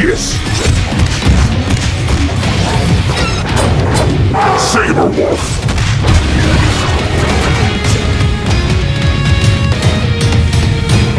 Odysseus! 0.00 0.32
Sabrewulf! 4.56 5.42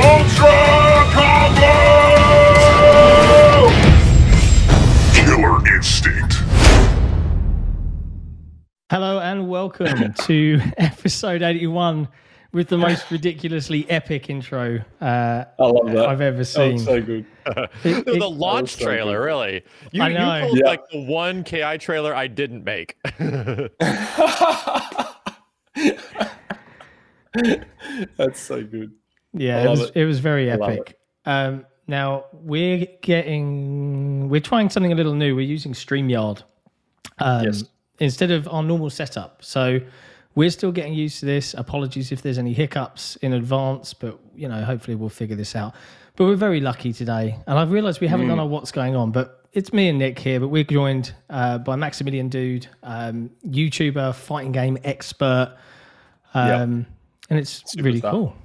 Ultra 0.04 0.58
Combo! 1.14 1.76
Killer 5.14 5.56
Instinct. 5.76 6.34
Hello 8.90 9.20
and 9.20 9.48
welcome 9.48 10.14
to 10.14 10.60
episode 10.78 11.44
81 11.44 12.08
with 12.54 12.68
the 12.68 12.78
most 12.78 13.10
ridiculously 13.12 13.90
epic 13.90 14.30
intro 14.30 14.80
uh, 15.00 15.46
I 15.60 15.64
love 15.64 15.92
that. 15.94 16.06
I've 16.06 16.22
ever 16.22 16.44
seen. 16.44 16.74
was 16.74 16.86
so 16.86 17.02
good. 17.02 17.26
It- 17.84 18.06
the 18.06 18.14
it- 18.14 18.20
launch 18.24 18.76
so 18.76 18.86
trailer, 18.86 19.20
good. 19.20 19.26
really. 19.26 19.64
You, 19.92 20.04
I 20.04 20.08
you 20.10 20.18
know. 20.18 20.42
pulled 20.46 20.58
Yeah. 20.60 20.66
like 20.66 20.90
the 20.92 21.02
one 21.04 21.44
KI 21.44 21.78
trailer 21.80 22.14
I 22.14 22.28
didn't 22.28 22.64
make. 22.64 22.98
That's 28.18 28.40
so 28.40 28.64
good. 28.64 28.92
yeah, 29.34 29.64
it 29.64 29.70
was, 29.70 29.82
it. 29.82 29.96
it 29.98 30.06
was 30.06 30.20
very 30.20 30.50
epic. 30.52 30.98
Um, 31.26 31.66
now 31.88 32.26
we're 32.34 32.86
getting, 33.02 34.28
we're 34.30 34.42
trying 34.42 34.70
something 34.70 34.92
a 34.92 34.96
little 34.96 35.14
new. 35.16 35.36
We're 35.36 35.42
using 35.42 35.74
StreamYard 35.74 36.44
um, 37.20 37.44
Yes. 37.46 37.64
instead 38.00 38.32
of 38.32 38.48
our 38.50 38.64
normal 38.64 38.90
setup. 38.90 39.44
So 39.44 39.80
we're 40.36 40.50
still 40.50 40.72
getting 40.72 40.94
used 40.94 41.20
to 41.20 41.26
this. 41.26 41.54
Apologies 41.54 42.12
if 42.12 42.22
there's 42.22 42.38
any 42.38 42.54
hiccups 42.54 43.16
in 43.18 43.34
advance, 43.34 43.94
but 43.94 44.20
you 44.36 44.48
know, 44.48 44.64
hopefully 44.64 44.96
we'll 44.96 45.10
figure 45.10 45.36
this 45.36 45.56
out. 45.56 45.74
But 46.16 46.26
we're 46.26 46.36
very 46.36 46.60
lucky 46.60 46.94
today, 46.94 47.38
and 47.48 47.58
I've 47.58 47.72
realised 47.72 48.02
we 48.02 48.08
haven't 48.08 48.28
done 48.28 48.40
our 48.40 48.48
what's 48.48 48.72
going 48.72 48.96
on, 48.96 49.12
but 49.12 49.46
it's 49.54 49.74
me 49.74 49.90
and 49.90 49.98
Nick 49.98 50.20
here. 50.20 50.40
But 50.40 50.50
we're 50.50 50.64
joined 50.64 51.14
uh, 51.30 51.58
by 51.58 51.76
Maximilian 51.76 52.30
Dood, 52.30 52.68
um, 52.84 53.30
YouTuber, 53.46 54.14
fighting 54.16 54.52
game 54.52 54.78
expert, 54.84 55.56
um, 56.34 56.86
and 57.30 57.40
it's 57.40 57.64
really 57.78 58.02
Superstar. 58.02 58.12
cool. 58.12 58.36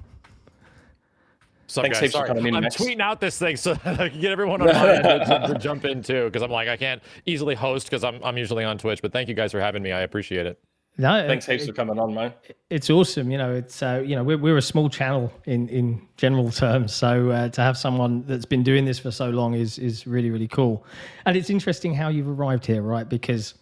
So 1.67 1.81
Thanks 1.81 1.99
guys, 1.99 2.13
sorry. 2.13 2.29
I'm 2.29 2.61
Max. 2.61 2.77
tweeting 2.77 3.01
out 3.01 3.19
this 3.19 3.37
thing 3.37 3.57
so 3.57 3.73
that 3.83 3.99
I 3.99 4.07
can 4.09 4.21
get 4.21 4.31
everyone 4.31 4.61
on 4.61 4.67
my 4.73 4.93
end 4.95 5.03
to, 5.03 5.53
to 5.53 5.59
jump 5.59 5.83
in 5.83 6.01
too, 6.01 6.25
because 6.25 6.41
I'm 6.41 6.51
like 6.51 6.69
I 6.69 6.77
can't 6.77 7.01
easily 7.25 7.55
host 7.55 7.87
because 7.87 8.03
I'm 8.03 8.23
I'm 8.23 8.37
usually 8.37 8.63
on 8.63 8.77
Twitch. 8.77 9.01
But 9.01 9.11
thank 9.11 9.27
you 9.27 9.35
guys 9.35 9.51
for 9.51 9.59
having 9.59 9.83
me. 9.83 9.91
I 9.91 10.01
appreciate 10.01 10.45
it. 10.45 10.59
No, 10.99 11.27
Thanks 11.27 11.47
it- 11.47 11.51
heaps 11.53 11.67
for 11.67 11.73
coming 11.73 11.99
on, 11.99 12.13
mate. 12.13 12.33
it's 12.69 12.89
awesome. 12.89 13.29
You 13.29 13.37
know, 13.37 13.53
it's 13.53 13.83
uh, 13.83 14.03
you 14.05 14.15
know 14.15 14.23
we're 14.23 14.37
we're 14.37 14.57
a 14.57 14.61
small 14.61 14.89
channel 14.89 15.31
in 15.45 15.69
in 15.69 16.01
general 16.17 16.49
terms, 16.51 16.93
so 16.93 17.29
uh, 17.29 17.49
to 17.49 17.61
have 17.61 17.77
someone 17.77 18.23
that's 18.25 18.45
been 18.45 18.63
doing 18.63 18.85
this 18.85 18.97
for 18.97 19.11
so 19.11 19.29
long 19.29 19.53
is 19.53 19.77
is 19.77 20.07
really 20.07 20.31
really 20.31 20.47
cool, 20.47 20.85
and 21.25 21.37
it's 21.37 21.49
interesting 21.49 21.93
how 21.93 22.09
you've 22.09 22.27
arrived 22.27 22.65
here, 22.65 22.81
right? 22.81 23.07
Because 23.07 23.53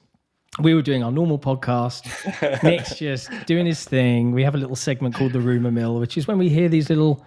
we 0.61 0.73
were 0.73 0.81
doing 0.81 1.03
our 1.03 1.11
normal 1.11 1.37
podcast, 1.37 2.05
Nick's 2.63 2.95
just 2.95 3.29
doing 3.45 3.65
his 3.65 3.83
thing. 3.83 4.31
We 4.31 4.41
have 4.43 4.55
a 4.55 4.57
little 4.57 4.77
segment 4.77 5.13
called 5.15 5.33
the 5.33 5.41
rumor 5.41 5.71
mill, 5.71 5.99
which 5.99 6.17
is 6.17 6.27
when 6.27 6.37
we 6.37 6.47
hear 6.47 6.69
these 6.69 6.87
little 6.89 7.25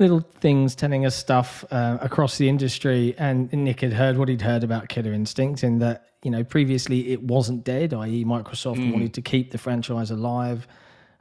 little 0.00 0.20
things 0.40 0.74
telling 0.74 1.06
us 1.06 1.14
stuff 1.14 1.64
uh, 1.70 1.98
across 2.00 2.38
the 2.38 2.48
industry. 2.48 3.14
And 3.18 3.52
Nick 3.52 3.82
had 3.82 3.92
heard 3.92 4.16
what 4.16 4.28
he'd 4.28 4.42
heard 4.42 4.64
about 4.64 4.88
Killer 4.88 5.12
Instinct, 5.12 5.62
in 5.62 5.78
that 5.78 6.06
you 6.24 6.30
know 6.30 6.42
previously 6.42 7.12
it 7.12 7.22
wasn't 7.22 7.62
dead, 7.62 7.94
i.e., 7.94 8.24
Microsoft 8.24 8.90
wanted 8.90 9.14
to 9.14 9.22
keep 9.22 9.52
the 9.52 9.58
franchise 9.58 10.10
alive, 10.10 10.66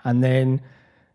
and 0.04 0.24
then 0.24 0.62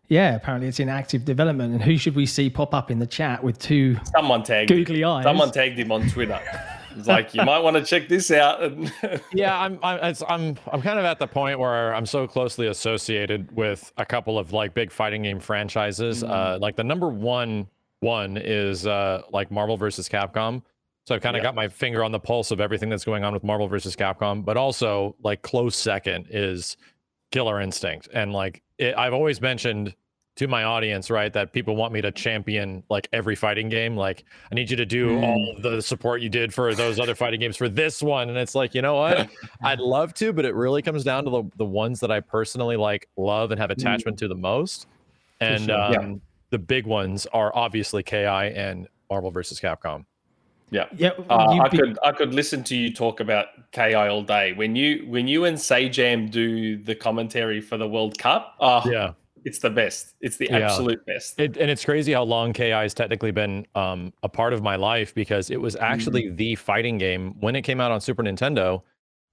yeah, 0.07 0.35
apparently 0.35 0.67
it's 0.67 0.79
in 0.79 0.87
active 0.87 1.25
development. 1.25 1.73
And 1.73 1.81
who 1.81 1.97
should 1.97 2.15
we 2.15 2.27
see 2.27 2.49
pop 2.49 2.73
up 2.73 2.91
in 2.91 2.99
the 2.99 3.07
chat 3.07 3.43
with 3.43 3.57
two 3.59 3.97
Someone 4.13 4.43
tagged 4.43 4.69
googly 4.69 5.03
eyes? 5.03 5.23
Someone 5.23 5.51
tagged 5.51 5.79
him 5.79 5.91
on 5.91 6.07
Twitter. 6.09 6.39
It's 6.95 7.07
like 7.07 7.33
you 7.33 7.43
might 7.43 7.59
want 7.59 7.75
to 7.77 7.83
check 7.83 8.07
this 8.07 8.31
out. 8.31 8.61
Yeah, 9.33 9.59
I'm 9.59 9.79
I'm 9.83 9.99
it's, 10.03 10.23
I'm 10.27 10.55
I'm 10.71 10.81
kind 10.81 10.97
of 10.99 11.05
at 11.05 11.19
the 11.19 11.27
point 11.27 11.59
where 11.59 11.93
I'm 11.93 12.05
so 12.05 12.25
closely 12.27 12.67
associated 12.67 13.51
with 13.55 13.91
a 13.97 14.05
couple 14.05 14.39
of 14.39 14.53
like 14.53 14.73
big 14.73 14.91
fighting 14.91 15.23
game 15.23 15.39
franchises. 15.39 16.23
Uh, 16.23 16.57
like 16.61 16.75
the 16.75 16.83
number 16.83 17.09
one 17.09 17.67
one 17.99 18.37
is 18.37 18.85
uh 18.87 19.21
like 19.31 19.51
Marvel 19.51 19.77
versus 19.77 20.07
Capcom. 20.07 20.61
So 21.07 21.13
I've 21.15 21.21
kind 21.21 21.35
of 21.35 21.41
Yeah. 21.41 21.49
got 21.49 21.55
my 21.55 21.67
finger 21.67 22.03
on 22.03 22.11
the 22.11 22.19
pulse 22.19 22.49
of 22.51 22.59
everything 22.59 22.89
that's 22.89 23.05
going 23.05 23.23
on 23.23 23.33
with 23.33 23.43
Marvel 23.43 23.67
versus 23.67 23.95
Capcom, 23.95 24.43
but 24.43 24.57
also 24.57 25.15
like 25.21 25.41
close 25.41 25.75
second 25.75 26.27
is 26.29 26.77
Killer 27.31 27.61
Instinct. 27.61 28.07
And 28.13 28.33
like 28.33 28.61
it, 28.77 28.95
I've 28.97 29.13
always 29.13 29.41
mentioned 29.41 29.95
to 30.35 30.47
my 30.47 30.63
audience, 30.65 31.09
right, 31.09 31.31
that 31.31 31.53
people 31.53 31.75
want 31.77 31.93
me 31.93 32.01
to 32.01 32.11
champion 32.11 32.83
like 32.89 33.07
every 33.13 33.35
fighting 33.35 33.69
game. 33.69 33.95
Like 33.95 34.25
I 34.51 34.55
need 34.55 34.69
you 34.69 34.75
to 34.75 34.85
do 34.85 35.19
all 35.21 35.55
the 35.61 35.81
support 35.81 36.21
you 36.21 36.27
did 36.29 36.53
for 36.53 36.75
those 36.75 36.99
other 36.99 37.15
fighting 37.15 37.39
games 37.39 37.55
for 37.55 37.69
this 37.69 38.03
one. 38.03 38.27
And 38.29 38.37
it's 38.37 38.53
like, 38.55 38.75
you 38.75 38.81
know 38.81 38.95
what? 38.95 39.29
I'd 39.63 39.79
love 39.79 40.13
to, 40.15 40.33
but 40.33 40.43
it 40.43 40.53
really 40.53 40.81
comes 40.81 41.03
down 41.05 41.23
to 41.23 41.29
the, 41.29 41.43
the 41.55 41.65
ones 41.65 42.01
that 42.01 42.11
I 42.11 42.19
personally 42.19 42.75
like 42.75 43.07
love 43.15 43.51
and 43.51 43.59
have 43.61 43.71
attachment 43.71 44.19
to 44.19 44.27
the 44.27 44.35
most. 44.35 44.87
And 45.39 45.65
sure. 45.65 45.81
um, 45.81 45.93
Yeah. 45.93 46.13
the 46.49 46.59
big 46.59 46.85
ones 46.85 47.25
are 47.31 47.55
obviously 47.55 48.03
KI 48.03 48.25
and 48.25 48.87
Marvel 49.09 49.31
versus 49.31 49.57
Capcom. 49.59 50.03
yeah. 50.69 50.85
Yeah, 50.97 51.11
Uh, 51.29 51.59
I 51.61 51.69
be- 51.69 51.77
could 51.77 51.97
I 52.03 52.11
could 52.11 52.33
listen 52.33 52.61
to 52.65 52.75
you 52.75 52.91
talk 52.93 53.21
about 53.21 53.47
KI 53.71 53.93
all 53.93 54.23
day. 54.23 54.51
When 54.53 54.75
you 54.75 55.05
when 55.07 55.27
you 55.29 55.45
and 55.45 55.55
Sajam 55.57 56.29
do 56.29 56.75
the 56.83 56.95
commentary 56.95 57.61
for 57.61 57.77
the 57.77 57.87
World 57.87 58.17
Cup, 58.17 58.55
oh, 58.59 58.81
Yeah. 58.91 59.11
It's 59.45 59.59
the 59.59 59.69
best. 59.69 60.13
It's 60.21 60.37
the 60.37 60.47
Yeah. 60.51 60.57
absolute 60.65 61.05
best. 61.05 61.39
It, 61.39 61.55
and 61.55 61.69
it's 61.71 61.85
crazy 61.85 62.11
how 62.13 62.23
long 62.23 62.51
KI 62.51 62.71
has 62.71 62.93
technically 62.93 63.31
been 63.31 63.65
um, 63.75 64.11
a 64.23 64.27
part 64.29 64.51
of 64.53 64.61
my 64.61 64.75
life 64.75 65.13
because 65.15 65.49
it 65.49 65.61
was 65.61 65.75
actually 65.77 66.31
the 66.31 66.55
fighting 66.55 66.97
game 66.97 67.35
when 67.39 67.55
it 67.55 67.61
came 67.61 67.79
out 67.79 67.91
on 67.91 68.01
Super 68.01 68.23
Nintendo 68.23 68.81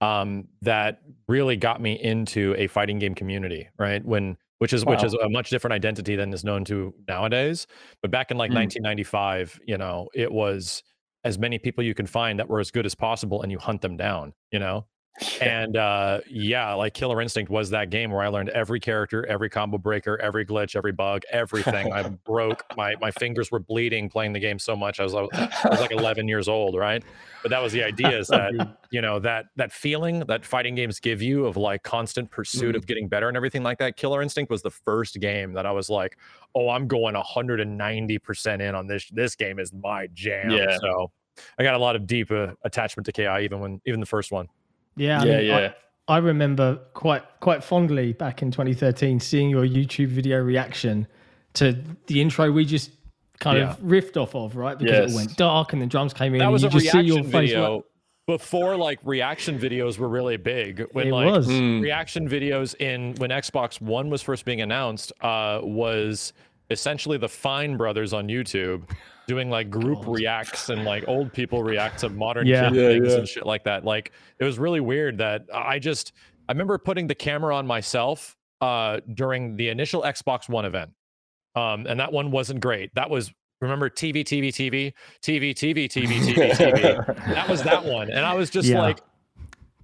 um, 0.01 0.47
that 0.61 1.01
really 1.27 1.57
got 1.57 1.81
me 1.81 1.93
into 2.01 2.53
a 2.57 2.67
fighting 2.67 2.99
game 2.99 3.15
community, 3.15 3.67
right? 3.77 4.03
When 4.05 4.37
which 4.59 4.71
is 4.71 4.85
which 4.85 5.03
is 5.03 5.13
a 5.15 5.27
much 5.29 5.49
different 5.49 5.73
identity 5.73 6.15
than 6.15 6.31
is 6.33 6.43
known 6.45 6.63
to 6.65 6.93
nowadays. 7.07 7.67
But 8.01 8.11
back 8.11 8.31
in 8.31 8.37
like 8.37 8.51
Mm. 8.51 8.55
1995, 8.55 9.59
you 9.65 9.77
know, 9.77 10.09
it 10.13 10.31
was 10.31 10.83
as 11.25 11.37
many 11.39 11.57
people 11.57 11.83
you 11.83 11.93
can 11.93 12.05
find 12.05 12.37
that 12.39 12.47
were 12.49 12.59
as 12.59 12.69
good 12.71 12.85
as 12.85 12.95
possible, 12.95 13.41
and 13.41 13.51
you 13.51 13.57
hunt 13.57 13.81
them 13.81 13.97
down, 13.97 14.33
you 14.51 14.59
know. 14.59 14.85
And 15.41 15.77
uh, 15.77 16.21
yeah, 16.27 16.73
like 16.73 16.95
Killer 16.95 17.21
Instinct 17.21 17.51
was 17.51 17.69
that 17.69 17.91
game 17.91 18.09
where 18.09 18.23
I 18.23 18.29
learned 18.29 18.49
every 18.49 18.79
character, 18.79 19.23
every 19.27 19.47
combo 19.47 19.77
breaker, 19.77 20.19
every 20.19 20.43
glitch, 20.43 20.75
every 20.75 20.91
bug, 20.91 21.21
everything. 21.31 21.93
I 21.93 22.09
broke 22.25 22.63
my 22.75 22.95
my 22.99 23.11
fingers 23.11 23.51
were 23.51 23.59
bleeding 23.59 24.09
playing 24.09 24.33
the 24.33 24.39
game 24.39 24.57
so 24.57 24.75
much. 24.75 24.99
I 24.99 25.03
was 25.03 25.13
I 25.13 25.21
was 25.21 25.79
like 25.79 25.91
11 25.91 26.27
years 26.27 26.47
old, 26.47 26.75
right? 26.75 27.03
But 27.43 27.49
that 27.49 27.61
was 27.61 27.71
the 27.73 27.83
idea 27.83 28.17
is 28.17 28.27
that 28.29 28.77
you 28.89 29.01
know 29.01 29.19
that 29.19 29.45
that 29.55 29.71
feeling 29.71 30.21
that 30.21 30.43
fighting 30.43 30.73
games 30.73 30.99
give 30.99 31.21
you 31.21 31.45
of 31.45 31.57
like 31.57 31.83
constant 31.83 32.31
pursuit 32.31 32.75
of 32.75 32.87
getting 32.87 33.07
better 33.07 33.27
and 33.27 33.37
everything 33.37 33.61
like 33.61 33.77
that. 33.77 33.97
Killer 33.97 34.23
Instinct 34.23 34.49
was 34.49 34.63
the 34.63 34.71
first 34.71 35.19
game 35.19 35.53
that 35.53 35.67
I 35.67 35.71
was 35.71 35.91
like, 35.91 36.17
oh, 36.55 36.69
I'm 36.69 36.87
going 36.87 37.13
190 37.13 38.17
percent 38.17 38.63
in 38.63 38.73
on 38.73 38.87
this. 38.87 39.07
This 39.11 39.35
game 39.35 39.59
is 39.59 39.71
my 39.73 40.07
jam. 40.15 40.49
Yeah. 40.49 40.75
So 40.79 41.11
I 41.59 41.63
got 41.63 41.75
a 41.75 41.79
lot 41.79 41.95
of 41.95 42.07
deep 42.07 42.31
uh, 42.31 42.53
attachment 42.63 43.05
to 43.05 43.11
KI 43.11 43.43
even 43.43 43.59
when 43.59 43.79
even 43.85 43.99
the 43.99 44.07
first 44.07 44.31
one. 44.31 44.47
Yeah, 44.95 45.21
I 45.21 45.25
yeah, 45.25 45.37
mean, 45.37 45.45
yeah. 45.47 45.71
I, 46.07 46.15
I 46.15 46.17
remember 46.17 46.79
quite 46.93 47.23
quite 47.39 47.63
fondly 47.63 48.13
back 48.13 48.41
in 48.41 48.51
2013 48.51 49.19
seeing 49.19 49.49
your 49.49 49.65
YouTube 49.65 50.07
video 50.09 50.39
reaction 50.41 51.07
to 51.53 51.77
the 52.07 52.21
intro 52.21 52.51
we 52.51 52.65
just 52.65 52.91
kind 53.39 53.57
Yeah. 53.57 53.71
of 53.71 53.79
riffed 53.79 54.17
off 54.17 54.35
of, 54.35 54.55
right? 54.55 54.77
Because 54.77 55.11
Yes. 55.11 55.11
it 55.13 55.15
went 55.15 55.37
dark 55.37 55.73
and 55.73 55.81
the 55.81 55.85
drums 55.87 56.13
came 56.13 56.33
in, 56.33 56.39
that 56.39 56.45
and 56.45 56.53
was 56.53 56.63
you 56.63 56.67
a 56.69 56.71
just 56.71 56.91
see 56.91 56.97
reaction 56.99 57.15
your 57.15 57.23
face. 57.25 57.49
video 57.51 57.75
like- 57.75 57.83
before 58.25 58.77
like 58.77 58.99
reaction 59.03 59.59
videos 59.59 59.97
were 59.97 60.07
really 60.07 60.37
big 60.37 60.85
when 60.93 61.07
It 61.07 61.11
like 61.11 61.25
was. 61.29 61.47
Mm. 61.47 61.81
reaction 61.81 62.29
videos 62.29 62.73
in 62.79 63.15
when 63.17 63.31
xbox 63.31 63.81
one 63.81 64.09
was 64.09 64.21
first 64.21 64.45
being 64.45 64.61
announced 64.61 65.11
uh 65.19 65.59
was 65.61 66.31
essentially 66.73 67.17
the 67.17 67.29
Fine 67.29 67.77
Brothers 67.77 68.11
on 68.11 68.27
YouTube 68.27 68.89
doing 69.27 69.49
like 69.49 69.69
group 69.69 69.99
oh. 70.05 70.11
reacts 70.11 70.69
and 70.69 70.83
like 70.83 71.07
old 71.07 71.31
people 71.31 71.63
react 71.63 71.99
to 71.99 72.09
modern 72.09 72.45
yeah. 72.45 72.71
Yeah, 72.71 72.89
things 72.89 73.11
yeah. 73.11 73.17
and 73.19 73.27
shit 73.27 73.45
like 73.45 73.63
that. 73.63 73.85
Like 73.85 74.11
it 74.39 74.43
was 74.43 74.59
really 74.59 74.81
weird 74.81 75.17
that 75.19 75.45
I 75.53 75.79
just 75.79 76.11
I 76.49 76.51
remember 76.51 76.77
putting 76.77 77.07
the 77.07 77.15
camera 77.15 77.55
on 77.55 77.65
myself 77.65 78.35
uh, 78.59 78.99
during 79.13 79.55
the 79.55 79.69
initial 79.69 80.01
Xbox 80.01 80.49
One 80.49 80.65
event. 80.65 80.91
Um, 81.55 81.85
and 81.87 81.99
that 81.99 82.11
one 82.11 82.31
wasn't 82.31 82.59
great. 82.61 82.93
That 82.95 83.09
was 83.09 83.31
remember 83.61 83.89
TV, 83.89 84.23
TV, 84.23 84.47
TV, 84.49 84.93
TV, 85.21 85.53
TV, 85.53 85.85
TV, 85.87 86.19
TV, 86.19 86.51
TV. 86.51 87.25
that 87.33 87.47
was 87.47 87.63
that 87.63 87.85
one. 87.85 88.09
And 88.09 88.25
I 88.25 88.33
was 88.33 88.49
just 88.49 88.69
like, 88.69 88.99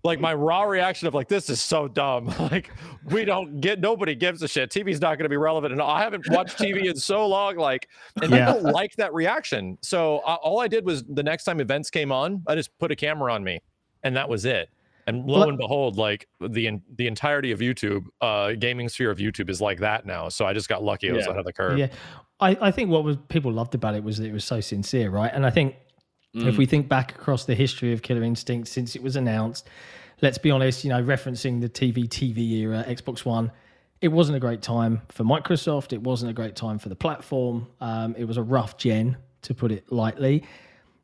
like 0.03 0.19
my 0.19 0.33
raw 0.33 0.63
reaction 0.63 1.07
of 1.07 1.13
like 1.13 1.27
this 1.27 1.49
is 1.49 1.59
so 1.61 1.87
dumb. 1.87 2.33
Like 2.39 2.71
we 3.11 3.25
don't 3.25 3.59
get 3.61 3.79
nobody 3.79 4.15
gives 4.15 4.41
a 4.41 4.47
shit. 4.47 4.71
Tv's 4.71 5.01
not 5.01 5.17
going 5.17 5.25
to 5.25 5.29
be 5.29 5.37
relevant. 5.37 5.73
And 5.73 5.81
i 5.81 6.01
haven't 6.01 6.25
watched 6.29 6.57
tv 6.57 6.85
in 6.89 6.95
so 6.95 7.27
long 7.27 7.57
like 7.57 7.87
and 8.21 8.31
don't 8.31 8.63
like 8.63 8.95
that 8.95 9.13
reaction. 9.13 9.77
So 9.81 10.19
uh, 10.19 10.35
all 10.41 10.59
i 10.61 10.67
did 10.67 10.85
was 10.85 11.03
the 11.03 11.23
next 11.23 11.43
time 11.43 11.59
events 11.59 11.89
came 11.89 12.11
on 12.11 12.41
i 12.47 12.55
just 12.55 12.77
put 12.79 12.91
a 12.91 12.95
camera 12.95 13.33
on 13.33 13.43
me 13.43 13.61
and 14.03 14.15
that 14.15 14.27
was 14.29 14.45
it. 14.45 14.69
And 15.07 15.25
lo 15.25 15.39
Well- 15.39 15.49
and 15.49 15.57
behold 15.57 15.97
like 15.97 16.27
the 16.39 16.79
the 16.95 17.07
entirety 17.07 17.51
of 17.51 17.59
youtube 17.59 18.05
uh 18.21 18.53
gaming 18.53 18.87
sphere 18.89 19.11
of 19.11 19.17
youtube 19.17 19.49
is 19.49 19.59
like 19.59 19.79
that 19.79 20.05
now. 20.05 20.29
So 20.29 20.45
i 20.45 20.53
just 20.53 20.69
got 20.69 20.81
lucky. 20.83 21.09
I 21.09 21.13
was 21.13 21.25
Yeah. 21.25 21.31
ahead 21.31 21.39
of 21.39 21.45
the 21.45 21.53
curve. 21.53 21.77
Yeah, 21.77 21.87
I, 22.39 22.57
I 22.61 22.71
think 22.71 22.89
what 22.89 23.03
was 23.03 23.17
people 23.27 23.51
loved 23.51 23.75
about 23.75 23.95
it 23.95 24.03
was 24.03 24.17
that 24.17 24.25
it 24.27 24.31
was 24.33 24.45
so 24.45 24.61
sincere, 24.61 25.09
right? 25.09 25.31
And 25.33 25.45
I 25.45 25.49
think 25.49 25.75
If 26.33 26.57
we 26.57 26.65
think 26.65 26.87
back 26.87 27.15
across 27.15 27.45
the 27.45 27.55
history 27.55 27.91
of 27.91 28.01
Killer 28.01 28.23
Instinct 28.23 28.67
since 28.67 28.95
it 28.95 29.01
was 29.01 29.15
announced, 29.15 29.67
let's 30.21 30.37
be 30.37 30.51
honest, 30.51 30.83
you 30.83 30.89
know, 30.89 31.01
referencing 31.03 31.59
the 31.59 31.69
TV 31.69 32.07
TV 32.07 32.51
era, 32.59 32.85
Xbox 32.87 33.25
One, 33.25 33.51
it 33.99 34.09
wasn't 34.09 34.37
a 34.37 34.39
great 34.39 34.61
time 34.61 35.01
for 35.09 35.23
Microsoft. 35.23 35.91
It 35.91 36.03
wasn't 36.03 36.29
a 36.29 36.33
great 36.33 36.55
time 36.55 36.77
for 36.77 36.89
the 36.89 36.95
platform. 36.95 37.67
Um, 37.81 38.15
it 38.17 38.25
was 38.25 38.37
a 38.37 38.43
rough 38.43 38.77
gen, 38.77 39.17
to 39.43 39.53
put 39.53 39.71
it 39.71 39.91
lightly, 39.91 40.43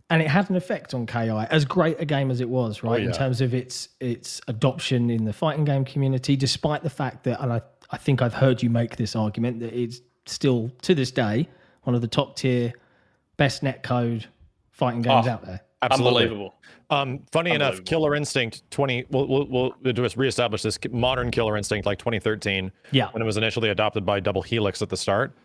and 0.09 0.21
it 0.21 0.27
had 0.27 0.49
an 0.49 0.55
effect 0.55 0.93
on 0.93 1.05
KI. 1.05 1.29
As 1.29 1.65
great 1.65 1.99
a 1.99 2.05
game 2.05 2.29
as 2.29 2.41
it 2.41 2.49
was, 2.49 2.83
right, 2.83 3.01
in 3.01 3.07
yeah. 3.07 3.11
terms 3.13 3.41
of 3.41 3.53
its 3.53 3.89
its 3.99 4.41
adoption 4.47 5.09
in 5.09 5.25
the 5.25 5.33
fighting 5.33 5.65
game 5.65 5.85
community, 5.85 6.35
despite 6.35 6.83
the 6.83 6.89
fact 6.89 7.23
that, 7.23 7.41
and 7.41 7.51
I 7.51 7.61
I 7.91 7.97
think 7.97 8.21
I've 8.21 8.33
heard 8.33 8.61
you 8.61 8.69
make 8.69 8.97
this 8.97 9.15
argument 9.15 9.59
that 9.61 9.73
it's 9.73 10.01
still 10.25 10.71
to 10.81 10.95
this 10.95 11.11
day 11.11 11.47
one 11.83 11.95
of 11.95 12.01
the 12.01 12.07
top 12.07 12.35
tier, 12.35 12.73
best 13.37 13.63
netcode 13.63 14.25
fighting 14.75 15.01
games 15.01 15.25
Oh, 15.27 15.31
out 15.31 15.45
there. 15.45 15.61
Absolutely. 15.81 16.23
Unbelievable. 16.23 16.55
Um, 16.89 17.19
funny 17.31 17.51
enough, 17.51 17.83
Killer 17.85 18.15
Instinct 18.15 18.69
20. 18.71 19.05
We'll, 19.09 19.27
we'll, 19.27 19.73
we'll 19.83 19.93
just 19.93 20.17
reestablish 20.17 20.61
this 20.61 20.77
modern 20.91 21.31
Killer 21.31 21.57
Instinct 21.57 21.85
like 21.85 21.97
2013. 21.99 22.71
Yeah. 22.91 23.09
When 23.11 23.21
it 23.21 23.25
was 23.25 23.37
initially 23.37 23.69
adopted 23.69 24.05
by 24.05 24.19
Double 24.19 24.41
Helix 24.41 24.81
at 24.81 24.89
the 24.89 24.97
start. 24.97 25.35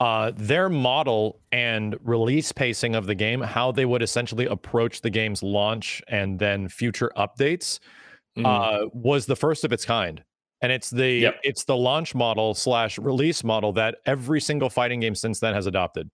Uh, 0.00 0.30
their 0.36 0.68
model 0.68 1.40
and 1.50 1.96
release 2.04 2.52
pacing 2.52 2.94
of 2.94 3.06
the 3.06 3.14
game, 3.16 3.40
how 3.40 3.72
they 3.72 3.84
would 3.84 4.00
essentially 4.02 4.46
approach 4.46 5.00
the 5.00 5.10
game's 5.10 5.42
launch 5.42 6.00
and 6.08 6.38
then 6.38 6.68
future 6.68 7.10
updates, 7.16 7.80
Mm. 8.36 8.46
uh, 8.46 8.88
was 8.92 9.26
the 9.26 9.34
first 9.34 9.64
of 9.64 9.72
its 9.72 9.84
kind. 9.84 10.22
And 10.62 10.70
it's 10.70 10.90
the 10.90 11.10
Yep. 11.10 11.40
it's 11.42 11.64
the 11.64 11.76
launch 11.76 12.14
model 12.14 12.54
slash 12.54 12.96
release 12.98 13.42
model 13.42 13.72
that 13.72 13.96
every 14.06 14.40
single 14.40 14.70
fighting 14.70 15.00
game 15.00 15.16
since 15.16 15.40
then 15.40 15.54
has 15.54 15.66
adopted. 15.66 16.08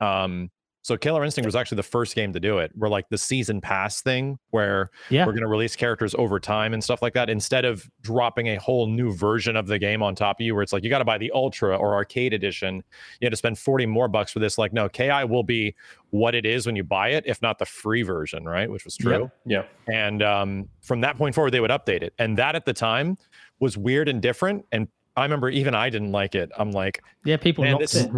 Um, 0.00 0.50
so 0.84 0.98
Killer 0.98 1.24
Instinct 1.24 1.46
was 1.46 1.56
actually 1.56 1.76
the 1.76 1.82
first 1.82 2.14
game 2.14 2.30
to 2.34 2.38
do 2.40 2.58
it. 2.58 2.70
Where 2.74 2.90
like 2.90 3.08
the 3.08 3.16
season 3.16 3.62
pass 3.62 4.02
thing, 4.02 4.38
where 4.50 4.90
Yeah. 5.08 5.24
we're 5.24 5.32
going 5.32 5.40
to 5.42 5.48
release 5.48 5.74
characters 5.74 6.14
over 6.16 6.38
time 6.38 6.74
and 6.74 6.84
stuff 6.84 7.00
like 7.00 7.14
that, 7.14 7.30
instead 7.30 7.64
of 7.64 7.88
dropping 8.02 8.48
a 8.48 8.56
whole 8.56 8.86
new 8.86 9.10
version 9.10 9.56
of 9.56 9.66
the 9.66 9.78
game 9.78 10.02
on 10.02 10.14
top 10.14 10.40
of 10.40 10.44
you, 10.44 10.52
where 10.54 10.62
it's 10.62 10.74
like 10.74 10.84
you 10.84 10.90
got 10.90 10.98
to 10.98 11.04
buy 11.06 11.16
the 11.16 11.32
Ultra 11.34 11.74
or 11.74 11.94
Arcade 11.94 12.34
Edition, 12.34 12.76
you 13.18 13.24
had 13.26 13.30
to 13.32 13.36
spend 13.36 13.58
forty 13.58 13.86
more 13.86 14.08
bucks 14.08 14.30
for 14.30 14.40
this. 14.40 14.58
Like, 14.58 14.74
no, 14.74 14.88
Ki 14.90 15.10
will 15.24 15.42
be 15.42 15.74
what 16.10 16.34
it 16.34 16.44
is 16.44 16.66
when 16.66 16.76
you 16.76 16.84
buy 16.84 17.08
it, 17.08 17.24
if 17.26 17.40
not 17.40 17.58
the 17.58 17.64
free 17.66 18.02
version, 18.02 18.44
right? 18.44 18.70
Which 18.70 18.84
was 18.84 18.94
true. 18.96 19.30
Yep. 19.46 19.68
Yeah. 19.88 19.94
And 19.94 20.22
um, 20.22 20.68
from 20.82 21.00
that 21.00 21.16
point 21.16 21.34
forward, 21.34 21.50
they 21.52 21.60
would 21.60 21.70
update 21.70 22.02
it. 22.02 22.12
And 22.18 22.36
that 22.36 22.54
at 22.54 22.66
the 22.66 22.74
time 22.74 23.16
was 23.58 23.78
weird 23.78 24.08
and 24.08 24.20
different. 24.20 24.66
And 24.70 24.86
I 25.16 25.22
remember 25.22 25.48
even 25.48 25.74
I 25.74 25.88
didn't 25.88 26.12
like 26.12 26.34
it. 26.34 26.50
I'm 26.58 26.72
like, 26.72 27.02
Yeah, 27.24 27.36
people 27.38 27.64
Man, 27.64 27.78
this- 27.78 27.94
it. 27.94 28.10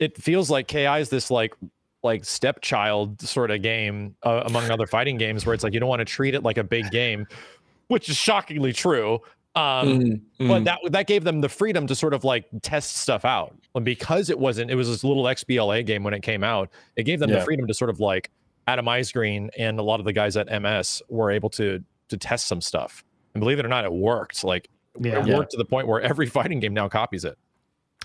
it 0.00 0.16
feels 0.20 0.50
like 0.50 0.66
Ki 0.66 0.84
is 0.84 1.10
this 1.10 1.30
like 1.30 1.54
like 2.02 2.24
stepchild 2.24 3.20
sort 3.20 3.50
of 3.50 3.62
game 3.62 4.14
uh, 4.22 4.42
among 4.46 4.70
other 4.70 4.86
fighting 4.86 5.16
games 5.18 5.44
where 5.44 5.54
it's 5.54 5.64
like 5.64 5.72
you 5.74 5.80
don't 5.80 5.88
want 5.88 6.00
to 6.00 6.04
treat 6.04 6.34
it 6.34 6.42
like 6.42 6.58
a 6.58 6.64
big 6.64 6.90
game, 6.90 7.26
which 7.88 8.08
is 8.08 8.16
shockingly 8.16 8.72
true. 8.72 9.20
Um, 9.54 10.20
Mm, 10.38 10.48
but 10.48 10.64
that 10.64 10.78
that 10.92 11.06
gave 11.08 11.24
them 11.24 11.40
the 11.40 11.48
freedom 11.48 11.86
to 11.88 11.94
sort 11.96 12.14
of 12.14 12.22
like 12.22 12.44
test 12.62 12.98
stuff 12.98 13.24
out. 13.24 13.56
And 13.74 13.84
because 13.84 14.30
it 14.30 14.38
wasn't, 14.38 14.70
it 14.70 14.76
was 14.76 14.88
this 14.88 15.02
little 15.02 15.24
XBLA 15.24 15.84
game 15.84 16.04
when 16.04 16.14
it 16.14 16.22
came 16.22 16.44
out. 16.44 16.70
It 16.96 17.02
gave 17.04 17.18
them 17.18 17.30
the 17.30 17.40
freedom 17.40 17.66
to 17.66 17.74
sort 17.74 17.90
of 17.90 17.98
like 17.98 18.30
Adam 18.68 18.86
Isgreen 18.86 19.48
and 19.58 19.78
a 19.80 19.82
lot 19.82 19.98
of 19.98 20.04
the 20.06 20.12
guys 20.12 20.36
at 20.36 20.46
MS 20.62 21.02
were 21.08 21.30
able 21.32 21.50
to 21.50 21.82
to 22.08 22.16
test 22.16 22.46
some 22.46 22.60
stuff. 22.60 23.02
And 23.34 23.40
believe 23.40 23.58
it 23.58 23.64
or 23.66 23.68
not, 23.68 23.84
it 23.84 23.92
worked. 23.92 24.44
Like 24.44 24.68
Yeah. 25.00 25.18
it 25.20 25.26
Yeah. 25.26 25.36
worked 25.36 25.50
to 25.52 25.56
the 25.56 25.64
point 25.64 25.88
where 25.88 26.00
every 26.00 26.26
fighting 26.26 26.60
game 26.60 26.74
now 26.74 26.88
copies 26.88 27.24
it. 27.24 27.36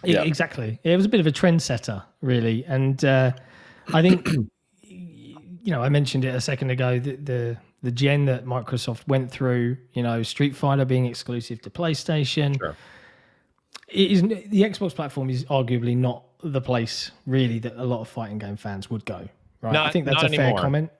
Yeah. 0.04 0.24
Exactly. 0.24 0.80
It 0.84 0.96
was 0.96 1.06
a 1.06 1.10
bit 1.10 1.20
of 1.20 1.28
a 1.28 1.32
trendsetter, 1.32 2.04
really. 2.22 2.66
And 2.66 3.04
uh, 3.06 3.32
I 3.94 4.02
think, 4.02 4.30
you 4.84 5.72
know, 5.72 5.82
I 5.82 5.90
mentioned 5.90 6.26
it 6.26 6.36
a 6.36 6.42
second 6.42 6.70
ago, 6.70 7.00
the, 7.00 7.16
the 7.16 7.58
the 7.84 7.92
gen 7.92 8.26
that 8.26 8.46
Microsoft 8.46 9.06
went 9.08 9.30
through, 9.30 9.76
you 9.92 10.02
know, 10.04 10.24
Street 10.24 10.56
Fighter 10.56 10.86
being 10.86 11.06
exclusive 11.06 11.62
to 11.64 11.70
PlayStation. 11.70 12.58
Sure. 12.58 12.78
It 13.90 14.12
is, 14.12 14.22
the 14.22 14.62
Xbox 14.62 14.96
platform 14.96 15.30
is 15.30 15.44
arguably 15.46 15.96
not 15.96 16.24
the 16.42 16.62
place, 16.62 17.12
really, 17.28 17.60
that 17.60 17.76
a 17.76 17.84
lot 17.84 18.00
of 18.00 18.08
fighting 18.08 18.38
game 18.38 18.56
fans 18.56 18.90
would 18.90 19.04
go. 19.06 19.28
Right. 19.62 19.76
I 19.76 19.92
think 19.92 20.06
that's 20.06 20.24
not 20.24 20.34
a 20.34 20.36
fair 20.36 20.54
comment. 20.54 20.92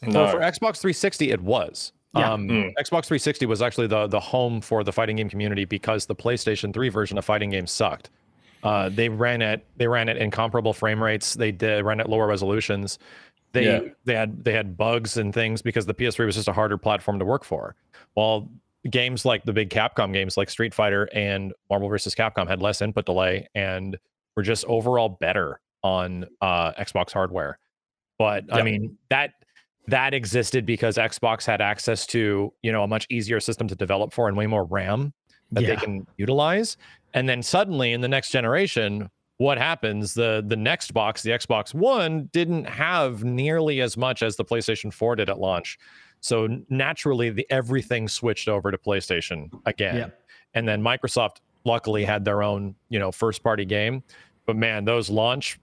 No. 0.00 0.24
Well, 0.24 0.32
for 0.32 0.38
Xbox 0.38 0.80
360, 0.80 1.30
it 1.30 1.40
was. 1.42 1.92
Yeah. 2.16 2.32
Um, 2.32 2.48
Mm. 2.48 2.72
Xbox 2.74 3.06
360 3.06 3.46
was 3.46 3.62
actually 3.62 3.86
the 3.86 4.06
the 4.06 4.20
home 4.20 4.60
for 4.60 4.84
the 4.84 4.92
fighting 4.92 5.16
game 5.16 5.30
community 5.30 5.64
because 5.64 6.06
the 6.06 6.14
PlayStation 6.14 6.72
3 6.74 6.88
version 6.90 7.16
of 7.16 7.24
fighting 7.24 7.50
games 7.50 7.70
sucked. 7.70 8.10
Uh, 8.62 8.88
they 8.88 9.08
ran 9.08 9.42
at 9.42 9.64
they 9.76 9.86
ran 9.86 10.08
at 10.08 10.16
incomparable 10.16 10.72
frame 10.72 11.02
rates. 11.02 11.34
They 11.34 11.52
did 11.52 11.84
ran 11.84 12.00
at 12.00 12.08
lower 12.08 12.26
resolutions. 12.26 12.98
They 13.52 13.64
Yeah. 13.66 13.80
they 14.04 14.14
had 14.14 14.44
they 14.44 14.52
had 14.52 14.76
bugs 14.76 15.16
and 15.16 15.34
things 15.34 15.62
because 15.62 15.86
the 15.86 15.94
PS3 15.94 16.26
was 16.26 16.36
just 16.36 16.48
a 16.48 16.52
harder 16.52 16.78
platform 16.78 17.18
to 17.18 17.24
work 17.24 17.44
for. 17.44 17.74
While 18.14 18.50
games 18.90 19.24
like 19.24 19.44
the 19.44 19.52
big 19.52 19.70
Capcom 19.70 20.12
games 20.12 20.36
like 20.36 20.50
Street 20.50 20.74
Fighter 20.74 21.08
and 21.12 21.52
Marvel 21.70 21.88
vs. 21.88 22.14
Capcom 22.14 22.48
had 22.48 22.60
less 22.60 22.82
input 22.82 23.06
delay 23.06 23.48
and 23.54 23.96
were 24.36 24.42
just 24.42 24.64
overall 24.64 25.08
better 25.08 25.60
on 25.82 26.26
uh, 26.40 26.72
Xbox 26.72 27.12
hardware. 27.12 27.58
But 28.18 28.44
I 28.52 28.62
mean 28.62 28.96
that 29.10 29.32
that 29.88 30.14
existed 30.14 30.64
because 30.64 30.96
Xbox 30.96 31.44
had 31.44 31.60
access 31.60 32.06
to 32.08 32.52
you 32.62 32.72
know 32.72 32.84
a 32.84 32.88
much 32.88 33.06
easier 33.10 33.40
system 33.40 33.66
to 33.68 33.74
develop 33.74 34.12
for 34.12 34.28
and 34.28 34.36
way 34.36 34.46
more 34.46 34.64
RAM 34.64 35.12
that 35.52 35.66
they 35.66 35.76
can 35.76 36.06
utilize. 36.16 36.76
And 37.14 37.28
then 37.28 37.42
suddenly 37.42 37.92
in 37.92 38.00
the 38.00 38.08
next 38.08 38.30
generation, 38.30 39.10
what 39.38 39.58
happens? 39.58 40.14
The 40.14 40.44
the 40.46 40.56
next 40.56 40.92
box, 40.94 41.22
the 41.22 41.30
Xbox 41.30 41.74
One, 41.74 42.28
didn't 42.32 42.64
have 42.64 43.24
nearly 43.24 43.80
as 43.80 43.96
much 43.96 44.22
as 44.22 44.36
the 44.36 44.44
PlayStation 44.44 44.92
4 44.92 45.16
did 45.16 45.28
at 45.28 45.38
launch. 45.38 45.78
So 46.20 46.48
naturally, 46.68 47.30
the 47.30 47.46
everything 47.50 48.08
switched 48.08 48.48
over 48.48 48.70
to 48.70 48.78
PlayStation 48.78 49.50
again. 49.66 49.96
Yeah. 49.96 50.08
And 50.54 50.68
then 50.68 50.82
Microsoft 50.82 51.38
luckily 51.64 52.04
had 52.04 52.24
their 52.24 52.42
own, 52.42 52.74
you 52.88 52.98
know, 52.98 53.10
first 53.10 53.42
party 53.42 53.64
game. 53.64 54.02
But 54.46 54.56
man, 54.56 54.84
those 54.84 55.10
launch 55.10 55.58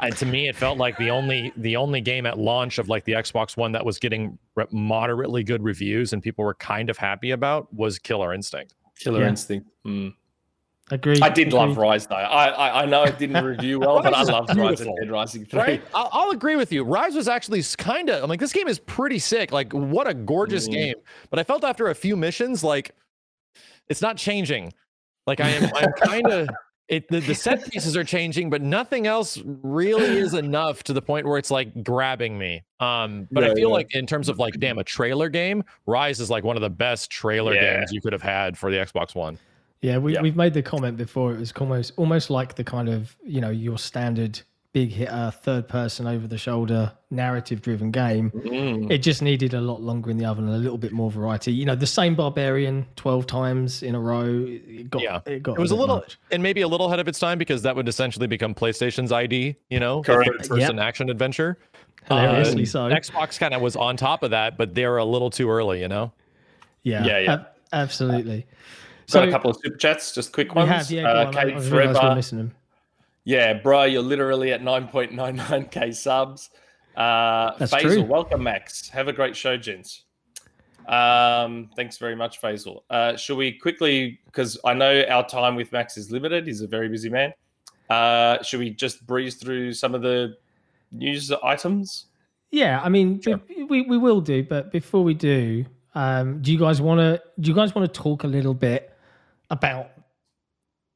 and 0.00 0.16
to 0.16 0.26
me, 0.26 0.48
it 0.48 0.56
felt 0.56 0.78
like 0.78 0.96
the 0.98 1.10
only 1.10 1.52
the 1.56 1.76
only 1.76 2.00
game 2.00 2.26
at 2.26 2.38
launch 2.38 2.78
of 2.78 2.88
like 2.88 3.04
the 3.04 3.12
Xbox 3.12 3.56
One 3.56 3.72
that 3.72 3.84
was 3.84 3.98
getting 3.98 4.38
re- 4.54 4.66
moderately 4.70 5.42
good 5.44 5.62
reviews 5.62 6.12
and 6.12 6.22
people 6.22 6.44
were 6.44 6.54
kind 6.54 6.90
of 6.90 6.98
happy 6.98 7.30
about 7.32 7.72
was 7.72 7.98
Killer 7.98 8.32
Instinct. 8.34 8.74
Killer 8.98 9.20
Yeah. 9.22 9.28
Instinct. 9.28 9.68
Mm. 9.86 10.14
Agreed. 10.90 11.20
I 11.20 11.28
did 11.30 11.52
love. 11.52 11.76
Ryse 11.76 12.08
though. 12.08 12.14
I, 12.14 12.46
I 12.46 12.82
I 12.82 12.86
know 12.86 13.02
it 13.02 13.18
didn't 13.18 13.44
review 13.44 13.80
well, 13.80 14.00
but 14.02 14.14
I 14.14 14.18
Ryse 14.18 14.22
is 14.22 14.28
loved 14.30 14.48
Ryse 14.50 14.54
of 14.54 14.56
beautiful, 14.78 14.96
Dead 15.00 15.10
Rising 15.10 15.44
Three. 15.44 15.58
Right? 15.60 15.82
I'll, 15.92 16.08
I'll 16.12 16.30
agree 16.30 16.54
with 16.56 16.72
you. 16.72 16.84
Ryse 16.84 17.14
was 17.16 17.26
actually 17.26 17.62
kind 17.76 18.08
of. 18.08 18.22
I'm 18.22 18.28
like, 18.28 18.38
this 18.40 18.52
game 18.52 18.68
is 18.68 18.78
pretty 18.78 19.18
sick. 19.18 19.50
Like, 19.50 19.72
what 19.72 20.06
a 20.08 20.14
gorgeous 20.14 20.68
Mhm. 20.68 20.72
game. 20.72 20.94
But 21.30 21.40
I 21.40 21.42
felt 21.42 21.64
after 21.64 21.88
a 21.88 21.94
few 21.94 22.16
missions, 22.16 22.62
like, 22.62 22.92
it's 23.88 24.00
not 24.00 24.16
changing. 24.16 24.72
Like, 25.26 25.40
I 25.40 25.48
am. 25.48 25.70
I'm 25.74 25.92
kind 25.94 26.26
of. 26.28 26.48
It 26.88 27.08
the, 27.08 27.20
the 27.20 27.34
set 27.34 27.70
pieces 27.70 27.96
are 27.96 28.04
changing, 28.04 28.48
but 28.50 28.62
nothing 28.62 29.06
else 29.06 29.38
really 29.44 30.18
is 30.18 30.34
enough 30.44 30.84
to 30.84 30.92
the 30.92 31.02
point 31.02 31.26
where 31.26 31.38
it's 31.38 31.50
like 31.50 31.82
grabbing 31.82 32.38
me. 32.38 32.62
Um, 32.80 33.26
but 33.32 33.42
I 33.44 33.54
feel 33.54 33.68
yeah. 33.68 33.74
like 33.74 33.94
in 33.94 34.06
terms 34.06 34.28
of 34.28 34.38
like, 34.38 34.54
damn, 34.60 34.78
a 34.78 34.84
trailer 34.84 35.28
game, 35.28 35.64
Ryse 35.88 36.20
is 36.20 36.30
like 36.30 36.44
one 36.44 36.56
of 36.56 36.62
the 36.62 36.70
best 36.70 37.10
trailer 37.10 37.54
Yeah. 37.54 37.78
games 37.78 37.92
you 37.92 38.00
could 38.00 38.12
have 38.12 38.22
had 38.22 38.56
for 38.56 38.70
the 38.70 38.76
Xbox 38.76 39.14
One. 39.14 39.38
Yeah, 39.82 39.98
we, 39.98 40.14
Yeah. 40.14 40.22
we've 40.22 40.36
made 40.36 40.54
the 40.54 40.62
comment 40.62 40.96
before. 40.96 41.32
It 41.34 41.38
was 41.40 41.52
almost 41.52 41.92
almost 41.96 42.30
like 42.30 42.54
the 42.54 42.64
kind 42.64 42.88
of 42.88 43.16
you 43.24 43.40
know 43.40 43.50
your 43.50 43.78
standard 43.78 44.40
big 44.76 44.92
hitter, 44.92 45.32
third 45.42 45.66
person 45.68 46.06
over 46.06 46.26
the 46.26 46.36
shoulder, 46.36 46.92
narrative 47.10 47.62
driven 47.62 47.90
game. 47.90 48.30
Mm. 48.32 48.90
It 48.90 48.98
just 48.98 49.22
needed 49.22 49.54
a 49.54 49.60
lot 49.62 49.80
longer 49.80 50.10
in 50.10 50.18
the 50.18 50.26
oven 50.26 50.44
and 50.44 50.54
a 50.54 50.58
little 50.58 50.76
bit 50.76 50.92
more 50.92 51.10
variety. 51.10 51.50
You 51.50 51.64
know, 51.64 51.74
the 51.74 51.86
same 51.86 52.14
barbarian 52.14 52.84
twelve 52.94 53.26
times 53.26 53.82
in 53.82 53.94
a 53.94 53.98
row. 54.00 54.44
It 54.46 54.90
got, 54.90 55.00
Yeah. 55.00 55.20
it 55.24 55.42
got. 55.42 55.52
It 55.56 55.60
was 55.60 55.70
a 55.70 55.74
bit 55.74 55.80
little, 55.80 55.96
much. 55.96 56.18
and 56.30 56.42
maybe 56.42 56.60
a 56.60 56.68
little 56.68 56.88
ahead 56.88 57.00
of 57.00 57.08
its 57.08 57.18
time 57.18 57.38
because 57.38 57.62
that 57.62 57.74
would 57.74 57.88
essentially 57.88 58.26
become 58.26 58.54
PlayStation's 58.54 59.12
ID, 59.12 59.56
you 59.70 59.80
know, 59.80 60.02
Correct. 60.02 60.30
third 60.42 60.48
person 60.60 60.78
action 60.78 61.08
adventure. 61.08 61.56
hilariously 62.06 62.64
Uh, 62.64 62.66
so. 62.66 62.80
Xbox 62.90 63.38
kind 63.38 63.54
of 63.54 63.62
was 63.62 63.76
on 63.76 63.96
top 63.96 64.22
of 64.22 64.30
that, 64.32 64.58
but 64.58 64.74
they 64.74 64.86
were 64.86 64.98
a 64.98 65.04
little 65.06 65.30
too 65.30 65.48
early, 65.50 65.80
you 65.80 65.88
know. 65.88 66.12
yeah, 66.82 67.02
Yeah, 67.02 67.18
yeah. 67.20 67.32
ab- 67.32 67.46
absolutely. 67.72 68.44
Got 69.10 69.26
a 69.26 69.30
couple 69.30 69.50
of 69.52 69.56
super 69.64 69.78
chats, 69.78 70.14
just 70.14 70.32
quick 70.32 70.54
we 70.54 70.58
ones. 70.64 70.70
have, 70.70 70.90
yeah. 70.90 71.10
Uh, 71.10 71.20
on, 71.20 71.26
I- 71.28 71.32
Kate 71.32 71.38
I 71.38 71.42
realised 71.44 71.70
we 71.72 71.76
we're 71.78 71.92
Forever. 71.94 72.14
missing 72.14 72.38
them. 72.38 72.52
Yeah, 73.26 73.54
bro, 73.54 73.82
you're 73.82 74.02
literally 74.02 74.52
at 74.52 74.62
9.99k 74.62 75.92
subs. 75.96 76.50
Uh, 76.96 77.50
That's 77.58 77.74
Faisal, 77.74 77.80
true. 77.82 78.02
welcome, 78.04 78.44
Max. 78.44 78.88
Have 78.90 79.08
a 79.08 79.12
great 79.12 79.36
show, 79.36 79.56
gents. 79.56 80.04
Um, 80.86 81.68
thanks 81.74 81.98
very 81.98 82.14
much, 82.14 82.40
Faisal. 82.40 82.82
Uh, 82.88 83.16
should 83.16 83.36
we 83.36 83.50
quickly, 83.50 84.20
because 84.26 84.56
I 84.64 84.74
know 84.74 85.02
our 85.10 85.26
time 85.26 85.56
with 85.56 85.72
Max 85.72 85.96
is 85.96 86.12
limited, 86.12 86.46
he's 86.46 86.60
a 86.60 86.68
very 86.68 86.88
busy 86.88 87.10
man. 87.10 87.34
Uh, 87.90 88.40
should 88.44 88.60
we 88.60 88.70
just 88.70 89.04
breeze 89.08 89.34
through 89.34 89.72
some 89.72 89.92
of 89.92 90.02
the 90.02 90.36
news 90.92 91.32
items? 91.42 92.06
Yeah, 92.52 92.80
I 92.80 92.88
mean, 92.88 93.20
we, 93.48 93.64
we 93.64 93.82
we 93.82 93.98
will 93.98 94.20
do, 94.20 94.44
but 94.44 94.70
before 94.70 95.02
we 95.02 95.14
do, 95.14 95.64
um, 95.96 96.40
do 96.42 96.52
you 96.52 96.58
guys 96.60 96.80
want 96.80 97.00
to 97.00 97.20
do 97.40 97.50
you 97.50 97.56
guys 97.56 97.74
want 97.74 97.92
to 97.92 98.00
talk 98.00 98.22
a 98.22 98.28
little 98.28 98.54
bit 98.54 98.96
about 99.50 99.90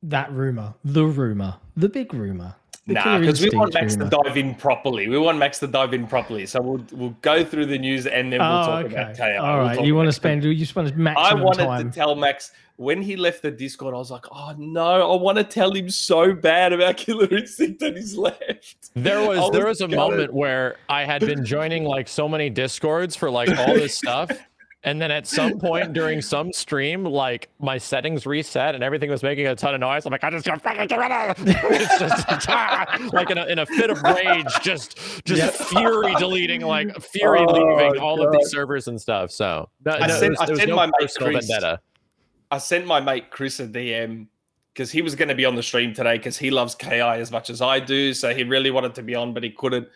that 0.04 0.32
rumor, 0.32 0.74
the 0.84 1.04
rumor, 1.04 1.56
the 1.76 1.88
big 1.88 2.12
rumor 2.14 2.54
The 2.86 2.94
Nah, 2.94 3.02
Killer 3.02 3.20
because 3.20 3.40
we 3.42 3.50
want 3.50 3.74
Max 3.74 3.94
rumour. 3.96 4.10
to 4.10 4.22
dive 4.24 4.36
in 4.36 4.54
properly. 4.54 5.08
We 5.08 5.18
want 5.18 5.38
Max 5.38 5.58
to 5.60 5.66
dive 5.66 5.92
in 5.94 6.06
properly. 6.06 6.46
So 6.46 6.60
we'll 6.62 6.84
we'll 6.92 7.16
go 7.20 7.44
through 7.44 7.66
the 7.66 7.78
news 7.78 8.06
and 8.06 8.32
then 8.32 8.40
we'll 8.40 8.48
Oh, 8.48 8.66
talk 8.66 8.68
ah, 8.68 8.78
okay. 8.86 8.94
about 8.94 9.16
KO. 9.16 9.24
All 9.44 9.58
We'll 9.58 9.66
right. 9.66 9.84
You 9.84 9.94
want 9.94 10.08
to 10.08 10.12
spend? 10.12 10.42
You 10.44 10.54
just 10.54 10.74
want 10.74 10.88
to 10.88 10.94
max. 10.96 11.20
I 11.20 11.34
wanted 11.34 11.64
time. 11.66 11.90
to 11.90 11.94
tell 11.94 12.14
Max 12.14 12.52
when 12.76 13.02
he 13.02 13.14
left 13.16 13.42
the 13.42 13.50
Discord. 13.50 13.94
I 13.94 13.98
was 13.98 14.10
like, 14.10 14.24
oh 14.32 14.54
no, 14.56 15.12
I 15.12 15.20
want 15.22 15.36
to 15.36 15.44
tell 15.44 15.72
him 15.74 15.90
so 15.90 16.32
bad 16.32 16.72
about 16.72 16.96
Killer 17.02 17.28
Instinct 17.30 17.80
that 17.80 17.94
he's 17.96 18.16
left. 18.16 18.90
There 18.94 19.20
was, 19.28 19.38
I 19.38 19.50
there 19.50 19.66
was 19.66 19.82
a 19.82 19.86
gutted. 19.86 19.98
moment 19.98 20.32
where 20.32 20.76
I 20.88 21.04
had 21.04 21.20
been 21.20 21.44
joining 21.44 21.84
like 21.84 22.08
so 22.08 22.26
many 22.26 22.48
discords 22.48 23.14
for 23.14 23.30
like 23.30 23.50
all 23.58 23.74
this 23.74 23.94
stuff. 23.98 24.30
And 24.82 24.98
then 25.00 25.10
at 25.10 25.26
some 25.26 25.58
point 25.58 25.92
during 25.92 26.22
some 26.22 26.52
stream, 26.54 27.04
like 27.04 27.50
my 27.58 27.76
settings 27.76 28.24
reset 28.24 28.74
and 28.74 28.82
everything 28.82 29.10
was 29.10 29.22
making 29.22 29.46
a 29.46 29.54
ton 29.54 29.74
of 29.74 29.80
noise. 29.80 30.06
I'm 30.06 30.10
like, 30.12 30.24
I 30.24 30.30
just 30.30 30.46
gotta 30.46 30.60
fucking 30.60 30.86
get 30.86 30.98
rid 30.98 31.12
of 31.12 31.46
it. 31.48 31.56
It's 31.70 31.98
just 31.98 32.26
ah, 32.48 33.08
like 33.12 33.30
in 33.30 33.36
a, 33.36 33.44
in 33.44 33.58
a 33.58 33.66
fit 33.66 33.90
of 33.90 34.02
rage, 34.02 34.46
just 34.62 34.98
just 35.26 35.62
fury 35.64 36.14
deleting, 36.14 36.62
like 36.62 36.98
fury 37.02 37.40
Oh, 37.46 37.52
leaving 37.52 38.00
all 38.00 38.22
of 38.22 38.32
God. 38.32 38.40
these 38.40 38.50
servers 38.50 38.88
and 38.88 38.98
stuff. 38.98 39.30
So 39.30 39.68
no, 39.84 39.92
I 39.92 40.06
no, 40.06 40.18
sent- 40.18 40.30
was, 40.38 40.50
I 40.50 40.54
sent 40.54 40.70
no 40.70 40.76
my 40.76 40.86
mate 40.86 41.10
Chris- 41.14 41.46
vendetta. 41.46 41.80
I 42.50 42.56
sent 42.58 42.86
my 42.86 43.00
mate 43.00 43.30
Chris 43.30 43.60
a 43.60 43.66
DM 43.66 44.26
because 44.72 44.90
he 44.90 45.02
was 45.02 45.14
going 45.14 45.28
to 45.28 45.34
be 45.34 45.44
on 45.44 45.56
the 45.56 45.62
stream 45.62 45.92
today 45.92 46.16
because 46.16 46.38
he 46.38 46.50
loves 46.50 46.74
KI 46.74 47.00
as 47.00 47.30
much 47.30 47.50
as 47.50 47.60
I 47.60 47.80
do. 47.80 48.14
So 48.14 48.34
he 48.34 48.44
really 48.44 48.70
wanted 48.70 48.94
to 48.94 49.02
be 49.02 49.14
on, 49.14 49.34
but 49.34 49.42
he 49.44 49.50
couldn't. 49.50 49.86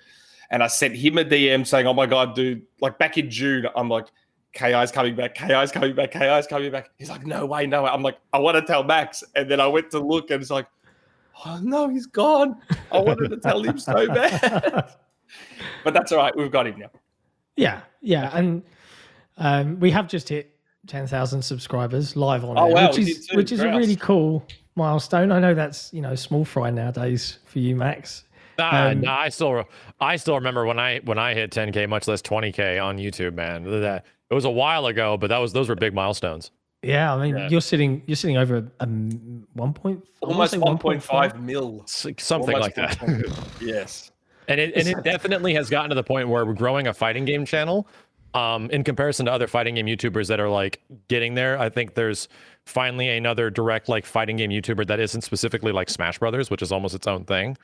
And 0.51 0.63
I 0.63 0.67
sent 0.67 0.95
him 0.95 1.17
a 1.17 1.25
DM 1.25 1.67
saying, 1.67 1.87
"Oh 1.87 1.95
my 1.95 2.05
god, 2.05 2.35
dude! 2.35 2.63
Like 2.83 2.99
back 2.99 3.17
in 3.17 3.31
June, 3.31 3.67
I'm 3.75 3.89
like." 3.89 4.09
KI's 4.55 4.93
coming 4.93 5.15
back, 5.17 5.35
KI's 5.35 5.73
coming 5.73 5.95
back, 5.95 6.13
KI's 6.13 6.47
coming 6.47 6.71
back. 6.71 6.91
He's 6.99 7.11
like, 7.11 7.27
no 7.27 7.45
way, 7.45 7.67
no 7.67 7.83
way. 7.83 7.91
I'm 7.91 8.03
like, 8.03 8.19
I 8.33 8.39
want 8.39 8.57
to 8.57 8.63
tell 8.63 8.85
Max. 8.85 9.25
And 9.35 9.51
then 9.51 9.61
I 9.61 9.67
went 9.67 9.91
to 9.91 9.99
look 9.99 10.31
and 10.31 10.41
it's 10.41 10.51
like, 10.51 10.67
oh 11.45 11.59
no, 11.63 11.89
he's 11.89 12.07
gone. 12.07 12.57
I 12.93 13.01
wanted 13.01 13.31
to 13.31 13.37
tell 13.39 13.63
him 13.63 13.79
so 13.79 14.07
bad. 14.07 14.91
but 15.85 15.93
that's 15.95 16.13
all 16.13 16.19
right. 16.19 16.35
We've 16.37 16.51
got 16.51 16.67
him 16.67 16.79
now. 16.79 16.91
Yeah, 17.57 17.81
yeah, 18.01 18.31
and 18.37 18.63
um, 19.39 19.79
we 19.81 19.91
have 19.91 20.09
just 20.09 20.29
hit 20.29 20.57
ten 20.87 21.07
thousand 21.07 21.43
subscribers 21.43 22.17
live 22.17 22.45
on 22.45 22.59
Oh, 22.59 22.67
air, 22.67 22.75
wow, 22.75 22.89
which 22.89 22.99
is 22.99 23.29
which 23.35 23.53
is 23.53 23.61
a 23.61 23.69
really 23.69 23.97
cool 23.97 24.45
milestone. 24.77 25.31
I 25.33 25.39
know 25.39 25.55
that's 25.55 25.93
you 25.93 26.01
know 26.03 26.15
small 26.15 26.45
fry 26.45 26.71
nowadays 26.71 27.39
for 27.45 27.59
you, 27.61 27.77
Max. 27.77 28.25
Nah, 28.59 28.89
Um, 28.91 29.01
nah, 29.01 29.19
I 29.19 29.29
still, 29.31 29.65
I 30.01 30.15
still 30.17 30.37
remember 30.37 30.65
when 30.65 30.79
I 30.79 31.01
when 31.05 31.19
I 31.19 31.35
hit 31.35 31.51
10k, 31.51 31.89
much 31.89 32.07
less 32.07 32.23
20k 32.23 32.83
on 32.85 32.99
YouTube. 32.99 33.35
Man, 33.35 33.65
that 33.83 34.05
it 34.31 34.35
was 34.35 34.45
a 34.45 34.51
while 34.51 34.87
ago, 34.87 35.17
but 35.17 35.29
that 35.29 35.39
was 35.39 35.53
those 35.53 35.69
were 35.69 35.75
big 35.75 35.95
milestones. 35.95 36.51
Yeah, 36.83 37.15
I 37.15 37.23
mean 37.23 37.37
Yeah. 37.37 37.49
you're 37.49 37.61
sitting 37.61 38.03
you're 38.07 38.17
sitting 38.17 38.37
over 38.37 38.71
um, 38.81 39.47
one 39.55 39.73
point 39.73 40.05
Almost 40.21 40.55
1.5 40.55 41.41
mil. 41.41 41.83
Something 41.87 42.55
Almost 42.55 42.61
like 42.63 42.75
that. 42.75 43.49
yes. 43.61 44.11
And 44.49 44.61
it 44.61 44.75
and 44.77 44.87
it 44.89 45.03
definitely 45.05 45.55
has 45.55 45.71
gotten 45.71 45.89
to 45.91 45.95
the 45.95 46.03
point 46.05 46.29
where 46.29 46.45
we're 46.45 46.53
growing 46.55 46.87
a 46.87 46.95
fighting 46.95 47.25
game 47.25 47.45
channel. 47.47 47.87
Um, 48.35 48.69
in 48.71 48.83
comparison 48.83 49.27
to 49.27 49.33
other 49.33 49.47
fighting 49.47 49.77
game 49.77 49.87
YouTubers 49.87 50.27
that 50.27 50.41
are 50.41 50.49
like 50.49 50.83
getting 51.07 51.35
there, 51.35 51.57
I 51.57 51.69
think 51.69 51.95
there's 51.95 52.29
finally 52.67 53.09
another 53.09 53.49
direct 53.49 53.89
like 53.89 54.05
fighting 54.05 54.37
game 54.37 54.51
YouTuber 54.51 54.89
that 54.89 54.99
isn't 54.99 55.21
specifically 55.21 55.71
like 55.71 55.89
Smash 55.89 56.19
Brothers, 56.19 56.51
which 56.51 56.61
is 56.61 56.73
almost 56.73 56.97
its 56.97 57.07
own 57.07 57.25
thing. 57.25 57.57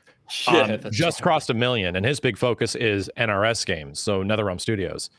Yeah, 0.47 0.79
Um, 0.85 0.91
just 0.93 1.23
crossed 1.23 1.51
a 1.51 1.55
million, 1.55 1.97
and 1.97 2.07
his 2.07 2.21
big 2.21 2.39
focus 2.39 2.77
is 2.77 3.11
NRS 3.17 3.67
games, 3.67 3.99
so 3.99 4.23
NetherRealm 4.23 4.61
Studios. 4.61 5.11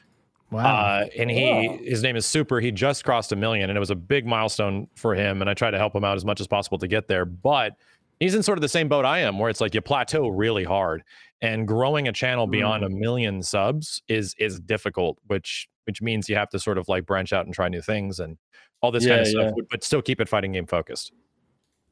Wow. 0.51 0.63
Uh, 0.65 1.05
and 1.17 1.31
he 1.31 1.67
Wow. 1.70 1.77
his 1.81 2.03
name 2.03 2.15
is 2.15 2.25
Super. 2.25 2.60
He 2.60 2.72
just 2.72 3.03
crossed 3.05 3.31
a 3.31 3.36
million, 3.36 3.70
and 3.70 3.77
it 3.77 3.79
was 3.79 3.89
a 3.89 3.96
big 3.96 4.25
milestone 4.25 4.88
for 4.96 5.15
him. 5.15 5.41
And 5.41 5.50
I 5.50 5.53
try 5.53 5.72
to 5.72 5.77
help 5.77 5.96
him 5.96 6.03
out 6.03 6.17
as 6.17 6.25
much 6.25 6.41
as 6.41 6.48
possible 6.48 6.77
to 6.79 6.88
get 6.88 7.08
there. 7.08 7.24
But 7.25 7.74
he's 8.20 8.36
in 8.36 8.43
sort 8.43 8.58
of 8.58 8.62
the 8.62 8.70
same 8.70 8.88
boat 8.89 9.05
I 9.05 9.20
am, 9.20 9.39
where 9.39 9.50
it's 9.50 9.62
like 9.62 9.74
you 9.74 9.81
plateau 9.81 10.27
really 10.27 10.65
hard, 10.65 11.03
and 11.41 11.67
growing 11.67 12.08
a 12.08 12.12
channel 12.12 12.48
beyond 12.48 12.84
a 12.84 12.89
Mm. 12.89 13.00
million 13.00 13.43
subs 13.43 14.01
is 14.10 14.36
is 14.38 14.60
difficult, 14.60 15.17
which 15.27 15.70
which 15.86 16.01
means 16.01 16.27
you 16.29 16.36
have 16.36 16.50
to 16.50 16.60
sort 16.60 16.77
of 16.77 16.88
like 16.89 17.05
branch 17.05 17.31
out 17.34 17.46
and 17.46 17.55
try 17.55 17.67
new 17.70 17.81
things 17.81 18.20
and 18.20 18.38
all 18.81 18.91
this 18.91 19.05
kind 19.08 19.17
Yeah, 19.17 19.22
of 19.22 19.27
stuff, 19.51 19.53
but 19.70 19.84
still 19.84 20.01
keep 20.01 20.20
it 20.22 20.27
fighting 20.29 20.51
game 20.51 20.67
focused. 20.67 21.12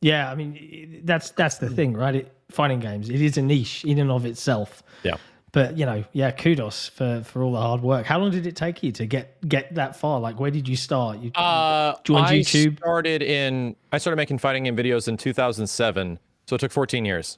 yeah, 0.02 0.30
I 0.32 0.36
mean 0.36 1.02
that's 1.06 1.32
that's 1.32 1.58
the 1.58 1.70
thing, 1.70 1.94
right? 1.94 2.16
It, 2.16 2.34
fighting 2.52 2.80
games 2.80 3.10
it 3.10 3.22
is 3.22 3.38
a 3.38 3.42
niche 3.42 3.86
in 3.86 4.00
and 4.00 4.12
of 4.12 4.26
itself. 4.26 4.84
Yeah. 5.04 5.16
But 5.52 5.78
you 5.78 5.86
know, 5.86 6.04
yeah, 6.14 6.32
kudos 6.32 6.90
for 6.90 7.24
for 7.24 7.42
all 7.42 7.52
the 7.54 7.60
hard 7.62 7.82
work. 7.82 8.06
How 8.06 8.20
long 8.20 8.30
did 8.32 8.46
it 8.46 8.56
take 8.56 8.84
you 8.84 8.92
to 8.94 9.06
get 9.06 9.48
get 9.48 9.74
that 9.76 9.96
far? 9.96 10.20
Like, 10.20 10.40
where 10.40 10.52
did 10.52 10.68
you 10.68 10.76
start? 10.76 11.20
You 11.20 11.32
Uh, 11.34 11.96
Joined 12.04 12.26
I 12.28 12.40
YouTube? 12.40 12.78
started 12.78 13.22
in 13.24 13.76
I 13.92 13.98
started 13.98 14.18
making 14.18 14.38
fighting 14.38 14.66
game 14.66 14.76
videos 14.78 15.08
in 15.08 15.18
2007, 15.18 16.20
so 16.46 16.56
it 16.56 16.60
took 16.60 16.72
14 16.72 17.04
years. 17.06 17.38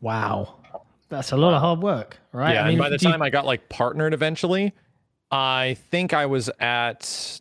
wow, 0.00 0.54
that's 1.08 1.32
a 1.32 1.36
lot 1.36 1.52
of 1.54 1.60
hard 1.60 1.80
work, 1.80 2.18
right? 2.32 2.54
Yeah, 2.54 2.60
I 2.62 2.64
mean, 2.64 2.72
and 2.74 2.78
by 2.78 2.88
the 2.90 2.98
do 2.98 3.06
you- 3.06 3.12
time 3.12 3.22
I 3.22 3.30
got 3.30 3.44
like 3.46 3.68
partnered 3.68 4.14
eventually, 4.14 4.72
I 5.32 5.76
think 5.90 6.12
I 6.14 6.26
was 6.26 6.48
at 6.60 7.40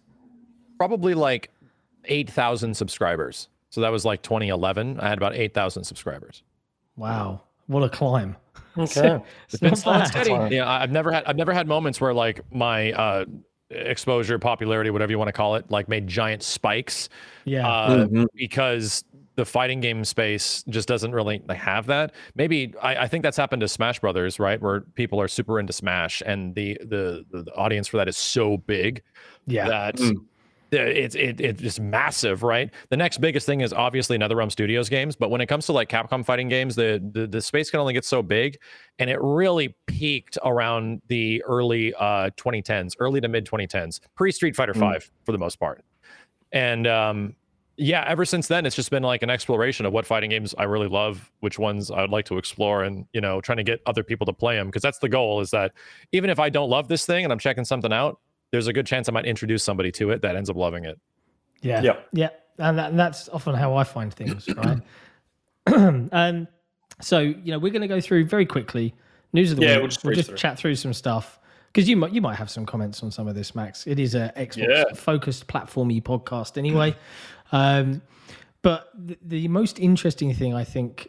probably 0.77 1.13
like 1.13 1.51
8,000 2.05 2.75
subscribers. 2.75 3.49
So 3.69 3.81
that 3.81 3.91
was 3.91 4.05
like 4.05 4.21
2011. 4.23 4.99
I 4.99 5.09
had 5.09 5.17
about 5.17 5.35
8,000 5.35 5.83
subscribers. 5.83 6.41
wow, 6.95 7.41
what 7.67 7.83
a 7.83 7.89
climb. 7.89 8.35
Okay. 8.77 9.19
it's 9.49 9.59
not 9.61 9.75
slow 9.77 9.93
and 9.93 10.03
bad. 10.03 10.07
steady. 10.25 10.55
Yeah, 10.55 10.65
I- 10.67 10.83
I've 10.83 10.91
never 10.91 11.11
had 11.11 11.23
I've 11.25 11.35
never 11.35 11.51
had 11.51 11.67
moments 11.67 11.99
where 11.99 12.13
like 12.13 12.41
my 12.53 12.91
uh 12.91 13.25
exposure, 13.71 14.37
popularity, 14.39 14.89
whatever 14.91 15.11
you 15.11 15.17
want 15.17 15.29
to 15.29 15.33
call 15.33 15.55
it, 15.55 15.65
like 15.69 15.89
made 15.89 16.07
giant 16.07 16.43
spikes 16.43 17.09
Yeah, 17.45 17.67
uh, 17.67 18.05
Mhm. 18.05 18.27
because 18.35 19.03
the 19.35 19.45
fighting 19.45 19.79
game 19.81 20.03
space 20.05 20.63
just 20.69 20.87
doesn't 20.87 21.11
really 21.11 21.41
have 21.49 21.87
that. 21.87 22.13
Maybe 22.35 22.73
I, 22.81 22.95
I 23.03 23.07
think 23.07 23.23
that's 23.23 23.37
happened 23.37 23.61
to 23.61 23.67
Smash 23.67 23.99
Brothers, 23.99 24.39
right? 24.39 24.61
Where 24.61 24.81
people 24.81 25.19
are 25.21 25.27
super 25.27 25.59
into 25.59 25.73
Smash, 25.73 26.21
and 26.25 26.53
the 26.55 26.77
the 26.81 27.25
the, 27.31 27.43
the 27.43 27.55
audience 27.55 27.87
for 27.87 27.97
that 27.97 28.07
is 28.07 28.15
so 28.17 28.57
big 28.57 29.01
yeah, 29.47 29.67
that 29.67 29.95
Mm. 29.95 30.17
It's 30.71 31.15
it, 31.15 31.39
it's 31.39 31.61
just 31.61 31.79
massive, 31.79 32.43
right? 32.43 32.69
The 32.89 32.97
next 32.97 33.19
biggest 33.19 33.45
thing 33.45 33.61
is 33.61 33.73
obviously 33.73 34.17
NetherRealm 34.17 34.51
Studios 34.51 34.89
games, 34.89 35.15
but 35.15 35.29
when 35.29 35.41
it 35.41 35.47
comes 35.47 35.65
to 35.67 35.73
like 35.73 35.89
Capcom 35.89 36.25
fighting 36.25 36.49
games, 36.49 36.75
the, 36.75 37.01
the 37.13 37.27
the 37.27 37.41
space 37.41 37.69
can 37.69 37.79
only 37.79 37.93
get 37.93 38.05
so 38.05 38.21
big, 38.21 38.57
and 38.99 39.09
it 39.09 39.19
really 39.21 39.75
peaked 39.85 40.37
around 40.43 41.01
the 41.07 41.43
early 41.43 41.93
uh 41.95 42.29
2010s, 42.37 42.93
early 42.99 43.21
to 43.21 43.27
mid 43.27 43.45
2010s, 43.45 43.99
pre 44.15 44.31
Street 44.31 44.55
Fighter 44.55 44.73
Mm. 44.73 44.79
Five 44.79 45.09
for 45.25 45.31
the 45.31 45.37
most 45.37 45.59
part, 45.59 45.83
and 46.51 46.85
um 46.87 47.35
yeah, 47.79 48.03
ever 48.07 48.25
since 48.25 48.47
then, 48.47 48.65
it's 48.65 48.75
just 48.75 48.89
been 48.89 49.03
like 49.03 49.21
an 49.21 49.29
exploration 49.29 49.85
of 49.85 49.93
what 49.93 50.05
fighting 50.05 50.31
games 50.31 50.55
I 50.57 50.63
really 50.63 50.87
love, 50.87 51.31
which 51.41 51.59
ones 51.59 51.91
I 51.91 52.01
would 52.01 52.09
like 52.09 52.25
to 52.25 52.39
explore, 52.39 52.83
and 52.83 53.05
you 53.13 53.21
know, 53.21 53.39
trying 53.39 53.57
to 53.57 53.63
get 53.63 53.81
other 53.85 54.03
people 54.03 54.25
to 54.25 54.33
play 54.33 54.55
them 54.55 54.67
because 54.67 54.81
that's 54.81 54.97
the 54.97 55.09
goal. 55.09 55.41
Is 55.41 55.51
that 55.51 55.73
even 56.11 56.31
if 56.31 56.39
I 56.39 56.49
don't 56.49 56.69
love 56.71 56.87
this 56.87 57.05
thing 57.05 57.23
and 57.23 57.31
I'm 57.31 57.37
checking 57.37 57.63
something 57.63 57.93
out, 57.93 58.19
there's 58.51 58.67
a 58.67 58.73
good 58.73 58.85
chance 58.87 59.09
I 59.09 59.11
might 59.11 59.25
introduce 59.25 59.63
somebody 59.63 59.91
to 59.93 60.11
it 60.11 60.21
that 60.21 60.35
ends 60.35 60.49
up 60.49 60.55
loving 60.55 60.85
it. 60.85 60.99
yeah, 61.61 61.81
Yeah. 61.81 61.95
yeah, 62.13 62.29
and, 62.57 62.77
that, 62.77 62.91
and 62.91 62.99
that's 62.99 63.27
often 63.29 63.55
how 63.55 63.75
I 63.75 63.83
find 63.83 64.13
things, 64.13 64.47
right? 64.57 64.79
um, 66.11 66.47
so 67.01 67.19
you 67.19 67.51
know, 67.51 67.59
we're 67.59 67.71
going 67.71 67.81
to 67.81 67.87
go 67.87 68.01
through 68.01 68.25
very 68.25 68.45
quickly 68.45 68.93
news 69.33 69.51
of 69.51 69.57
the 69.57 69.63
Yeah, 69.63 69.73
week. 69.73 69.79
we'll 69.81 69.87
just 69.89 70.03
we'll 70.03 70.15
just 70.15 70.29
through. 70.29 70.37
chat 70.37 70.57
through 70.57 70.75
some 70.75 70.93
stuff 70.93 71.39
because 71.67 71.87
you 71.89 71.97
might 71.97 72.13
you 72.13 72.21
might 72.21 72.35
have 72.35 72.49
some 72.49 72.65
comments 72.65 73.03
on 73.03 73.11
some 73.11 73.27
of 73.27 73.35
this, 73.35 73.53
Max. 73.53 73.85
It 73.85 73.99
is 73.99 74.15
a 74.15 74.31
Xbox 74.37 74.67
Yeah. 74.69 74.83
focused 74.95 75.47
platformy 75.47 76.01
podcast, 76.01 76.57
anyway. 76.57 76.95
um, 77.51 78.01
but 78.63 78.89
the, 78.95 79.17
the 79.21 79.47
most 79.49 79.77
interesting 79.79 80.33
thing 80.33 80.53
I 80.55 80.63
think 80.63 81.07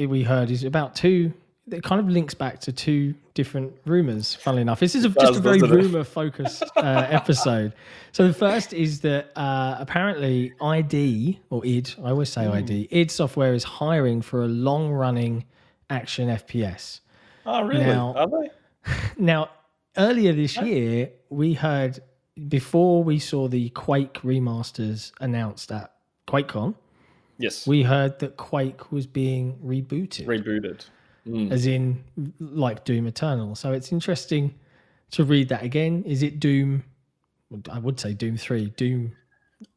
uh, 0.00 0.08
we 0.08 0.22
heard 0.22 0.50
is 0.50 0.64
about 0.64 0.94
two. 0.94 1.32
It 1.70 1.82
kind 1.84 2.00
of 2.00 2.08
links 2.08 2.34
back 2.34 2.58
to 2.62 2.72
two 2.72 3.14
different 3.34 3.72
rumors. 3.84 4.34
Funnily 4.34 4.62
enough, 4.62 4.80
this 4.80 4.94
is 4.94 5.04
a, 5.04 5.08
just 5.10 5.18
does, 5.18 5.36
a 5.36 5.40
very 5.40 5.60
rumor 5.60 6.02
focused 6.04 6.64
uh, 6.76 6.80
episode. 7.10 7.74
So 8.12 8.26
the 8.26 8.34
first 8.34 8.72
is 8.72 9.00
that 9.02 9.30
uh, 9.36 9.76
apparently 9.78 10.52
ID 10.60 11.38
or 11.50 11.64
id, 11.64 11.94
I 12.02 12.10
always 12.10 12.28
say 12.30 12.46
ID, 12.46 12.88
id 12.90 13.10
Software 13.10 13.54
is 13.54 13.62
hiring 13.62 14.20
for 14.22 14.42
a 14.42 14.48
long 14.48 14.90
running 14.90 15.44
action 15.90 16.28
FPS. 16.28 17.00
Oh, 17.46 17.62
really? 17.62 17.84
Now- 17.84 18.14
Are 18.16 18.26
they? 18.28 18.50
Now, 19.18 19.50
earlier 19.98 20.32
this 20.32 20.56
year, 20.56 21.10
we 21.28 21.52
heard 21.54 22.00
before 22.48 23.04
we 23.04 23.18
saw 23.18 23.46
the 23.48 23.68
Quake 23.70 24.14
remasters 24.22 25.12
announced 25.20 25.70
at 25.70 25.92
QuakeCon, 26.26 26.74
Yes. 27.38 27.66
we 27.66 27.82
heard 27.82 28.18
that 28.20 28.36
Quake 28.38 28.90
was 28.90 29.06
being 29.06 29.58
rebooted, 29.64 30.26
rebooted. 30.26 30.86
Mm. 31.26 31.52
as 31.52 31.66
in 31.66 32.02
like 32.40 32.84
Doom 32.84 33.06
Eternal. 33.06 33.54
So 33.54 33.72
it's 33.72 33.92
interesting 33.92 34.54
to 35.10 35.24
read 35.24 35.48
that 35.50 35.62
again. 35.62 36.02
Is 36.04 36.22
it 36.22 36.40
Doom? 36.40 36.82
I 37.70 37.78
would 37.78 37.98
say 38.00 38.14
Doom 38.14 38.36
3, 38.36 38.70
Doom 38.76 39.12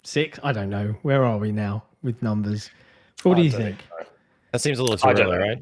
6. 0.04 0.40
I 0.44 0.52
don't 0.54 0.70
know. 0.70 0.96
Where 1.02 1.24
are 1.26 1.38
we 1.38 1.52
now 1.52 1.84
with 2.02 2.22
numbers? 2.22 2.70
What 3.24 3.36
do 3.36 3.42
I 3.42 3.46
you 3.46 3.52
don't 3.52 3.62
think? 3.62 3.78
know. 4.00 4.06
That 4.52 4.62
seems 4.62 4.80
a 4.80 4.84
little 4.84 4.98
too 4.98 5.10
early, 5.10 5.24
know. 5.38 5.38
right? 5.38 5.58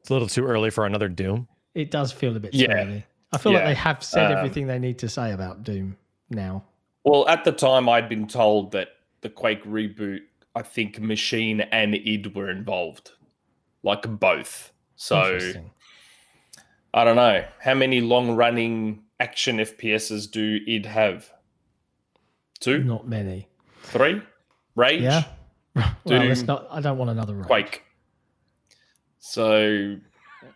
It's 0.00 0.10
a 0.10 0.12
little 0.12 0.28
too 0.28 0.44
early 0.46 0.70
for 0.70 0.86
another 0.86 1.08
Doom. 1.08 1.48
It 1.74 1.90
does 1.90 2.12
feel 2.12 2.36
a 2.36 2.40
bit 2.40 2.54
Yeah. 2.54 2.72
early. 2.72 3.04
I 3.32 3.38
feel 3.38 3.52
like 3.52 3.64
they 3.64 3.74
have 3.74 4.02
said 4.04 4.30
Um, 4.30 4.38
everything 4.38 4.66
they 4.68 4.78
need 4.78 4.98
to 5.00 5.08
say 5.08 5.32
about 5.32 5.64
Doom 5.64 5.96
now. 6.30 6.64
Well, 7.04 7.28
at 7.28 7.44
the 7.44 7.52
time, 7.52 7.88
I'd 7.88 8.08
been 8.08 8.26
told 8.28 8.70
that 8.72 8.88
the 9.20 9.28
Quake 9.28 9.64
reboot, 9.64 10.20
I 10.54 10.62
think 10.62 11.00
Machine 11.00 11.60
and 11.60 11.94
id 11.94 12.34
were 12.34 12.48
involved. 12.48 13.10
Like 13.86 14.18
both. 14.20 14.72
So 14.96 15.38
I 16.92 17.04
don't 17.04 17.16
know 17.16 17.44
how 17.60 17.74
many 17.74 18.00
long-running 18.00 19.02
action 19.20 19.58
FPSs 19.58 20.30
do 20.30 20.60
id 20.66 20.86
have? 20.86 21.30
Two, 22.60 22.82
Not 22.84 23.06
many. 23.06 23.48
three, 23.84 24.20
Rage, 24.74 25.02
Yeah. 25.02 25.24
well, 25.74 25.94
let's 26.04 26.40
Doom, 26.40 26.46
not. 26.46 26.66
I 26.70 26.80
don't 26.80 26.98
want 26.98 27.10
another 27.10 27.34
Rage. 27.34 27.46
Quake. 27.46 27.82
So 29.18 29.96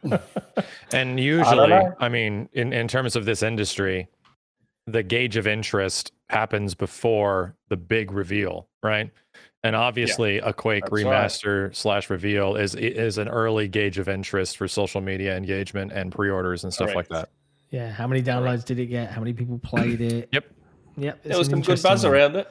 And 0.92 1.20
usually, 1.20 1.68
know. 1.68 1.94
I, 2.00 2.08
mean, 2.08 2.48
in, 2.52 2.72
in 2.72 2.88
terms 2.88 3.16
of 3.16 3.24
this 3.26 3.42
industry, 3.42 4.08
the 4.86 5.02
gauge 5.02 5.36
of 5.36 5.46
interest 5.46 6.12
happens 6.30 6.74
before 6.74 7.54
the 7.68 7.76
big 7.76 8.12
reveal, 8.12 8.68
right? 8.82 9.10
And 9.62 9.76
obviously, 9.76 10.38
a 10.38 10.52
Quake 10.52 10.84
That's 10.84 10.92
right. 10.92 11.04
remaster 11.04 11.74
slash 11.74 12.08
reveal 12.08 12.56
is 12.56 12.74
is 12.74 13.18
an 13.18 13.28
early 13.28 13.68
gauge 13.68 13.98
of 13.98 14.08
interest 14.08 14.56
for 14.56 14.66
social 14.66 15.00
media 15.00 15.36
engagement 15.36 15.92
and 15.92 16.10
pre-orders 16.10 16.64
and 16.64 16.72
stuff 16.72 16.94
like 16.94 17.08
that. 17.08 17.28
Yeah. 17.70 17.90
How 17.90 18.06
many 18.06 18.22
downloads 18.22 18.64
did 18.64 18.78
it 18.78 18.86
get? 18.86 19.10
How 19.10 19.20
many 19.20 19.32
people 19.32 19.58
played 19.58 20.00
it? 20.00 20.28
Yep. 20.32 20.44
Yep. 20.96 21.22
there 21.22 21.38
was 21.38 21.48
an 21.48 21.52
some 21.52 21.60
good 21.62 21.82
buzz 21.82 22.04
one. 22.04 22.12
around 22.12 22.36
it. 22.36 22.50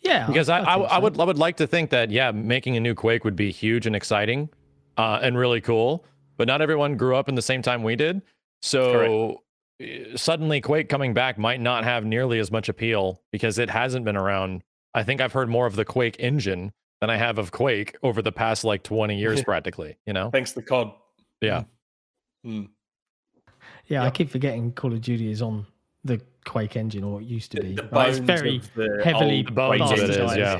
Yeah. 0.00 0.26
Because 0.26 0.48
I, 0.48 0.60
I, 0.60 0.74
think 0.74 0.90
I 0.90 0.96
so. 0.96 1.00
would 1.00 1.20
I 1.20 1.24
would 1.24 1.38
like 1.38 1.56
to 1.58 1.66
think 1.66 1.90
that 1.90 2.10
yeah, 2.10 2.30
making 2.30 2.76
a 2.76 2.80
new 2.80 2.94
Quake 2.94 3.24
would 3.24 3.36
be 3.36 3.50
huge 3.50 3.86
and 3.86 3.96
exciting, 3.96 4.48
uh, 4.96 5.20
and 5.22 5.38
really 5.38 5.60
cool. 5.60 6.04
But 6.36 6.48
not 6.48 6.60
everyone 6.60 6.96
grew 6.96 7.16
up 7.16 7.28
in 7.28 7.34
the 7.34 7.42
same 7.42 7.62
time 7.62 7.82
we 7.82 7.96
did, 7.96 8.22
so 8.62 9.42
uh, 9.82 10.16
suddenly 10.16 10.60
Quake 10.60 10.88
coming 10.88 11.14
back 11.14 11.38
might 11.38 11.60
not 11.60 11.84
have 11.84 12.04
nearly 12.04 12.38
as 12.38 12.50
much 12.50 12.68
appeal 12.68 13.20
because 13.32 13.58
it 13.58 13.70
hasn't 13.70 14.04
been 14.04 14.16
around. 14.16 14.62
I 14.94 15.02
think 15.02 15.20
I've 15.20 15.32
heard 15.32 15.48
more 15.48 15.66
of 15.66 15.76
the 15.76 15.84
Quake 15.84 16.16
engine 16.18 16.72
than 17.00 17.10
I 17.10 17.16
have 17.16 17.38
of 17.38 17.52
Quake 17.52 17.96
over 18.02 18.22
the 18.22 18.32
past 18.32 18.64
like 18.64 18.82
twenty 18.82 19.18
years, 19.18 19.42
practically. 19.44 19.96
You 20.06 20.12
know? 20.12 20.30
Thanks 20.30 20.52
to 20.52 20.62
COD. 20.62 20.92
Yeah. 21.40 21.64
Mm. 22.46 22.68
Yeah, 23.86 24.04
I 24.04 24.10
keep 24.10 24.30
forgetting 24.30 24.72
Call 24.72 24.92
of 24.92 25.00
Duty 25.00 25.30
is 25.30 25.40
on 25.40 25.66
the 26.04 26.20
Quake 26.44 26.76
engine, 26.76 27.04
or 27.04 27.20
it 27.20 27.24
used 27.24 27.52
to 27.52 27.60
be. 27.60 27.74
The 27.74 27.88
right? 27.90 28.10
It's 28.10 28.18
very 28.18 28.56
of 28.56 28.74
the 28.74 29.00
heavily 29.02 29.38
old 29.38 29.54
bones 29.54 29.90
of 29.90 29.98
it 29.98 30.10
is, 30.10 30.36
yeah. 30.36 30.58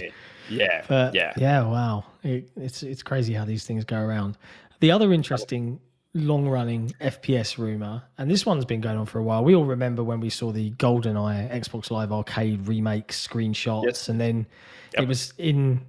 Yeah, 0.51 0.83
But 0.89 1.15
yeah. 1.15 1.35
yeah, 1.37 1.63
wow, 1.67 2.05
it, 2.23 2.51
it's 2.57 2.83
it's 2.83 3.03
crazy 3.03 3.35
how 3.35 3.45
these 3.45 3.65
things 3.65 3.85
go 3.85 3.99
around. 3.99 4.39
The 4.81 4.91
other 4.91 5.13
interesting 5.13 5.79
long-running 6.15 6.93
FPS 7.01 7.59
rumor, 7.59 8.03
and 8.17 8.31
this 8.31 8.47
one's 8.47 8.65
been 8.65 8.81
going 8.81 8.97
on 8.97 9.07
for 9.07 9.19
a 9.19 9.23
while. 9.23 9.45
We 9.45 9.55
all 9.55 9.65
remember 9.65 10.03
when 10.03 10.21
we 10.21 10.31
saw 10.31 10.51
the 10.53 10.71
GoldenEye 10.73 11.51
Xbox 11.53 11.91
Live 11.91 12.11
Arcade 12.13 12.67
remake 12.67 13.09
screenshots, 13.09 13.85
Yes. 13.85 14.09
and 14.09 14.21
then 14.21 14.47
Yep. 14.95 15.03
it 15.03 15.09
was 15.09 15.33
in 15.39 15.81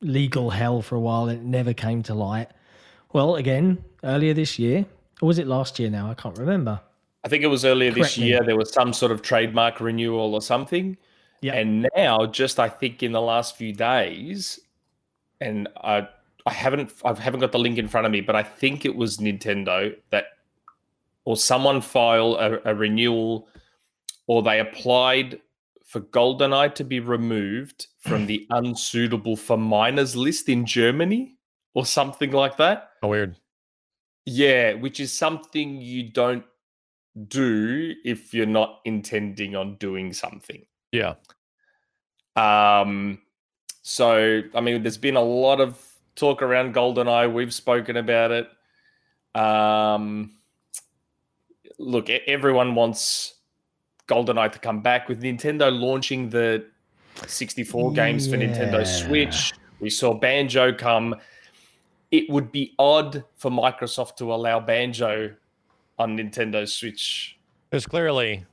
legal 0.00 0.50
hell 0.50 0.82
for 0.82 0.96
a 0.96 1.00
while, 1.00 1.28
and 1.28 1.40
it 1.40 1.44
never 1.44 1.72
came 1.72 2.02
to 2.04 2.14
light. 2.14 2.48
Well, 3.12 3.36
again, 3.36 3.82
earlier 4.04 4.34
this 4.34 4.58
year, 4.58 4.84
or 5.20 5.26
was 5.28 5.38
it 5.38 5.46
last 5.46 5.78
year? 5.78 5.90
Now 5.90 6.10
I 6.10 6.14
can't 6.14 6.36
remember. 6.38 6.80
I 7.24 7.28
think 7.28 7.44
it 7.44 7.48
was 7.48 7.64
earlier 7.64 7.92
Correct 7.92 8.08
this 8.10 8.18
me. 8.18 8.26
year. 8.28 8.40
There 8.44 8.56
was 8.56 8.72
some 8.72 8.92
sort 8.92 9.12
of 9.12 9.22
trademark 9.22 9.80
renewal 9.80 10.34
or 10.34 10.42
something. 10.42 10.96
Yeah. 11.40 11.54
And 11.54 11.88
now, 11.96 12.26
just 12.26 12.58
I 12.60 12.68
think 12.68 13.02
in 13.02 13.12
the 13.12 13.20
last 13.20 13.56
few 13.56 13.72
days, 13.72 14.60
and 15.40 15.68
I 15.82 16.08
I 16.46 16.52
haven't 16.52 16.92
I 17.04 17.14
haven't 17.14 17.40
got 17.40 17.52
the 17.52 17.58
link 17.58 17.78
in 17.78 17.88
front 17.88 18.06
of 18.06 18.12
me, 18.12 18.20
but 18.20 18.36
I 18.36 18.42
think 18.42 18.84
it 18.84 18.94
was 18.94 19.18
Nintendo 19.18 19.94
that 20.10 20.24
or 21.24 21.36
someone 21.36 21.80
filed 21.80 22.38
a, 22.38 22.70
a 22.70 22.74
renewal 22.74 23.48
or 24.26 24.42
they 24.42 24.60
applied 24.60 25.40
for 25.84 26.00
GoldenEye 26.00 26.74
to 26.74 26.84
be 26.84 27.00
removed 27.00 27.86
from 28.00 28.26
the 28.26 28.46
unsuitable 28.50 29.36
for 29.36 29.56
minors 29.56 30.16
list 30.16 30.48
in 30.48 30.64
Germany 30.64 31.36
or 31.74 31.86
something 31.86 32.32
like 32.32 32.56
that. 32.56 32.90
Oh, 33.02 33.08
weird. 33.08 33.36
Yeah, 34.24 34.74
which 34.74 35.00
is 35.00 35.12
something 35.12 35.80
you 35.80 36.10
don't 36.10 36.44
do 37.28 37.94
if 38.04 38.32
you're 38.32 38.46
not 38.46 38.80
intending 38.84 39.54
on 39.54 39.76
doing 39.76 40.12
something. 40.12 40.64
Yeah. 40.92 41.14
Um, 42.36 43.20
so 43.82 44.42
I 44.54 44.60
mean, 44.60 44.82
there's 44.82 44.96
been 44.96 45.16
a 45.16 45.22
lot 45.22 45.60
of 45.60 45.91
talk 46.14 46.42
around 46.42 46.74
GoldenEye. 46.74 47.32
We've 47.32 47.52
spoken 47.54 47.96
about 47.96 48.30
it. 48.30 48.48
Um, 49.34 50.32
look, 51.78 52.10
everyone 52.10 52.74
wants 52.74 53.34
GoldenEye 54.08 54.52
to 54.52 54.58
come 54.58 54.80
back 54.82 55.08
with 55.08 55.22
Nintendo 55.22 55.70
launching 55.72 56.28
the 56.28 56.66
64 57.26 57.92
games 57.92 58.28
for 58.28 58.36
Nintendo 58.36 58.86
Switch. 58.86 59.52
We 59.80 59.90
saw 59.90 60.14
Banjo 60.14 60.72
come. 60.72 61.14
It 62.10 62.28
would 62.28 62.52
be 62.52 62.74
odd 62.78 63.24
for 63.36 63.50
Microsoft 63.50 64.16
to 64.16 64.32
allow 64.32 64.60
Banjo 64.60 65.34
on 65.98 66.16
Nintendo 66.16 66.68
Switch. 66.68 67.38
There's 67.70 67.86
clearly 67.86 68.44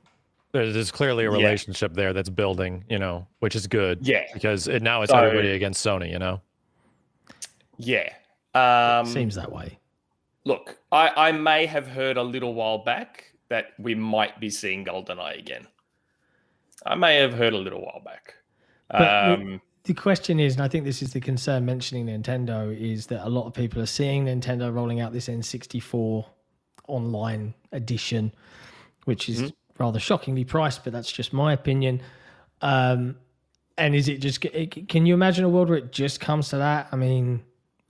there's, 0.52 0.90
clearly 0.90 1.26
a 1.26 1.30
Yeah. 1.30 1.36
relationship 1.36 1.94
there 1.94 2.12
that's 2.12 2.28
building, 2.28 2.84
you 2.88 2.98
know, 2.98 3.24
which 3.38 3.54
is 3.54 3.68
good. 3.68 4.00
Yeah, 4.02 4.24
Because 4.34 4.66
it, 4.66 4.82
now 4.82 5.02
it's 5.02 5.12
So- 5.12 5.18
everybody 5.18 5.52
against 5.52 5.86
Sony, 5.86 6.10
you 6.10 6.18
know. 6.18 6.40
Yeah. 7.80 8.12
Um, 8.54 9.06
Seems 9.06 9.34
that 9.36 9.50
way. 9.52 9.78
Look, 10.44 10.78
I, 10.90 11.28
I 11.28 11.32
may 11.32 11.66
have 11.66 11.86
heard 11.86 12.16
a 12.16 12.22
little 12.22 12.54
while 12.54 12.78
back 12.78 13.32
that 13.48 13.72
we 13.78 13.94
might 13.94 14.40
be 14.40 14.50
seeing 14.50 14.84
GoldenEye 14.84 15.38
again. 15.38 15.66
I 16.86 16.94
may 16.94 17.16
have 17.16 17.34
heard 17.34 17.52
a 17.52 17.58
little 17.58 17.82
while 17.82 18.00
back. 18.04 18.34
Um, 18.90 19.60
the 19.84 19.94
question 19.94 20.40
is, 20.40 20.54
and 20.54 20.62
I 20.62 20.68
think 20.68 20.84
this 20.84 21.02
is 21.02 21.12
the 21.12 21.20
concern 21.20 21.64
mentioning 21.64 22.06
Nintendo, 22.06 22.76
is 22.76 23.06
that 23.08 23.26
a 23.26 23.28
lot 23.28 23.46
of 23.46 23.54
people 23.54 23.82
are 23.82 23.86
seeing 23.86 24.24
Nintendo 24.26 24.72
rolling 24.72 25.00
out 25.00 25.12
this 25.12 25.28
N64 25.28 26.24
online 26.88 27.54
edition, 27.72 28.32
which 29.04 29.28
is 29.28 29.42
Mhm. 29.42 29.52
rather 29.78 30.00
shockingly 30.00 30.44
priced, 30.44 30.84
but 30.84 30.92
that's 30.92 31.12
just 31.12 31.32
my 31.32 31.52
opinion. 31.52 32.00
Um, 32.62 33.16
and 33.78 33.94
is 33.94 34.08
it 34.08 34.18
just? 34.18 34.40
Can 34.40 35.06
you 35.06 35.14
imagine 35.14 35.44
a 35.44 35.48
world 35.48 35.68
where 35.68 35.78
it 35.78 35.92
just 35.92 36.20
comes 36.20 36.48
to 36.50 36.58
that? 36.58 36.88
I 36.92 36.96
mean, 36.96 37.42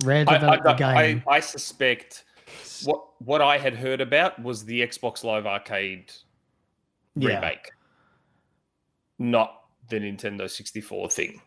Rare 0.05 0.25
I, 0.29 0.37
I, 0.37 0.71
I, 0.71 0.75
game. 0.75 1.23
I 1.29 1.41
suspect 1.41 2.25
what 2.85 3.05
what 3.19 3.43
I 3.43 3.59
had 3.59 3.75
heard 3.75 4.01
about 4.01 4.43
was 4.43 4.65
the 4.65 4.81
Xbox 4.81 5.25
Live 5.25 5.47
Arcade 5.47 6.13
yeah, 7.17 7.35
remake, 7.35 7.71
not 9.19 9.63
the 9.89 9.97
Nintendo 9.97 10.49
64 10.49 11.11
thing. 11.11 11.41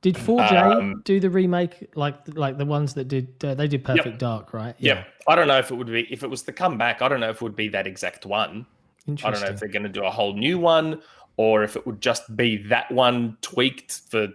did 0.00 0.16
4J 0.16 0.76
Um, 0.78 1.02
do 1.04 1.20
the 1.20 1.30
remake 1.30 1.90
like 1.94 2.16
like 2.36 2.58
the 2.58 2.66
ones 2.66 2.94
that 2.94 3.08
did? 3.08 3.32
Uh, 3.44 3.54
they 3.54 3.68
did 3.68 3.84
Perfect 3.84 4.18
Dark, 4.18 4.52
right? 4.52 4.74
Yep. 4.78 5.06
I 5.28 5.34
don't 5.36 5.48
know 5.48 5.58
if 5.58 5.70
it 5.70 5.74
would 5.74 5.86
be 5.86 6.06
if 6.12 6.22
it 6.22 6.30
was 6.30 6.42
the 6.42 6.52
comeback. 6.52 7.02
I 7.02 7.08
don't 7.08 7.20
know 7.20 7.30
if 7.30 7.36
it 7.36 7.42
would 7.42 7.56
be 7.56 7.68
that 7.68 7.86
exact 7.86 8.26
one. 8.26 8.66
I 9.08 9.30
don't 9.30 9.40
know 9.40 9.48
if 9.48 9.58
they're 9.58 9.68
going 9.68 9.82
to 9.82 9.88
do 9.88 10.04
a 10.04 10.10
whole 10.10 10.34
new 10.34 10.58
one 10.58 11.02
or 11.36 11.64
if 11.64 11.74
it 11.74 11.86
would 11.86 12.00
just 12.00 12.36
be 12.36 12.58
that 12.68 12.90
one 12.92 13.36
tweaked 13.40 14.02
for 14.08 14.28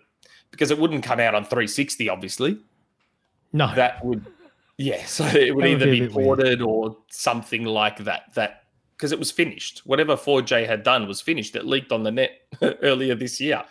because 0.51 0.71
it 0.71 0.77
wouldn't 0.77 1.03
come 1.03 1.19
out 1.19 1.35
on 1.35 1.43
360 1.43 2.09
obviously 2.09 2.57
no, 3.55 3.67
that 3.75 4.03
would 4.05 4.23
yeah 4.77 5.03
so 5.05 5.25
it 5.25 5.55
would 5.55 5.63
That 5.63 5.69
would 5.69 5.81
either 5.81 5.85
be 5.85 5.99
be 5.99 5.99
bit 6.07 6.13
weird. 6.13 6.25
ported 6.37 6.61
or 6.61 6.97
something 7.09 7.63
like 7.65 7.97
that 8.03 8.23
that 8.35 8.51
because 8.95 9.11
it 9.11 9.19
was 9.19 9.31
finished 9.31 9.81
whatever 9.85 10.15
4j 10.17 10.67
had 10.67 10.83
done 10.83 11.07
was 11.07 11.21
finished 11.21 11.55
it 11.55 11.65
leaked 11.65 11.91
on 11.91 12.03
the 12.03 12.11
net 12.11 12.31
earlier 12.81 13.15
this 13.15 13.39
year 13.39 13.63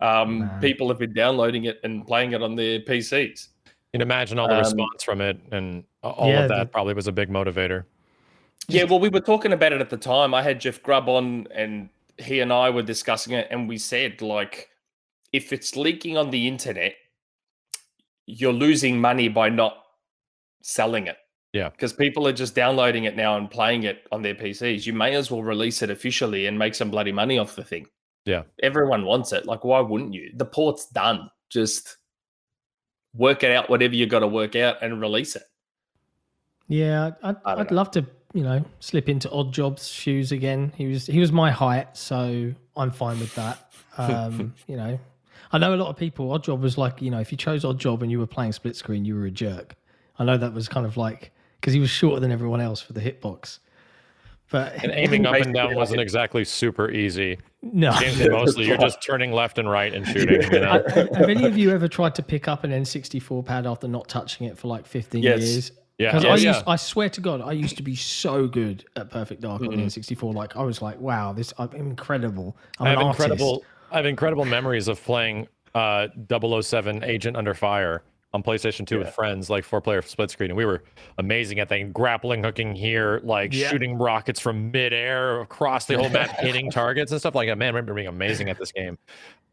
um, 0.00 0.40
Man. 0.40 0.60
people 0.60 0.88
have 0.88 0.98
been 0.98 1.14
downloading 1.14 1.64
it 1.64 1.80
and 1.84 2.06
playing 2.06 2.32
it 2.32 2.42
on 2.42 2.56
their 2.56 2.80
pcs 2.80 3.48
You 3.66 3.72
can 3.92 4.02
imagine 4.02 4.38
all 4.38 4.48
the 4.48 4.54
Um, 4.54 4.60
response 4.60 5.02
from 5.04 5.20
it, 5.20 5.38
and 5.52 5.84
all 6.02 6.28
Yeah, 6.28 6.42
of 6.42 6.48
that 6.48 6.58
the- 6.58 6.66
probably 6.66 6.94
was 6.94 7.06
a 7.06 7.12
big 7.12 7.30
motivator. 7.30 7.84
Yeah, 8.68 8.84
well, 8.84 8.98
we 8.98 9.08
were 9.08 9.20
talking 9.20 9.52
about 9.52 9.72
it 9.72 9.80
at 9.80 9.88
the 9.90 9.96
time. 10.14 10.34
I 10.34 10.42
had 10.42 10.58
Jeff 10.60 10.82
Grubb 10.82 11.08
on, 11.08 11.46
and 11.54 11.88
he 12.18 12.40
and 12.40 12.50
I 12.52 12.70
were 12.70 12.82
discussing 12.82 13.34
it, 13.34 13.46
and 13.52 13.68
we 13.68 13.78
said, 13.78 14.20
like, 14.20 14.70
if 15.32 15.52
it's 15.52 15.76
leaking 15.76 16.16
on 16.18 16.30
the 16.30 16.48
internet, 16.48 16.94
you're 18.26 18.52
losing 18.52 19.00
money 19.00 19.28
by 19.28 19.48
not 19.48 19.76
selling 20.62 21.06
it. 21.06 21.16
Yeah. 21.52 21.68
Because 21.68 21.92
people 21.92 22.26
are 22.26 22.32
just 22.32 22.54
downloading 22.54 23.04
it 23.04 23.16
now 23.16 23.36
and 23.36 23.50
playing 23.50 23.84
it 23.84 24.06
on 24.10 24.22
their 24.22 24.34
PCs. 24.34 24.86
You 24.86 24.92
may 24.92 25.14
as 25.14 25.30
well 25.30 25.42
release 25.42 25.82
it 25.82 25.90
officially 25.90 26.46
and 26.46 26.58
make 26.58 26.74
some 26.74 26.90
bloody 26.90 27.12
money 27.12 27.38
off 27.38 27.54
the 27.54 27.62
thing. 27.62 27.86
Yeah. 28.24 28.42
Everyone 28.62 29.04
wants 29.04 29.32
it. 29.32 29.46
Like, 29.46 29.64
why 29.64 29.80
wouldn't 29.80 30.14
you? 30.14 30.32
The 30.34 30.46
port's 30.46 30.86
done. 30.86 31.30
Just 31.50 31.96
work 33.14 33.44
it 33.44 33.52
out, 33.52 33.70
whatever 33.70 33.94
you 33.94 34.06
got 34.06 34.20
to 34.20 34.26
work 34.26 34.56
out, 34.56 34.82
and 34.82 35.00
release 35.00 35.36
it. 35.36 35.44
Yeah, 36.66 37.12
I'd, 37.22 37.36
I 37.44 37.54
don't 37.54 37.60
I'd 37.60 37.70
know. 37.70 37.76
love 37.76 37.90
to, 37.92 38.06
you 38.32 38.42
know, 38.42 38.64
slip 38.80 39.08
into 39.08 39.30
Odd 39.30 39.52
Job's 39.52 39.86
shoes 39.86 40.32
again. 40.32 40.72
He 40.76 40.86
was 40.86 41.06
he 41.06 41.20
was 41.20 41.30
my 41.30 41.50
height, 41.50 41.96
so 41.96 42.52
I'm 42.76 42.90
fine 42.90 43.20
with 43.20 43.34
that. 43.36 43.70
Um, 43.96 44.54
you 44.66 44.76
know, 44.76 44.98
I 45.54 45.58
know 45.58 45.72
a 45.72 45.76
lot 45.76 45.88
of 45.88 45.96
people. 45.96 46.32
Odd 46.32 46.42
Job 46.44 46.60
was 46.60 46.76
like, 46.76 47.00
you 47.00 47.10
know, 47.10 47.20
if 47.20 47.30
you 47.30 47.38
chose 47.38 47.64
Odd 47.64 47.78
Job 47.78 48.02
and 48.02 48.10
you 48.10 48.18
were 48.18 48.26
playing 48.26 48.52
split 48.52 48.74
screen, 48.76 49.04
you 49.04 49.14
were 49.14 49.26
a 49.26 49.30
jerk. 49.30 49.76
I 50.18 50.24
know 50.24 50.36
that 50.36 50.52
was 50.52 50.68
kind 50.68 50.84
of 50.84 50.96
like 50.96 51.30
because 51.60 51.72
he 51.72 51.80
was 51.80 51.90
shorter 51.90 52.20
than 52.20 52.32
everyone 52.32 52.60
else 52.60 52.80
for 52.80 52.92
the 52.92 53.00
hitbox. 53.00 53.60
But 54.50 54.82
And 54.82 54.92
aiming 54.92 55.26
up 55.26 55.34
and 55.36 55.44
down 55.54 55.66
Basically, 55.68 55.76
wasn't 55.76 56.00
exactly 56.00 56.44
super 56.44 56.90
easy. 56.90 57.38
no. 57.62 57.92
Games 57.98 58.28
mostly 58.28 58.66
you're 58.66 58.76
just 58.76 59.02
turning 59.02 59.32
left 59.32 59.58
and 59.58 59.70
right 59.70 59.92
and 59.94 60.06
shooting. 60.06 60.42
You 60.52 60.60
know? 60.60 60.82
Have 60.88 61.08
have 61.16 61.28
any 61.30 61.44
of 61.46 61.56
you 61.56 61.70
ever 61.70 61.88
tried 61.88 62.14
to 62.16 62.22
pick 62.22 62.46
up 62.48 62.62
an 62.64 62.70
N64 62.70 63.44
pad 63.46 63.66
after 63.66 63.88
not 63.88 64.08
touching 64.08 64.46
it 64.46 64.58
for 64.58 64.68
like 64.68 64.86
15 64.86 65.22
Yes. 65.22 65.40
years? 65.42 65.72
Yeah, 65.98 66.10
Because 66.18 66.24
yeah, 66.42 66.50
I, 66.52 66.56
yeah. 66.56 66.62
I 66.66 66.76
swear 66.76 67.08
to 67.08 67.20
God, 67.20 67.40
I 67.40 67.52
used 67.52 67.76
to 67.76 67.82
be 67.82 67.94
so 67.94 68.48
good 68.48 68.84
at 68.96 69.10
Perfect 69.10 69.40
Dark 69.42 69.62
on 69.62 69.68
the 69.68 69.76
Mm-hmm. 69.76 69.86
N64. 69.86 70.34
Like 70.34 70.56
I 70.56 70.62
was 70.64 70.82
like, 70.82 70.98
wow, 71.00 71.32
this 71.32 71.54
I'm 71.58 71.70
incredible. 71.72 72.56
I'm 72.80 72.88
I 72.88 72.90
an 72.92 72.96
have 72.98 73.06
artist. 73.06 73.20
incredible 73.22 73.64
I 73.90 73.96
have 73.96 74.06
incredible 74.06 74.44
memories 74.44 74.88
of 74.88 75.02
playing 75.02 75.48
uh 75.74 76.08
007 76.62 77.02
Agent 77.04 77.36
Under 77.36 77.54
Fire 77.54 78.02
on 78.32 78.42
PlayStation 78.42 78.84
2 78.86 78.98
with 78.98 79.10
friends, 79.14 79.48
like 79.48 79.62
four 79.64 79.80
player 79.80 80.02
split 80.02 80.28
screen. 80.30 80.50
And 80.50 80.56
we 80.56 80.64
were 80.64 80.82
amazing 81.18 81.60
at 81.60 81.68
that 81.68 81.92
grappling 81.92 82.42
hooking 82.42 82.74
here, 82.74 83.20
like 83.22 83.52
Yeah. 83.54 83.70
shooting 83.70 83.96
rockets 83.96 84.40
from 84.40 84.72
midair 84.72 85.40
across 85.40 85.86
the 85.86 85.96
whole 85.96 86.08
map, 86.08 86.30
hitting 86.40 86.68
targets 86.70 87.12
and 87.12 87.20
stuff 87.20 87.36
like 87.36 87.48
that. 87.48 87.56
Man, 87.58 87.66
I 87.66 87.70
remember 87.70 87.94
being 87.94 88.08
amazing 88.08 88.48
at 88.50 88.58
this 88.58 88.72
game. 88.72 88.98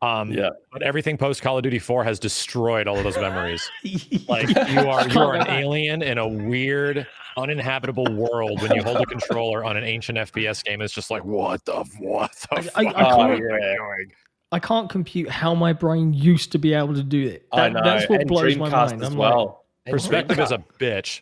Um 0.01 0.31
Yeah. 0.31 0.49
but 0.71 0.81
everything 0.81 1.17
post 1.17 1.41
Call 1.41 1.57
of 1.57 1.63
Duty 1.63 1.77
4 1.79 2.03
has 2.03 2.17
destroyed 2.19 2.87
all 2.87 2.97
of 2.97 3.03
those 3.03 3.17
memories. 3.17 3.69
Like 4.27 4.49
you 4.69 4.79
are 4.89 5.07
you 5.07 5.19
are 5.19 5.35
an 5.35 5.41
Can't 5.41 5.43
go 5.43 5.45
back. 5.45 5.49
alien 5.59 6.01
in 6.01 6.17
a 6.17 6.27
weird 6.27 7.05
uninhabitable 7.37 8.11
world 8.13 8.61
when 8.61 8.73
you 8.75 8.83
hold 8.83 8.97
a 8.97 9.05
controller 9.15 9.63
on 9.63 9.77
an 9.77 9.83
ancient 9.83 10.17
FPS 10.17 10.63
game. 10.63 10.81
It's 10.81 10.93
just 10.93 11.11
like 11.11 11.23
what 11.23 11.63
the 11.65 11.83
what 11.99 12.31
the 12.49 12.71
I- 12.75 12.81
I- 12.81 12.83
fuck 12.83 12.95
I 12.95 13.09
am 13.09 13.15
can't- 13.15 13.31
I 13.31 13.35
doing? 13.37 14.11
I 14.53 14.59
can't 14.59 14.89
compute 14.89 15.29
how 15.29 15.55
my 15.55 15.71
brain 15.71 16.13
used 16.13 16.51
to 16.51 16.57
be 16.57 16.73
able 16.73 16.93
to 16.95 17.03
do 17.03 17.25
it. 17.27 17.45
I 17.53 17.61
That- 17.69 17.73
know. 17.73 17.83
That's 17.83 18.09
what 18.09 18.21
and 18.21 18.27
blows 18.29 18.57
my 18.57 18.69
Dreamcast 18.69 18.71
mind. 18.89 19.01
as 19.03 19.09
I'm 19.09 19.17
like, 19.17 19.33
well. 19.33 19.65
And 19.85 19.93
Perspective 19.93 20.39
is 20.39 20.51
a 20.51 20.57
bitch. 20.79 21.21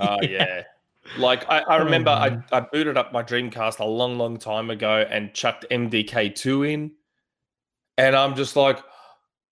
Oh 0.00 0.18
yeah. 0.22 0.62
Like 1.18 1.48
I, 1.50 1.60
I 1.60 1.76
remember 1.78 2.10
I. 2.10 2.38
I 2.52 2.60
booted 2.60 2.96
up 2.96 3.12
my 3.12 3.22
Dreamcast 3.22 3.78
a 3.80 3.84
long, 3.84 4.16
long 4.18 4.36
time 4.38 4.70
ago 4.70 5.04
and 5.10 5.34
chucked 5.34 5.66
MDK2 5.70 6.72
in. 6.72 6.92
And 7.98 8.16
I'm 8.16 8.34
just 8.34 8.56
like, 8.56 8.78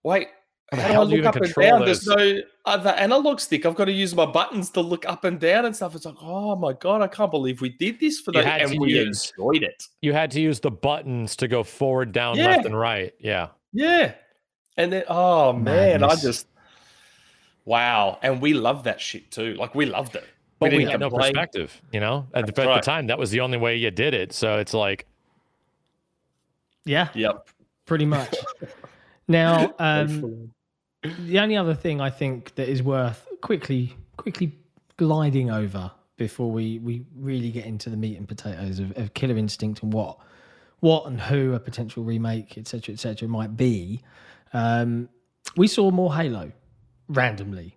wait, 0.02 0.28
How 0.72 0.76
do 0.78 0.82
I 0.82 0.86
hell 0.86 1.10
you 1.10 1.16
look 1.18 1.26
up 1.26 1.36
and 1.36 1.44
control 1.44 1.78
down? 1.78 1.86
this? 1.86 2.04
There's 2.04 2.16
no 2.36 2.42
other 2.64 2.90
analog 2.90 3.40
stick. 3.40 3.66
I've 3.66 3.74
got 3.74 3.84
to 3.86 3.92
use 3.92 4.14
my 4.14 4.26
buttons 4.26 4.70
to 4.70 4.80
look 4.80 5.06
up 5.08 5.24
and 5.24 5.38
down 5.38 5.64
and 5.66 5.74
stuff. 5.76 5.94
It's 5.94 6.04
like, 6.04 6.16
oh 6.20 6.56
my 6.56 6.72
god, 6.72 7.02
I 7.02 7.06
can't 7.08 7.30
believe 7.30 7.60
we 7.60 7.68
did 7.70 8.00
this 8.00 8.20
for 8.20 8.32
You 8.34 8.42
that. 8.42 8.60
had 8.60 8.70
And 8.70 8.80
we 8.80 8.94
use- 8.94 9.32
enjoyed 9.36 9.62
it. 9.62 9.84
You 10.00 10.12
had 10.12 10.30
to 10.32 10.40
use 10.40 10.60
the 10.60 10.70
buttons 10.70 11.36
to 11.36 11.48
go 11.48 11.62
forward, 11.62 12.12
down, 12.12 12.36
Yeah. 12.36 12.48
left, 12.48 12.66
and 12.66 12.76
right. 12.78 13.12
Yeah. 13.20 13.48
Yeah. 13.72 14.14
And 14.76 14.92
then 14.92 15.04
oh 15.08 15.52
man, 15.52 16.00
Madness. 16.00 16.18
I 16.18 16.22
just 16.22 16.46
wow. 17.64 18.18
And 18.22 18.40
we 18.40 18.54
loved 18.54 18.84
that 18.86 19.00
shit 19.00 19.30
too. 19.30 19.54
Like 19.54 19.74
we 19.74 19.86
loved 19.86 20.16
it. 20.16 20.24
But 20.58 20.70
we, 20.70 20.78
didn't 20.78 20.90
had 20.92 21.00
no 21.00 21.10
complain. 21.10 21.32
perspective, 21.32 21.82
you 21.92 21.98
know? 22.00 22.26
At, 22.34 22.46
the, 22.46 22.52
That's 22.52 22.58
at 22.60 22.66
right. 22.68 22.74
the 22.82 22.86
time, 22.86 23.06
that 23.08 23.18
was 23.18 23.30
the 23.32 23.40
only 23.40 23.58
way 23.58 23.76
you 23.76 23.90
did 23.90 24.14
it. 24.14 24.32
So 24.32 24.58
it's 24.58 24.72
like, 24.72 25.06
Yeah, 26.84 27.08
Yep. 27.14 27.48
Pretty 27.92 28.06
much. 28.06 28.34
now, 29.28 29.74
um, 29.78 30.50
the 31.26 31.38
only 31.38 31.58
other 31.58 31.74
thing 31.74 32.00
I 32.00 32.08
think 32.08 32.54
that 32.54 32.70
is 32.70 32.82
worth 32.82 33.28
quickly 33.42 33.94
quickly 34.16 34.50
gliding 34.96 35.50
over 35.50 35.90
before 36.16 36.50
we 36.50 36.78
we 36.78 37.04
really 37.14 37.50
get 37.50 37.66
into 37.66 37.90
the 37.90 37.98
meat 37.98 38.16
and 38.16 38.26
potatoes 38.26 38.78
of, 38.78 38.96
of 38.96 39.12
Killer 39.12 39.36
Instinct 39.36 39.82
and 39.82 39.92
what 39.92 40.16
what 40.80 41.04
and 41.04 41.20
who 41.20 41.52
a 41.52 41.60
potential 41.60 42.02
remake, 42.02 42.56
etc., 42.56 42.94
etc., 42.94 43.28
might 43.28 43.58
be. 43.58 44.00
Um, 44.54 45.10
we 45.58 45.68
saw 45.68 45.90
more 45.90 46.14
Halo 46.14 46.50
randomly 47.08 47.76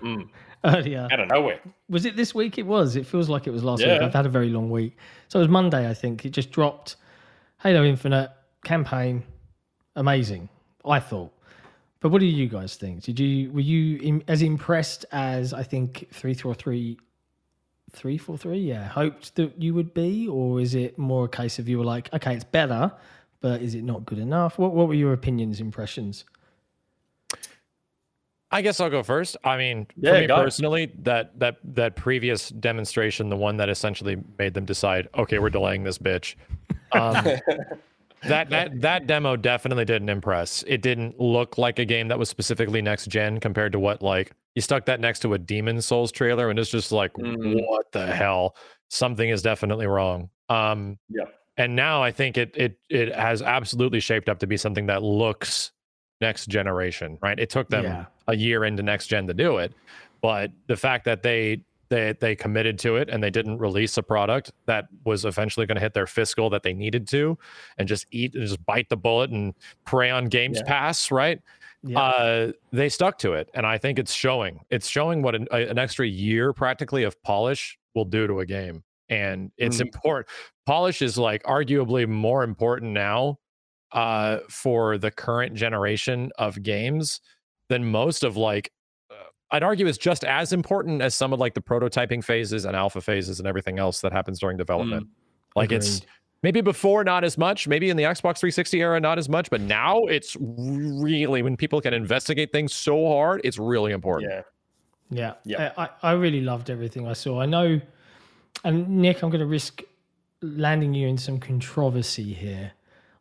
Mm. 0.00 0.28
earlier. 0.64 1.08
Out 1.10 1.18
of 1.18 1.28
nowhere. 1.28 1.58
Was 1.88 2.04
it 2.04 2.14
this 2.14 2.36
week? 2.36 2.56
It 2.56 2.66
was. 2.66 2.94
It 2.94 3.04
feels 3.04 3.28
like 3.28 3.48
it 3.48 3.50
was 3.50 3.64
last 3.64 3.82
week. 3.82 4.00
I've 4.00 4.14
had 4.14 4.26
a 4.26 4.28
very 4.28 4.50
long 4.50 4.70
week. 4.70 4.96
So 5.26 5.40
it 5.40 5.42
was 5.42 5.48
Monday, 5.48 5.90
I 5.90 5.94
think. 5.94 6.24
It 6.24 6.30
just 6.30 6.52
dropped. 6.52 6.96
Halo 7.58 7.82
Infinite 7.82 8.30
campaign, 8.64 9.22
amazing. 9.96 10.48
I 10.84 11.00
thought. 11.00 11.32
But 12.00 12.10
what 12.10 12.20
do 12.20 12.26
you 12.26 12.48
guys 12.48 12.76
think? 12.76 13.02
Did 13.02 13.18
you 13.18 13.50
were 13.52 13.60
you 13.60 13.98
im 14.02 14.22
as 14.28 14.42
impressed 14.42 15.06
as 15.12 15.54
I 15.54 15.62
think 15.62 16.06
three 16.12 16.34
four 16.34 16.54
three, 16.54 16.98
three 17.92 18.18
four 18.18 18.36
three? 18.36 18.58
Yeah, 18.58 18.86
hoped 18.86 19.34
that 19.36 19.60
you 19.60 19.72
would 19.74 19.94
be, 19.94 20.28
or 20.28 20.60
is 20.60 20.74
it 20.74 20.98
more 20.98 21.24
a 21.24 21.28
case 21.28 21.58
of 21.58 21.68
you 21.68 21.78
were 21.78 21.84
like, 21.84 22.12
okay, 22.12 22.34
it's 22.34 22.44
better, 22.44 22.92
but 23.40 23.62
is 23.62 23.74
it 23.74 23.84
not 23.84 24.04
good 24.04 24.18
enough? 24.18 24.58
What 24.58 24.72
What 24.74 24.88
were 24.88 24.94
your 24.94 25.14
opinions, 25.14 25.60
impressions? 25.60 26.24
I 28.50 28.62
guess 28.62 28.78
I'll 28.78 28.90
go 28.90 29.02
first. 29.02 29.36
I 29.42 29.56
mean, 29.56 29.86
Yeah, 29.96 30.12
for 30.12 30.20
me 30.20 30.26
go. 30.28 30.36
personally, 30.36 30.92
that 31.02 31.38
that 31.40 31.56
that 31.74 31.96
previous 31.96 32.50
demonstration, 32.50 33.28
the 33.30 33.36
one 33.36 33.56
that 33.56 33.68
essentially 33.68 34.16
made 34.38 34.54
them 34.54 34.64
decide, 34.64 35.08
okay, 35.16 35.38
we're 35.38 35.50
delaying 35.50 35.82
this 35.84 35.98
bitch. 35.98 36.34
Um, 36.92 37.16
that 38.26 38.50
that 38.50 38.80
that 38.80 39.06
demo 39.06 39.36
definitely 39.36 39.84
didn't 39.84 40.08
impress. 40.08 40.62
It 40.66 40.82
didn't 40.82 41.18
look 41.20 41.58
like 41.58 41.78
a 41.78 41.84
game 41.84 42.08
that 42.08 42.18
was 42.18 42.28
specifically 42.28 42.82
next 42.82 43.06
gen 43.06 43.40
compared 43.40 43.72
to 43.72 43.78
what 43.78 44.02
like 44.02 44.32
you 44.54 44.62
stuck 44.62 44.86
that 44.86 45.00
next 45.00 45.20
to 45.20 45.34
a 45.34 45.38
Demon 45.38 45.80
Souls 45.82 46.12
trailer, 46.12 46.48
and 46.50 46.58
it's 46.58 46.70
just 46.70 46.92
like, 46.92 47.12
Mm. 47.14 47.66
what 47.68 47.90
the 47.92 48.06
hell? 48.06 48.54
Something 48.88 49.28
is 49.30 49.42
definitely 49.42 49.86
wrong. 49.86 50.30
Um, 50.48 50.98
Yep. 51.08 51.34
and 51.56 51.74
now 51.76 52.02
I 52.02 52.12
think 52.12 52.36
it 52.38 52.52
it 52.56 52.78
it 52.88 53.14
has 53.14 53.42
absolutely 53.42 54.00
shaped 54.00 54.28
up 54.28 54.38
to 54.40 54.46
be 54.46 54.56
something 54.56 54.86
that 54.86 55.02
looks 55.02 55.72
next 56.20 56.46
generation, 56.46 57.18
right? 57.22 57.38
It 57.38 57.50
took 57.50 57.68
them 57.68 57.84
Yeah. 57.84 58.04
a 58.28 58.36
year 58.36 58.64
into 58.64 58.82
next 58.82 59.08
gen 59.08 59.26
to 59.26 59.34
do 59.34 59.58
it, 59.58 59.72
but 60.22 60.50
the 60.68 60.76
fact 60.76 61.04
that 61.06 61.22
they 61.22 61.60
they 61.88 62.14
they 62.20 62.34
committed 62.34 62.78
to 62.80 62.96
it 62.96 63.08
and 63.10 63.22
they 63.22 63.30
didn't 63.30 63.58
release 63.58 63.96
a 63.96 64.02
product 64.02 64.52
that 64.66 64.86
was 65.04 65.24
eventually 65.24 65.66
going 65.66 65.76
to 65.76 65.80
hit 65.80 65.94
their 65.94 66.06
fiscal 66.06 66.50
that 66.50 66.62
they 66.62 66.72
needed 66.72 67.06
to, 67.08 67.36
and 67.78 67.86
just 67.88 68.06
eat 68.10 68.34
and 68.34 68.46
just 68.46 68.64
bite 68.66 68.88
the 68.88 68.96
bullet 68.96 69.30
and 69.30 69.54
prey 69.84 70.10
on 70.10 70.26
Games 70.26 70.58
Yeah. 70.58 70.64
Pass, 70.68 71.10
right? 71.10 71.40
Yeah. 71.82 72.00
Uh, 72.00 72.52
they 72.72 72.88
stuck 72.88 73.18
to 73.18 73.34
it, 73.34 73.50
and 73.54 73.66
I 73.66 73.76
think 73.78 73.98
it's 73.98 74.12
showing. 74.14 74.60
It's 74.70 74.88
showing 74.88 75.20
what 75.22 75.34
an, 75.34 75.46
a- 75.52 75.68
an 75.68 75.78
extra 75.78 76.06
year 76.06 76.52
practically 76.54 77.02
of 77.04 77.20
polish 77.22 77.78
will 77.94 78.06
do 78.06 78.26
to 78.26 78.40
a 78.40 78.46
game, 78.46 78.82
and 79.10 79.52
it's 79.58 79.76
Mm. 79.78 79.82
important. 79.92 80.28
Polish 80.64 81.02
is 81.02 81.18
like 81.18 81.42
arguably 81.42 82.08
more 82.08 82.42
important 82.42 82.92
now 82.92 83.38
uh, 83.92 84.38
for 84.48 84.96
the 84.98 85.10
current 85.10 85.54
generation 85.54 86.30
of 86.38 86.62
games 86.62 87.20
than 87.68 87.84
most 87.84 88.24
of 88.24 88.36
like. 88.36 88.70
I'd 89.54 89.62
argue 89.62 89.86
it's 89.86 89.98
just 89.98 90.24
as 90.24 90.52
important 90.52 91.00
as 91.00 91.14
some 91.14 91.32
of 91.32 91.38
like 91.38 91.54
the 91.54 91.60
prototyping 91.60 92.24
phases 92.24 92.64
and 92.64 92.74
alpha 92.74 93.00
phases 93.00 93.38
and 93.38 93.46
everything 93.46 93.78
else 93.78 94.00
that 94.00 94.12
happens 94.12 94.40
during 94.40 94.56
development. 94.56 95.06
Like 95.54 95.70
it's 95.70 96.02
maybe 96.42 96.60
before 96.60 97.04
not 97.04 97.22
as 97.22 97.38
much 97.38 97.66
maybe 97.66 97.88
in 97.88 97.96
the 97.96 98.02
xbox 98.02 98.38
360 98.38 98.78
era 98.78 99.00
not 99.00 99.16
as 99.18 99.30
much 99.30 99.48
but 99.48 99.62
now 99.62 100.02
it's 100.04 100.36
really 100.38 101.40
when 101.40 101.56
people 101.56 101.80
can 101.80 101.94
investigate 101.94 102.52
things 102.52 102.74
so 102.74 103.08
hard 103.08 103.40
it's 103.44 103.58
really 103.58 103.92
important 103.92 104.30
Yeah. 104.30 104.42
Yeah, 105.10 105.34
Yeah. 105.44 105.72
I, 105.76 105.84
I 105.84 105.88
I 106.02 106.12
really 106.12 106.40
loved 106.40 106.70
everything 106.70 107.06
I 107.06 107.12
saw. 107.12 107.40
I 107.40 107.46
know, 107.46 107.80
and 108.64 108.88
Nick, 108.88 109.22
I'm 109.22 109.30
going 109.30 109.40
to 109.40 109.46
risk 109.46 109.82
landing 110.40 110.94
you 110.94 111.06
in 111.08 111.18
some 111.18 111.38
controversy 111.38 112.32
here. 112.32 112.72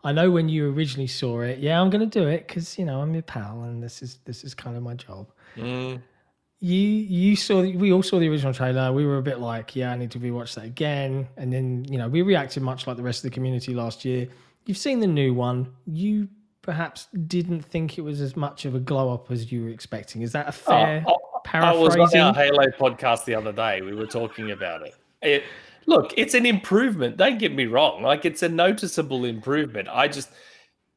I 0.04 0.12
know 0.12 0.32
when 0.32 0.50
you 0.50 0.72
originally 0.74 1.08
saw 1.08 1.42
it, 1.42 1.60
yeah, 1.60 1.80
I'm 1.80 1.90
going 1.90 2.10
to 2.10 2.20
do 2.20 2.28
it 2.28 2.48
because 2.48 2.78
you 2.80 2.86
know 2.86 3.02
I'm 3.02 3.14
your 3.14 3.24
pal, 3.24 3.64
and 3.64 3.84
this 3.84 4.02
is 4.02 4.20
this 4.26 4.44
is 4.44 4.54
kind 4.56 4.76
of 4.76 4.84
my 4.84 4.96
job. 4.96 5.28
Mm. 5.56 6.02
You 6.64 6.80
you 6.80 7.36
saw 7.36 7.60
we 7.60 7.92
all 7.92 8.02
saw 8.02 8.20
the 8.20 8.30
original 8.30 8.54
trailer. 8.54 8.94
We 8.94 9.06
were 9.06 9.18
a 9.18 9.22
bit 9.22 9.42
like, 9.42 9.76
yeah, 9.76 9.92
I 9.92 9.98
need 9.98 10.12
to 10.12 10.20
rewatch 10.20 10.56
that 10.56 10.64
again, 10.64 11.28
and 11.36 11.52
then 11.52 11.84
you 11.90 11.98
know 11.98 12.08
we 12.08 12.22
reacted 12.22 12.64
much 12.64 12.88
like 12.88 12.96
the 12.96 13.04
rest 13.04 13.20
of 13.20 13.30
the 13.30 13.36
community 13.36 13.74
last 13.74 14.06
year. 14.06 14.30
You've 14.66 14.78
seen 14.78 15.02
the 15.02 15.08
new 15.08 15.34
one. 15.34 15.74
You 15.86 16.30
perhaps 16.62 17.10
didn't 17.28 17.64
think 17.64 17.98
it 17.98 18.02
was 18.02 18.22
as 18.22 18.38
much 18.38 18.64
of 18.64 18.76
a 18.76 18.80
glow 18.80 19.14
up 19.14 19.30
as 19.30 19.52
you 19.52 19.64
were 19.64 19.72
expecting. 19.72 20.22
Is 20.22 20.32
that 20.32 20.46
a 20.46 20.50
oh, 20.50 20.52
fair 20.52 21.06
Oh, 21.06 21.18
I 21.52 21.74
was 21.74 21.98
on 21.98 22.10
paraphrasing? 22.10 22.22
our 22.22 22.34
Halo 22.34 22.68
podcast 22.68 23.26
the 23.26 23.36
other 23.36 23.52
day. 23.52 23.82
We 23.82 23.94
were 23.94 24.08
talking 24.08 24.52
about 24.52 24.88
it. 24.88 24.96
it. 25.22 25.44
Look, 25.86 26.14
it's 26.16 26.34
an 26.34 26.46
improvement. 26.46 27.18
Don't 27.18 27.40
get 27.40 27.54
me 27.54 27.66
wrong. 27.66 28.04
Like 28.04 28.24
it's 28.24 28.42
a 28.42 28.48
noticeable 28.48 29.26
improvement. 29.26 29.90
I 29.92 30.08
just 30.08 30.30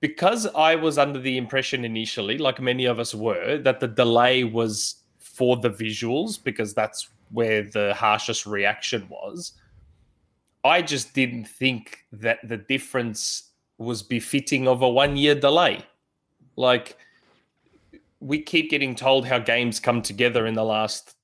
because 0.00 0.46
I 0.46 0.76
was 0.76 0.96
under 0.96 1.18
the 1.18 1.36
impression 1.36 1.84
initially, 1.84 2.38
like 2.38 2.60
many 2.60 2.84
of 2.84 3.00
us 3.00 3.16
were, 3.16 3.58
that 3.58 3.80
the 3.80 3.88
delay 3.88 4.44
was 4.44 5.02
for 5.36 5.56
the 5.58 5.70
visuals 5.70 6.42
because 6.42 6.72
that's 6.72 7.10
where 7.30 7.62
the 7.62 7.92
harshest 7.94 8.46
reaction 8.46 9.06
was. 9.10 9.52
I 10.64 10.82
just 10.82 11.12
didn't 11.14 11.46
think 11.46 12.04
that 12.12 12.38
the 12.48 12.56
difference 12.56 13.50
was 13.78 14.02
befitting 14.02 14.66
of 14.66 14.82
a 14.82 14.88
one 14.88 15.16
year 15.16 15.34
delay. 15.34 15.84
Like 16.56 16.96
we 18.20 18.40
keep 18.40 18.70
getting 18.70 18.94
told 18.94 19.26
how 19.26 19.38
games 19.38 19.78
come 19.78 20.00
together 20.00 20.46
in 20.46 20.54
the 20.54 20.64
last 20.64 21.14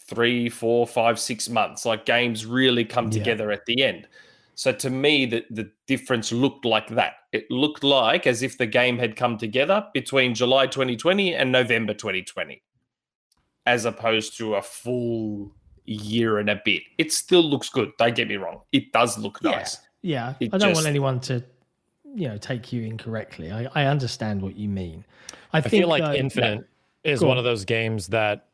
three, 0.00 0.48
four, 0.48 0.86
five, 0.86 1.18
six 1.20 1.48
months. 1.48 1.86
Like 1.86 2.04
games 2.04 2.44
really 2.44 2.84
come 2.84 3.06
Yeah. 3.06 3.18
together 3.18 3.52
at 3.52 3.64
the 3.66 3.82
end. 3.82 4.08
So 4.56 4.72
to 4.72 4.90
me, 4.90 5.24
the, 5.26 5.44
the 5.50 5.70
difference 5.86 6.32
looked 6.32 6.64
like 6.64 6.88
that. 6.88 7.14
It 7.32 7.50
looked 7.50 7.84
like 7.84 8.26
as 8.26 8.42
if 8.42 8.58
the 8.58 8.66
game 8.66 8.98
had 8.98 9.16
come 9.16 9.38
together 9.38 9.86
between 9.94 10.34
July 10.34 10.66
2020 10.66 11.34
and 11.34 11.50
November 11.50 11.94
2020, 11.94 12.60
as 13.66 13.84
opposed 13.84 14.36
to 14.38 14.56
a 14.56 14.62
full 14.62 15.52
year 15.84 16.38
and 16.38 16.48
a 16.50 16.60
bit. 16.64 16.82
It 16.98 17.12
still 17.12 17.42
looks 17.42 17.68
good. 17.68 17.90
Don't 17.98 18.14
get 18.14 18.28
me 18.28 18.36
wrong. 18.36 18.60
It 18.72 18.92
does 18.92 19.18
look 19.18 19.38
Yeah. 19.42 19.50
nice. 19.52 19.78
Yeah, 20.02 20.34
It 20.40 20.50
I 20.52 20.58
don't 20.58 20.70
just- 20.70 20.74
want 20.78 20.86
anyone 20.86 21.20
to, 21.20 21.44
you 22.14 22.28
know, 22.28 22.36
take 22.36 22.72
you 22.72 22.82
incorrectly. 22.82 23.50
I, 23.52 23.68
I 23.74 23.84
understand 23.86 24.42
what 24.42 24.56
you 24.56 24.68
mean. 24.68 25.04
I, 25.52 25.58
I 25.58 25.60
think 25.60 25.70
feel 25.70 25.88
like 25.88 26.02
though- 26.02 26.12
Infinite 26.14 26.68
is 27.04 27.20
Go 27.20 27.28
one 27.28 27.36
on. 27.36 27.38
of 27.38 27.44
those 27.44 27.64
games 27.64 28.08
that 28.08 28.48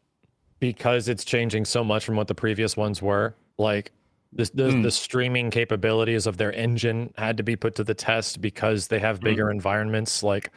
because 0.61 1.09
it's 1.09 1.25
changing 1.25 1.65
so 1.65 1.85
much 1.85 2.05
from 2.05 2.17
what 2.17 2.27
the 2.29 2.35
previous 2.35 2.77
ones 2.77 3.01
were, 3.01 3.35
like 3.59 3.93
the 4.33 4.45
the, 4.53 4.63
Mm. 4.71 4.83
the 4.83 4.91
streaming 4.91 5.51
capabilities 5.51 6.27
of 6.27 6.37
their 6.37 6.53
engine 6.53 7.13
had 7.17 7.37
to 7.39 7.43
be 7.43 7.57
put 7.57 7.75
to 7.77 7.85
the 7.85 7.95
test 7.95 8.41
because 8.43 8.89
they 8.89 8.99
have 8.99 9.21
bigger 9.21 9.51
environments. 9.51 10.23
Like 10.23 10.51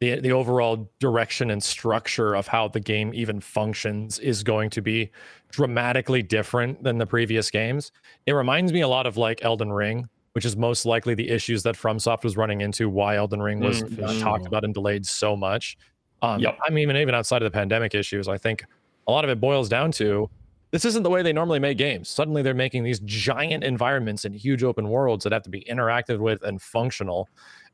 the 0.00 0.20
the 0.20 0.32
overall 0.32 0.90
direction 1.00 1.50
and 1.50 1.62
structure 1.62 2.34
of 2.34 2.46
how 2.46 2.68
the 2.68 2.80
game 2.80 3.12
even 3.14 3.40
functions 3.40 4.18
is 4.18 4.42
going 4.42 4.70
to 4.70 4.80
be 4.80 5.10
dramatically 5.50 6.22
different 6.22 6.82
than 6.82 6.98
the 6.98 7.06
previous 7.06 7.50
games. 7.50 7.90
It 8.26 8.32
reminds 8.32 8.72
me 8.72 8.80
a 8.82 8.88
lot 8.88 9.06
of 9.06 9.16
like 9.16 9.44
Elden 9.44 9.72
Ring, 9.72 10.08
which 10.32 10.44
is 10.44 10.56
most 10.56 10.86
likely 10.86 11.14
the 11.14 11.28
issues 11.28 11.62
that 11.64 11.74
FromSoft 11.74 12.22
was 12.22 12.36
running 12.36 12.60
into 12.60 12.88
why 12.88 13.16
Elden 13.16 13.42
Ring 13.42 13.60
was 13.60 13.82
Mm, 13.82 14.02
uh, 14.02 14.22
talked 14.22 14.46
about 14.46 14.64
and 14.64 14.74
delayed 14.74 15.06
so 15.06 15.36
much. 15.36 15.76
Um, 16.22 16.40
Yep. 16.40 16.58
I 16.66 16.70
mean, 16.70 16.90
even 16.96 17.14
outside 17.14 17.42
of 17.42 17.50
the 17.50 17.56
pandemic 17.56 17.94
issues, 17.94 18.28
I 18.28 18.38
think 18.38 18.64
a 19.06 19.12
lot 19.12 19.24
of 19.24 19.30
it 19.30 19.40
boils 19.40 19.68
down 19.68 19.90
to 19.92 20.28
this 20.70 20.84
isn't 20.84 21.02
the 21.02 21.10
way 21.10 21.22
they 21.22 21.32
normally 21.32 21.58
make 21.58 21.78
games. 21.78 22.10
Suddenly, 22.10 22.42
they're 22.42 22.52
making 22.52 22.84
these 22.84 23.00
giant 23.00 23.64
environments 23.64 24.26
and 24.26 24.34
huge 24.34 24.62
open 24.62 24.88
worlds 24.90 25.24
that 25.24 25.32
have 25.32 25.42
to 25.44 25.50
be 25.50 25.62
interacted 25.62 26.18
with 26.18 26.42
and 26.42 26.60
functional. 26.60 27.28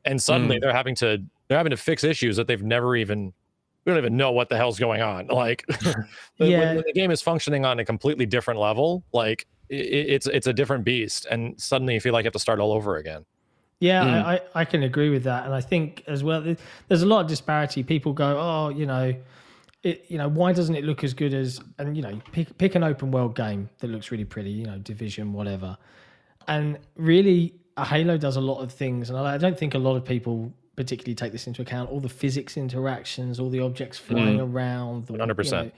And 0.05 0.21
suddenly, 0.21 0.59
they're 0.59 0.73
having 0.73 0.95
to 0.95 1.21
they're 1.47 1.57
having 1.57 1.71
to 1.71 1.77
fix 1.77 2.03
issues 2.03 2.35
that 2.37 2.47
they've 2.47 2.63
never 2.63 2.95
even 2.95 3.33
we 3.85 3.91
don't 3.91 3.97
even 3.99 4.17
know 4.17 4.31
what 4.31 4.49
the 4.49 4.57
hell's 4.57 4.79
going 4.79 5.01
on. 5.01 5.27
Like, 5.43 5.65
the- 5.67 6.05
when- 6.37 6.49
Yeah. 6.51 6.73
when 6.75 6.83
the 6.85 6.93
game 6.93 7.11
is 7.11 7.21
functioning 7.21 7.65
on 7.65 7.79
a 7.79 7.85
completely 7.85 8.25
different 8.25 8.59
level, 8.59 9.03
like 9.13 9.45
i- 9.71 9.75
i- 9.75 9.77
it's 10.15 10.27
it's 10.27 10.47
a 10.47 10.53
different 10.53 10.83
beast, 10.85 11.27
and 11.29 11.59
suddenly 11.59 11.93
you 11.95 11.99
feel 11.99 12.13
like 12.13 12.23
you 12.23 12.27
have 12.27 12.33
to 12.33 12.39
start 12.39 12.59
all 12.59 12.71
over 12.71 12.97
again. 12.97 13.25
Yeah, 13.81 14.03
Mm. 14.05 14.23
I, 14.25 14.33
I, 14.35 14.39
I 14.61 14.65
can 14.65 14.83
agree 14.83 15.09
with 15.09 15.23
that, 15.25 15.45
and 15.45 15.53
I 15.53 15.59
think 15.61 16.03
as 16.07 16.23
well, 16.23 16.41
there's 16.87 17.01
a 17.01 17.05
lot 17.05 17.19
of 17.21 17.27
disparity. 17.27 17.83
People 17.83 18.13
go, 18.13 18.39
oh, 18.39 18.69
you 18.69 18.85
know, 18.85 19.13
it, 19.83 20.05
you 20.07 20.17
know, 20.17 20.29
why 20.29 20.53
doesn't 20.53 20.75
it 20.75 20.83
look 20.85 21.03
as 21.03 21.13
good 21.13 21.33
as? 21.33 21.59
And 21.77 21.95
you 21.95 22.01
know, 22.01 22.19
pick 22.31 22.57
pick 22.57 22.73
an 22.75 22.83
open 22.83 23.11
world 23.11 23.35
game 23.35 23.69
that 23.79 23.87
looks 23.87 24.09
really 24.11 24.23
pretty, 24.25 24.49
you 24.49 24.65
know, 24.65 24.77
Division, 24.79 25.33
whatever. 25.33 25.77
And 26.47 26.79
really, 26.95 27.53
a 27.53 27.64
Halo 27.83 28.17
does 28.17 28.35
a 28.37 28.41
lot 28.41 28.61
of 28.61 28.71
things, 28.71 29.09
and 29.09 29.17
I 29.19 29.37
don't 29.37 29.57
think 29.57 29.73
a 29.73 29.77
lot 29.79 29.95
of 29.95 30.05
people 30.05 30.53
particularly 30.75 31.15
take 31.15 31.31
this 31.31 31.47
into 31.47 31.61
account. 31.61 31.89
All 31.89 31.99
the 31.99 32.09
physics 32.09 32.57
interactions, 32.57 33.39
all 33.39 33.49
the 33.49 33.59
objects 33.61 33.97
flying 33.97 34.39
around, 34.39 35.07
the, 35.07 35.13
you 35.13 35.19
100%. 35.19 35.51
know, 35.51 35.71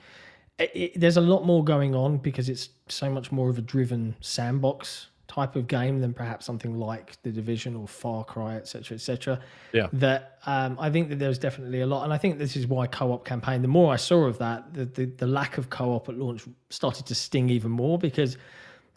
it, 0.59 0.71
it, 0.75 0.99
there's 0.99 1.17
a 1.17 1.21
lot 1.21 1.45
more 1.45 1.63
going 1.63 1.95
on 1.95 2.17
because 2.17 2.49
it's 2.49 2.69
so 2.87 3.09
much 3.09 3.31
more 3.31 3.49
of 3.49 3.57
a 3.57 3.61
driven 3.61 4.15
sandbox 4.21 5.07
type 5.27 5.55
of 5.55 5.67
game 5.67 5.99
than 5.99 6.13
perhaps 6.13 6.45
something 6.45 6.79
like 6.79 7.21
the 7.23 7.31
division 7.31 7.75
or 7.75 7.85
far 7.85 8.23
cry 8.23 8.55
etc 8.55 8.95
etc 8.95 9.39
Yeah. 9.73 9.87
that 9.91 10.39
um, 10.45 10.77
i 10.79 10.89
think 10.89 11.09
that 11.09 11.19
there's 11.19 11.37
definitely 11.37 11.81
a 11.81 11.85
lot 11.85 12.05
and 12.05 12.13
i 12.13 12.17
think 12.17 12.37
this 12.39 12.55
is 12.55 12.65
why 12.65 12.87
co-op 12.87 13.25
campaign 13.25 13.61
the 13.61 13.67
more 13.67 13.91
i 13.91 13.97
saw 13.97 14.23
of 14.23 14.37
that 14.37 14.73
the, 14.73 14.85
the, 14.85 15.05
the 15.05 15.27
lack 15.27 15.57
of 15.57 15.69
co-op 15.69 16.07
at 16.07 16.17
launch 16.17 16.45
started 16.69 17.05
to 17.07 17.13
sting 17.13 17.49
even 17.49 17.69
more 17.69 17.99
because 17.99 18.37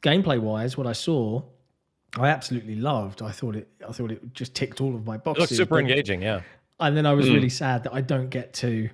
gameplay 0.03 0.39
wise 0.39 0.77
what 0.79 0.87
i 0.87 0.93
saw 0.93 1.43
i 2.19 2.29
absolutely 2.29 2.75
loved 2.75 3.23
i 3.23 3.31
thought 3.31 3.57
it 3.57 3.69
i 3.89 3.93
thought 3.93 4.11
it 4.11 4.35
just 4.35 4.55
ticked 4.55 4.81
all 4.81 4.95
of 4.95 5.07
my 5.07 5.15
It 5.15 5.25
boxes 5.25 5.41
looks 5.43 5.57
super 5.57 5.77
but- 5.77 5.81
engaging, 5.81 6.23
yeah. 6.23 6.41
and 6.81 6.97
then 6.97 7.07
I 7.07 7.13
was 7.13 7.27
hmm. 7.29 7.35
really 7.35 7.51
sad 7.51 7.85
that 7.85 7.93
I 7.95 8.01
don't 8.01 8.31
get 8.31 8.53
to 8.55 8.89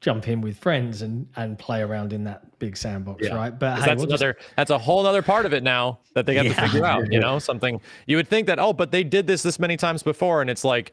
jump 0.00 0.26
in 0.28 0.40
with 0.40 0.58
friends 0.58 1.02
and 1.02 1.26
and 1.36 1.58
play 1.58 1.80
around 1.82 2.12
in 2.12 2.24
that 2.24 2.58
big 2.58 2.76
sandbox, 2.76 3.26
Yeah. 3.26 3.34
right? 3.36 3.56
But 3.56 3.80
hey, 3.80 3.86
that's 3.86 3.98
we'll 3.98 4.06
just- 4.06 4.22
another 4.22 4.38
that's 4.56 4.70
a 4.70 4.78
whole 4.78 5.06
other 5.06 5.22
part 5.22 5.46
of 5.46 5.52
it 5.52 5.62
now 5.62 6.00
that 6.14 6.26
they 6.26 6.34
got 6.34 6.44
Yeah. 6.46 6.54
to 6.54 6.62
figure 6.62 6.84
out 6.86 7.12
you 7.12 7.20
know 7.26 7.38
something 7.38 7.80
you 8.06 8.16
would 8.16 8.28
think 8.28 8.46
that 8.46 8.58
oh 8.58 8.72
but 8.72 8.90
they 8.90 9.04
did 9.04 9.26
this 9.26 9.42
this 9.42 9.58
many 9.58 9.76
times 9.76 10.02
before 10.02 10.40
and 10.40 10.48
it's 10.50 10.64
like 10.64 10.92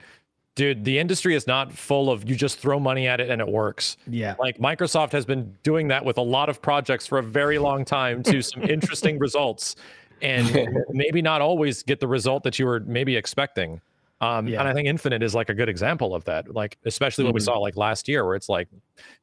dude 0.56 0.84
the 0.84 1.00
industry 1.00 1.36
is 1.36 1.48
not 1.48 1.72
full 1.72 2.10
of 2.12 2.28
you 2.30 2.36
just 2.36 2.60
throw 2.60 2.80
money 2.80 3.08
at 3.08 3.20
it 3.22 3.30
and 3.30 3.40
it 3.42 3.48
works 3.48 3.96
yeah, 4.08 4.36
like 4.40 4.58
microsoft 4.58 5.12
has 5.12 5.26
been 5.26 5.56
doing 5.64 5.88
that 5.88 6.04
with 6.04 6.18
a 6.18 6.22
lot 6.22 6.50
of 6.50 6.62
projects 6.62 7.08
for 7.08 7.18
a 7.20 7.24
very 7.24 7.58
long 7.60 7.86
time 7.86 8.24
to 8.24 8.42
some 8.42 8.64
interesting 8.70 9.18
results 9.20 9.76
and 10.22 10.78
maybe 10.90 11.22
not 11.22 11.42
always 11.42 11.84
get 11.84 12.00
the 12.00 12.08
result 12.08 12.44
that 12.44 12.58
you 12.60 12.66
were 12.66 12.80
maybe 12.82 13.16
expecting. 13.16 13.82
Um, 14.20 14.48
Yeah. 14.48 14.60
and 14.62 14.68
i 14.68 14.74
think 14.74 14.88
infinite 14.88 15.22
is 15.22 15.36
like 15.36 15.50
a 15.50 15.54
good 15.54 15.70
example 15.70 16.16
of 16.16 16.24
that 16.26 16.52
like 16.56 16.80
especially 16.86 17.24
what 17.24 17.36
we 17.36 17.40
Mhm. 17.40 17.44
saw 17.46 17.60
like 17.60 17.78
last 17.78 18.08
year 18.08 18.26
where 18.26 18.36
it's 18.36 18.50
like 18.50 18.68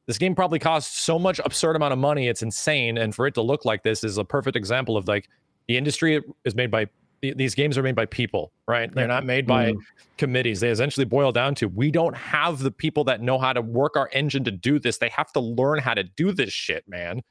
this 0.05 0.17
game 0.17 0.33
probably 0.33 0.57
costs 0.57 0.97
so 1.01 1.19
much 1.19 1.41
absurd 1.43 1.75
amount 1.75 1.91
of 1.91 1.99
money 1.99 2.29
it's 2.29 2.41
insane 2.41 2.97
and 2.97 3.13
for 3.13 3.27
it 3.27 3.33
to 3.33 3.41
look 3.41 3.65
like 3.65 3.83
this 3.83 4.05
is 4.05 4.17
a 4.17 4.23
perfect 4.23 4.55
example 4.55 4.95
of 4.95 5.05
like 5.05 5.27
the 5.67 5.75
industry 5.75 6.21
is 6.45 6.55
made 6.55 6.71
by 6.71 6.87
these 7.21 7.55
games 7.55 7.77
are 7.77 7.83
made 7.83 7.95
by 7.95 8.05
people 8.05 8.53
right? 8.67 8.89
They're 8.93 9.05
not 9.07 9.25
made 9.25 9.45
by 9.47 9.73
committees. 10.17 10.59
They 10.61 10.69
essentially 10.69 11.05
boil 11.05 11.31
down 11.33 11.55
to 11.55 11.67
we 11.67 11.91
don't 11.91 12.15
have 12.15 12.59
the 12.59 12.71
people 12.71 13.03
that 13.05 13.19
know 13.21 13.37
how 13.37 13.51
to 13.51 13.61
work 13.61 13.97
our 13.97 14.09
engine 14.13 14.43
to 14.45 14.51
do 14.51 14.79
this. 14.79 14.97
They 14.99 15.09
have 15.09 15.31
to 15.33 15.39
learn 15.41 15.79
how 15.79 15.93
to 15.93 16.03
do 16.03 16.31
this 16.31 16.53
shit 16.53 16.87
man 16.87 17.21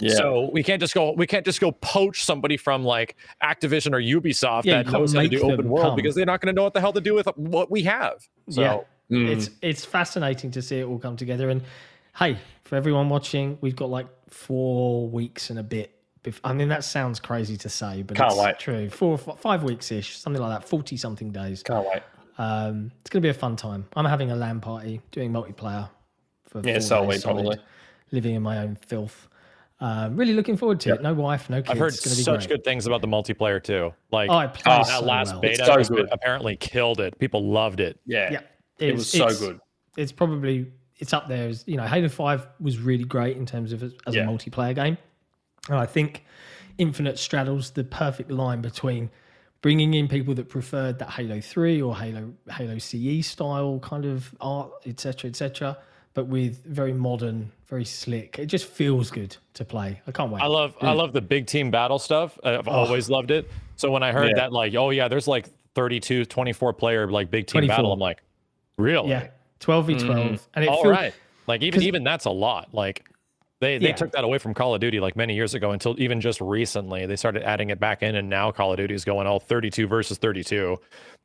Yeah. 0.00 0.14
so 0.14 0.50
we 0.52 0.62
can't 0.62 0.80
just 0.80 0.92
go 0.94 1.12
we 1.12 1.26
can't 1.26 1.44
just 1.44 1.60
go 1.60 1.70
poach 1.72 2.24
somebody 2.24 2.56
from 2.56 2.84
like 2.84 3.16
activision 3.42 3.92
or 3.92 4.00
ubisoft 4.20 4.64
Yeah, 4.64 4.82
that 4.82 4.90
knows 4.92 5.14
how 5.14 5.22
to 5.22 5.28
do 5.28 5.42
open 5.42 5.68
world 5.68 5.86
come. 5.86 5.96
because 5.96 6.14
they're 6.16 6.26
not 6.26 6.40
going 6.40 6.54
to 6.54 6.56
know 6.58 6.64
what 6.64 6.74
the 6.74 6.80
hell 6.80 6.92
to 6.92 7.00
do 7.00 7.14
with 7.14 7.26
what 7.36 7.70
we 7.70 7.82
have 7.84 8.26
so 8.48 8.60
Yeah. 8.62 8.78
Mm. 9.16 9.28
it's 9.30 9.50
it's 9.62 9.84
fascinating 9.84 10.50
to 10.52 10.62
see 10.62 10.80
it 10.80 10.84
all 10.84 10.98
come 10.98 11.16
together. 11.16 11.50
And 11.50 11.62
hey, 12.16 12.38
for 12.64 12.76
everyone 12.76 13.08
watching, 13.10 13.58
we've 13.60 13.76
got 13.76 13.90
like 13.90 14.06
four 14.30 15.08
weeks 15.10 15.50
and 15.50 15.58
a 15.58 15.62
bit. 15.62 15.94
bef- 16.22 16.40
I 16.42 16.54
mean, 16.54 16.68
that 16.68 16.84
sounds 16.84 17.20
crazy 17.20 17.56
to 17.58 17.68
say, 17.68 18.02
but 18.02 18.16
Can't 18.16 18.32
it's 18.32 18.40
wait. 18.40 18.58
true. 18.58 18.88
Four, 18.88 19.18
five 19.18 19.62
weeks 19.62 19.92
ish, 19.92 20.18
something 20.18 20.40
like 20.40 20.58
that. 20.58 20.66
Forty 20.68 20.96
something 20.96 21.30
days. 21.32 21.62
Can't 21.62 21.86
wait. 21.86 22.02
Um, 22.38 22.90
it's 23.02 23.10
going 23.10 23.20
to 23.22 23.26
be 23.26 23.30
a 23.30 23.34
fun 23.34 23.56
time. 23.56 23.84
I'm 23.94 24.06
having 24.06 24.30
a 24.30 24.36
LAN 24.36 24.60
party, 24.60 25.02
doing 25.12 25.30
multiplayer 25.32 25.90
for 26.48 26.62
Yeah, 26.64 26.74
four 26.74 26.80
so 26.80 27.00
days 27.02 27.08
we, 27.08 27.18
solid, 27.18 27.42
probably. 27.44 27.58
living 28.10 28.34
in 28.34 28.42
my 28.42 28.58
own 28.58 28.76
filth. 28.86 29.28
Um, 29.80 30.16
really 30.16 30.34
looking 30.34 30.56
forward 30.56 30.78
to 30.80 30.94
it. 30.94 31.02
No 31.02 31.12
wife, 31.14 31.50
no 31.50 31.56
kids. 31.58 31.70
i've 31.70 31.78
heard 31.78 31.88
it's 31.92 32.00
going 32.04 32.12
to 32.12 32.16
be 32.18 32.22
such 32.22 32.46
great. 32.46 32.58
good 32.58 32.64
things 32.64 32.86
about 32.86 33.00
the 33.00 33.08
multiplayer 33.08 33.62
too 33.62 33.92
like 34.12 34.30
Oh, 34.30 34.38
it 34.38 34.54
plays 34.54 34.78
Oh, 34.80 34.82
so 34.84 34.90
that 35.00 35.04
last 35.04 35.32
well. 35.32 35.40
beta 35.40 35.64
so 35.84 35.94
good. 35.94 36.08
apparently 36.12 36.56
killed 36.56 37.00
it 37.00 37.18
people 37.18 37.44
loved 37.50 37.80
it 37.80 37.98
Yeah. 38.06 38.30
Yeah, 38.30 38.38
It 38.78 38.90
it's- 38.90 38.98
was 38.98 39.10
so 39.10 39.46
good. 39.46 39.60
It's 39.96 40.12
probably 40.12 40.70
it's 40.98 41.12
up 41.12 41.26
there 41.28 41.48
as 41.48 41.64
you 41.66 41.76
know. 41.76 41.82
Halo 41.84 42.08
Five 42.08 42.46
was 42.60 42.78
really 42.78 43.04
great 43.04 43.36
in 43.36 43.46
terms 43.46 43.72
of 43.72 43.82
as, 43.82 43.92
as 44.06 44.14
Yeah. 44.14 44.22
a 44.22 44.26
multiplayer 44.28 44.74
game, 44.76 44.96
and 45.68 45.78
I 45.78 45.86
think 45.86 46.24
Infinite 46.78 47.18
straddles 47.18 47.70
the 47.72 47.82
perfect 47.84 48.30
line 48.30 48.60
between 48.60 49.10
bringing 49.60 49.94
in 49.94 50.06
people 50.08 50.34
that 50.34 50.48
preferred 50.48 50.98
that 51.00 51.10
Halo 51.10 51.40
Three 51.40 51.82
or 51.82 51.96
Halo 51.96 52.32
Halo 52.50 52.78
CE 52.78 53.22
style 53.26 53.80
kind 53.80 54.04
of 54.04 54.34
art, 54.40 54.70
etc., 54.86 55.30
etc., 55.30 55.78
but 56.14 56.26
with 56.26 56.64
very 56.64 56.92
modern, 56.92 57.50
very 57.66 57.84
slick. 57.84 58.38
It 58.38 58.46
just 58.46 58.66
feels 58.66 59.10
good 59.10 59.36
to 59.54 59.64
play. 59.64 60.00
I 60.06 60.12
can't 60.12 60.30
wait. 60.30 60.42
I 60.42 60.46
love 60.46 60.74
I 60.80 60.86
mm. 60.86 60.96
love 60.96 61.12
the 61.12 61.20
big 61.20 61.46
team 61.46 61.70
battle 61.70 61.98
stuff. 61.98 62.38
I've 62.44 62.68
always 62.68 63.10
loved 63.10 63.30
it. 63.30 63.50
So 63.76 63.90
when 63.90 64.02
I 64.04 64.12
heard 64.12 64.28
Yeah. 64.28 64.36
that 64.36 64.52
like, 64.52 64.74
oh 64.76 64.90
yeah, 64.90 65.08
there's 65.08 65.26
like 65.26 65.46
32, 65.74 66.24
24 66.24 66.72
player 66.72 67.10
like 67.10 67.30
big 67.30 67.46
team 67.46 67.62
24. 67.62 67.76
battle, 67.76 67.92
I'm 67.92 67.98
like, 67.98 68.22
really? 68.78 69.10
yeah, 69.10 69.28
twelve 69.58 69.86
v 69.88 69.94
mm. 69.94 70.06
twelve, 70.06 70.48
and 70.54 70.64
it 70.64 70.68
All 70.68 70.82
feels 70.82 70.96
right. 70.96 71.14
Like 71.46 71.62
even 71.62 71.82
even 71.82 72.04
that's 72.04 72.26
a 72.26 72.30
lot. 72.30 72.72
Like 72.72 73.04
they 73.60 73.78
they 73.78 73.88
Yeah. 73.88 73.94
took 73.94 74.12
that 74.12 74.22
away 74.22 74.38
from 74.38 74.54
Call 74.54 74.74
of 74.74 74.80
Duty 74.80 75.00
like 75.00 75.16
many 75.16 75.34
years 75.34 75.54
ago 75.54 75.72
until 75.72 75.98
even 76.00 76.20
just 76.20 76.40
recently 76.40 77.06
they 77.06 77.16
started 77.16 77.42
adding 77.42 77.70
it 77.70 77.80
back 77.80 78.02
in 78.02 78.14
and 78.14 78.28
now 78.28 78.52
Call 78.52 78.70
of 78.72 78.76
Duty 78.76 78.94
is 78.94 79.04
going 79.04 79.26
all 79.26 79.40
32 79.40 79.86
versus 79.88 80.18
32, 80.18 80.76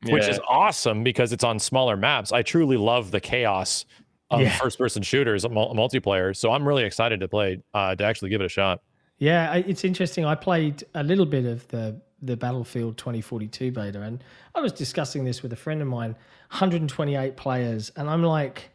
which 0.08 0.28
is 0.28 0.40
awesome 0.48 1.04
because 1.04 1.32
it's 1.32 1.44
on 1.44 1.60
smaller 1.60 1.96
maps. 1.96 2.32
I 2.32 2.42
truly 2.42 2.78
love 2.78 3.12
the 3.12 3.20
chaos 3.20 3.86
of 4.32 4.42
Yeah. 4.42 4.50
first 4.58 4.78
person 4.78 5.02
shooters 5.02 5.44
multiplayer. 5.46 6.36
So 6.36 6.52
I'm 6.52 6.68
really 6.68 6.84
excited 6.84 7.20
to 7.22 7.28
play 7.28 7.62
uh 7.74 7.96
to 7.96 8.04
actually 8.04 8.30
give 8.30 8.42
it 8.42 8.46
a 8.46 8.50
shot. 8.50 8.82
Yeah, 9.18 9.56
it's 9.56 9.84
interesting. 9.84 10.24
I 10.26 10.36
played 10.36 10.84
a 10.96 11.04
little 11.04 11.26
bit 11.26 11.46
of 11.46 11.68
the 11.70 12.00
the 12.22 12.36
Battlefield 12.36 12.98
2042 12.98 13.72
beta, 13.72 14.02
and 14.02 14.22
I 14.54 14.60
was 14.60 14.74
discussing 14.74 15.24
this 15.24 15.42
with 15.42 15.54
a 15.54 15.56
friend 15.56 15.82
of 15.82 15.88
mine. 15.88 16.16
128 16.52 17.38
players, 17.38 17.92
and 17.96 18.10
I'm 18.10 18.24
like, 18.24 18.72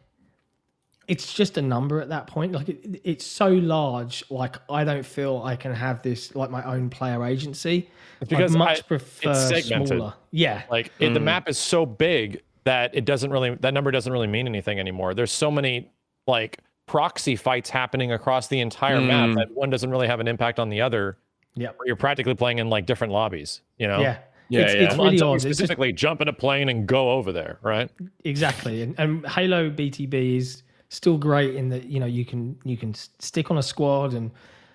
it's 1.07 1.33
just 1.33 1.57
a 1.57 1.61
number 1.61 1.99
at 2.01 2.09
that 2.09 2.25
point. 2.25 2.53
Like 2.53 2.69
it, 2.69 3.01
it's 3.03 3.25
so 3.25 3.47
large. 3.49 4.23
Like 4.31 4.55
I 4.69 4.83
don't 4.83 5.05
feel 5.05 5.41
I 5.43 5.55
can 5.55 5.73
have 5.73 6.01
this 6.01 6.35
like 6.35 6.49
my 6.49 6.63
own 6.63 6.89
player 6.89 7.23
agency. 7.23 7.89
It's 8.21 8.29
because 8.29 8.55
I'd 8.55 8.57
much 8.59 8.79
I- 8.79 8.81
prefer 8.83 9.31
it's 9.31 9.47
segmented. 9.49 9.87
smaller. 9.97 10.13
Yeah, 10.31 10.63
Like 10.71 10.91
it, 10.99 11.13
the 11.13 11.19
map 11.19 11.47
is 11.49 11.57
so 11.57 11.85
big 11.85 12.41
that 12.65 12.93
it 12.93 13.05
doesn't 13.05 13.31
really 13.31 13.55
that 13.61 13.73
number 13.73 13.91
doesn't 13.91 14.11
really 14.11 14.27
mean 14.27 14.47
anything 14.47 14.79
anymore. 14.79 15.13
There's 15.13 15.31
so 15.31 15.49
many 15.49 15.91
like 16.27 16.59
proxy 16.87 17.35
fights 17.35 17.69
happening 17.69 18.11
across 18.11 18.47
the 18.47 18.59
entire 18.59 18.99
map 19.01 19.29
Mm. 19.29 19.35
that 19.35 19.51
one 19.51 19.69
doesn't 19.69 19.89
really 19.89 20.07
have 20.07 20.19
an 20.19 20.27
impact 20.27 20.59
on 20.59 20.69
the 20.69 20.81
other. 20.81 21.17
Yep. 21.55 21.75
Where 21.77 21.87
you're 21.87 21.95
practically 21.95 22.35
playing 22.35 22.59
in 22.59 22.69
like 22.69 22.85
different 22.85 23.13
lobbies, 23.13 23.61
you 23.77 23.87
know? 23.87 24.01
yeah, 24.01 24.17
Yeah, 24.49 24.61
It's, 24.61 24.73
yeah. 24.75 24.81
it's 24.81 24.95
really 24.97 25.09
Until 25.11 25.27
you 25.27 25.31
odd. 25.31 25.35
It's 25.35 25.43
just 25.45 25.57
specifically 25.57 25.93
jump 25.93 26.21
in 26.21 26.27
a 26.27 26.33
plane 26.33 26.67
and 26.69 26.85
go 26.85 27.11
over 27.11 27.31
there, 27.31 27.59
right? 27.63 27.89
Exactly, 28.25 28.81
and, 28.81 28.93
and 28.99 29.25
Halo 29.25 29.69
BTB 29.69 30.37
is 30.37 30.63
still 30.89 31.17
great 31.17 31.55
in 31.55 31.69
that 31.69 31.85
you 31.85 31.99
know 31.99 32.05
you 32.05 32.25
can 32.25 32.57
you 32.63 32.77
can 32.77 32.93
stick 32.93 33.49
on 33.51 33.57
a 33.57 33.63
squad 33.63 34.13
and 34.13 34.31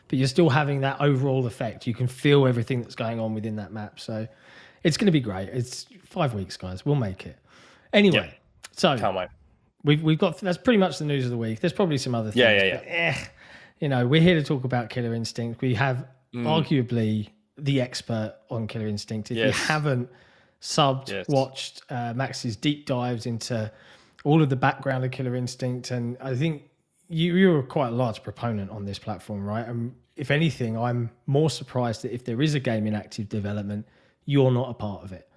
but 0.09 0.19
you're 0.19 0.27
still 0.29 0.49
having 0.51 0.81
that 0.81 1.01
overall 1.01 1.47
effect. 1.47 1.87
You 1.87 1.95
can 1.95 2.07
feel 2.09 2.47
everything 2.47 2.81
that's 2.83 2.97
going 2.97 3.21
on 3.21 3.33
within 3.35 3.55
that 3.57 3.73
map. 3.73 4.01
So 4.01 4.27
it's 4.83 4.97
going 4.97 5.07
to 5.07 5.13
be 5.13 5.21
great. 5.21 5.49
It's 5.51 5.87
five 6.03 6.35
weeks, 6.35 6.57
guys. 6.57 6.85
We'll 6.85 6.97
make 6.97 7.27
it. 7.27 7.39
Anyway, 7.93 8.35
so 8.77 8.97
Can't 8.97 9.17
wait. 9.17 9.29
we've 9.85 10.03
we've 10.03 10.19
got 10.19 10.39
that's 10.39 10.59
pretty 10.59 10.79
much 10.79 10.99
the 10.99 11.05
news 11.05 11.25
of 11.25 11.31
the 11.31 11.37
week. 11.37 11.61
There's 11.61 11.73
probably 11.73 11.99
some 11.99 12.15
other 12.15 12.31
things. 12.31 12.37
Yeah, 12.41 12.63
yeah, 12.65 12.77
but, 12.77 12.85
eh, 12.87 13.15
you 13.81 13.89
know, 13.89 14.07
we're 14.07 14.21
here 14.21 14.35
to 14.37 14.43
talk 14.45 14.65
about 14.65 14.91
Killer 14.91 15.15
Instinct. 15.15 15.61
We 15.61 15.75
have 15.75 16.07
Mm. 16.33 16.45
arguably 16.47 17.31
the 17.59 17.81
expert 17.81 18.37
on 18.51 18.69
Killer 18.69 18.87
Instinct. 18.87 19.33
If 19.33 19.37
you 19.39 19.51
haven't 19.51 20.09
subbed, 20.61 21.09
Yes. 21.11 21.27
watched 21.29 21.83
uh, 21.91 22.13
Max's 22.15 22.55
deep 22.57 22.87
dives 22.87 23.27
into 23.27 23.71
all 24.23 24.41
of 24.41 24.49
the 24.51 24.55
background 24.57 25.05
of 25.05 25.11
Killer 25.11 25.35
Instinct, 25.35 25.91
and 25.91 26.17
I 26.21 26.37
think 26.37 26.63
you 27.09 27.35
you're 27.35 27.63
quite 27.65 27.89
a 27.89 27.91
large 27.91 28.23
proponent 28.23 28.71
on 28.71 28.85
this 28.85 28.99
platform, 29.01 29.45
right? 29.45 29.67
And 29.67 29.93
if 30.17 30.31
anything, 30.31 30.79
I'm 30.79 31.11
more 31.27 31.51
surprised 31.51 32.03
that 32.03 32.15
if 32.15 32.25
there 32.25 32.41
is 32.43 32.55
a 32.55 32.61
game 32.61 32.87
in 32.87 32.95
active 32.95 33.29
development, 33.29 33.87
you're 34.27 34.53
not 34.53 34.71
a 34.71 34.75
part 34.75 35.03
of 35.03 35.13
it. 35.13 35.29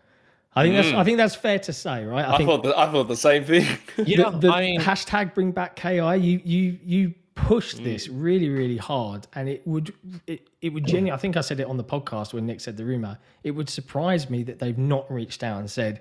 I 0.55 0.63
think 0.63 0.75
that's 0.75 0.93
I 0.93 1.03
think 1.03 1.17
that's 1.17 1.35
fair 1.35 1.59
to 1.59 1.73
say, 1.73 2.05
right? 2.05 2.25
Mm. 2.25 2.29
I 2.33 2.37
think 2.37 2.49
thought 2.49 2.63
the, 2.63 2.77
I 2.77 2.91
thought 2.91 3.07
the 3.07 3.15
same 3.17 3.43
thing. 3.43 3.65
Yeah, 4.05 4.29
the, 4.29 4.37
the 4.39 4.49
I 4.51 4.61
mean, 4.61 4.79
hashtag 4.81 5.33
bring 5.33 5.51
back 5.51 5.75
ki 5.75 5.95
you 5.95 6.41
you 6.43 6.79
you 6.83 7.13
pushed 7.35 7.77
Mm. 7.77 7.83
this 7.85 8.07
really 8.09 8.47
really 8.49 8.77
hard 8.77 9.25
and 9.33 9.49
it 9.49 9.65
would 9.65 9.91
it, 10.27 10.47
it 10.61 10.69
would 10.71 10.85
genuinely 10.85 11.11
i 11.11 11.17
think 11.17 11.35
i 11.35 11.41
said 11.41 11.59
it 11.59 11.65
on 11.65 11.77
the 11.77 11.83
podcast 11.83 12.31
when 12.31 12.45
nick 12.45 12.61
said 12.61 12.77
the 12.77 12.85
rumor 12.85 13.17
it 13.43 13.49
would 13.49 13.67
surprise 13.67 14.29
me 14.29 14.43
that 14.43 14.59
they've 14.59 14.77
not 14.77 15.11
reached 15.11 15.41
out 15.43 15.59
and 15.59 15.67
said 15.69 15.99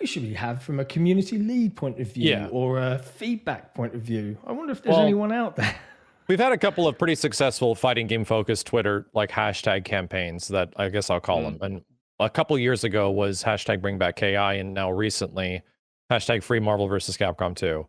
who 0.00 0.06
should 0.06 0.22
we 0.22 0.32
have 0.32 0.62
from 0.62 0.80
a 0.80 0.84
community 0.86 1.36
lead 1.36 1.76
point 1.76 2.00
of 2.00 2.10
view 2.10 2.30
Yeah. 2.30 2.48
or 2.50 2.78
a 2.78 2.98
feedback 2.98 3.74
point 3.74 3.94
of 3.94 4.00
view 4.00 4.38
i 4.46 4.52
wonder 4.52 4.72
if 4.72 4.82
there's 4.82 4.94
Well, 4.96 5.04
anyone 5.04 5.32
out 5.32 5.56
there 5.56 5.74
We've 6.28 6.40
had 6.40 6.52
a 6.52 6.58
couple 6.58 6.88
of 6.88 6.96
pretty 6.96 7.16
successful 7.16 7.74
fighting 7.74 8.06
game 8.06 8.24
focused 8.24 8.66
Twitter 8.66 9.04
like 9.12 9.30
hashtag 9.30 9.84
campaigns 9.84 10.48
that 10.48 10.72
I 10.76 10.88
guess 10.88 11.10
I'll 11.10 11.20
call 11.20 11.42
them. 11.42 11.58
And 11.60 11.82
a 12.20 12.30
couple 12.30 12.58
years 12.58 12.84
ago 12.84 13.10
was 13.10 13.42
hashtag 13.42 13.82
bring 13.82 13.98
back 13.98 14.16
KI, 14.16 14.36
and 14.36 14.74
now 14.74 14.90
recently 14.90 15.62
hashtag 16.10 16.42
free 16.42 16.60
Marvel 16.60 16.88
versus 16.88 17.16
Capcom 17.16 17.54
2. 17.54 17.86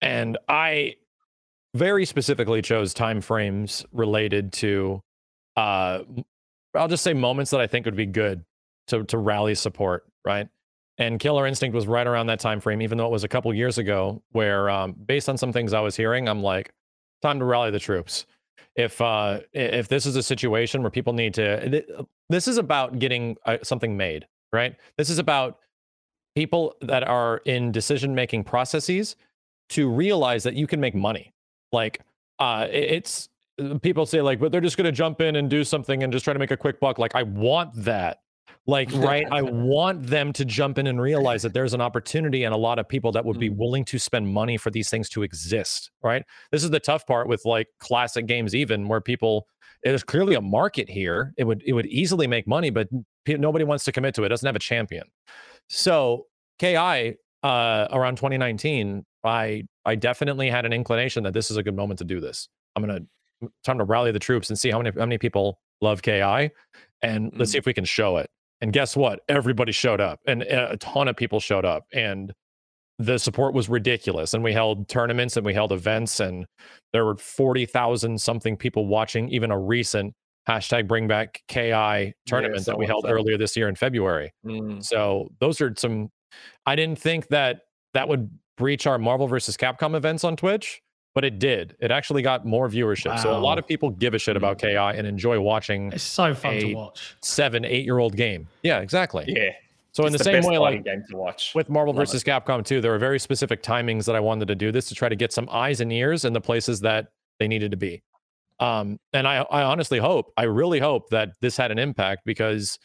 And 0.00 0.38
I 0.48 0.96
very 1.74 2.04
specifically 2.04 2.60
chose 2.60 2.92
time 2.92 3.20
frames 3.20 3.84
related 3.92 4.52
to 4.52 5.00
uh 5.56 6.00
I'll 6.74 6.88
just 6.88 7.02
say 7.02 7.14
moments 7.14 7.50
that 7.50 7.60
I 7.60 7.66
think 7.66 7.86
would 7.86 7.96
be 7.96 8.06
good 8.06 8.44
to 8.88 9.04
to 9.04 9.18
rally 9.18 9.54
support, 9.54 10.04
right? 10.24 10.48
And 10.98 11.18
Killer 11.18 11.46
Instinct 11.46 11.74
was 11.74 11.86
right 11.86 12.06
around 12.06 12.26
that 12.26 12.40
time 12.40 12.60
frame, 12.60 12.82
even 12.82 12.98
though 12.98 13.06
it 13.06 13.12
was 13.12 13.24
a 13.24 13.28
couple 13.28 13.52
years 13.54 13.78
ago, 13.78 14.22
where 14.32 14.68
um, 14.68 14.94
based 15.06 15.28
on 15.28 15.38
some 15.38 15.52
things 15.52 15.72
I 15.72 15.80
was 15.80 15.96
hearing, 15.96 16.28
I'm 16.28 16.42
like, 16.42 16.70
time 17.22 17.38
to 17.38 17.44
rally 17.44 17.70
the 17.70 17.78
troops. 17.78 18.26
If 18.76 19.00
uh, 19.00 19.40
if 19.52 19.88
this 19.88 20.06
is 20.06 20.16
a 20.16 20.22
situation 20.22 20.82
where 20.82 20.90
people 20.90 21.12
need 21.12 21.34
to, 21.34 22.04
this 22.32 22.48
is 22.48 22.58
about 22.58 22.98
getting 22.98 23.36
uh, 23.46 23.58
something 23.62 23.96
made, 23.96 24.26
right? 24.52 24.76
This 24.96 25.10
is 25.10 25.18
about 25.18 25.58
people 26.34 26.76
that 26.80 27.04
are 27.04 27.38
in 27.44 27.72
decision 27.72 28.14
making 28.14 28.44
processes 28.44 29.16
to 29.70 29.88
realize 29.88 30.42
that 30.44 30.54
you 30.54 30.66
can 30.66 30.80
make 30.80 30.94
money. 30.94 31.32
Like, 31.72 32.00
uh, 32.38 32.66
it's 32.70 33.28
people 33.82 34.06
say 34.06 34.20
like, 34.20 34.40
but 34.40 34.52
they're 34.52 34.60
just 34.60 34.76
going 34.76 34.86
to 34.86 34.92
jump 34.92 35.20
in 35.20 35.36
and 35.36 35.48
do 35.48 35.64
something 35.64 36.02
and 36.02 36.12
just 36.12 36.24
try 36.24 36.32
to 36.32 36.38
make 36.38 36.50
a 36.50 36.56
quick 36.56 36.80
buck. 36.80 36.98
Like, 36.98 37.14
I 37.14 37.22
want 37.22 37.74
that. 37.74 38.20
Like, 38.66 38.90
right? 38.94 39.26
I 39.30 39.42
want 39.42 40.06
them 40.06 40.32
to 40.34 40.44
jump 40.44 40.78
in 40.78 40.86
and 40.86 41.00
realize 41.00 41.42
that 41.42 41.52
there's 41.52 41.74
an 41.74 41.80
opportunity 41.80 42.44
and 42.44 42.54
a 42.54 42.56
lot 42.56 42.78
of 42.78 42.88
people 42.88 43.10
that 43.12 43.24
would 43.24 43.38
be 43.38 43.50
Mm. 43.50 43.56
willing 43.56 43.84
to 43.86 43.98
spend 43.98 44.28
money 44.32 44.56
for 44.56 44.70
these 44.70 44.88
things 44.88 45.08
to 45.10 45.22
exist, 45.22 45.90
right? 46.02 46.24
This 46.52 46.62
is 46.62 46.70
the 46.70 46.80
tough 46.80 47.06
part 47.06 47.26
with 47.28 47.44
like 47.44 47.66
classic 47.80 48.26
games, 48.26 48.54
even 48.54 48.88
where 48.88 49.00
people 49.00 49.46
there's 49.84 50.04
clearly 50.04 50.36
a 50.36 50.40
market 50.40 50.88
here. 50.88 51.32
It 51.36 51.42
would 51.44 51.60
it 51.66 51.72
would 51.72 51.86
easily 51.86 52.28
make 52.28 52.46
money, 52.46 52.70
but 52.70 52.88
nobody 53.26 53.64
wants 53.64 53.84
to 53.86 53.92
commit 53.92 54.14
to 54.14 54.22
it. 54.22 54.26
it 54.26 54.28
doesn't 54.28 54.46
have 54.46 54.54
a 54.54 54.60
champion. 54.60 55.04
So 55.68 56.26
KI 56.60 57.16
uh, 57.42 57.88
around 57.90 58.16
2019, 58.16 59.04
I 59.24 59.64
I 59.84 59.96
definitely 59.96 60.50
had 60.50 60.64
an 60.64 60.72
inclination 60.72 61.24
that 61.24 61.34
this 61.34 61.50
is 61.50 61.56
a 61.56 61.62
good 61.64 61.74
moment 61.74 61.98
to 61.98 62.04
do 62.04 62.20
this. 62.20 62.48
I'm 62.76 62.84
gonna 62.84 63.00
time 63.64 63.78
to 63.78 63.84
rally 63.84 64.12
the 64.12 64.20
troops 64.20 64.50
and 64.50 64.58
see 64.58 64.70
how 64.70 64.78
many 64.78 64.90
how 64.96 65.00
many 65.04 65.18
people 65.18 65.58
love 65.80 66.00
KI, 66.02 66.50
and 67.02 67.32
let's 67.36 67.50
see 67.50 67.58
if 67.58 67.66
we 67.66 67.74
can 67.74 67.84
show 67.84 68.18
it. 68.18 68.30
And 68.62 68.72
guess 68.72 68.96
what? 68.96 69.20
Everybody 69.28 69.72
showed 69.72 70.00
up, 70.00 70.20
and 70.26 70.42
a 70.42 70.76
ton 70.78 71.08
of 71.08 71.16
people 71.16 71.40
showed 71.40 71.64
up, 71.64 71.84
and 71.92 72.32
the 72.98 73.18
support 73.18 73.54
was 73.54 73.68
ridiculous. 73.68 74.32
And 74.34 74.44
we 74.44 74.52
held 74.52 74.88
tournaments 74.88 75.36
and 75.36 75.44
we 75.44 75.52
held 75.52 75.72
events, 75.72 76.20
and 76.20 76.46
there 76.92 77.04
were 77.04 77.16
forty 77.16 77.66
thousand 77.66 78.20
something 78.20 78.56
people 78.56 78.86
watching. 78.86 79.28
Even 79.30 79.50
a 79.50 79.58
recent 79.58 80.14
hashtag 80.48 80.86
Bring 80.86 81.08
Back 81.08 81.42
KI 81.48 82.14
tournament 82.26 82.58
Yes, 82.60 82.66
that 82.66 82.78
we 82.78 82.86
held 82.86 83.04
that. 83.04 83.12
earlier 83.12 83.36
this 83.36 83.56
year 83.56 83.68
in 83.68 83.74
February. 83.74 84.32
Mm. 84.46 84.82
So 84.82 85.28
those 85.40 85.60
are 85.60 85.74
some. 85.76 86.10
I 86.64 86.76
didn't 86.76 86.98
think 87.00 87.28
that 87.28 87.62
that 87.94 88.08
would 88.08 88.30
breach 88.56 88.86
our 88.86 88.98
Marvel 88.98 89.26
versus 89.26 89.56
Capcom 89.56 89.96
events 89.96 90.22
on 90.22 90.36
Twitch, 90.36 90.80
but 91.14 91.24
it 91.24 91.38
did. 91.38 91.76
It 91.80 91.90
actually 91.90 92.22
got 92.22 92.46
more 92.46 92.68
viewership. 92.68 93.18
So 93.20 93.36
a 93.36 93.38
lot 93.38 93.58
of 93.58 93.66
people 93.66 93.90
give 93.90 94.14
a 94.14 94.18
shit 94.18 94.36
about 94.36 94.58
KI 94.58 94.76
and 94.76 95.06
enjoy 95.06 95.38
watching 95.40 95.92
it's 95.92 96.02
so 96.02 96.34
fun 96.34 96.54
a- 96.54 96.60
to 96.60 96.74
watch 96.74 97.16
seven, 97.20 97.64
eight 97.64 97.84
year 97.84 97.98
old 97.98 98.16
game. 98.16 98.48
Yeah, 98.62 98.80
exactly. 98.80 99.24
Yeah. 99.28 99.50
So 99.92 100.06
in 100.06 100.14
It's 100.14 100.24
the, 100.24 100.32
same 100.32 100.44
way, 100.44 100.56
like 100.56 100.84
game 100.84 101.04
to 101.10 101.16
watch. 101.16 101.54
with 101.54 101.68
Marvel 101.68 101.92
Love 101.92 102.00
it. 102.00 102.06
versus 102.06 102.24
Capcom 102.24 102.64
2, 102.64 102.80
there 102.80 102.92
were 102.92 102.98
very 102.98 103.18
specific 103.18 103.62
timings 103.62 104.06
that 104.06 104.16
I 104.16 104.20
wanted 104.20 104.48
to 104.48 104.54
do 104.54 104.72
this 104.72 104.88
to 104.88 104.94
try 104.94 105.10
to 105.10 105.16
get 105.16 105.34
some 105.34 105.46
eyes 105.50 105.82
and 105.82 105.92
ears 105.92 106.24
in 106.24 106.32
the 106.32 106.40
places 106.40 106.80
that 106.80 107.08
they 107.38 107.46
needed 107.46 107.72
to 107.72 107.76
be. 107.76 108.02
Um, 108.58 108.98
and 109.12 109.28
I, 109.28 109.38
I 109.50 109.64
honestly 109.64 109.98
hope, 109.98 110.32
I 110.38 110.44
really 110.44 110.80
hope 110.80 111.10
that 111.10 111.32
this 111.42 111.58
had 111.58 111.70
an 111.70 111.78
impact 111.78 112.22
because 112.24 112.78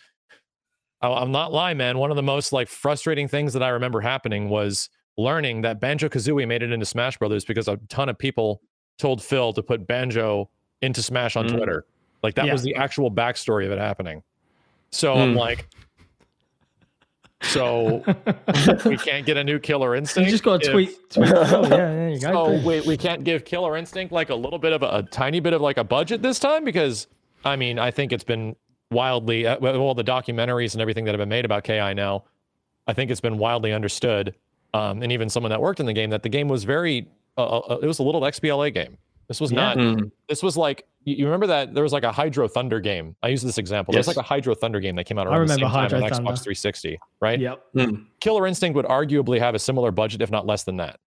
I- 1.01 1.07
I'm 1.13 1.31
not 1.31 1.53
lying, 1.53 1.77
man. 1.77 1.97
One 1.97 2.09
of 2.09 2.17
the 2.17 2.23
most 2.23 2.51
like 2.51 2.67
frustrating 2.67 3.29
things 3.29 3.53
that 3.53 3.63
I 3.63 3.69
remember 3.69 4.01
happening 4.01 4.49
was 4.49 4.89
learning 5.17 5.61
that 5.61 5.79
Banjo 5.79 6.09
Kazooie 6.09 6.47
made 6.47 6.61
it 6.63 6.71
into 6.71 6.85
Smash 6.85 7.17
Brothers 7.17 7.43
because 7.45 7.67
a 7.67 7.77
ton 7.89 8.07
of 8.09 8.17
people 8.17 8.61
told 8.97 9.21
Phil 9.23 9.51
to 9.53 9.63
put 9.63 9.85
Banjo 9.87 10.49
into 10.81 11.01
Smash 11.01 11.35
on 11.35 11.47
Mm. 11.47 11.55
Twitter. 11.57 11.85
Like 12.23 12.35
that 12.35 12.45
Yeah. 12.47 12.53
was 12.53 12.63
the 12.63 12.75
actual 12.75 13.09
backstory 13.11 13.65
of 13.65 13.71
it 13.71 13.79
happening. 13.79 14.23
So 14.91 15.13
I'm 15.13 15.33
Mm. 15.33 15.37
like, 15.37 15.67
so 17.43 18.03
we 18.85 18.97
can't 18.97 19.25
get 19.25 19.37
a 19.37 19.43
new 19.43 19.59
Killer 19.59 19.93
you 19.93 19.99
Instinct. 19.99 20.29
just 20.31 20.43
got 20.43 20.61
to 20.63 20.67
if- 20.67 20.73
tweet, 20.73 21.09
tweet 21.11 21.31
oh, 21.33 21.61
yeah 21.63 21.67
there 21.67 22.09
you 22.09 22.19
go 22.19 22.31
So 22.59 22.67
we, 22.67 22.81
we 22.81 22.97
can't 22.97 23.23
give 23.23 23.45
Killer 23.45 23.77
Instinct 23.77 24.11
like 24.11 24.29
a 24.31 24.35
little 24.35 24.57
bit 24.59 24.73
of 24.73 24.81
a, 24.81 24.87
a 24.97 25.03
tiny 25.03 25.39
bit 25.39 25.53
of 25.53 25.61
like 25.61 25.77
a 25.77 25.83
budget 25.83 26.21
this 26.23 26.39
time 26.39 26.63
because 26.63 27.07
I 27.45 27.55
mean 27.55 27.77
I 27.77 27.91
think 27.91 28.11
it's 28.11 28.23
been 28.23 28.55
wildly 28.89 29.45
uh, 29.45 29.57
well 29.59 29.77
all 29.77 29.93
the 29.93 30.03
documentaries 30.03 30.73
and 30.73 30.81
everything 30.81 31.05
that 31.05 31.11
have 31.11 31.19
been 31.19 31.29
made 31.29 31.45
about 31.45 31.63
KI 31.63 31.93
now. 31.93 32.23
I 32.87 32.93
think 32.93 33.11
it's 33.11 33.21
been 33.21 33.37
wildly 33.37 33.73
understood, 33.73 34.33
um, 34.73 35.01
and 35.03 35.11
even 35.11 35.29
someone 35.29 35.49
that 35.49 35.61
worked 35.61 35.79
in 35.79 35.85
the 35.85 35.93
game 35.93 36.09
that 36.11 36.23
the 36.23 36.29
game 36.29 36.47
was 36.47 36.63
very 36.63 37.07
uh, 37.37 37.59
uh, 37.59 37.77
it 37.81 37.85
was 37.85 37.99
a 37.99 38.03
little 38.03 38.21
XBLA 38.21 38.73
game. 38.73 38.97
This 39.27 39.39
was 39.41 39.51
Yeah. 39.51 39.57
not. 39.57 39.77
Mm. 39.77 40.11
This 40.29 40.41
was 40.41 40.57
like 40.57 40.85
you 41.03 41.15
you 41.15 41.25
remember 41.25 41.47
that 41.47 41.73
there 41.73 41.83
was 41.83 41.93
like 41.93 42.03
a 42.03 42.11
Hydro 42.11 42.47
Thunder 42.47 42.79
game. 42.79 43.15
I 43.23 43.27
use 43.29 43.41
this 43.41 43.57
example. 43.57 43.91
There 43.91 43.99
was 43.99 44.07
Yes. 44.07 44.15
like 44.17 44.23
a 44.25 44.27
Hydro 44.27 44.55
Thunder 44.55 44.79
game 44.79 44.95
that 44.95 45.03
came 45.05 45.17
out 45.19 45.27
I 45.27 45.31
around 45.31 45.47
the 45.47 45.53
same 45.55 45.65
Hydro 45.67 45.99
time 45.99 46.03
on 46.03 46.09
Thunder. 46.09 46.31
Xbox 46.31 46.43
360, 46.43 46.99
right? 47.21 47.39
yep 47.39 47.61
Mm. 47.75 48.05
Killer 48.19 48.47
Instinct 48.47 48.75
would 48.75 48.85
arguably 48.85 49.39
have 49.39 49.53
a 49.55 49.59
similar 49.59 49.91
budget, 49.91 50.21
if 50.21 50.31
not 50.31 50.45
less 50.45 50.63
than 50.63 50.77
that. 50.77 50.99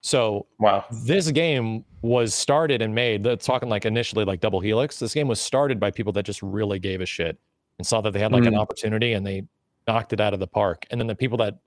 So 0.00 0.46
Wow. 0.60 0.84
this 1.04 1.30
game 1.32 1.84
was 2.02 2.34
started 2.34 2.80
and 2.82 2.94
made. 2.94 3.24
That's 3.24 3.44
talking 3.44 3.68
like 3.68 3.84
initially 3.84 4.24
like 4.24 4.40
Double 4.40 4.60
Helix. 4.60 4.98
This 4.98 5.12
game 5.12 5.26
was 5.28 5.40
started 5.40 5.80
by 5.80 5.90
people 5.90 6.12
that 6.12 6.22
just 6.24 6.40
really 6.42 6.78
gave 6.78 7.00
a 7.00 7.06
shit 7.06 7.36
and 7.78 7.86
saw 7.86 8.00
that 8.02 8.12
they 8.12 8.20
had 8.20 8.30
like 8.32 8.44
an 8.44 8.54
Mm. 8.54 8.60
opportunity 8.60 9.14
and 9.14 9.26
they 9.26 9.42
knocked 9.88 10.12
it 10.12 10.20
out 10.20 10.34
of 10.34 10.40
the 10.40 10.46
park. 10.46 10.86
And 10.90 11.00
then 11.00 11.08
the 11.08 11.16
people 11.16 11.36
that 11.38 11.58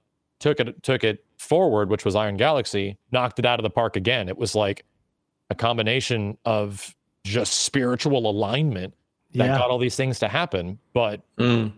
took 0.41 0.59
it 0.59 0.83
took 0.83 1.03
it 1.03 1.23
forward, 1.37 1.89
which 1.89 2.03
was 2.03 2.15
Iron 2.15 2.35
Galaxy, 2.37 2.97
knocked 3.11 3.39
it 3.39 3.45
out 3.45 3.59
of 3.59 3.63
the 3.63 3.69
park 3.69 3.95
again. 3.95 4.27
It 4.27 4.37
was 4.37 4.53
like 4.55 4.83
a 5.49 5.55
combination 5.55 6.37
of 6.45 6.93
just 7.25 7.53
spiritual 7.61 8.29
alignment 8.29 8.93
that 9.33 9.45
yeah 9.45 9.57
got 9.57 9.69
all 9.69 9.77
these 9.77 9.95
things 9.95 10.19
to 10.19 10.27
happen. 10.27 10.77
But 10.93 11.21
Mm. 11.37 11.71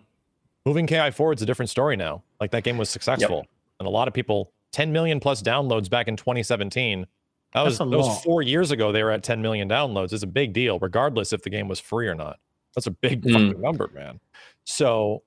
moving 0.66 0.88
KI 0.88 1.12
forward 1.12 1.38
is 1.38 1.42
a 1.44 1.46
different 1.46 1.70
story 1.70 1.96
now. 1.96 2.24
Like 2.40 2.52
that 2.52 2.64
game 2.64 2.78
was 2.78 2.90
successful, 2.90 3.46
and 3.80 3.88
a 3.88 3.92
lot 3.92 4.08
of 4.08 4.14
people, 4.14 4.52
10 4.72 4.92
million 4.92 5.20
plus 5.20 5.42
downloads 5.42 5.90
back 5.90 6.08
in 6.08 6.16
2017. 6.16 7.06
That 7.54 7.62
was, 7.62 7.78
That's 7.78 7.92
that 7.92 7.98
was 7.98 8.24
four 8.24 8.42
years 8.42 8.72
ago. 8.72 8.92
They 8.92 9.04
were 9.04 9.12
at 9.12 9.22
10 9.22 9.40
million 9.42 9.70
downloads. 9.70 10.12
It's 10.14 10.24
a 10.24 10.28
big 10.28 10.54
deal, 10.54 10.80
regardless 10.80 11.32
if 11.34 11.44
the 11.44 11.52
game 11.52 11.68
was 11.68 11.80
free 11.80 12.08
or 12.08 12.16
not. 12.16 12.40
That's 12.74 12.88
a 12.88 12.92
big 12.92 13.22
Mm. 13.22 13.32
fucking 13.34 13.62
number, 13.62 13.90
man. 13.94 14.20
So 14.66 15.22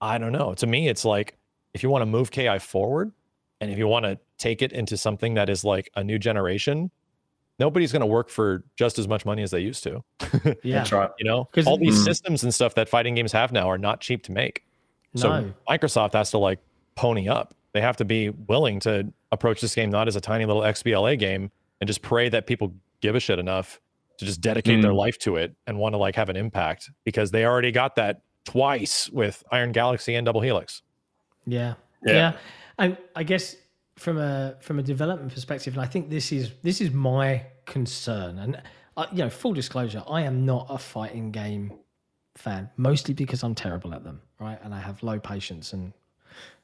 I 0.00 0.18
don't 0.18 0.30
know. 0.32 0.54
To 0.54 0.66
me, 0.66 0.88
it's 0.88 1.04
like 1.04 1.36
if 1.76 1.82
you 1.84 1.90
want 1.90 2.02
to 2.02 2.06
move 2.06 2.30
KI 2.32 2.58
forward, 2.58 3.12
and 3.60 3.70
if 3.70 3.78
you 3.78 3.86
want 3.86 4.04
to 4.06 4.18
take 4.38 4.62
it 4.62 4.72
into 4.72 4.96
something 4.96 5.34
that 5.34 5.48
is 5.48 5.62
like 5.62 5.88
a 5.94 6.02
new 6.02 6.18
generation, 6.18 6.90
nobody's 7.58 7.92
going 7.92 8.00
to 8.00 8.06
work 8.06 8.28
for 8.28 8.64
just 8.76 8.98
as 8.98 9.06
much 9.06 9.24
money 9.24 9.42
as 9.42 9.50
they 9.50 9.60
used 9.60 9.82
to. 9.84 10.02
yeah 10.62 10.78
That's 10.78 10.92
right. 10.92 11.10
You 11.18 11.24
know, 11.26 11.44
'Cause- 11.52 11.66
all 11.66 11.78
these 11.78 11.98
Mm. 12.00 12.04
systems 12.04 12.42
and 12.42 12.52
stuff 12.52 12.74
that 12.74 12.88
fighting 12.88 13.14
games 13.14 13.32
have 13.32 13.52
now 13.52 13.70
are 13.70 13.78
not 13.78 14.00
cheap 14.00 14.22
to 14.24 14.32
make. 14.32 14.64
So 15.14 15.28
no 15.40 15.52
Microsoft 15.68 16.12
has 16.14 16.30
to 16.32 16.38
like 16.38 16.58
pony 16.96 17.28
up. 17.28 17.54
They 17.72 17.80
have 17.80 17.96
to 17.98 18.04
be 18.04 18.30
willing 18.30 18.80
to 18.80 19.12
approach 19.32 19.60
this 19.60 19.74
game 19.74 19.90
not 19.90 20.08
as 20.08 20.16
a 20.16 20.20
tiny 20.20 20.44
little 20.46 20.62
XBLA 20.62 21.18
game 21.18 21.50
and 21.80 21.86
just 21.88 22.02
pray 22.02 22.28
that 22.30 22.46
people 22.46 22.74
give 23.00 23.14
a 23.14 23.20
shit 23.20 23.38
enough 23.38 23.80
to 24.18 24.24
just 24.24 24.40
dedicate 24.40 24.80
their 24.82 24.92
Mm. 24.92 24.96
life 24.96 25.18
to 25.20 25.36
it 25.36 25.54
and 25.66 25.78
want 25.78 25.92
to 25.94 25.98
like 25.98 26.14
have 26.16 26.28
an 26.30 26.36
impact 26.36 26.90
because 27.04 27.30
they 27.30 27.44
already 27.44 27.70
got 27.72 27.96
that 27.96 28.22
twice 28.44 29.10
with 29.10 29.42
Iron 29.50 29.72
Galaxy 29.72 30.14
and 30.14 30.24
Double 30.24 30.40
Helix. 30.40 30.82
Yeah. 31.46 31.74
Yeah. 32.04 32.12
yeah, 32.12 32.32
And 32.78 32.96
I 33.14 33.22
guess 33.22 33.56
from 33.96 34.18
a 34.18 34.56
from 34.60 34.78
a 34.78 34.82
development 34.82 35.32
perspective, 35.32 35.74
and 35.74 35.82
I 35.82 35.86
think 35.86 36.10
this 36.10 36.30
is 36.32 36.52
this 36.62 36.80
is 36.80 36.92
my 36.92 37.46
concern. 37.64 38.38
And 38.38 38.62
uh, 38.96 39.06
you 39.12 39.18
know, 39.18 39.30
full 39.30 39.52
disclosure, 39.52 40.02
I 40.08 40.22
am 40.22 40.44
not 40.44 40.66
a 40.68 40.78
fighting 40.78 41.30
game 41.30 41.72
fan, 42.36 42.70
mostly 42.76 43.14
because 43.14 43.42
I'm 43.42 43.54
terrible 43.54 43.94
at 43.94 44.04
them, 44.04 44.20
right? 44.38 44.58
And 44.62 44.74
I 44.74 44.80
have 44.80 45.02
low 45.02 45.18
patience 45.18 45.72
and 45.72 45.92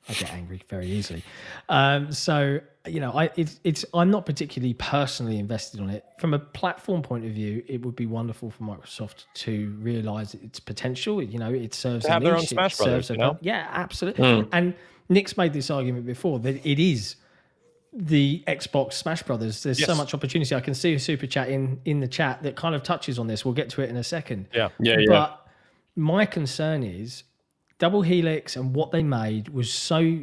I 0.08 0.14
get 0.14 0.32
angry 0.32 0.62
very 0.68 0.86
easily. 0.88 1.22
Um, 1.68 2.12
so 2.12 2.60
you 2.86 2.98
know, 2.98 3.12
I 3.12 3.30
it's 3.36 3.60
it's 3.62 3.84
I'm 3.94 4.10
not 4.10 4.26
particularly 4.26 4.74
personally 4.74 5.38
invested 5.38 5.80
on 5.80 5.90
it. 5.90 6.04
From 6.18 6.34
a 6.34 6.38
platform 6.38 7.02
point 7.02 7.24
of 7.24 7.32
view, 7.32 7.62
it 7.68 7.84
would 7.84 7.94
be 7.94 8.06
wonderful 8.06 8.50
for 8.50 8.64
Microsoft 8.64 9.26
to 9.34 9.70
realize 9.80 10.34
its 10.34 10.58
potential. 10.58 11.22
You 11.22 11.38
know, 11.38 11.52
it 11.52 11.74
serves 11.74 12.06
have 12.06 12.22
their 12.22 12.36
own 12.36 12.46
Smash 12.46 12.76
Brothers, 12.76 13.10
you 13.10 13.16
know? 13.16 13.38
Yeah, 13.40 13.68
absolutely. 13.70 14.24
Mm. 14.24 14.48
And 14.52 14.74
Nick's 15.08 15.36
made 15.36 15.52
this 15.52 15.70
argument 15.70 16.06
before 16.06 16.40
that 16.40 16.66
it 16.66 16.80
is 16.80 17.16
the 17.92 18.42
Xbox 18.48 18.94
Smash 18.94 19.22
Brothers. 19.22 19.62
There's 19.62 19.84
so 19.84 19.94
much 19.94 20.14
opportunity. 20.14 20.54
I 20.54 20.60
can 20.60 20.74
see 20.74 20.94
a 20.94 20.98
super 20.98 21.28
chat 21.28 21.48
in 21.48 21.80
in 21.84 22.00
the 22.00 22.08
chat 22.08 22.42
that 22.42 22.56
kind 22.56 22.74
of 22.74 22.82
touches 22.82 23.18
on 23.20 23.28
this. 23.28 23.44
We'll 23.44 23.54
get 23.54 23.70
to 23.70 23.82
it 23.82 23.90
in 23.90 23.96
a 23.96 24.04
second. 24.04 24.48
Yeah. 24.52 24.70
Yeah, 24.80 24.96
yeah. 24.98 25.06
But 25.08 25.46
my 25.94 26.26
concern 26.26 26.82
is 26.82 27.22
Double 27.82 28.02
Helix 28.02 28.54
and 28.54 28.76
what 28.76 28.92
they 28.92 29.02
made 29.02 29.48
was 29.48 29.68
so 29.68 30.20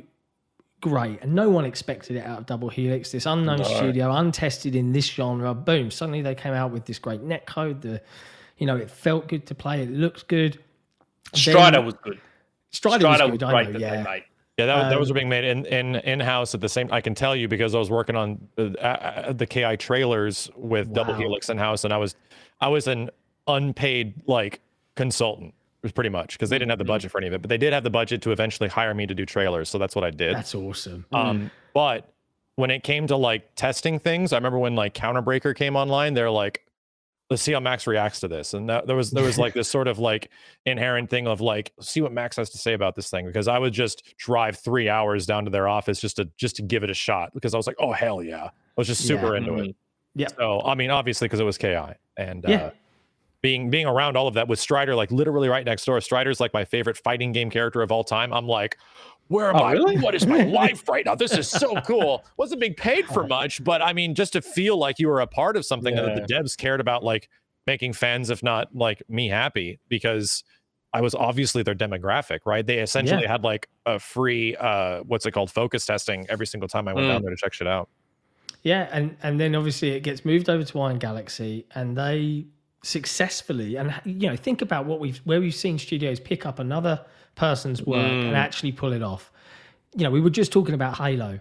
great, 0.80 1.22
and 1.22 1.36
no 1.36 1.50
one 1.50 1.66
expected 1.66 2.16
it 2.16 2.26
out 2.26 2.40
of 2.40 2.46
Double 2.46 2.70
Helix. 2.70 3.12
This 3.12 3.26
unknown 3.26 3.58
No. 3.58 3.64
studio, 3.66 4.14
untested 4.16 4.78
in 4.78 4.94
this 4.94 5.08
genre. 5.08 5.54
Boom! 5.54 5.92
Suddenly 5.92 6.22
they 6.22 6.36
came 6.36 6.54
out 6.54 6.72
with 6.72 6.86
this 6.86 7.00
great 7.00 7.22
netcode. 7.22 7.82
The, 7.82 8.02
you 8.60 8.66
know, 8.66 8.78
it 8.78 8.90
felt 8.90 9.28
good 9.28 9.46
to 9.48 9.56
play. 9.56 9.84
It 9.84 9.92
looked 9.92 10.30
good. 10.30 10.58
Strider 11.36 11.78
Then- 11.80 11.86
was 11.86 11.96
good. 12.02 12.22
Strider, 12.72 13.00
Strider 13.02 13.24
was 13.26 13.32
was 13.32 13.40
good. 13.40 13.44
I 13.48 13.52
great 13.52 13.66
know, 13.68 13.74
that 13.74 13.82
yeah. 13.82 13.96
they 13.98 14.04
made. 14.10 14.24
Yeah, 14.58 14.66
that, 14.68 14.90
that 14.92 15.00
was 15.00 15.10
Um, 15.12 15.16
being 15.16 15.28
made 15.28 15.44
in 15.44 15.66
in 15.66 15.96
in 15.98 16.22
house 16.22 16.56
at 16.56 16.62
the 16.62 16.70
same. 16.70 16.88
I 16.94 17.02
can 17.02 17.14
tell 17.14 17.36
you 17.36 17.50
because 17.50 17.76
I 17.76 17.80
was 17.80 17.90
working 17.90 18.16
on 18.16 18.48
uh, 18.58 18.62
uh, 18.80 19.34
the 19.34 19.46
Ki 19.46 19.76
trailers 19.76 20.50
with 20.56 20.94
Double 20.94 21.14
Helix 21.14 21.50
in 21.50 21.58
house, 21.58 21.84
and 21.84 21.94
I 21.94 21.98
was 21.98 22.16
I 22.62 22.70
was 22.70 22.88
an 22.88 23.10
unpaid 23.48 24.14
like 24.28 24.62
consultant, 24.96 25.54
was 25.84 25.92
pretty 25.92 26.10
much 26.10 26.34
because 26.34 26.50
they 26.50 26.58
didn't 26.58 26.70
have 26.70 26.78
the 26.80 26.84
Mm-hmm. 26.84 26.90
budget 26.92 27.12
for 27.12 27.18
any 27.20 27.28
of 27.28 27.34
it, 27.34 27.42
but 27.42 27.50
they 27.50 27.58
did 27.58 27.74
have 27.74 27.84
the 27.84 27.90
budget 27.90 28.22
to 28.24 28.32
eventually 28.32 28.70
hire 28.70 28.94
me 28.94 29.06
to 29.08 29.14
do 29.16 29.26
trailers, 29.26 29.70
so 29.70 29.78
that's 29.78 29.96
what 29.96 30.04
I 30.04 30.10
did. 30.12 30.36
That's 30.36 30.54
awesome. 30.56 31.06
Um, 31.14 31.52
but 31.74 32.14
when 32.56 32.72
it 32.72 32.84
came 32.84 33.08
to 33.08 33.16
like 33.16 33.56
testing 33.56 34.00
things, 34.00 34.34
I 34.34 34.38
remember 34.38 34.60
when 34.60 34.76
like 34.76 34.94
Counterbreaker 34.94 35.56
came 35.56 35.76
online, 35.78 36.14
they're 36.14 36.30
like, 36.32 36.66
let's 37.30 37.42
see 37.42 37.54
how 37.54 37.60
Max 37.62 37.86
reacts 37.88 38.20
to 38.22 38.28
this. 38.28 38.54
And 38.54 38.68
that, 38.70 38.88
there 38.88 38.96
was 38.98 39.12
there 39.12 39.24
was 39.24 39.38
like 39.38 39.54
this 39.54 39.70
sort 39.70 39.88
of 39.88 40.00
like 40.00 40.30
inherent 40.66 41.10
thing 41.10 41.28
of 41.28 41.40
like, 41.42 41.72
see 41.80 42.02
what 42.02 42.12
Max 42.12 42.36
has 42.38 42.50
to 42.50 42.58
say 42.58 42.74
about 42.74 42.96
this 42.96 43.10
thing. 43.10 43.26
Because 43.28 43.48
I 43.48 43.58
would 43.60 43.72
just 43.72 44.04
drive 44.18 44.58
three 44.58 44.90
hours 44.90 45.26
down 45.26 45.46
to 45.46 45.52
their 45.52 45.68
office 45.70 46.02
just 46.02 46.18
to 46.18 46.28
just 46.38 46.56
to 46.58 46.64
give 46.64 46.84
it 46.84 46.90
a 46.90 46.94
shot 46.94 47.34
because 47.34 47.54
I 47.54 47.58
was 47.58 47.68
like, 47.68 47.78
oh 47.80 47.94
hell 47.94 48.22
yeah. 48.24 48.46
I 48.46 48.50
was 48.76 48.88
just 48.88 49.06
super 49.08 49.34
Yeah. 49.34 49.38
into 49.38 49.54
it. 49.60 49.68
Mhm. 49.70 49.76
Yeah. 50.16 50.28
So 50.36 50.62
I 50.66 50.76
mean, 50.76 50.90
obviously 50.90 51.26
because 51.28 51.40
it 51.40 51.44
was 51.46 51.58
KI 51.58 51.94
and 52.18 52.44
Yeah. 52.48 52.56
uh 52.58 52.72
being 53.42 53.70
being 53.70 53.86
around 53.86 54.18
all 54.18 54.28
of 54.28 54.34
that 54.34 54.48
with 54.48 54.60
Strider 54.60 54.96
like 54.96 55.12
literally 55.12 55.48
right 55.50 55.66
next 55.66 55.86
door. 55.86 56.00
Strider's 56.02 56.40
like 56.40 56.54
my 56.54 56.66
favorite 56.66 56.98
fighting 56.98 57.32
game 57.32 57.50
character 57.50 57.82
of 57.82 57.92
all 57.92 58.04
time. 58.04 58.34
I'm 58.34 58.48
like, 58.48 58.78
where 59.28 59.50
am 59.50 59.56
Oh, 59.56 59.60
I? 59.64 59.72
really? 59.74 59.98
What 59.98 60.16
is 60.16 60.26
my 60.28 60.44
life 60.44 60.88
right 60.90 61.06
now? 61.06 61.16
This 61.16 61.32
is 61.38 61.48
so 61.48 61.76
cool. 61.82 62.26
Wasn't 62.38 62.60
being 62.60 62.74
paid 62.74 63.06
for 63.06 63.26
much, 63.28 63.64
but 63.64 63.82
I 63.82 63.94
mean, 63.94 64.14
just 64.16 64.34
to 64.34 64.42
feel 64.42 64.78
like 64.78 65.00
you 65.00 65.08
were 65.08 65.22
a 65.22 65.28
part 65.28 65.56
of 65.56 65.66
something 65.66 65.98
and 65.98 66.08
that 66.08 66.28
the 66.28 66.34
devs 66.34 66.58
cared 66.58 66.82
about 66.82 67.04
like 67.04 67.30
making 67.68 67.94
fans, 67.94 68.30
if 68.30 68.42
not 68.44 68.76
like 68.76 69.04
me 69.08 69.30
happy, 69.30 69.80
because 69.88 70.44
I 70.92 71.02
was 71.02 71.14
obviously 71.14 71.62
their 71.62 71.76
demographic, 71.76 72.40
right? 72.46 72.66
They 72.66 72.80
essentially 72.80 73.26
had 73.28 73.44
like 73.44 73.70
a 73.86 74.00
free 74.00 74.56
uh 74.56 75.02
what's 75.04 75.26
it 75.28 75.32
called 75.32 75.52
focus 75.52 75.86
testing 75.86 76.26
every 76.30 76.48
single 76.48 76.68
time 76.68 76.88
I 76.88 76.94
went 76.94 77.06
Mm. 77.06 77.10
down 77.12 77.22
there 77.22 77.30
to 77.32 77.38
check 77.38 77.54
shit 77.54 77.68
out. 77.68 77.88
Yeah, 78.64 78.90
and 78.92 79.16
and 79.24 79.40
then 79.40 79.56
obviously 79.56 79.92
it 79.92 80.02
gets 80.02 80.26
moved 80.26 80.50
over 80.50 80.64
to 80.64 80.80
Iron 80.82 80.98
Galaxy, 80.98 81.66
and 81.76 81.96
they 81.96 82.48
successfully 82.82 83.76
and 83.76 83.94
you 84.06 84.28
know 84.30 84.36
think 84.36 84.62
about 84.62 84.86
what 84.86 85.00
we've 85.00 85.18
where 85.26 85.40
we've 85.42 85.54
seen 85.56 85.78
studios 85.78 86.20
pick 86.20 86.46
up 86.46 86.60
another 86.60 87.04
person's 87.36 87.82
work 87.86 88.12
and 88.12 88.34
Mm. 88.34 88.36
actually 88.36 88.72
pull 88.72 88.94
it 88.94 89.02
off. 89.04 89.32
You 89.96 90.04
know, 90.04 90.12
we 90.12 90.22
were 90.22 90.30
just 90.30 90.52
talking 90.52 90.76
about 90.76 90.98
Halo. 90.98 91.40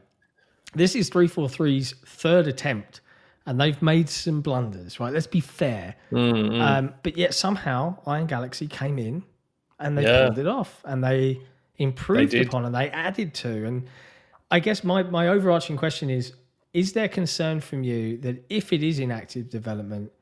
This 0.74 0.94
is 0.94 1.10
343's 1.10 1.94
third 2.06 2.46
attempt, 2.46 3.00
and 3.46 3.60
they've 3.60 3.80
made 3.82 4.08
some 4.08 4.40
blunders, 4.40 5.00
right? 5.00 5.12
Let's 5.12 5.26
be 5.26 5.40
fair. 5.40 5.96
Mm, 6.12 6.60
Um, 6.60 6.94
but 7.02 7.16
yet 7.16 7.34
somehow 7.34 7.98
Iron 8.06 8.26
Galaxy 8.26 8.66
came 8.68 8.98
in 8.98 9.22
and 9.80 9.96
they 9.98 10.02
Yeah. 10.04 10.26
pulled 10.26 10.38
it 10.38 10.46
off 10.46 10.82
and 10.84 11.02
they 11.02 11.40
improved 11.78 12.32
did. 12.32 12.46
upon 12.48 12.64
and 12.64 12.74
they 12.74 12.90
added 12.90 13.34
to. 13.34 13.64
And 13.66 13.86
I 14.50 14.60
guess 14.60 14.84
my, 14.84 15.02
my 15.04 15.28
overarching 15.28 15.76
question 15.76 16.10
is 16.10 16.32
Is 16.74 16.92
there 16.92 17.08
concern 17.08 17.60
from 17.60 17.82
you 17.82 18.18
that 18.18 18.44
if 18.50 18.72
it 18.72 18.82
is 18.82 18.98
in 18.98 19.10
active 19.10 19.48
development, 19.48 20.12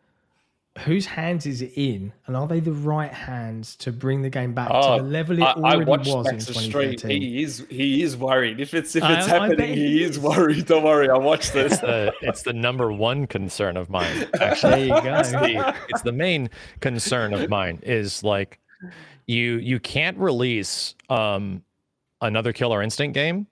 whose 0.84 1.06
hands 1.06 1.46
is 1.46 1.62
it 1.62 1.72
in? 1.76 2.12
And 2.26 2.36
are 2.36 2.46
they 2.46 2.60
the 2.60 2.72
right 2.72 3.12
hands 3.12 3.76
to 3.76 3.92
bring 3.92 4.22
the 4.22 4.30
game 4.30 4.52
back 4.54 4.68
Oh, 4.70 4.96
to 4.98 5.02
the 5.02 5.08
level 5.08 5.38
it 5.38 5.42
I, 5.42 5.52
I 5.52 5.52
already 5.74 5.84
watched 5.84 6.06
was 6.08 6.26
in 6.28 6.34
Max's 6.36 6.56
stream. 6.56 6.90
2013? 6.96 7.22
He 7.22 7.42
is 7.42 7.66
he 7.70 8.02
is 8.02 8.16
worried. 8.16 8.60
If 8.60 8.74
it's 8.74 8.94
if 8.96 9.02
it's 9.04 9.26
I 9.28 9.30
bet 9.30 9.40
happening, 9.50 9.74
he 9.74 9.86
he 9.86 10.02
is 10.04 10.10
is. 10.12 10.18
worried. 10.20 10.66
Don't 10.66 10.84
worry, 10.84 11.08
I 11.08 11.16
watched 11.16 11.52
this. 11.52 11.72
It's 11.72 11.80
the 11.80 12.12
it's 12.22 12.42
the 12.42 12.52
number 12.52 12.92
one 12.92 13.26
concern 13.26 13.76
of 13.76 13.88
mine. 13.90 14.26
Actually, 14.40 14.88
There 14.88 14.96
you 14.96 15.02
go. 15.02 15.16
it's 15.18 15.30
the, 15.32 15.74
it's 15.88 16.02
the 16.02 16.12
main 16.12 16.50
concern 16.80 17.32
of 17.34 17.48
mine 17.48 17.80
is 17.82 18.22
like 18.22 18.58
you 19.26 19.54
you 19.56 19.80
can't 19.80 20.16
release 20.18 20.94
um 21.10 21.62
another 22.20 22.52
killer 22.52 22.82
instinct 22.82 23.14
game 23.14 23.46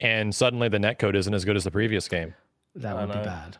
and 0.00 0.34
suddenly 0.34 0.68
the 0.68 0.78
netcode 0.78 1.14
isn't 1.16 1.34
as 1.34 1.44
good 1.44 1.56
as 1.56 1.64
the 1.64 1.70
previous 1.70 2.08
game 2.08 2.34
That 2.74 2.96
would 2.96 3.08
be 3.08 3.14
bad. 3.24 3.56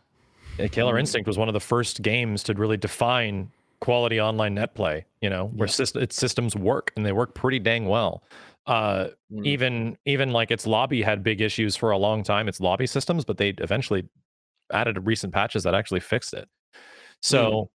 Uh, 0.59 0.67
killer 0.71 0.97
instinct 0.97 1.27
was 1.27 1.37
one 1.37 1.47
of 1.49 1.53
the 1.53 1.59
first 1.59 2.01
games 2.01 2.43
to 2.43 2.53
really 2.53 2.77
define 2.77 3.51
quality 3.81 4.19
online 4.21 4.53
net 4.55 4.73
play 4.73 5.05
you 5.21 5.29
know 5.29 5.47
where 5.55 5.67
Yeah. 5.67 5.73
syst- 5.73 6.01
its 6.01 6.15
systems 6.15 6.55
work 6.55 6.91
and 6.95 7.05
they 7.05 7.11
work 7.11 7.33
pretty 7.35 7.59
dang 7.59 7.85
well. 7.87 8.23
Uh 8.67 9.09
Mm. 9.31 9.45
even 9.45 9.97
even 10.05 10.31
like 10.31 10.49
its 10.51 10.65
lobby 10.65 11.01
had 11.01 11.23
big 11.23 11.41
issues 11.41 11.75
for 11.75 11.91
a 11.91 11.97
long 11.97 12.23
time 12.23 12.47
its 12.47 12.59
lobby 12.59 12.87
systems 12.87 13.25
but 13.25 13.37
they 13.37 13.49
eventually 13.57 14.07
added 14.71 15.05
recent 15.05 15.33
patches 15.33 15.63
that 15.63 15.75
actually 15.75 15.99
fixed 15.99 16.33
it. 16.33 16.47
So 17.21 17.69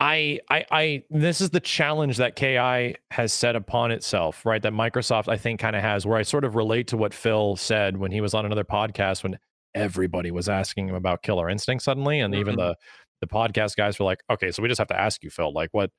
I, 0.00 0.38
I 0.48 0.64
i 0.70 1.02
this 1.10 1.40
is 1.40 1.50
the 1.50 1.58
challenge 1.60 2.18
that 2.18 2.36
ki 2.36 2.94
has 3.10 3.32
set 3.32 3.56
upon 3.56 3.90
itself 3.90 4.44
right? 4.46 4.62
That 4.62 4.72
microsoft 4.72 5.26
i 5.28 5.36
think 5.36 5.58
kind 5.60 5.74
of 5.74 5.82
has 5.82 6.06
where 6.06 6.18
i 6.18 6.22
sort 6.22 6.44
of 6.44 6.54
relate 6.54 6.86
to 6.88 6.96
what 6.96 7.12
phil 7.14 7.56
said 7.56 7.96
when 7.96 8.12
he 8.12 8.20
was 8.20 8.32
on 8.34 8.44
another 8.46 8.64
podcast 8.64 9.22
when 9.24 9.38
everybody 9.80 10.30
was 10.30 10.48
asking 10.48 10.88
him 10.88 10.94
about 10.94 11.22
killer 11.22 11.48
instinct 11.48 11.82
suddenly 11.84 12.20
and 12.20 12.34
even 12.34 12.54
Mhm. 12.54 12.58
the 12.58 12.76
the 13.20 13.26
podcast 13.26 13.76
guys 13.76 13.98
were 13.98 14.04
like 14.04 14.22
okay 14.30 14.50
so 14.50 14.62
we 14.62 14.68
just 14.68 14.78
have 14.78 14.88
to 14.88 14.98
ask 15.00 15.22
you 15.24 15.30
phil 15.30 15.52
like 15.52 15.70
what 15.72 15.90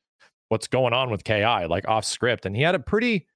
what's 0.49 0.67
going 0.67 0.93
on 0.93 1.09
with 1.09 1.23
ki 1.23 1.43
like 1.65 1.87
off 1.87 2.05
script 2.05 2.45
and 2.45 2.55
he 2.55 2.61
had 2.61 2.75
a 2.75 2.79
pretty 2.79 3.27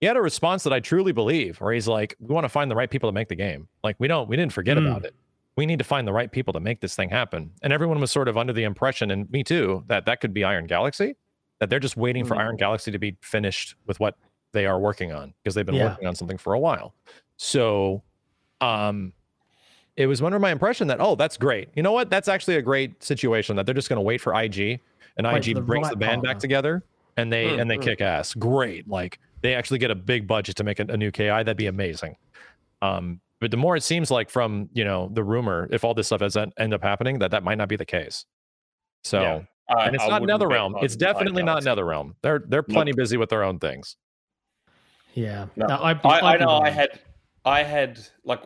he 0.00 0.06
had 0.06 0.16
a 0.16 0.22
response 0.22 0.62
that 0.64 0.72
I 0.72 0.80
truly 0.80 1.12
believe, 1.12 1.60
where 1.60 1.74
he's 1.74 1.86
like, 1.86 2.14
"We 2.20 2.32
want 2.34 2.46
to 2.46 2.48
find 2.48 2.70
the 2.70 2.74
right 2.74 2.90
people 2.90 3.10
to 3.10 3.12
make 3.12 3.28
the 3.28 3.34
game. 3.36 3.68
Like 3.84 3.96
we 3.98 4.08
don't, 4.08 4.30
we 4.30 4.36
didn't 4.36 4.54
forget 4.54 4.78
Mm. 4.78 4.86
about 4.88 5.04
it. 5.04 5.14
We 5.58 5.66
need 5.66 5.78
to 5.78 5.84
find 5.84 6.08
the 6.08 6.12
right 6.14 6.32
people 6.32 6.54
to 6.54 6.60
make 6.60 6.80
this 6.80 6.94
thing 6.96 7.10
happen." 7.10 7.50
And 7.62 7.70
everyone 7.70 8.00
was 8.00 8.10
sort 8.10 8.26
of 8.26 8.38
under 8.38 8.54
the 8.54 8.62
impression, 8.64 9.10
and 9.10 9.28
me 9.30 9.44
too, 9.44 9.84
that 9.88 10.06
that 10.06 10.22
could 10.22 10.32
be 10.32 10.42
Iron 10.42 10.66
Galaxy. 10.66 11.16
That 11.58 11.68
they're 11.68 11.78
just 11.80 11.98
waiting 11.98 12.24
for 12.24 12.34
Mm. 12.34 12.38
Iron 12.40 12.56
Galaxy 12.56 12.90
to 12.92 12.98
be 12.98 13.18
finished 13.20 13.74
with 13.86 14.00
what 14.00 14.16
they 14.54 14.64
are 14.64 14.78
working 14.80 15.12
on 15.12 15.34
because 15.44 15.54
they've 15.54 15.66
been 15.66 15.74
Yeah. 15.74 15.90
working 15.90 16.08
on 16.08 16.14
something 16.14 16.38
for 16.38 16.54
a 16.54 16.58
while. 16.58 16.94
So, 17.36 18.02
um, 18.62 19.12
it 20.00 20.06
was 20.06 20.22
under 20.22 20.38
my 20.38 20.50
impression 20.50 20.86
that 20.88 20.98
oh, 21.00 21.14
that's 21.14 21.36
great. 21.36 21.68
You 21.74 21.82
know 21.82 21.92
what? 21.92 22.08
That's 22.10 22.28
actually 22.28 22.56
a 22.56 22.62
great 22.62 23.02
situation 23.02 23.56
that 23.56 23.66
they're 23.66 23.74
just 23.74 23.88
going 23.88 23.98
to 23.98 24.02
wait 24.02 24.20
for 24.20 24.34
IG, 24.34 24.80
and 25.16 25.26
Wait 25.26 25.46
IG 25.46 25.54
the 25.54 25.60
brings 25.60 25.84
right 25.84 25.90
the 25.90 25.96
band 25.96 26.22
back 26.22 26.38
together, 26.38 26.82
and 27.16 27.32
they 27.32 27.46
Mm, 27.46 27.60
and 27.60 27.70
they 27.70 27.76
mm. 27.76 27.82
kick 27.82 28.00
ass. 28.00 28.34
Great, 28.34 28.88
like 28.88 29.18
they 29.42 29.54
actually 29.54 29.78
get 29.78 29.90
a 29.90 29.94
big 29.94 30.26
budget 30.26 30.56
to 30.56 30.64
make 30.64 30.80
a, 30.80 30.86
a 30.88 30.96
new 30.96 31.10
KI. 31.10 31.28
That'd 31.28 31.56
be 31.56 31.66
amazing. 31.66 32.16
Um, 32.82 33.20
but 33.40 33.50
the 33.50 33.56
more 33.56 33.76
it 33.76 33.82
seems 33.82 34.10
like 34.10 34.30
from 34.30 34.68
you 34.72 34.84
know 34.84 35.10
the 35.12 35.22
rumor, 35.22 35.68
if 35.70 35.84
all 35.84 35.92
this 35.94 36.06
stuff 36.06 36.20
does 36.20 36.36
en- 36.36 36.52
end 36.58 36.72
up 36.74 36.82
happening, 36.82 37.18
that 37.18 37.30
that 37.32 37.42
might 37.44 37.58
not 37.58 37.68
be 37.68 37.76
the 37.76 37.86
case. 37.86 38.24
So, 39.04 39.20
Yeah. 39.20 39.40
I- 39.76 39.86
and 39.86 39.94
it's 39.94 40.04
I 40.04 40.08
not 40.08 40.20
wouldn't 40.22 40.40
bet 40.40 40.48
NetherRealm. 40.48 40.76
on 40.76 40.84
It's 40.84 40.96
definitely 40.96 41.42
not 41.42 41.62
Galaxy. 41.62 41.82
NetherRealm. 41.82 42.14
They're 42.22 42.42
they're 42.46 42.62
plenty 42.62 42.92
busy 42.92 43.16
with 43.16 43.28
their 43.28 43.42
own 43.44 43.58
things. 43.58 43.96
Yeah. 45.14 45.46
No, 45.56 45.66
No, 45.66 45.82
I'd 45.82 46.00
be- 46.02 46.08
I, 46.08 46.18
I 46.18 46.32
I'd 46.32 46.38
be 46.38 46.44
know 46.44 46.50
I 46.52 46.60
worried. 46.60 46.72
had 46.74 47.00
I 47.44 47.62
had 47.62 48.00
like 48.24 48.42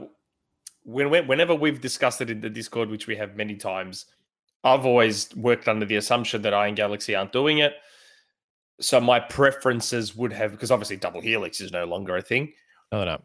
when 0.84 1.10
when- 1.10 1.26
whenever 1.26 1.54
we've 1.54 1.80
discussed 1.80 2.20
it 2.20 2.30
in 2.30 2.40
the 2.40 2.50
Discord, 2.50 2.88
which 2.90 3.06
we 3.06 3.16
have 3.16 3.36
many 3.36 3.56
times, 3.56 4.06
I've 4.62 4.86
always 4.86 5.34
worked 5.36 5.68
under 5.68 5.84
the 5.84 5.96
assumption 5.96 6.42
that 6.42 6.54
Iron 6.54 6.74
Galaxy 6.74 7.14
aren't 7.14 7.32
doing 7.32 7.58
it. 7.58 7.74
So 8.80 9.00
my 9.00 9.20
preferences 9.20 10.16
would 10.16 10.32
have 10.32 10.52
because 10.52 10.70
obviously 10.70 10.96
Double 10.96 11.20
Helix 11.20 11.60
is 11.60 11.70
no 11.72 11.84
longer 11.84 12.16
a 12.16 12.22
thing. 12.22 12.52
No, 12.92 13.04
they're. 13.04 13.20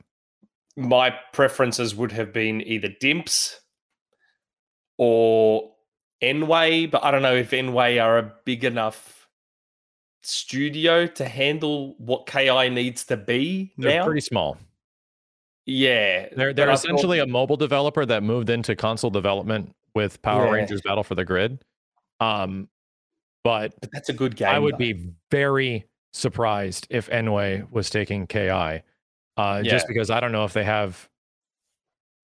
My 0.75 1.09
preferences 1.33 1.95
would 1.95 2.11
have 2.11 2.31
been 2.33 2.61
either 2.61 2.89
Dimps 2.89 3.55
or 4.97 5.71
nWay, 6.21 6.89
but 6.89 7.03
I 7.03 7.11
don't 7.11 7.21
know 7.21 7.35
if 7.35 7.51
nWay 7.51 8.01
are 8.03 8.17
a 8.17 8.33
big 8.45 8.63
enough 8.63 9.27
studio 10.21 11.07
to 11.07 11.25
handle 11.27 11.95
what 11.97 12.27
KI 12.27 12.69
needs 12.69 13.05
to 13.05 13.17
be 13.17 13.73
They're 13.77 13.99
now. 13.99 14.05
pretty 14.05 14.21
small. 14.21 14.57
Yeah, 15.69 16.27
They're 16.35 16.53
they're 16.53 16.69
essentially 16.71 17.19
a 17.19 17.27
mobile 17.27 17.57
developer 17.57 18.05
that 18.05 18.23
moved 18.23 18.49
into 18.49 18.75
console 18.75 19.09
development 19.11 19.75
with 19.95 20.21
Power 20.21 20.45
Yeah. 20.45 20.51
Rangers 20.51 20.81
Battle 20.81 21.03
for 21.03 21.15
the 21.15 21.25
Grid. 21.25 21.63
Um, 22.19 22.69
but 23.43 23.73
but 23.81 23.91
that's 23.91 24.09
a 24.09 24.13
good 24.13 24.35
game. 24.35 24.49
I 24.49 24.59
would 24.59 24.75
though. 24.75 24.77
be 24.79 25.11
very 25.31 25.85
surprised 26.13 26.87
if 26.89 27.09
nWay 27.09 27.69
was 27.71 27.89
taking 27.89 28.27
KI, 28.27 28.81
uh, 29.37 29.63
just 29.63 29.87
because 29.87 30.09
I 30.09 30.19
don't 30.19 30.31
know 30.31 30.43
if 30.45 30.53
they 30.53 30.63
have, 30.63 31.07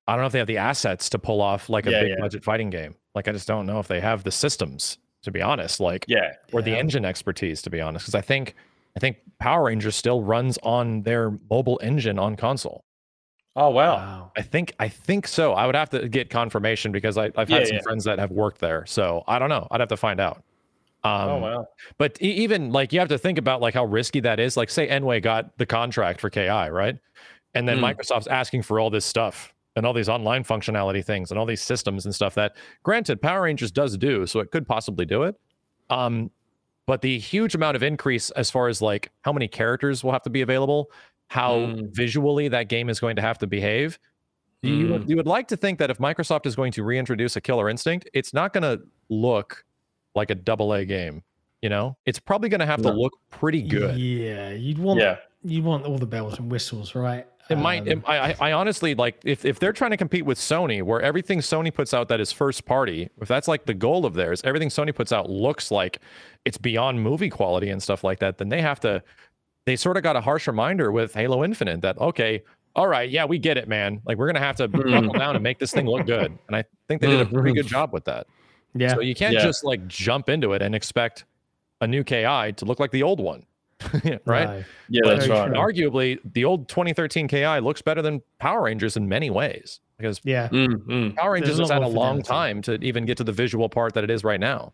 I 0.07 0.13
don't 0.13 0.21
know 0.21 0.27
if 0.27 0.33
they 0.33 0.39
have 0.39 0.47
the 0.47 0.57
assets 0.57 1.09
to 1.09 1.19
pull 1.19 1.41
off 1.41 1.69
like 1.69 1.85
a 1.87 1.91
Yeah, 1.91 2.01
big 2.01 2.09
yeah. 2.09 2.15
budget 2.19 2.43
fighting 2.43 2.69
game. 2.69 2.95
Like 3.13 3.27
I 3.27 3.31
just 3.31 3.47
don't 3.47 3.65
know 3.65 3.79
if 3.79 3.87
they 3.87 3.99
have 4.01 4.23
the 4.23 4.31
systems 4.31 4.97
to 5.23 5.31
be 5.31 5.41
honest, 5.41 5.79
like 5.79 6.05
Yeah, 6.07 6.33
or 6.53 6.61
the 6.61 6.75
engine 6.77 7.05
expertise 7.05 7.61
to 7.63 7.69
be 7.69 7.81
honest. 7.81 8.05
Because 8.05 8.15
I 8.15 8.21
think 8.21 8.55
I 8.95 8.99
think 8.99 9.17
Power 9.39 9.65
Rangers 9.65 9.95
still 9.95 10.21
runs 10.21 10.57
on 10.63 11.01
their 11.03 11.37
mobile 11.49 11.79
engine 11.83 12.17
on 12.19 12.35
console. 12.35 12.84
Oh 13.55 13.69
wow. 13.69 13.95
Wow. 13.97 14.31
I 14.37 14.41
think 14.41 14.73
I 14.79 14.89
think 14.89 15.27
so. 15.27 15.53
I 15.53 15.65
would 15.65 15.75
have 15.75 15.89
to 15.91 16.09
get 16.09 16.29
confirmation 16.29 16.91
because 16.91 17.17
I, 17.17 17.31
I've 17.37 17.49
Yeah, 17.49 17.59
had 17.59 17.67
some 17.67 17.77
yeah. 17.77 17.81
friends 17.83 18.03
that 18.03 18.19
have 18.19 18.31
worked 18.31 18.59
there. 18.59 18.85
So 18.85 19.23
I 19.27 19.39
don't 19.39 19.49
know. 19.49 19.67
I'd 19.71 19.79
have 19.79 19.89
to 19.89 19.97
find 19.97 20.19
out. 20.19 20.43
Um, 21.03 21.29
oh 21.29 21.37
wow. 21.37 21.67
but 21.97 22.21
e- 22.21 22.31
even 22.31 22.71
like 22.71 22.91
you 22.91 22.99
have 22.99 23.09
to 23.09 23.17
think 23.17 23.37
about 23.37 23.61
like 23.61 23.73
how 23.73 23.85
risky 23.85 24.19
that 24.21 24.39
is. 24.39 24.57
Like 24.57 24.69
say 24.69 24.87
nWay 24.87 25.21
got 25.21 25.57
the 25.57 25.65
contract 25.65 26.19
for 26.19 26.29
KI, 26.29 26.69
right? 26.69 26.97
And 27.53 27.67
then 27.67 27.79
Mm. 27.79 27.95
Microsoft's 27.95 28.27
asking 28.27 28.63
for 28.63 28.79
all 28.79 28.89
this 28.89 29.05
stuff 29.05 29.53
and 29.77 29.85
all 29.85 29.93
these 29.93 30.09
online 30.09 30.43
functionality 30.43 31.03
things 31.05 31.31
and 31.31 31.39
all 31.39 31.45
these 31.45 31.61
systems 31.61 32.05
and 32.05 32.13
stuff 32.15 32.35
that 32.35 32.55
granted 32.83 33.21
Power 33.21 33.43
Rangers 33.43 33.71
does 33.71 33.97
do, 33.97 34.25
so 34.25 34.39
it 34.41 34.51
could 34.51 34.67
possibly 34.67 35.05
do 35.05 35.23
it. 35.23 35.35
Um, 35.89 36.31
but 36.87 37.01
the 37.01 37.17
huge 37.19 37.55
amount 37.55 37.75
of 37.75 37.83
increase 37.83 38.29
as 38.31 38.51
far 38.51 38.67
as 38.67 38.81
like 38.81 39.11
how 39.21 39.31
many 39.33 39.47
characters 39.47 40.03
will 40.03 40.11
have 40.11 40.23
to 40.23 40.29
be 40.29 40.41
available, 40.41 40.89
how 41.27 41.55
Mm. 41.57 41.89
visually 41.95 42.47
that 42.49 42.67
game 42.69 42.89
is 42.89 42.99
going 42.99 43.15
to 43.15 43.21
have 43.21 43.37
to 43.39 43.47
behave. 43.47 43.99
You, 44.61 44.87
would, 44.87 45.07
you 45.09 45.15
would 45.15 45.27
like 45.27 45.47
to 45.49 45.57
think 45.57 45.77
that 45.77 45.91
if 45.91 45.99
Microsoft 45.99 46.47
is 46.47 46.55
going 46.55 46.71
to 46.71 46.83
reintroduce 46.83 47.35
a 47.35 47.41
Killer 47.41 47.69
Instinct, 47.69 48.09
it's 48.13 48.33
not 48.33 48.51
going 48.51 48.63
to 48.63 48.81
look 49.09 49.63
like 50.15 50.31
a 50.31 50.35
double 50.35 50.73
A 50.73 50.85
game. 50.85 51.21
You 51.61 51.69
know, 51.69 51.97
it's 52.07 52.19
probably 52.19 52.49
going 52.49 52.59
to 52.61 52.65
have 52.65 52.81
to 52.81 52.91
look 52.91 53.13
pretty 53.29 53.61
good. 53.61 53.95
Yeah, 53.97 54.51
you'd 54.51 54.79
want 54.79 54.99
Yeah. 54.99 55.17
you'd 55.43 55.63
want 55.63 55.85
all 55.85 55.97
the 55.99 56.05
bells 56.07 56.37
and 56.39 56.51
whistles, 56.51 56.95
right? 56.95 57.27
It 57.49 57.57
might. 57.59 57.87
It, 57.87 57.97
Um, 57.97 58.03
I, 58.07 58.17
I- 58.31 58.35
I 58.39 58.51
honestly 58.53 58.95
like 58.95 59.19
if 59.23 59.45
if 59.45 59.59
they're 59.59 59.73
trying 59.73 59.91
to 59.91 59.97
compete 59.97 60.25
with 60.25 60.39
Sony, 60.39 60.81
where 60.81 60.99
everything 61.01 61.39
Sony 61.39 61.71
puts 61.73 61.93
out 61.93 62.07
that 62.09 62.19
is 62.19 62.31
first 62.31 62.65
party, 62.65 63.09
if 63.21 63.27
that's 63.27 63.47
like 63.47 63.65
the 63.65 63.73
goal 63.75 64.05
of 64.05 64.15
theirs, 64.15 64.41
everything 64.43 64.69
Sony 64.69 64.93
puts 64.95 65.11
out 65.11 65.29
looks 65.29 65.69
like 65.71 65.99
it's 66.43 66.57
beyond 66.57 67.01
movie 67.03 67.29
quality 67.29 67.69
and 67.69 67.81
stuff 67.83 68.03
like 68.03 68.17
that. 68.19 68.37
Then 68.39 68.49
they 68.49 68.61
have 68.61 68.79
to. 68.81 69.03
They 69.65 69.75
sort 69.75 69.97
of 69.97 70.03
got 70.03 70.15
a 70.15 70.21
harsh 70.21 70.47
reminder 70.47 70.91
with 70.91 71.13
Halo 71.13 71.43
Infinite 71.43 71.81
that 71.81 71.97
okay, 71.99 72.43
all 72.75 72.87
right, 72.87 73.09
yeah, 73.09 73.25
we 73.25 73.39
get 73.39 73.57
it, 73.57 73.67
man. 73.67 74.01
Like 74.05 74.17
we're 74.17 74.27
gonna 74.27 74.39
have 74.39 74.55
to 74.57 74.67
buckle 74.67 75.13
down 75.13 75.35
and 75.35 75.43
make 75.43 75.59
this 75.59 75.71
thing 75.71 75.87
look 75.87 76.05
good. 76.05 76.37
And 76.47 76.55
I 76.55 76.63
think 76.87 77.01
they 77.01 77.07
did 77.07 77.21
a 77.21 77.25
pretty 77.25 77.53
good 77.53 77.67
job 77.67 77.91
with 77.91 78.05
that. 78.05 78.27
yeah, 78.75 78.93
So 78.93 79.01
you 79.01 79.15
can't 79.15 79.33
Yeah. 79.33 79.41
just 79.41 79.63
like 79.63 79.85
jump 79.87 80.29
into 80.29 80.53
it 80.53 80.61
and 80.61 80.75
expect 80.75 81.25
a 81.81 81.87
new 81.87 82.03
KI 82.03 82.53
to 82.57 82.65
look 82.65 82.79
like 82.79 82.91
the 82.91 83.01
old 83.03 83.19
one, 83.19 83.43
right? 84.25 84.47
no. 84.47 84.63
Yeah, 84.89 85.01
Well, 85.03 85.17
that's 85.17 85.27
right. 85.29 85.51
arguably 85.51 86.19
the 86.33 86.45
old 86.45 86.67
2013 86.69 87.27
ki 87.27 87.45
looks 87.59 87.81
better 87.81 88.01
than 88.03 88.21
power 88.39 88.61
rangers 88.63 88.95
in 88.97 89.09
many 89.09 89.29
ways 89.31 89.79
because 89.97 90.21
Yeah, 90.23 90.49
Mm, 90.49 90.75
mm. 90.85 91.15
power 91.15 91.31
rangers 91.33 91.57
There's 91.57 91.69
has 91.69 91.73
had 91.73 91.81
a 91.83 91.87
long 91.87 92.21
time 92.21 92.61
to 92.63 92.75
even 92.83 93.05
get 93.05 93.17
to 93.17 93.23
the 93.23 93.31
visual 93.31 93.67
part 93.67 93.93
that 93.95 94.03
it 94.03 94.11
is 94.11 94.23
right 94.23 94.39
now 94.39 94.73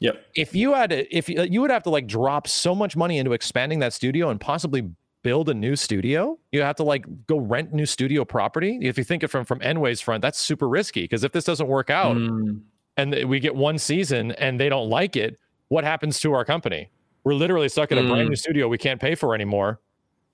Yep. 0.00 0.26
if 0.34 0.54
you 0.54 0.74
had 0.74 0.90
to, 0.90 1.16
if 1.16 1.28
you, 1.28 1.42
you 1.42 1.60
would 1.60 1.70
have 1.70 1.82
to 1.84 1.90
like 1.90 2.06
drop 2.06 2.48
so 2.48 2.74
much 2.74 2.96
money 2.96 3.18
into 3.18 3.32
expanding 3.32 3.78
that 3.78 3.92
studio 3.92 4.28
and 4.30 4.40
possibly 4.40 4.90
build 5.22 5.48
a 5.48 5.54
new 5.54 5.74
studio 5.74 6.38
you 6.52 6.60
have 6.60 6.76
to 6.76 6.82
like 6.82 7.06
go 7.26 7.38
rent 7.38 7.72
new 7.72 7.86
studio 7.86 8.24
property 8.26 8.78
if 8.82 8.98
you 8.98 9.04
think 9.04 9.22
it 9.22 9.28
from 9.28 9.42
from 9.42 9.58
nWay's 9.60 9.98
front 10.00 10.20
that's 10.20 10.38
super 10.38 10.68
risky 10.68 11.02
because 11.04 11.24
if 11.24 11.32
this 11.32 11.44
doesn't 11.44 11.66
work 11.68 11.88
out 11.88 12.14
Mm. 12.16 12.60
and 12.98 13.24
we 13.28 13.40
get 13.40 13.54
one 13.54 13.78
season 13.78 14.32
and 14.32 14.60
they 14.60 14.68
don't 14.68 14.90
like 14.90 15.16
it, 15.16 15.38
what 15.68 15.82
happens 15.82 16.20
to 16.20 16.32
our 16.34 16.44
company? 16.44 16.90
We're 17.24 17.34
literally 17.34 17.68
stuck 17.70 17.90
in 17.90 17.96
a 17.98 18.02
brand 18.02 18.26
Mm. 18.26 18.30
new 18.30 18.36
studio 18.36 18.68
we 18.68 18.76
can't 18.78 19.00
pay 19.00 19.14
for 19.14 19.34
anymore, 19.34 19.80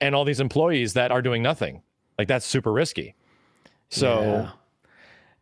and 0.01 0.13
all 0.13 0.25
these 0.25 0.41
employees 0.41 0.91
that 0.93 1.09
are 1.11 1.21
doing 1.21 1.41
nothing. 1.41 1.81
Like 2.19 2.27
that's 2.27 2.45
super 2.45 2.73
risky. 2.73 3.15
So 3.89 4.21
yeah. 4.21 4.49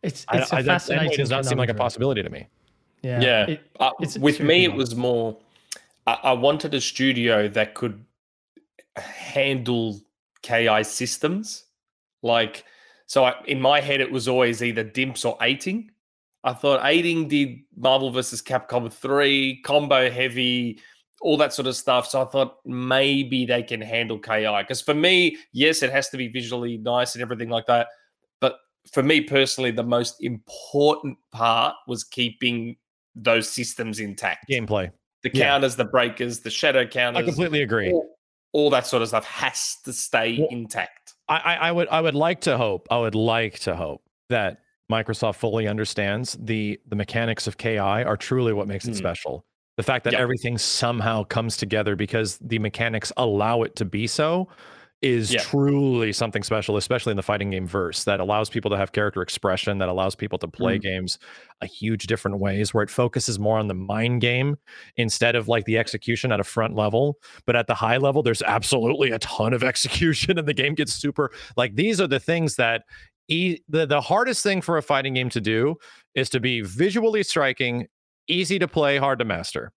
it's 0.02 0.24
I, 0.28 0.38
it's 0.38 0.52
a 0.52 0.56
I, 0.56 0.62
that 0.62 0.80
nWay 0.82 1.16
does 1.16 1.30
not 1.30 1.44
seem 1.44 1.58
like 1.58 1.68
a 1.70 1.74
possibility 1.74 2.22
to 2.22 2.30
me. 2.30 2.46
Yeah, 3.02 3.20
Yeah. 3.20 3.46
It- 3.46 3.60
Uh, 3.78 3.90
with 4.18 4.40
me, 4.40 4.64
it 4.64 4.74
was 4.74 4.94
more. 4.94 5.36
I, 6.06 6.12
I 6.24 6.32
wanted 6.32 6.74
a 6.74 6.80
studio 6.80 7.48
that 7.48 7.74
could 7.74 8.04
handle 8.96 10.00
KI 10.42 10.82
systems. 10.84 11.64
Like, 12.22 12.64
so 13.06 13.24
I, 13.24 13.34
in 13.46 13.60
my 13.60 13.80
head, 13.80 14.00
it 14.00 14.10
was 14.10 14.28
always 14.28 14.62
either 14.62 14.84
Dimps 14.84 15.24
or 15.24 15.36
Eighting. 15.40 15.90
I 16.44 16.52
thought 16.52 16.80
Eighting 16.84 17.28
did 17.28 17.58
Marvel 17.76 18.10
vs. 18.10 18.42
Capcom 18.42 18.90
3, 18.92 19.60
combo 19.62 20.10
heavy, 20.10 20.78
all 21.20 21.36
that 21.36 21.52
sort 21.52 21.68
of 21.68 21.76
stuff. 21.76 22.06
So 22.08 22.22
I 22.22 22.24
thought 22.26 22.56
maybe 22.64 23.44
they 23.44 23.62
can 23.62 23.80
handle 23.80 24.18
KI. 24.18 24.46
Because 24.60 24.80
for 24.80 24.94
me, 24.94 25.36
yes, 25.52 25.82
it 25.82 25.90
has 25.90 26.08
to 26.10 26.16
be 26.16 26.28
visually 26.28 26.78
nice 26.78 27.14
and 27.14 27.22
everything 27.22 27.50
like 27.50 27.66
that. 27.66 27.88
But 28.40 28.56
for 28.92 29.02
me 29.02 29.20
personally, 29.20 29.70
the 29.70 29.82
most 29.82 30.22
important 30.22 31.18
part 31.30 31.74
was 31.86 32.04
keeping 32.04 32.76
those 33.14 33.48
systems 33.48 34.00
intact. 34.00 34.46
Gameplay. 34.50 34.90
The 35.22 35.30
Yeah. 35.34 35.46
counters, 35.48 35.76
the 35.76 35.84
breakers, 35.84 36.40
the 36.40 36.50
shadow 36.50 36.86
counters, 36.86 37.22
I 37.22 37.26
completely 37.26 37.62
agree. 37.62 37.92
all, 37.92 38.16
all 38.52 38.70
that 38.70 38.86
sort 38.86 39.02
of 39.02 39.08
stuff 39.08 39.24
has 39.26 39.76
to 39.84 39.92
stay 39.92 40.38
Well, 40.38 40.48
intact. 40.50 41.14
I, 41.28 41.36
I, 41.36 41.54
I 41.68 41.72
would 41.72 41.88
I 41.88 42.00
would 42.00 42.14
like 42.14 42.40
to 42.42 42.56
hope 42.56 42.88
I 42.90 42.98
would 42.98 43.14
like 43.14 43.58
to 43.60 43.76
hope 43.76 44.02
that 44.30 44.58
Microsoft 44.90 45.36
fully 45.36 45.68
understands 45.68 46.36
the 46.40 46.80
the 46.88 46.96
mechanics 46.96 47.46
of 47.46 47.58
KI 47.58 47.78
are 47.78 48.16
truly 48.16 48.52
what 48.52 48.66
makes 48.66 48.86
it 48.86 48.92
Hmm. 48.92 48.96
special. 48.96 49.44
The 49.76 49.82
fact 49.84 50.04
that 50.04 50.12
Yep. 50.14 50.20
everything 50.22 50.58
somehow 50.58 51.22
comes 51.24 51.56
together 51.56 51.96
because 51.96 52.38
the 52.38 52.58
mechanics 52.58 53.12
allow 53.16 53.62
it 53.62 53.76
to 53.76 53.84
be 53.84 54.06
so 54.06 54.48
is 55.02 55.32
Yeah. 55.32 55.40
truly 55.40 56.12
something 56.12 56.42
special, 56.42 56.76
especially 56.76 57.10
in 57.12 57.16
the 57.16 57.22
fighting 57.22 57.48
game 57.50 57.66
verse 57.66 58.04
that 58.04 58.20
allows 58.20 58.50
people 58.50 58.70
to 58.70 58.76
have 58.76 58.92
character 58.92 59.22
expression, 59.22 59.78
that 59.78 59.88
allows 59.88 60.14
people 60.14 60.38
to 60.38 60.46
play 60.46 60.78
Mm. 60.78 60.82
games 60.82 61.18
a 61.62 61.66
huge 61.66 62.06
different 62.06 62.38
ways, 62.38 62.74
where 62.74 62.82
it 62.82 62.90
focuses 62.90 63.38
more 63.38 63.58
on 63.58 63.66
the 63.68 63.74
mind 63.74 64.20
game 64.20 64.56
instead 64.96 65.34
of 65.36 65.48
like 65.48 65.64
the 65.64 65.78
execution 65.78 66.32
at 66.32 66.40
a 66.40 66.44
front 66.44 66.74
level. 66.76 67.18
But 67.46 67.56
at 67.56 67.66
the 67.66 67.74
high 67.74 67.96
level, 67.96 68.22
there's 68.22 68.42
absolutely 68.42 69.10
a 69.10 69.18
ton 69.20 69.54
of 69.54 69.62
execution, 69.64 70.38
and 70.38 70.46
the 70.46 70.52
game 70.54 70.74
gets 70.74 70.92
super 70.92 71.30
like 71.56 71.76
these 71.76 71.98
are 72.00 72.06
the 72.06 72.20
things 72.20 72.56
that 72.56 72.84
e- 73.28 73.60
the, 73.68 73.86
the 73.86 74.02
hardest 74.02 74.42
thing 74.42 74.60
for 74.60 74.76
a 74.76 74.82
fighting 74.82 75.14
game 75.14 75.30
to 75.30 75.40
do 75.40 75.76
is 76.14 76.28
to 76.30 76.40
be 76.40 76.60
visually 76.60 77.22
striking, 77.22 77.86
easy 78.28 78.58
to 78.58 78.68
play, 78.68 78.98
hard 78.98 79.18
to 79.20 79.24
master. 79.24 79.72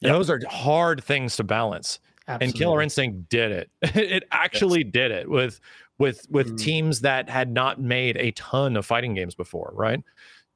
Yep. 0.00 0.12
Those 0.12 0.30
are 0.30 0.40
hard 0.48 1.04
things 1.04 1.36
to 1.36 1.44
balance 1.44 1.98
and 2.26 2.54
Killer. 2.54 2.82
Instinct 2.82 3.28
did 3.28 3.52
it. 3.52 3.70
it 3.82 4.24
actually 4.30 4.84
did 4.84 5.10
it 5.10 5.28
with 5.28 5.60
with 5.98 6.26
with 6.30 6.52
Mm. 6.54 6.58
teams 6.58 7.00
that 7.02 7.28
had 7.28 7.50
not 7.52 7.80
made 7.80 8.16
a 8.16 8.32
ton 8.32 8.76
of 8.76 8.84
fighting 8.86 9.14
games 9.14 9.34
before, 9.34 9.70
right? 9.74 10.02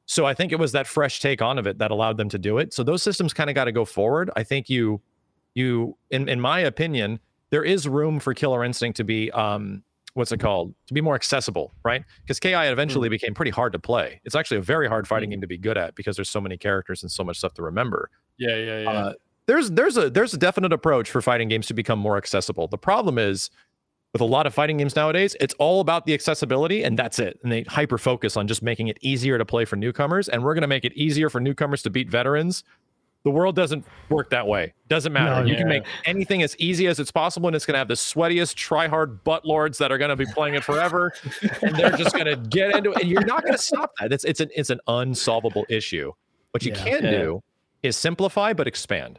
So 0.06 0.24
I 0.24 0.34
think 0.34 0.52
it 0.52 0.58
was 0.58 0.72
that 0.72 0.86
fresh 0.86 1.20
take 1.20 1.42
on 1.42 1.58
of 1.58 1.66
it 1.66 1.78
that 1.78 1.90
allowed 1.90 2.16
them 2.16 2.28
to 2.30 2.38
do 2.38 2.58
it. 2.58 2.72
So 2.72 2.82
those 2.82 3.02
systems 3.02 3.34
kind 3.34 3.50
of 3.50 3.54
got 3.54 3.64
to 3.64 3.72
go 3.72 3.84
forward. 3.84 4.30
I 4.36 4.42
think 4.42 4.68
you 4.70 5.00
you 5.54 5.96
in 6.10 6.28
in 6.28 6.40
my 6.40 6.60
opinion, 6.60 7.20
there 7.50 7.64
is 7.64 7.86
room 7.86 8.18
for 8.20 8.34
Killer 8.34 8.64
Instinct 8.64 8.96
to 8.96 9.04
be 9.04 9.30
um 9.32 9.82
what's 10.14 10.32
it 10.32 10.40
called? 10.40 10.74
To 10.88 10.94
be 10.94 11.00
more 11.00 11.14
accessible, 11.14 11.72
right? 11.84 12.02
Because 12.22 12.40
KI 12.40 12.54
eventually 12.54 13.08
became 13.08 13.34
pretty 13.34 13.52
hard 13.52 13.72
to 13.74 13.78
play. 13.78 14.20
It's 14.24 14.34
actually 14.34 14.56
a 14.56 14.62
very 14.62 14.88
hard 14.88 15.06
fighting 15.06 15.30
game 15.30 15.40
to 15.42 15.46
be 15.46 15.58
good 15.58 15.78
at 15.78 15.94
because 15.94 16.16
there's 16.16 16.30
so 16.30 16.40
many 16.40 16.56
characters 16.56 17.02
and 17.04 17.12
so 17.12 17.22
much 17.22 17.38
stuff 17.38 17.54
to 17.54 17.62
remember 17.62 18.10
Yeah, 18.38 18.56
Yeah, 18.56 18.80
yeah, 18.80 18.90
uh, 18.90 19.12
there's 19.48 19.70
there's 19.72 19.96
a 19.96 20.08
there's 20.10 20.32
a 20.34 20.38
definite 20.38 20.72
approach 20.72 21.10
for 21.10 21.20
fighting 21.20 21.48
games 21.48 21.66
to 21.66 21.74
become 21.74 21.98
more 21.98 22.16
accessible. 22.16 22.68
The 22.68 22.78
problem 22.78 23.18
is 23.18 23.50
with 24.12 24.20
a 24.22 24.24
lot 24.24 24.46
of 24.46 24.54
fighting 24.54 24.76
games 24.76 24.94
nowadays, 24.94 25.36
it's 25.40 25.54
all 25.58 25.80
about 25.80 26.06
the 26.06 26.14
accessibility 26.14 26.84
and 26.84 26.98
that's 26.98 27.18
it. 27.18 27.38
And 27.42 27.50
they 27.52 27.62
hyper 27.64 27.98
focus 27.98 28.36
on 28.36 28.46
just 28.46 28.62
making 28.62 28.88
it 28.88 28.98
easier 29.00 29.36
to 29.38 29.44
play 29.44 29.64
for 29.64 29.76
newcomers. 29.76 30.28
And 30.28 30.42
we're 30.44 30.54
going 30.54 30.62
to 30.62 30.68
make 30.68 30.84
it 30.84 30.92
easier 30.94 31.28
for 31.28 31.40
newcomers 31.40 31.82
to 31.82 31.90
beat 31.90 32.08
veterans. 32.08 32.62
The 33.24 33.30
world 33.30 33.56
doesn't 33.56 33.84
work 34.08 34.30
that 34.30 34.46
way. 34.46 34.72
Doesn't 34.88 35.12
matter. 35.12 35.42
No, 35.42 35.46
you 35.50 35.56
can 35.56 35.68
make 35.68 35.82
anything 36.04 36.42
as 36.42 36.56
easy 36.58 36.86
as 36.86 37.00
it's 37.00 37.10
possible, 37.10 37.48
and 37.48 37.56
it's 37.56 37.66
going 37.66 37.74
to 37.74 37.78
have 37.78 37.88
the 37.88 37.94
sweatiest, 37.94 38.54
try-hard 38.54 39.24
butt 39.24 39.44
lords 39.44 39.76
that 39.78 39.90
are 39.90 39.98
going 39.98 40.08
to 40.10 40.16
be 40.16 40.24
playing 40.24 40.54
it 40.54 40.62
forever, 40.62 41.12
and 41.60 41.74
they're 41.74 41.90
just 41.96 42.14
going 42.14 42.26
to 42.26 42.36
get 42.36 42.74
into 42.76 42.92
it. 42.92 43.00
And 43.02 43.10
you're 43.10 43.24
not 43.26 43.42
going 43.42 43.54
to 43.54 43.58
stop 43.62 43.92
that. 43.98 44.12
It's 44.12 44.24
it's 44.24 44.40
an 44.40 44.48
it's 44.54 44.70
an 44.70 44.78
unsolvable 44.86 45.66
issue. 45.68 46.12
What 46.52 46.64
you 46.64 46.72
Yeah. 46.72 46.84
can 46.84 47.04
Yeah. 47.04 47.10
do 47.10 47.42
is 47.82 47.96
simplify 47.96 48.52
but 48.52 48.68
expand. 48.68 49.18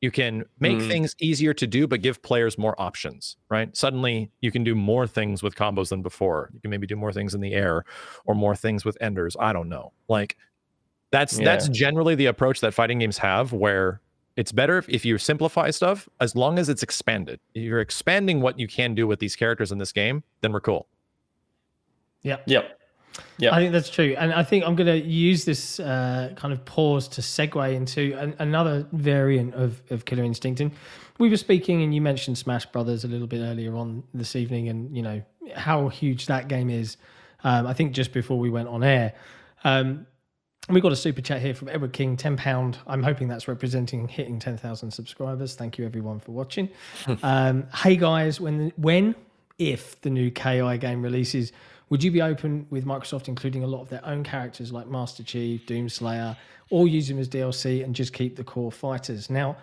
You 0.00 0.10
can 0.10 0.44
make 0.60 0.78
Mm. 0.78 0.88
things 0.88 1.14
easier 1.20 1.52
to 1.52 1.66
do, 1.66 1.86
but 1.86 2.00
give 2.00 2.22
players 2.22 2.56
more 2.56 2.74
options, 2.80 3.36
right? 3.50 3.76
Suddenly 3.76 4.30
you 4.40 4.50
can 4.50 4.64
do 4.64 4.74
more 4.74 5.06
things 5.06 5.42
with 5.42 5.54
combos 5.54 5.90
than 5.90 6.00
before. 6.00 6.48
You 6.54 6.60
can 6.60 6.70
maybe 6.70 6.86
do 6.86 6.96
more 6.96 7.12
things 7.12 7.34
in 7.34 7.40
the 7.42 7.52
air 7.52 7.84
or 8.24 8.34
more 8.34 8.56
things 8.56 8.84
with 8.84 8.96
enders. 9.00 9.36
I 9.38 9.52
don't 9.52 9.68
know. 9.68 9.92
Like 10.08 10.36
That's 11.12 11.38
Yeah. 11.38 11.44
that's 11.44 11.68
generally 11.68 12.14
the 12.14 12.26
approach 12.26 12.60
that 12.60 12.72
fighting 12.72 13.00
games 13.00 13.18
have, 13.18 13.52
where 13.52 14.00
it's 14.36 14.52
better 14.52 14.78
if, 14.78 14.88
if 14.88 15.04
you 15.04 15.18
simplify 15.18 15.68
stuff 15.70 16.08
as 16.20 16.36
long 16.36 16.56
as 16.56 16.68
it's 16.68 16.84
expanded. 16.84 17.40
If 17.52 17.64
you're 17.64 17.80
expanding 17.80 18.40
what 18.40 18.60
you 18.60 18.68
can 18.68 18.94
do 18.94 19.08
with 19.08 19.18
these 19.18 19.34
characters 19.34 19.72
in 19.72 19.78
this 19.78 19.90
game, 19.92 20.22
then 20.40 20.52
we're 20.52 20.60
cool. 20.60 20.86
Yeah. 22.22 22.36
Yep. 22.46 22.79
Yeah. 23.38 23.54
I 23.54 23.58
think 23.58 23.72
that's 23.72 23.90
true, 23.90 24.14
and 24.18 24.32
I 24.32 24.42
think 24.42 24.64
I'm 24.64 24.76
going 24.76 24.86
to 24.86 25.06
use 25.06 25.44
this 25.44 25.80
uh, 25.80 26.32
kind 26.36 26.52
of 26.52 26.64
pause 26.64 27.08
to 27.08 27.20
segue 27.20 27.74
into 27.74 28.14
an, 28.18 28.34
another 28.38 28.86
variant 28.92 29.54
of, 29.54 29.82
of 29.90 30.04
Killer 30.04 30.24
Instinct. 30.24 30.60
And 30.60 30.72
we 31.18 31.28
were 31.28 31.36
speaking, 31.36 31.82
and 31.82 31.94
you 31.94 32.00
mentioned 32.00 32.38
Smash 32.38 32.66
Brothers 32.66 33.04
a 33.04 33.08
little 33.08 33.26
bit 33.26 33.40
earlier 33.40 33.76
on 33.76 34.02
this 34.14 34.36
evening, 34.36 34.68
and 34.68 34.94
you 34.94 35.02
know 35.02 35.22
how 35.54 35.88
huge 35.88 36.26
that 36.26 36.48
game 36.48 36.70
is. 36.70 36.96
Um, 37.42 37.66
I 37.66 37.72
think 37.72 37.92
just 37.92 38.12
before 38.12 38.38
we 38.38 38.50
went 38.50 38.68
on 38.68 38.82
air, 38.84 39.14
um, 39.64 40.06
we 40.68 40.80
got 40.80 40.92
a 40.92 40.96
super 40.96 41.20
chat 41.20 41.40
here 41.40 41.54
from 41.54 41.68
Edward 41.68 41.92
King, 41.92 42.16
ten 42.16 42.36
pound. 42.36 42.78
I'm 42.86 43.02
hoping 43.02 43.28
that's 43.28 43.48
representing 43.48 44.08
hitting 44.08 44.38
ten 44.38 44.56
thousand 44.56 44.90
subscribers. 44.90 45.54
Thank 45.54 45.78
you 45.78 45.84
everyone 45.84 46.20
for 46.20 46.32
watching. 46.32 46.68
um, 47.22 47.66
hey 47.74 47.96
guys, 47.96 48.40
when 48.40 48.72
when 48.76 49.14
if 49.58 50.00
the 50.00 50.10
new 50.10 50.30
KI 50.30 50.78
game 50.78 51.02
releases, 51.02 51.52
would 51.90 52.02
you 52.02 52.10
be 52.10 52.22
open 52.22 52.66
with 52.70 52.86
Microsoft 52.86 53.28
including 53.28 53.64
a 53.64 53.66
lot 53.66 53.82
of 53.82 53.88
their 53.88 54.04
own 54.06 54.24
characters 54.24 54.72
like 54.72 54.88
Master 54.88 55.22
Chief, 55.22 55.66
Doomslayer, 55.66 56.36
or 56.70 56.88
use 56.88 57.08
them 57.08 57.18
as 57.18 57.28
DLC 57.28 57.84
and 57.84 57.94
just 57.94 58.12
keep 58.12 58.36
the 58.36 58.44
core 58.44 58.72
fighters? 58.72 59.28
Now, 59.28 59.56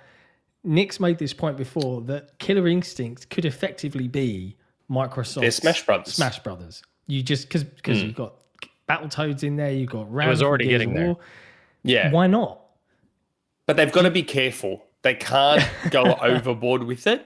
Nick's 0.64 1.00
made 1.00 1.18
this 1.18 1.34
point 1.34 1.56
before 1.56 2.02
that 2.02 2.38
Killer 2.40 2.68
Instinct 2.68 3.30
could 3.30 3.46
effectively 3.46 4.10
be 4.10 4.58
Microsoft 4.92 5.42
They're 5.42 5.52
Smash 5.52 5.86
Brothers. 5.86 6.14
Smash 6.14 6.40
Brothers. 6.40 6.84
You 7.08 7.24
just 7.24 7.48
because 7.48 7.64
because 7.64 8.04
you've 8.04 8.16
hmm. 8.16 8.24
got 8.24 8.34
Battletoads 8.90 9.44
in 9.44 9.56
there, 9.56 9.72
you've 9.72 9.90
got 9.90 10.12
RAAM 10.12 10.28
was 10.28 10.44
already 10.44 10.68
getting 10.68 10.94
there. 10.94 11.16
Yeah. 11.84 12.12
Why 12.12 12.28
not? 12.28 12.60
But 13.66 13.78
they've 13.78 13.92
got 13.92 14.04
to 14.04 14.12
be 14.12 14.24
careful. 14.24 14.84
They 15.04 15.16
can't 15.16 15.64
go 15.90 16.16
overboard 16.16 16.84
with 16.84 17.08
it 17.08 17.26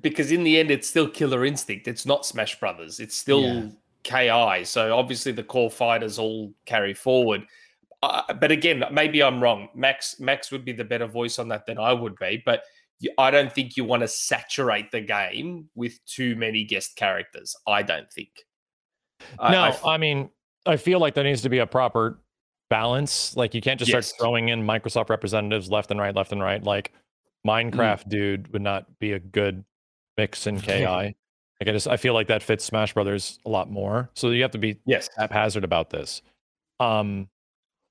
because 0.00 0.30
in 0.30 0.44
the 0.44 0.58
end, 0.58 0.70
it's 0.70 0.88
still 0.88 1.08
Killer 1.08 1.44
Instinct. 1.44 1.88
It's 1.88 2.06
not 2.06 2.24
Smash 2.24 2.60
Brothers. 2.60 3.00
It's 3.00 3.16
still 3.16 3.72
KI. 4.04 4.64
So 4.64 4.96
obviously, 4.96 5.32
the 5.32 5.42
core 5.44 5.70
fighters 5.70 6.18
all 6.18 6.52
carry 6.66 6.94
forward. 6.94 7.42
Uh, 8.02 8.32
but 8.34 8.50
again, 8.50 8.82
maybe 8.90 9.22
I'm 9.22 9.40
wrong. 9.42 9.68
Max 9.74 10.18
Max 10.18 10.50
would 10.50 10.64
be 10.64 10.72
the 10.72 10.84
better 10.84 11.06
voice 11.06 11.38
on 11.38 11.48
that 11.48 11.66
than 11.66 11.78
I 11.78 11.92
would 11.92 12.16
be. 12.16 12.42
But 12.44 12.64
you, 12.98 13.10
I 13.18 13.30
don't 13.30 13.52
think 13.52 13.76
you 13.76 13.84
want 13.84 14.02
to 14.02 14.08
saturate 14.08 14.90
the 14.90 15.00
game 15.00 15.68
with 15.74 16.04
too 16.06 16.34
many 16.36 16.64
guest 16.64 16.96
characters. 16.96 17.54
I 17.66 17.82
don't 17.82 18.10
think. 18.12 18.30
I- 19.38 19.52
no, 19.52 19.60
I- 19.62 19.94
I, 19.94 19.96
mean, 19.98 20.30
I 20.66 20.76
feel 20.76 20.98
like 20.98 21.14
there 21.14 21.22
needs 21.24 21.42
to 21.42 21.48
be 21.48 21.58
a 21.58 21.66
proper 21.66 22.18
balance. 22.70 23.36
Like 23.36 23.54
you 23.54 23.60
can't 23.60 23.78
just 23.78 23.92
Yes. 23.92 24.06
start 24.08 24.18
throwing 24.20 24.48
in 24.48 24.62
Microsoft 24.64 25.08
representatives 25.10 25.70
left 25.70 25.90
and 25.92 26.00
right, 26.00 26.14
left 26.14 26.32
and 26.32 26.42
right. 26.42 26.62
Like 26.62 26.92
Minecraft 27.46 28.08
dude 28.08 28.52
would 28.52 28.62
not 28.62 28.98
be 28.98 29.12
a 29.12 29.18
good 29.20 29.64
mix 30.16 30.46
in 30.48 30.60
KI. 30.60 31.14
Like 31.62 31.68
I 31.68 31.72
just 31.72 31.88
I 31.88 31.96
feel 31.96 32.14
like 32.14 32.26
that 32.28 32.42
fits 32.42 32.64
Smash 32.64 32.92
Brothers 32.94 33.38
a 33.46 33.48
lot 33.48 33.70
more. 33.70 34.10
So 34.14 34.30
you 34.30 34.42
have 34.42 34.50
to 34.52 34.58
be 34.58 34.78
yes. 34.84 35.08
haphazard 35.16 35.64
about 35.64 35.90
this. 35.90 36.22
Um, 36.80 37.28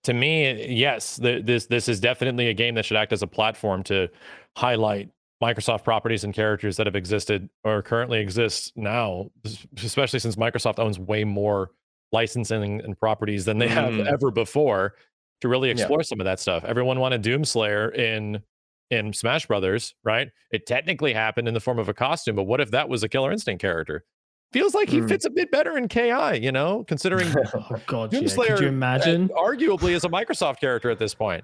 to 0.03 0.13
me, 0.13 0.67
yes, 0.67 1.17
th- 1.17 1.45
this 1.45 1.67
this 1.67 1.87
is 1.87 1.99
definitely 1.99 2.49
a 2.49 2.53
game 2.53 2.75
that 2.75 2.85
should 2.85 2.97
act 2.97 3.13
as 3.13 3.21
a 3.21 3.27
platform 3.27 3.83
to 3.83 4.09
highlight 4.57 5.09
Microsoft 5.41 5.83
properties 5.83 6.23
and 6.23 6.33
characters 6.33 6.77
that 6.77 6.85
have 6.85 6.95
existed 6.95 7.49
or 7.63 7.81
currently 7.81 8.19
exist 8.19 8.73
now, 8.75 9.29
especially 9.77 10.19
since 10.19 10.35
Microsoft 10.35 10.79
owns 10.79 10.99
way 10.99 11.23
more 11.23 11.71
licensing 12.11 12.81
and 12.81 12.99
properties 12.99 13.45
than 13.45 13.57
they 13.57 13.67
have 13.67 13.93
Mm. 13.93 14.05
ever 14.11 14.31
before 14.31 14.95
to 15.39 15.47
really 15.47 15.69
Yeah. 15.69 15.73
explore 15.75 16.03
some 16.03 16.19
of 16.19 16.25
that 16.25 16.39
stuff. 16.39 16.63
Everyone 16.65 16.99
wanted 16.99 17.23
Doomslayer 17.23 17.95
in 17.95 18.43
in 18.91 19.13
Smash 19.13 19.47
Brothers, 19.47 19.95
right? 20.03 20.29
It 20.51 20.67
technically 20.67 21.13
happened 21.13 21.47
in 21.47 21.53
the 21.53 21.59
form 21.59 21.79
of 21.79 21.89
a 21.89 21.93
costume, 21.93 22.35
but 22.35 22.43
what 22.43 22.61
if 22.61 22.69
that 22.71 22.89
was 22.89 23.01
a 23.03 23.09
Killer 23.09 23.31
Instinct 23.31 23.61
character? 23.61 24.03
Feels 24.51 24.75
like 24.75 24.89
he 24.89 24.99
Mm. 24.99 25.07
fits 25.07 25.25
a 25.25 25.29
bit 25.29 25.49
better 25.49 25.77
in 25.77 25.87
KI, 25.87 26.37
you 26.41 26.51
know, 26.51 26.83
considering 26.83 27.33
Oh 27.55 27.81
God, 27.87 28.11
yeah. 28.13 28.19
Doomslayer, 28.19 28.47
Could 28.55 28.59
you 28.59 28.65
uh, 28.67 28.71
imagine? 28.71 29.29
arguably 29.29 29.91
is 29.93 30.03
a 30.03 30.09
Microsoft 30.09 30.59
character 30.59 30.89
at 30.91 30.99
this 30.99 31.13
point. 31.15 31.43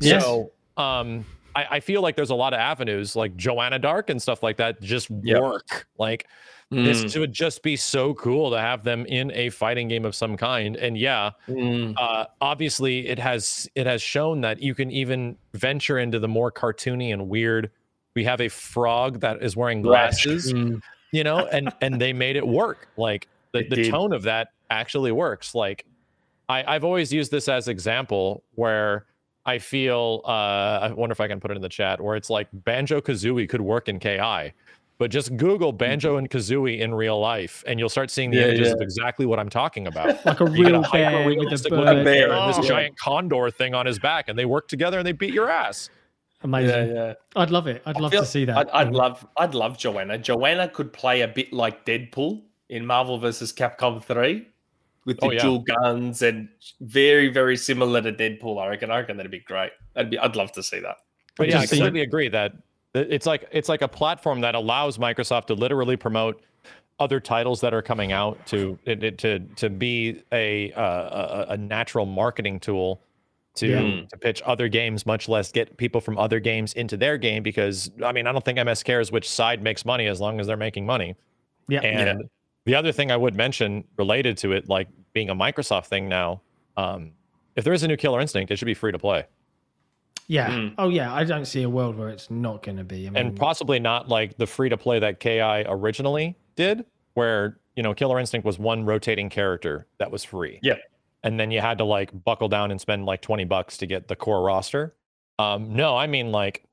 Yes. 0.00 0.22
So 0.24 0.50
um 0.78 1.26
I, 1.58 1.76
I 1.76 1.80
feel 1.80 2.02
like 2.02 2.16
there's 2.16 2.30
a 2.30 2.34
lot 2.34 2.52
of 2.54 2.60
avenues 2.60 3.16
like 3.16 3.36
Joanna 3.36 3.78
Dark 3.78 4.10
and 4.10 4.20
stuff 4.20 4.42
like 4.42 4.56
that 4.58 4.80
just 4.80 5.10
Yep. 5.10 5.40
work. 5.40 5.86
Like 5.98 6.26
Mm, 6.70 6.84
this 6.84 7.16
would 7.16 7.32
just 7.32 7.62
be 7.62 7.76
so 7.76 8.12
cool 8.12 8.50
to 8.50 8.60
have 8.60 8.84
them 8.84 9.06
in 9.06 9.32
a 9.32 9.48
fighting 9.48 9.88
game 9.88 10.04
of 10.04 10.14
some 10.14 10.36
kind. 10.36 10.76
And 10.76 10.98
yeah, 10.98 11.30
mm, 11.48 11.94
uh, 11.96 12.26
obviously 12.42 13.08
it 13.08 13.18
has 13.18 13.66
it 13.74 13.86
has 13.86 14.02
shown 14.02 14.42
that 14.42 14.60
you 14.60 14.74
can 14.74 14.90
even 14.90 15.38
venture 15.54 15.98
into 15.98 16.18
the 16.18 16.28
more 16.28 16.52
cartoony 16.52 17.10
and 17.10 17.26
weird. 17.30 17.70
We 18.14 18.24
have 18.24 18.40
a 18.42 18.48
frog 18.48 19.20
that 19.20 19.42
is 19.42 19.56
wearing 19.56 19.80
glasses 19.80 20.52
mm. 20.52 20.80
you 21.12 21.24
know 21.24 21.46
and 21.46 21.72
and 21.80 22.00
they 22.00 22.12
made 22.12 22.36
it 22.36 22.46
work 22.46 22.88
like 22.96 23.28
the, 23.52 23.60
It 23.60 23.70
the 23.70 23.76
did. 23.76 23.90
tone 23.90 24.12
of 24.12 24.22
that 24.24 24.48
actually 24.70 25.12
works 25.12 25.54
like 25.54 25.86
I, 26.48 26.64
i've 26.74 26.84
always 26.84 27.12
used 27.12 27.30
this 27.30 27.48
as 27.48 27.68
example 27.68 28.42
where 28.56 29.06
i 29.48 29.58
feel 29.58 30.20
uh 30.24 30.78
i 30.82 30.92
wonder 30.92 31.12
if 31.12 31.20
i 31.20 31.28
can 31.28 31.40
put 31.40 31.50
it 31.50 31.56
in 31.56 31.62
the 31.62 31.68
chat 31.68 32.00
where 32.00 32.16
it's 32.16 32.30
like 32.30 32.48
banjo 32.52 33.00
kazooie 33.00 33.48
could 33.48 33.60
work 33.60 33.88
in 33.88 33.98
ki 33.98 34.18
but 34.98 35.10
just 35.10 35.36
google 35.36 35.72
banjo 35.72 36.16
and 36.16 36.28
kazooie 36.30 36.78
in 36.80 36.92
real 36.94 37.18
life 37.20 37.62
and 37.66 37.78
you'll 37.78 37.88
start 37.88 38.10
seeing 38.10 38.30
the 38.30 38.38
Yeah, 38.38 38.46
images 38.46 38.68
yeah. 38.68 38.74
of 38.74 38.80
exactly 38.80 39.26
what 39.26 39.38
i'm 39.38 39.48
talking 39.48 39.86
about 39.86 40.24
like 40.30 40.40
a 40.40 40.44
real 40.44 40.84
a 40.84 40.90
bear 40.90 41.24
with 41.26 41.38
a 41.38 41.68
bird. 41.70 41.70
looking 41.70 42.04
bear. 42.04 42.28
bear 42.28 42.32
and 42.32 42.50
this 42.50 42.58
Oh. 42.58 42.68
giant 42.68 42.98
condor 42.98 43.50
thing 43.50 43.74
on 43.74 43.86
his 43.86 43.98
back 43.98 44.28
and 44.28 44.38
they 44.38 44.44
work 44.44 44.68
together 44.68 44.98
and 44.98 45.06
they 45.06 45.12
beat 45.12 45.32
your 45.34 45.48
ass 45.50 45.90
Amazing. 46.44 46.90
Yeah, 46.90 46.94
yeah. 47.06 47.14
I'd 47.34 47.50
love 47.50 47.66
it. 47.66 47.82
I'd 47.84 47.96
I 47.96 47.98
love 47.98 48.12
feel- 48.12 48.20
to 48.20 48.26
see 48.28 48.44
that. 48.44 48.56
I'd, 48.56 48.68
I'd 48.70 48.92
love, 48.92 49.26
I'd 49.36 49.54
love 49.54 49.76
Joanna. 49.76 50.18
Joanna 50.18 50.68
could 50.68 50.92
play 50.92 51.22
a 51.22 51.26
bit 51.26 51.52
like 51.52 51.84
Deadpool 51.84 52.42
in 52.68 52.86
Marvel 52.86 53.18
vs. 53.18 53.52
Capcom 53.52 54.00
Three, 54.00 54.46
with 55.08 55.18
the 55.18 55.26
Oh, 55.26 55.30
yeah. 55.32 55.42
dual 55.42 55.58
guns 55.60 56.22
and 56.22 56.48
very, 56.80 57.28
very 57.28 57.56
similar 57.56 58.00
to 58.02 58.12
Deadpool. 58.12 58.62
I 58.62 58.68
reckon. 58.68 58.90
I 58.90 58.98
reckon 58.98 59.16
that'd 59.16 59.32
be 59.32 59.40
great. 59.40 59.72
That'd 59.94 60.10
be. 60.10 60.18
I'd 60.18 60.36
love 60.36 60.52
to 60.52 60.62
see 60.62 60.78
that. 60.80 60.98
But 61.36 61.48
yeah, 61.48 61.60
I 61.60 61.66
completely 61.66 62.02
agree 62.02 62.28
that 62.28 62.52
that 62.92 63.10
it's 63.10 63.26
like 63.26 63.48
it's 63.50 63.68
like 63.68 63.82
a 63.82 63.88
platform 63.88 64.40
that 64.42 64.54
allows 64.54 64.98
Microsoft 64.98 65.46
to 65.46 65.54
literally 65.54 65.96
promote 65.96 66.40
other 67.00 67.20
titles 67.20 67.60
that 67.62 67.72
are 67.72 67.80
coming 67.82 68.12
out 68.12 68.44
to 68.48 68.78
it, 68.84 69.02
it- 69.02 69.18
to 69.18 69.38
to 69.56 69.70
be 69.70 70.22
a, 70.32 70.72
uh, 70.72 71.46
a 71.48 71.52
a 71.52 71.56
natural 71.56 72.06
marketing 72.06 72.60
tool 72.60 73.00
to 73.54 73.66
Yeah. 73.68 74.00
to 74.10 74.16
pitch 74.18 74.42
other 74.44 74.68
games, 74.68 75.06
much 75.06 75.28
less 75.28 75.50
get 75.52 75.76
people 75.78 76.00
from 76.00 76.18
other 76.18 76.38
games 76.40 76.74
into 76.74 76.96
their 76.96 77.16
game. 77.16 77.42
Because 77.42 77.90
I 78.04 78.12
mean, 78.12 78.26
I 78.26 78.32
don't 78.32 78.44
think 78.44 78.58
MS 78.58 78.82
cares 78.82 79.10
which 79.10 79.28
side 79.28 79.62
makes 79.62 79.84
money 79.84 80.06
as 80.06 80.20
long 80.20 80.38
as 80.40 80.46
they're 80.46 80.56
making 80.56 80.84
money. 80.86 81.14
yeah. 81.68 81.80
And 81.80 82.28
the 82.68 82.74
other 82.74 82.92
thing 82.92 83.10
I 83.10 83.16
would 83.16 83.34
mention 83.34 83.82
related 83.96 84.36
to 84.38 84.52
it, 84.52 84.68
like 84.68 84.88
being 85.14 85.30
a 85.30 85.34
Microsoft 85.34 85.86
thing 85.86 86.06
now, 86.06 86.42
um, 86.76 87.12
if 87.56 87.64
there 87.64 87.72
is 87.72 87.82
a 87.82 87.88
new 87.88 87.96
Killer 87.96 88.20
Instinct, 88.20 88.52
it 88.52 88.56
should 88.56 88.66
be 88.66 88.74
free 88.74 88.92
to 88.92 88.98
play. 88.98 89.24
yeah. 90.26 90.50
Mm. 90.50 90.74
Oh 90.76 90.90
yeah. 90.90 91.14
I 91.14 91.24
don't 91.24 91.46
see 91.46 91.62
a 91.62 91.68
world 91.70 91.96
where 91.96 92.10
it's 92.10 92.30
not 92.30 92.62
going 92.62 92.76
to 92.76 92.84
be. 92.84 93.06
I 93.06 93.10
mean, 93.10 93.16
and 93.16 93.34
possibly 93.36 93.80
not 93.80 94.10
like 94.10 94.36
the 94.36 94.46
free 94.46 94.68
to 94.68 94.76
play 94.76 94.98
that 94.98 95.18
KI 95.18 95.64
originally 95.66 96.36
did, 96.56 96.84
where 97.14 97.58
you 97.74 97.82
know 97.82 97.94
Killer 97.94 98.18
Instinct 98.18 98.44
was 98.44 98.58
one 98.58 98.84
rotating 98.84 99.30
character 99.30 99.86
that 99.98 100.10
was 100.10 100.22
free. 100.22 100.58
Yeah. 100.62 100.74
And 101.22 101.40
then 101.40 101.50
you 101.50 101.62
had 101.62 101.78
to 101.78 101.84
like 101.84 102.10
buckle 102.22 102.48
down 102.48 102.70
and 102.70 102.78
spend 102.78 103.06
like 103.06 103.22
20 103.22 103.44
bucks 103.46 103.78
to 103.78 103.86
get 103.86 104.08
the 104.08 104.14
core 104.14 104.42
roster. 104.42 104.94
Um, 105.38 105.72
no, 105.72 105.96
I 105.96 106.06
mean 106.06 106.32
like 106.32 106.64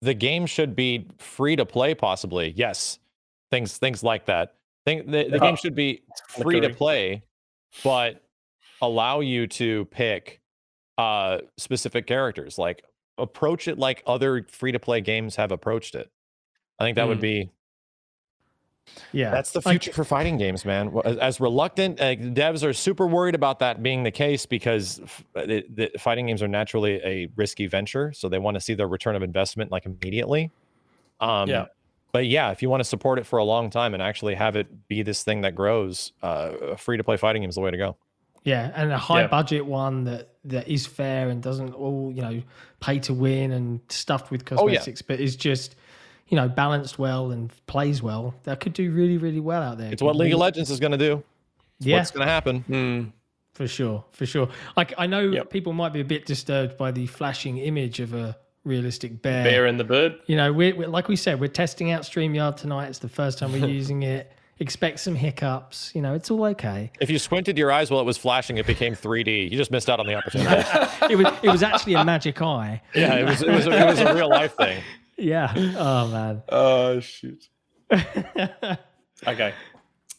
the 0.00 0.14
game 0.14 0.46
should 0.46 0.74
be 0.74 1.06
free 1.18 1.54
to 1.56 1.66
play, 1.66 1.94
possibly. 1.94 2.54
Yes. 2.56 2.98
Things 3.50 3.76
things 3.76 4.02
like 4.02 4.24
that. 4.24 4.54
Think 4.84 5.10
the, 5.10 5.28
the 5.28 5.38
game 5.38 5.56
should 5.56 5.74
be 5.74 6.02
free 6.28 6.60
to 6.60 6.70
play, 6.70 7.22
but 7.84 8.22
allow 8.80 9.20
you 9.20 9.46
to 9.46 9.84
pick 9.86 10.40
uh 10.98 11.38
specific 11.56 12.06
characters. 12.06 12.58
Like 12.58 12.84
approach 13.18 13.68
it 13.68 13.78
like 13.78 14.02
other 14.06 14.44
free 14.50 14.72
to 14.72 14.78
play 14.78 15.00
games 15.00 15.36
have 15.36 15.52
approached 15.52 15.94
it. 15.94 16.10
I 16.78 16.84
think 16.84 16.96
that 16.96 17.06
would 17.06 17.18
Mm. 17.18 17.22
be 17.22 17.50
yeah. 19.12 19.30
that's 19.30 19.52
the 19.52 19.62
Like, 19.64 19.80
future 19.82 19.92
for 19.94 20.02
fighting 20.04 20.36
games, 20.36 20.64
man. 20.64 20.92
As, 21.04 21.40
reluctant, 21.40 22.00
uh, 22.00 22.16
devs 22.16 22.64
are 22.64 22.72
super 22.72 23.06
worried 23.06 23.36
about 23.36 23.60
that 23.60 23.82
being 23.82 24.02
the 24.02 24.10
case 24.10 24.44
because 24.44 25.00
f- 25.04 25.24
the, 25.34 25.64
the 25.72 25.90
fighting 26.00 26.26
games 26.26 26.42
are 26.42 26.48
naturally 26.48 27.00
a 27.04 27.28
risky 27.36 27.68
venture, 27.68 28.12
so 28.12 28.28
they 28.28 28.38
want 28.40 28.56
to 28.56 28.60
see 28.60 28.74
their 28.74 28.88
return 28.88 29.14
of 29.14 29.22
investment 29.22 29.70
like 29.70 29.86
immediately. 29.86 30.50
Um, 31.20 31.48
Yeah. 31.48 31.66
But 32.12 32.26
yeah, 32.26 32.50
if 32.50 32.60
you 32.62 32.68
want 32.68 32.80
to 32.80 32.84
support 32.88 33.18
it 33.18 33.24
for 33.26 33.38
a 33.38 33.44
long 33.44 33.70
time 33.70 33.94
and 33.94 34.02
actually 34.02 34.34
have 34.34 34.54
it 34.54 34.86
be 34.88 35.02
this 35.02 35.22
thing 35.24 35.40
that 35.42 35.54
grows, 35.54 36.12
uh, 36.22 36.76
free 36.76 36.98
to 36.98 37.04
play 37.04 37.16
fighting 37.16 37.42
game 37.42 37.48
is 37.48 37.54
the 37.54 37.62
way 37.62 37.70
to 37.70 37.76
go. 37.78 37.96
Yeah, 38.44 38.70
and 38.74 38.92
a 38.92 38.98
high 38.98 39.22
Yeah. 39.22 39.26
budget 39.28 39.64
one 39.66 40.04
that 40.04 40.28
that 40.44 40.66
is 40.68 40.84
fair 40.86 41.28
and 41.28 41.40
doesn't 41.42 41.72
all 41.74 42.12
you 42.12 42.20
know 42.20 42.42
pay 42.80 42.98
to 42.98 43.14
win 43.14 43.52
and 43.52 43.80
stuffed 43.88 44.30
with 44.30 44.42
Oh, 44.52 44.66
yeah. 44.66 44.74
cosmetics, 44.78 45.00
but 45.02 45.20
is 45.20 45.36
just 45.36 45.76
you 46.28 46.36
know 46.36 46.48
balanced 46.48 46.98
well 46.98 47.30
and 47.30 47.50
plays 47.66 48.02
well. 48.02 48.34
That 48.42 48.60
could 48.60 48.72
do 48.74 48.90
really 48.90 49.16
really 49.16 49.40
well 49.40 49.62
out 49.62 49.78
there. 49.78 49.92
It's 49.92 50.02
what 50.02 50.16
League 50.16 50.32
of 50.34 50.40
Legends 50.40 50.70
is 50.70 50.80
going 50.80 50.92
to 50.92 50.98
do. 50.98 51.22
It's 51.78 51.86
Yeah, 51.86 51.98
What's 51.98 52.10
going 52.10 52.26
to 52.26 52.32
happen? 52.32 52.64
Mm. 52.68 53.12
for 53.54 53.66
sure, 53.68 54.04
for 54.12 54.26
sure. 54.26 54.48
Like 54.76 54.92
I 54.98 55.06
know 55.06 55.20
Yep. 55.30 55.50
people 55.50 55.72
might 55.72 55.92
be 55.92 56.00
a 56.00 56.04
bit 56.04 56.26
disturbed 56.26 56.76
by 56.76 56.90
the 56.90 57.06
flashing 57.06 57.58
image 57.58 58.00
of 58.00 58.12
a 58.12 58.36
realistic 58.64 59.22
bear. 59.22 59.44
Bear 59.44 59.66
and 59.66 59.78
the 59.78 59.84
bird. 59.84 60.16
You 60.26 60.36
know, 60.36 60.52
we're, 60.52 60.74
we're 60.74 60.88
like 60.88 61.08
we 61.08 61.16
said, 61.16 61.40
we're 61.40 61.48
testing 61.48 61.90
out 61.90 62.02
Streamyard 62.02 62.56
tonight. 62.56 62.88
It's 62.88 62.98
the 62.98 63.08
first 63.08 63.38
time 63.38 63.52
we're 63.52 63.66
using 63.80 64.02
it. 64.02 64.32
Expect 64.58 65.00
some 65.00 65.16
hiccups. 65.16 65.92
You 65.94 66.02
know, 66.02 66.14
it's 66.14 66.30
all 66.30 66.44
okay. 66.44 66.92
If 67.00 67.10
you 67.10 67.18
squinted 67.18 67.58
your 67.58 67.72
eyes 67.72 67.90
while 67.90 68.00
it 68.00 68.04
was 68.04 68.16
flashing, 68.18 68.58
it 68.58 68.66
became 68.66 68.94
3D. 68.94 69.50
You 69.50 69.56
just 69.56 69.72
missed 69.72 69.90
out 69.90 69.98
on 69.98 70.06
the 70.06 70.14
opportunity. 70.14 70.62
It 71.10 71.16
was 71.16 71.26
it 71.42 71.48
was 71.50 71.62
actually 71.62 71.94
a 71.94 72.04
magic 72.04 72.40
eye. 72.40 72.80
yeah, 72.94 73.14
it 73.16 73.24
was 73.24 73.42
it 73.42 73.50
was, 73.50 73.66
it 73.66 73.86
was 73.86 73.98
a 74.00 74.14
real 74.14 74.28
life 74.28 74.54
thing. 74.56 74.82
Yeah. 75.18 75.52
Oh 75.76 76.08
man. 76.08 76.42
Oh 76.48 76.98
shoot. 77.00 77.48
Okay. 79.26 79.54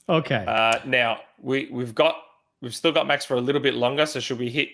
okay. 0.07 0.45
Uh, 0.47 0.79
now 0.85 1.19
we 1.41 1.67
we've 1.71 1.93
got 1.95 2.15
we've 2.61 2.75
still 2.75 2.91
got 2.91 3.07
Max 3.07 3.25
for 3.25 3.35
a 3.35 3.41
little 3.41 3.61
bit 3.61 3.73
longer. 3.73 4.05
So 4.05 4.19
should 4.19 4.39
we 4.39 4.49
hit 4.49 4.69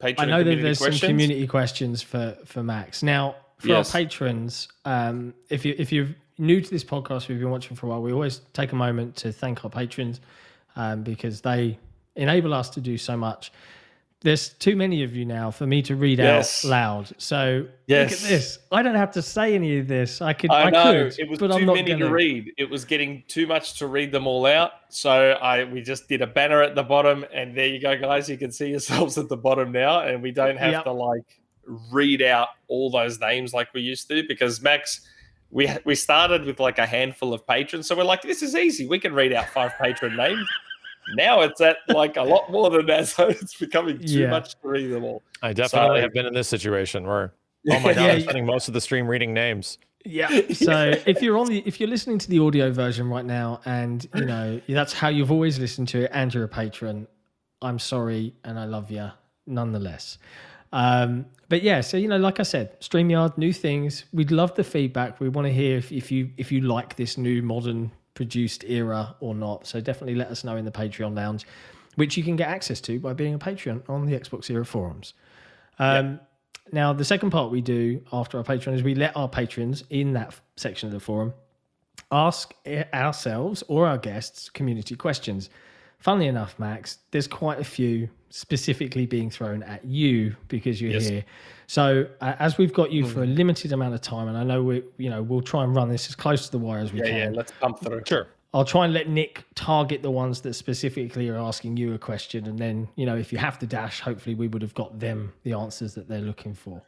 I 0.00 0.24
know 0.24 0.42
that 0.44 0.56
there's 0.62 0.78
questions? 0.78 1.00
some 1.00 1.08
community 1.10 1.46
questions 1.46 2.02
for 2.02 2.36
for 2.44 2.62
Max. 2.62 3.02
Now, 3.02 3.36
for 3.58 3.68
Yes. 3.68 3.94
our 3.94 4.00
patrons, 4.00 4.68
um, 4.84 5.34
if 5.48 5.64
you 5.64 5.74
if 5.78 5.90
you're 5.92 6.08
new 6.38 6.60
to 6.60 6.70
this 6.70 6.84
podcast, 6.84 7.28
we've 7.28 7.40
been 7.40 7.50
watching 7.50 7.76
for 7.76 7.86
a 7.86 7.88
while. 7.90 8.02
We 8.02 8.12
always 8.12 8.40
take 8.52 8.72
a 8.72 8.76
moment 8.76 9.16
to 9.16 9.32
thank 9.32 9.64
our 9.64 9.70
patrons 9.70 10.20
um, 10.76 11.02
because 11.02 11.40
they 11.40 11.78
enable 12.14 12.54
us 12.54 12.70
to 12.70 12.80
do 12.80 12.96
so 12.96 13.16
much. 13.16 13.52
There's 14.20 14.48
too 14.48 14.74
many 14.74 15.04
of 15.04 15.14
you 15.14 15.24
now 15.24 15.52
for 15.52 15.64
me 15.64 15.80
to 15.82 15.94
read 15.94 16.18
Yes. 16.18 16.64
out 16.64 16.68
loud. 16.70 17.12
So 17.18 17.66
look 17.88 18.10
at 18.12 18.18
this. 18.18 18.58
I 18.72 18.82
don't 18.82 18.96
have 18.96 19.12
to 19.12 19.22
say 19.22 19.54
any 19.54 19.78
of 19.78 19.86
this. 19.86 20.20
I 20.20 20.32
could. 20.32 20.50
I 20.50 20.62
I, 20.64 20.70
know 20.70 21.08
could, 21.10 21.18
it 21.20 21.28
was 21.30 21.38
but 21.38 21.48
too 21.48 21.52
I'm 21.54 21.66
not 21.66 21.74
many 21.76 21.90
gonna. 21.92 22.06
to 22.06 22.10
read. 22.10 22.52
It 22.58 22.68
was 22.68 22.84
getting 22.84 23.22
too 23.28 23.46
much 23.46 23.78
to 23.78 23.86
read 23.86 24.10
them 24.10 24.26
all 24.26 24.44
out. 24.46 24.72
So 24.88 25.10
I 25.40 25.62
we 25.64 25.82
just 25.82 26.08
did 26.08 26.20
a 26.20 26.26
banner 26.26 26.60
at 26.62 26.74
the 26.74 26.82
bottom, 26.82 27.24
and 27.32 27.56
there 27.56 27.68
you 27.68 27.80
go, 27.80 27.96
guys. 27.96 28.28
You 28.28 28.36
can 28.36 28.50
see 28.50 28.70
yourselves 28.70 29.16
at 29.18 29.28
the 29.28 29.36
bottom 29.36 29.70
now, 29.70 30.00
and 30.00 30.20
we 30.20 30.32
don't 30.32 30.56
have 30.56 30.72
Yep. 30.72 30.84
to 30.84 30.92
like 30.92 31.40
read 31.92 32.20
out 32.22 32.48
all 32.66 32.90
those 32.90 33.20
names 33.20 33.54
like 33.54 33.72
we 33.72 33.82
used 33.82 34.08
to 34.08 34.24
because 34.26 34.60
Max. 34.60 35.06
We, 35.50 35.66
we 35.86 35.94
started 35.94 36.44
with 36.44 36.60
like 36.60 36.76
a 36.78 36.84
handful 36.84 37.32
of 37.32 37.46
patrons, 37.46 37.86
so 37.88 37.96
we're 37.96 38.04
like, 38.04 38.20
this 38.20 38.42
is 38.42 38.54
easy. 38.54 38.86
We 38.86 38.98
can 38.98 39.14
read 39.14 39.32
out 39.32 39.48
five 39.48 39.72
patron 39.80 40.14
names. 40.14 40.46
Now 41.14 41.40
it's 41.42 41.60
at 41.60 41.78
like 41.88 42.16
a 42.16 42.22
lot 42.22 42.50
more 42.50 42.70
than 42.70 42.86
that, 42.86 43.08
so 43.14 43.28
it's 43.28 43.56
becoming 43.56 43.98
too 43.98 44.20
Yeah. 44.20 44.30
much 44.30 44.52
to 44.60 44.68
read 44.68 44.88
them 44.90 45.04
all. 45.04 45.22
I 45.42 45.52
definitely 45.52 45.98
So- 45.98 46.02
have 46.02 46.12
been 46.12 46.26
in 46.26 46.34
this 46.34 46.48
situation 46.48 47.06
where, 47.06 47.32
oh 47.70 47.80
my 47.80 47.94
god, 47.94 47.96
Yeah, 48.02 48.12
I'm 48.12 48.18
yeah. 48.18 48.22
spending 48.24 48.46
most 48.46 48.68
of 48.68 48.74
the 48.74 48.80
stream 48.80 49.06
reading 49.06 49.32
names. 49.34 49.78
Yeah. 50.04 50.28
So 50.54 50.94
if 51.06 51.22
you're 51.22 51.36
on 51.38 51.48
the 51.48 51.62
if 51.66 51.80
you're 51.80 51.88
listening 51.88 52.18
to 52.18 52.28
the 52.30 52.38
audio 52.38 52.70
version 52.70 53.08
right 53.08 53.24
now, 53.24 53.60
and 53.64 54.06
you 54.14 54.24
know 54.24 54.60
that's 54.68 54.92
how 54.92 55.08
you've 55.08 55.32
always 55.32 55.58
listened 55.58 55.88
to 55.88 56.04
it, 56.04 56.10
and 56.14 56.32
you're 56.32 56.44
a 56.44 56.48
patron, 56.48 57.06
I'm 57.62 57.78
sorry 57.78 58.34
and 58.44 58.58
I 58.58 58.64
love 58.64 58.90
you 58.90 59.10
nonetheless. 59.46 60.18
Um, 60.72 61.26
but 61.48 61.62
yeah, 61.62 61.80
so 61.80 61.96
you 61.96 62.08
know, 62.08 62.18
like 62.18 62.40
I 62.40 62.42
said, 62.42 62.78
Streamyard, 62.80 63.38
new 63.38 63.52
things. 63.52 64.04
We'd 64.12 64.30
love 64.30 64.54
the 64.54 64.64
feedback. 64.64 65.18
We 65.18 65.28
want 65.30 65.46
to 65.46 65.52
hear 65.52 65.78
if, 65.78 65.90
if 65.90 66.12
you 66.12 66.30
if 66.36 66.52
you 66.52 66.60
like 66.60 66.96
this 66.96 67.16
new 67.18 67.42
modern 67.42 67.90
produced 68.22 68.64
era 68.64 69.14
or 69.20 69.32
not. 69.32 69.64
So 69.64 69.80
definitely 69.80 70.16
let 70.16 70.28
us 70.28 70.42
know 70.42 70.56
in 70.56 70.64
the 70.64 70.72
Patreon 70.72 71.14
lounge, 71.14 71.46
which 71.94 72.16
you 72.16 72.24
can 72.24 72.34
get 72.34 72.48
access 72.48 72.80
to 72.82 72.98
by 72.98 73.12
being 73.12 73.32
a 73.32 73.38
Patreon 73.38 73.88
on 73.88 74.06
the 74.06 74.18
Xbox 74.18 74.50
Era 74.50 74.64
forums. 74.66 75.14
Um, 75.78 76.18
Now, 76.72 76.92
the 76.92 77.04
second 77.04 77.30
part 77.30 77.50
we 77.52 77.60
do 77.62 78.02
after 78.12 78.36
our 78.38 78.44
Patreon 78.44 78.74
is 78.74 78.82
we 78.82 78.94
let 78.96 79.16
our 79.16 79.28
patrons 79.28 79.84
in 79.88 80.12
that 80.14 80.28
f- 80.28 80.42
section 80.56 80.88
of 80.88 80.92
the 80.92 81.00
forum 81.00 81.32
ask 82.10 82.52
ourselves 82.92 83.62
or 83.68 83.86
our 83.86 83.96
guests 83.98 84.50
community 84.50 84.94
questions. 84.96 85.48
Funnily 85.98 86.26
enough, 86.26 86.58
Max, 86.58 86.98
there's 87.12 87.28
quite 87.28 87.58
a 87.60 87.64
few 87.64 88.08
specifically 88.30 89.06
being 89.06 89.30
thrown 89.30 89.62
at 89.62 89.84
you 89.84 90.34
because 90.48 90.80
you're 90.80 90.90
Yes. 90.92 91.06
here. 91.08 91.24
So, 91.68 92.08
uh, 92.22 92.34
as 92.38 92.56
we've 92.56 92.72
got 92.72 92.90
you 92.90 93.06
for 93.06 93.22
a 93.22 93.26
limited 93.26 93.72
amount 93.72 93.92
of 93.92 94.00
time, 94.00 94.26
and 94.26 94.38
I 94.38 94.42
know 94.42 94.62
we, 94.62 94.82
you 94.96 95.10
know, 95.10 95.22
we'll 95.22 95.42
try 95.42 95.62
and 95.64 95.76
run 95.76 95.90
this 95.90 96.08
as 96.08 96.14
close 96.14 96.46
to 96.46 96.50
the 96.50 96.58
wire 96.58 96.78
as 96.80 96.94
we 96.94 97.00
Yeah, 97.00 97.04
can. 97.04 97.16
yeah. 97.34 97.36
Let's 97.36 97.52
pump 97.52 97.80
through. 97.80 98.02
Sure. 98.06 98.26
I'll 98.54 98.64
try 98.64 98.86
and 98.86 98.94
let 98.94 99.10
Nick 99.10 99.44
target 99.54 100.02
the 100.02 100.10
ones 100.10 100.40
that 100.40 100.54
specifically 100.54 101.28
are 101.28 101.36
asking 101.36 101.76
you 101.76 101.92
a 101.92 101.98
question, 101.98 102.46
and 102.46 102.58
then 102.58 102.88
you 102.96 103.04
know 103.04 103.16
if 103.18 103.30
you 103.34 103.38
have 103.38 103.58
to 103.58 103.66
dash, 103.66 104.00
hopefully 104.00 104.34
we 104.34 104.48
would 104.48 104.62
have 104.62 104.72
got 104.74 104.98
them 104.98 105.34
the 105.42 105.52
answers 105.52 105.94
that 105.94 106.08
they're 106.08 106.22
looking 106.22 106.54
for. 106.54 106.80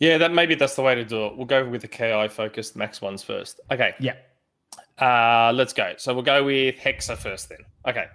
Yeah, 0.00 0.18
that 0.18 0.32
maybe 0.34 0.56
that's 0.56 0.74
the 0.74 0.82
way 0.82 0.96
to 0.96 1.04
do 1.04 1.26
it. 1.26 1.36
We'll 1.36 1.46
go 1.46 1.64
with 1.64 1.82
the 1.82 1.88
KI 1.88 2.26
focused 2.28 2.74
Max 2.74 3.00
ones 3.00 3.22
first. 3.22 3.60
Okay. 3.70 3.94
Yeah. 4.00 4.14
Uh, 4.98 5.52
let's 5.54 5.72
go. 5.72 5.94
So 5.98 6.12
we'll 6.14 6.24
go 6.24 6.42
with 6.42 6.74
Hexa 6.74 7.16
first 7.16 7.48
then. 7.48 7.58
Okay. 7.86 8.06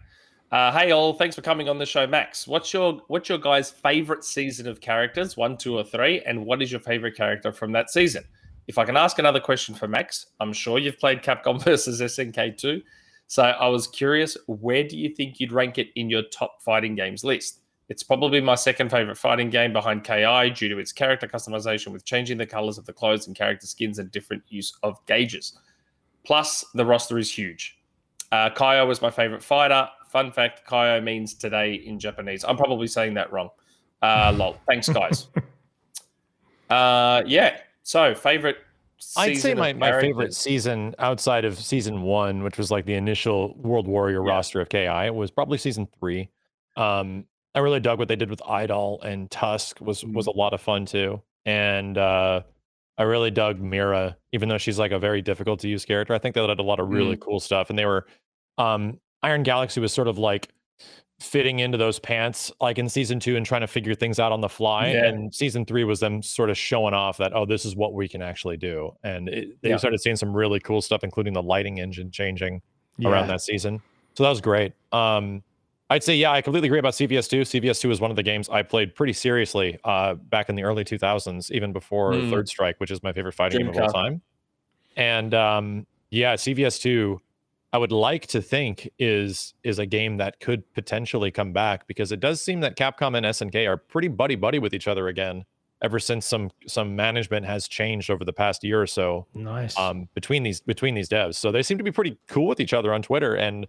Uh, 0.52 0.72
hey 0.72 0.92
all, 0.92 1.14
thanks 1.14 1.36
for 1.36 1.42
coming 1.42 1.68
on 1.68 1.80
the 1.80 1.86
show, 1.86 2.06
Max. 2.06 2.48
What's 2.48 2.72
your 2.72 3.02
what's 3.08 3.30
your 3.30 3.40
guys' 3.40 3.72
favorite 3.72 4.24
season 4.24 4.68
of 4.68 4.80
characters, 4.80 5.36
one, 5.36 5.58
two, 5.58 5.78
or 5.78 5.84
three, 5.84 6.22
and 6.22 6.46
what 6.46 6.62
is 6.62 6.72
your 6.72 6.82
favorite 6.82 7.16
character 7.18 7.52
from 7.52 7.72
that 7.72 7.90
season? 7.90 8.24
If 8.68 8.78
I 8.78 8.86
can 8.86 8.96
ask 8.96 9.20
another 9.20 9.40
question 9.40 9.76
for 9.76 9.88
Max, 9.88 10.28
I'm 10.40 10.54
sure 10.54 10.80
you've 10.80 11.00
played 11.00 11.24
Capcom 11.24 11.64
versus 11.64 12.00
SNK 12.00 12.58
too. 12.58 12.82
So 13.28 13.44
I 13.44 13.68
was 13.68 13.88
curious, 13.88 14.38
where 14.48 14.84
do 14.84 14.98
you 14.98 15.10
think 15.10 15.40
you'd 15.40 15.52
rank 15.52 15.80
it 15.80 15.90
in 15.96 16.10
your 16.10 16.24
top 16.32 16.62
fighting 16.62 16.96
games 16.96 17.24
list? 17.24 17.62
It's 17.90 18.04
probably 18.04 18.40
my 18.42 18.56
second 18.56 18.90
favorite 18.90 19.18
fighting 19.18 19.50
game 19.50 19.74
behind 19.74 20.04
KI 20.04 20.52
due 20.52 20.70
to 20.70 20.78
its 20.78 20.92
character 20.92 21.28
customization 21.28 21.92
with 21.92 22.06
changing 22.06 22.38
the 22.38 22.46
colors 22.46 22.78
of 22.78 22.86
the 22.86 22.94
clothes 22.94 23.28
and 23.28 23.36
character 23.36 23.68
skins 23.68 24.00
and 24.00 24.12
different 24.12 24.44
use 24.48 24.74
of 24.84 25.04
gauges. 25.06 25.58
Plus, 26.24 26.66
the 26.74 26.86
roster 26.86 27.18
is 27.18 27.32
huge. 27.32 27.78
Uh, 28.32 28.50
Kaio 28.50 28.88
was 28.88 29.02
my 29.02 29.12
favorite 29.12 29.44
fighter. 29.44 29.88
Fun 30.10 30.32
fact 30.32 30.68
Kaio 30.68 31.04
means 31.04 31.34
today 31.34 31.76
in 31.76 32.00
Japanese. 32.00 32.44
I'm 32.44 32.58
probably 32.58 32.88
saying 32.88 33.14
that 33.16 33.32
wrong. 33.32 33.50
Uh, 34.02 34.34
lol. 34.36 34.58
Thanks, 34.68 34.88
guys. 34.90 35.28
uh, 36.70 37.24
yeah. 37.26 37.58
So, 37.84 38.16
favorite. 38.16 38.58
I'd 39.18 39.38
say 39.38 39.54
my, 39.54 39.74
my 39.74 40.00
favorite 40.00 40.34
season 40.34 40.96
outside 41.00 41.46
of 41.46 41.60
season 41.60 42.02
one, 42.02 42.44
which 42.44 42.58
was 42.58 42.72
like 42.72 42.86
the 42.86 42.94
initial 42.94 43.54
World 43.58 43.88
Warrior 43.88 44.26
Yeah. 44.26 44.34
roster 44.34 44.62
of 44.62 44.70
KI, 44.70 45.10
was 45.12 45.32
probably 45.32 45.58
season 45.58 45.88
three. 46.00 46.30
Um, 46.78 47.26
I 47.54 47.60
really 47.60 47.80
dug 47.80 48.00
what 48.00 48.08
they 48.08 48.16
did 48.16 48.30
with 48.30 48.40
Eyedol 48.40 49.04
and 49.04 49.30
Tusk 49.32 49.80
was 49.80 50.04
was 50.04 50.28
a 50.28 50.32
lot 50.32 50.54
of 50.54 50.62
fun 50.62 50.86
too. 50.86 51.22
And 51.46 51.98
uh, 51.98 52.42
I 52.98 53.04
really 53.04 53.32
dug 53.32 53.60
Mira, 53.60 54.18
even 54.32 54.50
though 54.50 54.58
she's 54.58 54.80
like 54.80 54.92
a 54.92 55.00
very 55.00 55.22
difficult 55.22 55.60
to 55.62 55.70
use 55.70 55.86
character. 55.86 56.14
I 56.14 56.18
think 56.18 56.36
they 56.36 56.46
did 56.46 56.60
a 56.60 56.64
lot 56.64 56.80
of 56.80 56.90
really 56.90 57.18
cool 57.18 57.40
stuff. 57.40 57.70
And 57.70 57.78
they 57.78 57.86
were 57.86 58.08
um, 58.58 59.00
Iron 59.26 59.44
Galaxy 59.44 59.80
was 59.82 59.92
sort 59.94 60.08
of 60.08 60.18
like 60.18 60.50
fitting 61.20 61.60
into 61.60 61.78
those 61.78 61.98
pants 61.98 62.52
like 62.60 62.78
in 62.78 62.90
season 62.90 63.20
two 63.22 63.38
and 63.38 63.46
trying 63.46 63.62
to 63.62 63.68
figure 63.68 63.96
things 63.96 64.20
out 64.20 64.32
on 64.34 64.42
the 64.42 64.50
fly 64.50 64.90
Yeah. 64.92 65.06
and 65.06 65.34
season 65.34 65.66
three 65.66 65.86
was 65.86 66.02
them 66.02 66.22
sort 66.22 66.50
of 66.50 66.58
showing 66.58 66.94
off 66.94 67.18
that 67.20 67.34
oh 67.34 67.46
this 67.46 67.64
is 67.64 67.74
what 67.74 67.94
we 67.94 68.06
can 68.10 68.22
actually 68.22 68.58
do 68.58 68.92
and 69.04 69.30
it, 69.30 69.62
they 69.62 69.70
Yeah. 69.70 69.78
started 69.78 70.02
seeing 70.02 70.18
some 70.18 70.34
really 70.36 70.60
cool 70.60 70.82
stuff 70.82 71.06
including 71.06 71.32
the 71.34 71.42
lighting 71.42 71.80
engine 71.80 72.12
changing 72.12 72.62
around 73.06 73.28
that 73.30 73.40
season 73.42 73.82
so 74.14 74.24
that 74.24 74.30
was 74.30 74.42
great 74.42 74.74
um 74.92 75.42
i'd 75.90 76.04
say 76.04 76.18
yeah 76.18 76.32
i 76.34 76.42
completely 76.42 76.68
agree 76.68 76.80
about 76.80 76.94
cvs2 76.94 77.42
cvs2 77.44 77.92
is 77.92 78.02
one 78.02 78.12
of 78.12 78.18
the 78.18 78.24
games 78.24 78.50
i 78.50 78.62
played 78.62 78.94
pretty 78.94 79.14
seriously 79.14 79.80
uh 79.86 80.16
back 80.16 80.50
in 80.50 80.56
the 80.56 80.64
early 80.64 80.84
2000s 80.84 81.50
even 81.52 81.72
before 81.72 82.14
Hmm. 82.16 82.30
third 82.30 82.50
strike 82.50 82.78
which 82.82 82.92
is 82.92 83.02
my 83.04 83.14
favorite 83.14 83.34
fighting 83.36 83.60
game 83.60 83.70
of 83.70 83.78
all 83.78 83.88
time 83.94 84.22
and 84.98 85.34
um 85.34 85.88
yeah 86.10 86.36
cvs2 86.36 87.20
I 87.74 87.78
would 87.78 87.92
like 87.92 88.28
to 88.28 88.42
think 88.42 88.90
is 89.00 89.54
is 89.64 89.80
a 89.80 89.86
game 89.86 90.18
that 90.18 90.40
could 90.40 90.72
potentially 90.74 91.32
come 91.32 91.52
back 91.52 91.88
because 91.88 92.12
it 92.12 92.20
does 92.20 92.42
seem 92.42 92.62
that 92.62 92.78
Capcom 92.78 93.18
and 93.18 93.26
SNK 93.26 93.68
are 93.68 93.78
pretty 93.78 94.08
buddy 94.08 94.36
buddy 94.36 94.60
with 94.60 94.74
each 94.74 94.88
other 94.88 95.08
again 95.08 95.44
ever 95.82 96.00
since 96.00 96.26
some 96.26 96.50
some 96.68 96.96
management 96.96 97.46
has 97.46 97.68
changed 97.68 98.10
over 98.10 98.24
the 98.24 98.32
past 98.34 98.64
year 98.64 98.82
or 98.82 98.88
so 98.88 99.28
Nice. 99.34 99.78
um, 99.78 100.08
between 100.14 100.44
these 100.44 100.62
between 100.62 100.96
these 100.96 101.10
devs. 101.10 101.36
So 101.36 101.52
they 101.52 101.62
seem 101.64 101.78
to 101.78 101.84
be 101.84 101.92
pretty 101.92 102.18
cool 102.28 102.48
with 102.48 102.60
each 102.62 102.74
other 102.74 102.94
on 102.94 103.02
Twitter. 103.02 103.36
And 103.36 103.68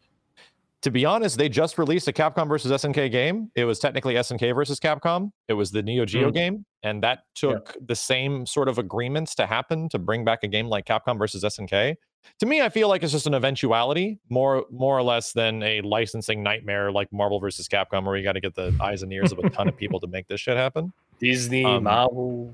to 0.82 0.90
be 0.90 1.04
honest, 1.04 1.38
they 1.38 1.48
just 1.48 1.78
released 1.78 2.06
a 2.08 2.12
Capcom 2.12 2.48
versus 2.48 2.70
SNK 2.70 3.10
game. 3.10 3.50
It 3.56 3.64
was 3.64 3.78
technically 3.78 4.14
SNK 4.14 4.54
versus 4.54 4.78
Capcom. 4.78 5.30
It 5.48 5.54
was 5.54 5.70
the 5.70 5.82
Neo 5.82 6.04
Geo 6.04 6.30
Mm. 6.30 6.34
game, 6.34 6.66
and 6.82 7.02
that 7.02 7.20
took 7.34 7.76
the 7.86 7.96
same 7.96 8.46
sort 8.46 8.68
of 8.68 8.78
agreements 8.78 9.34
to 9.36 9.46
happen 9.46 9.88
to 9.88 9.98
bring 9.98 10.24
back 10.24 10.40
a 10.42 10.48
game 10.48 10.66
like 10.68 10.84
Capcom 10.86 11.18
versus 11.18 11.42
SNK. 11.44 11.96
To 12.40 12.46
me, 12.46 12.60
I 12.60 12.68
feel 12.68 12.88
like 12.88 13.02
it's 13.04 13.12
just 13.12 13.26
an 13.28 13.34
eventuality, 13.34 14.18
more 14.28 14.64
more 14.70 14.98
or 14.98 15.02
less 15.02 15.32
than 15.32 15.62
a 15.62 15.80
licensing 15.82 16.42
nightmare 16.42 16.90
like 16.92 17.12
Marvel 17.12 17.38
versus 17.40 17.68
Capcom, 17.68 18.04
where 18.04 18.16
you 18.16 18.24
got 18.24 18.32
to 18.32 18.40
get 18.40 18.54
the 18.54 18.76
eyes 18.80 19.02
and 19.02 19.12
ears 19.12 19.32
of 19.32 19.38
a 19.38 19.48
ton 19.50 19.68
of 19.68 19.76
people 19.76 20.00
to 20.00 20.06
make 20.08 20.26
this 20.28 20.40
shit 20.40 20.56
happen. 20.56 20.92
Disney, 21.20 21.64
um, 21.64 21.84
Marvel. 21.84 22.52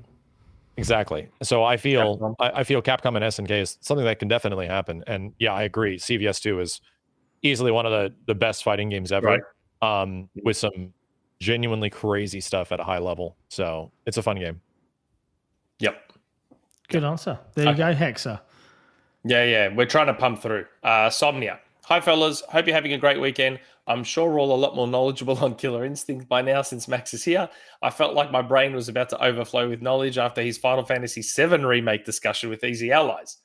Exactly. 0.77 1.27
So 1.43 1.63
I 1.63 1.77
feel. 1.77 2.35
I, 2.39 2.49
I 2.61 2.63
feel 2.63 2.81
Capcom 2.81 3.15
and 3.15 3.25
SNK 3.25 3.51
is 3.61 3.77
something 3.81 4.05
that 4.05 4.19
can 4.19 4.27
definitely 4.27 4.67
happen. 4.67 5.03
And 5.07 5.33
yeah, 5.39 5.53
I 5.53 5.63
agree. 5.63 5.97
CVS2 5.97 6.61
is 6.61 6.81
easily 7.43 7.71
one 7.71 7.85
of 7.85 7.91
the 7.91 8.13
the 8.25 8.35
best 8.35 8.63
fighting 8.63 8.89
games 8.89 9.11
ever. 9.11 9.27
Right. 9.27 9.41
Um, 9.81 10.29
with 10.43 10.57
some 10.57 10.93
genuinely 11.39 11.89
crazy 11.89 12.39
stuff 12.39 12.71
at 12.71 12.79
a 12.79 12.83
high 12.83 12.99
level. 12.99 13.35
So 13.49 13.91
it's 14.05 14.17
a 14.17 14.23
fun 14.23 14.37
game. 14.37 14.61
Yep. 15.79 16.13
Good 16.87 17.03
answer. 17.03 17.37
There 17.53 17.69
you 17.69 17.75
go, 17.75 17.93
Hexa. 17.93 18.39
Yeah, 19.25 19.43
yeah. 19.43 19.75
We're 19.75 19.85
trying 19.85 20.07
to 20.07 20.13
pump 20.13 20.41
through. 20.41 20.65
Uh, 20.83 21.09
Somnia. 21.09 21.59
Hi, 21.85 21.99
fellas. 21.99 22.41
Hope 22.49 22.65
you're 22.65 22.75
having 22.75 22.93
a 22.93 22.97
great 22.97 23.19
weekend. 23.19 23.59
I'm 23.87 24.03
sure 24.05 24.29
we're 24.31 24.39
all 24.39 24.55
a 24.55 24.55
lot 24.55 24.75
more 24.75 24.87
knowledgeable 24.87 25.37
on 25.43 25.55
Killer 25.55 25.83
Instinct 25.83 26.29
by 26.29 26.41
now 26.41 26.61
since 26.61 26.87
Max 26.87 27.13
is 27.13 27.23
here. 27.23 27.49
I 27.81 27.89
felt 27.89 28.13
like 28.13 28.31
my 28.31 28.41
brain 28.41 28.73
was 28.73 28.87
about 28.87 29.09
to 29.09 29.23
overflow 29.23 29.67
with 29.67 29.81
knowledge 29.81 30.17
after 30.17 30.41
his 30.41 30.57
Final 30.57 30.85
Fantasy 30.85 31.21
VII 31.21 31.65
remake 31.65 32.05
discussion 32.05 32.49
with 32.49 32.63
Easy 32.63 32.91
Allies. 32.91 33.37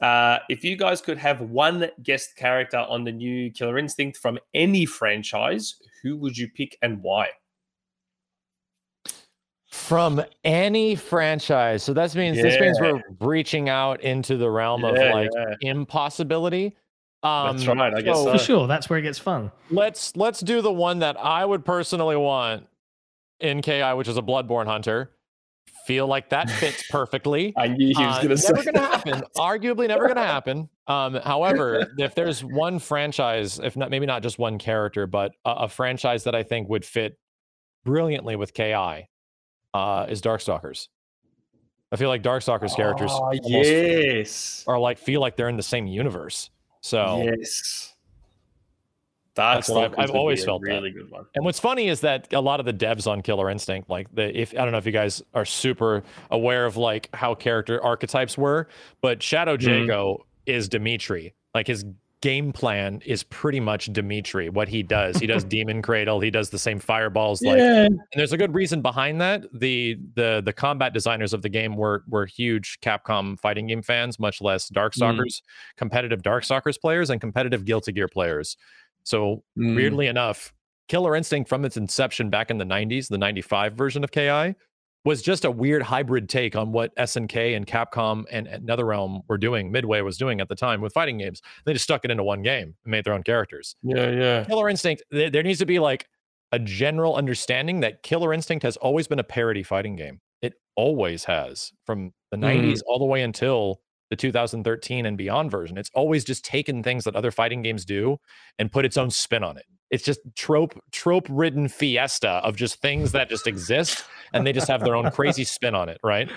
Uh, 0.00 0.38
if 0.48 0.62
you 0.62 0.76
guys 0.76 1.00
could 1.00 1.18
have 1.18 1.40
one 1.40 1.90
guest 2.02 2.36
character 2.36 2.78
on 2.78 3.04
the 3.04 3.12
new 3.12 3.50
Killer 3.50 3.78
Instinct 3.78 4.16
from 4.16 4.38
any 4.54 4.86
franchise, 4.86 5.76
who 6.02 6.16
would 6.18 6.36
you 6.36 6.48
pick 6.48 6.78
and 6.82 7.02
why? 7.02 7.30
From 9.70 10.22
any 10.44 10.94
franchise. 10.94 11.82
So 11.82 11.92
that 11.94 12.14
means 12.14 12.36
this 12.36 12.60
means 12.60 12.80
we're 12.80 13.02
reaching 13.20 13.68
out 13.68 14.00
into 14.00 14.36
the 14.36 14.48
realm 14.48 14.84
of 14.84 14.96
like 14.96 15.30
yeah. 15.34 15.54
impossibility. 15.62 16.76
Um, 17.22 17.56
That's 17.56 17.66
right, 17.66 17.94
I 17.94 18.00
guess 18.00 18.16
so 18.16 18.24
so. 18.24 18.32
For 18.32 18.38
sure, 18.38 18.66
that's 18.68 18.88
where 18.88 19.00
it 19.00 19.02
gets 19.02 19.18
fun. 19.18 19.50
Let's 19.70 20.14
let's 20.14 20.38
do 20.38 20.62
the 20.62 20.72
one 20.72 21.00
that 21.00 21.18
I 21.18 21.44
would 21.44 21.64
personally 21.64 22.16
want 22.16 22.68
in 23.40 23.60
KI, 23.60 23.92
which 23.94 24.06
is 24.06 24.16
a 24.16 24.22
Bloodborne 24.22 24.66
hunter. 24.66 25.10
Feel 25.88 26.06
like 26.06 26.28
that 26.28 26.50
fits 26.50 26.84
perfectly. 26.90 27.54
I 27.56 27.68
knew 27.68 27.94
he 27.96 28.04
was 28.04 28.18
Uh, 28.18 28.22
going 28.22 28.28
to 28.28 28.36
say 28.36 28.52
never 28.52 28.72
gonna 28.72 28.86
happen. 28.86 29.22
Arguably, 29.38 29.88
never 29.88 30.06
gonna 30.06 30.22
happen. 30.22 30.68
Um, 30.86 31.14
however, 31.14 31.86
if 31.98 32.14
there's 32.14 32.44
one 32.44 32.78
franchise, 32.78 33.58
if 33.58 33.74
not 33.74 33.88
maybe 33.88 34.04
not 34.04 34.22
just 34.22 34.38
one 34.38 34.58
character, 34.58 35.06
but 35.06 35.32
a, 35.46 35.50
a 35.50 35.68
franchise 35.68 36.24
that 36.24 36.34
I 36.34 36.42
think 36.42 36.68
would 36.68 36.84
fit 36.84 37.18
brilliantly 37.86 38.36
with 38.36 38.52
KI, 38.52 39.08
uh, 39.72 40.04
is 40.10 40.20
Darkstalkers. 40.20 40.88
I 41.90 41.96
feel 41.96 42.10
like 42.10 42.22
Darkstalkers 42.22 42.76
characters 42.76 43.10
Oh, 43.14 43.32
yes. 43.44 44.64
are 44.66 44.78
like 44.78 44.98
feel 44.98 45.22
like 45.22 45.36
they're 45.36 45.48
in 45.48 45.56
the 45.56 45.62
same 45.62 45.86
universe. 45.86 46.50
So 46.82 47.22
Yes. 47.24 47.94
That's 49.38 49.70
I've- 49.70 50.12
always 50.12 50.44
felt 50.44 50.62
that. 50.62 50.80
good 50.94 51.10
one. 51.10 51.26
And 51.34 51.44
what's 51.44 51.60
funny 51.60 51.88
is 51.88 52.00
that 52.00 52.32
a 52.32 52.40
lot 52.40 52.60
of 52.60 52.66
the 52.66 52.72
devs 52.72 53.06
on 53.06 53.22
Killer 53.22 53.48
Instinct, 53.48 53.88
like 53.88 54.12
the 54.14 54.38
if 54.38 54.52
I 54.52 54.58
don't 54.58 54.72
know 54.72 54.78
if 54.78 54.86
you 54.86 54.92
guys 54.92 55.22
are 55.34 55.44
super 55.44 56.02
aware 56.30 56.66
of 56.66 56.76
like 56.76 57.08
how 57.14 57.34
character 57.34 57.82
archetypes 57.82 58.36
were, 58.36 58.68
but 59.00 59.22
Shadow. 59.22 59.56
Hmm. 59.56 59.68
Jago 59.68 60.26
is 60.46 60.68
Demitri. 60.68 61.34
Like 61.54 61.66
his 61.66 61.84
game 62.20 62.52
plan 62.52 63.00
is 63.06 63.22
pretty 63.22 63.60
much 63.60 63.92
Demitri. 63.92 64.48
What 64.48 64.68
he 64.68 64.82
does, 64.82 65.16
he 65.18 65.26
does 65.26 65.44
Demon 65.56 65.82
Cradle, 65.82 66.20
he 66.20 66.30
does 66.30 66.50
the 66.50 66.58
same 66.58 66.80
fireballs. 66.80 67.42
Like, 67.42 67.60
and 67.60 68.00
there's 68.14 68.32
a 68.32 68.36
good 68.36 68.54
reason 68.54 68.82
behind 68.82 69.20
that. 69.20 69.44
The 69.52 69.98
the 70.14 70.42
the 70.44 70.52
combat 70.52 70.92
designers 70.92 71.32
of 71.32 71.42
the 71.42 71.48
game 71.48 71.76
were 71.76 72.04
were 72.08 72.26
huge 72.26 72.78
Capcom 72.80 73.38
fighting 73.38 73.66
game 73.68 73.82
fans, 73.82 74.18
much 74.18 74.40
less 74.40 74.68
hmm. 74.68 74.78
Darkstalkers, 74.78 75.42
competitive 75.76 76.22
Darkstalkers 76.22 76.80
players, 76.80 77.10
and 77.10 77.20
competitive 77.20 77.64
Guilty 77.64 77.92
Gear 77.92 78.08
players. 78.08 78.56
So 79.08 79.42
Mm. 79.58 79.74
weirdly 79.74 80.06
enough, 80.06 80.52
Killer 80.88 81.16
Instinct 81.16 81.48
from 81.48 81.64
its 81.64 81.76
inception 81.78 82.28
back 82.30 82.50
in 82.50 82.58
the 82.58 82.64
90s, 82.64 83.08
the 83.08 83.16
95 83.18 83.72
version 83.74 84.04
of 84.04 84.10
KI, 84.12 84.54
was 85.04 85.22
just 85.22 85.44
a 85.46 85.50
weird 85.50 85.82
hybrid 85.82 86.28
take 86.28 86.54
on 86.56 86.72
what 86.72 86.94
SNK 86.96 87.54
and 87.56 87.66
Capcom 87.66 88.24
and, 88.30 88.46
and 88.46 88.68
NetherRealm 88.68 89.22
were 89.28 89.38
doing, 89.38 89.72
Midway 89.72 90.02
was 90.02 90.18
doing 90.18 90.40
at 90.40 90.48
the 90.48 90.54
time 90.54 90.80
with 90.82 90.92
fighting 90.92 91.16
games. 91.16 91.40
They 91.64 91.72
just 91.72 91.84
stuck 91.84 92.04
it 92.04 92.10
into 92.10 92.22
one 92.22 92.42
game 92.42 92.74
and 92.84 92.90
made 92.90 93.04
their 93.04 93.14
own 93.14 93.22
characters. 93.22 93.76
Yeah, 93.82 94.10
yeah. 94.10 94.44
Killer 94.44 94.68
Instinct, 94.68 95.02
there, 95.10 95.30
there 95.30 95.42
needs 95.42 95.60
to 95.60 95.66
be 95.66 95.78
like 95.78 96.06
a 96.52 96.58
general 96.58 97.16
understanding 97.16 97.80
that 97.80 98.02
Killer 98.02 98.34
Instinct 98.34 98.62
has 98.62 98.76
always 98.78 99.06
been 99.08 99.18
a 99.18 99.24
parody 99.24 99.62
fighting 99.62 99.96
game. 99.96 100.20
It 100.42 100.54
always 100.76 101.24
has 101.24 101.72
from 101.86 102.12
the 102.30 102.36
Mm. 102.36 102.40
90s 102.62 102.82
all 102.86 102.98
the 102.98 103.04
way 103.06 103.22
until 103.22 103.80
the 104.10 104.16
2013 104.16 105.06
and 105.06 105.16
beyond 105.18 105.50
version. 105.50 105.76
It's 105.78 105.90
always 105.94 106.24
just 106.24 106.44
taken 106.44 106.82
things 106.82 107.04
that 107.04 107.14
other 107.16 107.30
fighting 107.30 107.62
games 107.62 107.84
do 107.84 108.18
and 108.58 108.70
put 108.72 108.84
its 108.84 108.96
own 108.96 109.10
spin 109.10 109.44
on 109.44 109.56
it. 109.56 109.66
It's 109.90 110.04
just 110.04 110.20
trope 110.34 110.78
trope 110.92 111.26
ridden 111.30 111.68
fiesta 111.68 112.28
of 112.44 112.56
just 112.56 112.80
things 112.80 113.12
that 113.12 113.28
just 113.28 113.46
exist 113.46 114.04
and 114.32 114.46
they 114.46 114.52
just 114.52 114.68
have 114.68 114.82
their 114.84 114.94
own 114.96 115.10
crazy 115.10 115.44
spin 115.44 115.74
on 115.74 115.88
it, 115.88 115.98
right? 116.04 116.30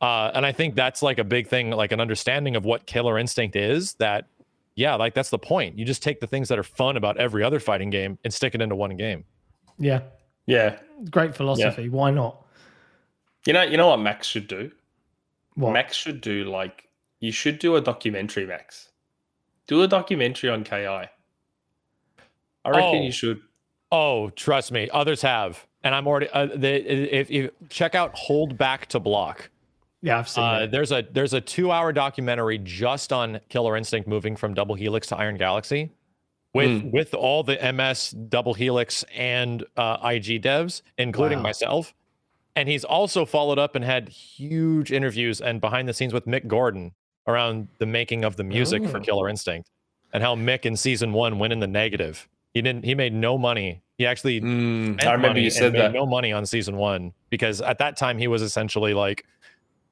Uh, 0.00 0.30
and 0.34 0.46
I 0.46 0.52
think 0.52 0.74
that's 0.74 1.02
like 1.02 1.18
a 1.18 1.24
big 1.24 1.48
thing, 1.48 1.70
like 1.70 1.92
an 1.92 2.00
understanding 2.00 2.56
of 2.56 2.64
what 2.64 2.86
Killer 2.86 3.18
Instinct 3.18 3.56
is. 3.56 3.94
That, 3.94 4.26
yeah, 4.76 4.94
like 4.94 5.14
that's 5.14 5.30
the 5.30 5.38
point. 5.38 5.78
You 5.78 5.84
just 5.84 6.02
take 6.02 6.20
the 6.20 6.26
things 6.26 6.48
that 6.48 6.58
are 6.58 6.62
fun 6.64 6.96
about 6.96 7.16
every 7.18 7.42
other 7.42 7.58
fighting 7.60 7.90
game 7.90 8.18
and 8.24 8.32
stick 8.34 8.54
it 8.54 8.60
into 8.62 8.74
one 8.76 8.96
game. 8.96 9.24
Yeah, 9.78 10.00
Yeah. 10.46 10.78
great 11.10 11.36
philosophy. 11.36 11.88
Why 11.88 12.10
not? 12.10 12.44
You 13.46 13.52
know, 13.52 13.62
you 13.62 13.76
know 13.76 13.88
what 13.88 13.98
Max 14.00 14.26
should 14.26 14.48
do? 14.48 14.72
What? 15.54 15.72
Max 15.72 15.96
should 15.96 16.20
do 16.20 16.44
like 16.44 16.87
you 17.20 17.32
should 17.32 17.58
do 17.58 17.76
a 17.76 17.80
documentary, 17.80 18.46
Max. 18.46 18.90
Do 19.66 19.82
a 19.82 19.88
documentary 19.88 20.50
on 20.50 20.64
KI. 20.64 20.86
I 20.86 21.10
reckon 22.66 22.82
Oh. 22.98 23.02
you 23.02 23.12
should. 23.12 23.40
Oh, 23.90 24.30
trust 24.30 24.70
me, 24.72 24.88
others 24.92 25.22
have, 25.22 25.66
and 25.82 25.94
I'm 25.94 26.06
already. 26.06 26.28
Uh, 26.28 26.46
the, 26.46 26.74
if 27.18 27.30
you 27.30 27.50
check 27.70 27.94
out 27.94 28.14
Hold 28.14 28.58
Back 28.58 28.86
to 28.86 29.00
Block, 29.00 29.50
yeah, 30.02 30.18
I've 30.18 30.28
seen 30.28 30.44
uh, 30.44 30.58
it. 30.60 30.70
there's 30.70 30.92
a 30.92 31.06
there's 31.10 31.32
a 31.32 31.40
two 31.40 31.72
hour 31.72 31.92
documentary 31.92 32.58
just 32.58 33.12
on 33.12 33.40
Killer 33.48 33.76
Instinct 33.76 34.06
moving 34.08 34.36
from 34.36 34.52
Double 34.54 34.74
Helix 34.74 35.06
to 35.08 35.16
Iron 35.16 35.36
Galaxy, 35.36 35.90
with 36.52 36.82
Hmm. 36.82 36.90
with 36.90 37.14
all 37.14 37.42
the 37.42 37.56
MS 37.72 38.10
Double 38.10 38.52
Helix 38.54 39.04
and 39.14 39.64
uh, 39.78 39.96
IG 40.04 40.42
devs, 40.42 40.82
including 40.98 41.38
Wow. 41.38 41.44
myself. 41.44 41.94
And 42.54 42.68
he's 42.68 42.84
also 42.84 43.24
followed 43.24 43.58
up 43.58 43.74
and 43.76 43.84
had 43.84 44.08
huge 44.08 44.90
interviews 44.92 45.40
and 45.40 45.60
behind 45.60 45.88
the 45.88 45.94
scenes 45.94 46.12
with 46.12 46.26
Mick 46.26 46.46
Gordon 46.48 46.92
around 47.28 47.68
the 47.78 47.86
making 47.86 48.24
of 48.24 48.36
the 48.36 48.44
music 48.44 48.88
for 48.88 48.98
Oh. 48.98 49.00
Killer 49.00 49.28
Instinct 49.28 49.70
and 50.12 50.22
how 50.22 50.34
Mick 50.34 50.64
in 50.66 50.76
season 50.76 51.12
one 51.12 51.38
went 51.38 51.52
in 51.52 51.60
the 51.60 51.66
negative. 51.68 52.26
He 52.54 52.62
didn't. 52.62 52.84
He 52.84 52.94
made 52.94 53.12
no 53.12 53.36
money. 53.38 53.82
He 53.98 54.06
actually 54.06 54.40
Mm, 54.40 54.94
spent 54.94 55.06
I 55.06 55.12
remember 55.12 55.28
money 55.28 55.40
you 55.42 55.46
and 55.46 55.52
said 55.54 55.72
made 55.74 55.80
that. 55.82 55.92
no 55.92 56.06
money 56.06 56.32
on 56.32 56.46
season 56.46 56.76
one 56.76 57.12
because 57.30 57.60
at 57.60 57.78
that 57.78 57.96
time 57.96 58.16
he 58.18 58.26
was 58.26 58.42
essentially 58.42 58.94
like 58.94 59.24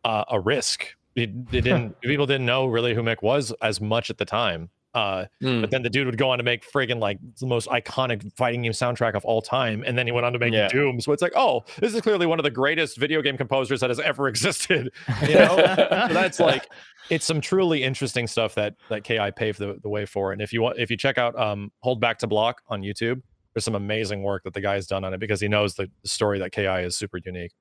uh, 0.04 0.24
a 0.30 0.40
risk. 0.40 0.96
He, 1.14 1.26
they 1.26 1.60
didn't 1.60 2.00
people 2.00 2.26
didn't 2.26 2.46
know 2.46 2.66
really 2.66 2.94
who 2.94 3.02
Mick 3.02 3.22
was 3.22 3.52
as 3.62 3.80
much 3.80 4.08
at 4.10 4.18
the 4.18 4.24
time. 4.24 4.70
Uh, 4.96 5.26
Mm. 5.42 5.60
but 5.60 5.70
then 5.70 5.82
the 5.82 5.90
dude 5.90 6.06
would 6.06 6.16
go 6.16 6.30
on 6.30 6.38
to 6.38 6.44
make 6.44 6.64
friggin' 6.72 6.98
like 6.98 7.18
the 7.38 7.44
most 7.46 7.68
iconic 7.68 8.32
fighting 8.34 8.62
game 8.62 8.72
soundtrack 8.72 9.12
of 9.14 9.24
all 9.26 9.42
time, 9.42 9.84
and 9.86 9.98
then 9.98 10.06
he 10.06 10.12
went 10.12 10.24
on 10.24 10.32
to 10.32 10.38
make 10.38 10.54
Yeah. 10.54 10.68
Doom. 10.68 11.00
So 11.02 11.12
it's 11.12 11.20
like, 11.20 11.34
oh, 11.36 11.64
this 11.78 11.94
is 11.94 12.00
clearly 12.00 12.24
one 12.24 12.38
of 12.38 12.44
the 12.44 12.50
greatest 12.50 12.96
video 12.96 13.20
game 13.20 13.36
composers 13.36 13.80
that 13.80 13.90
has 13.90 14.00
ever 14.00 14.26
existed. 14.32 14.90
You 15.28 15.34
know, 15.34 15.56
so 15.56 16.08
that's 16.14 16.40
like 16.40 16.66
it's 17.10 17.26
some 17.26 17.40
truly 17.42 17.82
interesting 17.82 18.26
stuff 18.26 18.54
that 18.54 18.74
that 18.88 19.04
Ki 19.04 19.18
paved 19.36 19.58
the, 19.58 19.78
the 19.82 19.88
way 19.90 20.06
for. 20.06 20.32
And 20.32 20.40
if 20.40 20.50
you 20.52 20.62
want, 20.62 20.78
if 20.78 20.90
you 20.90 20.96
check 20.96 21.18
out 21.18 21.38
um, 21.38 21.70
Hold 21.80 22.00
Back 22.00 22.18
to 22.20 22.26
Block 22.26 22.62
on 22.68 22.80
YouTube, 22.80 23.20
there's 23.54 23.64
some 23.64 23.74
amazing 23.74 24.22
work 24.22 24.44
that 24.44 24.54
the 24.54 24.60
guy's 24.62 24.86
done 24.86 25.04
on 25.04 25.12
it 25.12 25.20
because 25.20 25.40
he 25.42 25.48
knows 25.48 25.74
the, 25.74 25.90
the 26.02 26.08
story 26.08 26.38
that 26.38 26.52
Ki 26.52 26.62
is 26.64 26.96
super 26.96 27.18
unique. 27.22 27.52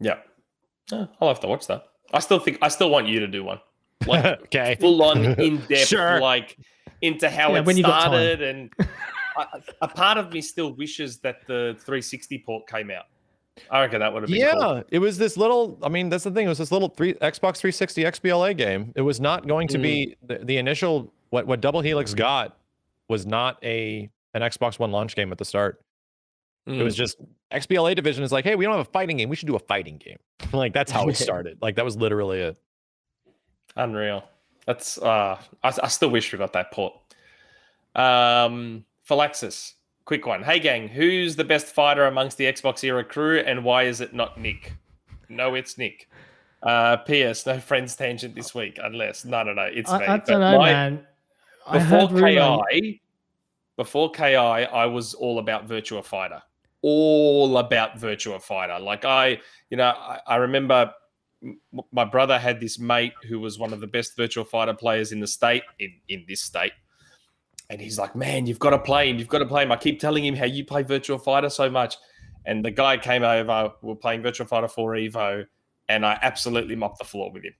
Yeah. 0.00 0.18
Yeah, 0.92 1.06
I'll 1.20 1.28
have 1.28 1.40
to 1.40 1.46
watch 1.46 1.66
that. 1.68 1.84
I 2.12 2.18
still 2.20 2.38
think 2.40 2.58
I 2.60 2.68
still 2.68 2.90
want 2.90 3.06
you 3.06 3.20
to 3.20 3.26
do 3.26 3.42
one. 3.44 3.60
Like 4.06 4.24
okay, 4.42 4.76
full 4.80 5.02
on 5.02 5.24
in 5.40 5.56
depth, 5.68 5.88
Sure. 5.88 6.20
like 6.20 6.56
into 7.02 7.28
how 7.30 7.52
Yeah, 7.52 7.60
it 7.60 7.64
when 7.64 7.76
you 7.76 7.82
got 7.82 8.04
time. 8.04 8.12
started, 8.12 8.42
and 8.42 8.72
a, 9.38 9.62
a 9.82 9.88
part 9.88 10.18
of 10.18 10.32
me 10.32 10.40
still 10.40 10.72
wishes 10.72 11.18
that 11.18 11.46
the 11.46 11.76
360 11.78 12.38
port 12.38 12.68
came 12.68 12.90
out. 12.90 13.06
I 13.70 13.82
reckon 13.82 14.00
that 14.00 14.12
would 14.12 14.22
have 14.22 14.30
been 14.30 14.40
yeah, 14.40 14.54
cool. 14.54 14.82
it 14.90 15.00
was 15.00 15.18
this 15.18 15.36
little. 15.36 15.78
I 15.82 15.88
mean, 15.88 16.08
that's 16.08 16.24
the 16.24 16.30
thing. 16.30 16.46
It 16.46 16.48
was 16.48 16.58
this 16.58 16.72
little 16.72 16.88
three 16.88 17.14
Xbox 17.14 17.58
360 17.58 18.04
XBLA 18.04 18.56
game. 18.56 18.92
It 18.96 19.02
was 19.02 19.20
not 19.20 19.46
going 19.46 19.68
to 19.68 19.78
be 19.78 20.16
mm. 20.24 20.28
the, 20.28 20.44
the 20.44 20.56
initial. 20.56 21.12
What 21.28 21.46
what 21.46 21.60
Double 21.60 21.80
Helix 21.80 22.14
got 22.14 22.56
was 23.08 23.26
not 23.26 23.62
a 23.62 24.08
an 24.34 24.42
Xbox 24.42 24.78
One 24.78 24.92
launch 24.92 25.14
game 25.14 25.30
at 25.30 25.38
the 25.38 25.44
start. 25.44 25.82
It 26.66 26.82
was 26.82 26.94
mm. 26.94 26.98
just 26.98 27.16
XBLA 27.52 27.96
division 27.96 28.22
is 28.22 28.30
like, 28.32 28.44
hey, 28.44 28.54
we 28.54 28.64
don't 28.64 28.76
have 28.76 28.86
a 28.86 28.90
fighting 28.90 29.16
game. 29.16 29.28
We 29.28 29.36
should 29.36 29.48
do 29.48 29.56
a 29.56 29.60
fighting 29.60 29.98
game. 29.98 30.18
like 30.52 30.72
that's 30.72 30.92
how 30.92 31.08
it 31.08 31.16
started. 31.16 31.58
Like 31.60 31.76
that 31.76 31.84
was 31.84 31.96
literally 31.96 32.40
it. 32.40 32.56
Unreal. 33.76 34.24
That's 34.66 34.98
uh 34.98 35.38
I, 35.62 35.72
I 35.82 35.88
still 35.88 36.10
wish 36.10 36.32
we 36.32 36.38
got 36.38 36.52
that 36.52 36.70
port. 36.72 36.94
Um 37.94 38.84
Phalaxis, 39.02 39.74
quick 40.04 40.26
one. 40.26 40.42
Hey 40.42 40.60
gang, 40.60 40.88
who's 40.88 41.36
the 41.36 41.44
best 41.44 41.66
fighter 41.66 42.06
amongst 42.06 42.36
the 42.38 42.44
Xbox 42.44 42.84
era 42.84 43.04
crew 43.04 43.38
and 43.40 43.64
why 43.64 43.84
is 43.84 44.00
it 44.00 44.14
not 44.14 44.38
Nick? 44.40 44.74
No, 45.28 45.54
it's 45.54 45.78
Nick. 45.78 46.08
Uh 46.62 46.98
PS, 46.98 47.46
no 47.46 47.58
friends 47.58 47.96
tangent 47.96 48.34
this 48.34 48.54
week, 48.54 48.78
unless 48.82 49.24
no 49.24 49.42
no 49.42 49.52
no, 49.54 49.62
it's 49.62 49.90
me. 49.90 49.98
I, 50.04 50.14
I 50.14 50.16
don't 50.18 50.40
know, 50.40 50.58
my- 50.58 50.72
man. 50.72 51.06
Before 51.72 52.08
KI, 52.08 53.00
before 53.76 54.10
KI, 54.10 54.34
I 54.36 54.86
was 54.86 55.14
all 55.14 55.38
about 55.38 55.68
Virtua 55.68 56.04
Fighter. 56.04 56.42
All 56.82 57.58
about 57.58 57.96
Virtua 57.98 58.42
Fighter. 58.42 58.78
Like 58.80 59.04
I, 59.04 59.38
you 59.68 59.76
know, 59.76 59.84
I, 59.90 60.18
I 60.26 60.36
remember 60.36 60.92
my 61.92 62.04
brother 62.04 62.38
had 62.38 62.60
this 62.60 62.78
mate 62.78 63.12
who 63.28 63.40
was 63.40 63.58
one 63.58 63.72
of 63.72 63.80
the 63.80 63.86
best 63.86 64.16
Virtua 64.16 64.46
Fighter 64.46 64.74
players 64.74 65.12
in 65.12 65.20
the 65.20 65.26
state, 65.26 65.62
in, 65.78 65.92
in 66.08 66.24
this 66.28 66.40
state. 66.40 66.72
And 67.70 67.80
he's 67.80 67.98
like, 67.98 68.16
man, 68.16 68.46
you've 68.46 68.58
got 68.58 68.70
to 68.70 68.78
play 68.78 69.08
him. 69.08 69.18
You've 69.18 69.28
got 69.28 69.38
to 69.38 69.46
play 69.46 69.62
him. 69.62 69.72
I 69.72 69.76
keep 69.76 70.00
telling 70.00 70.24
him 70.24 70.34
how 70.34 70.44
you 70.44 70.64
play 70.64 70.82
Virtua 70.82 71.22
Fighter 71.22 71.48
so 71.48 71.70
much. 71.70 71.96
And 72.44 72.64
the 72.64 72.70
guy 72.70 72.96
came 72.96 73.22
over, 73.22 73.72
we 73.82 73.88
we're 73.88 73.94
playing 73.94 74.22
Virtua 74.22 74.48
Fighter 74.48 74.68
4 74.68 74.92
Evo, 74.92 75.46
and 75.88 76.04
I 76.04 76.18
absolutely 76.22 76.74
mopped 76.74 76.98
the 76.98 77.04
floor 77.04 77.30
with 77.30 77.44
him. 77.44 77.54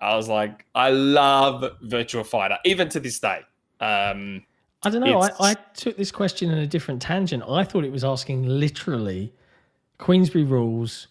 I 0.00 0.14
was 0.14 0.28
like, 0.28 0.64
I 0.74 0.90
love 0.90 1.64
Virtua 1.84 2.24
Fighter, 2.26 2.58
even 2.64 2.88
to 2.90 3.00
this 3.00 3.18
day. 3.18 3.40
Um, 3.80 4.44
I 4.82 4.90
don't 4.90 5.00
know. 5.02 5.20
I, 5.20 5.30
I 5.40 5.54
took 5.74 5.96
this 5.96 6.12
question 6.12 6.50
in 6.50 6.58
a 6.58 6.66
different 6.66 7.02
tangent. 7.02 7.42
I 7.48 7.64
thought 7.64 7.84
it 7.84 7.92
was 7.92 8.04
asking 8.04 8.46
literally 8.46 9.32
Queensberry 9.98 10.44
rules. 10.44 11.08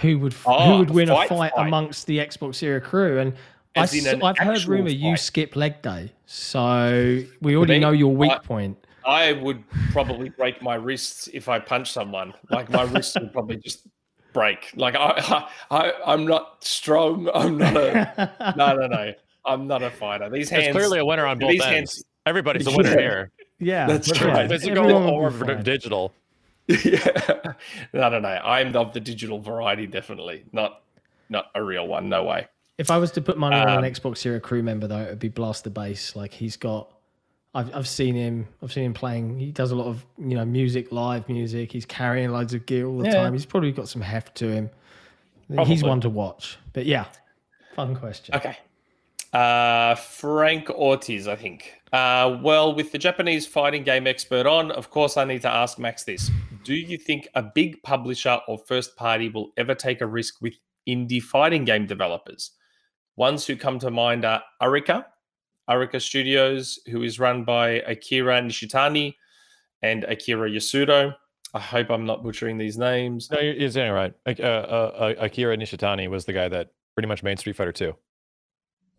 Who 0.00 0.18
would 0.20 0.32
who 0.32 0.50
Oh, 0.50 0.78
would 0.78 0.90
win 0.90 1.08
fight, 1.08 1.26
a 1.26 1.28
fight, 1.28 1.52
fight. 1.54 1.66
amongst 1.66 2.06
the 2.06 2.18
Xbox 2.18 2.62
Era 2.62 2.80
crew? 2.80 3.18
And 3.18 3.34
I, 3.76 3.82
As 3.82 3.94
in 3.94 4.06
an 4.06 4.20
have 4.20 4.38
heard 4.38 4.56
actual 4.56 4.72
rumor 4.74 4.90
you 4.90 5.16
skip 5.16 5.54
leg 5.56 5.80
day, 5.82 6.12
so 6.26 7.22
we 7.40 7.56
already 7.56 7.78
know 7.78 7.92
your 7.92 8.14
weak 8.14 8.30
I- 8.32 8.38
point. 8.38 8.76
I 9.04 9.32
would 9.32 9.64
probably 9.90 10.28
break 10.28 10.62
my 10.62 10.76
wrists 10.76 11.28
if 11.34 11.48
I 11.48 11.58
punch 11.58 11.90
someone. 11.90 12.32
Like 12.50 12.70
my 12.70 12.82
wrists 12.84 13.16
would 13.18 13.32
probably 13.32 13.56
just 13.56 13.86
break. 14.32 14.70
Like 14.76 14.94
I, 14.94 15.48
I, 15.72 15.92
I'm 16.06 16.24
not 16.24 16.62
strong. 16.62 17.28
I'm 17.34 17.58
not 17.58 17.76
a. 17.76 18.54
no, 18.56 18.76
no, 18.76 18.86
no. 18.86 19.12
I'm 19.44 19.66
not 19.66 19.82
a 19.82 19.90
fighter. 19.90 20.30
These 20.30 20.50
hands. 20.50 20.66
There's 20.66 20.76
clearly 20.76 21.00
a 21.00 21.04
winner 21.04 21.26
on 21.26 21.38
both 21.40 21.50
these 21.50 21.62
ends. 21.62 21.72
hands- 21.74 22.04
Everybody's 22.26 22.66
a 22.68 22.70
winner 22.76 22.96
here. 22.96 23.30
yeah, 23.58 23.86
That's 23.88 24.06
yeah, 24.06 24.14
true. 24.14 24.48
Physical 24.48 24.78
everyone 24.78 25.02
or 25.02 25.30
will 25.30 25.46
be 25.46 25.54
fine. 25.54 25.62
digital. 25.64 26.12
yeah. 26.84 27.52
No, 27.92 28.08
no, 28.08 28.18
no. 28.20 28.28
I'm 28.28 28.74
of 28.76 28.92
the 28.92 29.00
digital 29.00 29.38
variety, 29.40 29.86
definitely. 29.86 30.44
Not, 30.52 30.82
not 31.28 31.46
a 31.54 31.62
real 31.62 31.86
one. 31.86 32.08
No 32.08 32.24
way. 32.24 32.46
If 32.78 32.90
I 32.90 32.98
was 32.98 33.10
to 33.12 33.20
put 33.20 33.36
money 33.38 33.56
on 33.56 33.68
Um, 33.68 33.84
an 33.84 33.92
Xbox 33.92 34.24
Era 34.24 34.40
crew 34.40 34.62
member, 34.62 34.86
though, 34.86 34.98
it 35.00 35.08
would 35.10 35.18
be 35.18 35.28
Blast 35.28 35.64
the 35.64 35.70
Bass. 35.70 36.16
Like 36.16 36.32
he's 36.32 36.56
got, 36.56 36.90
I've 37.54 37.74
I've 37.76 37.86
seen 37.88 38.14
him. 38.14 38.48
I've 38.62 38.72
seen 38.72 38.84
him 38.84 38.94
playing. 38.94 39.38
He 39.38 39.52
does 39.52 39.72
a 39.72 39.76
lot 39.76 39.86
of 39.88 40.04
you 40.18 40.34
know 40.36 40.44
music, 40.44 40.90
live 40.90 41.28
music. 41.28 41.70
He's 41.70 41.84
carrying 41.84 42.30
loads 42.32 42.54
of 42.54 42.64
gear 42.64 42.86
all 42.86 42.98
the 42.98 43.04
Yeah. 43.04 43.14
time. 43.14 43.34
He's 43.34 43.44
probably 43.46 43.72
got 43.72 43.88
some 43.88 44.00
heft 44.02 44.34
to 44.36 44.48
him. 44.50 44.70
He's 45.66 45.82
one 45.82 46.00
to 46.00 46.08
watch. 46.08 46.56
But 46.72 46.86
yeah, 46.86 47.04
fun 47.76 47.94
question. 47.94 48.34
Okay. 48.34 48.56
Uh, 49.34 49.94
Frank 49.96 50.70
Ortiz, 50.70 51.28
I 51.28 51.36
think. 51.36 51.74
Uh, 51.92 52.38
well, 52.42 52.74
with 52.74 52.90
the 52.90 52.98
Japanese 52.98 53.46
fighting 53.46 53.82
game 53.82 54.06
expert 54.06 54.46
on, 54.46 54.70
of 54.70 54.90
course, 54.90 55.16
I 55.18 55.24
need 55.24 55.42
to 55.42 55.48
ask 55.50 55.78
Max 55.78 56.04
this. 56.04 56.30
Do 56.64 56.74
you 56.74 56.96
think 56.96 57.28
a 57.34 57.42
big 57.42 57.82
publisher 57.82 58.38
or 58.46 58.58
first 58.58 58.96
party 58.96 59.28
will 59.28 59.50
ever 59.56 59.74
take 59.74 60.00
a 60.00 60.06
risk 60.06 60.40
with 60.40 60.54
indie 60.88 61.22
fighting 61.22 61.64
game 61.64 61.86
developers? 61.86 62.52
Ones 63.16 63.46
who 63.46 63.56
come 63.56 63.78
to 63.80 63.90
mind 63.90 64.24
are 64.24 64.42
Arika, 64.62 65.04
Arika 65.68 66.00
Studios, 66.00 66.78
who 66.90 67.02
is 67.02 67.18
run 67.18 67.44
by 67.44 67.82
Akira 67.86 68.40
Nishitani 68.40 69.14
and 69.82 70.04
Akira 70.04 70.48
Yasuda. 70.50 71.14
I 71.54 71.60
hope 71.60 71.90
I'm 71.90 72.06
not 72.06 72.22
butchering 72.22 72.58
these 72.58 72.78
names. 72.78 73.30
No, 73.30 73.40
you're, 73.40 73.70
saying 73.70 73.92
right. 73.92 74.14
Uh, 74.26 74.30
uh, 74.40 74.44
uh, 74.44 75.14
Akira 75.18 75.56
Nishitani 75.56 76.08
was 76.08 76.24
the 76.24 76.32
guy 76.32 76.48
that 76.48 76.70
pretty 76.94 77.08
much 77.08 77.22
made 77.22 77.38
Street 77.38 77.56
Fighter 77.56 77.72
2. 77.72 77.94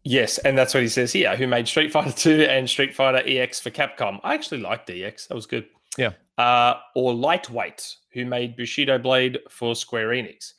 Yes, 0.03 0.37
and 0.39 0.57
that's 0.57 0.73
what 0.73 0.83
he 0.83 0.89
says 0.89 1.13
here. 1.13 1.35
Who 1.35 1.47
made 1.47 1.67
Street 1.67 1.91
Fighter 1.91 2.11
2 2.11 2.41
and 2.43 2.69
Street 2.69 2.93
Fighter 2.93 3.23
EX 3.25 3.59
for 3.59 3.71
Capcom? 3.71 4.19
I 4.23 4.33
actually 4.33 4.59
liked 4.59 4.89
EX. 4.89 5.27
That 5.27 5.35
was 5.35 5.45
good. 5.45 5.65
Yeah. 5.97 6.11
Uh, 6.37 6.75
or 6.95 7.13
Lightweight, 7.13 7.95
who 8.13 8.25
made 8.25 8.55
Bushido 8.55 8.97
Blade 8.97 9.39
for 9.49 9.75
Square 9.75 10.09
Enix. 10.09 10.53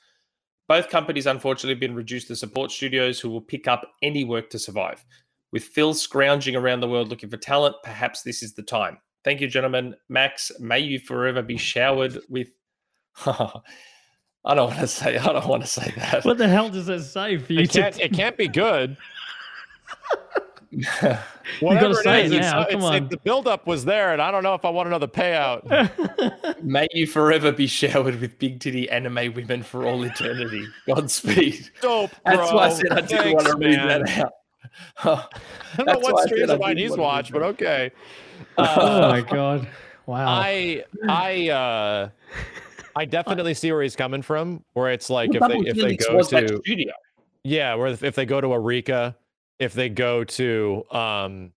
Both 0.69 0.89
companies 0.89 1.27
unfortunately 1.27 1.75
have 1.75 1.81
been 1.81 1.95
reduced 1.95 2.29
to 2.29 2.37
support 2.37 2.71
studios 2.71 3.21
who 3.21 3.29
will 3.29 3.41
pick 3.41 3.69
up 3.69 3.91
any 4.03 4.25
work 4.25 4.49
to 4.51 4.59
survive. 4.59 5.05
With 5.53 5.65
Phil 5.65 5.95
scrounging 5.95 6.57
around 6.57 6.81
the 6.81 6.89
world 6.89 7.09
looking 7.09 7.29
for 7.29 7.37
talent, 7.37 7.77
perhaps 7.83 8.23
this 8.23 8.43
is 8.43 8.55
the 8.55 8.63
time. 8.63 8.99
Thank 9.25 9.41
you, 9.41 9.49
gentlemen. 9.49 9.95
Max, 10.09 10.51
may 10.61 10.81
you 10.81 10.99
forever 10.99 11.43
be 11.43 11.57
showered 11.57 12.19
with. 12.29 12.49
I 13.27 14.55
don't 14.55 14.69
want 14.69 14.81
to 14.81 14.87
say. 14.87 15.17
I 15.17 15.33
don't 15.33 15.47
want 15.47 15.63
to 15.63 15.69
say 15.69 15.93
that. 15.97 16.25
What 16.25 16.39
the 16.39 16.49
hell 16.49 16.69
does 16.69 16.89
it 16.89 17.03
say 17.05 17.39
for 17.39 17.53
you 17.53 17.61
It 17.61 17.71
can't, 17.71 17.99
it 17.99 18.13
can't 18.13 18.37
be 18.37 18.49
good. 18.49 18.97
you 21.03 21.17
Whatever 21.61 21.89
got 21.95 21.97
to 21.97 22.03
say 22.03 22.21
it 22.21 22.27
is, 22.27 22.33
it's- 22.33 22.53
now. 22.53 22.61
it's- 22.63 22.73
Come 22.83 22.95
it- 22.95 23.03
on. 23.03 23.09
the 23.09 23.17
buildup 23.19 23.67
was 23.67 23.85
there, 23.85 24.13
and 24.13 24.21
I 24.23 24.31
don't 24.31 24.43
know 24.43 24.55
if 24.55 24.65
I 24.65 24.71
want 24.71 24.89
another 24.89 25.07
payout. 25.07 26.63
May 26.63 26.87
you 26.93 27.07
forever 27.07 27.53
be 27.53 27.67
showered 27.67 28.21
with 28.21 28.39
big 28.39 28.61
titty 28.61 28.89
anime 28.91 29.33
women 29.35 29.63
for 29.63 29.85
all 29.87 30.03
eternity. 30.05 30.65
Godspeed. 30.87 31.71
Dope, 31.81 32.11
That's 32.25 32.53
why 32.53 32.67
I 32.67 32.69
said 32.71 32.93
I 32.93 33.01
didn't 33.01 33.09
Thanks, 33.19 33.45
want 33.45 33.47
to 33.63 33.67
read 33.69 33.77
man. 33.79 34.03
that 34.05 34.19
out. 34.19 34.33
I 35.05 35.05
don't 35.77 35.87
know 35.87 35.93
That's 35.95 36.05
why 36.05 36.13
what 36.13 36.23
I 36.23 36.27
streams 36.27 36.41
said 36.43 36.51
I 36.51 36.55
of 36.55 36.61
mine 36.61 36.77
he's 36.79 36.97
watched, 36.97 37.33
but 37.33 37.39
that. 37.41 37.47
okay. 37.47 37.91
oh 38.59 39.11
my 39.11 39.21
god! 39.21 39.69
Wow. 40.07 40.27
I 40.27 40.85
I 41.09 41.49
uh 41.51 42.09
I 42.97 43.05
definitely 43.05 43.55
see 43.55 43.71
where 43.73 43.83
he's 43.83 43.97
coming 43.97 44.23
from. 44.23 44.65
Where 44.73 44.91
it's 44.93 45.11
like 45.11 45.35
if 45.35 45.41
Well, 45.41 45.49
they 45.51 45.55
Double 45.57 45.69
if 45.69 45.77
they 45.77 45.97
go 45.97 46.19
to 46.23 46.59
studio. 46.65 46.93
yeah, 47.43 47.75
where 47.75 47.89
if, 47.89 48.03
if 48.03 48.15
they 48.15 48.25
go 48.27 48.41
to 48.41 48.49
Arika, 48.49 49.15
if 49.59 49.73
they 49.75 49.89
go 49.89 50.25
to 50.25 50.85
um, 50.91 51.53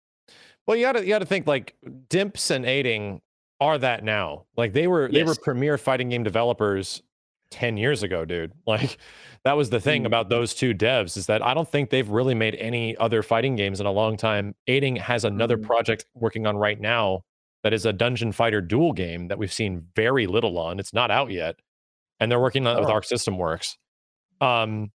well, 0.66 0.76
you 0.76 0.84
gotta 0.84 1.00
you 1.02 1.08
gotta 1.08 1.26
think 1.26 1.46
like 1.46 1.74
Dimps 2.08 2.50
and 2.50 2.64
Eighting 2.66 3.20
are 3.60 3.78
that 3.78 4.04
now. 4.04 4.46
Like 4.56 4.72
they 4.72 4.86
were 4.86 5.08
they 5.10 5.22
were 5.24 5.34
premier 5.34 5.78
fighting 5.78 6.08
game 6.10 6.22
developers 6.24 7.02
ten 7.50 7.76
years 7.76 8.02
ago, 8.02 8.24
dude. 8.24 8.52
Like 8.66 8.98
that 9.44 9.56
was 9.56 9.70
the 9.70 9.80
thing 9.80 10.02
Mm. 10.02 10.06
about 10.06 10.28
those 10.28 10.52
two 10.54 10.74
devs 10.74 11.16
is 11.16 11.26
that 11.26 11.40
I 11.40 11.54
don't 11.54 11.68
think 11.70 11.90
they've 11.90 12.08
really 12.08 12.34
made 12.34 12.56
any 12.56 12.96
other 12.96 13.22
fighting 13.22 13.54
games 13.54 13.80
in 13.80 13.86
a 13.86 13.92
long 13.92 14.16
time. 14.16 14.54
Eighting 14.66 14.96
has 14.96 15.24
another 15.24 15.56
Mm. 15.56 15.62
project 15.66 16.04
working 16.14 16.46
on 16.48 16.56
right 16.56 16.80
now 16.80 17.22
that 17.62 17.72
is 17.72 17.86
a 17.86 17.92
dungeon 17.92 18.32
fighter 18.32 18.60
duel 18.60 18.92
game 18.92 19.28
that 19.28 19.38
we've 19.38 19.52
seen 19.52 19.86
very 19.94 20.26
little 20.26 20.58
on. 20.58 20.78
It's 20.80 20.92
not 20.92 21.10
out 21.12 21.30
yet, 21.30 21.56
and 22.20 22.30
they're 22.30 22.40
working 22.40 22.66
on 22.66 22.76
it 22.76 22.80
with 22.80 22.88
Oh. 22.88 22.92
Arc 22.94 23.04
System 23.04 23.38
Works. 23.38 23.78
Um, 24.40 24.90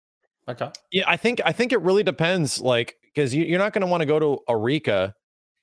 Okay. 0.49 0.71
yeah, 0.93 1.05
I 1.09 1.17
think 1.17 1.41
I 1.45 1.53
think 1.53 1.73
it 1.73 1.81
really 1.81 2.03
depends, 2.03 2.61
like 2.61 2.97
because 3.03 3.35
you, 3.35 3.45
you're 3.45 3.59
not 3.59 3.73
going 3.73 3.81
to 3.81 3.87
want 3.87 4.03
to 4.03 4.07
go 4.07 4.19
to 4.19 4.39
Arika 4.49 5.15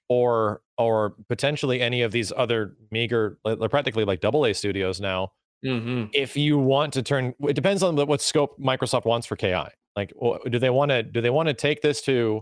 or 0.09 0.61
or 0.77 1.15
potentially 1.29 1.81
any 1.81 2.01
of 2.01 2.11
these 2.11 2.31
other 2.36 2.75
meager, 2.91 3.38
like, 3.45 3.59
they're 3.59 3.69
practically 3.69 4.05
like 4.05 4.19
double 4.21 4.45
A 4.45 4.53
studios 4.53 4.99
now. 4.99 5.31
Mm-hmm. 5.65 6.05
If 6.13 6.36
you 6.36 6.57
want 6.57 6.93
to 6.93 7.03
turn, 7.03 7.34
it 7.47 7.53
depends 7.53 7.84
on 7.84 7.95
what 7.95 8.21
scope 8.21 8.59
Microsoft 8.59 9.05
wants 9.05 9.27
for 9.27 9.36
KI. 9.36 9.67
Like, 9.95 10.11
do 10.49 10.59
they 10.59 10.69
want 10.69 10.89
to 10.89 11.03
do 11.03 11.21
they 11.21 11.29
want 11.29 11.47
to 11.47 11.53
take 11.53 11.81
this 11.81 12.01
to 12.03 12.41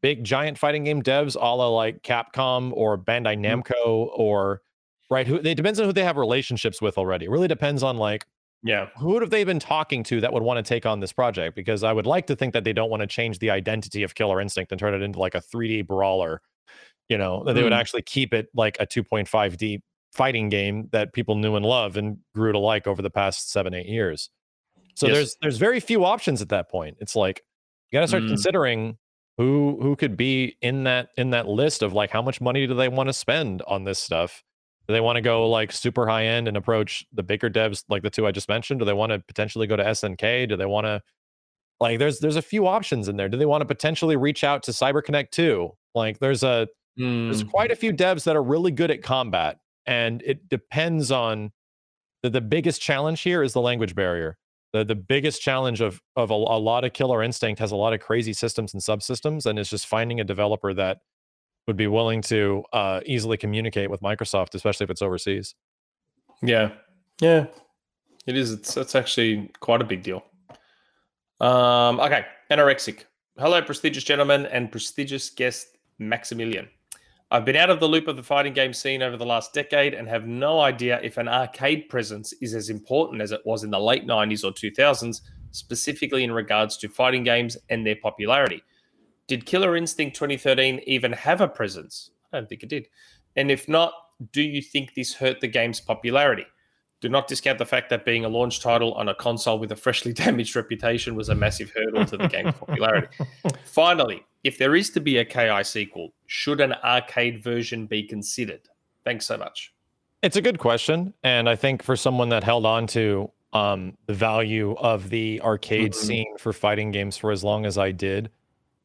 big 0.00 0.24
giant 0.24 0.58
fighting 0.58 0.84
game 0.84 1.02
devs, 1.02 1.36
a 1.36 1.38
la 1.38 1.68
like 1.68 2.02
Capcom 2.02 2.72
or 2.72 2.98
Bandai 2.98 3.38
Namco 3.38 4.08
or 4.16 4.62
right? 5.10 5.26
Who 5.26 5.36
it 5.36 5.54
depends 5.54 5.78
on 5.78 5.86
who 5.86 5.92
they 5.92 6.04
have 6.04 6.16
relationships 6.16 6.80
with 6.80 6.98
already. 6.98 7.26
It 7.26 7.30
really 7.30 7.48
depends 7.48 7.82
on 7.82 7.96
like 7.96 8.26
Yeah. 8.64 8.88
Who 8.98 9.08
would 9.12 9.22
have 9.22 9.30
they 9.30 9.44
been 9.44 9.60
talking 9.60 10.02
to 10.04 10.20
that 10.20 10.32
would 10.32 10.42
want 10.42 10.64
to 10.64 10.68
take 10.68 10.84
on 10.84 11.00
this 11.00 11.12
project? 11.12 11.54
Because 11.54 11.84
I 11.84 11.92
would 11.92 12.06
like 12.06 12.26
to 12.26 12.36
think 12.36 12.52
that 12.54 12.64
they 12.64 12.72
don't 12.72 12.90
want 12.90 13.00
to 13.02 13.06
change 13.06 13.38
the 13.38 13.50
identity 13.50 14.02
of 14.02 14.14
Killer 14.14 14.40
Instinct 14.40 14.72
and 14.72 14.78
turn 14.78 14.94
it 14.94 15.02
into 15.02 15.18
like 15.18 15.34
a 15.34 15.40
3D 15.40 15.86
brawler. 15.86 16.42
You 17.08 17.16
know, 17.18 17.42
that 17.44 17.54
they 17.54 17.62
would 17.62 17.72
Mm. 17.72 17.78
actually 17.78 18.02
keep 18.02 18.34
it 18.34 18.48
like 18.54 18.76
a 18.80 18.86
2.5D 18.86 19.80
fighting 20.12 20.48
game 20.48 20.88
that 20.92 21.12
people 21.12 21.36
knew 21.36 21.54
and 21.56 21.64
loved 21.64 21.96
and 21.96 22.18
grew 22.34 22.52
to 22.52 22.58
like 22.58 22.86
over 22.86 23.00
the 23.00 23.10
past 23.10 23.50
seven, 23.50 23.72
eight 23.74 23.86
years. 23.86 24.28
So 24.94 25.06
Yes. 25.06 25.14
there's 25.16 25.36
there's 25.40 25.58
very 25.58 25.80
few 25.80 26.04
options 26.04 26.42
at 26.42 26.48
that 26.50 26.68
point. 26.68 26.96
It's 27.00 27.14
like 27.16 27.42
you 27.90 27.96
got 27.96 28.02
to 28.02 28.08
start 28.08 28.24
Mm. 28.24 28.28
considering 28.28 28.98
who 29.38 29.78
who 29.80 29.94
could 29.96 30.16
be 30.16 30.56
in 30.60 30.84
that 30.84 31.10
in 31.16 31.30
that 31.30 31.46
list 31.46 31.82
of 31.82 31.92
like 31.92 32.10
how 32.10 32.20
much 32.20 32.40
money 32.40 32.66
do 32.66 32.74
they 32.74 32.88
want 32.88 33.08
to 33.08 33.12
spend 33.12 33.62
on 33.68 33.84
this 33.84 34.00
stuff 34.00 34.42
do 34.88 34.94
they 34.94 35.00
want 35.00 35.16
to 35.16 35.20
go 35.20 35.48
like 35.48 35.70
super 35.70 36.06
high 36.08 36.24
end 36.24 36.48
and 36.48 36.56
approach 36.56 37.04
the 37.12 37.22
bigger 37.22 37.50
devs 37.50 37.84
like 37.88 38.02
the 38.02 38.10
two 38.10 38.26
I 38.26 38.32
just 38.32 38.48
mentioned? 38.48 38.80
Do 38.80 38.86
they 38.86 38.94
want 38.94 39.12
to 39.12 39.18
potentially 39.20 39.66
go 39.66 39.76
to 39.76 39.84
SNK? 39.84 40.48
Do 40.48 40.56
they 40.56 40.66
want 40.66 40.86
to 40.86 41.02
like 41.80 41.98
there's 41.98 42.18
there's 42.20 42.36
a 42.36 42.42
few 42.42 42.66
options 42.66 43.06
in 43.08 43.16
there. 43.16 43.28
Do 43.28 43.36
they 43.36 43.46
want 43.46 43.60
to 43.60 43.66
potentially 43.66 44.16
reach 44.16 44.42
out 44.44 44.62
to 44.64 44.70
CyberConnect2? 44.72 45.70
Like 45.94 46.18
there's 46.18 46.42
a 46.42 46.68
there's 46.96 47.44
Mm. 47.44 47.50
quite 47.50 47.70
a 47.70 47.76
few 47.76 47.92
devs 47.92 48.24
that 48.24 48.34
are 48.34 48.42
really 48.42 48.72
good 48.72 48.90
at 48.90 49.02
combat 49.04 49.58
and 49.86 50.20
it 50.26 50.48
depends 50.48 51.12
on 51.12 51.52
the, 52.24 52.30
the 52.30 52.40
biggest 52.40 52.82
challenge 52.82 53.20
here 53.20 53.44
is 53.44 53.52
the 53.52 53.60
language 53.60 53.94
barrier. 53.94 54.36
The 54.72 54.84
the 54.84 54.96
biggest 54.96 55.40
challenge 55.40 55.80
of 55.80 56.00
of 56.16 56.30
a, 56.30 56.34
a 56.34 56.58
lot 56.58 56.84
of 56.84 56.92
Killer 56.94 57.22
Instinct 57.22 57.60
has 57.60 57.70
a 57.70 57.76
lot 57.76 57.92
of 57.92 58.00
crazy 58.00 58.32
systems 58.32 58.74
and 58.74 58.82
subsystems 58.82 59.46
and 59.46 59.58
it's 59.58 59.70
just 59.70 59.86
finding 59.86 60.18
a 60.18 60.24
developer 60.24 60.74
that 60.74 60.98
would 61.68 61.76
be 61.76 61.86
willing 61.86 62.22
to 62.22 62.64
uh, 62.72 63.00
easily 63.06 63.36
communicate 63.36 63.90
with 63.90 64.00
Microsoft, 64.00 64.54
especially 64.54 64.84
if 64.84 64.90
it's 64.90 65.02
overseas. 65.02 65.54
Yeah. 66.42 66.72
Yeah. 67.20 67.46
It 68.26 68.36
is. 68.36 68.52
It's 68.52 68.74
that's 68.74 68.94
actually 68.94 69.50
quite 69.60 69.80
a 69.80 69.84
big 69.84 70.02
deal. 70.02 70.24
Um, 71.40 72.00
okay. 72.00 72.24
Anorexic. 72.50 73.04
Hello, 73.38 73.62
prestigious 73.62 74.02
gentlemen 74.02 74.46
and 74.46 74.72
prestigious 74.72 75.30
guest 75.30 75.76
Maximilian. 75.98 76.68
I've 77.30 77.44
been 77.44 77.56
out 77.56 77.68
of 77.68 77.80
the 77.80 77.86
loop 77.86 78.08
of 78.08 78.16
the 78.16 78.22
fighting 78.22 78.54
game 78.54 78.72
scene 78.72 79.02
over 79.02 79.18
the 79.18 79.26
last 79.26 79.52
decade 79.52 79.92
and 79.92 80.08
have 80.08 80.26
no 80.26 80.60
idea 80.60 80.98
if 81.02 81.18
an 81.18 81.28
arcade 81.28 81.90
presence 81.90 82.32
is 82.40 82.54
as 82.54 82.70
important 82.70 83.20
as 83.20 83.30
it 83.30 83.42
was 83.44 83.62
in 83.62 83.70
the 83.70 83.78
late 83.78 84.06
90s 84.06 84.42
or 84.42 84.52
2000s, 84.52 85.20
specifically 85.50 86.24
in 86.24 86.32
regards 86.32 86.78
to 86.78 86.88
fighting 86.88 87.24
games 87.24 87.58
and 87.68 87.86
their 87.86 87.96
popularity. 87.96 88.62
Did 89.28 89.44
Killer 89.44 89.76
Instinct 89.76 90.16
2013 90.16 90.80
even 90.86 91.12
have 91.12 91.40
a 91.40 91.48
presence? 91.48 92.10
I 92.32 92.38
don't 92.38 92.48
think 92.48 92.62
it 92.62 92.68
did. 92.70 92.88
And 93.36 93.50
if 93.50 93.68
not, 93.68 93.92
do 94.32 94.42
you 94.42 94.60
think 94.62 94.94
this 94.94 95.14
hurt 95.14 95.40
the 95.40 95.46
game's 95.46 95.80
popularity? 95.80 96.46
Do 97.00 97.08
not 97.08 97.28
discount 97.28 97.58
the 97.58 97.66
fact 97.66 97.90
that 97.90 98.04
being 98.04 98.24
a 98.24 98.28
launch 98.28 98.60
title 98.60 98.94
on 98.94 99.08
a 99.08 99.14
console 99.14 99.58
with 99.58 99.70
a 99.70 99.76
freshly 99.76 100.12
damaged 100.24 100.56
reputation 100.56 101.14
was 101.14 101.28
a 101.28 101.34
massive 101.34 101.70
hurdle 101.76 102.06
to 102.06 102.16
the 102.16 102.26
game's 102.26 102.54
popularity. 102.54 103.08
Finally, 103.66 104.24
if 104.44 104.56
there 104.58 104.74
is 104.74 104.90
to 104.90 105.00
be 105.00 105.18
a 105.18 105.24
KI 105.24 105.62
sequel, 105.62 106.14
should 106.26 106.60
an 106.60 106.72
arcade 106.82 107.44
version 107.44 107.86
be 107.86 108.02
considered? 108.02 108.62
Thanks 109.04 109.26
so 109.26 109.36
much. 109.36 109.72
It's 110.22 110.36
a 110.36 110.42
good 110.42 110.58
question, 110.58 111.14
and 111.22 111.48
I 111.48 111.54
think 111.54 111.82
for 111.82 111.94
someone 111.96 112.30
that 112.30 112.42
held 112.42 112.66
on 112.66 112.86
to 112.88 113.30
um, 113.52 113.96
the 114.06 114.14
value 114.14 114.74
of 114.78 115.08
the 115.10 115.40
arcade 115.42 115.92
Mhm. 115.92 115.94
scene 115.94 116.38
for 116.38 116.52
fighting 116.52 116.90
games 116.90 117.16
for 117.16 117.30
as 117.30 117.42
long 117.44 117.64
as 117.64 117.78
I 117.78 117.92
did, 117.92 118.30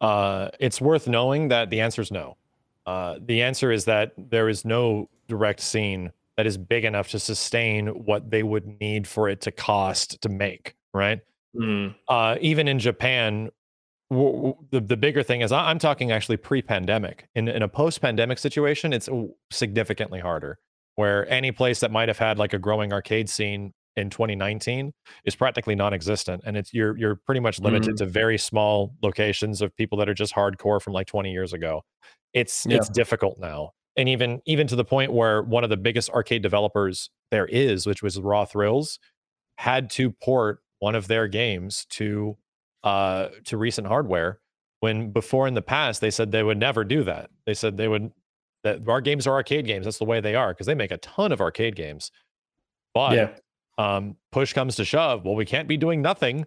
uh, 0.03 0.49
it's 0.59 0.79
worth 0.81 1.07
knowing 1.07 1.47
that 1.47 1.69
the 1.69 1.81
answer 1.81 2.01
is 2.01 2.11
no. 2.11 2.37
Uh, 2.85 3.15
the 3.25 3.41
answer 3.41 3.71
is 3.71 3.85
that 3.85 4.11
there 4.17 4.49
is 4.49 4.65
no 4.65 5.09
direct 5.27 5.61
scene 5.61 6.11
that 6.35 6.45
is 6.45 6.57
big 6.57 6.83
enough 6.83 7.09
to 7.09 7.19
sustain 7.19 7.87
what 7.87 8.29
they 8.29 8.43
would 8.43 8.79
need 8.81 9.07
for 9.07 9.29
it 9.29 9.39
to 9.41 9.51
cost 9.51 10.21
to 10.21 10.29
make, 10.29 10.75
right? 10.93 11.21
uh, 12.07 12.35
even 12.41 12.67
in 12.67 12.79
Japan, 12.79 13.51
w- 14.09 14.33
w- 14.35 14.55
the 14.71 14.81
the 14.81 14.97
bigger 14.97 15.23
thing 15.23 15.41
is 15.41 15.51
I- 15.51 15.69
I'm 15.69 15.79
talking 15.79 16.11
actually 16.11 16.37
pre-pandemic. 16.37 17.27
In 17.35 17.47
in 17.47 17.61
a 17.61 17.67
post-pandemic 17.67 18.39
situation, 18.39 18.91
it's 18.91 19.07
significantly 19.51 20.19
harder. 20.19 20.57
Where 20.95 21.27
any 21.29 21.51
place 21.51 21.79
that 21.79 21.91
might 21.91 22.07
have 22.09 22.17
had 22.19 22.37
like 22.37 22.53
a 22.53 22.59
growing 22.59 22.91
arcade 22.91 23.29
scene 23.29 23.73
in 23.95 24.09
2019 24.09 24.91
is 25.25 25.35
practically 25.35 25.75
non-existent, 25.75 26.43
and 26.45 26.57
it's 26.57 26.73
you're 26.73 26.97
you're 26.97 27.15
pretty 27.15 27.39
much 27.41 27.59
limited 27.59 27.97
to 27.97 28.05
very 28.05 28.37
small 28.37 28.93
locations 29.01 29.61
of 29.61 29.75
people 29.75 29.97
that 29.99 30.09
are 30.09 30.13
just 30.13 30.33
hardcore 30.33 30.81
from 30.81 30.93
like 30.93 31.07
20 31.07 31.31
years 31.31 31.53
ago. 31.53 31.83
It's 32.33 32.65
Yeah. 32.65 32.77
it's 32.77 32.89
difficult 32.89 33.37
now, 33.39 33.71
and 33.95 34.09
even 34.09 34.41
even 34.45 34.67
to 34.67 34.75
the 34.75 34.85
point 34.85 35.13
where 35.13 35.43
one 35.43 35.63
of 35.63 35.69
the 35.69 35.77
biggest 35.77 36.09
arcade 36.09 36.41
developers 36.41 37.09
there 37.31 37.45
is, 37.45 37.85
which 37.85 38.01
was 38.01 38.19
Raw 38.19 38.45
Thrills, 38.45 38.99
had 39.57 39.89
to 39.91 40.11
port 40.11 40.59
one 40.79 40.95
of 40.95 41.07
their 41.07 41.27
games 41.27 41.85
to 41.91 42.37
uh 42.83 43.29
to 43.45 43.57
recent 43.57 43.87
hardware 43.87 44.39
when 44.81 45.11
before 45.11 45.47
in 45.47 45.53
the 45.53 45.61
past 45.61 46.01
they 46.01 46.11
said 46.11 46.31
they 46.31 46.43
would 46.43 46.57
never 46.57 46.83
do 46.83 47.03
that 47.03 47.29
they 47.45 47.53
said 47.53 47.77
they 47.77 47.87
would 47.87 48.11
that 48.65 48.85
our 48.89 48.99
games 48.99 49.25
are 49.25 49.35
arcade 49.35 49.65
games 49.65 49.85
that's 49.85 49.97
the 49.97 50.03
way 50.03 50.19
they 50.19 50.35
are 50.35 50.53
because 50.53 50.67
they 50.67 50.75
make 50.75 50.91
a 50.91 50.97
ton 50.97 51.31
of 51.31 51.39
arcade 51.39 51.77
games 51.77 52.11
but 52.93 53.13
yeah. 53.13 53.29
Um 53.77 54.15
push 54.31 54.53
comes 54.53 54.75
to 54.77 54.85
shove 54.85 55.25
well 55.25 55.35
we 55.35 55.45
can't 55.45 55.67
be 55.67 55.77
doing 55.77 56.01
nothing 56.01 56.45